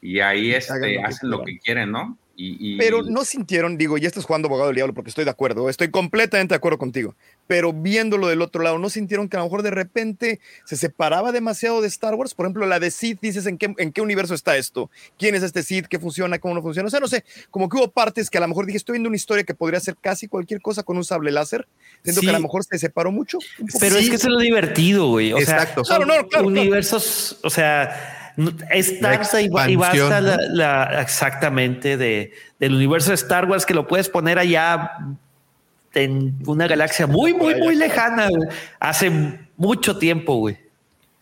y 0.00 0.20
ahí 0.20 0.52
este, 0.52 0.74
lo 0.74 0.80
que 0.80 1.00
hacen 1.02 1.30
lo 1.30 1.44
que 1.44 1.58
quieren, 1.58 1.90
¿no? 1.92 2.18
Y, 2.36 2.74
y- 2.74 2.78
Pero 2.78 3.02
no 3.02 3.24
sintieron, 3.24 3.76
digo, 3.76 3.98
y 3.98 4.06
esto 4.06 4.18
es 4.20 4.26
jugando 4.26 4.48
abogado 4.48 4.68
del 4.68 4.76
diablo 4.76 4.94
porque 4.94 5.10
estoy 5.10 5.24
de 5.24 5.30
acuerdo, 5.30 5.68
estoy 5.68 5.90
completamente 5.90 6.52
de 6.54 6.56
acuerdo 6.56 6.78
contigo, 6.78 7.14
pero 7.50 7.72
viéndolo 7.72 8.28
del 8.28 8.42
otro 8.42 8.62
lado, 8.62 8.78
¿no 8.78 8.88
sintieron 8.90 9.28
que 9.28 9.36
a 9.36 9.40
lo 9.40 9.46
mejor 9.46 9.62
de 9.64 9.72
repente 9.72 10.38
se 10.64 10.76
separaba 10.76 11.32
demasiado 11.32 11.80
de 11.80 11.88
Star 11.88 12.14
Wars? 12.14 12.32
Por 12.32 12.46
ejemplo, 12.46 12.64
la 12.64 12.78
de 12.78 12.92
Sith, 12.92 13.18
dices, 13.20 13.44
¿en 13.46 13.58
qué, 13.58 13.74
en 13.76 13.90
qué 13.90 14.00
universo 14.00 14.34
está 14.34 14.56
esto? 14.56 14.88
¿Quién 15.18 15.34
es 15.34 15.42
este 15.42 15.64
Sith? 15.64 15.86
¿Qué 15.88 15.98
funciona? 15.98 16.38
¿Cómo 16.38 16.54
no 16.54 16.62
funciona? 16.62 16.86
O 16.86 16.90
sea, 16.90 17.00
no 17.00 17.08
sé, 17.08 17.24
como 17.50 17.68
que 17.68 17.76
hubo 17.76 17.90
partes 17.90 18.30
que 18.30 18.38
a 18.38 18.40
lo 18.42 18.46
mejor 18.46 18.66
dije, 18.66 18.76
estoy 18.76 18.92
viendo 18.92 19.08
una 19.08 19.16
historia 19.16 19.42
que 19.42 19.52
podría 19.54 19.80
ser 19.80 19.96
casi 20.00 20.28
cualquier 20.28 20.60
cosa 20.60 20.84
con 20.84 20.96
un 20.96 21.04
sable 21.04 21.32
láser, 21.32 21.66
siento 22.04 22.20
Sí. 22.20 22.26
que 22.28 22.30
a 22.30 22.34
lo 22.36 22.40
mejor 22.44 22.62
se 22.62 22.78
separó 22.78 23.10
mucho. 23.10 23.38
Pero 23.80 23.96
es 23.96 24.08
que 24.08 24.14
eso 24.14 24.28
es 24.28 24.32
lo 24.32 24.38
divertido, 24.38 25.08
güey. 25.08 25.32
O 25.32 25.38
Exacto. 25.40 25.84
sea, 25.84 25.96
Claro, 25.96 26.06
no, 26.22 26.28
claro, 26.28 26.46
universos, 26.46 27.36
o 27.42 27.50
sea, 27.50 28.32
es 28.70 29.00
tanta 29.00 29.42
y, 29.42 29.48
basta 29.74 30.20
la, 30.20 30.38
la- 30.52 31.02
exactamente 31.02 31.96
de, 31.96 32.32
del 32.60 32.76
universo 32.76 33.08
de 33.10 33.16
Star 33.16 33.46
Wars 33.46 33.66
que 33.66 33.74
lo 33.74 33.88
puedes 33.88 34.08
poner 34.08 34.38
allá 34.38 34.92
en 35.94 36.36
una 36.46 36.66
galaxia 36.66 37.06
muy, 37.06 37.34
muy, 37.34 37.54
muy 37.56 37.74
lejana, 37.74 38.28
güey. 38.28 38.48
hace 38.78 39.10
mucho 39.56 39.98
tiempo, 39.98 40.36
güey. 40.36 40.56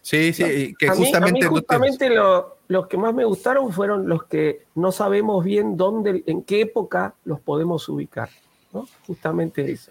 Sí, 0.02 0.32
sí, 0.32 0.74
que 0.78 0.88
a 0.88 0.94
mí, 0.94 0.96
a 0.96 0.98
mí 1.00 1.04
justamente. 1.04 1.40
no 1.40 1.40
te- 1.40 1.46
justamente 1.48 2.10
lo- 2.10 2.56
los 2.68 2.86
que 2.86 2.96
más 2.98 3.14
me 3.14 3.24
gustaron 3.24 3.72
fueron 3.72 4.08
los 4.08 4.24
que 4.24 4.64
no 4.74 4.92
sabemos 4.92 5.42
bien 5.44 5.76
dónde, 5.76 6.22
en 6.26 6.42
qué 6.42 6.60
época 6.62 7.14
los 7.24 7.40
podemos 7.40 7.88
ubicar. 7.88 8.28
¿no? 8.72 8.86
Justamente 9.06 9.70
eso. 9.70 9.90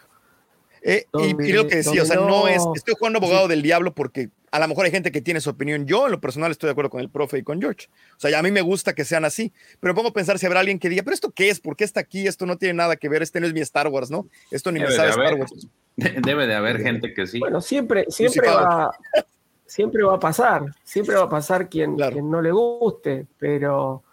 Eh, 0.81 1.05
y- 1.13 1.49
y, 1.49 1.53
lo 1.53 1.67
que 1.67 1.77
decía, 1.77 2.03
o 2.03 2.05
sea, 2.05 2.17
no 2.17 2.47
es, 2.47 2.63
estoy 2.75 2.93
jugando 2.97 3.17
abogado 3.19 3.47
del 3.47 3.61
diablo 3.61 3.93
porque 3.93 4.29
a 4.51 4.59
lo 4.59 4.67
mejor 4.67 4.85
hay 4.85 4.91
gente 4.91 5.11
que 5.11 5.21
tiene 5.21 5.41
su 5.41 5.49
opinión. 5.49 5.85
Yo, 5.85 6.05
en 6.05 6.11
lo 6.11 6.21
personal, 6.21 6.51
estoy 6.51 6.67
de 6.67 6.71
acuerdo 6.71 6.89
con 6.89 7.01
el 7.01 7.09
profe 7.09 7.37
y 7.39 7.43
con 7.43 7.59
George. 7.61 7.87
O 8.15 8.19
sea, 8.19 8.37
a 8.39 8.41
mí 8.43 8.51
me 8.51 8.61
gusta 8.61 8.93
que 8.95 9.03
sean 9.05 9.25
así, 9.25 9.51
pero 9.79 9.93
me 9.93 9.95
pongo 9.97 10.09
a 10.09 10.13
pensar 10.13 10.39
si 10.39 10.45
habrá 10.45 10.59
alguien 10.61 10.79
que 10.79 10.89
diga, 10.89 11.03
pero 11.03 11.13
esto 11.13 11.31
qué 11.31 11.49
es, 11.49 11.59
¿por 11.59 11.75
qué 11.75 11.83
está 11.83 11.99
aquí? 11.99 12.27
Esto 12.27 12.45
no 12.45 12.57
tiene 12.57 12.73
nada 12.75 12.95
que 12.95 13.09
ver, 13.09 13.21
este 13.21 13.39
no 13.39 13.47
es 13.47 13.53
mi 13.53 13.59
Star 13.61 13.87
Wars, 13.89 14.09
¿no? 14.09 14.27
Esto 14.51 14.71
ni 14.71 14.79
me 14.79 14.85
debe, 14.85 14.95
sabe 14.95 15.07
de 15.09 15.13
Star 15.13 15.35
Wars. 15.35 15.67
debe 16.25 16.47
de 16.47 16.55
haber 16.55 16.81
gente 16.81 17.13
que 17.13 17.27
sí. 17.27 17.39
Bueno, 17.39 17.59
siempre, 17.61 18.05
siempre 18.09 18.47
va, 18.47 18.91
siempre 19.65 20.03
va 20.03 20.15
a 20.15 20.19
pasar, 20.19 20.63
siempre 20.83 21.15
va 21.15 21.23
a 21.23 21.29
pasar 21.29 21.67
quien, 21.69 21.95
Claro. 21.95 22.13
quien 22.13 22.29
no 22.31 22.41
le 22.41 22.51
guste, 22.51 23.25
pero, 23.37 24.03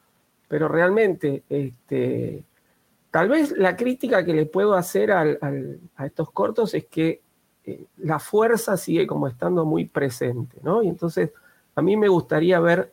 pero 0.49 0.67
realmente, 0.69 1.43
este, 1.49 2.43
tal 3.15 3.29
vez 3.29 3.53
la 3.57 3.77
crítica 3.77 4.25
que 4.25 4.35
le 4.35 4.45
puedo 4.45 4.75
hacer 4.75 5.13
a 5.13 5.25
estos 6.05 6.33
cortos 6.33 6.75
es 6.75 6.87
que 6.87 7.23
eh, 7.65 7.85
la 7.99 8.19
fuerza 8.19 8.77
sigue 8.77 9.07
como 9.07 9.29
estando 9.29 9.65
muy 9.65 9.85
presente, 9.85 10.59
¿no? 10.65 10.83
Y 10.83 10.89
entonces 10.89 11.31
a 11.77 11.81
mí 11.81 11.97
me 11.97 12.09
gustaría 12.09 12.59
ver 12.59 12.93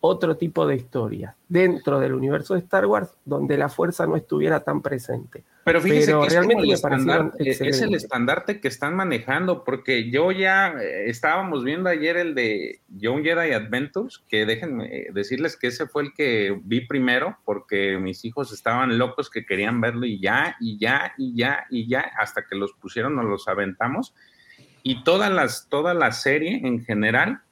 otro 0.00 0.36
tipo 0.36 0.66
de 0.66 0.74
historia 0.74 1.36
dentro 1.48 2.00
del 2.00 2.14
universo 2.14 2.54
de 2.54 2.60
Star 2.60 2.86
Wars 2.86 3.14
donde 3.24 3.56
la 3.56 3.68
fuerza 3.68 4.04
no 4.04 4.16
estuviera 4.16 4.64
tan 4.64 4.82
presente. 4.82 5.44
Pero 5.62 5.80
fíjese 5.82 6.06
Pero 6.06 6.20
que 6.22 6.26
es, 6.28 6.32
realmente 6.32 6.62
el 6.62 6.68
me 6.70 6.78
parecieron 6.78 7.32
estandarte- 7.32 7.68
es 7.68 7.80
el 7.82 7.94
estandarte 7.94 8.60
que 8.60 8.68
están 8.68 8.96
manejando, 8.96 9.62
porque 9.62 10.10
yo 10.10 10.32
ya 10.32 10.68
eh, 10.80 11.10
estábamos 11.10 11.64
viendo 11.64 11.90
ayer 11.90 12.16
el 12.16 12.34
de 12.34 12.80
Young 12.88 13.22
Jedi 13.22 13.52
Adventures, 13.52 14.22
que 14.28 14.46
déjenme 14.46 14.86
eh, 14.86 15.10
decirles 15.12 15.58
que 15.58 15.66
ese 15.66 15.86
fue 15.86 16.04
el 16.04 16.14
que 16.14 16.58
vi 16.64 16.86
primero, 16.86 17.36
porque 17.44 17.98
mis 17.98 18.24
hijos 18.24 18.52
estaban 18.52 18.96
locos 18.96 19.28
que 19.28 19.44
querían 19.44 19.80
verlo 19.82 20.06
y 20.06 20.18
ya, 20.18 20.56
y 20.60 20.78
ya, 20.78 21.12
y 21.18 21.36
ya, 21.36 21.66
y 21.68 21.86
ya, 21.86 22.10
hasta 22.18 22.46
que 22.46 22.56
los 22.56 22.72
pusieron, 22.72 23.14
nos 23.14 23.26
los 23.26 23.46
aventamos. 23.46 24.14
Y 24.82 25.04
todas 25.04 25.30
las, 25.30 25.68
toda 25.68 25.92
la 25.92 26.12
serie 26.12 26.62
en 26.64 26.82
general 26.82 27.32
eh, 27.32 27.49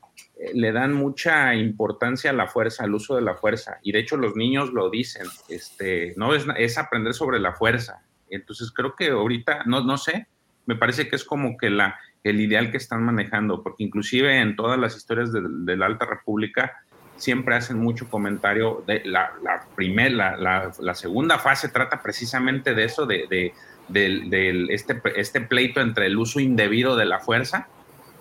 le 0.55 0.73
dan 0.73 0.93
mucha 0.94 1.55
importancia 1.55 2.31
a 2.31 2.35
la 2.35 2.47
fuerza, 2.47 2.85
al 2.85 2.94
uso 2.94 3.16
de 3.16 3.23
la 3.23 3.35
fuerza. 3.35 3.78
Y 3.82 3.93
de 3.93 3.98
hecho 4.01 4.16
los 4.16 4.36
niños 4.36 4.73
lo 4.73 4.89
dicen, 4.90 5.27
este, 5.48 6.15
no 6.16 6.35
es, 6.35 6.47
es 6.56 6.78
aprender 6.78 7.15
sobre 7.15 7.40
la 7.40 7.52
fuerza. 7.55 8.02
Entonces 8.31 8.70
creo 8.70 8.94
que 8.94 9.09
ahorita, 9.10 9.65
no, 9.66 9.82
no 9.82 9.97
sé, 9.98 10.27
me 10.66 10.77
parece 10.77 11.09
que 11.09 11.16
es 11.16 11.24
como 11.24 11.56
que 11.56 11.70
la, 11.70 11.98
el 12.24 12.40
ideal 12.40 12.70
que 12.70 12.77
están 12.77 13.02
manejando, 13.02 13.62
porque 13.62 13.82
inclusive 13.85 14.39
en 14.40 14.55
todas 14.55 14.78
las 14.78 14.97
historias 14.97 15.32
de, 15.32 15.40
de 15.43 15.77
la 15.77 15.86
Alta 15.86 16.06
República 16.06 16.73
siempre 17.16 17.56
hacen 17.56 17.78
mucho 17.78 18.09
comentario 18.09 18.85
de 18.86 19.02
la, 19.05 19.32
primera, 19.74 20.36
la, 20.36 20.36
la- 20.36 20.94
segunda 20.94 21.39
fase 21.39 21.69
trata 21.69 22.01
precisamente 22.01 22.74
de 22.74 22.85
eso, 22.85 23.06
de, 23.06 23.27
de- 23.28 23.52
del- 23.89 24.70
este, 24.70 25.01
este 25.16 25.40
pleito 25.40 25.81
entre 25.81 26.06
el 26.06 26.16
uso 26.16 26.39
indebido 26.39 26.94
de 26.97 27.06
la 27.06 27.19
fuerza 27.19 27.66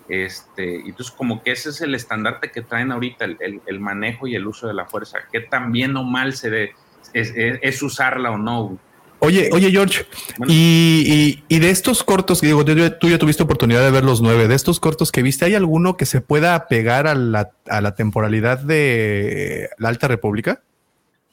este, 0.10 0.78
y 0.86 0.90
entonces 0.90 1.12
como 1.12 1.44
que 1.44 1.52
ese 1.52 1.70
es 1.70 1.82
el 1.82 1.94
estandarte 1.96 2.52
que 2.52 2.62
traen 2.62 2.92
ahorita, 2.92 3.26
el, 3.26 3.38
el- 3.40 3.62
el 3.66 3.80
manejo 3.80 4.28
y 4.28 4.36
el 4.36 4.48
uso 4.48 4.68
de 4.68 4.74
la 4.74 4.86
fuerza. 4.86 5.20
¿Qué 5.32 5.42
tan 5.42 5.72
bien 5.72 5.96
o 5.98 6.04
mal 6.04 6.34
se 6.34 6.50
ve? 6.50 6.72
Es, 7.14 7.34
es- 7.36 7.60
es 7.62 7.82
usarla 7.84 8.32
o 8.32 8.38
no. 8.38 8.78
Oye, 9.20 9.50
oye, 9.52 9.72
George, 9.72 10.06
Bueno. 10.38 10.54
y, 10.54 11.42
y- 11.50 11.56
y 11.56 11.60
de 11.60 11.72
estos 11.72 12.04
cortos, 12.04 12.40
que 12.40 12.48
digo, 12.48 12.64
tú 12.64 13.10
ya 13.10 13.18
tuviste 13.18 13.42
oportunidad 13.42 13.82
de 13.82 13.90
ver 13.90 14.04
los 14.06 14.22
nueve, 14.22 14.48
de 14.48 14.54
estos 14.54 14.80
cortos 14.80 15.12
que 15.12 15.24
viste, 15.24 15.46
¿hay 15.46 15.56
alguno 15.56 15.98
que 15.98 16.06
se 16.06 16.22
pueda 16.22 16.68
pegar 16.68 17.08
a 17.08 17.16
la, 17.16 17.50
a 17.68 17.82
la 17.82 17.96
temporalidad 17.96 18.60
de 18.60 19.70
la 19.80 19.90
Alta 19.90 20.08
República? 20.08 20.62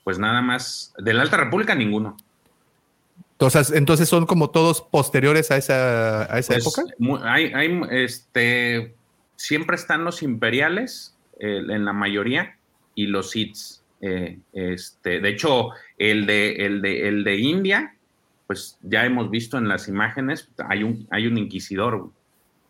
Pues 0.02 0.18
nada 0.18 0.40
más, 0.40 0.94
de 0.98 1.12
la 1.12 1.22
Alta 1.22 1.36
República 1.36 1.74
ninguno. 1.74 2.16
Entonces, 3.34 3.72
entonces 3.72 4.08
son 4.08 4.26
como 4.26 4.50
todos 4.50 4.80
posteriores 4.80 5.50
a 5.50 5.56
esa, 5.56 6.32
a 6.32 6.38
esa 6.38 6.54
Pues, 6.54 6.66
época. 6.66 6.82
hay, 7.24 7.52
hay, 7.52 7.80
este, 7.90 8.94
siempre 9.36 9.76
están 9.76 10.04
los 10.04 10.22
imperiales 10.22 11.16
eh, 11.40 11.58
en 11.68 11.84
la 11.84 11.92
mayoría 11.92 12.56
y 12.94 13.06
los 13.08 13.34
hits. 13.34 13.82
este, 14.00 15.20
de 15.20 15.28
hecho, 15.28 15.70
el 15.98 16.26
de, 16.26 16.56
el, 16.66 16.80
de, 16.82 17.08
el 17.08 17.24
de 17.24 17.36
India, 17.38 17.96
pues 18.46 18.78
ya 18.82 19.04
hemos 19.04 19.30
visto 19.30 19.56
en 19.58 19.66
las 19.68 19.88
imágenes, 19.88 20.48
hay 20.68 20.82
un, 20.84 21.06
hay 21.10 21.26
un 21.26 21.36
inquisidor. 21.38 22.10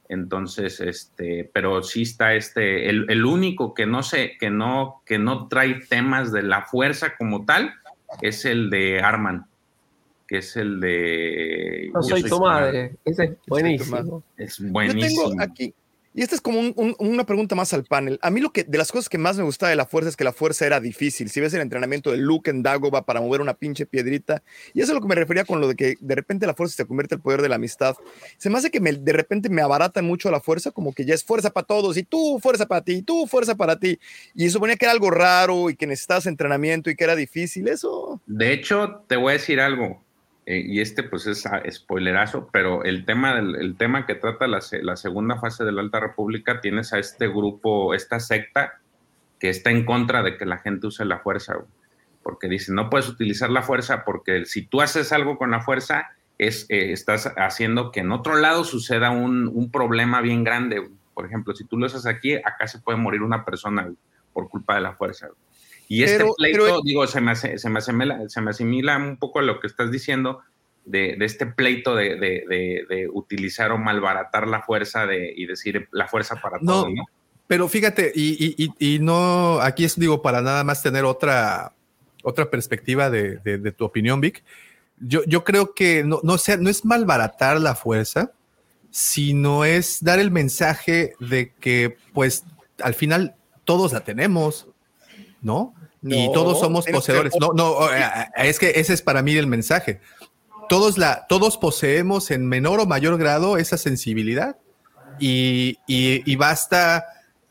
Entonces, 0.08 0.80
este, 0.80 1.50
pero 1.52 1.82
sí 1.82 2.02
está 2.02 2.34
este, 2.34 2.88
el, 2.88 3.06
el 3.10 3.24
único 3.24 3.74
que 3.74 3.84
no 3.86 4.02
sé, 4.02 4.36
que 4.38 4.48
no, 4.50 5.02
que 5.04 5.18
no 5.18 5.48
trae 5.48 5.80
temas 5.88 6.30
de 6.32 6.42
la 6.42 6.62
fuerza 6.62 7.16
como 7.16 7.44
tal, 7.44 7.74
es 8.22 8.44
el 8.44 8.70
de 8.70 9.00
Arman, 9.00 9.46
que 10.26 10.38
es 10.38 10.56
el 10.56 10.80
de 10.80 11.90
No 11.92 12.00
Yo 12.06 12.16
soy 12.16 12.28
tu 12.30 12.40
madre, 12.40 12.96
ese 13.04 13.24
es 13.24 13.30
buenísimo. 13.46 14.22
es 14.36 14.58
Yo 14.58 14.66
buenísimo. 14.70 15.30
tengo 15.30 15.42
aquí, 15.42 15.74
Y 16.16 16.22
esta 16.22 16.36
es 16.36 16.40
como 16.40 16.60
un- 16.60 16.72
un- 16.76 16.94
una 17.00 17.26
pregunta 17.26 17.56
más 17.56 17.72
al 17.74 17.82
panel. 17.82 18.20
A 18.22 18.30
mí 18.30 18.40
lo 18.40 18.52
que 18.52 18.62
de 18.62 18.78
las 18.78 18.92
cosas 18.92 19.08
que 19.08 19.18
más 19.18 19.36
me 19.36 19.42
gustaba 19.42 19.70
de 19.70 19.74
la 19.74 19.84
fuerza 19.84 20.08
es 20.10 20.14
que 20.16 20.22
la 20.22 20.32
fuerza 20.32 20.64
era 20.64 20.78
difícil. 20.78 21.28
Si 21.28 21.40
ves 21.40 21.52
el 21.54 21.60
entrenamiento 21.60 22.12
de 22.12 22.18
Luke 22.18 22.48
en 22.48 22.62
Dagobah 22.62 23.02
para 23.04 23.20
mover 23.20 23.40
una 23.40 23.54
pinche 23.54 23.84
piedrita, 23.84 24.40
y 24.74 24.80
eso 24.80 24.92
es 24.92 24.94
lo 24.94 25.00
que 25.00 25.08
me 25.08 25.16
refería 25.16 25.44
con 25.44 25.60
lo 25.60 25.66
de 25.66 25.74
que 25.74 25.96
de 25.98 26.14
repente 26.14 26.46
la 26.46 26.54
fuerza 26.54 26.76
se 26.76 26.86
convierte 26.86 27.16
en 27.16 27.18
el 27.18 27.22
poder 27.24 27.42
de 27.42 27.48
la 27.48 27.56
amistad. 27.56 27.96
Se 28.38 28.48
me 28.48 28.58
hace 28.58 28.70
que 28.70 28.78
me- 28.78 28.92
de 28.92 29.12
repente 29.12 29.48
me 29.48 29.60
abaratan 29.60 30.04
mucho 30.04 30.30
la 30.30 30.38
fuerza, 30.38 30.70
como 30.70 30.92
que 30.92 31.04
ya 31.04 31.14
es 31.14 31.24
fuerza 31.24 31.50
para 31.50 31.66
todos, 31.66 31.96
y 31.96 32.04
tú 32.04 32.38
fuerza 32.40 32.66
para 32.66 32.84
ti, 32.84 32.92
y 32.92 33.02
tú 33.02 33.26
fuerza 33.26 33.56
para 33.56 33.80
ti. 33.80 33.98
Y 34.36 34.48
suponía 34.50 34.76
que 34.76 34.84
era 34.84 34.92
algo 34.92 35.10
raro 35.10 35.68
y 35.68 35.74
que 35.74 35.88
necesitabas 35.88 36.26
entrenamiento 36.26 36.90
y 36.90 36.94
que 36.94 37.02
era 37.02 37.16
difícil. 37.16 37.66
Eso. 37.66 38.20
De 38.26 38.52
hecho, 38.52 39.02
te 39.08 39.16
voy 39.16 39.30
a 39.30 39.32
decir 39.32 39.58
algo, 39.58 40.03
eh, 40.46 40.62
y 40.66 40.80
este 40.80 41.02
pues 41.02 41.26
es 41.26 41.46
ah, 41.46 41.62
spoilerazo, 41.70 42.48
pero 42.52 42.84
el 42.84 43.04
tema, 43.04 43.34
del, 43.34 43.56
el 43.56 43.76
tema 43.76 44.06
que 44.06 44.14
trata 44.14 44.46
la, 44.46 44.60
la 44.82 44.96
segunda 44.96 45.38
fase 45.38 45.64
de 45.64 45.72
la 45.72 45.80
Alta 45.80 46.00
República, 46.00 46.60
tienes 46.60 46.92
a 46.92 46.98
este 46.98 47.28
grupo, 47.28 47.94
esta 47.94 48.20
secta, 48.20 48.80
que 49.38 49.48
está 49.48 49.70
en 49.70 49.84
contra 49.84 50.22
de 50.22 50.36
que 50.36 50.46
la 50.46 50.58
gente 50.58 50.86
use 50.86 51.04
la 51.04 51.18
fuerza, 51.20 51.56
porque 52.22 52.48
dice, 52.48 52.72
no 52.72 52.90
puedes 52.90 53.08
utilizar 53.08 53.50
la 53.50 53.62
fuerza 53.62 54.04
porque 54.04 54.44
si 54.44 54.66
tú 54.66 54.80
haces 54.80 55.12
algo 55.12 55.38
con 55.38 55.50
la 55.50 55.60
fuerza, 55.60 56.10
es, 56.38 56.66
eh, 56.68 56.92
estás 56.92 57.32
haciendo 57.36 57.90
que 57.90 58.00
en 58.00 58.12
otro 58.12 58.36
lado 58.36 58.64
suceda 58.64 59.10
un, 59.10 59.48
un 59.48 59.70
problema 59.70 60.20
bien 60.20 60.44
grande. 60.44 60.90
Por 61.14 61.26
ejemplo, 61.26 61.54
si 61.54 61.64
tú 61.64 61.78
lo 61.78 61.86
haces 61.86 62.06
aquí, 62.06 62.34
acá 62.34 62.66
se 62.66 62.80
puede 62.80 62.98
morir 62.98 63.22
una 63.22 63.44
persona 63.44 63.90
por 64.32 64.48
culpa 64.48 64.74
de 64.74 64.80
la 64.80 64.94
fuerza. 64.94 65.28
Y 65.88 66.02
este 66.02 66.18
Pero- 66.18 66.34
pleito, 66.36 66.64
pero- 66.64 66.80
digo, 66.82 67.06
se 67.06 67.20
me, 67.20 67.32
hace- 67.32 67.58
se, 67.58 67.68
me 67.70 67.78
asimila, 67.78 68.28
se 68.28 68.40
me 68.40 68.50
asimila 68.50 68.96
un 68.96 69.16
poco 69.18 69.38
a 69.38 69.42
lo 69.42 69.60
que 69.60 69.66
estás 69.66 69.90
diciendo 69.90 70.40
de, 70.84 71.16
de 71.18 71.24
este 71.24 71.46
pleito 71.46 71.94
de, 71.94 72.16
de- 72.16 72.44
de- 72.88 73.08
utilizar 73.12 73.70
o 73.72 73.78
malbaratar 73.78 74.46
la 74.48 74.62
fuerza 74.62 75.06
de, 75.06 75.32
y 75.36 75.46
decir 75.46 75.88
la 75.92 76.06
fuerza 76.08 76.36
para 76.36 76.58
No, 76.60 76.82
todo, 76.82 76.90
¿no? 76.90 77.04
pero 77.46 77.68
fíjate, 77.68 78.12
y, 78.14 78.54
y- 78.56 78.64
y- 78.78 78.94
y 78.96 78.98
no, 78.98 79.60
aquí 79.60 79.84
es 79.84 79.98
digo 79.98 80.20
para 80.22 80.40
nada 80.42 80.64
más 80.64 80.82
tener 80.82 81.04
otra, 81.04 81.72
otra 82.22 82.50
perspectiva 82.50 83.10
de 83.10 83.72
tu 83.76 83.84
opinión, 83.84 84.20
Vic. 84.20 84.42
Yo, 85.00 85.22
yo 85.26 85.42
creo 85.44 85.74
que 85.74 86.04
no, 86.04 86.20
no, 86.22 86.38
sea, 86.38 86.56
no 86.56 86.70
es 86.70 86.84
malbaratar 86.84 87.60
la 87.60 87.74
fuerza, 87.74 88.30
sino 88.90 89.64
es 89.64 90.02
dar 90.02 90.18
el 90.18 90.30
mensaje 90.30 91.14
de 91.18 91.52
que, 91.60 91.96
pues, 92.12 92.44
al 92.82 92.94
final 92.94 93.34
todos 93.64 93.92
la 93.92 94.00
tenemos, 94.00 94.68
¿no? 95.44 95.74
y 96.06 96.30
todos 96.34 96.58
somos 96.60 96.84
que- 96.84 96.92
poseedores. 96.92 97.32
No, 97.40 97.52
no, 97.54 97.90
eh, 97.94 98.04
es 98.36 98.58
que 98.58 98.72
ese 98.74 98.92
es 98.92 99.00
para 99.00 99.22
mí 99.22 99.34
el 99.36 99.46
mensaje. 99.46 100.00
Todos, 100.68 100.98
la, 100.98 101.26
todos 101.28 101.56
poseemos 101.56 102.30
en 102.30 102.46
menor 102.46 102.80
o 102.80 102.86
mayor 102.86 103.16
grado 103.16 103.56
esa 103.56 103.78
sensibilidad 103.78 104.56
y, 105.18 105.78
y- 105.86 106.22
y 106.30 106.36
basta 106.36 107.06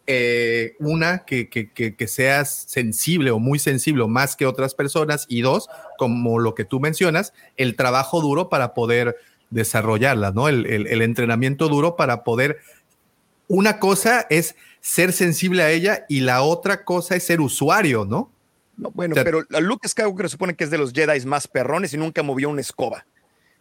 eh, 0.05 0.75
una 0.79 1.23
que, 1.25 1.49
que- 1.49 1.71
que- 1.71 1.95
que 1.95 2.07
seas 2.07 2.65
sensible 2.67 3.31
o 3.31 3.39
muy 3.39 3.57
sensible 3.57 4.03
o 4.03 4.07
más 4.07 4.35
que 4.35 4.45
otras 4.45 4.75
personas 4.75 5.25
y 5.29 5.41
dos, 5.41 5.69
como 5.97 6.37
lo 6.39 6.53
que 6.55 6.65
tú 6.65 6.79
mencionas, 6.81 7.33
el 7.55 7.75
trabajo 7.77 8.19
duro 8.21 8.49
para 8.49 8.73
poder 8.73 9.15
desarrollarla, 9.49 10.31
¿no? 10.31 10.47
El, 10.49 10.65
el- 10.65 10.87
el 10.87 11.01
entrenamiento 11.01 11.69
duro 11.69 11.95
para 11.95 12.23
poder... 12.23 12.57
Una 13.47 13.79
cosa 13.79 14.25
es 14.29 14.55
ser 14.81 15.13
sensible 15.13 15.63
a 15.63 15.71
ella 15.71 16.05
y 16.09 16.21
la 16.21 16.41
otra 16.43 16.83
cosa 16.83 17.15
es 17.15 17.23
ser 17.23 17.41
usuario, 17.41 18.05
¿no? 18.05 18.31
No, 18.77 18.89
bueno, 18.91 19.13
O 19.13 19.15
sea, 19.15 19.23
pero 19.23 19.43
Luke 19.61 19.87
Skywalker 19.87 20.29
supone 20.29 20.55
que 20.55 20.63
es 20.63 20.71
de 20.71 20.77
los 20.77 20.93
Jedi 20.93 21.25
más 21.25 21.47
perrones 21.47 21.93
y 21.93 21.97
nunca 21.97 22.23
movió 22.23 22.49
una 22.49 22.61
escoba. 22.61 23.05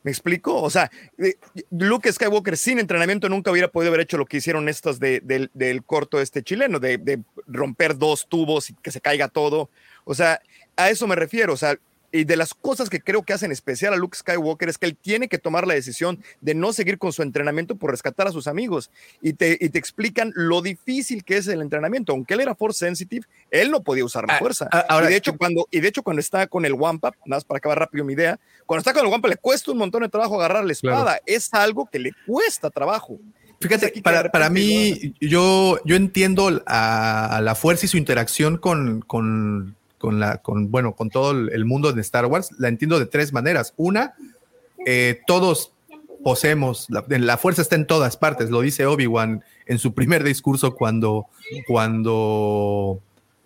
¿Me 0.05 0.11
explico? 0.11 0.61
O 0.61 0.69
sea, 0.71 0.91
eh, 1.19 1.35
Luke 1.71 2.11
Skywalker 2.13 2.57
sin 2.57 2.79
entrenamiento 2.81 3.29
nunca 3.29 3.51
hubiera 3.53 3.69
podido 3.69 3.91
haber 3.91 4.01
hecho 4.01 4.19
lo 4.19 4.27
que 4.27 4.39
hicieron 4.39 4.69
estos 4.69 4.99
de- 4.99 5.21
del- 5.21 5.51
del 5.55 5.85
corto 5.85 6.21
este 6.21 6.43
chileno, 6.43 6.81
de, 6.81 6.99
de 6.99 7.21
romper 7.47 7.97
dos 7.97 8.27
tubos 8.29 8.71
y 8.71 8.75
que 8.75 8.91
se 8.91 9.01
caiga 9.01 9.29
todo. 9.29 9.69
O 10.05 10.15
sea, 10.15 10.41
a 10.77 10.91
eso 10.91 11.07
me 11.07 11.15
refiero. 11.15 11.53
O 11.53 11.57
sea, 11.57 11.77
y 12.13 12.25
de 12.25 12.37
las 12.37 12.55
cosas 12.55 12.91
que 12.91 13.01
creo 13.01 13.23
que 13.23 13.33
hacen 13.33 13.51
especial 13.51 13.93
a 13.95 13.97
Luke 13.97 14.17
Skywalker 14.17 14.69
es 14.69 14.79
que 14.79 14.87
él 14.87 14.97
tiene 14.97 15.29
que 15.29 15.39
tomar 15.39 15.67
la 15.67 15.75
decisión 15.75 16.23
de 16.41 16.55
no 16.55 16.73
seguir 16.73 16.99
con 16.99 17.13
su 17.13 17.23
entrenamiento 17.23 17.75
por 17.77 17.91
rescatar 17.91 18.29
a 18.29 18.33
sus 18.33 18.47
amigos. 18.47 18.91
Y 19.23 19.33
te, 19.33 19.57
y 19.61 19.71
te 19.71 19.79
explican 19.79 20.31
lo 20.37 20.63
difícil 20.63 21.25
que 21.25 21.39
es 21.39 21.49
el 21.49 21.63
entrenamiento. 21.63 22.13
Aunque 22.13 22.35
él 22.35 22.41
era 22.41 22.55
force 22.55 22.81
sensitive, 22.87 23.27
él 23.51 23.71
no 23.71 23.83
podía 23.83 24.05
usar 24.05 24.27
la 24.29 24.35
Ah, 24.37 24.39
fuerza. 24.39 24.69
ah, 24.71 24.85
ahora- 24.89 25.07
y 25.07 25.11
de 25.11 25.17
hecho, 25.17 25.37
cuando, 25.37 25.67
y 25.71 25.81
de 25.81 25.89
hecho, 25.89 26.03
cuando 26.03 26.21
está 26.21 26.47
con 26.47 26.65
el 26.65 26.75
Wampa, 26.75 27.09
nada 27.25 27.39
más 27.39 27.45
para 27.45 27.59
acabar 27.59 27.79
rápido 27.79 28.05
mi 28.05 28.13
idea, 28.13 28.39
cuando 28.67 28.81
está 28.81 28.93
con 28.93 29.05
el 29.07 29.11
Wampa 29.11 29.29
le 29.29 29.37
cuesta 29.37 29.73
un 29.73 29.79
montón 29.79 30.03
de 30.03 30.09
trabajo 30.09 30.37
agarrar 30.39 30.65
la 30.65 30.73
espada. 30.73 31.03
Claro. 31.05 31.23
Es 31.27 31.53
algo 31.55 31.89
que 31.91 31.99
le 31.99 32.13
cuesta 32.27 32.71
trabajo. 32.71 33.19
Fíjate, 33.61 34.03
para, 34.03 34.31
para 34.31 34.51
mí, 34.51 35.15
yo, 35.21 35.79
yo 35.85 35.95
entiendo 35.95 36.63
a, 36.67 37.37
a 37.37 37.41
la 37.41 37.55
fuerza 37.55 37.87
y 37.87 37.89
su 37.89 37.97
interacción 37.97 38.57
con, 38.59 39.03
con, 39.03 39.77
con 40.03 40.19
la, 40.19 40.39
con, 40.39 40.73
bueno, 40.73 40.97
con 40.97 41.09
todo 41.11 41.31
el 41.31 41.65
mundo 41.65 41.93
de 41.93 42.01
Star 42.01 42.27
Wars, 42.27 42.51
la 42.59 42.67
entiendo 42.67 42.99
de 42.99 43.07
tres 43.07 43.33
maneras. 43.33 43.73
Una, 43.77 44.15
eh, 44.85 45.21
todos 45.29 45.73
poseemos, 46.25 46.87
la, 46.91 47.05
la 47.09 47.39
fuerza 47.39 47.63
está 47.63 47.77
en 47.77 47.87
todas 47.87 48.17
partes, 48.17 48.51
lo 48.51 48.61
dice 48.63 48.85
Obi-Wan 48.85 49.45
en 49.67 49.79
su 49.79 49.95
primer 49.95 50.25
discurso 50.25 50.75
cuando, 50.75 51.27
cuando 51.69 53.01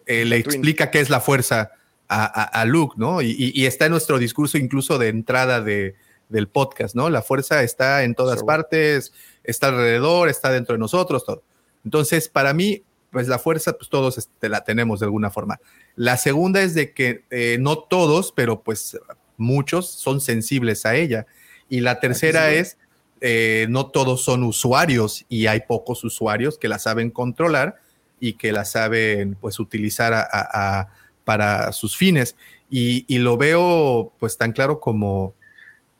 eh, 0.06 0.24
le 0.24 0.36
explica 0.36 0.90
qué 0.90 1.00
es 1.00 1.10
la 1.10 1.20
fuerza 1.20 1.72
a, 2.08 2.24
a- 2.24 2.44
a 2.62 2.64
Luke, 2.64 2.94
¿no? 2.96 3.20
Y, 3.20 3.30
y- 3.32 3.52
y 3.54 3.66
está 3.66 3.84
en 3.86 3.92
nuestro 3.92 4.18
discurso 4.18 4.56
incluso 4.58 4.98
de 4.98 5.08
entrada 5.08 5.60
de, 5.60 5.94
del 6.28 6.48
podcast, 6.48 6.94
¿no? 6.94 7.10
La 7.10 7.20
fuerza 7.22 7.62
está 7.62 8.02
en 8.04 8.14
todas 8.14 8.42
partes, 8.46 9.12
está 9.44 9.68
alrededor, 9.68 10.28
está 10.28 10.50
dentro 10.50 10.72
de 10.74 10.78
nosotros, 10.78 11.24
todo. 11.24 11.42
Entonces, 11.84 12.28
para 12.28 12.52
mí, 12.54 12.82
pues 13.16 13.28
la 13.28 13.38
fuerza, 13.38 13.72
pues 13.78 13.88
todos 13.88 14.18
este, 14.18 14.50
la 14.50 14.62
tenemos 14.62 15.00
de 15.00 15.06
alguna 15.06 15.30
forma. 15.30 15.58
La 15.94 16.18
segunda 16.18 16.60
es 16.60 16.74
de 16.74 16.92
que 16.92 17.24
eh, 17.30 17.56
no 17.58 17.78
todos, 17.78 18.30
pero 18.30 18.60
pues 18.62 18.98
muchos 19.38 19.88
son 19.90 20.20
sensibles 20.20 20.84
a 20.84 20.96
ella. 20.96 21.24
Y 21.70 21.80
la 21.80 21.98
tercera 21.98 22.50
sí. 22.50 22.56
es, 22.56 22.76
eh, 23.22 23.68
no 23.70 23.86
todos 23.86 24.22
son 24.22 24.42
usuarios 24.44 25.24
y 25.30 25.46
hay 25.46 25.60
pocos 25.66 26.04
usuarios 26.04 26.58
que 26.58 26.68
la 26.68 26.78
saben 26.78 27.10
controlar 27.10 27.80
y 28.20 28.34
que 28.34 28.52
la 28.52 28.66
saben 28.66 29.34
pues 29.40 29.58
utilizar 29.60 30.12
a- 30.12 30.20
a- 30.30 30.80
a- 30.80 30.88
para 31.24 31.72
sus 31.72 31.96
fines. 31.96 32.36
Y, 32.68 33.06
y 33.08 33.16
lo 33.16 33.38
veo 33.38 34.12
pues 34.18 34.36
tan 34.36 34.52
claro 34.52 34.78
como, 34.78 35.32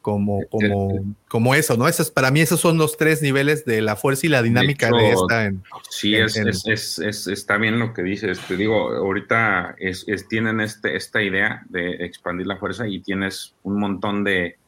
como, 0.07 0.47
como, 0.53 1.05
como 1.27 1.55
eso, 1.57 1.77
¿no? 1.77 1.89
Esos, 1.89 2.13
para 2.13 2.31
mí 2.31 2.41
esos 2.41 2.61
son 2.61 2.79
los 2.79 2.97
tres 2.97 3.23
niveles 3.23 3.65
de 3.65 3.83
la 3.83 3.97
fuerza 3.97 4.25
y 4.25 4.29
la 4.29 4.41
dinámica 4.41 4.89
de, 4.93 5.11
hecho, 5.11 5.23
esta. 5.25 5.47
en- 5.47 5.65
Sí, 5.91 6.15
en- 6.15 6.27
es, 6.27 6.37
en- 6.37 6.47
es- 6.49 6.65
es- 6.69 6.99
es- 7.01 7.27
está 7.27 7.57
bien 7.57 7.81
lo 7.81 7.93
que 7.93 8.05
dices. 8.05 8.39
Te 8.47 8.57
digo, 8.57 8.91
ahorita 8.95 9.75
es, 9.81 10.05
es- 10.07 10.29
tienen 10.29 10.61
este, 10.61 10.95
esta 10.95 11.21
idea 11.25 11.65
de 11.71 12.05
expandir 12.05 12.47
la 12.47 12.57
fuerza 12.57 12.87
y 12.87 13.01
tienes 13.01 13.55
un 13.65 13.81
montón 13.81 14.23
de, 14.23 14.59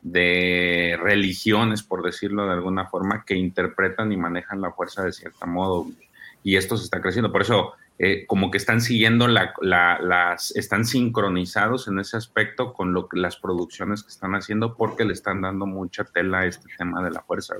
de 0.00 0.98
religiones, 0.98 1.82
por 1.82 2.02
decirlo 2.02 2.46
de 2.46 2.54
alguna 2.54 2.86
forma, 2.86 3.22
que 3.26 3.34
interpretan 3.34 4.12
y 4.12 4.16
manejan 4.16 4.62
la 4.62 4.72
fuerza 4.72 5.04
de 5.04 5.12
cierto 5.12 5.46
modo. 5.46 5.88
Y 6.42 6.56
esto 6.56 6.78
se 6.78 6.84
está 6.84 7.02
creciendo. 7.02 7.30
Por 7.30 7.42
eso, 7.42 7.74
eh, 7.98 8.26
como 8.26 8.50
que 8.50 8.58
están 8.58 8.80
siguiendo 8.80 9.28
la, 9.28 9.54
la- 9.60 10.00
las, 10.00 10.54
están 10.56 10.84
sincronizados 10.84 11.86
en 11.86 12.00
ese 12.00 12.16
aspecto 12.16 12.72
con 12.72 12.92
lo 12.92 13.08
que 13.08 13.18
las 13.20 13.36
producciones 13.36 14.02
que 14.02 14.08
están 14.08 14.34
haciendo, 14.34 14.74
porque 14.76 15.04
le 15.04 15.12
están 15.12 15.42
dando 15.42 15.64
mucha 15.66 16.02
tela 16.04 16.40
a 16.40 16.46
este 16.46 16.66
tema 16.76 17.02
de 17.04 17.12
la 17.12 17.20
fuerza. 17.22 17.54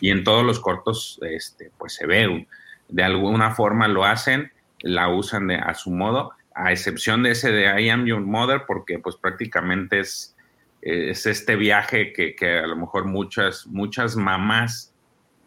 Y 0.00 0.10
en 0.10 0.22
todos 0.22 0.44
los 0.44 0.60
cortos, 0.60 1.18
este, 1.22 1.72
pues 1.76 1.94
se 1.94 2.06
ve, 2.06 2.46
de 2.88 3.02
alguna 3.02 3.50
forma 3.50 3.88
lo 3.88 4.04
hacen, 4.04 4.52
la 4.80 5.08
usan 5.08 5.48
de, 5.48 5.56
a 5.56 5.74
su 5.74 5.90
modo, 5.90 6.30
a 6.54 6.70
excepción 6.70 7.24
de 7.24 7.32
ese 7.32 7.50
de 7.50 7.82
I 7.82 7.88
Am 7.90 8.06
Your 8.06 8.20
Mother, 8.20 8.62
porque 8.68 9.00
pues 9.00 9.16
prácticamente 9.16 9.98
es, 9.98 10.36
es 10.82 11.26
este 11.26 11.56
viaje 11.56 12.12
que, 12.12 12.36
que 12.36 12.58
a 12.58 12.66
lo 12.68 12.76
mejor 12.76 13.06
muchas, 13.06 13.66
muchas 13.66 14.14
mamás 14.14 14.93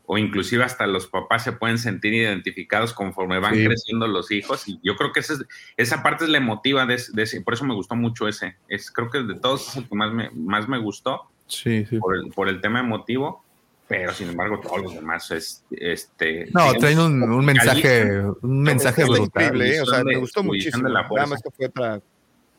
o 0.09 0.17
inclusive 0.17 0.63
hasta 0.63 0.87
los 0.87 1.07
papás 1.07 1.43
se 1.43 1.51
pueden 1.51 1.77
sentir 1.77 2.13
identificados 2.13 2.93
conforme 2.93 3.39
van 3.39 3.53
Sí. 3.55 3.65
creciendo 3.65 4.07
los 4.07 4.31
hijos 4.31 4.65
y 4.67 4.79
yo 4.81 4.95
creo 4.95 5.11
que 5.11 5.19
esa, 5.19 5.33
es- 5.33 5.45
esa 5.75 6.01
parte 6.01 6.23
es 6.23 6.29
la 6.29 6.37
emotiva 6.37 6.85
de, 6.85 6.93
ese- 6.95 7.11
de 7.13 7.23
ese, 7.23 7.41
por 7.41 7.53
eso 7.53 7.65
me 7.65 7.73
gustó 7.75 7.95
mucho 7.95 8.27
ese, 8.27 8.55
es 8.69 8.89
creo 8.89 9.09
que 9.09 9.19
de 9.21 9.35
todos 9.37 9.67
es 9.69 9.75
el 9.75 9.89
que 9.89 9.95
más 9.95 10.13
me, 10.13 10.29
más 10.31 10.67
me 10.69 10.77
gustó 10.79 11.23
Sí, 11.47 11.85
sí. 11.85 11.99
por 11.99 12.15
el, 12.15 12.29
por 12.31 12.47
el 12.47 12.61
tema 12.61 12.79
emotivo, 12.79 13.43
pero 13.89 14.13
sin 14.13 14.29
embargo 14.29 14.59
todos 14.61 14.81
los 14.81 14.93
demás 14.95 15.29
es, 15.31 15.63
este 15.71 16.49
No, 16.53 16.73
traen 16.75 16.99
un, 16.99 17.23
un 17.23 17.45
mensaje, 17.45 18.21
un 18.41 18.61
mensaje 18.63 19.03
brutal. 19.03 19.25
increíble, 19.25 19.75
¿eh? 19.75 19.81
o 19.81 19.85
sea, 19.85 20.03
me 20.05 20.15
gustó 20.17 20.41
muchísimo. 20.41 20.87
de 20.87 20.93
la 20.93 21.01
Nada 21.01 21.07
fuerza. 21.09 21.27
más 21.27 21.41
que 21.41 21.51
fue 21.51 21.65
otra 21.67 22.01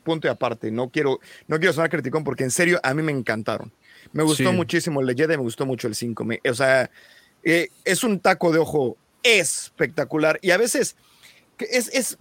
punto 0.03 0.27
y 0.27 0.29
aparte. 0.31 0.71
No 0.71 0.89
quiero, 0.89 1.19
no 1.47 1.57
quiero 1.59 1.73
sonar 1.73 1.89
criticón 1.91 2.23
porque 2.23 2.43
en 2.43 2.49
serio 2.51 2.79
a 2.83 2.93
mí 2.95 3.03
me 3.03 3.11
encantaron. 3.11 3.71
Me 4.13 4.23
gustó 4.23 4.49
Sí. 4.49 4.55
muchísimo 4.55 5.01
el 5.01 5.07
de 5.07 5.13
Jedi, 5.15 5.35
me 5.37 5.43
gustó 5.43 5.65
mucho 5.67 5.87
el 5.87 5.93
5. 5.93 6.23
Me- 6.25 6.39
o 6.49 6.53
sea, 6.55 6.89
eh, 7.51 7.71
es 7.85 8.03
un 8.03 8.19
taco 8.19 8.51
de 8.51 8.59
ojo 8.59 8.97
espectacular 9.23 10.39
y 10.41 10.51
a 10.51 10.57
veces 10.57 10.95
es, 11.59 11.89
es 11.93 12.17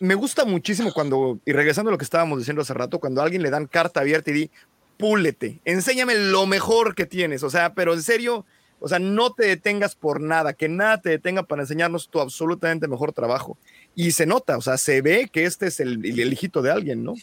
me 0.00 0.14
gusta 0.14 0.44
muchísimo 0.44 0.92
cuando, 0.92 1.38
y 1.46 1.52
regresando 1.52 1.88
a 1.88 1.92
lo 1.92 1.98
que 1.98 2.04
estábamos 2.04 2.38
diciendo 2.38 2.62
hace 2.62 2.74
rato, 2.74 2.98
cuando 2.98 3.20
a 3.20 3.24
alguien 3.24 3.42
le 3.42 3.50
dan 3.50 3.66
carta 3.66 4.00
abierta 4.00 4.30
y 4.30 4.34
di, 4.34 4.50
púlete, 4.98 5.60
enséñame 5.64 6.14
lo 6.14 6.46
mejor 6.46 6.94
que 6.94 7.06
tienes, 7.06 7.42
o 7.42 7.50
sea, 7.50 7.74
pero 7.74 7.94
en 7.94 8.02
serio, 8.02 8.44
O 8.80 8.88
sea, 8.88 8.98
no 8.98 9.32
te 9.32 9.46
detengas 9.46 9.94
por 9.94 10.20
nada, 10.20 10.52
que 10.52 10.68
nada 10.68 11.00
te 11.00 11.08
detenga 11.08 11.44
para 11.44 11.62
enseñarnos 11.62 12.10
tu 12.10 12.20
absolutamente 12.20 12.86
mejor 12.86 13.14
trabajo. 13.14 13.56
Y 13.94 14.10
se 14.10 14.26
nota, 14.26 14.58
o 14.58 14.60
sea, 14.60 14.76
se 14.76 15.00
ve 15.00 15.30
que 15.32 15.46
este 15.46 15.68
es 15.68 15.80
el, 15.80 16.04
el 16.04 16.32
hijito 16.32 16.60
de 16.60 16.70
alguien, 16.70 17.02
¿no? 17.02 17.14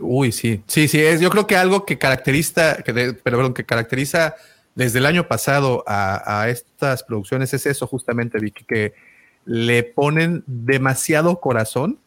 Uy, 0.00 0.32
sí, 0.32 0.62
sí, 0.66 0.88
sí, 0.88 1.02
es, 1.02 1.20
yo 1.20 1.28
creo 1.28 1.46
que 1.46 1.56
algo 1.56 1.84
que 1.84 1.98
caracteriza, 1.98 2.76
que 2.76 2.94
perdón, 3.12 3.52
que 3.52 3.64
caracteriza 3.64 4.34
desde 4.74 4.98
el 5.00 5.06
año 5.06 5.28
pasado 5.28 5.84
a, 5.86 6.42
a 6.42 6.48
estas 6.48 7.02
producciones 7.02 7.52
es 7.54 7.66
eso 7.66 7.86
justamente, 7.86 8.38
Vicky, 8.38 8.64
que 8.64 8.94
le 9.44 9.82
ponen 9.82 10.44
demasiado 10.46 11.40
corazón 11.40 11.98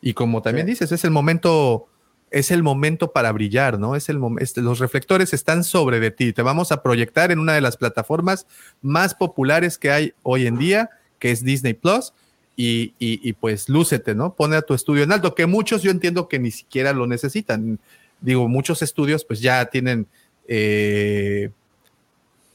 y 0.00 0.14
como 0.14 0.42
también 0.42 0.66
dices, 0.66 0.92
es 0.92 1.04
el 1.04 1.10
momento, 1.10 1.88
es 2.30 2.50
el 2.50 2.62
momento 2.62 3.12
para 3.12 3.32
brillar, 3.32 3.78
¿no? 3.78 3.96
Es 3.96 4.08
el 4.08 4.20
este, 4.38 4.60
los 4.60 4.78
reflectores 4.78 5.32
están 5.32 5.64
sobre 5.64 5.98
de 6.00 6.10
ti, 6.10 6.32
te 6.32 6.42
vamos 6.42 6.70
a 6.70 6.82
proyectar 6.82 7.32
en 7.32 7.38
una 7.38 7.54
de 7.54 7.60
las 7.60 7.76
plataformas 7.76 8.46
más 8.82 9.14
populares 9.14 9.78
que 9.78 9.90
hay 9.90 10.12
hoy 10.22 10.46
en 10.46 10.58
día, 10.58 10.90
que 11.18 11.30
es 11.30 11.42
Disney 11.42 11.74
Plus. 11.74 12.12
Y, 12.58 12.94
y- 12.98 13.20
y, 13.22 13.34
pues 13.34 13.68
lúcete, 13.68 14.14
¿no? 14.14 14.32
Pone 14.34 14.56
a 14.56 14.62
tu 14.62 14.72
estudio 14.72 15.02
en 15.02 15.12
alto, 15.12 15.34
que 15.34 15.44
muchos 15.44 15.82
yo 15.82 15.90
entiendo 15.90 16.26
que 16.26 16.38
ni 16.38 16.50
siquiera 16.50 16.94
lo 16.94 17.06
necesitan. 17.06 17.78
Digo, 18.22 18.48
muchos 18.48 18.80
estudios 18.80 19.26
pues 19.26 19.40
ya 19.42 19.66
tienen, 19.66 20.06
eh, 20.48 21.50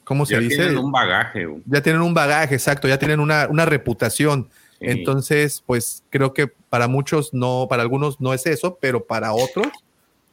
¿cómo 0.04 0.26
se 0.26 0.34
Ya 0.36 0.40
dice? 0.40 0.56
tienen 0.58 0.78
un 0.78 0.92
bagaje. 0.92 1.48
Ya 1.66 1.82
tienen 1.82 2.02
un 2.02 2.14
bagaje, 2.14 2.56
exacto, 2.56 2.88
ya 2.88 2.98
tienen 3.00 3.20
una, 3.20 3.48
una 3.50 3.66
reputación. 3.66 4.50
Sí. 4.80 4.88
Entonces, 4.88 5.64
pues 5.66 6.04
creo 6.10 6.34
que 6.34 6.48
para 6.48 6.88
muchos 6.88 7.34
no, 7.34 7.68
para 7.70 7.84
algunos 7.84 8.20
no 8.20 8.34
es 8.34 8.46
eso, 8.46 8.78
pero 8.82 9.06
para 9.06 9.34
otros 9.34 9.68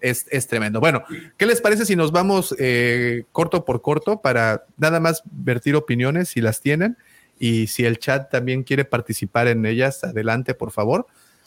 es, 0.00 0.26
es 0.30 0.46
tremendo. 0.46 0.80
Bueno, 0.80 1.02
¿qué 1.36 1.46
les 1.46 1.60
parece 1.60 1.84
si 1.84 1.96
nos 1.96 2.12
vamos 2.12 2.54
eh, 2.58 3.24
corto 3.32 3.64
por 3.64 3.82
corto 3.82 4.20
para 4.20 4.64
nada 4.76 5.00
más 5.00 5.22
vertir 5.30 5.76
opiniones 5.76 6.28
si 6.28 6.40
las 6.40 6.60
tienen? 6.60 6.96
Y 7.38 7.66
si 7.68 7.84
el 7.84 7.98
chat 7.98 8.30
también 8.30 8.62
quiere 8.64 8.84
participar 8.84 9.48
en 9.48 9.64
ellas, 9.66 10.02
adelante, 10.02 10.54
por 10.54 10.72
favor, 10.72 11.06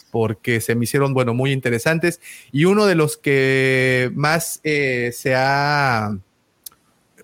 porque 0.10 0.62
se 0.62 0.76
me 0.76 0.84
hicieron, 0.84 1.14
bueno, 1.14 1.34
muy 1.34 1.52
interesantes. 1.52 2.22
Y 2.52 2.66
uno 2.66 2.86
de 2.86 2.96
los 2.96 3.18
que 3.18 4.12
más 4.14 4.60
eh, 4.64 5.12
se 5.14 5.36
ha, 5.36 6.18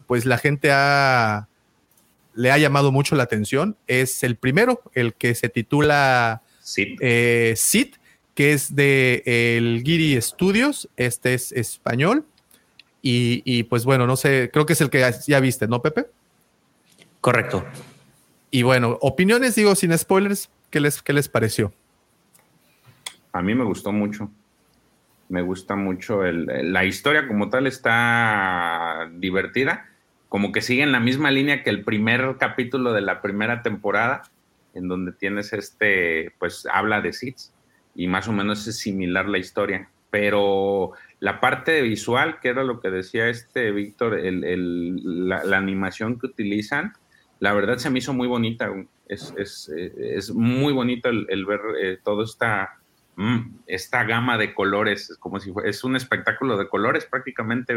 pues 0.07 0.25
la 0.25 0.37
gente 0.37 0.69
ha, 0.71 1.47
le 2.33 2.51
ha 2.51 2.57
llamado 2.57 2.91
mucho 2.91 3.15
la 3.15 3.23
atención 3.23 3.75
es 3.87 4.23
el 4.23 4.35
primero, 4.35 4.81
el 4.93 5.13
que 5.13 5.35
se 5.35 5.49
titula 5.49 6.41
eh, 7.01 7.53
Sid, 7.55 7.95
que 8.33 8.53
es 8.53 8.75
de 8.75 9.23
el 9.25 9.83
Giri 9.85 10.19
Studios, 10.21 10.89
este 10.97 11.33
es 11.33 11.51
español. 11.51 12.25
Y, 13.01 13.41
y, 13.45 13.63
pues 13.63 13.85
bueno, 13.85 14.05
no 14.07 14.15
sé, 14.17 14.49
creo 14.51 14.65
que 14.65 14.73
es 14.73 14.81
el 14.81 14.89
que 14.89 14.99
ya- 14.99 15.17
ya 15.27 15.39
viste, 15.39 15.67
¿no, 15.67 15.81
Pepe? 15.81 16.07
Correcto. 17.21 17.63
Y 18.51 18.63
bueno, 18.63 18.97
opiniones, 19.01 19.55
digo, 19.55 19.75
sin 19.75 19.97
spoilers, 19.97 20.49
¿qué 20.71 20.79
les, 20.79 21.01
qué 21.01 21.13
les 21.13 21.29
pareció? 21.29 21.73
A 23.31 23.41
mí 23.41 23.53
me 23.55 23.63
gustó 23.63 23.91
mucho. 23.91 24.29
Me 25.29 25.41
gusta 25.41 25.75
mucho 25.75 26.23
el- 26.25 26.71
la 26.73 26.85
historia 26.85 27.27
como 27.27 27.49
tal 27.49 27.67
está 27.67 29.09
divertida, 29.15 29.86
como 30.29 30.51
que 30.51 30.61
sigue 30.61 30.83
en 30.83 30.91
la 30.91 30.99
misma 30.99 31.31
línea 31.31 31.63
que 31.63 31.69
el 31.69 31.83
primer 31.83 32.35
capítulo 32.39 32.93
de 32.93 33.01
la 33.01 33.21
primera 33.21 33.61
temporada, 33.61 34.23
en 34.73 34.87
donde 34.87 35.11
tienes 35.13 35.53
este, 35.53 36.33
pues 36.39 36.67
habla 36.71 37.01
de 37.01 37.13
Sith 37.13 37.37
y 37.95 38.07
más 38.07 38.27
o 38.27 38.33
menos 38.33 38.67
es 38.67 38.77
similar 38.79 39.27
la 39.27 39.37
historia, 39.39 39.89
pero 40.11 40.91
la 41.19 41.39
parte 41.39 41.81
visual, 41.81 42.39
que 42.39 42.49
era 42.49 42.63
lo 42.63 42.79
que 42.79 42.89
decía 42.91 43.29
este 43.29 43.71
Víctor, 43.71 44.19
el- 44.19 44.43
el- 44.43 45.27
la, 45.29 45.43
la 45.43 45.57
animación 45.57 46.19
que 46.19 46.27
utilizan, 46.27 46.93
la 47.39 47.53
verdad 47.53 47.77
se 47.77 47.89
me 47.89 47.99
hizo 47.99 48.13
muy 48.13 48.27
bonita. 48.27 48.69
eh, 49.75 49.93
es 50.17 50.31
muy 50.31 50.73
bonito 50.73 51.09
el, 51.09 51.45
ver 51.45 51.59
eh, 51.81 51.97
toda 52.03 52.23
esta, 52.25 52.69
mm, 53.15 53.59
esta 53.67 54.03
gama 54.03 54.37
de 54.37 54.53
colores, 54.53 55.09
es 55.09 55.17
como 55.17 55.39
si 55.39 55.51
fue, 55.51 55.69
es 55.69 55.83
un 55.83 55.95
espectáculo 55.95 56.57
de 56.57 56.67
colores 56.67 57.05
prácticamente. 57.05 57.73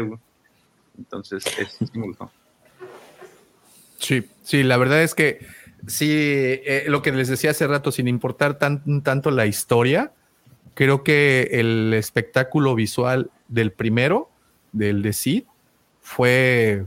Entonces, 1.01 1.43
es, 1.57 1.77
sí 1.79 1.97
me 1.97 2.07
gustó. 2.07 2.31
Sí, 3.97 4.29
sí, 4.43 4.63
la 4.63 4.77
verdad 4.77 5.01
es 5.01 5.15
que 5.15 5.45
sí, 5.87 6.09
eh, 6.11 6.85
lo 6.87 7.01
que 7.01 7.11
les 7.11 7.27
decía 7.27 7.51
hace 7.51 7.65
rato, 7.65 7.91
sin 7.91 8.07
importar 8.07 8.59
tan, 8.59 9.01
tanto 9.01 9.31
la 9.31 9.47
historia, 9.47 10.13
creo 10.75 11.03
que 11.03 11.49
el 11.53 11.93
espectáculo 11.93 12.75
visual 12.75 13.31
del 13.47 13.71
primero, 13.71 14.29
del 14.71 15.01
de 15.01 15.13
Sid, 15.13 15.43
fue, 16.01 16.85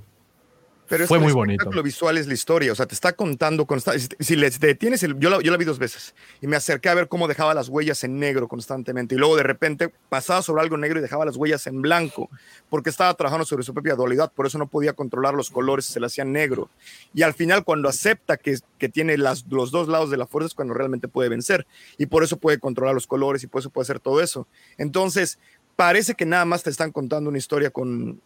Pero 0.95 1.05
es 1.05 1.09
fue 1.09 1.19
muy 1.19 1.33
bonito. 1.33 1.55
espectáculo 1.63 1.83
visual 1.83 2.19
es 2.19 2.27
la 2.27 2.35
historia, 2.35 2.73
o 2.73 2.75
sea, 2.75 2.87
te 2.87 2.95
está 2.95 3.13
contando 3.13 3.67
constantemente. 3.67 4.17
Si, 4.21 4.25
si 4.25 4.37
le- 4.37 4.51
si 4.51 4.59
te 4.59 4.69
detienes, 4.69 5.03
el- 5.03 5.19
yo, 5.19 5.29
la, 5.31 5.41
yo 5.43 5.51
la 5.51 5.57
vi 5.57 5.65
dos 5.65 5.79
veces 5.79 6.15
y 6.41 6.47
me 6.47 6.57
acerqué 6.57 6.89
a 6.89 6.95
ver 6.95 7.09
cómo 7.09 7.29
dejaba 7.29 7.53
las 7.55 7.69
huellas 7.69 8.03
en 8.05 8.19
negro 8.19 8.49
constantemente 8.49 9.15
y 9.15 9.19
luego 9.19 9.37
de 9.37 9.43
repente 9.43 9.93
pasaba 10.09 10.43
sobre 10.43 10.63
algo 10.63 10.77
negro 10.77 10.99
y 10.99 11.03
dejaba 11.03 11.25
las 11.25 11.37
huellas 11.37 11.67
en 11.67 11.83
blanco 11.83 12.31
porque 12.71 12.91
estaba 12.91 13.13
trabajando 13.15 13.45
sobre 13.45 13.63
su 13.65 13.75
propia 13.75 13.95
dualidad, 13.95 14.33
por 14.33 14.47
eso 14.47 14.59
no 14.59 14.67
podía 14.67 14.93
controlar 14.93 15.35
los 15.35 15.51
colores, 15.51 15.85
se 15.85 16.01
le 16.01 16.07
hacía 16.07 16.25
negro. 16.25 16.71
Y 17.13 17.23
al 17.23 17.35
final, 17.35 17.65
cuando 17.65 17.89
acepta 17.89 18.37
que, 18.37 18.59
que 18.79 18.89
tiene 18.89 19.19
las, 19.19 19.45
los 19.51 19.71
dos 19.71 19.89
lados 19.89 20.11
de 20.11 20.17
la 20.17 20.27
fuerza, 20.27 20.47
es 20.49 20.55
cuando 20.55 20.75
realmente 20.75 21.09
puede 21.09 21.29
vencer 21.29 21.67
y 21.99 22.07
por 22.07 22.25
eso 22.25 22.37
puede 22.37 22.59
controlar 22.59 22.95
los 22.95 23.07
colores 23.07 23.43
y 23.43 23.47
por 23.47 23.61
eso 23.61 23.71
puede 23.71 23.85
hacer 23.85 24.01
todo 24.01 24.21
eso. 24.21 24.47
Entonces, 24.79 25.39
parece 25.77 26.15
que 26.15 26.25
nada 26.27 26.45
más 26.45 26.63
te 26.63 26.71
están 26.71 26.93
contando 26.93 27.31
una 27.31 27.39
historia 27.39 27.71
con, 27.71 28.21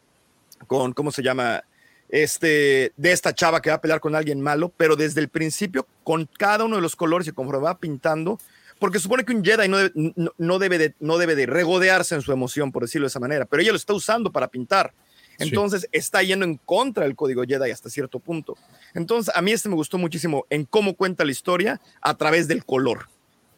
con 0.67 0.93
¿cómo 0.93 1.11
se 1.11 1.23
llama? 1.23 1.63
Este, 2.09 2.93
de 2.97 3.13
esta 3.13 3.35
chava 3.35 3.61
que 3.61 3.71
va 3.71 3.77
a 3.77 3.81
pelear 3.81 4.01
con 4.01 4.15
alguien 4.15 4.41
malo, 4.41 4.73
pero 4.77 4.97
desde 4.97 5.21
el 5.21 5.29
principio, 5.29 5.87
con 6.05 6.29
cada 6.39 6.65
uno 6.65 6.77
de 6.77 6.83
los 6.83 6.97
colores 6.97 7.29
y 7.29 7.33
conforme 7.33 7.65
va 7.65 7.79
pintando, 7.79 8.39
porque 8.79 8.99
supone 8.99 9.25
que 9.25 9.33
un 9.33 9.45
Jedi 9.45 9.69
no 9.69 9.77
debe, 9.77 9.93
no, 9.95 10.33
no 10.39 10.59
debe 10.59 10.79
de, 10.79 10.95
no 11.01 11.19
debe 11.19 11.35
de 11.35 11.47
regodearse 11.47 12.15
en 12.15 12.23
su 12.23 12.33
emoción, 12.33 12.73
por 12.73 12.83
decirlo 12.83 13.07
de 13.07 13.09
esa 13.09 13.21
manera, 13.21 13.45
pero 13.45 13.63
ella 13.63 13.73
lo 13.73 13.77
está 13.77 13.93
usando 13.93 14.33
para 14.33 14.49
pintar. 14.49 14.95
Sí. 15.39 15.45
Entonces 15.49 15.89
está 15.93 16.23
yendo 16.23 16.45
en 16.45 16.57
contra 16.57 17.05
del 17.05 17.15
código 17.15 17.45
Jedi 17.45 17.71
hasta 17.71 17.91
cierto 17.91 18.19
punto. 18.19 18.57
Entonces 18.95 19.35
a 19.37 19.43
mí 19.43 19.53
este 19.53 19.69
me 19.69 19.77
gustó 19.77 19.97
muchísimo 19.99 20.47
en 20.51 20.65
cómo 20.65 20.95
cuenta 20.95 21.25
la 21.25 21.31
historia 21.31 21.81
a 22.01 22.17
través 22.17 22.49
del 22.49 22.65
color. 22.65 23.09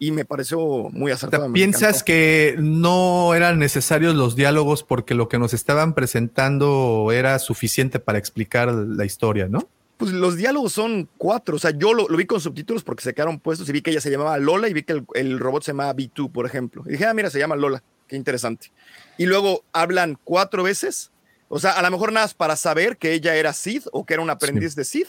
Y 0.03 0.12
me 0.12 0.25
pareció 0.25 0.59
muy 0.93 1.12
acertado. 1.12 1.53
¿Piensas 1.53 2.03
que 2.03 2.57
no 2.59 3.35
eran 3.35 3.59
necesarios 3.59 4.15
los 4.15 4.35
diálogos 4.35 4.83
porque 4.83 5.15
lo 5.15 5.29
que 5.29 5.39
nos 5.39 5.53
estaban 5.53 5.95
presentando 5.95 7.11
era 7.12 7.39
suficiente 7.39 8.01
para 8.01 8.19
explicar 8.19 8.73
la 8.73 9.05
historia, 9.05 9.47
no? 9.47 9.69
Pues 9.99 10.12
los 10.12 10.37
diálogos 10.37 10.73
son 10.73 11.07
cuatro. 11.19 11.57
O 11.57 11.59
sea, 11.59 11.73
yo 11.73 11.93
lo, 11.93 12.09
lo 12.09 12.17
vi 12.17 12.25
con 12.25 12.41
subtítulos 12.41 12.83
porque 12.83 13.03
se 13.03 13.12
quedaron 13.12 13.39
puestos 13.39 13.69
y 13.69 13.73
vi 13.73 13.83
que 13.83 13.91
ella 13.91 14.01
se 14.01 14.11
llamaba 14.11 14.39
Lola 14.39 14.70
y 14.70 14.73
vi 14.73 14.85
que 14.85 14.95
el, 14.95 15.05
el 15.12 15.39
robot 15.39 15.65
se 15.65 15.73
llamaba 15.73 15.95
B2, 15.95 16.33
por 16.33 16.47
ejemplo. 16.47 16.83
Y 16.87 16.93
dije, 16.93 17.05
ah, 17.05 17.12
mira, 17.12 17.29
se 17.29 17.39
llama 17.39 17.55
Lola. 17.55 17.83
Qué 18.09 18.17
interesante. 18.17 18.73
Y 19.19 19.27
luego 19.27 19.65
hablan 19.75 20.19
cuatro 20.25 20.62
veces. 20.62 21.11
O 21.51 21.59
sea, 21.59 21.73
a 21.73 21.83
lo 21.83 21.91
mejor 21.91 22.11
nada 22.11 22.25
más 22.25 22.33
para 22.33 22.57
saber 22.57 22.97
que 22.97 23.12
ella 23.12 23.37
era 23.37 23.53
Sid 23.53 23.83
o 23.93 24.07
que 24.07 24.15
era 24.15 24.23
un 24.23 24.31
aprendiz 24.31 24.75
de 24.75 24.87
Sid 24.87 25.09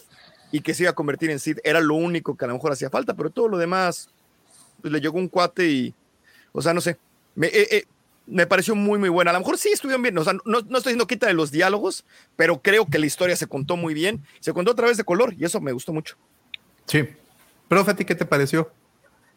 y 0.52 0.60
que 0.60 0.74
se 0.74 0.84
iba 0.84 0.92
a 0.92 0.95
convertir 0.95 1.30
en 1.30 1.40
Sid. 1.40 1.60
Era 1.64 1.80
lo 1.80 1.95
único 1.95 2.36
que 2.36 2.44
a 2.44 2.50
lo 2.50 2.56
mejor 2.56 2.74
hacía 2.74 2.90
falta, 2.90 3.14
pero 3.16 3.30
todo 3.30 3.48
lo 3.48 3.58
demás, 3.58 4.10
pues 4.82 4.92
le 4.92 5.00
llegó 5.00 5.18
un 5.18 5.27
cuate 5.27 5.68
y, 5.68 5.93
o 6.51 6.61
sea, 6.61 6.74
no 6.74 6.82
sé. 6.82 6.98
Me, 7.35 7.48
eh, 7.48 7.68
eh, 7.72 7.84
me 8.27 8.48
pareció 8.48 8.76
muy, 8.76 9.00
muy 9.00 9.10
buena. 9.10 9.32
A 9.32 9.34
lo 9.34 9.40
mejor 9.40 9.58
sí 9.58 9.69
estuvieron 9.69 10.01
bien. 10.01 10.18
O 10.18 10.24
sea, 10.24 10.34
no, 10.34 10.42
no 10.45 10.60
estoy 10.60 10.92
diciendo 10.92 11.08
quita 11.08 11.27
de 11.27 11.34
los 11.34 11.51
diálogos, 11.51 12.06
pero 12.35 12.61
creo 12.61 12.85
que 12.85 13.00
la 13.00 13.06
historia 13.06 13.35
se 13.35 13.48
contó 13.48 13.77
muy 13.77 13.93
bien. 13.93 14.24
Se 14.40 14.53
contó 14.53 14.72
a 14.72 14.76
través 14.76 14.98
de 14.98 15.03
color 15.03 15.34
y 15.38 15.45
eso 15.45 15.60
me 15.61 15.72
gustó 15.72 15.93
mucho. 15.93 16.18
Sí. 16.85 17.08
Profe, 17.68 17.92
¿a 17.92 17.95
ti 17.95 18.06
qué 18.06 18.16
te 18.16 18.26
pareció? 18.26 18.72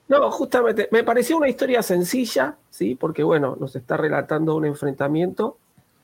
No, 0.08 0.30
justamente, 0.30 0.88
me 0.92 1.02
pareció 1.02 1.36
una 1.38 1.48
historia 1.48 1.82
sencilla, 1.82 2.56
¿sí? 2.68 2.94
Porque, 2.94 3.22
bueno, 3.22 3.56
nos 3.58 3.74
está 3.74 3.96
relatando 3.96 4.54
un 4.54 4.66
enfrentamiento, 4.66 5.56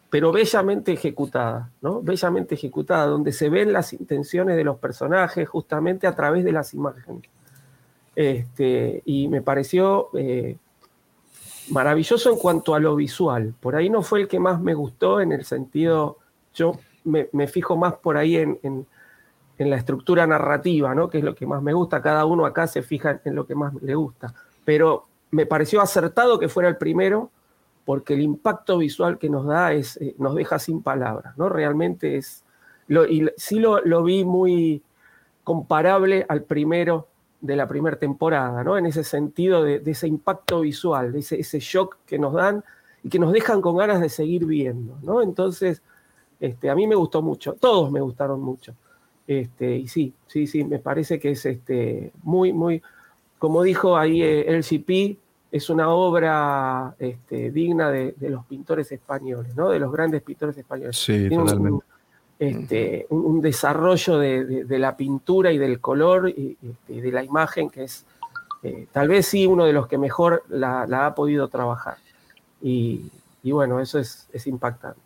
pero 0.08 0.32
bellamente 0.32 0.92
ejecutada, 0.92 1.70
¿no? 1.82 2.00
Bellamente 2.00 2.54
ejecutada, 2.54 3.06
donde 3.06 3.32
se 3.32 3.50
ven 3.50 3.72
las 3.72 3.92
intenciones 3.92 4.56
de 4.56 4.64
los 4.64 4.78
personajes 4.78 5.48
justamente 5.48 6.06
a 6.06 6.14
través 6.16 6.44
de 6.44 6.52
las 6.52 6.72
imágenes. 6.72 7.28
Este, 8.20 9.02
y 9.06 9.28
me 9.28 9.40
pareció 9.40 10.10
eh, 10.12 10.58
maravilloso 11.70 12.30
en 12.30 12.36
cuanto 12.38 12.74
a 12.74 12.78
lo 12.78 12.94
visual. 12.94 13.54
Por 13.58 13.76
ahí 13.76 13.88
no 13.88 14.02
fue 14.02 14.20
el 14.20 14.28
que 14.28 14.38
más 14.38 14.60
me 14.60 14.74
gustó 14.74 15.22
en 15.22 15.32
el 15.32 15.42
sentido, 15.46 16.18
yo 16.52 16.74
me, 17.04 17.28
fijo 17.48 17.78
más 17.78 17.94
por 17.94 18.18
ahí 18.18 18.36
en, 18.36 18.58
en- 18.62 18.86
en 19.56 19.70
la 19.70 19.76
estructura 19.76 20.26
narrativa, 20.26 20.94
¿no? 20.94 21.08
que 21.08 21.16
es 21.18 21.24
lo 21.24 21.34
que 21.34 21.46
más 21.46 21.62
me 21.62 21.72
gusta. 21.72 22.02
Cada 22.02 22.26
uno 22.26 22.44
acá 22.44 22.66
se 22.66 22.82
fija 22.82 23.22
en 23.24 23.34
lo 23.34 23.46
que 23.46 23.54
más 23.54 23.72
le 23.82 23.94
gusta. 23.94 24.34
Pero 24.66 25.06
me 25.30 25.46
pareció 25.46 25.80
acertado 25.80 26.38
que 26.38 26.48
fuera 26.50 26.68
el 26.68 26.76
primero, 26.76 27.30
porque 27.86 28.12
el 28.12 28.20
impacto 28.20 28.76
visual 28.76 29.16
que 29.18 29.30
nos 29.30 29.46
da 29.46 29.72
es, 29.72 29.96
eh, 29.96 30.14
nos 30.18 30.34
deja 30.34 30.58
sin 30.58 30.82
palabras. 30.82 31.38
¿no? 31.38 31.48
Realmente 31.48 32.16
es. 32.18 32.44
Lo, 32.86 33.06
y 33.06 33.30
sí 33.38 33.58
lo, 33.60 33.80
lo 33.82 34.02
vi 34.02 34.24
muy 34.24 34.82
comparable 35.42 36.26
al 36.28 36.42
primero 36.42 37.06
de 37.40 37.56
la 37.56 37.66
primera 37.66 37.98
temporada, 37.98 38.62
¿no? 38.62 38.76
En 38.76 38.86
ese 38.86 39.02
sentido 39.04 39.62
de, 39.64 39.80
de 39.80 39.90
ese 39.92 40.06
impacto 40.06 40.60
visual, 40.60 41.12
de 41.12 41.20
ese, 41.20 41.40
ese 41.40 41.58
shock 41.58 41.98
que 42.06 42.18
nos 42.18 42.34
dan 42.34 42.62
y 43.02 43.08
que 43.08 43.18
nos 43.18 43.32
dejan 43.32 43.60
con 43.60 43.76
ganas 43.76 44.00
de 44.00 44.08
seguir 44.08 44.44
viendo, 44.44 44.98
¿no? 45.02 45.22
Entonces, 45.22 45.82
este, 46.38 46.70
a 46.70 46.74
mí 46.74 46.86
me 46.86 46.94
gustó 46.94 47.22
mucho, 47.22 47.54
todos 47.54 47.90
me 47.90 48.00
gustaron 48.00 48.40
mucho. 48.40 48.74
Este, 49.26 49.76
y 49.76 49.88
sí, 49.88 50.12
sí, 50.26 50.46
sí, 50.46 50.64
me 50.64 50.78
parece 50.80 51.18
que 51.18 51.30
es 51.30 51.46
este, 51.46 52.12
muy, 52.22 52.52
muy, 52.52 52.82
como 53.38 53.62
dijo 53.62 53.96
ahí 53.96 54.22
eh, 54.22 54.44
LCP, 54.48 55.18
es 55.52 55.70
una 55.70 55.88
obra 55.90 56.94
este, 56.98 57.50
digna 57.50 57.90
de, 57.90 58.12
de 58.12 58.30
los 58.30 58.44
pintores 58.46 58.90
españoles, 58.92 59.54
¿no? 59.56 59.70
De 59.70 59.78
los 59.78 59.92
grandes 59.92 60.22
pintores 60.22 60.56
españoles. 60.56 60.96
Sí, 60.96 61.28
Tiene 61.28 61.36
totalmente. 61.36 61.72
un, 61.72 61.82
este, 62.40 63.06
un, 63.10 63.24
un 63.24 63.40
desarrollo 63.40 64.18
de, 64.18 64.44
de- 64.44 64.64
de 64.64 64.78
la 64.80 64.96
pintura 64.96 65.52
y 65.52 65.58
del 65.58 65.78
color 65.78 66.28
y, 66.30 66.56
y- 66.60 66.76
y 66.96 67.00
de 67.00 67.12
la 67.12 67.22
imagen 67.22 67.70
que 67.70 67.84
es 67.84 68.04
eh, 68.62 68.86
tal 68.92 69.08
vez 69.08 69.26
sí 69.26 69.46
uno 69.46 69.64
de 69.64 69.72
los 69.72 69.86
que 69.86 69.96
mejor 69.98 70.42
la, 70.48 70.86
la 70.86 71.06
ha 71.06 71.14
podido 71.14 71.48
trabajar. 71.48 71.96
Y, 72.60 73.10
y 73.42 73.52
bueno, 73.52 73.78
eso 73.80 73.98
es, 73.98 74.28
es 74.32 74.46
impactante. 74.46 75.00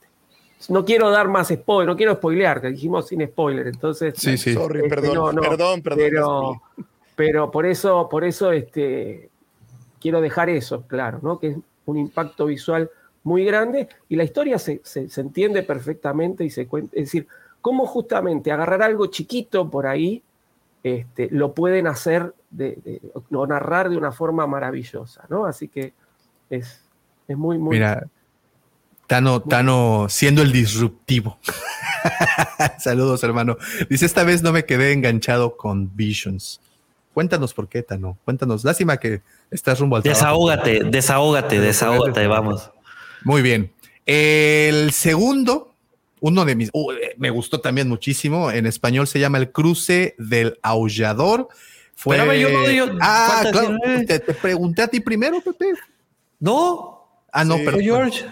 No 0.68 0.84
quiero 0.84 1.10
dar 1.10 1.28
más 1.28 1.48
spoiler, 1.48 1.86
no 1.88 1.96
quiero 1.96 2.14
spoilear, 2.14 2.60
que 2.60 2.68
dijimos 2.68 3.08
sin 3.08 3.24
spoiler, 3.26 3.66
entonces. 3.68 4.14
Sí, 4.16 4.38
sí. 4.38 4.54
Sorry, 4.54 4.78
Este, 4.78 4.88
perdón, 4.88 5.14
no, 5.14 5.32
no, 5.32 5.40
perdón, 5.42 5.82
perdón. 5.82 5.98
Pero, 5.98 6.62
pero 7.16 7.50
por 7.50 7.66
eso, 7.66 8.08
por 8.08 8.24
eso 8.24 8.50
este, 8.50 9.28
quiero 10.00 10.20
dejar 10.20 10.48
eso 10.50 10.82
claro, 10.88 11.18
¿no? 11.22 11.38
Que 11.38 11.48
es 11.48 11.56
un 11.86 11.98
impacto 11.98 12.46
visual 12.46 12.90
muy 13.24 13.44
grande 13.44 13.88
y 14.08 14.14
la 14.16 14.22
historia 14.24 14.58
se, 14.58 14.80
se- 14.84 15.08
se 15.08 15.20
entiende 15.20 15.62
perfectamente 15.64 16.44
y 16.44 16.50
se 16.50 16.66
cuenta. 16.66 16.90
Es 16.94 17.06
decir, 17.06 17.26
cómo 17.60 17.86
justamente 17.86 18.52
agarrar 18.52 18.82
algo 18.82 19.06
chiquito 19.06 19.68
por 19.70 19.86
ahí 19.86 20.22
este, 20.82 21.28
lo 21.30 21.54
pueden 21.54 21.86
hacer 21.86 22.34
de, 22.50 22.76
de- 22.84 23.00
o 23.32 23.46
narrar 23.46 23.88
de 23.88 23.96
una 23.96 24.12
forma 24.12 24.46
maravillosa, 24.46 25.24
¿no? 25.30 25.46
Así 25.46 25.66
que 25.68 25.92
es, 26.50 26.82
es 27.26 27.36
muy, 27.36 27.56
muy. 27.58 27.76
Mira, 27.76 28.06
Tano, 29.06 29.40
Tano 29.40 30.06
siendo 30.10 30.42
el 30.42 30.52
disruptivo. 30.52 31.38
Saludos, 32.78 33.22
hermano. 33.24 33.56
Dice, 33.88 34.04
esta 34.06 34.24
vez 34.24 34.42
no 34.42 34.52
me 34.52 34.64
quedé 34.64 34.92
enganchado 34.92 35.56
con 35.56 35.94
Visions. 35.96 36.60
Cuéntanos 37.14 37.54
por 37.54 37.68
qué, 37.68 37.82
Tano. 37.82 38.18
Cuéntanos. 38.24 38.64
Lástima 38.64 38.96
que 38.98 39.22
estás 39.50 39.78
rumbo 39.80 39.96
al 39.96 40.02
trabajo. 40.02 40.20
Desahógate, 40.20 40.84
desahógate, 40.84 41.60
desahógate, 41.60 42.26
vamos. 42.26 42.70
Muy 43.24 43.42
bien. 43.42 43.70
El 44.06 44.92
segundo, 44.92 45.72
uno 46.20 46.44
de 46.44 46.54
mis, 46.56 46.70
uh, 46.72 46.92
eh, 46.92 47.14
me 47.18 47.30
gustó 47.30 47.60
también 47.60 47.88
muchísimo. 47.88 48.50
En 48.50 48.66
español 48.66 49.06
se 49.06 49.18
llama 49.18 49.38
El 49.38 49.50
cruce 49.50 50.14
del 50.18 50.58
aullador. 50.62 51.48
Fue... 51.96 52.16
Espérame, 52.16 52.38
yo 52.40 52.50
no- 52.50 52.70
yo- 52.70 52.98
ah, 53.00 53.44
claro. 53.50 53.76
Te, 54.06 54.18
te 54.20 54.34
pregunté 54.34 54.82
a 54.82 54.88
ti 54.88 55.00
primero, 55.00 55.40
Pepe. 55.40 55.72
No. 56.40 57.06
Ah, 57.32 57.44
no, 57.44 57.56
Sí. 57.56 57.62
pero 57.64 57.78
George. 57.78 58.24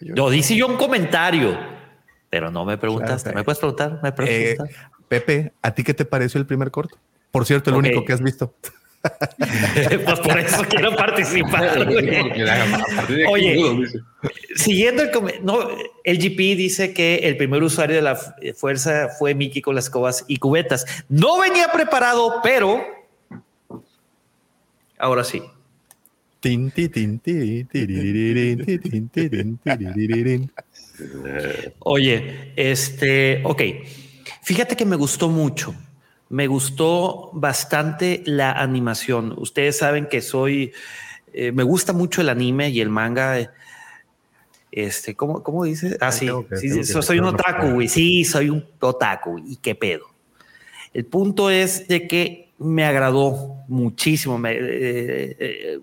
Yo 0.00 0.28
dice 0.28 0.54
yo 0.54 0.66
un 0.66 0.76
comentario, 0.76 1.58
pero 2.28 2.50
no 2.50 2.64
me 2.66 2.76
preguntaste. 2.76 3.30
Claro, 3.30 3.38
¿Me 3.38 3.44
puedes 3.44 3.58
preguntar? 3.58 4.00
¿Me 4.02 4.12
puedes 4.12 4.30
Eh, 4.30 4.54
preguntar? 4.56 4.90
Pepe, 5.08 5.52
¿a 5.62 5.70
ti 5.72 5.82
qué 5.84 5.94
te 5.94 6.04
pareció 6.04 6.38
el 6.38 6.46
primer 6.46 6.70
corto? 6.70 6.98
Por 7.30 7.46
cierto, 7.46 7.70
el 7.70 7.76
único 7.76 8.04
que 8.04 8.12
has 8.12 8.20
visto. 8.22 8.54
Pues 10.04 10.20
por 10.20 10.38
eso 10.38 10.62
quiero 10.68 10.94
participar. 10.96 11.88
Oye. 13.28 13.56
Siguiendo 14.54 15.02
el 15.02 15.10
no, 15.42 15.68
el 16.04 16.18
GP 16.18 16.38
dice 16.56 16.92
que 16.92 17.16
el 17.16 17.36
primer 17.36 17.62
usuario 17.62 17.96
de 17.96 18.02
la 18.02 18.16
fu- 18.16 18.30
fuerza 18.56 19.08
fue 19.18 19.34
Mickey 19.34 19.62
con 19.62 19.74
las 19.74 19.84
escobas 19.84 20.24
y 20.28 20.38
cubetas. 20.38 20.84
No 21.08 21.38
venía 21.40 21.70
preparado, 21.72 22.40
pero 22.42 22.82
ahora 24.98 25.24
sí. 25.24 25.42
Oye, 31.80 32.52
este, 32.56 33.42
ok. 33.44 33.62
Fíjate 34.42 34.76
que 34.76 34.84
me 34.84 34.96
gustó 34.96 35.28
mucho. 35.28 35.74
Me 36.28 36.46
gustó 36.48 37.30
bastante 37.32 38.22
la 38.26 38.52
animación. 38.52 39.34
Ustedes 39.38 39.78
saben 39.78 40.06
que 40.08 40.20
soy, 40.22 40.72
eh, 41.32 41.52
me 41.52 41.62
gusta 41.62 41.92
mucho 41.92 42.20
el 42.20 42.28
anime 42.28 42.70
y 42.70 42.80
el 42.80 42.88
manga. 42.88 43.52
Este, 44.72 45.14
¿cómo, 45.14 45.42
cómo 45.42 45.64
dice? 45.64 45.96
Ah, 46.00 46.10
sí, 46.12 46.26
que- 46.48 46.56
soy 47.02 47.18
un 47.18 47.24
otaku, 47.26 47.66
güey. 47.74 47.88
Sí, 47.88 48.24
soy 48.24 48.50
un 48.50 48.66
otaku. 48.80 49.38
¿Y 49.38 49.56
qué 49.56 49.74
pedo? 49.74 50.06
El 50.92 51.04
punto 51.06 51.50
es 51.50 51.86
de 51.88 52.06
que 52.08 52.50
me 52.58 52.84
agradó 52.84 53.56
muchísimo. 53.68 54.38
me- 54.38 54.52
eh, 54.52 55.36
eh, 55.38 55.78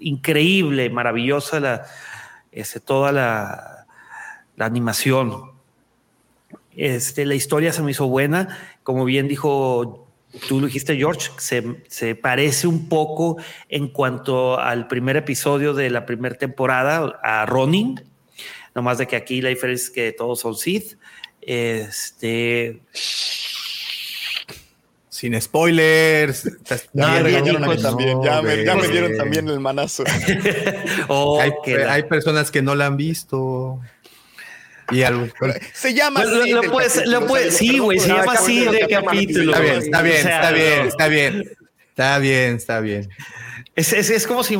increíble, 0.00 0.90
maravillosa 0.90 1.58
la, 1.60 1.86
este, 2.52 2.80
toda 2.80 3.12
la, 3.12 3.86
la 4.56 4.66
animación. 4.66 5.52
Este, 6.76 7.24
la 7.24 7.34
historia 7.34 7.72
se 7.72 7.82
me 7.82 7.92
hizo 7.92 8.06
buena. 8.08 8.73
Como 8.84 9.04
bien 9.04 9.26
dijo, 9.26 10.06
tú 10.46 10.60
lo 10.60 10.66
dijiste, 10.66 10.96
George, 10.96 11.30
se, 11.38 11.82
se 11.88 12.14
parece 12.14 12.68
un 12.68 12.88
poco 12.88 13.38
en 13.68 13.88
cuanto 13.88 14.60
al 14.60 14.86
primer 14.86 15.16
episodio 15.16 15.74
de 15.74 15.90
la 15.90 16.06
primera 16.06 16.36
temporada 16.36 17.18
a 17.22 17.44
Ronin. 17.46 18.00
Nomás 18.74 18.98
de 18.98 19.06
que 19.06 19.16
aquí 19.16 19.40
la 19.40 19.48
diferencia 19.48 19.86
es 19.86 19.90
que 19.90 20.12
todos 20.12 20.40
son 20.40 20.54
Sith. 20.54 20.96
Este. 21.40 22.80
Sin 25.08 25.40
spoilers. 25.40 26.44
Ya 26.92 27.22
me 27.22 27.30
hijos. 27.30 27.82
también. 27.82 28.22
Ya 28.22 28.42
me, 28.42 28.64
ya 28.64 28.74
me 28.74 28.80
güey. 28.80 28.92
dieron 28.92 29.16
también 29.16 29.48
el 29.48 29.60
manazo. 29.60 30.04
Oh, 31.08 31.40
hay, 31.40 31.52
hay 31.88 32.02
personas 32.04 32.50
que 32.50 32.62
no 32.62 32.74
la 32.74 32.86
han 32.86 32.96
visto. 32.96 33.80
Y 34.90 35.02
algo. 35.02 35.26
Se 35.72 35.94
llama 35.94 36.20
Pues, 36.22 36.32
lo- 36.32 36.42
así. 36.42 36.50
lo 36.52 36.60
del 36.62 36.70
puedes- 36.70 36.92
capítulo, 36.94 37.20
lo 37.20 37.26
puedes- 37.26 37.56
sí, 37.56 37.78
güey, 37.78 37.98
se 37.98 38.08
llama 38.08 38.32
así 38.32 38.64
de 38.64 38.86
capítulo. 38.88 39.52
Está 39.54 39.60
bien, 39.62 39.78
está 39.78 40.02
bien, 40.02 40.16
O 40.18 40.22
sea, 40.22 40.36
está 40.36 40.50
bien, 40.52 40.78
no. 40.82 40.88
está 40.88 41.08
bien. 41.08 41.42
Está 41.88 42.18
bien, 42.18 42.54
está 42.56 42.80
bien. 42.80 43.08
Es, 43.76 43.92
es, 43.92 44.10
es 44.10 44.26
como 44.26 44.42
si 44.44 44.58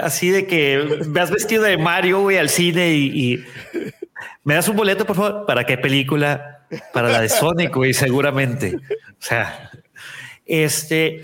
así 0.00 0.30
de 0.30 0.46
que 0.46 1.02
me 1.06 1.20
has 1.20 1.30
vestido 1.30 1.62
de 1.64 1.76
Mario, 1.78 2.20
güey, 2.20 2.38
al 2.38 2.48
cine 2.48 2.92
y, 2.94 3.34
y 3.34 3.44
me 4.44 4.54
das 4.54 4.68
un 4.68 4.76
boleto, 4.76 5.06
por 5.06 5.16
favor. 5.16 5.46
¿Para 5.46 5.64
qué 5.64 5.78
película? 5.78 6.66
Para 6.92 7.08
la 7.10 7.20
de 7.20 7.28
Sonic, 7.28 7.74
güey, 7.74 7.92
seguramente. 7.94 8.76
O 8.76 9.14
sea, 9.24 9.70
este 10.46 11.22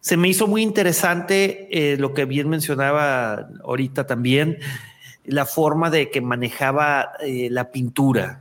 se 0.00 0.16
me 0.18 0.28
hizo 0.28 0.46
muy 0.46 0.62
interesante 0.62 1.68
eh, 1.70 1.96
lo 1.98 2.12
que 2.12 2.24
bien 2.26 2.48
mencionaba 2.50 3.48
ahorita 3.62 4.06
también, 4.06 4.58
la 5.24 5.46
forma 5.46 5.90
de 5.90 6.10
que 6.10 6.20
manejaba 6.20 7.12
eh, 7.20 7.48
la 7.50 7.70
pintura. 7.70 8.40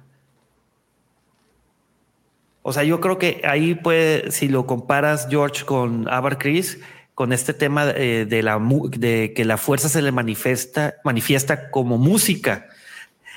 O 2.62 2.72
sea, 2.72 2.84
yo 2.84 3.02
creo 3.02 3.18
que 3.18 3.42
ahí 3.44 3.76
puede, 3.76 4.32
si 4.32 4.48
lo 4.48 4.66
comparas, 4.66 5.28
George, 5.30 5.66
con 5.66 6.08
Abar 6.10 6.38
Chris, 6.38 6.80
con 7.14 7.34
este 7.34 7.54
tema 7.54 7.90
eh, 7.96 8.26
de, 8.28 8.42
la, 8.42 8.60
de 8.98 9.34
que 9.36 9.44
la 9.46 9.58
fuerza 9.58 9.90
se 9.90 10.02
le 10.02 10.12
manifiesta, 10.12 10.96
manifiesta 11.04 11.70
como 11.72 11.98
música. 11.98 12.68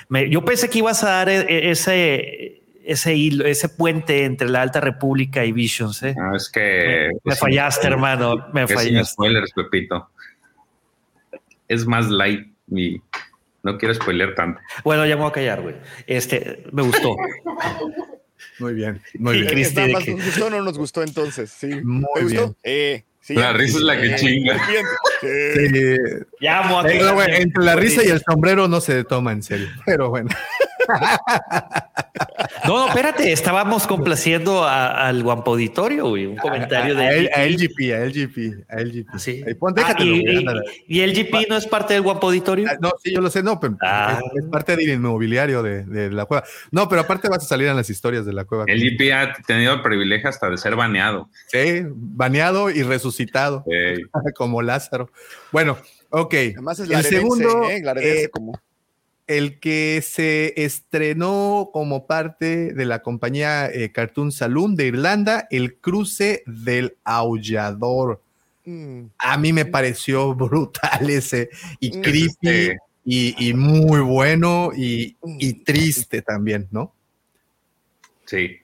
Me- 0.09 0.29
yo 0.29 0.45
pensé 0.45 0.69
que 0.69 0.79
ibas 0.79 1.03
a 1.03 1.09
dar 1.09 1.29
e- 1.29 1.41
e- 1.41 1.71
ese, 1.71 2.61
ese 2.85 3.15
hilo, 3.15 3.45
ese 3.45 3.67
puente 3.67 4.23
entre 4.23 4.47
la 4.49 4.61
Alta 4.61 4.79
República 4.79 5.43
y 5.43 5.51
Visions. 5.51 6.01
¿eh? 6.03 6.15
No, 6.17 6.33
es 6.35 6.49
que. 6.49 7.09
Me 7.25 7.33
es 7.33 7.39
fallaste, 7.39 7.81
sin- 7.83 7.91
hermano. 7.91 8.47
Me 8.53 8.65
sin 8.65 8.77
fallaste. 8.77 9.11
spoilers, 9.13 9.51
Pepito. 9.53 10.09
Es 11.67 11.85
más 11.85 12.09
light 12.09 12.47
y 12.71 12.99
no 13.71 13.77
quiero 13.77 13.93
spoiler 13.93 14.33
tanto. 14.35 14.59
Bueno, 14.83 15.05
ya 15.05 15.15
me 15.15 15.21
voy 15.21 15.29
a 15.29 15.33
callar, 15.33 15.61
güey. 15.61 15.75
Este, 16.07 16.63
me 16.71 16.81
gustó. 16.83 17.15
Muy 18.59 18.73
bien, 18.73 18.99
muy 19.19 19.35
bien. 19.41 19.47
Cristi, 19.47 19.75
Nada 19.75 19.87
de 19.87 19.93
más 19.93 20.03
que- 20.03 20.11
nos 20.15 20.25
gustó 20.25 20.45
o 20.45 20.49
no 20.49 20.61
nos 20.63 20.77
gustó 20.77 21.03
entonces. 21.03 21.51
Sí. 21.51 21.67
Muy 21.83 22.05
¿Te 22.15 22.23
gustó? 22.23 22.41
bien. 22.41 22.55
Eh, 22.63 23.03
sí. 23.19 23.33
La 23.35 23.53
risa 23.53 23.77
es 23.77 23.83
la 23.83 23.99
que 24.01 24.07
Eh, 24.07 24.15
chinga. 24.15 24.59
Sí. 25.21 25.67
Sí. 25.69 25.95
Ya 26.41 26.63
entre 27.37 27.63
la 27.63 27.75
risa 27.75 28.03
y 28.03 28.07
el 28.09 28.21
sombrero 28.21 28.67
no 28.67 28.81
se 28.81 29.03
toma 29.03 29.31
en 29.31 29.43
serio. 29.43 29.67
Pero 29.85 30.09
bueno. 30.09 30.29
No, 32.65 32.77
no, 32.79 32.87
espérate, 32.87 33.31
estábamos 33.31 33.87
complaciendo 33.87 34.63
a- 34.63 35.07
al 35.07 35.23
guampo 35.23 35.51
auditorio, 35.51 36.09
güey. 36.09 36.25
Un 36.25 36.37
comentario 36.37 36.97
a, 36.97 36.99
de 36.99 37.29
a 37.33 37.45
LGP, 37.45 37.93
a 37.93 37.99
LGP, 38.05 38.65
a 38.69 38.75
LGP. 38.81 39.17
Sí. 39.19 39.43
Ahí 39.45 39.53
pon, 39.53 39.73
Ah, 39.77 39.95
y, 39.99 40.21
güey, 40.21 40.45
y- 40.87 40.97
y 40.97 41.01
el 41.01 41.13
GP 41.13 41.47
no 41.49 41.55
es 41.57 41.65
parte 41.67 41.93
del 41.93 42.03
guampo 42.03 42.27
auditorio. 42.27 42.67
Ah, 42.69 42.77
No, 42.81 42.91
sí, 43.01 43.13
yo 43.13 43.21
lo 43.21 43.29
sé, 43.29 43.43
no, 43.43 43.59
pero 43.59 43.77
Ah. 43.81 44.19
es, 44.35 44.43
es 44.43 44.49
parte 44.49 44.75
del 44.75 44.89
inmobiliario 44.89 45.63
de, 45.63 45.83
de 45.83 46.09
la 46.11 46.25
cueva. 46.25 46.43
No, 46.71 46.89
pero 46.89 47.01
aparte 47.01 47.29
vas 47.29 47.43
a 47.43 47.47
salir 47.47 47.67
en 47.67 47.75
las 47.75 47.89
historias 47.89 48.25
de 48.25 48.33
la 48.33 48.43
cueva. 48.45 48.65
El 48.67 48.81
GP 48.81 49.13
ha 49.13 49.33
tenido 49.45 49.73
el 49.73 49.81
privilegio 49.81 50.29
hasta 50.29 50.49
de 50.49 50.57
ser 50.57 50.75
baneado. 50.75 51.29
Sí, 51.47 51.83
baneado 51.93 52.69
y 52.69 52.83
resucitado, 52.83 53.63
como 54.35 54.61
Lázaro. 54.61 55.09
Bueno, 55.51 55.77
ok. 56.09 56.33
Además 56.33 56.79
es 56.79 56.89
el 56.89 57.03
segundo, 57.03 57.69
¿eh? 57.69 57.81
Eh, 58.01 58.29
como. 58.29 58.59
El 59.27 59.59
que 59.59 60.01
se 60.01 60.53
estrenó 60.61 61.69
como 61.73 62.07
parte 62.07 62.73
de 62.73 62.85
la 62.85 63.01
compañía 63.01 63.67
eh, 63.69 63.91
Cartoon 63.91 64.31
Saloon 64.31 64.75
de 64.75 64.87
Irlanda, 64.87 65.47
el 65.51 65.75
cruce 65.75 66.43
del 66.45 66.95
aullador. 67.03 68.21
Mm. 68.65 69.07
A 69.17 69.37
mí 69.37 69.53
me 69.53 69.65
pareció 69.65 70.33
brutal 70.35 71.09
ese 71.09 71.49
y 71.79 71.97
Mm. 71.97 72.01
creepy 72.01 72.77
y, 73.05 73.49
y 73.49 73.53
muy 73.53 74.01
bueno 74.01 74.71
y, 74.75 75.15
y 75.39 75.53
triste 75.63 76.21
también, 76.21 76.67
¿no? 76.71 76.93
sí. 78.25 78.57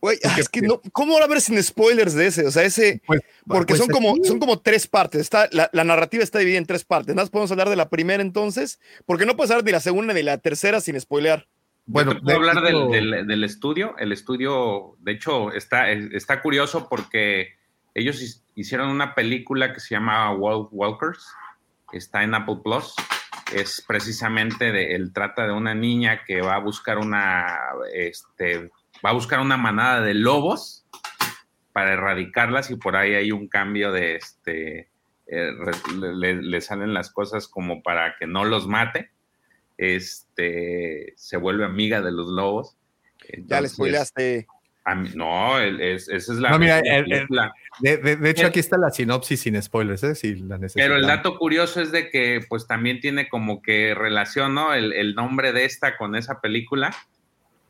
Güey, 0.00 0.18
es 0.38 0.48
que 0.48 0.62
no, 0.62 0.80
¿cómo 0.92 1.18
hablar 1.18 1.40
sin 1.40 1.62
spoilers 1.62 2.14
de 2.14 2.26
ese? 2.28 2.46
O 2.46 2.50
sea, 2.50 2.62
ese, 2.64 3.02
porque 3.46 3.74
pues 3.74 3.78
son, 3.80 3.88
como, 3.88 4.10
aquí- 4.12 4.24
son 4.24 4.38
como 4.38 4.60
tres 4.60 4.86
partes. 4.86 5.20
Está, 5.20 5.48
la, 5.52 5.68
la 5.72 5.84
narrativa 5.84 6.22
está 6.22 6.38
dividida 6.38 6.58
en 6.58 6.66
tres 6.66 6.84
partes. 6.84 7.14
Nada 7.14 7.24
más 7.24 7.30
podemos 7.30 7.50
hablar 7.50 7.68
de 7.68 7.76
la 7.76 7.88
primera 7.88 8.22
entonces, 8.22 8.80
porque 9.06 9.26
no 9.26 9.36
puedes 9.36 9.50
hablar 9.50 9.64
de 9.64 9.72
la 9.72 9.80
segunda 9.80 10.14
ni 10.14 10.22
la 10.22 10.38
tercera 10.38 10.80
sin 10.80 11.00
spoilear. 11.00 11.46
Bueno, 11.86 12.20
puedo 12.20 12.36
hablar 12.36 12.62
del, 12.62 12.90
del- 12.90 13.26
del 13.26 13.44
estudio. 13.44 13.96
El 13.98 14.12
estudio, 14.12 14.96
de 15.00 15.12
hecho, 15.12 15.52
está, 15.52 15.90
está 15.90 16.42
curioso 16.42 16.86
porque 16.88 17.54
ellos 17.94 18.42
hicieron 18.54 18.90
una 18.90 19.14
película 19.14 19.72
que 19.72 19.80
se 19.80 19.94
llama 19.94 20.32
Wall 20.34 20.68
Walkers. 20.70 21.26
Está 21.92 22.22
en 22.22 22.34
Apple 22.34 22.58
Plus. 22.62 22.94
Es 23.54 23.82
precisamente 23.88 24.70
de, 24.72 24.94
el 24.94 25.12
trata 25.14 25.46
de 25.46 25.52
una 25.54 25.74
niña 25.74 26.22
que 26.26 26.42
va 26.42 26.56
a 26.56 26.60
buscar 26.60 26.98
una, 26.98 27.56
este, 27.94 28.70
va 29.04 29.10
a 29.10 29.14
buscar 29.14 29.40
una 29.40 29.56
manada 29.56 30.00
de 30.00 30.14
lobos 30.14 30.84
para 31.72 31.92
erradicarlas 31.92 32.70
y 32.70 32.76
por 32.76 32.96
ahí 32.96 33.14
hay 33.14 33.30
un 33.32 33.48
cambio 33.48 33.92
de 33.92 34.16
este, 34.16 34.88
eh, 35.26 35.52
le, 36.16 36.42
le 36.42 36.60
salen 36.60 36.92
las 36.94 37.10
cosas 37.10 37.46
como 37.48 37.82
para 37.82 38.16
que 38.18 38.26
no 38.26 38.44
los 38.44 38.66
mate 38.66 39.10
este, 39.76 41.12
se 41.16 41.36
vuelve 41.36 41.64
amiga 41.64 42.00
de 42.02 42.12
los 42.12 42.26
lobos. 42.28 42.76
Ya 43.22 43.34
le 43.36 43.38
Entonces, 43.42 43.72
spoileaste. 43.72 44.46
mí- 44.96 45.10
no, 45.14 45.58
el- 45.60 45.80
es- 45.80 46.08
esa 46.08 46.32
es 46.32 46.38
la, 46.38 46.50
No, 46.50 46.58
mira, 46.58 46.80
la 46.82 46.96
el- 46.96 47.28
de, 47.80 47.96
de- 47.98 48.16
de 48.16 48.30
hecho, 48.30 48.42
El- 48.42 48.48
aquí 48.48 48.58
está 48.60 48.76
la 48.78 48.90
sinopsis 48.90 49.40
sin 49.40 49.60
spoilers, 49.62 50.02
¿eh? 50.02 50.14
Si 50.14 50.34
la. 50.36 50.58
Pero 50.74 50.96
el 50.96 51.06
dato 51.06 51.36
curioso 51.38 51.80
es 51.80 51.92
de 51.92 52.10
que 52.10 52.40
pues 52.48 52.66
también 52.66 53.00
tiene 53.00 53.28
como 53.28 53.60
que 53.62 53.94
relación, 53.94 54.54
¿no? 54.54 54.72
El, 54.74 54.92
el 54.94 55.14
nombre 55.14 55.52
de 55.52 55.64
esta 55.64 55.96
con 55.96 56.16
esa 56.16 56.40
película, 56.40 56.94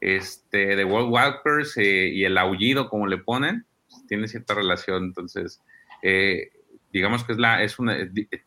este, 0.00 0.76
de 0.76 0.84
World 0.84 1.10
Walkers 1.10 1.76
eh, 1.76 2.08
y 2.08 2.24
el 2.24 2.38
aullido, 2.38 2.88
como 2.88 3.06
le 3.06 3.18
ponen, 3.18 3.64
tiene 4.08 4.28
cierta 4.28 4.54
relación. 4.54 5.04
Entonces, 5.04 5.60
eh, 6.02 6.50
digamos 6.92 7.24
que 7.24 7.32
es 7.32 7.38
la, 7.38 7.62
es 7.62 7.78
una, 7.78 7.96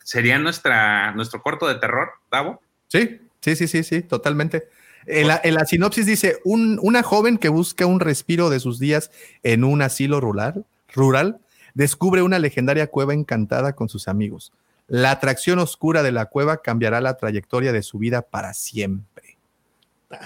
sería 0.03 0.39
nuestra, 0.39 1.11
nuestro 1.13 1.41
corto 1.41 1.67
de 1.67 1.75
terror, 1.75 2.09
Davo. 2.31 2.61
Sí, 2.87 3.19
sí, 3.41 3.55
sí, 3.55 3.67
sí, 3.67 3.83
sí, 3.83 4.01
totalmente. 4.01 4.67
En 5.05 5.27
la, 5.27 5.41
la 5.43 5.65
sinopsis 5.65 6.05
dice, 6.05 6.37
un- 6.43 6.79
una 6.81 7.01
joven 7.03 7.37
que 7.37 7.49
busca 7.49 7.85
un 7.85 7.99
respiro 7.99 8.49
de 8.49 8.59
sus 8.59 8.79
días 8.79 9.11
en 9.43 9.63
un 9.63 9.81
asilo 9.81 10.19
rural, 10.21 10.65
rural, 10.93 11.39
descubre 11.73 12.21
una 12.21 12.37
legendaria 12.39 12.87
cueva 12.87 13.13
encantada 13.13 13.73
con 13.73 13.89
sus 13.89 14.07
amigos. 14.07 14.51
La 14.87 15.11
atracción 15.11 15.57
oscura 15.59 16.03
de 16.03 16.11
la 16.11 16.25
cueva 16.25 16.61
cambiará 16.61 16.99
la 17.01 17.15
trayectoria 17.17 17.71
de 17.71 17.81
su 17.81 17.97
vida 17.97 18.21
para 18.21 18.53
siempre. 18.53 19.10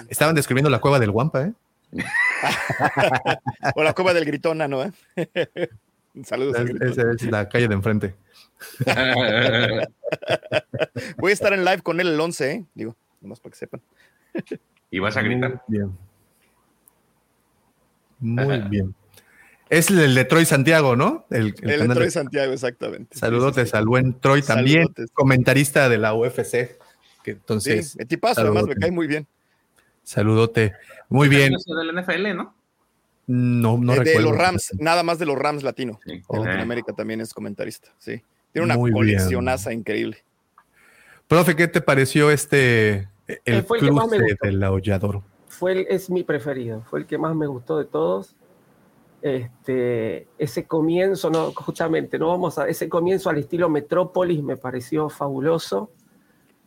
Estaban 0.10 0.36
describiendo 0.36 0.70
la 0.70 0.80
cueva 0.80 1.00
del 1.00 1.12
Guampa, 1.12 1.44
¿eh? 1.44 1.54
o 3.76 3.84
la 3.84 3.94
cueva 3.94 4.14
del 4.14 4.26
gritona, 4.26 4.68
¿no? 4.68 4.92
Saludos. 6.24 6.56
al 6.56 6.64
Es- 6.68 6.74
Gritón. 6.74 6.90
Esa 6.90 7.12
es 7.12 7.32
la 7.32 7.50
calle 7.50 7.68
de 7.68 7.74
enfrente. 7.76 8.16
Voy 11.18 11.32
a 11.32 11.34
estar 11.34 11.54
en 11.54 11.66
live 11.66 11.82
con 11.82 12.00
él 12.00 12.08
el 12.08 12.20
11, 12.20 12.52
¿eh? 12.52 12.66
Digo, 12.74 12.96
nomás 13.22 13.40
para 13.40 13.52
que 13.52 13.58
sepan. 13.58 13.82
Y 14.92 15.00
vas 15.00 15.18
a 15.18 15.22
gritar. 15.22 15.62
Muy 15.68 15.78
bien. 15.78 15.98
Muy 18.20 18.60
bien. 18.70 18.96
Es 19.70 19.90
el 19.90 20.14
de 20.16 20.26
Troy 20.26 20.46
Santiago, 20.46 20.96
¿no? 20.96 21.26
El, 21.32 21.54
el 21.62 21.70
El 21.72 21.80
canal 21.80 21.96
Troy 21.96 22.06
de- 22.08 22.12
Santiago, 22.12 22.54
exactamente. 22.54 23.18
Saludotes 23.18 23.74
al 23.74 23.86
buen 23.86 24.20
Troy 24.20 24.42
también, 24.42 24.84
Saludotes. 24.84 25.12
comentarista 25.12 25.90
de 25.90 25.98
la 25.98 26.14
UFC. 26.14 26.78
Que 27.24 27.32
entonces, 27.32 27.92
sí, 27.92 27.98
el 28.00 28.08
tipazo, 28.08 28.42
además 28.42 28.66
me 28.68 28.76
cae 28.76 28.92
muy 28.92 29.08
bien. 29.08 29.26
Saludote. 30.06 30.74
Muy 31.10 31.28
bien. 31.28 31.52
Del 31.66 32.02
NFL, 32.02 32.34
¿no? 32.36 32.56
No, 33.28 33.78
no 33.78 33.94
de 33.94 34.00
recuerdo. 34.00 34.30
los 34.30 34.38
Rams, 34.38 34.72
nada 34.80 35.04
más 35.04 35.20
de 35.20 35.26
los 35.26 35.38
Rams 35.38 35.64
latino. 35.64 36.00
Sí. 36.06 36.22
En 36.30 36.44
Latinoamérica 36.44 36.94
también 36.94 37.20
es 37.22 37.34
comentarista, 37.34 37.90
sí. 37.98 38.22
Tiene 38.54 38.66
una 38.68 38.76
Muy 38.78 38.92
bien. 38.92 39.00
coleccionaza 39.18 39.74
increíble. 39.74 40.24
Profe, 41.28 41.56
¿qué 41.56 41.68
te 41.68 41.82
pareció 41.82 42.30
este 42.32 43.10
el 43.28 43.56
Eh, 43.56 43.64
fue 43.64 43.80
el 43.80 43.86
que 43.86 43.92
más 43.92 44.08
me 44.08 44.18
cruce 44.18 44.34
gustó. 44.34 44.48
del 44.48 44.64
aullador? 44.64 45.22
fue 45.48 45.72
el- 45.72 45.88
es 45.90 46.10
mi 46.10 46.24
preferido, 46.24 46.84
fue 46.90 47.00
el 47.00 47.06
que 47.08 47.18
más 47.18 47.34
me 47.36 47.48
gustó 47.48 47.78
de 47.80 47.86
todos. 47.86 48.36
Este, 49.24 50.28
ese 50.38 50.66
comienzo, 50.68 51.32
no, 51.32 51.52
justamente, 51.52 52.20
no 52.20 52.28
vamos 52.28 52.60
a 52.60 52.68
ese 52.68 52.88
comienzo 52.88 53.30
al 53.32 53.40
estilo 53.40 53.70
Metrópolis 53.70 54.44
me 54.44 54.56
pareció 54.56 55.10
fabuloso. 55.10 55.90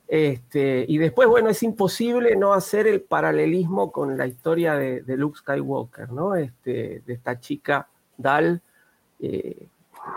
Este, 0.08 0.86
y 0.88 0.96
después, 0.96 1.28
bueno, 1.28 1.50
es 1.50 1.62
imposible 1.62 2.34
no 2.34 2.54
hacer 2.54 2.86
el 2.86 3.02
paralelismo 3.02 3.92
con 3.92 4.16
la 4.16 4.26
historia 4.26 4.74
de, 4.74 5.02
de 5.02 5.16
Luke 5.18 5.38
Skywalker, 5.38 6.10
¿no? 6.10 6.34
Este, 6.34 7.02
de 7.06 7.12
esta 7.12 7.38
chica 7.38 7.88
Dal, 8.16 8.62
eh, 9.20 9.66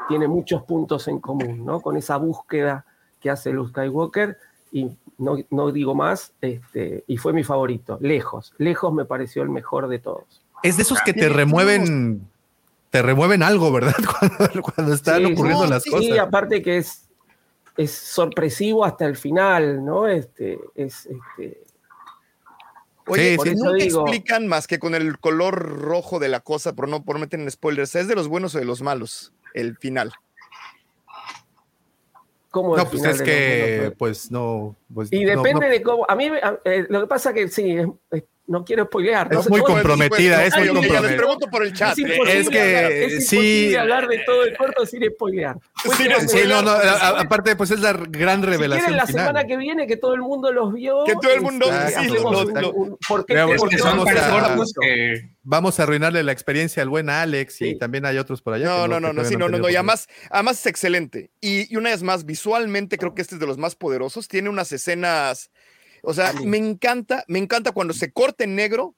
tiene 0.07 0.29
muchos 0.29 0.63
puntos 0.63 1.09
en 1.09 1.19
común, 1.19 1.65
¿no? 1.65 1.81
Con 1.81 1.97
esa 1.97 2.15
búsqueda 2.15 2.85
que 3.19 3.29
hace 3.29 3.51
Luke 3.51 3.71
Skywalker 3.71 4.37
y 4.71 4.89
no, 5.17 5.37
no 5.49 5.71
digo 5.71 5.93
más, 5.93 6.31
este, 6.39 7.03
y 7.05 7.17
fue 7.17 7.33
mi 7.33 7.43
favorito, 7.43 7.97
lejos, 8.01 8.53
lejos 8.57 8.93
me 8.93 9.03
pareció 9.03 9.43
el 9.43 9.49
mejor 9.49 9.89
de 9.89 9.99
todos. 9.99 10.41
Es 10.63 10.77
de 10.77 10.83
esos 10.83 11.01
que 11.01 11.13
te 11.13 11.27
remueven, 11.27 12.27
te 12.89 13.01
remueven 13.01 13.43
algo, 13.43 13.71
¿verdad? 13.71 13.95
Cuando, 14.19 14.61
cuando 14.61 14.93
están 14.93 15.25
Sí, 15.25 15.33
ocurriendo 15.33 15.65
sí, 15.65 15.69
las 15.69 15.83
sí, 15.83 15.89
cosas. 15.91 16.05
Y 16.05 16.17
aparte 16.17 16.61
que 16.61 16.77
es, 16.77 17.09
es 17.83 17.91
sorpresivo 17.91 18.83
hasta 18.85 19.05
el 19.05 19.15
final, 19.15 19.83
¿no? 19.83 20.07
Este, 20.07 20.59
es, 20.75 21.05
este, 21.07 21.63
Oye, 23.07 23.31
Sí, 23.31 23.37
por 23.37 23.47
sí. 23.47 23.53
eso 23.55 23.63
Por 23.65 23.77
eso 23.77 23.85
digo- 23.87 24.01
explican 24.07 24.47
más 24.47 24.67
que 24.67 24.79
con 24.79 24.93
el 24.95 25.19
color 25.19 25.55
rojo 25.81 26.19
de 26.19 26.29
la 26.29 26.39
cosa, 26.39 26.73
por 26.75 26.87
no 26.87 27.03
por 27.03 27.17
meter 27.19 27.39
en 27.39 27.49
spoilers, 27.49 27.95
¿es 27.95 28.07
de 28.07 28.15
los 28.15 28.27
buenos 28.27 28.53
o 28.55 28.59
de 28.59 28.65
los 28.65 28.81
malos? 28.81 29.33
El 29.53 29.75
final. 29.77 30.11
¿cómo 32.51 32.75
No, 32.75 32.85
pues 32.89 33.03
es 33.03 33.21
que, 33.21 33.81
los- 33.85 33.93
pues 33.97 34.31
no. 34.31 34.75
Pues, 34.93 35.11
Y 35.11 35.23
no, 35.23 35.37
depende 35.41 35.65
no. 35.67 35.71
de 35.71 35.81
cómo. 35.81 36.05
A 36.07 36.15
mí, 36.15 36.29
eh, 36.65 36.85
lo 36.89 37.01
que 37.01 37.07
pasa 37.07 37.33
que 37.33 37.47
sí, 37.47 37.77
es- 37.77 37.87
es- 38.11 38.23
no 38.51 38.63
quiero 38.63 38.85
spoilear. 38.85 39.27
Es 39.31 39.45
no 39.45 39.49
muy 39.49 39.61
comprometida, 39.61 40.45
es 40.45 40.55
muy 40.57 40.67
comprometida. 40.67 41.15
pregunto 41.17 41.47
por 41.49 41.63
el 41.65 41.73
chat. 41.73 41.93
Es 41.93 41.99
imposible, 41.99 42.39
Es 42.39 42.49
que, 42.49 42.77
hablar, 42.77 42.91
es 42.91 43.27
sí. 43.27 43.75
hablar 43.75 44.07
de 44.07 44.19
todo 44.25 44.43
el 44.43 44.55
corto 44.57 44.85
sin 44.85 45.03
spoilear. 45.09 45.55
Sí, 46.27 46.39
no, 46.47 46.61
no, 46.61 46.71
aparte, 46.71 47.55
pues 47.55 47.71
es 47.71 47.79
la 47.79 47.93
gran 47.93 48.41
Si 48.41 48.47
revelación 48.47 48.85
quieren 48.85 48.97
la 48.97 49.07
final. 49.07 49.25
semana 49.27 49.47
que 49.47 49.57
viene 49.57 49.87
que 49.87 49.97
todo 49.97 50.13
el 50.13 50.21
mundo 50.21 50.51
los 50.51 50.73
vio. 50.73 51.03
Que 51.05 51.13
todo 51.15 51.31
el 51.33 51.41
mundo- 51.41 51.65
este, 51.71 51.99
sí, 52.01 52.05
Es 52.05 52.11
que 52.11 53.77
son 53.79 53.97
vamos 55.43 55.79
a- 55.79 55.83
arruinarle 55.83 56.23
la 56.23 56.31
experiencia 56.31 56.83
al 56.83 56.89
buen 56.89 57.09
Alex 57.09 57.61
y 57.61 57.71
Sí. 57.71 57.77
también 57.77 58.05
hay 58.05 58.17
otros 58.17 58.41
por 58.41 58.53
allá. 58.53 58.65
No, 58.65 58.87
no, 58.87 58.99
no, 58.99 59.13
no, 59.13 59.25
sí, 59.25 59.35
no, 59.35 59.49
no, 59.49 59.57
no, 59.57 59.69
y 59.69 59.75
además, 59.75 60.07
además 60.29 60.59
es 60.59 60.65
excelente. 60.67 61.31
Y, 61.41 61.71
y 61.73 61.77
una 61.77 61.89
vez 61.89 62.03
más, 62.03 62.25
visualmente 62.25 62.97
creo 62.97 63.15
que 63.15 63.21
este 63.21 63.35
es 63.35 63.41
de 63.41 63.47
los 63.47 63.57
más 63.57 63.75
poderosos. 63.75 64.27
Tiene 64.27 64.49
unas 64.49 64.71
escenas, 64.71 65.49
o 66.01 66.13
sea, 66.13 66.33
me 66.33 66.57
encanta, 66.57 67.23
me 67.27 67.39
encanta 67.39 67.71
cuando 67.71 67.93
se 67.93 68.11
corta 68.11 68.43
en 68.43 68.55
negro 68.55 68.95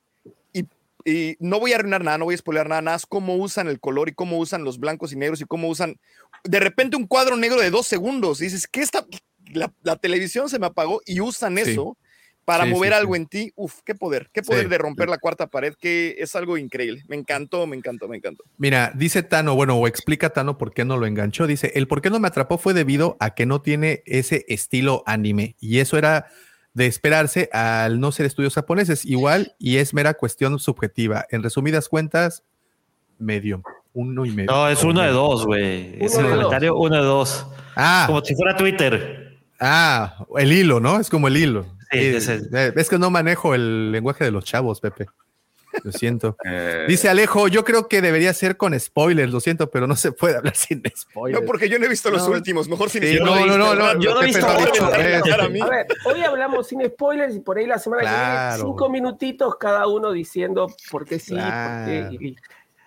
y, 0.53 0.65
y 1.05 1.35
no 1.39 1.59
voy 1.59 1.73
a 1.73 1.75
arruinar 1.75 2.03
nada, 2.03 2.17
no 2.17 2.25
voy 2.25 2.35
a 2.35 2.37
spoiler 2.37 2.67
nada, 2.67 2.81
nada, 2.81 2.97
es 2.97 3.05
cómo 3.05 3.35
usan 3.35 3.67
el 3.67 3.79
color 3.79 4.09
y 4.09 4.13
cómo 4.13 4.37
usan 4.37 4.63
los 4.63 4.79
blancos 4.79 5.11
y 5.13 5.15
negros 5.15 5.41
y 5.41 5.45
cómo 5.45 5.67
usan 5.67 5.97
de 6.43 6.59
repente 6.59 6.97
un 6.97 7.07
cuadro 7.07 7.35
negro 7.37 7.59
de 7.59 7.69
dos 7.71 7.87
segundos. 7.87 8.41
Y 8.41 8.45
dices, 8.45 8.67
¿qué 8.67 8.81
está? 8.81 9.05
La, 9.53 9.71
la 9.83 9.95
televisión 9.97 10.49
se 10.49 10.59
me 10.59 10.65
apagó 10.65 11.01
y 11.05 11.19
usan 11.19 11.57
Sí. 11.57 11.71
eso 11.71 11.97
para 12.45 12.65
Sí, 12.65 12.71
mover 12.71 12.91
sí, 12.91 12.97
algo 12.97 13.15
en 13.15 13.25
ti. 13.25 13.53
Uf, 13.55 13.79
qué 13.85 13.95
poder, 13.95 14.29
qué 14.33 14.41
poder 14.43 14.67
de 14.67 14.77
romper 14.77 15.07
la 15.07 15.17
cuarta 15.17 15.47
pared, 15.47 15.73
que 15.79 16.15
es 16.19 16.35
algo 16.35 16.57
increíble. 16.57 17.03
Me 17.07 17.15
encantó, 17.15 17.65
me 17.67 17.77
encantó, 17.77 18.09
me 18.09 18.17
encantó. 18.17 18.43
Mira, 18.57 18.91
dice 18.95 19.23
Tano, 19.23 19.55
bueno, 19.55 19.77
o 19.77 19.87
explica 19.87 20.31
Tano 20.31 20.57
por 20.57 20.73
qué 20.73 20.83
no 20.83 20.97
lo 20.97 21.05
enganchó. 21.05 21.47
Dice, 21.47 21.71
el 21.75 21.87
por 21.87 22.01
qué 22.01 22.09
no 22.09 22.19
me 22.19 22.27
atrapó 22.27 22.57
fue 22.57 22.73
debido 22.73 23.15
a 23.21 23.33
que 23.33 23.45
no 23.45 23.61
tiene 23.61 24.03
ese 24.05 24.45
estilo 24.49 25.03
anime. 25.05 25.55
Y 25.61 25.79
eso 25.79 25.97
era 25.97 26.27
de 26.73 26.87
esperarse 26.87 27.49
al 27.53 27.99
no 27.99 28.11
ser 28.11 28.25
estudios 28.25 28.55
japoneses. 28.55 29.05
Igual, 29.05 29.55
y 29.59 29.77
es 29.77 29.93
mera 29.93 30.13
cuestión 30.15 30.57
subjetiva. 30.59 31.25
En 31.29 31.43
resumidas 31.43 31.87
cuentas, 31.89 32.43
medio. 33.19 33.61
Uno 33.93 34.25
y 34.25 34.31
medio. 34.31 34.51
No, 34.51 34.67
es 34.69 34.83
uno 34.83 35.01
de 35.01 35.09
dos, 35.11 35.45
güey. 35.45 36.03
Es 36.03 36.15
el 36.17 36.27
comentario 36.27 36.75
uno 36.75 36.95
de 36.95 37.03
dos. 37.03 37.45
Ah, 37.75 38.05
Como 38.07 38.23
si 38.25 38.35
fuera 38.35 38.57
Twitter. 38.57 39.37
ah, 39.59 40.25
el 40.37 40.51
hilo, 40.51 40.79
¿no? 40.79 40.99
Es 40.99 41.09
como 41.09 41.27
el 41.27 41.37
hilo. 41.37 41.63
Sí, 41.91 41.99
Eh, 41.99 42.17
ese- 42.17 42.41
eh, 42.51 42.73
es 42.75 42.89
que 42.89 42.97
no 42.97 43.11
manejo 43.11 43.53
el 43.53 43.91
lenguaje 43.91 44.23
de 44.23 44.31
los 44.31 44.43
chavos, 44.45 44.81
Pepe. 44.81 45.05
Lo 45.83 45.91
siento. 45.91 46.37
eh, 46.45 46.85
Dice 46.87 47.09
Alejo, 47.09 47.47
yo 47.47 47.63
creo 47.63 47.87
que 47.87 48.01
debería 48.01 48.33
ser 48.33 48.57
con 48.57 48.79
spoilers, 48.79 49.31
lo 49.31 49.39
siento, 49.39 49.71
pero 49.71 49.87
no 49.87 49.95
se 49.95 50.11
puede 50.11 50.35
hablar 50.37 50.55
sin 50.55 50.83
spoilers. 50.95 51.41
No, 51.41 51.47
porque 51.47 51.69
yo 51.69 51.79
no 51.79 51.85
he 51.85 51.89
visto 51.89 52.09
los 52.11 52.27
No. 52.27 52.33
últimos. 52.35 52.67
Mejor 52.69 52.89
sin 52.89 53.03
Sí, 53.03 53.17
no, 53.19 53.45
no, 53.45 53.57
no, 53.57 53.73
no, 53.75 53.99
yo 53.99 54.13
no 54.13 54.21
he 54.21 54.25
visto 54.25 54.45
dicho 54.45 54.73
eso. 54.73 54.85
a 54.85 54.97
ver, 55.69 55.87
hoy 56.05 56.21
hablamos 56.21 56.67
sin 56.67 56.85
spoilers 56.85 57.35
y 57.35 57.39
por 57.39 57.57
ahí 57.57 57.65
la 57.65 57.79
semana 57.79 58.01
que 58.03 58.07
Claro. 58.07 58.55
viene 58.55 58.69
cinco 58.69 58.89
minutitos 58.89 59.55
cada 59.57 59.87
uno 59.87 60.11
diciendo 60.11 60.67
por 60.91 61.05
qué 61.05 61.19
sí, 61.19 61.33
Claro. 61.33 61.85
por 61.85 62.17
qué. 62.19 62.25
y- 62.25 62.35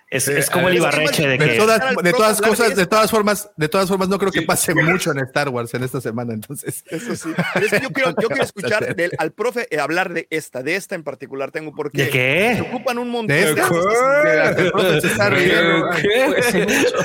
Es, 0.08 0.28
es 0.28 0.48
como 0.50 0.68
el 0.68 0.76
Ibarreche 0.76 1.26
de 1.26 1.36
de 1.36 1.48
que. 1.50 1.54
todas, 1.56 1.80
de 2.00 2.12
todas 2.12 2.40
cosas, 2.40 2.68
de 2.70 2.74
de 2.76 2.86
todas 2.86 3.10
formas, 3.10 3.50
de 3.56 3.68
todas 3.68 3.88
formas, 3.88 4.08
no 4.08 4.18
creo 4.20 4.30
que 4.30 4.42
pase 4.42 4.72
mucho 4.72 5.10
en 5.10 5.18
Star 5.18 5.48
Wars 5.48 5.74
en 5.74 5.82
esta 5.82 6.00
semana, 6.00 6.32
entonces. 6.32 6.84
Eso 6.90 7.16
sí. 7.16 7.30
Pero 7.54 7.66
es 7.66 7.72
que 7.72 7.80
yo 7.80 7.90
quiero, 7.90 8.10
yo 8.22 8.28
quiero 8.28 8.42
escuchar 8.44 8.94
del- 8.94 9.10
al 9.18 9.32
profe 9.32 9.66
eh, 9.68 9.80
hablar 9.80 10.12
de 10.12 10.28
esta, 10.30 10.62
de 10.62 10.76
esta 10.76 10.94
en 10.94 11.02
particular. 11.02 11.50
Tengo 11.50 11.74
porque 11.74 12.04
¿De 12.04 12.10
qué? 12.10 12.52
se 12.54 12.60
ocupan 12.62 12.98
un 12.98 13.08
montón 13.10 13.36
¿De 13.36 13.44
de 13.46 13.50
esta? 13.50 13.66
cosas. 13.68 14.58
El 14.58 14.70
profe 14.70 15.00
se 15.00 15.06
está 15.08 15.28
riendo. 15.30 15.86
Puede 15.90 16.42
ser 16.42 16.68
mucho. 16.68 16.96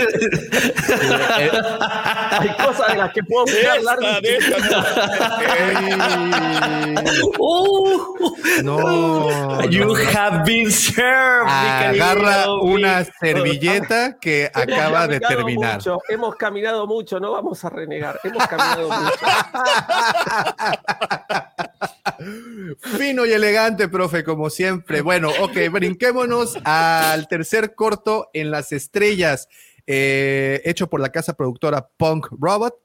Hay 2.32 2.50
cosas 2.64 2.88
de 2.92 2.98
las 2.98 3.14
que 3.14 3.24
puedo 3.24 3.46
De 3.46 3.68
hablar. 3.68 3.98
esta, 4.22 4.60
de 5.42 5.52
Uh, 7.40 7.98
No. 8.64 9.62
you 9.70 9.86
no. 9.86 9.96
have 9.96 10.44
been 10.46 10.70
served. 10.72 11.48
Agarra 11.50 12.46
Obi. 12.48 12.84
Una 13.00 13.06
servilleta 13.20 14.18
que 14.20 14.50
acaba 14.54 15.08
de 15.08 15.20
terminar. 15.20 15.76
mucho, 15.76 16.00
hemos 16.10 16.36
caminado 16.36 16.88
mucho, 16.88 17.20
no 17.20 17.32
vamos 17.32 17.64
a 17.64 17.70
renegar. 17.70 18.20
Hemos 18.24 18.48
caminado 18.48 18.90
mucho. 18.90 19.26
Fino 22.98 23.26
y 23.26 23.32
elegante, 23.34 23.88
profe, 23.88 24.24
como 24.24 24.50
siempre. 24.50 25.02
Bueno, 25.02 25.30
ok, 25.42 25.58
brinquémonos 25.72 26.58
al 26.64 27.28
tercer 27.28 27.76
corto 27.76 28.30
en 28.34 28.52
las 28.52 28.72
estrellas, 28.72 29.48
eh, 29.88 30.62
hecho 30.66 30.90
por 30.90 31.00
la 31.00 31.10
casa 31.10 31.34
productora 31.34 31.90
Punk 31.98 32.28
Robot. 32.40 32.76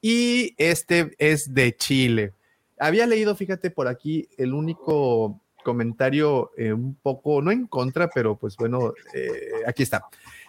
Y 0.00 0.54
este 0.58 1.14
es 1.18 1.54
de 1.54 1.76
Chile. 1.76 2.34
Había 2.78 3.06
leído, 3.06 3.36
fíjate, 3.36 3.70
por 3.70 3.86
aquí 3.86 4.28
el 4.36 4.52
único 4.52 5.41
comentario 5.62 6.50
eh, 6.56 6.72
un 6.72 6.94
poco, 6.94 7.40
no 7.42 7.50
en 7.50 7.66
contra, 7.66 8.08
pero 8.08 8.36
pues 8.36 8.56
bueno, 8.56 8.92
eh, 9.14 9.62
aquí 9.66 9.82
está. 9.82 10.06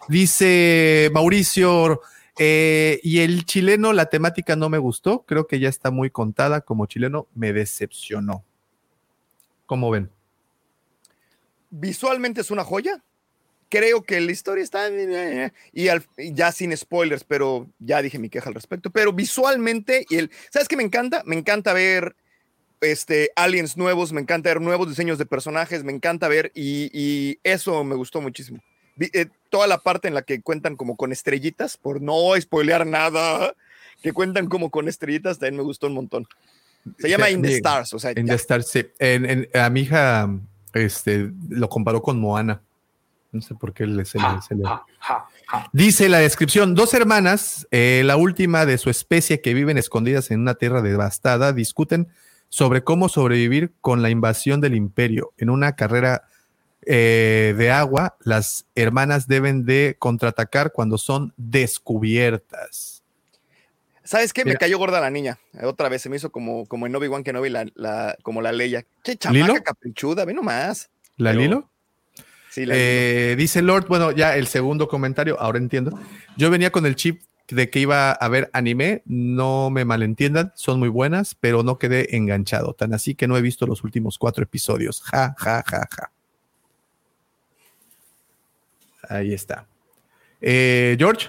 Dice 0.08 1.10
Mauricio, 1.12 2.00
eh, 2.38 3.00
y 3.02 3.20
el 3.20 3.44
chileno, 3.44 3.92
la 3.92 4.06
temática 4.06 4.56
no 4.56 4.68
me 4.68 4.78
gustó, 4.78 5.24
creo 5.24 5.46
que 5.46 5.60
ya 5.60 5.68
está 5.68 5.90
muy 5.90 6.10
contada 6.10 6.62
como 6.62 6.86
chileno, 6.86 7.28
me 7.34 7.52
decepcionó. 7.52 8.44
¿Cómo 9.66 9.90
ven? 9.90 10.10
Visualmente 11.70 12.40
es 12.40 12.50
una 12.50 12.64
joya. 12.64 13.02
Creo 13.68 14.02
que 14.02 14.20
la 14.20 14.30
historia 14.30 14.62
está. 14.62 14.88
Y, 15.72 15.88
ya 16.32 16.52
sin 16.52 16.76
spoilers, 16.76 17.24
pero 17.24 17.68
ya 17.78 18.02
dije 18.02 18.18
mi 18.18 18.28
queja 18.28 18.48
al 18.48 18.54
respecto. 18.54 18.90
Pero 18.90 19.12
visualmente, 19.12 20.06
y 20.10 20.16
el, 20.16 20.30
¿sabes 20.50 20.68
qué 20.68 20.76
me 20.76 20.82
encanta? 20.82 21.22
Me 21.24 21.36
encanta 21.36 21.72
ver 21.72 22.14
este, 22.84 23.30
aliens 23.36 23.76
nuevos, 23.76 24.12
me 24.12 24.20
encanta 24.20 24.50
ver 24.50 24.60
nuevos 24.60 24.88
diseños 24.88 25.18
de 25.18 25.26
personajes, 25.26 25.82
me 25.84 25.92
encanta 25.92 26.28
ver, 26.28 26.52
y, 26.54 26.90
y 26.92 27.38
eso 27.42 27.82
me 27.84 27.94
gustó 27.96 28.20
muchísimo. 28.20 28.60
Eh, 29.00 29.26
toda 29.50 29.66
la 29.66 29.78
parte 29.78 30.06
en 30.08 30.14
la 30.14 30.22
que 30.22 30.40
cuentan 30.40 30.76
como 30.76 30.96
con 30.96 31.10
estrellitas, 31.10 31.76
por 31.76 32.00
no 32.00 32.38
spoilear 32.40 32.86
nada, 32.86 33.54
que 34.02 34.12
cuentan 34.12 34.46
como 34.46 34.70
con 34.70 34.86
estrellitas, 34.88 35.38
también 35.38 35.56
me 35.56 35.62
gustó 35.64 35.88
un 35.88 35.94
montón. 35.94 36.26
Se 36.98 37.08
llama 37.08 37.30
In 37.30 37.40
the 37.42 37.48
Sí, 37.48 37.54
Stars, 37.56 37.94
o 37.94 37.98
sea, 37.98 38.12
In 38.12 38.26
ya. 38.26 38.32
the 38.34 38.36
Stars, 38.36 38.68
sí. 38.68 38.86
En- 38.98 39.24
en- 39.24 39.48
a 39.54 39.70
mi 39.70 39.80
hija 39.80 40.28
este, 40.74 41.30
lo 41.48 41.68
comparó 41.68 42.02
con 42.02 42.20
Moana. 42.20 42.60
No 43.32 43.40
sé 43.40 43.54
por 43.56 43.72
qué 43.72 43.84
le, 43.86 44.04
se 44.04 44.18
le- 44.18 44.42
se 44.46 44.54
le- 44.54 44.62
Dice 45.72 46.08
la 46.08 46.18
descripción, 46.18 46.74
dos 46.74 46.94
hermanas, 46.94 47.66
eh, 47.70 48.02
la 48.04 48.16
última 48.16 48.64
de 48.66 48.78
su 48.78 48.90
especie 48.90 49.40
que 49.40 49.54
viven 49.54 49.76
escondidas 49.78 50.30
en 50.30 50.40
una 50.40 50.54
tierra 50.54 50.82
devastada, 50.82 51.52
discuten 51.52 52.08
sobre 52.48 52.84
cómo 52.84 53.08
sobrevivir 53.08 53.72
con 53.80 54.02
la 54.02 54.10
invasión 54.10 54.60
del 54.60 54.74
imperio. 54.74 55.32
En 55.38 55.50
una 55.50 55.74
carrera 55.76 56.24
eh, 56.86 57.54
de 57.56 57.70
agua, 57.70 58.16
las 58.20 58.66
hermanas 58.74 59.26
deben 59.26 59.64
de 59.64 59.96
contraatacar 59.98 60.72
cuando 60.72 60.98
son 60.98 61.32
descubiertas. 61.36 63.02
¿Sabes 64.02 64.34
qué? 64.34 64.44
Me 64.44 64.56
cayó 64.56 64.76
gorda 64.78 65.00
la 65.00 65.10
niña. 65.10 65.38
Eh, 65.54 65.64
Otra 65.64 65.88
vez 65.88 66.02
se 66.02 66.10
me 66.10 66.16
hizo 66.16 66.30
como, 66.30 66.66
como 66.66 66.86
en 66.86 66.94
Obi-Wan 66.94 67.24
Kenobi, 67.24 67.48
la, 67.48 67.64
la, 67.74 68.16
como 68.22 68.42
la 68.42 68.52
Leia. 68.52 68.84
Qué 69.02 69.18
¿Lilo? 69.30 69.46
chamaca 69.46 69.62
caprichuda, 69.64 70.24
ve 70.26 70.34
nomás. 70.34 70.90
¿La 71.16 71.30
Pero- 71.30 71.40
Lilo? 71.42 71.70
Sí, 72.50 72.66
la 72.66 72.74
Eh, 72.76 73.34
dice 73.36 73.62
Lord, 73.62 73.86
bueno, 73.88 74.12
ya 74.12 74.36
el 74.36 74.46
segundo 74.46 74.86
comentario, 74.88 75.40
ahora 75.40 75.58
entiendo. 75.58 75.98
Yo 76.36 76.50
venía 76.50 76.70
con 76.70 76.86
el 76.86 76.94
chip 76.94 77.22
de 77.48 77.70
que 77.70 77.80
iba 77.80 78.12
a 78.12 78.28
ver 78.28 78.50
anime, 78.52 79.02
no 79.04 79.70
me 79.70 79.84
malentiendan, 79.84 80.52
son 80.54 80.78
muy 80.78 80.88
buenas, 80.88 81.34
pero 81.34 81.62
no 81.62 81.78
quedé 81.78 82.16
enganchado, 82.16 82.74
tan 82.74 82.94
así 82.94 83.14
que 83.14 83.28
no 83.28 83.36
he 83.36 83.42
visto 83.42 83.66
los 83.66 83.84
últimos 83.84 84.18
cuatro 84.18 84.44
episodios. 84.44 85.02
Ja, 85.02 85.34
ja, 85.38 85.62
ja, 85.66 85.88
ja. 85.90 86.10
Ahí 89.08 89.34
está. 89.34 89.66
Eh, 90.40 90.96
George, 90.98 91.28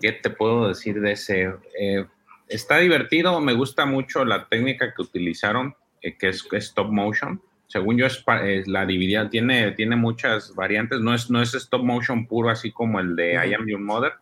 ¿Qué 0.00 0.12
te 0.12 0.30
puedo 0.30 0.68
decir 0.68 1.00
de 1.00 1.12
ese? 1.12 1.54
Eh, 1.78 2.06
está 2.48 2.78
divertido, 2.78 3.40
me 3.40 3.54
gusta 3.54 3.84
mucho 3.86 4.24
la 4.24 4.48
técnica 4.48 4.94
que 4.94 5.02
utilizaron, 5.02 5.74
eh, 6.02 6.16
que 6.16 6.28
es, 6.28 6.46
stop 6.52 6.90
motion. 6.90 7.40
Según 7.68 7.98
yo, 7.98 8.06
es, 8.06 8.24
es 8.44 8.66
la 8.66 8.86
dividida, 8.86 9.28
tiene, 9.28 9.72
tiene 9.72 9.94
muchas 9.94 10.54
variantes, 10.54 11.00
no 11.00 11.14
es, 11.14 11.30
no 11.30 11.40
es 11.42 11.54
stop 11.54 11.84
motion 11.84 12.26
puro 12.26 12.48
así 12.50 12.72
como 12.72 12.98
el 12.98 13.14
de 13.14 13.34
I 13.34 13.54
Am 13.54 13.66
Your 13.66 13.80
Mother. 13.80 14.12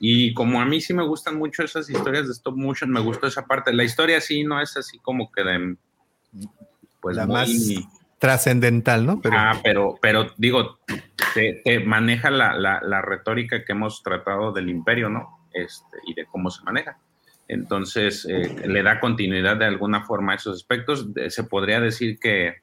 Y 0.00 0.34
como 0.34 0.60
a 0.60 0.64
mí 0.64 0.80
sí 0.80 0.92
me 0.94 1.02
gustan 1.04 1.36
mucho 1.36 1.62
esas 1.62 1.88
historias 1.88 2.26
de 2.26 2.32
stop 2.32 2.56
motion, 2.56 2.90
me 2.90 3.00
gustó 3.00 3.26
esa 3.26 3.46
parte. 3.46 3.72
La 3.72 3.84
historia 3.84 4.20
sí 4.20 4.44
no 4.44 4.60
es 4.60 4.76
así 4.76 4.98
como 4.98 5.30
que 5.30 5.44
de... 5.44 5.76
Pues 7.00 7.16
la 7.16 7.26
muy- 7.26 7.34
más 7.34 7.50
trascendental, 8.18 9.06
¿no? 9.06 9.20
Pero, 9.20 9.36
Ah, 9.38 9.60
pero, 9.62 9.94
pero 10.02 10.26
digo, 10.36 10.78
te, 11.34 11.60
te 11.64 11.80
maneja 11.80 12.30
la, 12.30 12.54
la- 12.54 12.80
la 12.82 13.00
retórica 13.02 13.64
que 13.64 13.72
hemos 13.72 14.02
tratado 14.02 14.52
del 14.52 14.68
imperio, 14.68 15.08
¿no? 15.08 15.38
Este, 15.52 15.98
y 16.06 16.14
de 16.14 16.26
cómo 16.26 16.50
se 16.50 16.62
maneja. 16.64 16.98
Entonces, 17.48 18.26
eh, 18.26 18.68
le 18.68 18.82
da 18.82 19.00
continuidad 19.00 19.56
de 19.56 19.64
alguna 19.64 20.04
forma 20.04 20.32
a 20.32 20.36
esos 20.36 20.56
aspectos. 20.56 21.08
Se 21.28 21.44
podría 21.44 21.80
decir 21.80 22.18
que, 22.18 22.56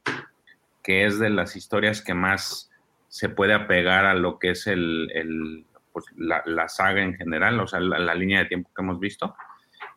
que 0.84 1.06
es 1.06 1.20
de 1.20 1.32
las 1.32 1.56
historias 1.56 2.02
que 2.02 2.14
más 2.14 2.72
se 3.08 3.30
puede 3.30 3.54
apegar 3.54 4.06
a 4.06 4.14
lo 4.14 4.38
que 4.38 4.52
es 4.52 4.68
el, 4.68 5.66
pues, 5.92 6.06
la, 6.18 6.70
saga 6.70 7.02
en 7.02 7.16
general, 7.16 7.60
o 7.60 7.68
sea, 7.68 7.80
la, 7.80 7.98
la 7.98 8.14
línea 8.14 8.40
de 8.40 8.46
tiempo 8.46 8.70
que 8.76 8.82
hemos 8.82 9.00
visto. 9.00 9.36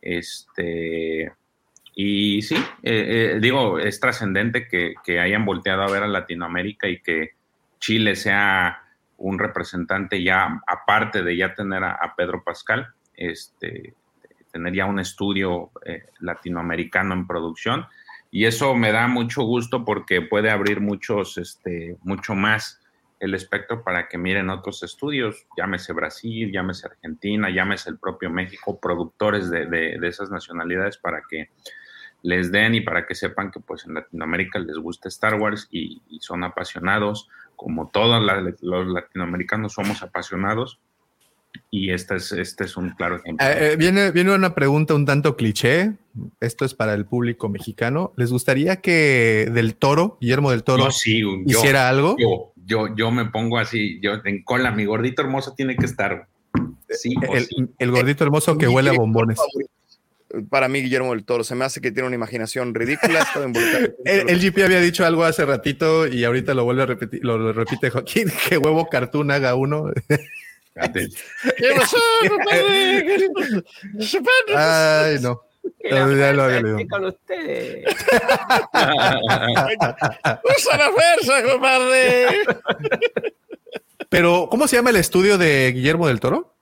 Este, 0.01 1.33
y 1.95 2.43
sí, 2.43 2.55
eh, 2.83 3.35
eh, 3.35 3.39
digo, 3.41 3.79
es 3.79 3.99
trascendente 3.99 4.69
que, 4.69 4.95
que 5.05 5.19
hayan 5.19 5.45
volteado 5.45 5.83
a 5.83 5.91
ver 5.91 6.05
a 6.05 6.07
Latinoamérica 6.07 6.89
y 6.89 7.01
que 7.03 7.33
Chile 7.81 8.15
sea 8.15 8.85
un 9.17 9.39
representante 9.39 10.23
ya, 10.23 10.63
aparte 10.67 11.23
de 11.25 11.37
ya 11.37 11.55
tener 11.55 11.83
a, 11.83 11.93
a 11.95 12.15
Pedro 12.15 12.45
Pascal, 12.45 12.95
este, 13.15 13.95
tener 14.53 14.75
ya 14.75 14.87
un 14.87 14.99
estudio 14.99 15.71
eh, 15.85 16.07
latinoamericano 16.21 17.15
en 17.15 17.27
producción. 17.27 17.87
Y 18.31 18.45
eso 18.45 18.75
me 18.75 18.93
da 18.93 19.09
mucho 19.09 19.43
gusto 19.43 19.85
porque 19.85 20.21
puede 20.23 20.51
abrir 20.51 20.81
muchos, 20.81 21.39
este, 21.39 21.97
mucho 22.03 22.35
más 22.35 22.81
el 23.21 23.35
espectro 23.35 23.83
para 23.83 24.07
que 24.09 24.17
miren 24.19 24.49
otros 24.51 24.83
estudios, 24.83 25.47
llámese 25.57 25.93
Brasil, 25.93 26.53
llámese 26.53 26.87
Argentina, 26.87 27.51
llámese 27.51 27.91
el 27.91 27.99
propio 27.99 28.31
México, 28.31 28.79
productores 28.81 29.51
de, 29.51 29.67
de- 29.67 29.99
de 29.99 30.09
esas 30.09 30.31
nacionalidades 30.31 30.99
para 30.99 31.23
que 31.29 31.51
les 32.23 32.51
den 32.53 32.75
y 32.75 32.81
para 32.81 33.07
que 33.07 33.15
sepan 33.15 33.51
que 33.51 33.61
pues 33.61 33.87
en 33.87 33.95
Latinoamérica 33.95 34.59
les 34.59 34.77
gusta 34.77 35.09
Star 35.09 35.35
Wars 35.35 35.69
y, 35.71 36.03
son 36.21 36.45
apasionados, 36.45 37.29
como 37.57 37.89
todos 37.89 38.23
los 38.61 38.87
latinoamericanos 38.89 39.73
somos 39.73 40.03
apasionados. 40.03 40.79
Y 41.71 41.91
este 41.91 42.17
es, 42.17 42.33
este 42.33 42.65
es 42.65 42.77
un 42.77 42.91
claro 42.91 43.17
ejemplo. 43.17 43.47
Eh, 43.47 43.73
eh, 43.73 43.77
viene, 43.77 44.11
viene 44.11 44.35
una 44.35 44.55
pregunta 44.55 44.95
un 44.95 45.05
tanto 45.07 45.37
cliché. 45.37 45.93
Esto 46.41 46.65
es 46.65 46.75
para 46.75 46.95
el 46.95 47.05
público 47.07 47.49
mexicano. 47.49 48.13
¿Les 48.17 48.31
gustaría 48.31 48.77
que 48.77 49.49
Del 49.53 49.75
Toro, 49.77 50.19
Guillermo 50.21 50.51
del 50.51 50.65
Toro, 50.65 50.85
Yo 50.87 50.91
sí, 50.91 51.21
yo- 51.21 51.37
hiciera 51.47 51.89
algo? 51.89 52.17
Yo, 52.19 52.53
yo, 52.65 52.95
yo 52.97 53.11
me 53.11 53.27
pongo 53.27 53.59
así, 53.59 54.01
yo 54.03 54.13
en 54.25 54.43
cola, 54.43 54.71
mi 54.71 54.85
gordito 54.85 55.23
hermoso 55.23 55.55
tiene 55.57 55.77
que 55.77 55.87
estar. 55.87 56.27
Sí, 56.89 57.15
el, 57.33 57.47
sí. 57.47 57.57
el 57.79 57.91
gordito 57.91 58.25
hermoso 58.25 58.57
que 58.59 58.67
huele 58.67 58.91
a 58.91 58.95
bombones. 58.95 59.39
Para 60.51 60.69
mí, 60.69 60.83
Guillermo 60.83 61.13
del 61.13 61.25
Toro, 61.25 61.43
se 61.43 61.55
me 61.55 61.65
hace 61.65 61.81
que 61.81 61.91
tiene 61.91 62.07
una 62.07 62.17
imaginación 62.17 62.75
ridícula. 62.75 63.27
el 64.05 64.39
GP 64.41 64.63
había 64.65 64.81
dicho 64.81 65.07
algo 65.07 65.25
hace 65.25 65.47
ratito 65.47 66.07
y 66.07 66.25
ahorita 66.25 66.53
lo 66.53 66.65
vuelve 66.65 66.83
a 66.83 66.87
repetir, 66.87 67.25
lo, 67.25 67.39
lo 67.39 67.53
repite 67.55 67.89
Joaquín, 67.91 68.29
que 68.49 68.59
huevo 68.59 68.89
cartoon 68.91 69.31
haga 69.31 69.55
uno. 69.55 69.91
¿Qué 71.57 71.69
pasó, 71.77 71.97
compadre? 72.29 73.29
Ay, 74.57 75.19
no. 75.21 75.43
Ya 75.91 76.33
lo 76.33 76.43
había 76.45 76.63
con 76.89 77.05
ustedes. 77.05 77.85
¡Usa 80.57 80.77
la 80.77 80.91
fuerza, 80.91 81.43
compadre! 81.51 82.27
Pero, 84.09 84.49
¿cómo 84.51 84.67
se 84.67 84.77
llama 84.77 84.91
el 84.91 84.97
estudio 84.97 85.37
de 85.37 85.73
Guillermo 85.73 86.09
del 86.09 86.21
Toro? 86.21 86.55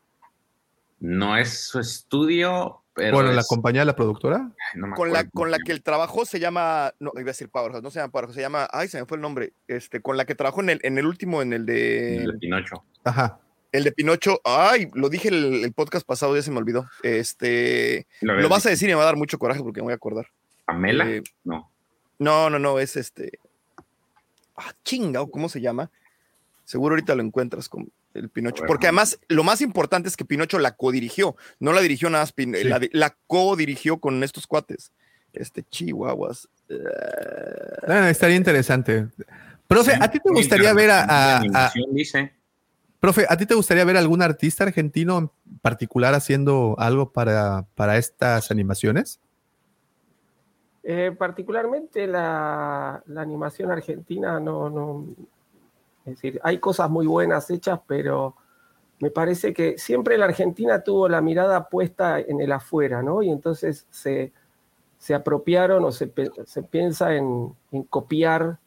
No 0.98 1.36
es 1.36 1.66
su 1.68 1.78
estudio, 1.78 2.82
Pero 2.94 3.16
bueno, 3.16 3.32
la 3.32 3.44
compañía 3.44 3.82
de 3.82 3.86
la 3.86 3.96
productora. 3.96 4.50
Ay, 4.72 4.80
no 4.80 4.88
me 4.88 4.96
con 4.96 5.12
la, 5.12 5.28
con 5.28 5.50
la 5.50 5.58
que 5.58 5.72
él 5.72 5.82
trabajó 5.82 6.24
se 6.24 6.40
llama, 6.40 6.94
no, 6.98 7.12
iba 7.14 7.22
a 7.22 7.24
decir 7.26 7.48
Powerhouse, 7.48 7.82
no 7.82 7.90
se 7.90 8.00
llama 8.00 8.10
Powerhouse, 8.10 8.34
se 8.34 8.40
llama, 8.40 8.66
ay, 8.72 8.88
se 8.88 8.98
me 8.98 9.06
fue 9.06 9.18
el 9.18 9.22
nombre, 9.22 9.52
este, 9.68 10.00
con 10.00 10.16
la 10.16 10.24
que 10.24 10.34
trabajó 10.34 10.62
en 10.62 10.70
el, 10.70 10.80
en 10.82 10.98
el 10.98 11.06
último, 11.06 11.42
en 11.42 11.52
el 11.52 11.66
de, 11.66 12.16
El 12.24 12.32
de 12.32 12.38
Pinocho. 12.38 12.82
Ajá. 13.04 13.40
El 13.72 13.84
de 13.84 13.92
Pinocho, 13.92 14.40
ay, 14.44 14.88
lo 14.94 15.08
dije 15.08 15.28
el, 15.28 15.64
el 15.64 15.72
podcast 15.72 16.06
pasado, 16.06 16.34
ya 16.36 16.42
se 16.42 16.50
me 16.50 16.58
olvidó, 16.58 16.88
este, 17.02 18.06
Lo 18.20 18.48
vas 18.48 18.64
a 18.66 18.70
decir 18.70 18.88
y 18.88 18.92
me 18.92 18.96
va 18.96 19.02
a 19.02 19.06
dar 19.06 19.16
mucho 19.16 19.38
coraje 19.38 19.62
porque 19.62 19.80
me 19.80 19.84
voy 19.84 19.92
a 19.92 19.96
acordar. 19.96 20.26
¿Pamela? 20.64 21.08
Eh, 21.08 21.22
no. 21.44 21.70
No, 22.18 22.48
no, 22.50 22.58
no, 22.58 22.78
es 22.78 22.96
este, 22.96 23.38
ah, 24.56 24.72
chingao, 24.84 25.30
¿cómo 25.30 25.48
se 25.48 25.60
llama? 25.60 25.90
Seguro 26.64 26.94
ahorita 26.94 27.14
lo 27.14 27.22
encuentras 27.22 27.68
con 27.68 27.90
el 28.14 28.28
Pinocho, 28.30 28.62
ver, 28.62 28.68
porque 28.68 28.86
además 28.86 29.18
lo 29.28 29.44
más 29.44 29.60
importante 29.60 30.08
es 30.08 30.16
que 30.16 30.24
Pinocho 30.24 30.58
la 30.58 30.72
co-dirigió, 30.72 31.36
no 31.60 31.72
la 31.72 31.80
dirigió 31.82 32.08
nada 32.10 32.24
más, 32.24 32.32
Sí. 32.36 32.46
la, 32.64 32.80
la 32.92 33.16
co-dirigió 33.26 33.98
con 33.98 34.22
estos 34.24 34.46
cuates, 34.46 34.90
este, 35.34 35.62
chihuahuas. 35.62 36.48
eh, 36.70 36.74
Ah, 37.86 38.08
estaría 38.10 38.36
interesante. 38.36 39.06
Profe, 39.68 39.92
¿a 40.00 40.10
ti 40.10 40.18
te 40.20 40.30
gustaría 40.32 40.72
ver 40.72 40.90
a, 40.90 41.02
a- 41.04 41.36
a- 41.38 41.72
dice. 41.92 42.32
Profe, 43.06 43.24
a 43.28 43.36
ti 43.36 43.46
te 43.46 43.54
gustaría 43.54 43.84
ver 43.84 43.96
algún 43.96 44.20
artista 44.20 44.64
argentino 44.64 45.18
en 45.18 45.30
particular 45.62 46.12
haciendo 46.14 46.74
algo 46.76 47.12
para, 47.12 47.64
para 47.76 47.98
estas 47.98 48.50
animaciones? 48.50 49.20
Eh, 50.82 51.14
particularmente 51.16 52.08
la, 52.08 53.04
animación 53.16 53.70
argentina 53.70 54.40
no, 54.40 54.68
no, 54.68 55.06
es 56.04 56.14
decir, 56.16 56.40
hay 56.42 56.58
cosas 56.58 56.90
muy 56.90 57.06
buenas 57.06 57.48
hechas, 57.48 57.78
pero 57.86 58.34
me 58.98 59.12
parece 59.12 59.54
que 59.54 59.78
siempre 59.78 60.18
la 60.18 60.24
Argentina 60.24 60.82
tuvo 60.82 61.08
la 61.08 61.20
mirada 61.20 61.68
puesta 61.68 62.18
en 62.18 62.40
el 62.40 62.50
afuera, 62.50 63.02
¿no? 63.02 63.22
Y 63.22 63.30
entonces 63.30 63.86
se, 63.88 64.32
se 64.98 65.14
apropiaron 65.14 65.84
o 65.84 65.92
se, 65.92 66.12
se 66.44 66.62
piensa 66.64 67.14
en, 67.14 67.54
en 67.70 67.84
copiar 67.84 68.58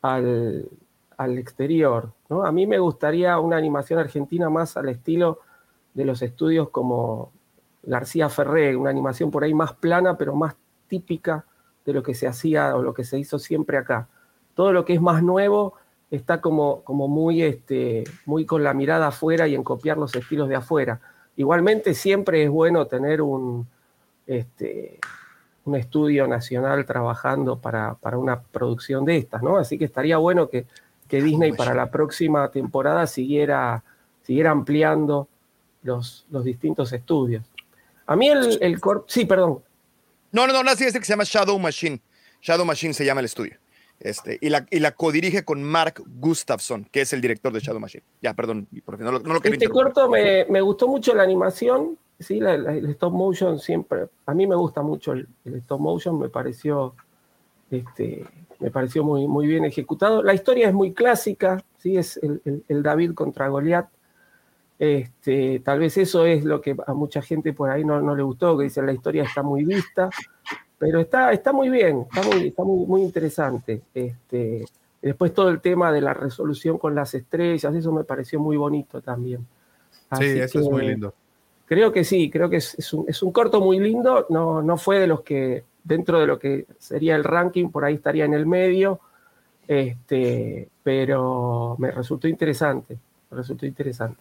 al, 0.00 0.70
al 1.18 1.36
exterior, 1.36 2.12
¿no? 2.30 2.44
A 2.44 2.52
mí 2.52 2.66
me 2.66 2.78
gustaría 2.78 3.38
una 3.38 3.56
animación 3.56 3.98
argentina 3.98 4.48
más 4.48 4.76
al 4.76 4.88
estilo 4.88 5.40
de 5.92 6.04
los 6.04 6.22
estudios 6.22 6.70
como 6.70 7.32
García 7.82 8.28
Ferré, 8.28 8.76
una 8.76 8.90
animación 8.90 9.30
por 9.30 9.42
ahí 9.42 9.52
más 9.52 9.72
plana, 9.74 10.16
pero 10.16 10.34
más 10.36 10.54
típica 10.86 11.44
de 11.84 11.92
lo 11.92 12.02
que 12.02 12.14
se 12.14 12.28
hacía 12.28 12.74
o 12.76 12.82
lo 12.82 12.94
que 12.94 13.04
se 13.04 13.18
hizo 13.18 13.38
siempre 13.38 13.76
acá. 13.76 14.08
Todo 14.54 14.72
lo 14.72 14.84
que 14.84 14.94
es 14.94 15.00
más 15.00 15.22
nuevo 15.22 15.74
está 16.10 16.40
como, 16.40 16.82
como 16.84 17.08
muy, 17.08 17.42
este, 17.42 18.04
muy 18.24 18.46
con 18.46 18.62
la 18.62 18.72
mirada 18.72 19.08
afuera 19.08 19.48
y 19.48 19.56
en 19.56 19.64
copiar 19.64 19.98
los 19.98 20.14
estilos 20.14 20.48
de 20.48 20.54
afuera. 20.54 21.00
Igualmente 21.36 21.94
siempre 21.94 22.44
es 22.44 22.50
bueno 22.50 22.86
tener 22.86 23.22
un, 23.22 23.66
este, 24.26 25.00
un 25.64 25.74
estudio 25.74 26.28
nacional 26.28 26.86
trabajando 26.86 27.58
para, 27.58 27.94
para 27.94 28.18
una 28.18 28.40
producción 28.40 29.04
de 29.04 29.16
estas, 29.16 29.42
¿no? 29.42 29.56
Así 29.56 29.78
que 29.78 29.84
estaría 29.84 30.18
bueno 30.18 30.48
que, 30.48 30.66
que 31.08 31.22
Disney 31.22 31.52
para 31.52 31.74
la 31.74 31.90
próxima 31.90 32.50
temporada 32.50 33.06
siguiera, 33.06 33.82
siguiera 34.22 34.50
ampliando 34.50 35.28
los, 35.82 36.26
los 36.30 36.44
distintos 36.44 36.92
estudios. 36.92 37.44
A 38.06 38.14
mí 38.16 38.28
el, 38.28 38.58
el 38.62 38.78
Sí, 39.06 39.24
perdón. 39.24 39.60
No, 40.32 40.46
no, 40.46 40.62
no, 40.62 40.74
sí, 40.76 40.84
es 40.84 40.92
que 40.92 41.04
se 41.04 41.12
llama 41.12 41.24
Shadow 41.24 41.58
Machine. 41.58 42.00
Shadow 42.42 42.64
Machine 42.66 42.92
se 42.94 43.04
llama 43.04 43.20
el 43.20 43.26
estudio. 43.26 43.56
Este, 44.00 44.38
y 44.40 44.48
la, 44.48 44.64
y 44.70 44.78
la 44.78 44.92
codirige 44.92 45.44
con 45.44 45.62
Mark 45.64 46.02
Gustafson, 46.20 46.84
que 46.84 47.00
es 47.00 47.12
el 47.12 47.20
director 47.20 47.52
de 47.52 47.60
Shadow 47.60 47.80
Machine. 47.80 48.04
Ya, 48.22 48.32
perdón, 48.34 48.68
porque 48.84 49.02
no 49.02 49.10
lo, 49.12 49.18
no 49.20 49.34
lo 49.34 49.40
quería 49.40 49.54
Este 49.56 49.68
corto 49.68 50.08
me, 50.08 50.44
me 50.44 50.60
gustó 50.60 50.86
mucho 50.86 51.14
la 51.14 51.24
animación, 51.24 51.98
sí, 52.20 52.38
la- 52.38 52.56
la- 52.58 52.74
el 52.74 52.88
stop 52.90 53.12
motion 53.12 53.58
siempre, 53.58 54.06
a 54.26 54.34
mí 54.34 54.46
me 54.46 54.54
gusta 54.54 54.82
mucho 54.82 55.12
el, 55.12 55.26
el 55.44 55.54
stop 55.56 55.80
motion, 55.80 56.16
me 56.20 56.28
pareció, 56.28 56.94
este, 57.72 58.24
me 58.60 58.70
pareció 58.70 59.04
muy, 59.04 59.26
muy 59.28 59.46
bien 59.46 59.64
ejecutado. 59.64 60.22
La 60.22 60.34
historia 60.34 60.68
es 60.68 60.74
muy 60.74 60.92
clásica, 60.92 61.62
sí, 61.78 61.96
es 61.96 62.16
el, 62.18 62.40
el- 62.44 62.64
el 62.68 62.82
David 62.82 63.14
contra 63.14 63.48
Goliat. 63.48 63.88
Este, 64.78 65.60
tal 65.60 65.80
vez 65.80 65.96
eso 65.98 66.24
es 66.24 66.44
lo 66.44 66.60
que 66.60 66.76
a 66.86 66.94
mucha 66.94 67.20
gente 67.20 67.52
por 67.52 67.68
ahí 67.70 67.84
no, 67.84 68.00
no 68.00 68.14
le 68.14 68.22
gustó, 68.22 68.56
que 68.56 68.64
dicen 68.64 68.86
la 68.86 68.92
historia 68.92 69.24
está 69.24 69.42
muy 69.42 69.64
vista, 69.64 70.08
pero 70.78 71.00
está, 71.00 71.32
está 71.32 71.52
muy 71.52 71.68
bien, 71.68 72.06
está 72.12 72.22
muy, 72.28 72.48
está 72.48 72.62
muy, 72.62 72.86
muy 72.86 73.02
interesante. 73.02 73.82
Este, 73.92 74.64
después 75.02 75.34
todo 75.34 75.48
el 75.48 75.60
tema 75.60 75.90
de 75.90 76.00
la 76.00 76.14
resolución 76.14 76.78
con 76.78 76.94
las 76.94 77.12
estrellas, 77.14 77.74
eso 77.74 77.92
me 77.92 78.04
pareció 78.04 78.38
muy 78.38 78.56
bonito 78.56 79.00
también. 79.00 79.44
Sí, 80.20 80.26
eso 80.44 80.60
es 80.60 80.70
muy 80.70 80.82
lindo. 80.92 81.14
Creo 81.66 81.92
que 81.92 82.04
sí, 82.04 82.30
creo 82.30 82.48
que 82.48 82.56
es, 82.56 82.74
es 82.78 82.92
un, 82.94 83.04
es 83.08 83.22
un 83.22 83.30
corto 83.32 83.60
muy 83.60 83.78
lindo, 83.80 84.26
no, 84.30 84.62
no 84.62 84.76
fue 84.78 85.00
de 85.00 85.06
los 85.08 85.22
que, 85.22 85.64
dentro 85.84 86.20
de 86.20 86.26
lo 86.26 86.38
que 86.38 86.66
sería 86.78 87.16
el 87.16 87.24
ranking, 87.24 87.68
por 87.70 87.84
ahí 87.84 87.94
estaría 87.94 88.24
en 88.24 88.34
el 88.34 88.46
medio, 88.46 89.00
este, 89.66 90.68
pero 90.82 91.76
me 91.78 91.90
resultó 91.90 92.28
interesante, 92.28 92.98
me 93.30 93.36
resultó 93.36 93.66
interesante. 93.66 94.20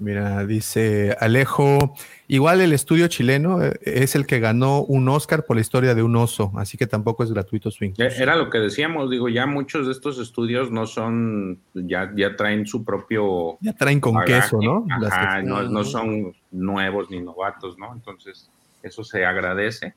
Mira, 0.00 0.44
dice 0.44 1.16
Alejo, 1.20 1.94
igual 2.26 2.60
el 2.60 2.72
estudio 2.72 3.06
chileno 3.06 3.62
eh, 3.62 3.78
es 3.84 4.16
el 4.16 4.26
que 4.26 4.40
ganó 4.40 4.82
un 4.82 5.08
Oscar 5.08 5.44
por 5.46 5.54
la 5.56 5.60
historia 5.60 5.94
de 5.94 6.02
un 6.02 6.16
oso, 6.16 6.50
así 6.56 6.76
que 6.76 6.88
tampoco 6.88 7.22
es 7.22 7.30
gratuito 7.32 7.70
su 7.70 7.84
Eh, 7.84 7.88
inclusión. 7.88 8.22
Era 8.22 8.34
lo 8.34 8.50
que 8.50 8.58
decíamos, 8.58 9.08
digo, 9.08 9.28
ya 9.28 9.46
muchos 9.46 9.86
de 9.86 9.92
estos 9.92 10.18
estudios 10.18 10.72
no 10.72 10.86
son, 10.88 11.60
ya, 11.74 12.10
ya 12.16 12.34
traen 12.34 12.66
su 12.66 12.84
propio... 12.84 13.56
Ya 13.60 13.72
traen 13.72 14.00
con 14.00 14.14
bagaje. 14.14 14.40
queso, 14.42 14.58
¿no? 14.60 14.84
Las 15.00 15.12
Ajá, 15.12 15.40
que- 15.40 15.46
no, 15.46 15.62
no 15.62 15.84
son 15.84 16.34
nuevos 16.50 17.08
ni 17.08 17.20
novatos, 17.20 17.78
¿no? 17.78 17.92
Entonces, 17.94 18.50
eso 18.82 19.04
se 19.04 19.24
agradece. 19.24 19.94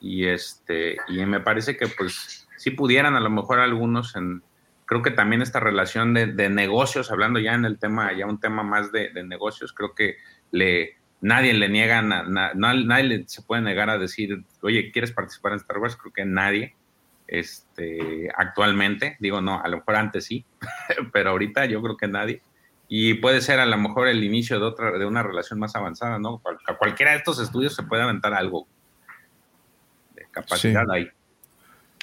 Y 0.00 0.26
este, 0.26 0.96
y 1.08 1.24
me 1.26 1.40
parece 1.40 1.76
que 1.76 1.88
pues 1.88 2.46
si 2.56 2.70
pudieran 2.70 3.16
a 3.16 3.20
lo 3.20 3.30
mejor 3.30 3.58
algunos 3.60 4.14
en, 4.16 4.42
creo 4.86 5.02
que 5.02 5.10
también 5.10 5.42
esta 5.42 5.60
relación 5.60 6.14
de, 6.14 6.26
de 6.26 6.48
negocios, 6.48 7.10
hablando 7.10 7.38
ya 7.40 7.54
en 7.54 7.64
el 7.64 7.78
tema, 7.78 8.12
ya 8.12 8.26
un 8.26 8.40
tema 8.40 8.62
más 8.62 8.92
de, 8.92 9.10
de 9.10 9.24
negocios, 9.24 9.72
creo 9.72 9.94
que 9.94 10.16
le, 10.50 10.96
nadie 11.20 11.52
le 11.54 11.68
niega, 11.68 12.00
na- 12.02 12.22
na- 12.22 12.52
na- 12.54 12.74
nadie 12.74 13.24
se 13.26 13.42
puede 13.42 13.62
negar 13.62 13.90
a 13.90 13.98
decir, 13.98 14.44
oye, 14.62 14.90
¿quieres 14.92 15.12
participar 15.12 15.52
en 15.52 15.58
Star 15.58 15.78
Wars? 15.78 15.96
Creo 15.96 16.12
que 16.12 16.24
nadie, 16.24 16.74
este, 17.26 18.28
actualmente, 18.36 19.16
digo, 19.20 19.40
no, 19.40 19.60
a 19.60 19.68
lo 19.68 19.78
mejor 19.78 19.96
antes 19.96 20.24
sí, 20.24 20.44
pero 21.12 21.30
ahorita 21.30 21.66
yo 21.66 21.82
creo 21.82 21.96
que 21.96 22.08
nadie. 22.08 22.42
Y 22.88 23.14
puede 23.14 23.42
ser 23.42 23.60
a 23.60 23.66
lo 23.66 23.76
mejor 23.76 24.08
el 24.08 24.24
inicio 24.24 24.58
de 24.58 24.64
otra, 24.64 24.92
de 24.92 25.04
una 25.04 25.22
relación 25.22 25.58
más 25.58 25.76
avanzada, 25.76 26.18
¿no? 26.18 26.40
A 26.66 26.74
cualquiera 26.78 27.12
de 27.12 27.18
estos 27.18 27.38
estudios 27.38 27.74
se 27.74 27.82
puede 27.82 28.02
aventar 28.02 28.32
algo 28.32 28.66
capacidad 30.42 30.84
Sí. 30.84 30.90
ahí. 30.92 31.08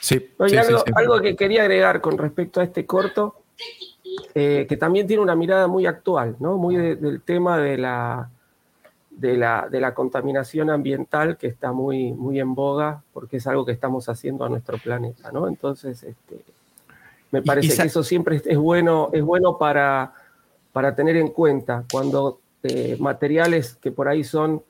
Sí, 0.01 0.29
Oye, 0.37 0.59
algo, 0.59 0.79
sí. 0.79 0.91
algo 0.95 1.19
que 1.21 1.35
quería 1.35 1.61
agregar 1.63 1.99
con 2.01 2.17
respecto 2.17 2.59
a 2.61 2.63
este 2.63 2.85
corto, 2.85 3.41
eh, 4.35 4.65
que 4.69 4.77
también 4.77 5.07
tiene 5.07 5.23
una 5.23 5.35
mirada 5.35 5.67
muy 5.67 5.85
actual, 5.85 6.35
¿no? 6.39 6.57
Muy 6.57 6.75
de- 6.75 6.95
del 6.95 7.21
tema 7.21 7.57
de 7.57 7.77
la, 7.77 8.29
de, 9.09 9.37
la, 9.37 9.67
de 9.69 9.79
la 9.79 9.93
contaminación 9.93 10.69
ambiental 10.69 11.37
que 11.37 11.47
está 11.47 11.71
muy, 11.71 12.11
muy 12.13 12.39
en 12.39 12.53
boga, 12.53 13.01
porque 13.13 13.37
es 13.37 13.47
algo 13.47 13.65
que 13.65 13.71
estamos 13.71 14.07
haciendo 14.09 14.45
a 14.45 14.49
nuestro 14.49 14.77
planeta, 14.77 15.31
¿no? 15.31 15.47
Entonces, 15.47 16.03
este, 16.03 16.39
me 17.31 17.41
parece 17.41 17.73
y 17.73 17.77
que 17.77 17.83
eso 17.87 18.03
siempre 18.03 18.35
es, 18.37 18.45
es 18.45 18.57
bueno, 18.57 19.09
es 19.11 19.23
bueno 19.23 19.57
para, 19.57 20.13
para 20.71 20.93
tener 20.93 21.15
en 21.17 21.29
cuenta 21.29 21.83
cuando 21.91 22.39
eh, 22.63 22.97
materiales 22.99 23.75
que 23.75 23.91
por 23.91 24.07
ahí 24.07 24.23
son 24.23 24.61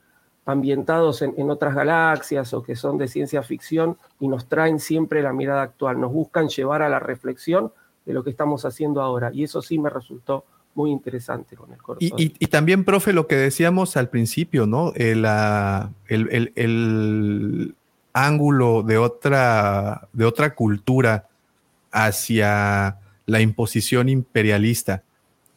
ambientados 0.46 1.22
en, 1.22 1.34
en 1.38 1.50
otras 1.50 1.74
galaxias 1.76 2.54
o 2.54 2.62
que 2.64 2.76
son 2.76 2.98
de 2.98 3.08
ciencia 3.08 3.42
ficción 3.44 3.98
y 4.20 4.28
nos 4.28 4.48
traen 4.48 4.80
siempre 4.80 5.22
la 5.24 5.34
mirada 5.34 5.64
actual, 5.64 6.00
nos 6.00 6.12
buscan 6.14 6.48
llevar 6.50 6.82
a 6.84 6.90
la 6.90 7.00
reflexión 7.00 7.72
de 8.06 8.14
lo 8.14 8.24
que 8.24 8.30
estamos 8.30 8.64
haciendo 8.66 9.02
ahora. 9.02 9.32
Y 9.34 9.44
eso 9.44 9.62
sí 9.62 9.80
me 9.80 9.90
resultó 9.90 10.46
muy 10.76 10.92
interesante 10.92 11.56
con 11.56 11.72
el 11.74 11.82
corto. 11.82 12.04
Y, 12.06 12.14
y- 12.22 12.34
y 12.38 12.48
también, 12.48 12.84
profe, 12.84 13.12
lo 13.14 13.26
que 13.28 13.36
decíamos 13.36 13.98
al 13.98 14.10
principio, 14.10 14.68
¿no? 14.68 14.92
El, 14.96 15.26
ah, 15.26 15.90
el- 16.08 16.30
el- 16.32 16.52
el 16.56 17.76
ángulo 18.14 18.84
de 18.84 18.98
otra, 18.98 20.08
de 20.14 20.26
otra 20.26 20.54
cultura 20.54 21.28
hacia 21.92 22.98
la 23.26 23.42
imposición 23.42 24.10
imperialista 24.10 25.04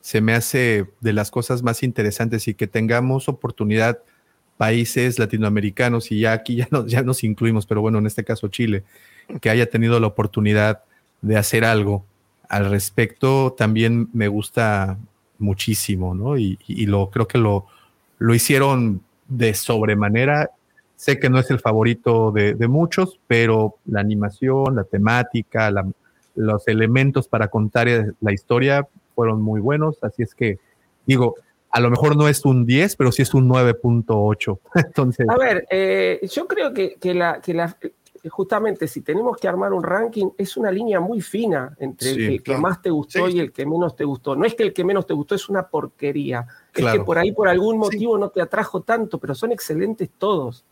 se 0.01 0.21
me 0.21 0.33
hace 0.35 0.87
de 1.01 1.13
las 1.13 1.31
cosas 1.31 1.63
más 1.63 1.83
interesantes 1.83 2.49
y 2.49 2.55
que 2.55 2.67
tengamos 2.67 3.29
oportunidad 3.29 3.99
países 4.59 5.19
latinoamericanos 5.19 6.13
y 6.13 6.21
ya 6.21 6.33
aquí 6.33 6.57
ya 6.87 7.03
nos, 7.03 7.25
incluimos, 7.25 7.65
pero 7.65 7.81
bueno, 7.81 7.99
en 7.99 8.07
este 8.07 8.25
caso 8.25 8.49
Chile, 8.49 8.85
que 9.41 9.49
haya 9.49 9.71
tenido 9.71 9.99
la 10.01 10.09
oportunidad 10.09 10.83
de 11.23 11.37
hacer 11.39 11.65
algo 11.65 12.05
al 12.49 12.71
respecto 12.71 13.55
también 13.57 14.09
me 14.13 14.29
gusta 14.29 14.99
muchísimo, 15.39 16.15
¿no? 16.15 16.37
Y, 16.39 16.59
y 16.67 16.87
lo 16.87 17.11
creo 17.11 17.29
que 17.29 17.39
lo, 17.39 17.67
lo 18.19 18.35
hicieron 18.35 19.03
de 19.29 19.55
sobremanera. 19.55 20.51
Sé 20.97 21.21
que 21.21 21.31
no 21.31 21.39
es 21.39 21.51
el 21.51 21.61
favorito 21.61 22.33
de, 22.33 22.55
de 22.55 22.67
muchos, 22.69 23.21
pero 23.27 23.77
la 23.85 24.01
animación, 24.01 24.75
la 24.77 24.85
temática, 24.85 25.71
la- 25.71 25.87
los 26.35 26.67
elementos 26.69 27.29
para 27.29 27.49
contar 27.49 27.89
la 28.21 28.33
historia 28.33 28.87
fueron 29.15 29.43
muy 29.43 29.61
buenos. 29.61 29.99
Así 30.03 30.23
es 30.23 30.35
que, 30.35 30.59
digo, 31.07 31.35
a 31.71 31.81
lo 31.81 31.91
mejor 31.91 32.17
no 32.17 32.29
es 32.29 32.45
un 32.45 32.65
10, 32.67 32.97
pero 32.97 33.13
sí 33.13 33.23
es 33.23 33.35
un 33.35 33.49
9.8. 33.49 34.59
Entonces, 34.87 35.27
A 35.29 35.37
ver, 35.37 35.67
eh, 35.71 36.21
yo 36.33 36.47
creo 36.47 36.73
que, 36.73 36.95
que 36.97 37.15
la, 37.15 37.41
que 37.41 37.55
la- 37.55 37.77
justamente 38.31 38.89
si 38.89 39.01
tenemos 39.03 39.37
que 39.37 39.47
armar 39.49 39.73
un 39.73 39.83
ranking, 39.83 40.31
es 40.37 40.57
una 40.57 40.71
línea 40.71 40.99
muy 41.01 41.21
fina 41.21 41.75
entre 41.79 42.15
Sí, 42.15 42.25
el 42.25 42.37
que 42.39 42.43
claro. 42.45 42.61
más 42.63 42.83
te 42.83 42.91
gustó 42.91 43.29
y 43.29 43.39
el 43.39 43.53
que 43.53 43.65
menos 43.65 43.95
te 43.97 44.05
gustó. 44.05 44.35
No 44.35 44.45
es 44.45 44.55
que 44.55 44.65
el 44.65 44.73
que 44.73 44.85
menos 44.85 45.07
te 45.07 45.15
gustó 45.15 45.35
es 45.35 45.49
una 45.49 45.69
porquería, 45.69 46.47
es 46.75 46.85
que 46.85 47.01
por 47.01 47.17
ahí 47.19 47.33
por 47.33 47.49
algún 47.49 47.79
motivo 47.79 48.19
no 48.19 48.29
te 48.31 48.43
atrajo 48.43 48.81
tanto, 48.83 49.19
pero 49.19 49.35
son 49.35 49.53
excelentes 49.53 50.11
todos. 50.19 50.65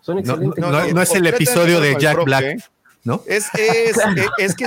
Son 0.00 0.18
excelentes 0.18 0.58
no- 0.62 0.70
todos. 0.70 0.92
no 0.94 1.02
es 1.02 1.14
el 1.14 1.26
episodio 1.26 1.80
de 1.80 1.96
Jack 1.98 2.24
Black, 2.24 2.70
¿no? 3.04 3.22
Es, 3.26 3.46
es, 3.54 3.96
es, 3.96 4.26
es 4.38 4.54
que. 4.54 4.64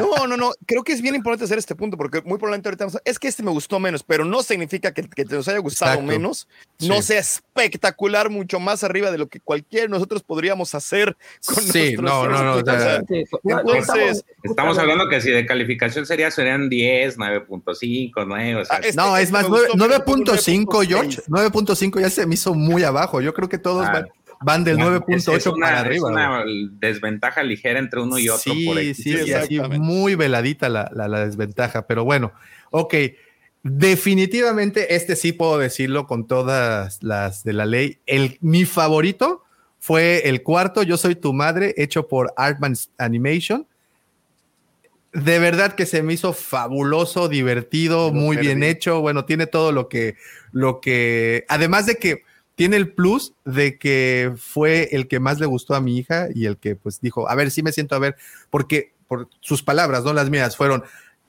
No, 0.00 0.26
no, 0.26 0.36
no. 0.36 0.52
Creo 0.66 0.82
que 0.82 0.92
es 0.92 1.00
bien 1.02 1.14
importante 1.14 1.44
hacer 1.44 1.58
este 1.58 1.74
punto 1.74 1.96
porque 1.96 2.20
muy 2.22 2.38
probablemente 2.38 2.68
ahorita 2.68 2.84
vamos 2.84 2.96
a- 2.96 3.02
es 3.04 3.18
que 3.18 3.28
este 3.28 3.42
me 3.42 3.50
gustó 3.50 3.78
menos, 3.80 4.02
pero 4.02 4.24
no 4.24 4.42
significa 4.42 4.92
que, 4.92 5.08
que 5.08 5.24
te 5.24 5.34
nos 5.36 5.46
haya 5.48 5.58
gustado 5.58 5.92
Exacto. 5.92 6.10
menos. 6.12 6.48
No 6.80 6.96
Sí. 6.96 7.02
sea 7.08 7.20
espectacular, 7.20 8.30
mucho 8.30 8.58
más 8.60 8.82
arriba 8.84 9.10
de 9.10 9.18
lo 9.18 9.28
que 9.28 9.40
cualquiera 9.40 9.84
de 9.84 9.88
nosotros 9.90 10.22
podríamos 10.22 10.74
hacer 10.74 11.16
con 11.46 11.62
Sí, 11.62 11.96
nuestros- 11.96 12.02
no, 12.02 12.28
no, 12.28 12.42
no, 12.44 12.54
o 12.56 12.64
sea, 12.64 12.96
Entonces, 13.08 14.24
Estamos 14.42 14.78
hablando 14.78 15.08
que 15.08 15.20
si 15.20 15.30
de 15.30 15.46
calificación 15.46 16.06
sería, 16.06 16.30
serían 16.30 16.68
10, 16.68 17.16
9.5, 17.18 18.24
9. 18.26 18.56
O 18.60 18.64
sea, 18.64 18.80
no, 18.94 19.16
es 19.16 19.30
más, 19.30 19.44
me 19.44 19.48
gustó, 19.50 19.74
9.5, 19.76 20.82
George. 20.86 21.22
9.5 21.28 22.00
ya 22.00 22.10
se 22.10 22.26
me 22.26 22.34
hizo 22.34 22.54
muy 22.54 22.82
abajo. 22.84 23.20
Yo 23.20 23.32
creo 23.34 23.48
que 23.48 23.58
todos 23.58 23.86
Ah. 23.86 23.92
van, 23.92 24.08
van 24.40 24.64
del 24.64 24.78
Es- 24.78 24.84
9.8 24.84 25.36
es 25.36 25.46
una- 25.46 25.66
para 25.66 25.80
es 25.80 25.86
arriba. 25.86 26.08
una 26.10 26.42
güey. 26.42 26.68
desventaja 26.72 27.42
ligera 27.42 27.78
entre 27.78 28.00
uno 28.00 28.18
y 28.18 28.28
otro. 28.28 28.52
Sí, 28.52 28.64
por 28.66 28.78
sí, 28.78 28.94
sí, 28.94 29.32
así 29.32 29.60
muy 29.60 30.14
veladita 30.14 30.68
la, 30.68 30.90
la- 30.94 31.08
la 31.08 31.24
desventaja, 31.26 31.86
pero 31.86 32.04
bueno, 32.04 32.32
ok. 32.70 32.94
Definitivamente, 33.62 34.94
este 34.94 35.16
sí 35.16 35.32
puedo 35.32 35.58
decirlo 35.58 36.06
con 36.06 36.26
todas 36.26 37.02
las 37.02 37.44
de 37.44 37.52
la 37.54 37.64
ley. 37.64 37.98
El, 38.06 38.36
mi 38.40 38.64
favorito 38.66 39.42
fue 39.78 40.28
el 40.28 40.42
cuarto, 40.42 40.82
Yo 40.82 40.96
Soy 40.96 41.14
Tu 41.14 41.32
Madre, 41.32 41.74
hecho 41.78 42.06
por 42.08 42.32
Artman 42.36 42.74
Animation. 42.98 43.66
De 45.12 45.38
verdad 45.38 45.74
que 45.76 45.86
se 45.86 46.02
me 46.02 46.12
hizo 46.12 46.32
fabuloso, 46.32 47.28
divertido, 47.28 48.12
muy 48.12 48.36
bien 48.36 48.64
hecho. 48.64 49.00
Bueno, 49.00 49.24
tiene 49.24 49.46
todo 49.46 49.70
lo 49.70 49.88
que, 49.88 50.16
lo 50.50 50.80
que, 50.80 51.44
además 51.48 51.86
de 51.86 51.96
que 51.96 52.23
tiene 52.54 52.76
el 52.76 52.92
plus 52.92 53.34
de 53.44 53.78
que 53.78 54.32
fue 54.36 54.88
el 54.92 55.08
que 55.08 55.20
más 55.20 55.40
le 55.40 55.46
gustó 55.46 55.74
a 55.74 55.80
mi 55.80 55.98
hija 55.98 56.28
y 56.34 56.46
el 56.46 56.56
que 56.56 56.76
pues 56.76 57.00
dijo, 57.00 57.28
a 57.28 57.34
ver, 57.34 57.50
sí 57.50 57.62
me 57.62 57.72
siento 57.72 57.94
a 57.94 57.98
ver, 57.98 58.16
porque 58.50 58.92
por 59.08 59.28
sus 59.40 59.62
palabras, 59.62 60.04
no 60.04 60.12
las 60.12 60.30
mías, 60.30 60.56
fueron, 60.56 60.84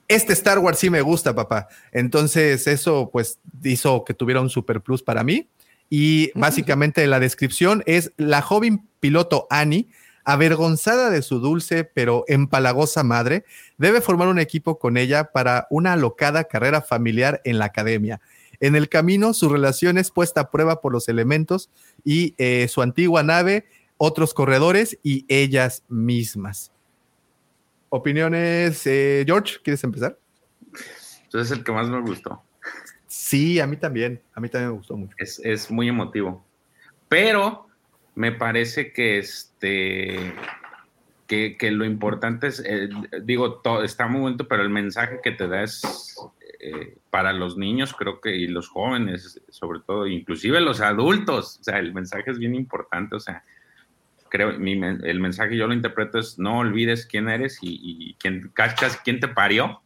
este 0.08 0.32
Star 0.32 0.58
Wars 0.58 0.78
sí 0.78 0.90
me 0.90 1.02
gusta, 1.02 1.34
papá. 1.34 1.68
Entonces 1.92 2.66
eso 2.66 3.10
pues 3.12 3.38
hizo 3.64 4.04
que 4.04 4.14
tuviera 4.14 4.40
un 4.40 4.50
super 4.50 4.80
plus 4.80 5.02
para 5.02 5.24
mí. 5.24 5.48
Y 5.88 6.32
básicamente 6.34 7.06
la 7.06 7.20
descripción 7.20 7.82
es 7.86 8.12
la 8.16 8.42
joven 8.42 8.88
piloto 9.00 9.46
Annie, 9.50 9.88
avergonzada 10.24 11.10
de 11.10 11.22
su 11.22 11.38
dulce 11.38 11.84
pero 11.84 12.24
empalagosa 12.26 13.04
madre, 13.04 13.44
debe 13.78 14.00
formar 14.00 14.26
un 14.28 14.40
equipo 14.40 14.78
con 14.78 14.96
ella 14.96 15.30
para 15.30 15.68
una 15.70 15.92
alocada 15.92 16.44
carrera 16.44 16.82
familiar 16.82 17.40
en 17.44 17.58
la 17.58 17.66
academia. 17.66 18.20
En 18.60 18.76
el 18.76 18.88
camino, 18.88 19.34
su 19.34 19.48
relación 19.48 19.98
es 19.98 20.10
puesta 20.10 20.42
a 20.42 20.50
prueba 20.50 20.80
por 20.80 20.92
los 20.92 21.08
elementos 21.08 21.70
y 22.04 22.34
eh, 22.38 22.68
su 22.68 22.82
antigua 22.82 23.22
nave, 23.22 23.66
otros 23.96 24.34
corredores 24.34 24.98
y 25.02 25.24
ellas 25.28 25.84
mismas. 25.88 26.72
Opiniones, 27.88 28.86
eh, 28.86 29.24
George, 29.26 29.56
¿quieres 29.62 29.82
empezar? 29.84 30.18
Entonces 31.24 31.50
es 31.50 31.58
el 31.58 31.64
que 31.64 31.72
más 31.72 31.88
me 31.88 32.00
gustó. 32.00 32.42
Sí, 33.06 33.60
a 33.60 33.66
mí 33.66 33.76
también, 33.76 34.20
a 34.34 34.40
mí 34.40 34.48
también 34.48 34.70
me 34.70 34.76
gustó 34.76 34.96
mucho. 34.96 35.14
Es, 35.18 35.40
es 35.44 35.70
muy 35.70 35.88
emotivo. 35.88 36.44
Pero 37.08 37.66
me 38.14 38.32
parece 38.32 38.92
que 38.92 39.18
este 39.18 40.34
que, 41.26 41.70
lo 41.70 41.84
importante 41.84 42.48
es, 42.48 42.62
eh, 42.64 42.88
digo, 43.22 43.62
está 43.82 44.06
muy 44.06 44.20
bonito, 44.20 44.46
pero 44.48 44.62
el 44.62 44.70
mensaje 44.70 45.20
que 45.22 45.32
te 45.32 45.48
da 45.48 45.62
es 45.62 46.16
eh, 46.60 46.96
para 47.10 47.32
los 47.32 47.56
niños, 47.56 47.94
creo 47.94 48.20
que, 48.20 48.36
y 48.36 48.46
los 48.46 48.68
jóvenes, 48.68 49.40
sobre 49.50 49.80
todo, 49.80 50.06
inclusive 50.06 50.60
los 50.60 50.80
adultos, 50.80 51.58
o 51.60 51.64
sea, 51.64 51.78
el 51.78 51.92
mensaje 51.92 52.30
es 52.30 52.38
bien 52.38 52.54
importante, 52.54 53.16
o 53.16 53.20
sea, 53.20 53.44
creo, 54.28 54.58
mi 54.58 54.72
el 54.72 55.20
mensaje 55.20 55.56
yo 55.56 55.66
lo 55.66 55.74
interpreto 55.74 56.18
es 56.18 56.38
no 56.38 56.58
olvides 56.58 57.06
quién 57.06 57.28
eres 57.28 57.58
y, 57.62 58.14
quién, 58.18 58.52
quién 59.04 59.20
te 59.20 59.28
parió. 59.28 59.80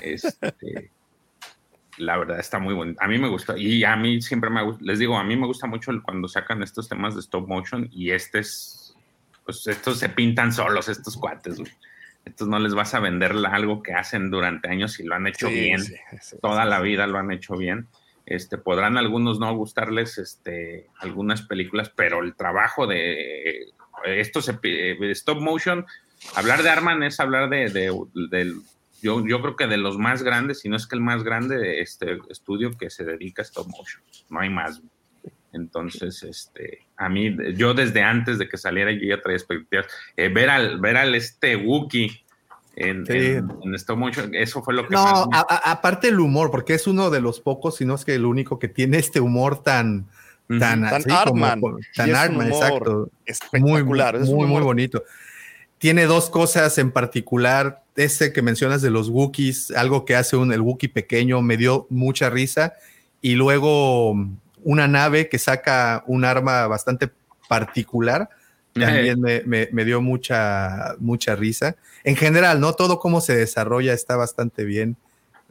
Este, 0.00 0.90
la 1.98 2.16
verdad 2.16 2.40
está 2.40 2.58
muy 2.58 2.74
bonito. 2.74 3.02
A 3.02 3.08
mí 3.08 3.18
me 3.18 3.28
gusta 3.28 3.56
y 3.56 3.84
a 3.84 3.96
mí 3.96 4.22
siempre 4.22 4.50
me 4.50 4.62
gusta, 4.62 4.82
les 4.84 4.98
digo, 4.98 5.16
a 5.16 5.24
mí 5.24 5.36
me 5.36 5.46
gusta 5.46 5.66
mucho 5.66 5.92
cuando 6.02 6.28
sacan 6.28 6.62
estos 6.62 6.88
temas 6.88 7.14
de 7.14 7.20
stop 7.20 7.46
motion 7.48 7.88
y 7.92 8.10
este 8.10 8.40
es, 8.40 8.81
pues 9.44 9.66
estos 9.66 9.98
se 9.98 10.08
pintan 10.08 10.52
solos, 10.52 10.88
estos 10.88 11.16
cuates. 11.16 11.58
güey. 11.58 11.70
Estos 12.24 12.46
no 12.46 12.58
les 12.60 12.74
vas 12.74 12.94
a 12.94 13.00
vender 13.00 13.32
algo 13.50 13.82
que 13.82 13.94
hacen 13.94 14.30
durante 14.30 14.68
años 14.68 15.00
y 15.00 15.04
lo 15.04 15.14
han 15.16 15.26
hecho 15.26 15.48
Sí, 15.48 15.54
bien. 15.54 15.80
sí, 15.82 15.96
sí, 16.20 16.36
Toda 16.40 16.64
la 16.64 16.80
vida 16.80 17.06
lo 17.08 17.18
han 17.18 17.32
hecho 17.32 17.56
bien. 17.56 17.88
Este, 18.26 18.56
podrán 18.58 18.96
algunos 18.96 19.40
no 19.40 19.52
gustarles 19.56 20.18
este, 20.18 20.86
algunas 21.00 21.42
películas, 21.42 21.90
pero 21.94 22.22
el 22.22 22.36
trabajo 22.36 22.86
de 22.86 23.72
esto 24.06 24.40
se, 24.40 24.52
de 24.62 25.10
stop 25.10 25.40
motion, 25.40 25.84
hablar 26.36 26.62
de 26.62 26.70
Arman 26.70 27.02
es 27.02 27.18
hablar 27.18 27.50
de, 27.50 27.68
de- 27.70 27.92
del- 28.30 28.60
yo, 29.02 29.26
yo 29.26 29.40
creo 29.42 29.56
que 29.56 29.66
de 29.66 29.76
los 29.78 29.98
más 29.98 30.22
grandes, 30.22 30.60
si 30.60 30.68
no 30.68 30.76
es 30.76 30.86
que 30.86 30.94
el 30.94 31.00
más 31.02 31.24
grande 31.24 31.56
de 31.58 31.80
este 31.80 32.18
estudio 32.30 32.70
que 32.78 32.88
se 32.90 33.02
dedica 33.04 33.42
a 33.42 33.44
stop 33.44 33.66
motion. 33.66 34.00
No 34.30 34.38
hay 34.38 34.48
más. 34.50 34.80
Entonces, 35.52 36.22
este, 36.22 36.80
a 36.96 37.08
mí, 37.08 37.36
yo 37.56 37.74
desde 37.74 38.02
antes 38.02 38.38
de 38.38 38.48
que 38.48 38.56
saliera, 38.56 38.90
yo 38.92 39.00
ya 39.16 39.20
traía 39.20 39.36
expectativas. 39.36 39.86
Eh, 40.16 40.28
ver 40.28 40.48
al, 40.50 40.80
ver 40.80 40.96
al 40.96 41.14
este 41.14 41.56
Wookiee 41.56 42.10
en, 42.76 43.04
Sí. 43.04 43.12
en- 43.12 43.50
en 43.62 43.74
stop 43.74 43.98
motion, 43.98 44.34
eso 44.34 44.62
fue 44.62 44.72
lo 44.74 44.88
que 44.88 44.94
No, 44.94 45.02
más 45.04 45.26
me- 45.28 45.36
a- 45.36 45.46
a- 45.48 45.72
aparte 45.72 46.08
el 46.08 46.20
humor, 46.20 46.50
porque 46.50 46.72
es 46.74 46.86
uno 46.86 47.10
de 47.10 47.20
los 47.20 47.40
pocos, 47.40 47.76
si 47.76 47.84
no 47.84 47.94
es 47.94 48.04
que 48.04 48.14
el 48.14 48.24
único 48.24 48.58
que 48.58 48.68
tiene 48.68 48.96
este 48.98 49.20
humor 49.20 49.62
tan, 49.62 50.06
tan, 50.48 50.58
Tan 50.82 50.84
así 50.86 51.08
como- 51.26 51.44
Artman. 51.46 51.60
tan 51.94 52.14
Artman, 52.14 52.46
exacto. 52.48 53.10
espectacular, 53.26 54.14
Muy, 54.14 54.22
es 54.24 54.30
muy, 54.30 54.46
muy 54.46 54.62
bonito. 54.62 55.04
Tiene 55.78 56.06
dos 56.06 56.30
cosas 56.30 56.78
en 56.78 56.92
particular. 56.92 57.82
Ese 57.96 58.32
que 58.32 58.40
mencionas 58.40 58.80
de 58.82 58.90
los 58.90 59.08
Wookiees, 59.10 59.70
algo 59.72 60.04
que 60.06 60.14
hace 60.16 60.36
un, 60.36 60.52
el 60.52 60.60
Wookiee 60.62 60.88
pequeño, 60.88 61.42
me 61.42 61.56
dio 61.58 61.86
mucha 61.90 62.30
risa. 62.30 62.74
Y 63.20 63.34
luego 63.34 64.14
una 64.64 64.88
nave 64.88 65.28
que 65.28 65.38
saca 65.38 66.02
un 66.06 66.24
arma 66.24 66.66
bastante 66.66 67.10
particular. 67.48 68.28
También 68.72 69.20
me, 69.20 69.42
me- 69.44 69.68
me 69.72 69.84
dio 69.84 70.00
mucha, 70.00 70.94
mucha 70.98 71.36
risa. 71.36 71.76
En 72.04 72.16
general, 72.16 72.58
¿no? 72.60 72.72
Todo 72.72 72.98
cómo 72.98 73.20
se 73.20 73.36
desarrolla 73.36 73.92
está 73.92 74.16
bastante 74.16 74.64
bien. 74.64 74.96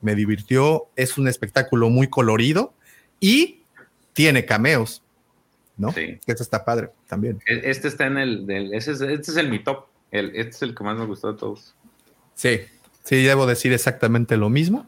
Me 0.02 0.16
divirtió. 0.16 0.88
Es 0.96 1.18
un 1.20 1.28
espectáculo 1.28 1.90
muy 1.90 2.08
colorido 2.10 2.74
y 3.20 3.62
tiene 4.14 4.46
cameos, 4.46 5.04
¿no? 5.78 5.94
Que 5.94 6.20
eso 6.26 6.42
está 6.44 6.66
padre 6.66 6.90
también. 7.08 7.40
E- 7.46 7.70
Este 7.70 7.88
está 7.88 8.08
en 8.08 8.18
el, 8.18 8.48
del, 8.48 8.74
ese 8.74 8.94
es, 8.94 9.02
este 9.02 9.32
es 9.32 9.38
el 9.38 9.50
mi 9.50 9.64
top. 9.64 9.86
El, 10.10 10.30
este 10.36 10.50
es 10.56 10.62
el 10.64 10.76
que 10.76 10.84
más 10.84 10.98
me 10.98 11.06
gustó 11.06 11.32
de 11.32 11.38
todos. 11.40 11.76
Sí, 12.34 12.62
sí, 13.04 13.22
debo 13.24 13.46
decir 13.46 13.72
exactamente 13.72 14.36
lo 14.36 14.50
mismo. 14.50 14.88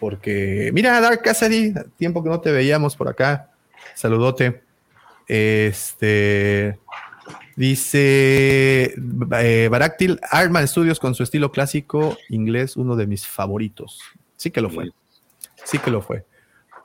Porque, 0.00 0.70
mira, 0.72 1.00
Dark 1.00 1.22
Cassidy, 1.22 1.74
tiempo 1.98 2.22
que 2.22 2.30
no 2.30 2.40
te 2.40 2.50
veíamos 2.52 2.96
por 2.96 3.08
acá. 3.08 3.49
Saludote. 3.94 4.62
Este 5.28 6.78
dice 7.56 8.94
eh, 9.38 9.68
Baráctil, 9.70 10.18
Artman 10.30 10.66
Studios 10.66 10.98
con 10.98 11.14
su 11.14 11.22
estilo 11.22 11.52
clásico 11.52 12.16
inglés, 12.28 12.76
uno 12.76 12.96
de 12.96 13.06
mis 13.06 13.26
favoritos. 13.26 14.00
Sí 14.36 14.50
que 14.50 14.60
lo 14.60 14.70
fue. 14.70 14.90
Sí 15.64 15.78
que 15.78 15.90
lo 15.90 16.00
fue. 16.00 16.24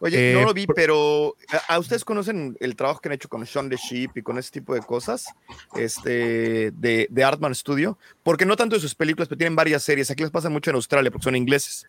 Oye, 0.01 0.31
Eh, 0.31 0.33
no 0.33 0.43
lo 0.43 0.53
vi, 0.53 0.67
pero 0.67 1.35
¿a, 1.69 1.75
a 1.75 1.79
ustedes 1.79 2.03
conocen 2.03 2.57
el 2.59 2.75
trabajo 2.75 2.99
que 2.99 3.07
han 3.07 3.13
hecho 3.13 3.29
con 3.29 3.45
Sean 3.45 3.69
the 3.69 3.77
Sheep 3.77 4.17
y 4.17 4.21
con 4.21 4.37
ese 4.37 4.51
tipo 4.51 4.73
de 4.75 4.81
cosas? 4.81 5.27
Este, 5.75 6.71
de, 6.71 7.07
de 7.09 7.23
Artman 7.23 7.55
Studio. 7.55 7.97
Porque 8.21 8.45
no 8.45 8.57
tanto 8.57 8.75
de 8.75 8.81
sus 8.81 8.93
películas, 8.93 9.29
pero 9.29 9.37
tienen 9.37 9.55
varias 9.55 9.83
series. 9.83 10.11
Aquí 10.11 10.23
les 10.23 10.31
pasa 10.31 10.49
mucho 10.49 10.69
en 10.69 10.75
Australia 10.75 11.09
porque 11.09 11.23
son 11.23 11.37
ingleses. 11.37 11.87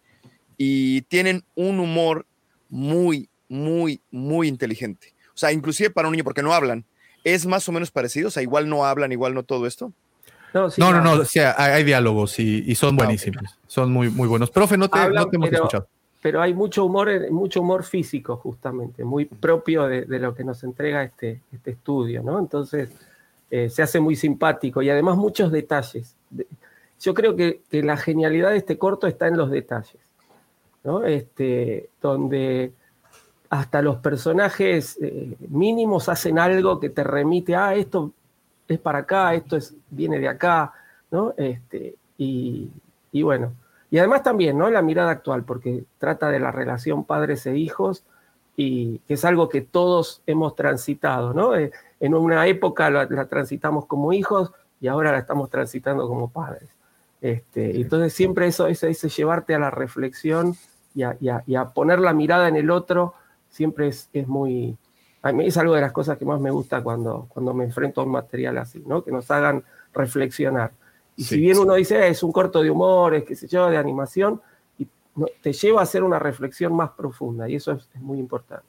Y 0.57 1.03
tienen 1.03 1.45
un 1.57 1.81
humor 1.81 2.25
muy, 2.69 3.28
muy, 3.49 4.00
muy 4.10 4.49
inteligente. 4.49 5.12
O 5.34 5.39
sea, 5.39 5.52
inclusive 5.52 5.91
para 5.91 6.08
un 6.08 6.12
niño, 6.12 6.25
porque 6.25 6.42
no 6.42 6.52
hablan. 6.55 6.84
Es 7.25 7.44
más 7.47 7.68
o 7.68 7.73
menos 7.73 7.91
parecido. 7.91 8.28
O 8.28 8.31
sea, 8.31 8.42
igual 8.42 8.68
no 8.68 8.84
hablan, 8.86 9.12
igual 9.12 9.34
no 9.34 9.42
todo 9.42 9.66
esto. 9.66 9.92
No, 10.55 10.70
sí, 10.70 10.81
no, 10.81 10.92
no, 11.02 11.12
o 11.15 11.25
sea, 11.25 11.55
hay, 11.58 11.73
hay 11.73 11.84
diálogos 11.84 12.39
y, 12.39 12.65
y 12.66 12.75
son 12.76 12.97
buenísimos. 12.97 13.42
Son 13.66 13.92
muy, 13.92 14.08
muy 14.08 14.26
buenos. 14.28 14.50
Profe, 14.50 14.78
no 14.78 14.89
te, 14.89 14.99
Hablan, 14.99 15.25
no 15.25 15.28
te 15.31 15.36
hemos 15.36 15.49
pero- 15.50 15.65
escuchado. 15.65 15.89
Pero 16.23 16.42
hay 16.42 16.55
mucho 16.55 16.84
humor, 16.84 17.31
mucho 17.31 17.60
humor 17.60 17.84
físico, 17.84 18.36
justamente, 18.39 19.05
muy 19.05 19.26
propio 19.26 19.86
de, 19.86 20.07
de 20.07 20.18
lo 20.18 20.34
que 20.34 20.42
nos 20.42 20.65
entrega 20.65 21.05
este, 21.05 21.41
este 21.52 21.73
estudio, 21.73 22.23
¿no? 22.23 22.39
Entonces, 22.41 22.89
eh, 23.50 23.68
se 23.70 23.83
hace 23.83 24.00
muy 24.00 24.16
simpático 24.16 24.83
y 24.83 24.91
además 24.91 25.16
muchos 25.16 25.52
detalles. 25.52 26.16
De- 26.31 26.47
Yo 27.00 27.15
creo 27.15 27.36
que, 27.36 27.60
que 27.70 27.83
la 27.83 27.97
genialidad 27.97 28.50
de 28.50 28.57
este 28.57 28.76
corto 28.76 29.07
está 29.07 29.28
en 29.28 29.36
los 29.36 29.50
detalles, 29.52 30.00
¿no? 30.83 31.05
Este, 31.05 31.91
donde 32.02 32.73
hasta 33.50 33.83
los 33.83 33.97
personajes 33.97 34.99
eh, 35.00 35.36
mínimos 35.49 36.08
hacen 36.08 36.39
algo 36.39 36.81
que 36.81 36.91
te 36.91 37.05
remite, 37.05 37.55
ah, 37.57 37.75
esto 37.75 38.12
es 38.68 38.78
para 38.78 39.00
acá, 39.00 39.34
esto 39.34 39.57
es, 39.57 39.75
viene 39.91 40.18
de 40.18 40.28
acá, 40.28 40.73
¿no? 41.10 41.34
Este, 41.36 41.94
y, 42.18 42.68
y 43.12 43.23
bueno, 43.23 43.52
y 43.91 43.99
además 43.99 44.23
también, 44.23 44.58
¿no? 44.58 44.68
La 44.70 44.83
mirada 44.83 45.10
actual, 45.12 45.44
porque 45.44 45.84
trata 45.99 46.28
de 46.31 46.41
la 46.41 46.50
relación 46.50 47.05
padres 47.05 47.47
e 47.47 47.57
hijos 47.57 48.02
y 48.57 48.99
que 49.07 49.15
es 49.15 49.25
algo 49.25 49.49
que 49.49 49.60
todos 49.60 50.23
hemos 50.26 50.55
transitado, 50.57 51.33
¿no? 51.34 51.55
Eh, 51.57 51.70
En 52.00 52.15
una 52.15 52.47
época 52.47 52.91
la, 52.91 53.05
la 53.05 53.26
transitamos 53.26 53.86
como 53.86 54.12
hijos 54.12 54.50
y 54.81 54.89
ahora 54.89 55.12
la 55.12 55.18
estamos 55.18 55.49
transitando 55.50 56.07
como 56.08 56.28
padres. 56.28 56.68
Este, 57.20 57.81
entonces 57.81 58.12
siempre 58.12 58.47
eso, 58.47 58.66
ese 58.66 58.92
llevarte 59.08 59.55
a 59.55 59.58
la 59.58 59.70
reflexión 59.70 60.55
y 60.94 61.02
a, 61.05 61.16
y 61.20 61.28
a- 61.28 61.42
y 61.47 61.55
a 61.57 61.66
poner 61.70 61.99
la 62.00 62.12
mirada 62.12 62.49
en 62.49 62.57
el 62.57 62.70
otro, 62.70 63.15
siempre 63.57 63.89
es, 63.89 64.09
es 64.12 64.28
muy... 64.28 64.76
A 65.23 65.33
mí 65.33 65.47
es 65.47 65.57
algo 65.57 65.75
de 65.75 65.81
las 65.81 65.93
cosas 65.93 66.18
que 66.18 66.25
más 66.25 66.41
me 66.41 66.51
gusta 66.51 66.83
cuando, 66.83 67.26
cuando 67.31 67.52
me 67.55 67.65
enfrento 67.65 68.01
a 68.01 68.05
un 68.05 68.12
material 68.12 68.59
así, 68.59 68.83
¿no? 68.86 69.02
Que 69.02 69.10
nos 69.10 69.28
hagan 69.31 69.65
reflexionar. 69.93 70.70
Y 71.17 71.25
Sí, 71.25 71.35
si 71.36 71.41
bien 71.41 71.57
sí. 71.57 71.62
uno 71.62 71.75
dice, 71.75 71.99
"Eh, 71.99 72.09
es 72.09 72.23
un 72.23 72.31
corto 72.31 72.62
de 72.62 72.70
humor, 72.70 73.15
es 73.15 73.25
qué 73.25 73.35
sé 73.35 73.49
yo, 73.49 73.68
de 73.70 73.76
animación, 73.78 74.41
y 74.78 74.86
no- 75.17 75.26
te 75.43 75.52
lleva 75.52 75.81
a 75.81 75.85
hacer 75.85 76.05
una 76.05 76.18
reflexión 76.18 76.76
más 76.76 76.91
profunda 76.91 77.49
y 77.49 77.57
eso 77.57 77.73
es, 77.73 77.89
es 77.94 78.01
muy 78.02 78.18
importante. 78.18 78.67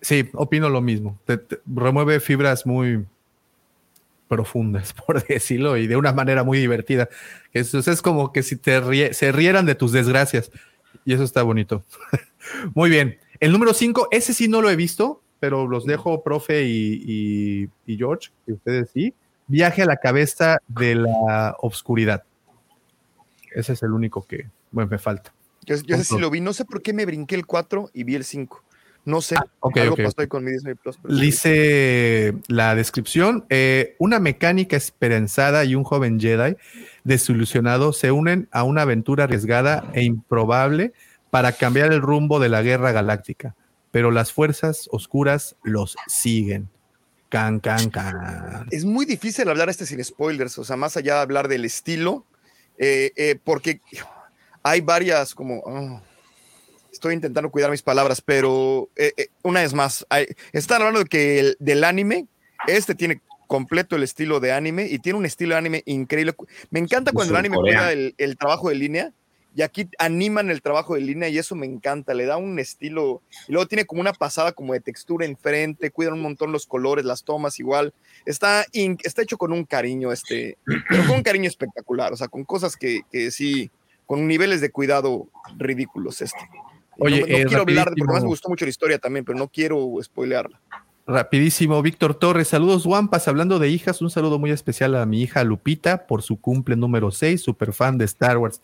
Sí, 0.00 0.28
opino 0.34 0.68
lo 0.68 0.80
mismo. 0.80 1.18
Te- 1.26 1.36
te- 1.38 1.60
remueve 1.66 2.18
fibras 2.18 2.66
muy 2.66 3.04
profundas, 4.28 4.92
por 5.06 5.24
decirlo, 5.24 5.76
y 5.76 5.86
de 5.86 5.96
una 5.96 6.12
manera 6.12 6.42
muy 6.42 6.58
divertida. 6.58 7.08
Eso 7.52 7.78
es, 7.78 7.86
es 7.86 8.02
como 8.02 8.32
que 8.32 8.42
si 8.42 8.56
te 8.56 8.80
rie- 8.80 9.12
se 9.12 9.30
rieran 9.30 9.66
de 9.66 9.74
tus 9.74 9.92
desgracias. 9.92 10.50
Y 11.04 11.12
eso 11.14 11.22
está 11.24 11.42
bonito. 11.42 11.84
muy 12.74 12.90
bien. 12.90 13.18
El 13.42 13.50
número 13.50 13.74
5, 13.74 14.06
ese 14.12 14.34
sí 14.34 14.46
no 14.46 14.62
lo 14.62 14.70
he 14.70 14.76
visto, 14.76 15.20
pero 15.40 15.66
los 15.66 15.84
dejo, 15.84 16.22
profe 16.22 16.62
y, 16.62 17.02
y- 17.04 17.68
y 17.92 17.96
George, 17.96 18.30
que 18.46 18.52
ustedes 18.52 18.90
sí. 18.94 19.14
Viaje 19.48 19.82
a 19.82 19.86
la 19.86 19.96
cabeza 19.96 20.58
de 20.68 20.94
la 20.94 21.56
obscuridad. 21.58 22.22
Ese 23.52 23.72
es 23.72 23.82
el 23.82 23.90
único 23.90 24.24
que 24.24 24.46
bueno, 24.70 24.88
me 24.92 24.98
falta. 24.98 25.34
Yo, 25.66 25.74
yo 25.74 25.96
ese 25.96 26.04
sí 26.04 26.18
lo 26.18 26.30
vi, 26.30 26.40
no 26.40 26.52
sé 26.52 26.64
por 26.64 26.82
qué 26.82 26.92
me 26.92 27.04
brinqué 27.04 27.34
el 27.34 27.44
4 27.44 27.90
y 27.92 28.04
vi 28.04 28.14
el 28.14 28.22
5. 28.22 28.62
No 29.04 29.20
sé, 29.20 29.34
Ah, 29.36 29.44
ok, 29.58 29.76
algo 29.78 29.94
ok. 29.94 30.02
pasó 30.04 30.14
ahí 30.20 30.28
con 30.28 30.44
mi 30.44 30.52
Disney 30.52 30.76
Plus. 30.76 30.94
sí. 30.94 31.20
Dice 31.20 32.34
la 32.46 32.76
descripción, 32.76 33.44
eh, 33.50 33.96
una 33.98 34.20
mecánica 34.20 34.76
esperanzada 34.76 35.64
y 35.64 35.74
un 35.74 35.82
joven 35.82 36.20
Jedi 36.20 36.54
desilusionado 37.02 37.92
se 37.92 38.12
unen 38.12 38.48
a 38.52 38.62
una 38.62 38.82
aventura 38.82 39.24
arriesgada 39.24 39.90
e 39.94 40.04
improbable 40.04 40.92
para 41.32 41.52
cambiar 41.52 41.90
el 41.94 42.02
rumbo 42.02 42.40
de 42.40 42.50
la 42.50 42.60
guerra 42.60 42.92
galáctica, 42.92 43.56
pero 43.90 44.10
las 44.10 44.34
fuerzas 44.34 44.86
oscuras 44.92 45.56
los 45.64 45.96
siguen. 46.06 46.68
Can, 47.30 47.58
can, 47.58 47.88
can. 47.88 48.66
Es 48.70 48.84
muy 48.84 49.06
difícil 49.06 49.48
hablar 49.48 49.70
este 49.70 49.86
sin 49.86 50.04
spoilers, 50.04 50.58
o 50.58 50.64
sea, 50.64 50.76
más 50.76 50.98
allá 50.98 51.14
de 51.14 51.20
hablar 51.22 51.48
del 51.48 51.64
estilo, 51.64 52.26
eh, 52.76 53.12
eh, 53.16 53.38
porque 53.42 53.80
hay 54.62 54.82
varias 54.82 55.34
como... 55.34 55.62
ah, 55.66 56.02
estoy 56.92 57.14
intentando 57.14 57.50
cuidar 57.50 57.70
mis 57.70 57.80
palabras, 57.80 58.20
pero 58.20 58.90
eh, 58.94 59.14
eh, 59.16 59.28
una 59.42 59.62
vez 59.62 59.72
más, 59.72 60.04
hay- 60.10 60.26
están 60.52 60.82
hablando 60.82 61.00
de 61.00 61.06
que 61.06 61.40
el- 61.40 61.56
del 61.58 61.82
anime, 61.84 62.26
este 62.66 62.94
tiene 62.94 63.22
completo 63.46 63.96
el 63.96 64.02
estilo 64.02 64.38
de 64.38 64.52
anime 64.52 64.84
y 64.84 64.98
tiene 64.98 65.18
un 65.18 65.24
estilo 65.24 65.54
de 65.54 65.58
anime 65.60 65.82
increíble. 65.86 66.34
Me 66.68 66.80
encanta 66.80 67.12
cuando 67.12 67.32
el 67.32 67.38
anime 67.38 67.56
juega 67.56 67.92
el, 67.92 68.14
el 68.18 68.36
trabajo 68.36 68.68
de 68.68 68.74
línea 68.74 69.12
y 69.54 69.62
aquí 69.62 69.88
animan 69.98 70.50
el 70.50 70.62
trabajo 70.62 70.94
de 70.94 71.00
línea 71.02 71.28
y 71.28 71.38
eso 71.38 71.54
me 71.54 71.66
encanta, 71.66 72.14
le 72.14 72.24
da 72.26 72.36
un 72.38 72.58
estilo 72.58 73.22
y 73.48 73.52
luego 73.52 73.66
tiene 73.68 73.84
como 73.84 74.00
una 74.00 74.12
pasada 74.12 74.52
como 74.52 74.72
de 74.72 74.80
textura 74.80 75.26
enfrente, 75.26 75.90
cuidan 75.90 76.14
un 76.14 76.22
montón 76.22 76.52
los 76.52 76.66
colores, 76.66 77.04
las 77.04 77.22
tomas 77.24 77.58
igual. 77.60 77.92
Está, 78.24 78.64
in- 78.72 78.98
está 79.04 79.22
hecho 79.22 79.36
con 79.36 79.52
un 79.52 79.64
cariño, 79.64 80.10
este, 80.12 80.56
pero 80.88 81.04
con 81.06 81.16
un 81.16 81.22
cariño 81.22 81.48
espectacular, 81.48 82.12
o 82.12 82.16
sea, 82.16 82.28
con 82.28 82.44
cosas 82.44 82.76
que, 82.76 83.02
que 83.10 83.30
sí, 83.30 83.70
con 84.06 84.26
niveles 84.26 84.60
de 84.60 84.70
cuidado 84.70 85.28
ridículos 85.58 86.22
este. 86.22 86.38
Oye, 86.98 87.20
no, 87.20 87.26
no 87.26 87.32
eh, 87.36 87.44
quiero 87.46 87.62
hablar, 87.62 87.66
de- 87.66 87.66
porque 87.66 87.80
rapidísimo. 87.90 88.12
más 88.14 88.22
me 88.22 88.28
gustó 88.28 88.48
mucho 88.48 88.64
la 88.64 88.70
historia 88.70 88.98
también, 88.98 89.24
pero 89.24 89.38
no 89.38 89.48
quiero 89.48 89.86
spoilearla. 90.02 90.60
Rapidísimo, 91.06 91.82
Víctor 91.82 92.14
Torres, 92.14 92.46
saludos 92.48 92.86
Wampas, 92.86 93.26
hablando 93.26 93.58
de 93.58 93.68
hijas, 93.68 94.00
un 94.02 94.08
saludo 94.10 94.38
muy 94.38 94.50
especial 94.52 94.94
a 94.94 95.04
mi 95.04 95.20
hija 95.20 95.42
Lupita 95.42 96.06
por 96.06 96.22
su 96.22 96.40
cumple 96.40 96.76
número 96.76 97.10
6, 97.10 97.42
super 97.42 97.72
fan 97.72 97.98
de 97.98 98.04
Star 98.04 98.38
Wars. 98.38 98.60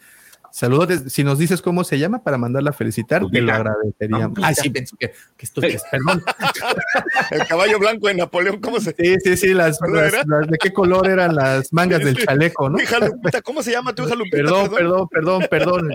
Saludos, 0.59 1.03
si 1.07 1.23
nos 1.23 1.39
dices 1.39 1.62
cómo 1.62 1.85
se 1.85 2.01
llama 2.01 2.25
para 2.25 2.37
mandarla 2.37 2.70
a 2.70 2.73
felicitar, 2.73 3.25
te 3.31 3.41
lo 3.41 3.53
agradeceríamos. 3.53 4.37
Ah, 4.43 4.53
sí, 4.53 4.70
pensé 4.70 4.97
que, 4.99 5.11
que 5.37 5.47
esto 5.47 5.62
es, 5.62 5.81
perdón. 5.89 6.20
El 7.31 7.47
caballo 7.47 7.78
blanco 7.78 8.09
de 8.09 8.15
Napoleón, 8.15 8.61
¿cómo 8.61 8.81
se 8.81 8.93
Sí, 8.99 9.15
sí, 9.23 9.37
sí, 9.37 9.55
las, 9.55 9.78
¿Cuál 9.78 9.93
las- 10.27 10.49
de 10.49 10.59
qué 10.59 10.73
color 10.73 11.07
eran 11.09 11.37
las 11.37 11.73
mangas 11.73 12.01
del 12.01 12.17
chaleco, 12.17 12.69
¿no? 12.69 12.81
Hija 12.83 12.99
Lupita, 12.99 13.41
¿cómo 13.41 13.62
se 13.62 13.70
llama 13.70 13.95
tu 13.95 14.03
hija 14.03 14.17
Lupita? 14.17 14.37
Perdón, 14.39 14.70
perdón, 14.75 15.09
perdón, 15.09 15.47
perdón. 15.49 15.91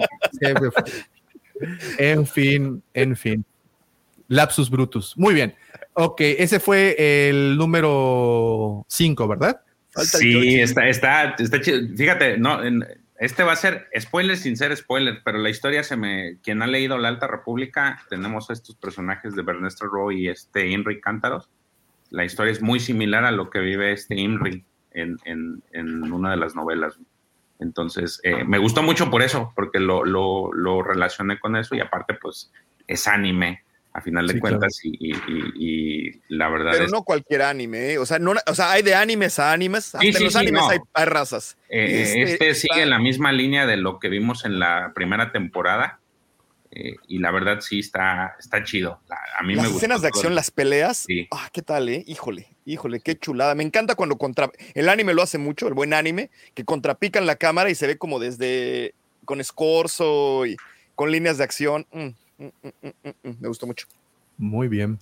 En 1.98 2.26
fin, 2.26 2.82
en 2.94 3.18
fin. 3.18 3.44
Lapsus 4.30 4.70
brutus. 4.70 5.14
Muy 5.18 5.34
bien. 5.34 5.56
Ok, 5.92 6.22
ese 6.22 6.62
fue 6.62 6.96
el 7.28 7.58
número 7.58 8.86
5, 8.88 9.28
¿verdad? 9.28 9.60
Sí, 9.98 10.62
está, 10.62 10.88
está, 10.88 11.36
está 11.38 11.60
chido. 11.60 11.80
Fíjate, 11.98 12.38
no, 12.38 12.64
en- 12.64 13.03
este 13.24 13.44
va 13.44 13.54
a 13.54 13.56
ser 13.58 13.88
spoiler 14.00 14.38
sin 14.38 14.58
ser 14.58 14.76
spoiler, 14.76 15.22
pero 15.24 15.38
la 15.38 15.50
historia 15.50 15.84
se 15.84 15.96
me. 15.96 16.38
Quien 16.44 16.62
ha 16.62 16.68
leído 16.68 16.98
La 16.98 17.08
Alta 17.10 17.28
República, 17.28 18.00
tenemos 18.10 18.50
estos 18.50 18.76
personajes 18.76 19.36
de 19.36 19.42
Ernesto 19.42 19.86
Roy 19.88 20.22
y 20.26 20.30
este 20.30 20.68
Imri 20.70 21.00
Cántaros. 21.02 21.50
La 22.10 22.26
historia 22.26 22.52
es 22.52 22.62
muy 22.62 22.80
similar 22.80 23.26
a 23.26 23.32
lo 23.32 23.50
que 23.50 23.60
vive 23.60 23.92
este 23.92 24.16
Imri 24.16 24.64
en, 24.92 25.18
en- 25.26 25.64
en 25.72 26.12
una 26.12 26.32
de 26.32 26.38
las 26.38 26.56
novelas. 26.56 27.00
Entonces, 27.60 28.20
eh, 28.24 28.44
me 28.44 28.58
gustó 28.58 28.84
mucho 28.84 29.10
por 29.10 29.22
eso, 29.22 29.52
porque 29.56 29.80
lo, 29.80 30.04
lo, 30.04 30.52
lo 30.54 30.84
relacioné 30.84 31.40
con 31.40 31.56
eso 31.56 31.76
y 31.76 31.80
aparte, 31.80 32.14
pues, 32.16 32.52
es 32.88 33.08
anime, 33.08 33.64
a 33.94 34.02
final 34.02 34.26
de 34.28 34.34
Sí, 34.34 34.40
cuentas, 34.40 34.80
y, 34.84 34.90
y- 35.12 35.14
y- 35.28 35.54
y 36.08 36.22
la 36.30 36.50
verdad 36.50 36.72
Pero 36.72 36.86
es 36.86 36.92
no 36.92 37.04
cualquier 37.04 37.44
anime, 37.44 37.92
¿eh? 37.92 37.98
o, 38.00 38.06
sea, 38.08 38.18
no, 38.18 38.34
o 38.48 38.56
sea, 38.56 38.72
hay 38.72 38.82
de 38.82 38.96
animes 38.96 39.38
a 39.38 39.52
animes, 39.52 39.86
hasta 39.86 40.00
Sí, 40.00 40.08
en 40.08 40.14
sí, 40.16 40.24
los 40.24 40.34
sí, 40.34 40.40
animes 40.40 40.62
no. 40.64 40.70
hay, 40.70 40.80
hay 40.96 41.06
razas. 41.06 41.58
Eh, 41.70 42.24
este 42.32 42.50
está- 42.50 42.74
sigue 42.74 42.86
la 42.88 42.98
misma 42.98 43.32
línea 43.32 43.66
de 43.68 43.78
lo 43.78 44.00
que 44.00 44.10
vimos 44.10 44.46
en 44.46 44.60
la 44.60 44.92
primera 44.96 45.32
temporada. 45.32 46.00
eh, 46.76 46.96
y 47.08 47.20
la 47.20 47.30
verdad 47.30 47.60
sí 47.62 47.78
está, 47.78 48.36
está 48.40 48.64
chido. 48.64 49.00
La- 49.08 49.20
A 49.38 49.44
mí 49.44 49.54
las 49.54 49.62
me 49.66 49.70
gustó 49.70 49.78
escenas 49.86 50.02
de 50.02 50.10
todo. 50.10 50.18
acción, 50.22 50.34
las 50.34 50.50
peleas, 50.50 51.04
Sí. 51.06 51.28
ah, 51.30 51.48
¿qué 51.54 51.62
tal, 51.62 51.88
eh? 51.88 52.04
Híjole, 52.08 52.48
híjole, 52.66 53.00
qué 53.00 53.16
chulada. 53.16 53.54
Me 53.54 53.62
encanta 53.62 53.94
cuando 53.94 54.18
contra... 54.18 54.50
El 54.74 54.90
anime 54.90 55.14
lo 55.14 55.22
hace 55.22 55.38
mucho, 55.38 55.68
el 55.68 55.76
buen 55.76 55.94
anime, 55.94 56.32
que 56.56 56.66
contrapican 56.66 57.28
la 57.28 57.36
cámara 57.36 57.70
y 57.70 57.76
se 57.76 57.86
ve 57.86 58.00
como 58.00 58.18
desde... 58.18 58.96
con 59.24 59.40
escorzo 59.40 60.48
y 60.48 60.58
con 60.96 61.12
líneas 61.12 61.38
de 61.38 61.44
acción. 61.44 61.86
Mm, 61.92 62.08
mm, 62.38 62.46
mm, 62.46 63.10
mm, 63.30 63.30
Me 63.42 63.48
gustó 63.48 63.68
mucho. 63.68 63.88
Muy 64.38 64.68
bien. 64.68 64.98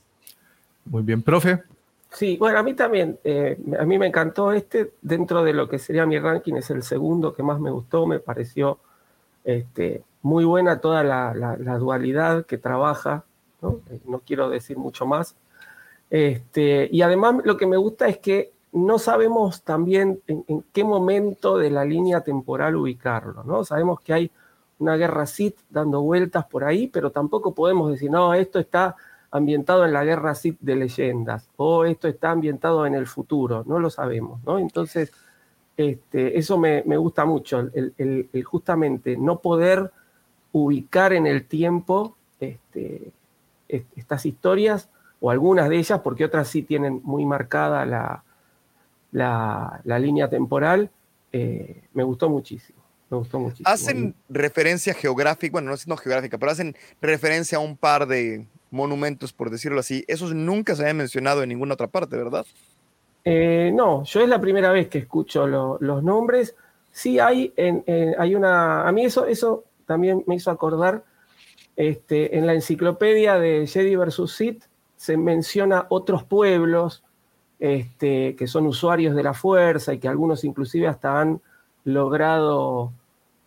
Muy 0.86 1.04
bien, 1.04 1.22
profe. 1.22 1.62
Sí, 2.12 2.36
bueno, 2.38 2.60
a 2.60 2.64
mí 2.64 2.74
también, 2.74 3.18
eh, 3.24 3.58
a 3.80 3.86
mí 3.86 3.98
me 3.98 4.08
encantó 4.08 4.52
este, 4.52 4.92
dentro 5.02 5.44
de 5.44 5.54
lo 5.54 5.70
que 5.70 5.80
sería 5.80 6.06
mi 6.06 6.20
ranking, 6.20 6.56
es 6.56 6.70
el 6.70 6.84
segundo 6.84 7.34
que 7.34 7.42
más 7.44 7.60
me 7.60 7.72
gustó, 7.72 8.06
me 8.06 8.20
pareció 8.20 8.80
este, 9.46 10.04
muy 10.22 10.44
buena 10.44 10.80
toda 10.82 11.04
la, 11.04 11.34
la- 11.34 11.56
la 11.58 11.78
dualidad 11.78 12.46
que 12.46 12.58
trabaja, 12.58 13.24
¿no? 13.62 13.80
Eh, 13.90 14.00
no 14.06 14.20
quiero 14.20 14.50
decir 14.50 14.78
mucho 14.78 15.06
más. 15.06 15.36
Este, 16.10 16.90
y 16.92 17.02
además 17.02 17.36
lo 17.46 17.56
que 17.58 17.66
me 17.66 17.78
gusta 17.78 18.08
es 18.08 18.18
que 18.18 18.52
no 18.74 19.00
sabemos 19.00 19.62
también 19.64 20.22
en, 20.28 20.44
en 20.48 20.64
qué 20.74 20.84
momento 20.84 21.58
de 21.58 21.70
la 21.70 21.86
línea 21.86 22.22
temporal 22.22 22.76
ubicarlo, 22.76 23.44
¿no? 23.46 23.64
Sabemos 23.64 24.02
que 24.02 24.14
hay 24.14 24.32
una 24.82 24.98
guerra 24.98 25.26
Sith 25.26 25.60
dando 25.70 26.02
vueltas 26.02 26.46
por 26.46 26.64
ahí, 26.64 26.88
pero 26.88 27.12
tampoco 27.12 27.54
podemos 27.54 27.92
decir, 27.92 28.10
no, 28.12 28.34
esto 28.34 28.60
está 28.60 28.96
ambientado 29.32 29.86
en 29.86 29.94
la 29.94 30.04
guerra 30.04 30.36
Sith 30.36 30.58
de 30.60 30.76
leyendas, 30.76 31.50
o 31.58 31.86
esto 31.86 32.08
está 32.08 32.32
ambientado 32.32 32.86
en 32.86 32.96
el 32.96 33.08
futuro, 33.08 33.64
no 33.66 33.80
lo 33.80 33.90
sabemos, 33.90 34.44
¿no? 34.44 34.60
Entonces, 34.60 35.12
este, 35.78 36.38
eso 36.38 36.58
me, 36.58 36.84
me 36.86 36.98
gusta 36.98 37.26
mucho, 37.26 37.60
el, 37.74 37.94
el- 37.98 38.44
justamente 38.44 39.18
no 39.18 39.40
poder 39.40 39.92
ubicar 40.52 41.14
en 41.14 41.28
el 41.28 41.46
tiempo 41.48 42.16
este, 42.40 43.12
est- 43.70 43.98
estas 43.98 44.26
historias, 44.26 44.90
o 45.22 45.30
algunas 45.32 45.70
de 45.70 45.78
ellas, 45.78 46.02
porque 46.04 46.26
otras 46.26 46.48
sí 46.48 46.64
tienen 46.64 47.00
muy 47.04 47.26
marcada 47.26 47.86
la, 47.86 48.24
la, 49.12 49.82
la 49.84 50.00
línea 50.00 50.30
temporal, 50.30 50.90
eh, 51.32 51.84
me 51.94 52.04
gustó 52.04 52.30
muchísimo, 52.30 52.81
me 53.12 53.18
gustó 53.18 53.40
muchísimo. 53.40 53.70
Hacen 53.70 54.16
referencia 54.30 54.94
geográfica, 54.94 55.52
bueno, 55.52 55.70
no 55.70 55.76
es 55.76 55.88
no 55.88 55.98
geográfica, 55.98 56.38
pero 56.38 56.52
hacen 56.52 56.76
referencia 57.02 57.58
a 57.58 57.62
un 57.62 57.78
par 57.78 58.08
de 58.08 58.48
monumentos, 58.72 59.34
por 59.34 59.50
decirlo 59.50 59.80
así. 59.82 60.04
Esos 60.08 60.34
nunca 60.34 60.76
se 60.76 60.82
habían 60.84 60.98
mencionado 60.98 61.44
en 61.44 61.50
ninguna 61.50 61.74
otra 61.74 61.88
parte, 61.88 62.16
¿verdad? 62.18 62.46
Eh, 63.26 63.72
no, 63.76 64.04
yo 64.06 64.22
es 64.22 64.30
la 64.30 64.40
primera 64.42 64.72
vez 64.72 64.88
que 64.88 64.98
escucho 65.00 65.46
lo- 65.46 65.78
los 65.82 66.02
nombres. 66.04 66.56
Sí 66.92 67.20
hay, 67.20 67.54
en, 67.58 67.84
en- 67.86 68.16
hay 68.18 68.34
una, 68.34 68.88
a 68.88 68.92
mí 68.92 69.06
eso, 69.06 69.26
eso 69.28 69.66
también 69.86 70.24
me 70.26 70.36
hizo 70.36 70.50
acordar 70.50 71.04
este, 71.76 72.38
en 72.38 72.48
la 72.48 72.54
enciclopedia 72.54 73.38
de 73.38 73.68
Jedi 73.68 73.96
vs. 73.96 74.22
Sith 74.32 74.64
se 74.96 75.18
menciona 75.18 75.86
otros 75.90 76.24
pueblos 76.24 77.04
este, 77.60 78.36
que 78.36 78.48
son 78.48 78.66
usuarios 78.68 79.16
de 79.16 79.24
la 79.24 79.34
fuerza 79.34 79.94
y 79.94 80.00
que 80.00 80.08
algunos 80.08 80.44
inclusive 80.44 80.88
hasta 80.88 81.20
han 81.22 81.42
logrado 81.84 82.92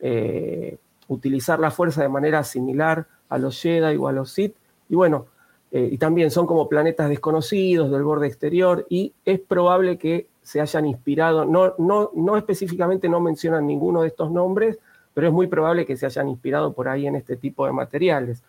eh, 0.07 0.77
utilizar 1.09 1.59
la 1.59 1.71
fuerza 1.71 2.03
de 2.03 2.11
manera 2.11 2.45
similar 2.45 3.07
a 3.31 3.39
los 3.39 3.59
Jedi 3.59 3.97
o 3.97 4.07
a 4.07 4.13
los 4.13 4.31
Sith. 4.31 4.55
Y 4.91 4.97
bueno, 4.97 5.29
eh, 5.73 5.89
y 5.93 5.97
también 5.97 6.31
son 6.31 6.47
como 6.47 6.69
planetas 6.69 7.09
desconocidos 7.09 7.91
del 7.91 8.03
borde 8.03 8.27
exterior 8.27 8.87
y 8.91 9.15
es 9.25 9.41
probable 9.41 9.97
que 9.97 10.27
se 10.43 10.61
hayan 10.61 10.85
inspirado, 10.85 11.47
no, 11.47 11.73
no, 11.79 12.11
no 12.15 12.37
específicamente 12.37 13.09
no 13.09 13.19
mencionan 13.19 13.67
ninguno 13.67 14.03
de 14.03 14.09
estos 14.09 14.31
nombres, 14.31 14.79
pero 15.15 15.27
es 15.27 15.33
muy 15.33 15.47
probable 15.47 15.87
que 15.87 15.97
se 15.97 16.05
hayan 16.05 16.29
inspirado 16.29 16.75
por 16.75 16.87
ahí 16.87 17.07
en 17.07 17.17
este 17.17 17.37
tipo 17.37 17.65
de 17.65 17.73
materiales. 17.73 18.43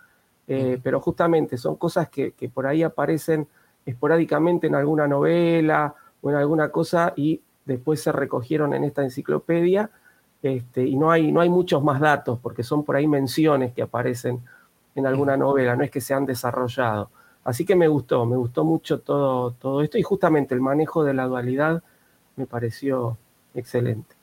Eh, 0.50 0.78
pero 0.84 1.00
justamente 1.00 1.58
son 1.58 1.78
cosas 1.78 2.10
que, 2.10 2.34
que, 2.34 2.50
por 2.50 2.68
ahí 2.68 2.84
aparecen 2.84 3.48
esporádicamente 3.86 4.68
en 4.68 4.76
alguna 4.76 5.08
novela 5.08 5.96
o 6.22 6.30
en 6.32 6.36
alguna 6.36 6.68
cosa 6.70 7.14
y 7.16 7.40
después 7.64 8.02
se 8.02 8.12
recogieron 8.12 8.74
en 8.74 8.84
esta 8.84 9.04
enciclopedia 9.04 9.90
este, 10.46 10.86
y 10.86 10.96
no 10.96 11.12
hay, 11.12 11.32
no 11.32 11.42
hay 11.42 11.50
muchos 11.50 11.84
más 11.84 12.00
datos 12.00 12.40
porque 12.40 12.64
son 12.64 12.84
por 12.84 12.96
ahí 12.96 13.08
menciones 13.08 13.74
que 13.74 13.82
aparecen 13.82 14.42
en 14.96 15.06
alguna 15.06 15.38
novela, 15.38 15.76
no 15.76 15.84
es 15.84 15.92
que 15.92 16.02
se 16.02 16.14
han 16.14 16.26
desarrollado. 16.26 17.10
Así 17.44 17.66
que 17.66 17.76
me 17.76 17.88
gustó, 17.88 18.26
me 18.26 18.38
gustó 18.38 18.64
mucho 18.64 19.00
todo, 19.02 19.52
todo 19.52 19.82
esto 19.82 19.98
y 19.98 20.04
justamente 20.04 20.56
el 20.56 20.62
manejo 20.62 21.04
de 21.04 21.14
la 21.14 21.26
dualidad 21.26 21.84
me 22.36 22.46
pareció 22.46 23.18
excelente. 23.54 24.15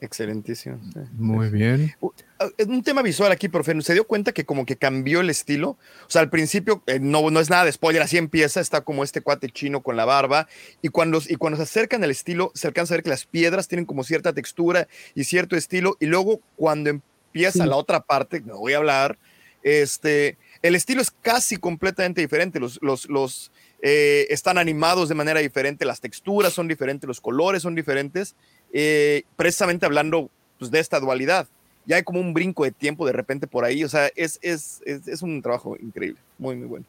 Excelentísimo. 0.00 0.80
Muy 1.12 1.50
bien. 1.50 1.94
Ah, 2.38 2.48
un 2.66 2.82
tema 2.82 3.02
visual 3.02 3.30
aquí, 3.32 3.48
profe. 3.48 3.80
¿Se 3.82 3.92
dio 3.92 4.06
cuenta 4.06 4.32
que 4.32 4.46
como 4.46 4.64
que 4.64 4.76
cambió 4.76 5.20
el 5.20 5.28
estilo? 5.28 5.70
O 5.70 6.08
sea, 6.08 6.22
al 6.22 6.30
principio 6.30 6.82
eh, 6.86 6.98
no, 6.98 7.30
no 7.30 7.38
es 7.38 7.50
nada 7.50 7.66
de 7.66 7.72
spoiler, 7.72 8.00
así 8.00 8.16
empieza, 8.16 8.60
está 8.60 8.80
como 8.80 9.04
este 9.04 9.20
cuate 9.20 9.50
chino 9.50 9.82
con 9.82 9.96
la 9.96 10.06
barba. 10.06 10.48
Y 10.80 10.88
cuando, 10.88 11.20
y 11.28 11.36
cuando 11.36 11.58
se 11.58 11.64
acercan 11.64 12.02
al 12.02 12.10
estilo, 12.10 12.50
se 12.54 12.66
alcanza 12.66 12.94
a 12.94 12.96
ver 12.96 13.04
que 13.04 13.10
las 13.10 13.26
piedras 13.26 13.68
tienen 13.68 13.84
como 13.84 14.02
cierta 14.02 14.32
textura 14.32 14.88
y 15.14 15.24
cierto 15.24 15.54
estilo. 15.54 15.96
Y 16.00 16.06
luego 16.06 16.40
cuando 16.56 16.88
empieza 16.88 17.66
la 17.66 17.76
otra 17.76 18.00
parte, 18.00 18.40
no 18.40 18.58
voy 18.58 18.72
a 18.72 18.78
hablar, 18.78 19.18
este, 19.62 20.38
el 20.62 20.74
estilo 20.74 21.02
es 21.02 21.10
casi 21.10 21.58
completamente 21.58 22.20
diferente. 22.20 22.58
Los, 22.58 22.78
los, 22.82 23.08
los 23.08 23.52
eh, 23.82 24.26
están 24.30 24.58
animados 24.58 25.08
de 25.08 25.14
manera 25.14 25.40
diferente, 25.40 25.84
las 25.84 26.00
texturas 26.00 26.52
son 26.52 26.68
diferentes, 26.68 27.06
los 27.06 27.20
colores 27.20 27.62
son 27.62 27.74
diferentes. 27.74 28.34
Eh, 28.72 29.24
precisamente 29.36 29.86
hablando 29.86 30.30
pues, 30.58 30.70
de 30.70 30.78
esta 30.78 31.00
dualidad. 31.00 31.46
Ya 31.86 31.96
hay 31.96 32.02
como 32.02 32.20
un 32.20 32.34
brinco 32.34 32.64
de 32.64 32.70
tiempo 32.70 33.06
de 33.06 33.12
repente 33.12 33.46
por 33.46 33.64
ahí, 33.64 33.82
o 33.82 33.88
sea, 33.88 34.10
es, 34.14 34.38
es, 34.42 34.80
es, 34.84 35.22
un 35.22 35.42
trabajo 35.42 35.76
increíble, 35.80 36.20
muy, 36.38 36.54
muy 36.54 36.68
bueno. 36.68 36.86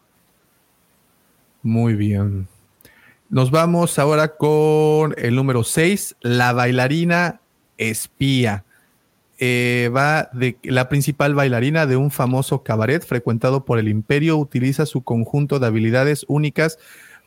Muy 1.63 1.95
bien. 1.95 2.47
Nos 3.29 3.49
vamos 3.49 3.97
ahora 3.97 4.35
con 4.35 5.15
el 5.17 5.35
número 5.35 5.63
6, 5.63 6.17
la 6.21 6.53
bailarina 6.53 7.39
espía. 7.77 8.65
Eh, 9.39 9.89
va 9.95 10.29
de 10.33 10.57
la 10.63 10.87
principal 10.87 11.33
bailarina 11.33 11.87
de 11.87 11.95
un 11.95 12.11
famoso 12.11 12.61
cabaret 12.61 13.03
frecuentado 13.03 13.65
por 13.65 13.79
el 13.79 13.87
imperio, 13.87 14.37
utiliza 14.37 14.85
su 14.85 15.01
conjunto 15.01 15.57
de 15.57 15.65
habilidades 15.65 16.25
únicas 16.27 16.77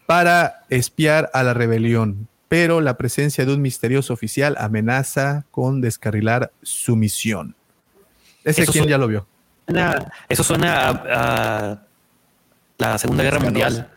para 0.07 0.65
espiar 0.68 1.31
a 1.33 1.42
la 1.42 1.55
rebelión 1.55 2.28
pero 2.55 2.81
la 2.81 2.97
presencia 2.97 3.44
de 3.44 3.52
un 3.52 3.60
misterioso 3.60 4.12
oficial 4.15 4.55
amenaza 4.60 5.44
con 5.50 5.81
descarrilar 5.81 6.52
su 6.62 6.94
misión. 6.94 7.57
Ese 8.44 8.62
Eso 8.62 8.70
quien 8.70 8.84
suena- 8.84 8.91
ya 8.92 8.99
lo 8.99 9.08
vio. 9.08 9.26
Eso 10.28 10.44
suena 10.44 10.89
a, 10.89 11.70
a 11.73 11.83
la 12.78 12.97
Segunda 12.99 13.24
Guerra 13.24 13.41
Mundial. 13.41 13.91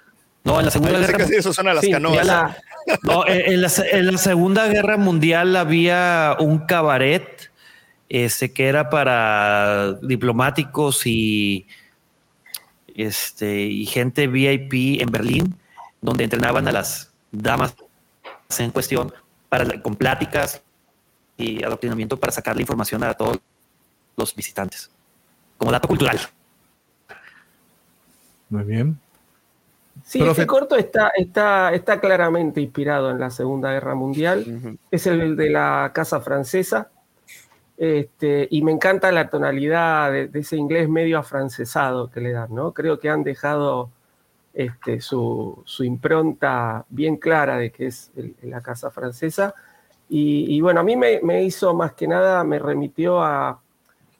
No, 0.43 0.57
en 0.59 0.65
la 0.65 0.71
Segunda 0.71 0.97
Guerra 0.97 1.27
sí, 1.27 1.35
eso 1.35 1.53
suena 1.53 1.69
a 1.69 1.73
las 1.75 1.83
Sí, 1.83 1.91
canoas. 1.91 2.25
la- 2.25 2.57
No, 3.03 3.27
en, 3.27 3.53
en 3.53 3.61
la, 3.61 3.71
en 3.91 4.05
la 4.11 4.17
Segunda 4.17 4.67
Guerra 4.69 4.97
Mundial 4.97 5.55
había 5.55 6.35
un 6.39 6.57
cabaret 6.65 7.51
este, 8.09 8.51
que 8.53 8.67
era 8.69 8.89
para 8.89 9.93
diplomáticos 10.01 11.05
y, 11.05 11.67
este, 12.95 13.65
y 13.65 13.85
gente 13.85 14.25
VIP 14.27 14.99
en 15.01 15.11
Berlín, 15.11 15.55
donde 16.01 16.23
entrenaban 16.23 16.67
a 16.67 16.71
las 16.71 17.11
damas 17.31 17.75
en 18.59 18.71
cuestión 18.71 19.13
para, 19.49 19.65
la- 19.65 19.81
con 19.81 19.95
pláticas 19.95 20.61
y 21.37 21.63
adoctrinamiento 21.63 22.17
para 22.17 22.31
sacar 22.31 22.55
la 22.55 22.61
información 22.61 23.03
a 23.03 23.13
todos 23.13 23.39
los 24.15 24.35
visitantes, 24.35 24.89
como 25.57 25.71
dato 25.71 25.87
cultural. 25.87 26.17
Muy 28.49 28.63
bien. 28.63 28.99
Sí, 30.05 30.19
Profe- 30.19 30.31
este 30.31 30.47
corto 30.47 30.75
está, 30.75 31.11
está, 31.15 31.73
está 31.73 31.99
claramente 31.99 32.61
inspirado 32.61 33.09
en 33.11 33.19
la 33.19 33.29
Segunda 33.29 33.71
Guerra 33.71 33.93
Mundial. 33.95 34.77
Es 34.89 35.05
el 35.07 35.35
de 35.35 35.49
la 35.49 35.91
Casa 35.93 36.21
Francesa. 36.21 36.89
Este, 37.77 38.47
y 38.49 38.63
me 38.63 38.71
encanta 38.71 39.11
la 39.11 39.29
tonalidad 39.29 40.11
de, 40.11 40.27
de 40.27 40.39
ese 40.39 40.55
inglés 40.57 40.89
medio 40.89 41.19
afrancesado 41.19 42.09
que 42.09 42.21
le 42.21 42.31
dan, 42.31 42.53
¿no? 42.55 42.73
Creo 42.73 42.99
que 42.99 43.09
han 43.09 43.23
dejado 43.23 43.91
este, 44.57 45.01
su, 45.01 45.63
impronta 45.81 46.83
bien 46.89 47.17
clara 47.17 47.57
de 47.57 47.71
que 47.71 47.85
es 47.85 48.11
la 48.41 48.59
Casa 48.59 48.89
Francesa. 48.89 49.53
Y, 50.09 50.59
bueno, 50.61 50.79
a 50.79 50.83
mí 50.83 50.95
me, 50.95 51.19
me 51.21 51.43
hizo 51.43 51.75
más 51.75 51.93
que 51.93 52.07
nada, 52.07 52.43
me 52.43 52.57
remitió 52.57 53.21
a, 53.21 53.61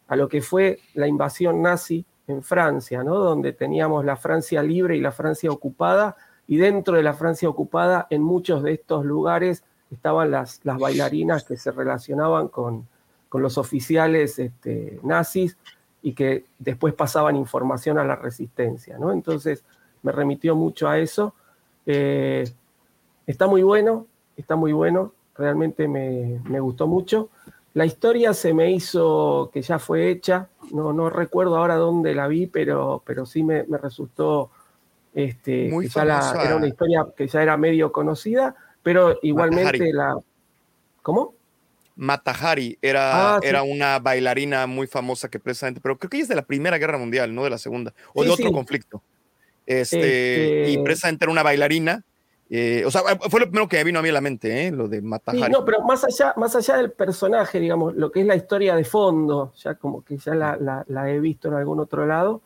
a 0.07 0.15
lo 0.15 0.29
que 0.29 0.41
fue 0.41 0.79
la 0.93 1.07
invasión 1.07 1.63
nazi 1.63 2.05
en 2.27 2.43
Francia, 2.43 3.03
¿no? 3.03 3.15
Donde 3.15 3.51
teníamos 3.53 4.05
la 4.05 4.15
Francia 4.15 4.61
libre 4.61 4.95
y 4.95 5.01
la 5.01 5.11
Francia 5.11 5.49
ocupada, 5.49 6.15
y 6.45 6.57
dentro 6.57 6.95
de 6.95 7.03
la 7.03 7.13
Francia 7.13 7.49
ocupada, 7.49 8.05
en 8.11 8.21
muchos 8.21 8.61
de 8.61 8.73
estos 8.73 9.05
lugares 9.05 9.63
estaban 9.89 10.29
las, 10.29 10.59
las 10.63 10.77
bailarinas 10.77 11.45
que 11.45 11.57
se 11.57 11.71
relacionaban 11.71 12.49
con, 12.49 12.87
con 13.27 13.41
los 13.41 13.57
oficiales 13.57 14.37
este, 14.37 14.99
nazis 15.01 15.57
y 16.03 16.13
que 16.13 16.45
después 16.59 16.93
pasaban 16.93 17.35
información 17.37 17.97
a 17.97 18.03
la 18.03 18.17
resistencia, 18.17 18.99
¿no? 18.99 19.11
Entonces 19.11 19.63
me 20.07 20.13
remitió 20.13 20.55
mucho 20.55 20.87
a 20.87 20.97
eso. 20.99 21.33
Eh, 21.85 22.49
está 23.25 23.45
muy 23.47 23.61
bueno, 23.61 24.07
está 24.37 24.55
muy 24.55 24.71
bueno, 24.71 25.11
realmente 25.35 25.87
me, 25.87 26.39
me 26.45 26.59
gustó 26.61 26.87
mucho. 26.87 27.29
La 27.73 27.85
historia 27.85 28.33
se 28.33 28.53
me 28.53 28.71
hizo 28.71 29.49
que 29.53 29.61
ya 29.61 29.77
fue 29.79 30.09
hecha, 30.09 30.47
no, 30.71 30.93
no 30.93 31.09
recuerdo 31.09 31.57
ahora 31.57 31.75
dónde 31.75 32.15
la 32.15 32.27
vi, 32.27 32.47
pero, 32.47 33.03
pero 33.05 33.25
sí 33.25 33.43
me, 33.43 33.63
me 33.63 33.77
resultó 33.77 34.49
este, 35.13 35.69
Muy 35.69 35.85
que 35.85 35.91
ya 35.91 36.05
la- 36.05 36.21
famosa. 36.21 36.43
era 36.45 36.55
una 36.55 36.67
historia 36.67 37.05
que 37.15 37.27
ya 37.27 37.43
era 37.43 37.57
medio 37.57 37.91
conocida, 37.91 38.55
pero 38.81 39.19
igualmente 39.21 39.79
Matahari. 39.79 39.91
la... 39.91 40.17
¿Cómo? 41.03 41.33
Matahari 41.95 42.77
era, 42.81 43.35
Ah, 43.35 43.39
sí. 43.41 43.47
era 43.47 43.63
una 43.63 43.97
bailarina 43.99 44.67
muy 44.67 44.87
famosa 44.87 45.29
que 45.29 45.39
precisamente, 45.39 45.81
pero 45.81 45.97
creo 45.97 46.09
que 46.09 46.17
ella 46.17 46.23
es 46.23 46.29
de 46.29 46.35
la 46.35 46.45
Primera 46.45 46.77
Guerra 46.77 46.97
Mundial, 46.97 47.33
no 47.33 47.43
de 47.43 47.49
la 47.49 47.57
Segunda, 47.57 47.93
o 48.13 48.21
Sí, 48.21 48.27
de 48.27 48.33
otro 48.33 48.47
sí. 48.47 48.53
conflicto. 48.53 49.01
Este, 49.67 50.63
Este- 50.63 50.71
Y 50.71 50.77
precisamente 50.79 51.25
era 51.25 51.31
una 51.31 51.43
bailarina. 51.43 52.03
eh, 52.49 52.83
o 52.85 52.89
sea, 52.91 53.01
fue 53.29 53.41
lo 53.41 53.47
primero 53.47 53.67
que 53.67 53.75
me 53.75 53.83
vino 53.83 53.99
a 53.99 54.01
mí 54.01 54.07
a 54.07 54.13
la 54.13 54.21
mente, 54.21 54.67
¿eh? 54.67 54.71
lo 54.71 54.87
de 54.87 55.01
Sí, 55.01 55.05
Matahari. 55.05 55.51
no, 55.51 55.65
pero 55.65 55.81
más 55.81 56.05
allá, 56.05 56.33
más 56.37 56.55
allá 56.55 56.77
del 56.77 56.91
personaje, 56.93 57.59
digamos, 57.59 57.93
lo 57.97 58.09
que 58.09 58.21
es 58.21 58.25
la 58.25 58.37
historia 58.37 58.73
de 58.73 58.85
fondo, 58.85 59.51
ya 59.57 59.75
como 59.75 60.01
que 60.01 60.17
ya 60.17 60.33
la, 60.33 60.55
la- 60.55 60.85
la 60.87 61.11
he 61.11 61.19
visto 61.19 61.49
en 61.49 61.55
algún 61.55 61.81
otro 61.81 62.05
lado, 62.07 62.41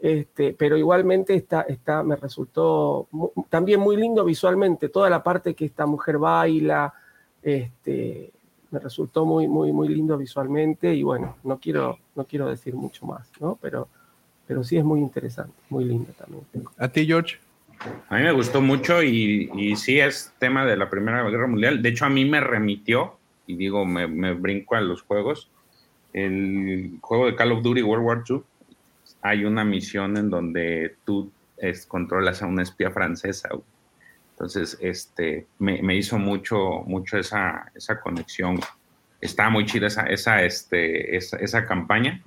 este, 0.00 0.52
pero 0.52 0.76
igualmente 0.76 1.34
está, 1.36 1.60
está, 1.62 2.02
me 2.02 2.16
resultó 2.16 3.06
también 3.48 3.78
muy 3.78 3.96
lindo 3.96 4.24
visualmente, 4.24 4.88
toda 4.88 5.08
la 5.08 5.22
parte 5.22 5.54
que 5.54 5.64
esta 5.66 5.86
mujer 5.86 6.18
baila, 6.18 6.92
este, 7.40 8.32
me 8.72 8.80
resultó 8.80 9.24
muy, 9.24 9.46
muy, 9.46 9.72
muy 9.72 9.86
lindo 9.88 10.18
visualmente 10.18 10.92
y 10.92 11.04
bueno, 11.04 11.36
no 11.44 11.58
quiero, 11.60 11.98
no 12.16 12.24
quiero 12.24 12.50
decir 12.50 12.74
mucho 12.74 13.06
más, 13.06 13.30
¿no? 13.40 13.56
Pero, 13.62 13.86
pero 14.46 14.62
sí 14.62 14.76
es 14.76 14.84
muy 14.84 15.00
interesante, 15.00 15.54
muy 15.68 15.84
lindo 15.84 16.12
también. 16.12 16.44
A 16.78 16.88
ti, 16.88 17.06
George. 17.06 17.38
A 18.08 18.16
mí 18.16 18.22
me 18.22 18.32
gustó 18.32 18.60
mucho 18.60 19.02
y, 19.02 19.50
y 19.54 19.76
sí 19.76 19.98
es 20.00 20.32
tema 20.38 20.64
de 20.64 20.76
la 20.76 20.88
Primera 20.88 21.22
Guerra 21.28 21.46
Mundial. 21.46 21.82
De 21.82 21.90
hecho, 21.90 22.06
a 22.06 22.08
mí 22.08 22.24
me 22.24 22.40
remitió, 22.40 23.18
y 23.46 23.56
digo, 23.56 23.84
me, 23.84 24.06
me 24.06 24.32
brinco 24.32 24.76
a 24.76 24.80
los 24.80 25.02
juegos, 25.02 25.50
el 26.12 26.98
juego 27.00 27.26
de 27.26 27.36
Call 27.36 27.52
of 27.52 27.62
Duty 27.62 27.82
World 27.82 28.04
War 28.04 28.24
II. 28.28 28.42
Hay 29.22 29.44
una 29.44 29.64
misión 29.64 30.16
en 30.16 30.30
donde 30.30 30.96
tú 31.04 31.30
es, 31.56 31.86
controlas 31.86 32.42
a 32.42 32.46
una 32.46 32.62
espía 32.62 32.90
francesa. 32.90 33.50
Entonces, 34.32 34.78
este, 34.80 35.46
me, 35.58 35.82
me 35.82 35.96
hizo 35.96 36.18
mucho, 36.18 36.82
mucho 36.86 37.18
esa, 37.18 37.70
esa 37.74 38.00
conexión. 38.00 38.60
Está 39.20 39.50
muy 39.50 39.66
chida 39.66 39.88
esa, 39.88 40.06
esa, 40.06 40.42
este, 40.42 41.16
esa, 41.16 41.36
esa 41.38 41.66
campaña. 41.66 42.22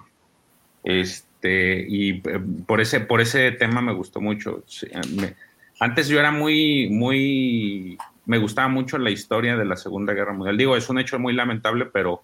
Este, 0.84 1.29
y 1.44 2.18
eh, 2.18 2.40
por 2.66 2.82
ese, 2.82 3.00
por 3.00 3.22
ese 3.22 3.52
tema 3.52 3.82
me 3.82 3.94
gustó 3.94 4.22
mucho. 4.22 4.64
Eh, 4.84 5.36
antes 5.80 6.08
yo 6.08 6.20
era 6.20 6.32
muy, 6.32 6.90
muy, 6.90 7.98
me 8.26 8.38
gustaba 8.38 8.68
mucho 8.68 8.98
la 8.98 9.12
historia 9.12 9.56
de 9.56 9.66
la 9.66 9.78
Segunda 9.78 10.14
Guerra 10.14 10.34
Mundial. 10.34 10.58
Digo, 10.58 10.76
es 10.76 10.90
un 10.90 11.00
hecho 11.00 11.20
muy 11.20 11.34
lamentable, 11.34 11.86
pero, 11.86 12.24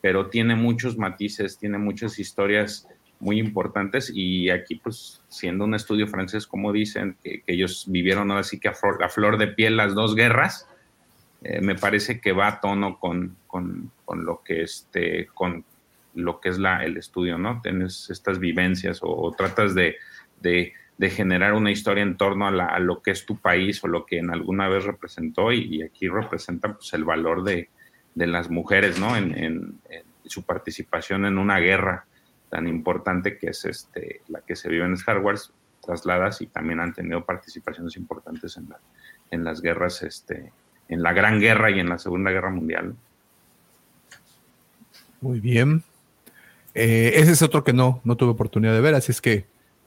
pero 0.00 0.28
tiene 0.28 0.54
muchos 0.56 0.98
matices, 0.98 1.58
tiene 1.58 1.78
muchas 1.78 2.18
historias 2.18 2.86
muy 3.18 3.38
importantes 3.38 4.10
y 4.14 4.48
aquí 4.48 4.76
pues 4.76 5.22
siendo 5.28 5.64
un 5.64 5.74
estudio 5.74 6.06
francés, 6.06 6.46
como 6.46 6.72
dicen, 6.72 7.16
que, 7.22 7.42
ellos 7.46 7.84
vivieron 7.88 8.30
ahora 8.30 8.42
sí 8.44 8.58
que 8.58 8.68
a 8.68 8.74
flor 8.74 9.38
de 9.38 9.48
piel 9.48 9.76
las 9.76 9.94
dos 9.94 10.14
guerras, 10.14 10.66
eh, 11.42 11.60
me 11.60 11.74
parece 11.74 12.20
que 12.20 12.32
va 12.32 12.48
a 12.48 12.60
tono 12.60 12.98
con, 12.98 13.36
con, 13.46 13.90
con 14.04 14.24
lo 14.24 14.42
que 14.42 14.62
este, 14.62 15.28
con 15.32 15.64
lo 16.14 16.40
que 16.40 16.48
es 16.48 16.58
la, 16.58 16.84
el 16.84 16.96
estudio, 16.96 17.38
¿no? 17.38 17.60
Tienes 17.62 18.10
estas 18.10 18.38
vivencias 18.38 19.00
o, 19.02 19.32
tratas 19.36 19.74
de, 19.74 19.96
de, 20.40 20.72
generar 21.10 21.54
una 21.54 21.70
historia 21.70 22.02
en 22.02 22.16
torno 22.16 22.46
a, 22.46 22.50
la, 22.50 22.66
a, 22.66 22.78
lo 22.78 23.00
que 23.00 23.10
es 23.10 23.24
tu 23.24 23.38
país 23.38 23.82
o 23.84 23.88
lo 23.88 24.04
que 24.04 24.18
en 24.18 24.30
alguna 24.30 24.68
vez 24.68 24.84
representó 24.84 25.52
y, 25.52 25.76
y 25.76 25.82
aquí 25.82 26.08
representa 26.08 26.74
pues 26.74 26.92
el 26.92 27.04
valor 27.04 27.42
de, 27.42 27.70
de 28.14 28.26
las 28.26 28.50
mujeres, 28.50 29.00
¿no? 29.00 29.16
En, 29.16 29.36
en, 29.36 29.78
en, 29.88 30.02
su 30.24 30.44
participación 30.44 31.24
en 31.24 31.38
una 31.38 31.58
guerra 31.58 32.04
tan 32.50 32.68
importante 32.68 33.38
que 33.38 33.48
es 33.48 33.64
este, 33.64 34.20
la 34.28 34.40
que 34.42 34.54
se 34.54 34.68
vive 34.68 34.84
en 34.84 34.92
Star 34.92 35.18
Wars, 35.18 35.52
trasladas 35.80 36.40
y 36.42 36.46
también 36.46 36.78
han 36.80 36.92
tenido 36.92 37.24
participaciones 37.24 37.96
importantes 37.96 38.56
en, 38.56 38.68
la, 38.68 38.78
en 39.30 39.44
las 39.44 39.62
guerras, 39.62 40.02
este, 40.02 40.52
en 40.88 41.02
la 41.02 41.12
Gran 41.12 41.40
Guerra 41.40 41.70
y 41.70 41.80
en 41.80 41.88
la 41.88 41.98
Segunda 41.98 42.30
Guerra 42.30 42.50
Mundial. 42.50 42.94
Muy 45.20 45.40
bien. 45.40 45.82
Eh, 46.74 47.12
ese 47.16 47.32
es 47.32 47.42
otro 47.42 47.64
que 47.64 47.72
no, 47.72 48.00
no 48.04 48.16
tuve 48.16 48.30
oportunidad 48.30 48.72
de 48.72 48.80
ver, 48.80 48.94
así 48.94 49.12
es 49.12 49.20
que 49.20 49.46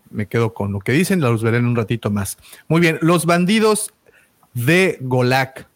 me 0.09 0.27
quedo 0.27 0.53
con 0.53 0.71
lo 0.71 0.79
que 0.79 0.91
dicen, 0.91 1.21
los 1.21 1.43
veré 1.43 1.57
en 1.57 1.65
un 1.65 1.75
ratito 1.75 2.11
más. 2.11 2.37
Muy 2.67 2.81
bien, 2.81 2.99
los 3.01 3.25
bandidos 3.25 3.93
de 4.53 4.97
Golak. 5.01 5.67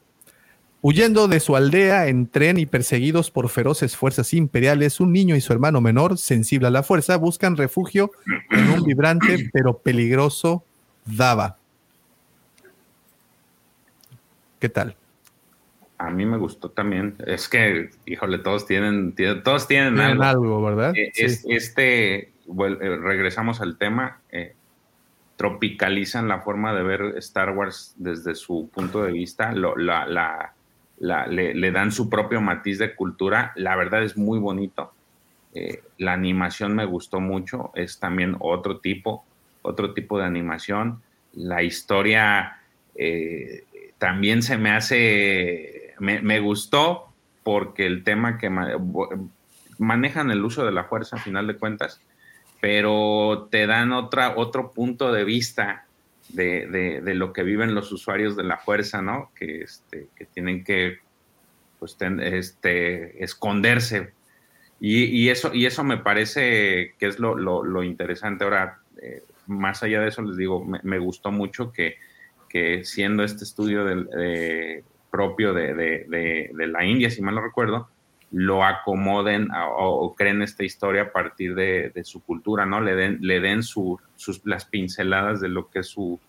Huyendo 0.81 1.27
de 1.27 1.39
su 1.39 1.55
aldea 1.55 2.07
en 2.07 2.27
tren 2.27 2.57
y 2.57 2.65
perseguidos 2.65 3.31
por 3.31 3.49
feroces 3.49 3.97
fuerzas 3.97 4.33
imperiales, 4.33 4.99
un 4.99 5.11
niño 5.11 5.35
y 5.35 5.41
su 5.41 5.51
hermano 5.51 5.81
menor, 5.81 6.17
sensible 6.17 6.67
a 6.67 6.71
la 6.71 6.83
fuerza, 6.83 7.17
buscan 7.17 7.57
refugio 7.57 8.11
en 8.51 8.69
un 8.69 8.83
vibrante 8.83 9.49
pero 9.51 9.79
peligroso 9.79 10.63
Dava. 11.05 11.57
¿Qué 14.59 14.69
tal? 14.69 14.95
A 15.99 16.09
mí 16.11 16.25
me 16.25 16.37
gustó 16.37 16.69
también. 16.69 17.15
Es 17.25 17.49
que, 17.49 17.89
híjole, 18.05 18.37
todos 18.39 18.65
tienen, 18.67 19.13
tienen 19.13 19.41
todos 19.43 19.67
tienen, 19.67 19.95
Tienen 19.95 20.11
algo. 20.21 20.23
algo, 20.23 20.63
¿verdad? 20.63 20.95
Eh, 20.95 21.11
es- 21.15 21.45
Este, 21.49 22.31
bueno, 22.45 22.77
eh, 22.81 22.97
regresamos 22.97 23.61
al 23.61 23.77
tema, 23.77 24.19
eh, 24.31 24.53
tropicalizan 25.35 26.27
la 26.27 26.39
forma 26.41 26.73
de 26.73 26.83
ver 26.83 27.01
Star 27.17 27.51
Wars 27.51 27.93
desde 27.97 28.35
su 28.35 28.69
punto 28.73 29.03
de 29.03 29.11
vista, 29.11 29.51
lo- 29.53 29.75
la, 29.75 30.05
la- 30.07 30.53
la- 30.99 31.27
le, 31.27 31.53
le 31.53 31.71
dan 31.71 31.91
su 31.91 32.09
propio 32.09 32.41
matiz 32.41 32.79
de 32.79 32.95
cultura, 32.95 33.51
la 33.55 33.75
verdad 33.75 34.03
es 34.03 34.17
muy 34.17 34.39
bonito. 34.39 34.93
Eh, 35.53 35.81
la 35.99 36.13
animación 36.13 36.75
me 36.75 36.85
gustó 36.85 37.19
mucho, 37.19 37.71
es 37.75 37.99
también 37.99 38.35
otro 38.39 38.79
tipo, 38.79 39.25
otro 39.61 39.93
tipo 39.93 40.17
de 40.17 40.25
animación. 40.25 41.01
La 41.33 41.61
historia 41.63 42.59
eh, 42.95 43.63
también 43.99 44.41
se 44.41 44.57
me 44.57 44.71
hace, 44.71 45.76
me, 45.99 46.39
gustó 46.39 47.13
porque 47.43 47.85
el 47.85 48.03
tema 48.03 48.37
que 48.37 48.49
ma- 48.49 48.71
manejan 49.77 50.31
el 50.31 50.43
uso 50.43 50.65
de 50.65 50.71
la 50.71 50.85
fuerza 50.85 51.17
a 51.17 51.19
final 51.19 51.47
de 51.47 51.55
cuentas, 51.55 52.01
pero 52.61 53.47
te 53.51 53.67
dan 53.67 53.91
otra, 53.93 54.35
otro 54.35 54.71
punto 54.71 55.11
de 55.11 55.23
vista 55.23 55.85
de, 56.29 56.67
de- 56.67 57.01
de 57.01 57.15
lo 57.15 57.31
que 57.33 57.43
viven 57.43 57.75
los 57.75 57.91
usuarios 57.91 58.35
de 58.35 58.43
la 58.43 58.57
fuerza, 58.57 59.01
¿no? 59.01 59.31
Que, 59.35 59.61
este, 59.61 60.07
que 60.15 60.25
tienen 60.25 60.63
que 60.63 60.99
pues, 61.79 61.95
este, 62.01 63.23
esconderse. 63.23 64.13
Y, 64.79 65.05
y 65.05 65.29
eso, 65.29 65.53
y 65.53 65.65
eso 65.65 65.83
me 65.83 65.97
parece 65.97 66.93
que 66.99 67.07
es 67.07 67.19
lo, 67.19 67.35
lo- 67.35 67.63
interesante. 67.83 68.43
Ahora, 68.43 68.79
eh, 69.01 69.23
más 69.47 69.83
allá 69.83 70.01
de 70.01 70.09
eso, 70.09 70.21
les 70.21 70.37
digo, 70.37 70.63
me, 70.65 70.99
gustó 70.99 71.31
mucho 71.31 71.71
que, 71.71 71.95
que 72.49 72.83
siendo 72.83 73.23
este 73.23 73.43
estudio 73.43 73.85
del- 73.85 74.05
de- 74.07 74.83
propio 75.17 75.51
de, 75.53 75.73
de- 75.73 76.05
de- 76.07 76.51
de 76.53 76.67
la 76.67 76.85
India, 76.85 77.09
si 77.09 77.23
mal 77.23 77.33
no 77.33 77.41
recuerdo, 77.41 77.89
lo 78.31 78.63
acomoden 78.63 79.49
a- 79.51 79.67
o, 79.69 80.05
o 80.05 80.15
creen 80.15 80.43
esta 80.43 80.63
historia 80.63 81.01
a 81.03 81.11
partir 81.11 81.55
de, 81.55 81.89
de 81.95 82.03
su 82.03 82.21
cultura, 82.21 82.65
¿no? 82.67 82.79
Le 82.81 82.93
den, 82.95 83.17
le 83.21 83.39
den 83.39 83.63
su- 83.63 83.99
sus, 84.15 84.41
las 84.45 84.65
pinceladas 84.65 85.41
de 85.41 85.49
lo 85.49 85.69
que 85.71 85.79
es 85.79 85.87
su, 85.87 86.19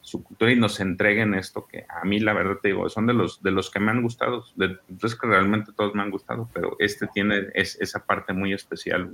su 0.00 0.22
cultura 0.22 0.52
y 0.52 0.56
nos 0.56 0.78
entreguen 0.78 1.34
esto 1.34 1.66
que 1.66 1.84
a 1.88 2.04
mí 2.04 2.20
la 2.20 2.32
verdad 2.34 2.58
te 2.62 2.68
digo, 2.68 2.88
son 2.88 3.06
de 3.08 3.14
los, 3.14 3.42
de 3.42 3.50
los 3.50 3.68
que 3.70 3.80
me 3.80 3.90
han 3.90 4.00
gustado, 4.02 4.44
de, 4.54 4.78
es 5.02 5.14
que 5.16 5.26
realmente 5.26 5.72
todos 5.76 5.92
me 5.94 6.02
han 6.02 6.10
gustado, 6.10 6.48
pero 6.54 6.76
este 6.78 7.06
tiene 7.08 7.48
es, 7.54 7.76
esa 7.80 7.98
parte 8.04 8.32
muy 8.32 8.52
especial. 8.52 9.10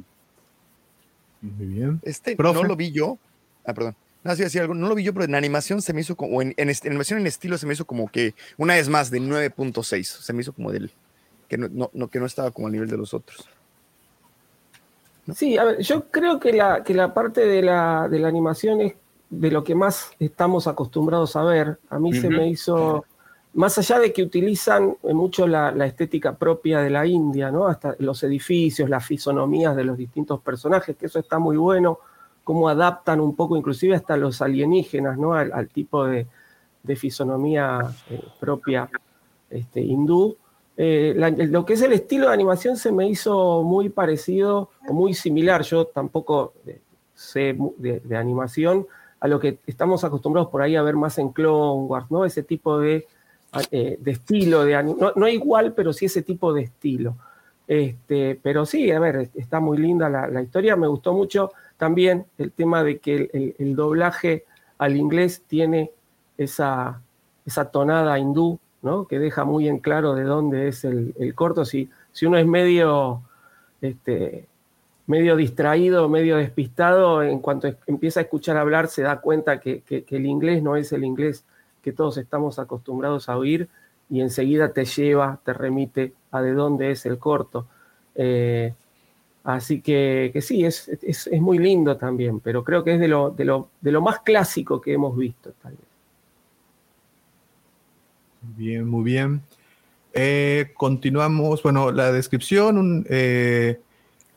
Muy 1.41 1.67
bien. 1.67 2.01
Este 2.03 2.37
Profe. 2.37 2.61
no 2.61 2.69
lo 2.69 2.77
vi 2.77 2.93
yo. 2.93 3.19
Ah, 3.65 3.73
perdón. 3.73 3.95
No, 4.27 4.35
sí, 4.37 4.59
algo. 4.59 4.75
No 4.75 4.89
lo 4.89 4.95
vi 4.95 5.05
yo, 5.05 5.13
pero 5.15 5.25
en 5.25 5.35
animación 5.35 5.81
se 5.83 5.93
me 5.93 6.01
hizo 6.01 6.17
como. 6.17 6.37
o 6.39 6.43
En, 6.43 6.55
en, 6.57 6.69
animación 6.85 7.21
en 7.21 7.27
estilo 7.27 7.57
se 7.59 7.67
me 7.67 7.73
hizo 7.75 7.85
como 7.87 8.11
que. 8.11 8.35
Una 8.59 8.75
vez 8.75 8.89
más, 8.89 9.11
de 9.11 9.21
9.6. 9.21 10.03
Se 10.05 10.33
me 10.33 10.43
hizo 10.43 10.53
como 10.53 10.73
del. 10.73 10.91
Que 11.49 11.57
no, 11.59 11.69
no- 11.69 11.91
no- 11.95 12.09
que 12.09 12.19
no 12.19 12.27
estaba 12.27 12.51
como 12.51 12.67
al 12.67 12.73
nivel 12.73 12.89
de 12.91 12.97
los 12.97 13.15
otros. 13.15 13.49
Sí, 15.35 15.59
a 15.59 15.65
ver, 15.65 15.79
yo 15.81 16.09
creo 16.11 16.39
que 16.39 16.53
la, 16.53 16.85
que 16.85 16.95
la 16.95 17.13
parte 17.13 17.47
de 17.47 17.61
la, 17.63 18.09
de 18.09 18.19
la 18.21 18.29
animación 18.29 18.81
es 18.81 18.95
de 19.29 19.51
lo 19.51 19.65
que 19.65 19.75
más 19.75 20.11
estamos 20.21 20.69
acostumbrados 20.69 21.35
a 21.35 21.43
ver. 21.43 21.79
A 21.91 21.99
mí 21.99 22.13
se 22.15 22.31
me 22.31 22.49
hizo, 22.49 23.05
más 23.55 23.77
allá 23.77 23.99
de 23.99 24.13
que 24.13 24.23
utilizan 24.23 24.97
mucho 25.03 25.49
la, 25.49 25.73
la 25.73 25.87
estética 25.87 26.37
propia 26.37 26.79
de 26.81 26.91
la 26.91 27.05
India, 27.07 27.51
¿no? 27.51 27.67
Hasta 27.67 27.97
los 27.99 28.23
edificios, 28.23 28.89
las 28.89 29.05
fisonomías 29.05 29.75
de 29.75 29.83
los 29.85 29.97
distintos 29.99 30.41
personajes, 30.41 30.97
que 30.97 31.07
eso 31.07 31.19
está 31.19 31.41
muy 31.41 31.57
bueno, 31.57 31.99
cómo 32.47 32.69
adaptan 32.69 33.19
un 33.19 33.35
poco, 33.35 33.57
inclusive 33.57 33.97
hasta 33.97 34.17
los 34.17 34.41
alienígenas, 34.41 35.19
¿no? 35.19 35.35
Al, 35.35 35.69
tipo 35.69 36.07
de, 36.07 36.29
fisonomía 36.95 37.81
eh, 38.09 38.23
propia 38.39 38.89
este, 39.51 39.81
hindú. 39.81 40.37
Eh, 40.77 41.13
lo 41.51 41.65
que 41.65 41.73
es 41.73 41.83
el 41.83 41.93
estilo 41.93 42.29
de 42.29 42.35
animación 42.35 42.77
se 42.77 42.93
me 42.93 43.09
hizo 43.09 43.65
muy 43.65 43.89
parecido 43.89 44.71
o 44.89 44.93
muy 44.93 45.13
similar. 45.13 45.63
Yo 45.63 45.87
tampoco 45.87 46.53
eh, 46.69 46.79
sé 47.17 47.59
de, 47.79 48.17
animación 48.17 48.87
a 49.19 49.27
lo 49.27 49.41
que 49.41 49.59
estamos 49.67 50.05
acostumbrados 50.05 50.49
por 50.49 50.63
ahí 50.63 50.77
a 50.77 50.83
ver 50.83 50.95
más 50.95 51.19
en 51.19 51.31
Clone 51.31 51.89
Wars, 51.89 52.07
¿no? 52.11 52.25
Ese 52.25 52.45
tipo 52.45 52.79
de, 52.79 53.09
estilo, 54.05 54.65
de 54.65 54.85
no, 54.85 55.13
no 55.17 55.27
igual, 55.27 55.73
pero 55.73 55.93
sí 55.93 56.05
ese 56.05 56.23
tipo 56.23 56.53
de 56.53 56.63
estilo. 56.63 57.17
Este, 57.67 58.39
pero 58.41 58.65
sí, 58.65 58.89
a 58.93 59.01
ver, 59.01 59.31
está 59.35 59.59
muy 59.59 59.79
linda 59.79 60.09
la 60.09 60.43
historia. 60.43 60.77
Me 60.77 60.87
gustó 60.87 61.13
mucho 61.13 61.51
también 61.77 62.27
el 62.39 62.53
tema 62.53 62.83
de 62.83 62.99
que 62.99 63.55
el, 63.59 63.77
doblaje 63.77 64.45
al 64.79 64.97
inglés 64.97 65.43
tiene 65.47 65.91
esa, 66.39 67.01
tonada 67.73 68.19
hindú, 68.19 68.59
¿no? 68.83 69.07
Que 69.07 69.19
deja 69.19 69.45
muy 69.45 69.69
en 69.69 69.79
claro 69.79 70.15
de 70.15 70.25
dónde 70.25 70.69
es 70.69 70.85
el, 70.85 71.15
corto. 71.35 71.65
Si, 71.65 71.91
uno 72.23 72.39
es 72.39 72.47
medio, 72.47 73.23
este, 73.81 74.47
medio 75.07 75.37
distraído, 75.37 76.09
medio 76.09 76.37
despistado, 76.37 77.23
en 77.23 77.41
cuanto 77.41 77.69
empieza 77.87 78.21
a 78.21 78.23
escuchar 78.25 78.57
hablar, 78.57 78.89
se 78.89 79.03
da 79.03 79.21
cuenta 79.21 79.61
que 79.61 79.83
el 79.89 80.27
inglés 80.27 80.63
no 80.63 80.77
es 80.77 80.93
el 80.93 81.05
inglés 81.05 81.45
que 81.87 81.93
todos 81.93 82.17
estamos 82.17 82.59
acostumbrados 82.59 83.29
a 83.29 83.37
oír 83.39 83.69
y 84.11 84.21
enseguida 84.21 84.73
te 84.73 84.85
lleva, 84.85 85.39
te 85.45 85.53
remite 85.53 86.15
a 86.33 86.43
de 86.43 86.53
dónde 86.53 86.91
es 86.91 87.07
el 87.07 87.19
corto. 87.19 87.69
Eh, 88.17 88.75
así 89.47 89.81
que, 89.81 90.31
que 90.33 90.43
sí, 90.43 90.65
es, 90.65 90.89
es- 91.03 91.27
es 91.29 91.41
muy 91.41 91.59
lindo 91.59 91.97
también, 91.97 92.41
pero 92.41 92.63
creo 92.65 92.83
que 92.85 92.95
es 92.95 93.01
de 93.01 93.09
lo, 93.09 93.31
de 93.31 93.45
lo, 93.45 93.69
de 93.81 93.93
lo 93.93 94.01
más 94.03 94.21
clásico 94.21 94.81
que 94.81 94.93
hemos 94.93 95.17
visto. 95.17 95.53
tal 95.63 95.73
vez. 95.73 95.81
Bien, 98.57 98.87
muy 98.87 99.05
bien. 99.05 99.43
Eh, 100.13 100.73
continuamos, 100.77 101.63
bueno, 101.63 101.91
la 101.93 102.13
descripción, 102.13 102.79
un, 102.79 103.07
eh, 103.09 103.81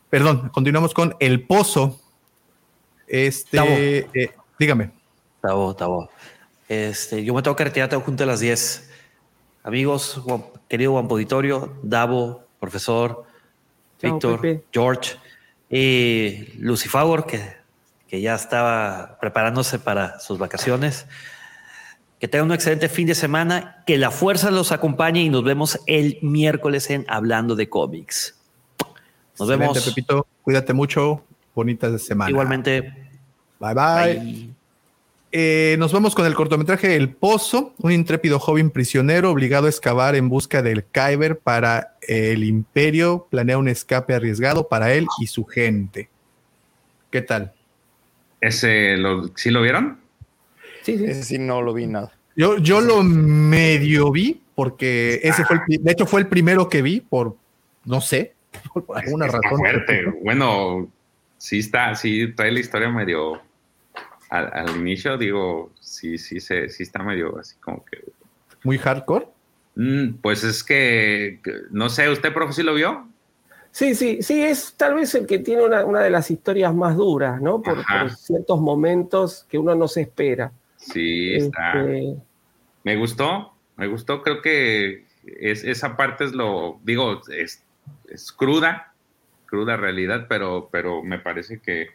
perdón, 0.10 0.50
continuamos 0.50 0.94
con 0.94 1.16
El 1.20 1.46
Pozo. 1.46 2.00
Este, 3.08 3.58
Tavo. 3.58 3.70
eh, 3.70 4.32
dígame. 4.58 4.92
Tavo, 5.42 5.76
Tavo. 5.76 6.10
Este, 6.68 7.24
yo 7.24 7.34
me 7.34 7.42
tengo 7.42 7.56
que 7.56 7.64
retirar, 7.64 7.90
tengo 7.90 8.04
junto 8.04 8.24
a 8.24 8.28
las 8.28 8.40
10. 8.42 8.90
Amigos, 9.64 10.20
Juan- 10.24 10.44
querido 10.68 10.92
Juan 10.94 11.08
Auditorio, 11.10 11.74
Davo, 11.82 12.44
profesor, 12.60 13.24
Chao, 14.00 14.14
Víctor, 14.14 14.42
Pepe. 14.42 14.64
George 14.72 15.18
y 15.70 16.54
Lucifagor, 16.58 17.26
que, 17.26 17.42
que 18.08 18.22
ya 18.22 18.36
estaba 18.36 19.18
preparándose 19.20 19.80
para 19.80 20.20
sus 20.20 20.40
vacaciones. 20.40 21.06
Que 22.20 22.28
tengan 22.28 22.48
un 22.48 22.54
excelente 22.54 22.90
fin 22.90 23.08
de 23.08 23.16
semana, 23.16 23.84
que 23.86 23.98
la 23.98 24.12
fuerza 24.12 24.52
los 24.52 24.72
acompañe 24.72 25.22
y 25.22 25.30
nos 25.30 25.44
vemos 25.44 25.80
el 25.86 26.18
miércoles 26.22 26.90
en 26.90 27.06
Hablando 27.08 27.56
de 27.56 27.70
Cómics. 27.70 28.36
Nos 29.40 29.50
Excelente, 29.50 29.80
vemos. 29.80 29.86
Pepito. 29.86 30.28
Cuídate 30.42 30.74
mucho. 30.74 31.24
Bonita 31.56 31.98
semana. 31.98 32.30
Igualmente. 32.30 32.94
Bye 33.60 33.74
bye. 33.74 34.59
Eh, 35.32 35.76
nos 35.78 35.94
vamos 35.94 36.16
con 36.16 36.26
el 36.26 36.34
cortometraje 36.34 36.96
El 36.96 37.10
Pozo, 37.10 37.76
un 37.78 37.92
intrépido 37.92 38.40
joven 38.40 38.72
prisionero 38.72 39.30
obligado 39.30 39.68
a 39.68 39.70
excavar 39.70 40.16
en 40.16 40.28
busca 40.28 40.64
del 40.64 40.84
Kyber 40.86 41.38
para 41.38 41.98
el 42.08 42.44
imperio, 42.44 43.28
planea 43.30 43.60
un 43.60 43.68
escape 43.68 44.16
arriesgado 44.16 44.68
para 44.68 44.94
él 44.94 45.06
y 45.22 45.28
su 45.28 45.46
gente. 45.46 46.10
¿Qué 47.12 47.22
tal? 47.22 47.54
Ese, 48.42 48.98
lo, 48.98 49.30
¿sí 49.36 49.52
lo 49.52 49.62
vieron? 49.62 50.00
Sí, 50.82 50.98
sí. 50.98 51.06
Ese 51.06 51.24
sí 51.24 51.38
no 51.38 51.62
lo 51.62 51.74
vi 51.74 51.86
nada. 51.86 52.12
Yo, 52.36 52.58
yo 52.58 52.82
lo 52.82 53.04
medio 53.04 54.12
vi 54.12 54.42
porque 54.56 55.20
ese 55.24 55.46
fue 55.46 55.58
el, 55.68 55.84
de 55.84 55.92
hecho 55.92 56.06
fue 56.06 56.22
el 56.22 56.28
primero 56.28 56.70
que 56.70 56.82
vi 56.82 57.02
por, 57.02 57.36
no 57.86 58.02
sé, 58.02 58.34
por 58.74 58.98
alguna 58.98 59.28
Está 59.28 59.40
razón. 59.44 59.60
fuerte. 59.60 60.06
Bueno, 60.24 60.90
sí 61.38 61.60
está, 61.60 61.94
sí 61.96 62.34
trae 62.36 62.52
la 62.52 62.60
historia 62.62 62.90
medio 62.90 63.42
al, 64.30 64.52
al 64.54 64.78
inicio, 64.78 65.18
digo, 65.18 65.72
sí, 65.80 66.18
sí, 66.18 66.40
se, 66.40 66.70
sí 66.70 66.84
está 66.84 67.04
medio 67.04 67.38
así 67.40 67.56
como 67.60 67.84
que. 67.86 68.04
Muy 68.64 68.78
hardcore. 68.78 69.28
Mm, 69.76 70.16
pues 70.22 70.44
es 70.44 70.64
que, 70.64 71.40
no 71.72 71.90
sé, 71.90 72.10
¿usted, 72.10 72.34
profe, 72.34 72.54
sí 72.54 72.64
lo 72.64 72.74
vio? 72.74 73.08
Sí, 73.72 73.96
sí, 73.96 74.22
sí, 74.22 74.42
es 74.42 74.74
tal 74.76 74.96
vez 74.96 75.14
el 75.16 75.26
que 75.26 75.40
tiene 75.40 75.64
una, 75.64 75.86
una 75.86 76.02
de 76.02 76.10
las 76.10 76.30
historias 76.32 76.74
más 76.74 76.96
duras, 76.96 77.42
¿no? 77.42 77.62
Por, 77.62 77.84
ciertos 78.12 78.60
momentos 78.60 79.46
que 79.50 79.58
uno 79.58 79.76
no 79.76 79.88
se 79.88 80.02
espera. 80.02 80.52
Sí, 80.76 81.36
está. 81.36 81.80
Este, 81.82 82.18
Me 82.84 82.96
gustó, 82.96 83.54
me 83.78 83.88
gustó, 83.88 84.22
creo 84.22 84.42
que 84.42 85.06
es, 85.24 85.64
esa 85.64 85.96
parte 85.96 86.26
es 86.26 86.34
lo, 86.34 86.80
digo, 86.84 87.22
es, 87.32 87.64
es 88.10 88.32
cruda, 88.32 88.94
cruda 89.46 89.78
realidad, 89.78 90.26
pero, 90.28 90.70
pero 90.72 91.04
me 91.04 91.20
parece 91.20 91.60
que, 91.60 91.90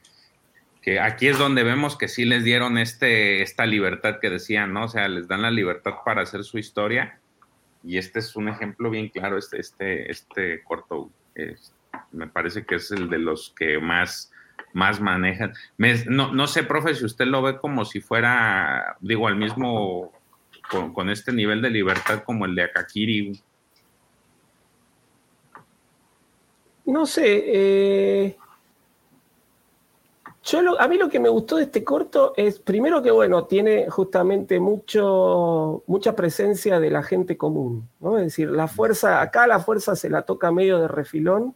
que 0.85 1.01
aquí 1.01 1.29
es 1.29 1.39
donde 1.39 1.63
vemos 1.63 1.97
que 1.97 2.09
sí 2.09 2.27
les 2.27 2.45
dieron 2.45 2.77
este, 2.77 3.41
esta 3.41 3.65
libertad 3.65 4.19
que 4.21 4.29
decían, 4.29 4.75
¿no? 4.75 4.85
O 4.85 4.89
sea, 4.89 5.09
les 5.09 5.27
dan 5.27 5.41
la 5.41 5.51
libertad 5.51 5.95
para 6.05 6.21
hacer 6.21 6.45
su 6.45 6.59
historia 6.59 7.19
y 7.83 7.97
este 7.97 8.19
es 8.19 8.37
un 8.37 8.49
ejemplo 8.49 8.91
bien 8.91 9.09
claro, 9.09 9.39
este, 9.39 9.59
este, 9.61 10.11
este 10.11 10.63
corto, 10.63 11.11
me 12.13 12.27
parece 12.27 12.67
que 12.67 12.75
es 12.75 12.91
el 12.91 13.09
de 13.09 13.19
los 13.19 13.55
que 13.57 13.79
más, 13.79 14.31
más 14.75 15.01
manejan. 15.01 15.55
No, 16.07 16.35
no 16.35 16.47
sé, 16.47 16.65
profe, 16.65 16.95
si 16.95 17.07
usted 17.07 17.25
lo 17.25 17.41
ve 17.41 17.57
como 17.57 17.87
si 17.87 18.03
fuera, 18.03 18.99
digo, 19.01 19.27
al 19.27 19.37
mismo, 19.37 20.13
con, 20.71 20.93
con 20.93 21.09
este 21.09 21.33
nivel 21.33 21.63
de 21.63 21.71
libertad 21.71 22.25
como 22.25 22.45
el 22.45 22.55
de 22.55 22.65
Akakiri. 22.65 23.41
no 26.87 27.07
sé, 27.07 27.43
eh, 27.47 28.37
yo 30.45 30.61
lo- 30.63 30.79
a 30.81 30.87
mí 30.89 30.99
lo 30.99 31.09
que 31.09 31.19
me 31.21 31.29
gustó 31.29 31.57
de 31.57 31.65
este 31.65 31.83
corto 31.85 32.35
es, 32.37 32.59
primero 32.59 33.03
que 33.03 33.11
bueno, 33.11 33.45
tiene 33.45 33.89
justamente 33.89 34.61
mucho, 34.61 35.83
mucha 35.87 36.15
presencia 36.15 36.79
de 36.81 36.91
la 36.91 37.03
gente 37.03 37.37
común, 37.37 37.89
¿no? 38.01 38.19
Es 38.19 38.25
decir, 38.25 38.51
la 38.51 38.69
fuerza, 38.69 39.21
acá 39.23 39.47
la 39.47 39.59
fuerza 39.59 39.97
se 39.97 40.11
la 40.11 40.23
toca 40.23 40.53
medio 40.53 40.79
de 40.79 40.89
refilón, 40.89 41.55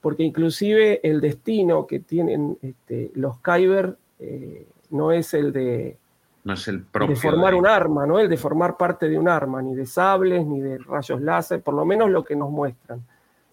porque 0.00 0.22
inclusive 0.22 1.00
el 1.02 1.20
destino 1.20 1.86
que 1.86 1.98
tienen 2.00 2.58
este, 2.62 3.10
los 3.14 3.38
Kyber 3.40 3.96
eh, 4.20 4.66
no 4.90 5.10
es 5.12 5.32
el 5.34 5.52
de, 5.52 5.96
No 6.44 6.52
es 6.54 6.68
el 6.68 6.82
propio. 6.82 7.14
de 7.14 7.20
formar 7.20 7.52
de- 7.52 7.58
un 7.58 7.66
arma, 7.66 8.06
¿no? 8.06 8.18
El 8.18 8.28
de 8.28 8.36
formar 8.36 8.76
parte 8.76 9.08
de 9.08 9.18
un 9.18 9.28
arma, 9.28 9.62
ni 9.62 9.74
de 9.74 9.86
sables, 9.86 10.46
ni 10.46 10.60
de 10.60 10.78
rayos 10.78 11.20
láser, 11.20 11.62
por 11.62 11.74
lo 11.74 11.84
menos 11.84 12.10
lo 12.10 12.22
que 12.22 12.36
nos 12.36 12.50
muestran. 12.50 13.00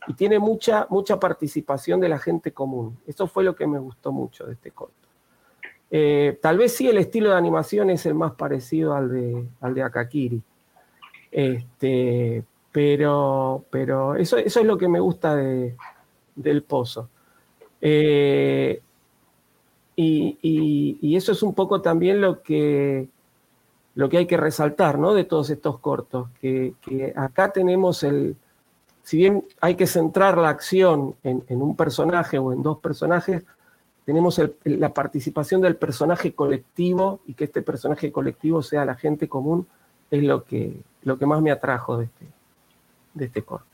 Y 0.07 0.13
tiene 0.13 0.37
mucha, 0.39 0.85
mucha 0.89 1.19
participación 1.19 1.99
de 1.99 2.09
la 2.09 2.19
gente 2.19 2.51
común. 2.51 2.97
Eso 3.07 3.27
fue 3.27 3.43
lo 3.43 3.55
que 3.55 3.65
me 3.67 3.79
gustó 3.79 4.11
mucho 4.11 4.45
de 4.45 4.53
este 4.53 4.71
corto. 4.71 4.93
Eh, 5.91 6.37
tal 6.41 6.57
vez 6.57 6.75
sí 6.75 6.87
el 6.87 6.97
estilo 6.97 7.29
de 7.31 7.37
animación 7.37 7.89
es 7.89 8.05
el 8.05 8.13
más 8.15 8.33
parecido 8.33 8.93
al 8.95 9.09
de, 9.11 9.47
al 9.61 9.73
de 9.73 9.83
Akakiri. 9.83 10.41
Este, 11.31 12.43
pero 12.71 13.65
pero 13.69 14.15
eso, 14.15 14.37
eso 14.37 14.59
es 14.59 14.65
lo 14.65 14.77
que 14.77 14.87
me 14.87 14.99
gusta 14.99 15.35
de- 15.35 15.75
del 16.35 16.63
pozo. 16.63 17.09
Eh, 17.81 18.81
y, 19.95 20.37
y- 20.41 20.97
y 21.01 21.15
eso 21.15 21.31
es 21.31 21.41
un 21.43 21.53
poco 21.53 21.81
también 21.81 22.19
lo 22.21 22.41
que, 22.41 23.07
lo 23.95 24.09
que 24.09 24.17
hay 24.17 24.25
que 24.27 24.37
resaltar 24.37 24.97
¿no? 24.99 25.13
de 25.13 25.23
todos 25.23 25.49
estos 25.49 25.79
cortos, 25.79 26.29
que, 26.41 26.73
que 26.81 27.13
acá 27.15 27.51
tenemos 27.51 28.03
el, 28.03 28.35
si 29.05 29.17
bien 29.17 29.45
hay 29.61 29.75
que 29.75 29.85
centrar 29.87 30.37
la 30.37 30.49
acción 30.49 31.15
en, 31.23 31.43
en 31.47 31.61
un 31.61 31.75
personaje 31.75 32.37
o 32.39 32.51
en 32.51 32.61
dos 32.63 32.79
personajes, 32.79 33.43
tenemos 34.03 34.37
el- 34.39 34.55
la 34.65 34.93
participación 34.93 35.61
del 35.61 35.75
personaje 35.77 36.33
colectivo 36.33 37.21
y 37.27 37.33
que 37.35 37.45
este 37.45 37.61
personaje 37.61 38.11
colectivo 38.11 38.61
sea 38.63 38.83
la 38.83 38.95
gente 38.95 39.29
común, 39.29 39.67
es 40.11 40.23
lo 40.23 40.43
que, 40.43 40.73
lo 41.03 41.17
que 41.17 41.25
más 41.25 41.41
me 41.41 41.51
atrajo 41.51 41.97
de 41.97 42.05
este, 42.05 42.25
de 43.13 43.25
este 43.25 43.41
corto. 43.43 43.67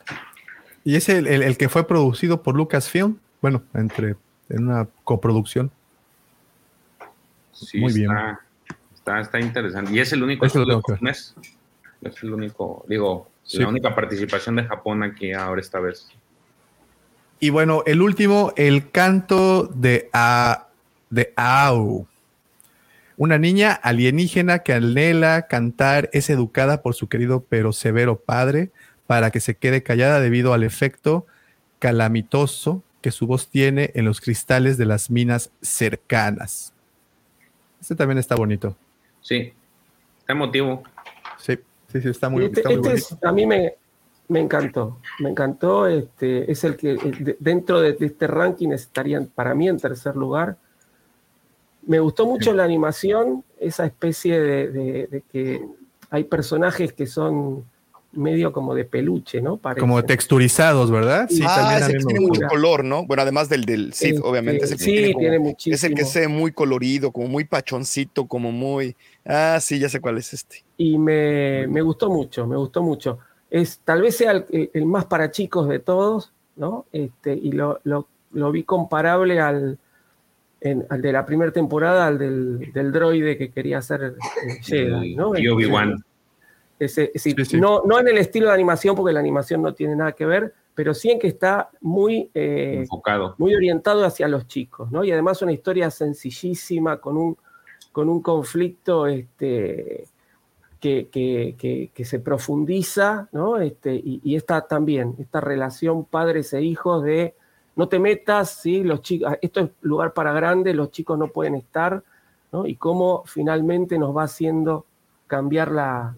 Y 0.84 0.96
es 0.98 1.08
el, 1.10 1.28
el- 1.28 1.44
el 1.44 1.58
que 1.58 1.70
fue 1.70 1.88
producido 1.88 2.44
por 2.44 2.56
Lucasfilm, 2.56 3.18
bueno, 3.42 3.64
entre 3.74 4.16
en 4.50 4.68
una 4.68 4.86
coproducción. 5.06 5.72
Sí, 7.54 7.80
Muy 7.80 7.94
bien. 7.94 8.12
está, 8.12 8.40
Está, 8.96 9.20
está 9.22 9.40
interesante. 9.40 9.92
Y 9.94 10.00
es 10.00 10.12
el 10.14 10.22
único 10.24 10.46
que 10.48 10.60
ver. 10.60 10.68
japonés. 10.76 11.36
Es 12.02 12.22
el 12.22 12.34
único, 12.34 12.86
digo, 12.88 13.28
Sí. 13.52 13.60
la 13.60 13.68
única 13.68 13.94
participación 13.94 14.56
de 14.56 14.64
Japón 14.64 15.04
aquí 15.04 15.34
ahora 15.34 15.60
esta 15.60 15.82
vez. 15.82 16.08
Y 17.42 17.50
bueno, 17.50 17.84
el 17.86 18.02
último, 18.02 18.54
el 18.56 18.92
canto 18.92 19.68
de, 19.68 20.10
A, 20.14 20.68
de 21.10 21.34
Au. 21.36 22.08
Una 23.18 23.38
niña 23.38 23.74
alienígena 23.74 24.60
que 24.60 24.74
anhela 24.74 25.48
cantar 25.48 26.10
es 26.14 26.30
educada 26.30 26.82
por 26.82 26.96
su 26.96 27.10
querido 27.10 27.44
pero 27.50 27.74
severo 27.74 28.18
padre 28.18 28.72
para 29.06 29.32
que 29.32 29.42
se 29.42 29.56
quede 29.56 29.84
callada 29.84 30.22
debido 30.22 30.54
al 30.54 30.64
efecto 30.64 31.26
calamitoso 31.80 32.84
que 33.02 33.12
su 33.12 33.28
voz 33.28 33.50
tiene 33.50 33.92
en 33.96 34.06
los 34.06 34.22
cristales 34.22 34.78
de 34.78 34.86
las 34.86 35.12
minas 35.12 35.52
cercanas. 35.62 36.74
Este 37.82 37.96
también 37.96 38.18
está 38.18 38.36
bonito. 38.36 38.78
Sí, 39.20 39.52
está 40.20 40.32
emotivo. 40.32 40.84
Sí, 41.92 42.02
sí, 42.02 42.10
está 42.10 42.30
muy, 42.30 42.46
este 42.46 42.60
está 42.62 42.70
muy 42.70 42.78
este 42.80 42.94
es- 42.94 43.18
a 43.24 43.32
mí 43.32 43.46
me, 43.46 43.74
me 44.28 44.40
encantó, 44.40 45.00
me 45.20 45.30
encantó. 45.30 45.88
Este, 45.88 46.50
es 46.52 46.64
el 46.64 46.76
que 46.78 46.96
de- 46.96 47.38
dentro 47.40 47.82
de, 47.82 47.94
de 47.94 48.06
este 48.06 48.28
ranking 48.28 48.70
estarían 48.70 49.26
para 49.28 49.54
mí 49.56 49.68
en 49.68 49.78
tercer 49.78 50.16
lugar. 50.16 50.58
Me 51.86 52.00
gustó 52.00 52.26
mucho 52.28 52.54
la 52.54 52.64
animación, 52.64 53.44
esa 53.60 53.86
especie 53.86 54.40
de, 54.40 54.68
de- 54.72 55.08
de 55.08 55.22
que 55.32 55.62
hay 56.10 56.24
personajes 56.26 56.94
que 56.94 57.08
son 57.08 57.66
medio 58.14 58.52
como 58.52 58.76
de 58.76 58.84
peluche, 58.84 59.42
¿no? 59.42 59.58
Como 59.80 60.04
texturizados, 60.04 60.92
¿verdad? 60.92 61.28
Sí, 61.30 61.42
ah, 61.48 61.56
también 61.56 61.80
mí 61.80 61.94
que 61.94 62.04
tiene 62.04 62.20
mucho 62.28 62.42
color, 62.50 62.84
¿no? 62.84 63.06
Bueno, 63.06 63.24
además 63.24 63.48
del 63.48 63.64
del 63.64 63.94
Sith, 63.94 64.16
Este, 64.16 64.28
obviamente. 64.28 64.66
Es 64.66 64.72
el 64.72 64.78
que 64.78 64.84
sí, 64.84 64.92
tiene, 64.92 65.14
como- 65.14 65.20
tiene 65.22 65.36
Es 65.38 65.42
el 65.42 65.44
muchísimo. 65.48 65.96
que 65.96 66.06
se 66.06 66.20
ve 66.20 66.28
muy 66.28 66.52
colorido, 66.52 67.12
como 67.14 67.28
muy 67.30 67.46
pachoncito, 67.46 68.28
como 68.28 68.52
muy. 68.52 68.98
Ah, 69.26 69.60
sí, 69.62 69.80
ya 69.80 69.88
sé 69.88 70.02
cuál 70.02 70.18
es 70.18 70.34
este. 70.34 70.58
Y 70.84 70.98
me, 70.98 71.68
me 71.68 71.82
gustó 71.84 72.10
mucho, 72.10 72.48
me 72.48 72.58
gustó 72.58 72.82
mucho. 72.82 73.20
Es, 73.52 73.80
tal 73.86 74.02
vez 74.02 74.18
sea 74.18 74.32
el, 74.50 74.86
más 74.86 75.06
para 75.06 75.30
chicos 75.30 75.68
de 75.68 75.78
todos, 75.78 76.32
¿no? 76.56 76.86
Este, 76.92 77.34
y 77.36 77.52
lo, 77.52 77.80
lo- 77.84 78.08
lo 78.32 78.52
vi 78.52 78.64
comparable 78.64 79.40
al, 79.40 79.78
en- 80.62 80.86
al 80.90 81.02
de 81.02 81.12
la 81.12 81.24
primera 81.26 81.52
temporada, 81.52 82.08
al 82.08 82.18
del, 82.18 82.72
del 82.74 82.92
droide 82.92 83.38
que 83.38 83.52
quería 83.52 83.78
hacer 83.78 84.16
eh, 84.48 84.58
Jedi, 84.64 85.16
¿no? 85.16 85.38
Y 85.38 85.48
Obi-Wan. 85.48 86.04
Sí, 86.80 87.10
sí. 87.14 87.36
No, 87.60 87.84
no 87.86 88.00
en 88.00 88.08
el 88.08 88.18
estilo 88.18 88.48
de 88.48 88.54
animación, 88.54 88.96
porque 88.96 89.14
la 89.14 89.20
animación 89.20 89.62
no 89.62 89.76
tiene 89.76 89.96
nada 89.96 90.14
que 90.14 90.26
ver, 90.26 90.52
pero 90.74 90.96
sí 90.96 91.12
en 91.12 91.20
que 91.20 91.28
está 91.28 91.70
muy, 91.82 92.32
eh, 92.34 92.78
Enfocado. 92.80 93.36
muy 93.38 93.54
orientado 93.54 94.04
hacia 94.04 94.28
los 94.28 94.48
chicos, 94.48 94.92
¿no? 94.92 95.04
Y 95.04 95.12
además 95.12 95.44
una 95.44 95.52
historia 95.52 95.92
sencillísima, 95.92 96.98
con 96.98 97.18
un, 97.18 97.38
con 97.92 98.10
un 98.10 98.20
conflicto 98.24 99.06
este, 99.06 100.06
que, 100.82 101.10
que- 101.10 101.90
que- 101.94 102.06
se 102.06 102.20
profundiza, 102.20 103.30
¿no? 103.32 103.60
Este, 103.60 103.96
y, 103.96 104.22
esta 104.36 104.62
también, 104.68 105.16
esta 105.20 105.42
relación 105.42 106.06
padres 106.06 106.54
e 106.54 106.62
hijos 106.64 107.04
de 107.04 107.36
no 107.78 107.88
te 107.88 108.00
metas, 108.00 108.52
¿sí? 108.52 108.84
Los 108.84 109.02
chicos, 109.02 109.34
esto 109.42 109.62
es 109.62 109.70
lugar 109.82 110.14
para 110.14 110.34
grandes, 110.34 110.76
los 110.76 110.92
chicos 110.92 111.18
no 111.20 111.28
pueden 111.30 111.56
estar, 111.56 112.04
¿no? 112.52 112.66
Y 112.68 112.76
cómo 112.76 113.24
finalmente 113.26 113.98
nos 114.00 114.16
va 114.18 114.24
haciendo 114.24 114.86
cambiar 115.28 115.72
la, 115.72 116.16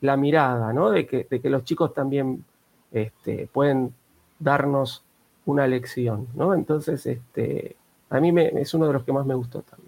la 0.00 0.16
mirada, 0.16 0.72
¿no? 0.72 0.90
De 0.90 1.06
que, 1.06 1.26
de 1.30 1.40
que 1.40 1.50
los 1.50 1.64
chicos 1.64 1.94
también 1.94 2.44
este, 2.92 3.48
pueden 3.52 3.94
darnos 4.38 5.04
una 5.46 5.66
lección, 5.66 6.26
¿no? 6.34 6.54
Entonces, 6.54 7.06
este, 7.06 7.76
a 8.10 8.20
mí 8.20 8.32
me- 8.32 8.48
es 8.60 8.74
uno 8.74 8.86
de 8.88 8.92
los 8.94 9.04
que 9.04 9.12
más 9.12 9.26
me 9.26 9.34
gustó 9.34 9.62
también. 9.62 9.85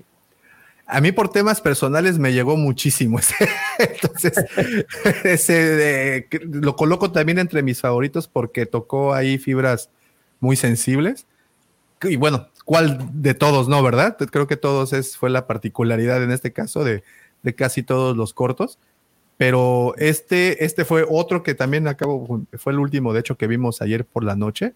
A 0.90 1.02
mí 1.02 1.12
por 1.12 1.28
temas 1.28 1.60
personales 1.60 2.18
me 2.18 2.32
llegó 2.32 2.56
muchísimo. 2.56 3.20
Entonces, 3.78 4.32
ese 5.24 6.26
lo 6.42 6.76
coloco 6.76 7.12
también 7.12 7.38
entre 7.38 7.62
mis 7.62 7.82
favoritos 7.82 8.26
porque 8.26 8.64
tocó 8.64 9.12
ahí 9.12 9.36
fibras 9.36 9.90
muy 10.40 10.56
sensibles. 10.56 11.26
Y 12.02 12.16
bueno, 12.16 12.48
¿cuál 12.64 12.98
de 13.12 13.34
todos 13.34 13.68
no, 13.68 13.82
verdad? 13.82 14.16
Creo 14.16 14.46
que 14.46 14.56
todos 14.56 14.94
es, 14.94 15.18
fue 15.18 15.28
la 15.28 15.46
particularidad 15.46 16.22
en 16.22 16.30
este 16.30 16.54
caso 16.54 16.84
de, 16.84 17.04
de 17.42 17.54
casi 17.54 17.82
todos 17.82 18.16
los 18.16 18.32
cortos. 18.32 18.78
Pero 19.36 19.94
este, 19.98 20.64
este 20.64 20.86
fue 20.86 21.04
otro 21.06 21.42
que 21.42 21.54
también 21.54 21.86
acabo, 21.86 22.40
fue 22.54 22.72
el 22.72 22.78
último, 22.78 23.12
de 23.12 23.20
hecho, 23.20 23.36
que 23.36 23.46
vimos 23.46 23.82
ayer 23.82 24.06
por 24.06 24.24
la 24.24 24.36
noche. 24.36 24.72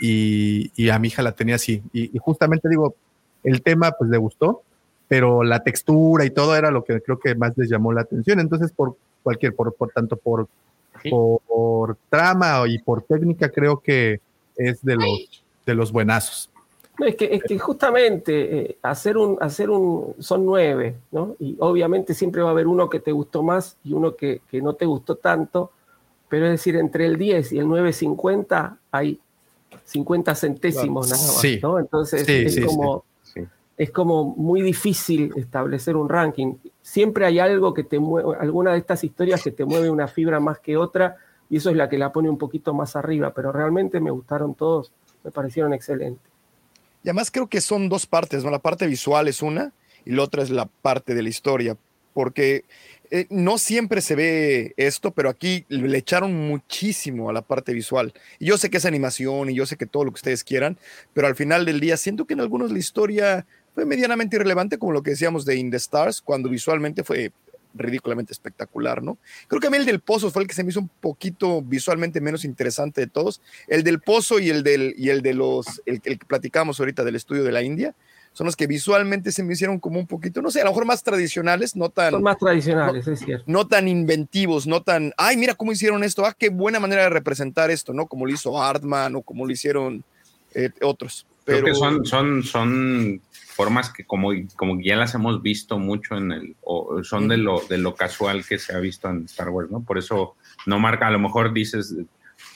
Y, 0.00 0.72
y 0.74 0.88
a 0.88 0.98
mi 0.98 1.08
hija 1.08 1.22
la 1.22 1.32
tenía 1.32 1.56
así. 1.56 1.82
Y, 1.92 2.16
y 2.16 2.18
justamente 2.18 2.66
digo, 2.68 2.96
el 3.42 3.60
tema 3.60 3.92
pues 3.92 4.10
le 4.10 4.16
gustó, 4.16 4.62
pero 5.08 5.44
la 5.44 5.62
textura 5.62 6.24
y 6.24 6.30
todo 6.30 6.56
era 6.56 6.70
lo 6.70 6.84
que 6.84 7.00
creo 7.00 7.18
que 7.18 7.34
más 7.34 7.52
les 7.56 7.68
llamó 7.68 7.92
la 7.92 8.02
atención. 8.02 8.40
Entonces, 8.40 8.72
por 8.72 8.96
cualquier, 9.22 9.54
por, 9.54 9.74
por 9.74 9.90
tanto 9.90 10.16
por, 10.16 10.48
por, 11.10 11.40
por 11.42 11.96
trama 12.08 12.62
y 12.66 12.78
por 12.78 13.02
técnica, 13.02 13.48
creo 13.48 13.80
que 13.80 14.20
es 14.56 14.82
de 14.84 14.96
los, 14.96 15.44
de 15.66 15.74
los 15.74 15.92
buenazos. 15.92 16.50
No, 16.98 17.06
es 17.06 17.16
que, 17.16 17.34
es 17.34 17.42
que 17.42 17.58
justamente 17.58 18.58
eh, 18.58 18.78
hacer 18.82 19.16
un, 19.16 19.36
hacer 19.40 19.68
un, 19.68 20.14
son 20.20 20.46
nueve, 20.46 20.94
¿no? 21.10 21.34
Y 21.40 21.56
obviamente 21.58 22.14
siempre 22.14 22.40
va 22.42 22.50
a 22.50 22.52
haber 22.52 22.68
uno 22.68 22.88
que 22.88 23.00
te 23.00 23.10
gustó 23.10 23.42
más 23.42 23.76
y 23.82 23.92
uno 23.92 24.14
que, 24.14 24.42
que 24.48 24.62
no 24.62 24.74
te 24.74 24.86
gustó 24.86 25.16
tanto, 25.16 25.72
pero 26.28 26.46
es 26.46 26.52
decir, 26.52 26.76
entre 26.76 27.06
el 27.06 27.18
10 27.18 27.52
y 27.52 27.58
el 27.58 27.66
9.50 27.66 28.76
hay 28.92 29.18
50 29.84 30.34
centésimos 30.36 31.10
nada 31.10 31.22
más, 31.22 31.40
Sí. 31.40 31.58
¿no? 31.60 31.80
Entonces 31.80 32.24
Sí, 32.24 32.44
es, 32.46 32.54
sí, 32.54 32.62
como, 32.62 33.04
es 33.76 33.90
como 33.90 34.24
muy 34.36 34.62
difícil 34.62 35.32
establecer 35.36 35.96
un 35.96 36.08
ranking. 36.08 36.54
Siempre 36.82 37.26
hay 37.26 37.38
algo 37.38 37.74
que 37.74 37.84
te 37.84 37.98
mueve, 37.98 38.36
alguna 38.38 38.72
de 38.72 38.78
estas 38.78 39.02
historias 39.02 39.42
que 39.42 39.50
te 39.50 39.64
mueve 39.64 39.90
una 39.90 40.06
fibra 40.06 40.38
más 40.40 40.60
que 40.60 40.76
otra 40.76 41.16
y 41.50 41.56
eso 41.56 41.70
es 41.70 41.76
la 41.76 41.88
que 41.88 41.98
la 41.98 42.12
pone 42.12 42.30
un 42.30 42.38
poquito 42.38 42.72
más 42.72 42.96
arriba, 42.96 43.32
pero 43.34 43.52
realmente 43.52 44.00
me 44.00 44.10
gustaron 44.10 44.54
todos, 44.54 44.92
me 45.22 45.30
parecieron 45.30 45.72
excelentes. 45.72 46.32
Y 47.02 47.08
además 47.08 47.30
creo 47.30 47.48
que 47.48 47.60
son 47.60 47.88
dos 47.88 48.06
partes, 48.06 48.44
¿no? 48.44 48.50
La 48.50 48.60
parte 48.60 48.86
visual 48.86 49.28
es 49.28 49.42
una 49.42 49.72
y 50.04 50.12
la 50.12 50.22
otra 50.22 50.42
es 50.42 50.50
la 50.50 50.66
parte 50.66 51.14
de 51.14 51.22
la 51.22 51.28
historia, 51.28 51.76
porque 52.14 52.64
eh, 53.10 53.26
no 53.28 53.58
siempre 53.58 54.00
se 54.00 54.14
ve 54.14 54.74
esto, 54.76 55.10
pero 55.10 55.28
aquí 55.28 55.66
le 55.68 55.98
echaron 55.98 56.34
muchísimo 56.48 57.28
a 57.28 57.32
la 57.32 57.42
parte 57.42 57.74
visual. 57.74 58.14
Y 58.38 58.46
yo 58.46 58.56
sé 58.56 58.70
que 58.70 58.78
es 58.78 58.86
animación 58.86 59.50
y 59.50 59.54
yo 59.54 59.66
sé 59.66 59.76
que 59.76 59.86
todo 59.86 60.04
lo 60.04 60.10
que 60.12 60.16
ustedes 60.16 60.44
quieran, 60.44 60.78
pero 61.12 61.26
al 61.26 61.36
final 61.36 61.64
del 61.66 61.80
día 61.80 61.96
siento 61.96 62.24
que 62.24 62.34
en 62.34 62.40
algunos 62.40 62.72
la 62.72 62.78
historia 62.78 63.46
fue 63.74 63.84
medianamente 63.84 64.36
irrelevante, 64.36 64.78
como 64.78 64.92
lo 64.92 65.02
que 65.02 65.10
decíamos 65.10 65.44
de 65.44 65.56
In 65.56 65.70
the 65.70 65.76
Stars, 65.76 66.20
cuando 66.20 66.48
visualmente 66.48 67.02
fue 67.02 67.32
ridículamente 67.74 68.32
espectacular, 68.32 69.02
¿no? 69.02 69.18
Creo 69.48 69.60
que 69.60 69.66
a 69.66 69.70
mí 69.70 69.76
el 69.76 69.84
del 69.84 70.00
Pozo 70.00 70.30
fue 70.30 70.42
el 70.42 70.48
que 70.48 70.54
se 70.54 70.62
me 70.62 70.70
hizo 70.70 70.80
un 70.80 70.88
poquito 70.88 71.60
visualmente 71.60 72.20
menos 72.20 72.44
interesante 72.44 73.00
de 73.00 73.08
todos. 73.08 73.40
El 73.66 73.82
del 73.82 74.00
Pozo 74.00 74.38
y 74.38 74.48
el, 74.48 74.62
del, 74.62 74.94
y 74.96 75.08
el 75.08 75.22
de 75.22 75.34
los, 75.34 75.82
el, 75.84 76.00
el 76.04 76.18
que 76.18 76.26
platicamos 76.26 76.78
ahorita 76.78 77.02
del 77.02 77.16
estudio 77.16 77.42
de 77.42 77.50
la 77.50 77.62
India, 77.62 77.94
son 78.34 78.46
los 78.46 78.56
que 78.56 78.66
visualmente 78.66 79.30
se 79.30 79.44
me 79.44 79.52
hicieron 79.52 79.78
como 79.78 79.98
un 79.98 80.08
poquito, 80.08 80.42
no 80.42 80.50
sé, 80.50 80.60
a 80.60 80.64
lo 80.64 80.70
mejor 80.70 80.86
más 80.86 81.04
tradicionales, 81.04 81.76
no 81.76 81.88
tan... 81.88 82.10
Son 82.10 82.22
más 82.22 82.36
tradicionales, 82.36 83.06
es 83.06 83.20
cierto. 83.20 83.44
No 83.46 83.66
tan 83.66 83.86
inventivos, 83.86 84.66
no 84.66 84.82
tan, 84.82 85.12
ay, 85.16 85.36
mira 85.36 85.54
cómo 85.54 85.70
hicieron 85.70 86.02
esto, 86.02 86.26
ah, 86.26 86.34
qué 86.36 86.48
buena 86.48 86.80
manera 86.80 87.04
de 87.04 87.10
representar 87.10 87.70
esto, 87.70 87.92
¿no? 87.92 88.06
Como 88.06 88.26
lo 88.26 88.32
hizo 88.32 88.60
Artman 88.60 89.14
o 89.14 89.22
como 89.22 89.46
lo 89.46 89.52
hicieron 89.52 90.02
eh, 90.52 90.70
otros. 90.82 91.26
Creo 91.44 91.58
Pero 91.58 91.66
que 91.66 91.74
son, 91.74 92.04
son, 92.04 92.42
son 92.42 93.20
formas 93.54 93.92
que 93.92 94.04
como, 94.04 94.30
como 94.56 94.80
ya 94.80 94.96
las 94.96 95.14
hemos 95.14 95.40
visto 95.40 95.78
mucho 95.78 96.16
en 96.16 96.32
el, 96.32 96.56
o 96.62 97.04
son 97.04 97.28
de 97.28 97.36
lo, 97.36 97.60
de 97.60 97.78
lo 97.78 97.94
casual 97.94 98.44
que 98.44 98.58
se 98.58 98.74
ha 98.74 98.80
visto 98.80 99.08
en 99.08 99.26
Star 99.26 99.48
Wars, 99.50 99.70
¿no? 99.70 99.82
Por 99.82 99.96
eso 99.96 100.34
no 100.66 100.80
marca, 100.80 101.06
a 101.06 101.12
lo 101.12 101.20
mejor 101.20 101.52
dices, 101.52 101.94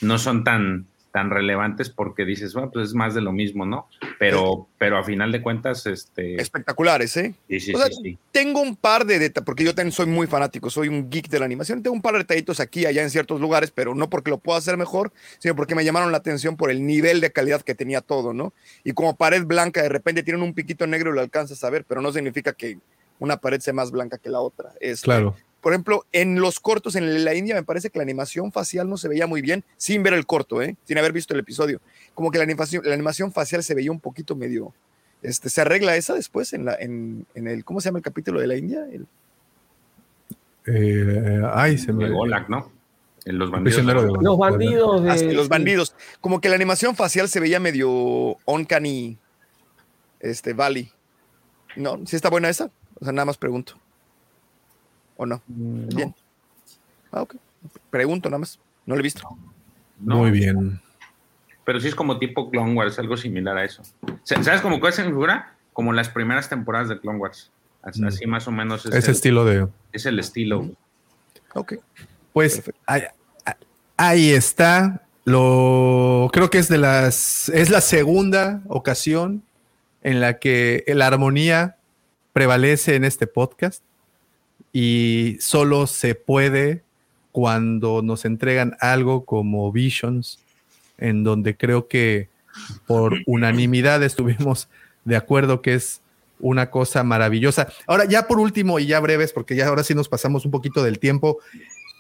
no 0.00 0.18
son 0.18 0.42
tan, 0.42 0.86
tan 1.12 1.30
relevantes 1.30 1.88
porque 1.90 2.24
dices, 2.24 2.54
bueno, 2.54 2.70
pues 2.70 2.88
es 2.88 2.94
más 2.94 3.14
de 3.14 3.20
lo 3.20 3.32
mismo, 3.32 3.64
¿no? 3.64 3.88
Pero, 4.18 4.68
pero 4.78 4.98
a 4.98 5.04
final 5.04 5.32
de 5.32 5.42
cuentas, 5.42 5.86
este... 5.86 6.40
espectaculares, 6.40 7.16
¿eh? 7.16 7.34
Sí, 7.48 7.60
sí, 7.60 7.74
O 7.74 7.78
sea, 7.78 7.86
sí, 7.86 8.00
sí. 8.02 8.18
Tengo 8.30 8.60
un 8.60 8.76
par 8.76 9.04
de 9.04 9.18
detalles, 9.18 9.44
porque 9.44 9.64
yo 9.64 9.74
también 9.74 9.92
soy 9.92 10.06
muy 10.06 10.26
fanático, 10.26 10.70
soy 10.70 10.88
un 10.88 11.08
geek 11.10 11.28
de 11.28 11.38
la 11.38 11.44
animación. 11.44 11.82
Tengo 11.82 11.94
un 11.94 12.02
par 12.02 12.14
de 12.14 12.20
detallitos 12.20 12.60
aquí, 12.60 12.86
allá 12.86 13.02
en 13.02 13.10
ciertos 13.10 13.40
lugares, 13.40 13.70
pero 13.70 13.94
no 13.94 14.10
porque 14.10 14.30
lo 14.30 14.38
pueda 14.38 14.58
hacer 14.58 14.76
mejor, 14.76 15.12
sino 15.38 15.56
porque 15.56 15.74
me 15.74 15.84
llamaron 15.84 16.12
la 16.12 16.18
atención 16.18 16.56
por 16.56 16.70
el 16.70 16.86
nivel 16.86 17.20
de 17.20 17.32
calidad 17.32 17.62
que 17.62 17.74
tenía 17.74 18.00
todo, 18.00 18.32
¿no? 18.34 18.52
Y 18.84 18.92
como 18.92 19.16
pared 19.16 19.44
blanca, 19.44 19.82
de 19.82 19.88
repente 19.88 20.22
tienen 20.22 20.42
un 20.42 20.54
piquito 20.54 20.86
negro 20.86 21.10
y 21.10 21.14
lo 21.14 21.20
alcanzas 21.20 21.62
a 21.64 21.70
ver, 21.70 21.84
pero 21.84 22.02
no 22.02 22.12
significa 22.12 22.52
que 22.52 22.78
una 23.18 23.38
pared 23.38 23.60
sea 23.60 23.72
más 23.72 23.90
blanca 23.90 24.18
que 24.18 24.28
la 24.28 24.40
otra. 24.40 24.72
Es, 24.80 25.02
Claro. 25.02 25.34
Por 25.60 25.72
ejemplo, 25.72 26.04
en 26.12 26.40
los 26.40 26.60
cortos 26.60 26.94
en 26.94 27.24
la 27.24 27.34
India 27.34 27.54
me 27.54 27.62
parece 27.64 27.90
que 27.90 27.98
la 27.98 28.04
animación 28.04 28.52
facial 28.52 28.88
no 28.88 28.96
se 28.96 29.08
veía 29.08 29.26
muy 29.26 29.42
bien 29.42 29.64
sin 29.76 30.02
ver 30.02 30.14
el 30.14 30.24
corto, 30.24 30.62
¿eh? 30.62 30.76
sin 30.84 30.98
haber 30.98 31.12
visto 31.12 31.34
el 31.34 31.40
episodio. 31.40 31.80
Como 32.14 32.30
que 32.30 32.38
la 32.38 32.44
animación, 32.44 32.82
la 32.84 32.94
animación 32.94 33.32
facial 33.32 33.62
se 33.64 33.74
veía 33.74 33.90
un 33.90 34.00
poquito 34.00 34.36
medio... 34.36 34.72
Este, 35.20 35.48
¿Se 35.48 35.60
arregla 35.60 35.96
esa 35.96 36.14
después 36.14 36.52
en, 36.52 36.64
la, 36.64 36.76
en, 36.76 37.26
en 37.34 37.48
el... 37.48 37.64
¿Cómo 37.64 37.80
se 37.80 37.86
llama 37.88 37.98
el 37.98 38.04
capítulo 38.04 38.40
de 38.40 38.46
la 38.46 38.56
India? 38.56 38.86
El- 38.92 39.06
Eh, 40.66 41.42
ay, 41.52 41.78
se 41.78 41.92
me. 41.92 42.04
De 42.04 42.10
Golak, 42.10 42.48
¿no? 42.48 42.70
En 43.24 43.38
los 43.38 43.50
bandidos. 43.50 43.74
Prisionero 43.80 44.02
de 44.02 44.22
Los 44.22 44.38
bandidos 44.38 45.02
de... 45.02 45.10
Ah, 45.10 45.18
sí, 45.18 45.32
los 45.32 45.48
bandidos. 45.48 45.94
Como 46.20 46.40
que 46.40 46.48
la 46.48 46.54
animación 46.54 46.94
facial 46.94 47.28
se 47.28 47.40
veía 47.40 47.58
medio 47.58 48.36
uncanny 48.44 49.18
este, 50.20 50.52
Valley. 50.52 50.90
¿No? 51.76 51.98
¿Sí 52.06 52.16
está 52.16 52.30
buena 52.30 52.48
esa? 52.48 52.70
O 53.00 53.04
sea, 53.04 53.12
nada 53.12 53.24
más 53.26 53.36
pregunto. 53.36 53.74
¿O 55.18 55.26
no? 55.26 55.42
Bien. 55.47 56.14
Ah, 57.12 57.20
ok. 57.22 57.34
Pregunto 57.90 58.30
nada 58.30 58.38
más. 58.38 58.58
No 58.86 58.94
lo 58.94 59.00
he 59.00 59.02
visto. 59.02 59.22
No, 60.00 60.16
Muy 60.18 60.30
bien. 60.30 60.80
Pero 61.64 61.80
sí 61.80 61.88
es 61.88 61.94
como 61.94 62.18
tipo 62.18 62.50
Clone 62.50 62.72
Wars, 62.72 62.98
algo 62.98 63.16
similar 63.18 63.58
a 63.58 63.64
eso. 63.64 63.82
Sa- 64.22 64.42
¿Sabes 64.42 64.62
cómo 64.62 64.80
cuál 64.80 64.94
se 64.94 65.05
figura? 65.05 65.55
Como 65.74 65.92
las 65.92 66.08
primeras 66.08 66.48
temporadas 66.48 66.88
de 66.88 66.98
Clone 66.98 67.18
Wars. 67.18 67.50
Así, 67.82 68.02
así 68.05 68.26
más 68.26 68.48
o 68.48 68.52
menos 68.52 68.86
es, 68.86 68.94
Ese 68.94 69.10
el, 69.10 69.14
estilo 69.16 69.44
de. 69.44 69.68
es 69.92 70.06
el 70.06 70.18
estilo. 70.18 70.70
Ok. 71.55 71.74
Pues 72.32 72.62
ahí, 72.86 73.02
ahí 73.97 74.30
está. 74.30 75.02
Lo 75.24 76.30
creo 76.32 76.48
que 76.48 76.58
es 76.58 76.68
de 76.68 76.78
las. 76.78 77.48
Es 77.50 77.68
la 77.70 77.80
segunda 77.82 78.62
ocasión 78.68 79.42
en 80.02 80.20
la 80.20 80.38
que 80.38 80.84
la 80.88 81.06
armonía 81.08 81.76
prevalece 82.32 82.94
en 82.94 83.05
este 83.05 83.26
podcast. 83.26 83.82
Y 84.72 85.36
solo 85.40 85.86
se 85.86 86.14
puede 86.14 86.82
cuando 87.32 88.02
nos 88.02 88.24
entregan 88.24 88.76
algo 88.80 89.24
como 89.24 89.70
Visions, 89.72 90.40
en 90.98 91.24
donde 91.24 91.56
creo 91.56 91.88
que 91.88 92.28
por 92.86 93.18
unanimidad 93.26 94.02
estuvimos 94.02 94.68
de 95.05 95.16
acuerdo 95.16 95.62
que 95.62 95.74
es 95.74 96.00
una 96.40 96.70
cosa 96.70 97.02
maravillosa. 97.02 97.68
Ahora, 97.86 98.05
ya 98.05 98.26
por 98.26 98.38
último 98.38 98.78
y 98.78 98.86
ya 98.86 99.00
breves, 99.00 99.32
porque 99.32 99.56
ya 99.56 99.66
ahora 99.66 99.84
sí 99.84 99.94
nos 99.94 100.08
pasamos 100.08 100.44
un 100.44 100.50
poquito 100.50 100.82
del 100.82 100.98
tiempo, 100.98 101.38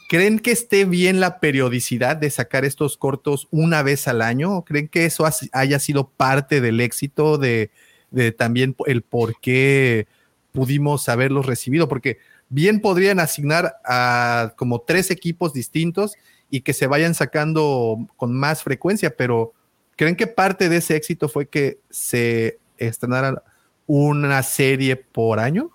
¿creen 0.08 0.38
que 0.38 0.52
esté 0.52 0.84
bien 0.84 1.20
la 1.20 1.40
periodicidad 1.40 2.16
de 2.16 2.30
sacar 2.30 2.64
estos 2.64 2.96
cortos 2.96 3.48
una 3.50 3.82
vez 3.82 4.08
al 4.08 4.22
año? 4.22 4.62
¿Creen 4.62 4.88
que 4.88 5.04
eso 5.04 5.24
haya 5.52 5.78
sido 5.78 6.08
parte 6.08 6.60
del 6.60 6.80
éxito 6.80 7.38
de, 7.38 7.70
de 8.10 8.32
también 8.32 8.76
el 8.86 9.02
por 9.02 9.40
qué 9.40 10.06
pudimos 10.52 11.08
haberlos 11.08 11.46
recibido? 11.46 11.88
Porque 11.88 12.18
bien 12.48 12.80
podrían 12.80 13.20
asignar 13.20 13.76
a 13.84 14.52
como 14.56 14.80
tres 14.80 15.10
equipos 15.10 15.52
distintos 15.52 16.14
y 16.50 16.62
que 16.62 16.72
se 16.72 16.86
vayan 16.86 17.14
sacando 17.14 17.98
con 18.16 18.34
más 18.34 18.62
frecuencia, 18.62 19.14
pero 19.16 19.52
¿creen 19.96 20.16
que 20.16 20.26
parte 20.26 20.68
de 20.68 20.78
ese 20.78 20.96
éxito 20.96 21.28
fue 21.28 21.48
que 21.48 21.78
se 21.90 22.58
estrenara 22.78 23.42
una 23.86 24.42
serie 24.42 24.96
por 24.96 25.40
año? 25.40 25.70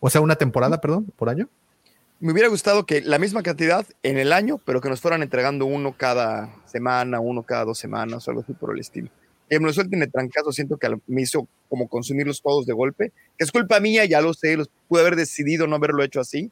O 0.00 0.10
sea, 0.10 0.20
una 0.20 0.36
temporada, 0.36 0.80
perdón, 0.80 1.12
por 1.16 1.28
año. 1.28 1.48
Me 2.20 2.32
hubiera 2.32 2.48
gustado 2.48 2.86
que 2.86 3.00
la 3.00 3.18
misma 3.18 3.42
cantidad 3.42 3.86
en 4.02 4.18
el 4.18 4.32
año, 4.32 4.60
pero 4.64 4.80
que 4.80 4.88
nos 4.88 5.00
fueran 5.00 5.22
entregando 5.22 5.66
uno 5.66 5.96
cada 5.96 6.54
semana, 6.66 7.20
uno 7.20 7.42
cada 7.42 7.64
dos 7.64 7.78
semanas 7.78 8.26
o 8.26 8.30
algo 8.30 8.42
así 8.42 8.52
por 8.52 8.72
el 8.72 8.80
estilo. 8.80 9.10
Que 9.52 9.60
me 9.60 9.66
lo 9.66 9.72
suelten 9.74 10.00
de 10.00 10.06
trancazo, 10.06 10.50
siento 10.50 10.78
que 10.78 10.88
me 11.08 11.20
hizo 11.20 11.46
como 11.68 11.86
consumirlos 11.86 12.40
todos 12.40 12.64
de 12.64 12.72
golpe, 12.72 13.12
que 13.36 13.44
es 13.44 13.52
culpa 13.52 13.80
mía, 13.80 14.06
ya 14.06 14.22
lo 14.22 14.32
sé, 14.32 14.56
los 14.56 14.70
pude 14.88 15.02
haber 15.02 15.14
decidido 15.14 15.66
no 15.66 15.76
haberlo 15.76 16.02
hecho 16.02 16.20
así, 16.20 16.50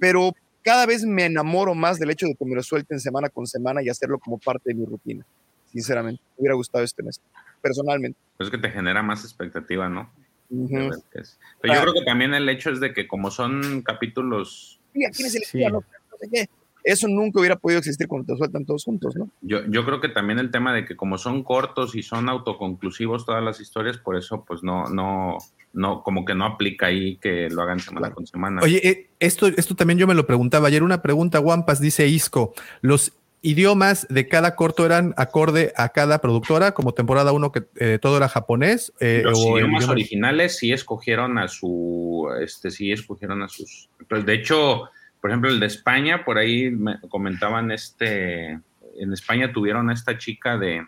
pero 0.00 0.32
cada 0.64 0.84
vez 0.86 1.04
me 1.04 1.24
enamoro 1.24 1.76
más 1.76 2.00
del 2.00 2.10
hecho 2.10 2.26
de 2.26 2.34
que 2.34 2.44
me 2.44 2.56
lo 2.56 2.64
suelten 2.64 2.98
semana 2.98 3.28
con 3.28 3.46
semana 3.46 3.80
y 3.80 3.88
hacerlo 3.88 4.18
como 4.18 4.38
parte 4.38 4.70
de 4.70 4.74
mi 4.74 4.84
rutina, 4.84 5.24
sinceramente. 5.70 6.20
Me 6.36 6.40
hubiera 6.40 6.56
gustado 6.56 6.82
este 6.82 7.04
mes, 7.04 7.20
personalmente. 7.60 8.18
Pues 8.36 8.48
es 8.48 8.50
que 8.50 8.58
te 8.60 8.70
genera 8.72 9.04
más 9.04 9.22
expectativa, 9.22 9.88
¿no? 9.88 10.12
Qué 10.50 10.88
es. 11.12 11.38
Pero 11.60 11.74
yo 11.74 11.78
Ah. 11.78 11.82
creo 11.82 11.94
que 11.94 12.04
también 12.04 12.34
el 12.34 12.48
hecho 12.48 12.70
es 12.70 12.80
de 12.80 12.92
que 12.92 13.06
como 13.06 13.30
son 13.30 13.82
capítulos, 13.82 14.80
Mira, 14.94 15.10
¿quién 15.12 15.28
es 15.28 15.36
el 15.36 15.44
Sí. 15.44 15.60
no 15.64 15.80
sé 16.18 16.28
qué. 16.28 16.46
Eso 16.84 17.06
nunca 17.08 17.38
hubiera 17.40 17.56
podido 17.56 17.78
existir 17.78 18.08
cuando 18.08 18.32
te 18.32 18.38
sueltan 18.38 18.64
todos 18.64 18.84
juntos, 18.84 19.14
¿no? 19.16 19.28
yo, 19.40 19.60
yo 19.68 19.84
creo 19.84 20.00
que 20.00 20.08
también 20.08 20.38
el 20.38 20.50
tema 20.50 20.74
de 20.74 20.84
que 20.84 20.96
como 20.96 21.16
son 21.18 21.42
cortos 21.44 21.94
y 21.94 22.02
son 22.02 22.28
autoconclusivos 22.28 23.24
todas 23.24 23.42
las 23.42 23.60
historias, 23.60 23.98
por 23.98 24.16
eso 24.16 24.44
pues 24.46 24.62
no, 24.62 24.84
no, 24.88 25.38
no, 25.72 26.02
como 26.02 26.24
que 26.24 26.34
no 26.34 26.44
aplica 26.44 26.86
ahí 26.86 27.16
que 27.16 27.48
lo 27.50 27.62
hagan 27.62 27.80
semana 27.80 28.10
con 28.10 28.26
semana. 28.26 28.60
Oye, 28.62 28.86
eh, 28.88 29.10
esto, 29.20 29.46
esto 29.46 29.74
también 29.74 29.98
yo 29.98 30.06
me 30.06 30.14
lo 30.14 30.26
preguntaba 30.26 30.68
ayer. 30.68 30.82
Una 30.82 31.02
pregunta, 31.02 31.40
Wampas, 31.40 31.80
dice 31.80 32.06
Isco. 32.08 32.52
¿Los 32.80 33.12
idiomas 33.44 34.06
de 34.08 34.28
cada 34.28 34.54
corto 34.54 34.86
eran 34.86 35.14
acorde 35.16 35.72
a 35.76 35.88
cada 35.90 36.20
productora? 36.20 36.72
Como 36.74 36.92
temporada 36.92 37.32
1 37.32 37.52
que 37.52 37.64
eh, 37.76 37.98
todo 38.00 38.16
era 38.16 38.28
japonés. 38.28 38.92
eh, 39.00 39.22
Los 39.24 39.38
o 39.44 39.56
idiomas 39.58 39.82
idioma- 39.84 39.92
originales 39.92 40.56
sí 40.58 40.72
escogieron 40.72 41.38
a 41.38 41.48
su, 41.48 42.28
este, 42.40 42.70
sí 42.70 42.92
escogieron 42.92 43.42
a 43.42 43.48
sus. 43.48 43.88
Pues 44.08 44.24
de 44.26 44.34
hecho, 44.34 44.84
por 45.22 45.30
ejemplo, 45.30 45.48
el 45.48 45.58
de 45.60 45.66
España, 45.66 46.24
por 46.24 46.36
ahí 46.36 46.70
me 46.70 47.00
comentaban 47.08 47.70
este, 47.70 48.50
en 48.50 49.12
España 49.12 49.52
tuvieron 49.52 49.88
a 49.88 49.94
esta 49.94 50.18
chica 50.18 50.58
de 50.58 50.86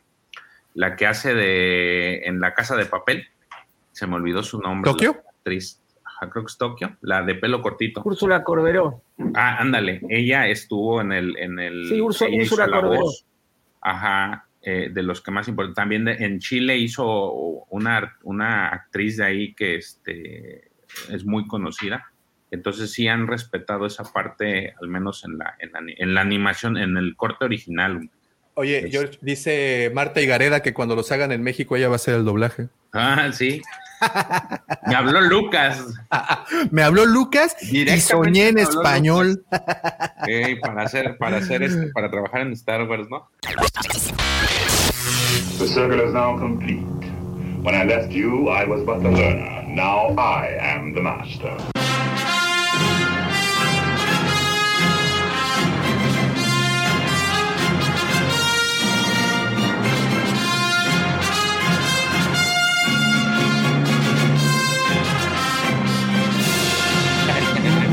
la 0.75 0.97
que 0.97 1.07
hace 1.07 1.33
de 1.35 2.25
en 2.25 2.41
la 2.41 2.53
casa 2.53 2.77
de 2.77 2.85
papel, 2.85 3.27
se 3.93 4.07
me 4.07 4.17
olvidó 4.17 4.43
su 4.43 4.61
nombre. 4.61 4.91
¿Tokio? 4.91 5.13
la 5.15 5.31
actriz, 5.31 5.81
ajá, 6.05 6.29
creo 6.31 6.45
que 6.45 6.51
es 6.51 6.59
Tokio, 6.59 6.97
la 7.01 7.23
de 7.23 7.37
pelo 7.37 7.63
cortito. 7.63 8.03
Úrsula 8.05 8.43
Corberó. 8.43 9.03
Ah, 9.35 9.59
ándale, 9.61 10.01
ella 10.11 10.49
estuvo 10.49 11.01
en 11.01 11.13
el, 11.13 11.37
en 11.39 11.59
el. 11.61 11.87
Sí, 11.89 12.01
Úrsula 12.01 12.67
la 12.67 12.81
Corberó. 12.81 13.03
voz, 13.03 13.25
Ajá, 13.81 14.49
eh, 14.63 14.91
de 14.93 15.03
los 15.05 15.21
que 15.21 15.31
más 15.31 15.47
importan. 15.47 15.75
También 15.75 16.07
de- 16.07 16.25
en 16.25 16.41
Chile 16.41 16.77
hizo 16.77 17.05
una, 17.71 18.17
una 18.25 18.69
actriz 18.69 19.19
de 19.19 19.25
ahí 19.27 19.55
que 19.55 19.77
este, 19.77 20.73
es 21.11 21.25
muy 21.25 21.47
conocida. 21.47 22.11
Entonces 22.55 22.93
sí 22.93 23.09
han 23.09 23.27
respetado 23.27 23.87
esa 23.87 24.05
parte, 24.05 24.75
al 24.81 24.89
menos 24.89 25.25
en 25.25 25.39
la, 25.39 25.55
en 25.59 25.73
la, 25.73 25.81
en 25.97 26.15
la 26.15 26.21
animación, 26.21 26.77
en 26.77 26.97
el 26.97 27.17
corte 27.17 27.45
original. 27.45 28.09
Oye, 28.55 28.89
George, 28.91 29.19
dice 29.21 29.91
Marta 29.93 30.21
Higareda 30.21 30.63
que 30.63 30.73
cuando 30.73 30.95
los 30.95 31.11
hagan 31.11 31.33
en 31.33 31.43
México 31.43 31.75
ella 31.75 31.89
va 31.89 31.95
a 31.95 31.97
hacer 31.97 32.15
el 32.15 32.25
doblaje. 32.25 32.69
Ah, 32.93 33.31
sí. 33.33 33.61
Me 34.87 34.95
habló 34.95 35.21
Lucas. 35.21 35.85
Me 36.71 36.83
habló 36.83 37.05
Lucas 37.05 37.57
y 37.61 38.01
soñé 38.01 38.49
en 38.49 38.59
español. 38.59 39.45
Para 40.63 40.83
hacer, 40.83 41.17
para 41.19 41.39
hacer 41.39 41.65
este, 41.65 41.89
para 41.89 42.11
trabajar 42.11 42.43
en 42.43 42.53
Star 42.53 42.89
Wars, 42.89 43.09
¿no? 43.11 43.29
The 45.59 45.67
circle 45.67 46.05
is 46.07 46.13
now 46.13 46.39
complete. 46.39 46.85
When 47.63 47.75
I 47.75 47.85
left 47.85 48.13
you, 48.13 48.49
I 48.51 48.65
was 48.65 48.85
but 48.85 49.03
the 49.03 49.11
learner. 49.11 49.65
Now 49.67 50.15
I 50.17 50.57
am 50.61 50.95
the 50.95 51.01
master. 51.01 51.57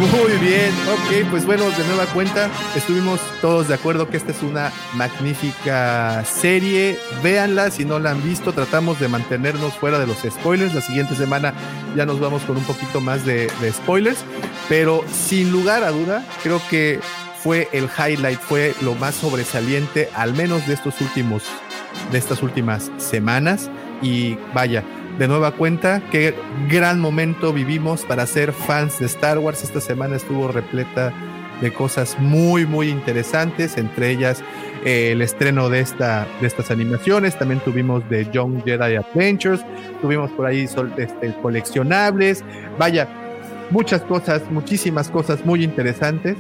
Muy 0.02 0.32
bien, 0.40 0.74
ok, 0.90 1.30
pues 1.30 1.46
bueno, 1.46 1.70
de 1.70 1.86
nueva 1.86 2.08
cuenta, 2.08 2.50
estuvimos 2.76 3.20
todos 3.40 3.68
de 3.68 3.76
acuerdo 3.76 4.10
que 4.10 4.18
esta 4.18 4.32
es 4.32 4.42
una 4.42 4.72
magnífica 4.96 6.26
serie. 6.26 6.98
Véanla 7.22 7.70
si 7.70 7.86
no 7.86 8.00
la 8.00 8.10
han 8.10 8.24
visto, 8.24 8.52
tratamos 8.52 9.00
de 9.00 9.08
mantenernos 9.08 9.76
fuera 9.76 10.00
de 10.00 10.08
los 10.08 10.18
spoilers. 10.18 10.74
La 10.74 10.82
siguiente 10.82 11.14
semana 11.14 11.54
ya 11.96 12.08
nos 12.08 12.20
vamos 12.20 12.42
con 12.44 12.58
un 12.58 12.64
poquito 12.64 13.00
más 13.00 13.26
de, 13.28 13.52
de 13.62 13.72
spoilers, 13.72 14.26
pero 14.68 15.06
sin 15.12 15.52
lugar 15.52 15.84
a 15.84 15.92
duda, 15.92 16.26
creo 16.42 16.60
que 16.68 17.00
fue 17.44 17.70
el 17.72 17.88
highlight, 17.96 18.40
fue 18.40 18.74
lo 18.82 18.96
más 18.96 19.14
sobresaliente, 19.14 20.10
al 20.16 20.34
menos 20.34 20.66
de 20.66 20.74
estos 20.74 21.00
últimos, 21.00 21.44
de 22.12 22.18
estas 22.18 22.42
últimas 22.42 22.90
semanas. 22.98 23.70
Y 24.02 24.36
vaya, 24.56 24.84
de 25.22 25.28
nueva 25.28 25.52
cuenta, 25.52 26.02
qué 26.10 26.34
gran 26.68 27.00
momento 27.00 27.54
vivimos 27.54 28.06
para 28.06 28.26
ser 28.26 28.54
fans 28.54 28.98
de 29.00 29.06
Star 29.06 29.38
Wars. 29.38 29.64
Esta 29.64 29.80
semana 29.80 30.16
estuvo 30.16 30.48
repleta 30.48 31.14
de 31.62 31.72
cosas 31.72 32.18
muy, 32.18 32.66
muy 32.66 32.90
interesantes, 32.90 33.78
entre 33.78 34.10
ellas 34.10 34.44
eh, 34.84 35.12
el 35.12 35.22
estreno 35.22 35.70
de, 35.70 35.82
esta, 35.82 36.26
de 36.42 36.48
estas 36.48 36.72
animaciones. 36.72 37.38
También 37.38 37.60
tuvimos 37.60 38.10
de 38.10 38.32
Young 38.32 38.64
Jedi 38.66 38.96
Adventures, 38.96 39.62
tuvimos 40.02 40.32
por 40.32 40.48
ahí 40.48 40.68
sol- 40.68 40.92
este, 40.98 41.32
coleccionables. 41.40 42.44
Vaya, 42.80 43.08
muchas 43.70 44.02
cosas, 44.02 44.42
muchísimas 44.50 45.12
cosas 45.12 45.46
muy 45.46 45.64
interesantes. 45.64 46.36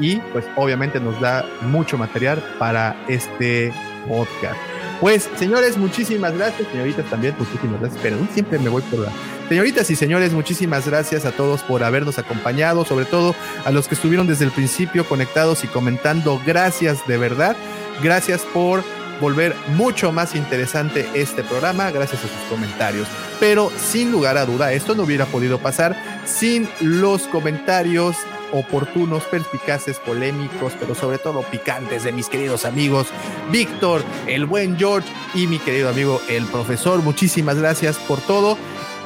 Y 0.00 0.16
pues 0.32 0.46
obviamente 0.56 1.00
nos 1.00 1.20
da 1.20 1.44
mucho 1.70 1.98
material 1.98 2.42
para 2.58 2.96
este 3.08 3.70
podcast. 4.08 4.56
Pues, 5.02 5.28
señores, 5.34 5.76
muchísimas 5.76 6.32
gracias. 6.32 6.68
Señoritas 6.70 7.04
también, 7.10 7.34
muchísimas 7.36 7.80
gracias. 7.80 8.00
Pero 8.00 8.16
siempre 8.32 8.60
me 8.60 8.68
voy 8.68 8.82
por 8.82 9.00
la. 9.00 9.10
Señoritas 9.48 9.90
y 9.90 9.96
señores, 9.96 10.32
muchísimas 10.32 10.86
gracias 10.86 11.24
a 11.24 11.32
todos 11.32 11.64
por 11.64 11.82
habernos 11.82 12.20
acompañado, 12.20 12.84
sobre 12.84 13.04
todo 13.04 13.34
a 13.64 13.72
los 13.72 13.88
que 13.88 13.96
estuvieron 13.96 14.28
desde 14.28 14.44
el 14.44 14.52
principio 14.52 15.04
conectados 15.04 15.64
y 15.64 15.66
comentando. 15.66 16.40
Gracias 16.46 17.04
de 17.08 17.18
verdad. 17.18 17.56
Gracias 18.00 18.42
por 18.54 18.84
volver 19.20 19.56
mucho 19.74 20.12
más 20.12 20.36
interesante 20.36 21.08
este 21.14 21.42
programa, 21.42 21.90
gracias 21.90 22.20
a 22.24 22.28
sus 22.28 22.48
comentarios. 22.48 23.08
Pero 23.40 23.72
sin 23.76 24.12
lugar 24.12 24.38
a 24.38 24.46
duda, 24.46 24.72
esto 24.72 24.94
no 24.94 25.02
hubiera 25.02 25.26
podido 25.26 25.58
pasar 25.58 25.96
sin 26.24 26.68
los 26.80 27.22
comentarios 27.22 28.14
oportunos, 28.52 29.24
perspicaces, 29.24 29.98
polémicos, 29.98 30.74
pero 30.78 30.94
sobre 30.94 31.18
todo 31.18 31.42
picantes 31.42 32.04
de 32.04 32.12
mis 32.12 32.28
queridos 32.28 32.64
amigos 32.64 33.08
Víctor, 33.50 34.02
el 34.26 34.46
buen 34.46 34.78
George 34.78 35.08
y 35.34 35.46
mi 35.46 35.58
querido 35.58 35.88
amigo 35.88 36.20
el 36.28 36.46
profesor. 36.46 37.00
Muchísimas 37.02 37.56
gracias 37.58 37.98
por 37.98 38.20
todo, 38.20 38.56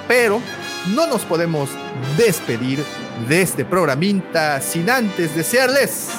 pero 0.08 0.41
no 0.94 1.07
nos 1.07 1.23
podemos 1.23 1.70
despedir 2.16 2.84
de 3.28 3.42
este 3.42 3.65
programita 3.65 4.60
sin 4.60 4.91
antes 4.91 5.34
desearles 5.34 6.10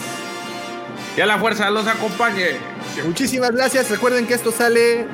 Que 1.15 1.25
la 1.25 1.37
fuerza 1.37 1.69
los 1.69 1.87
acompañe. 1.87 2.57
Muchísimas 3.05 3.51
gracias. 3.51 3.89
Recuerden 3.89 4.27
que 4.27 4.33
esto 4.33 4.51
sale 4.51 5.07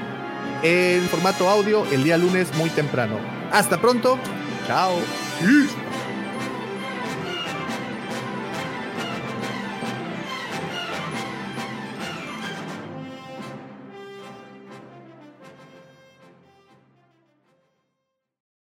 en 0.64 1.02
formato 1.10 1.50
audio 1.50 1.86
el 1.92 2.04
día 2.04 2.18
lunes 2.18 2.54
muy 2.56 2.70
temprano. 2.70 3.20
Hasta 3.52 3.80
pronto. 3.80 4.18
Chao. 4.68 4.96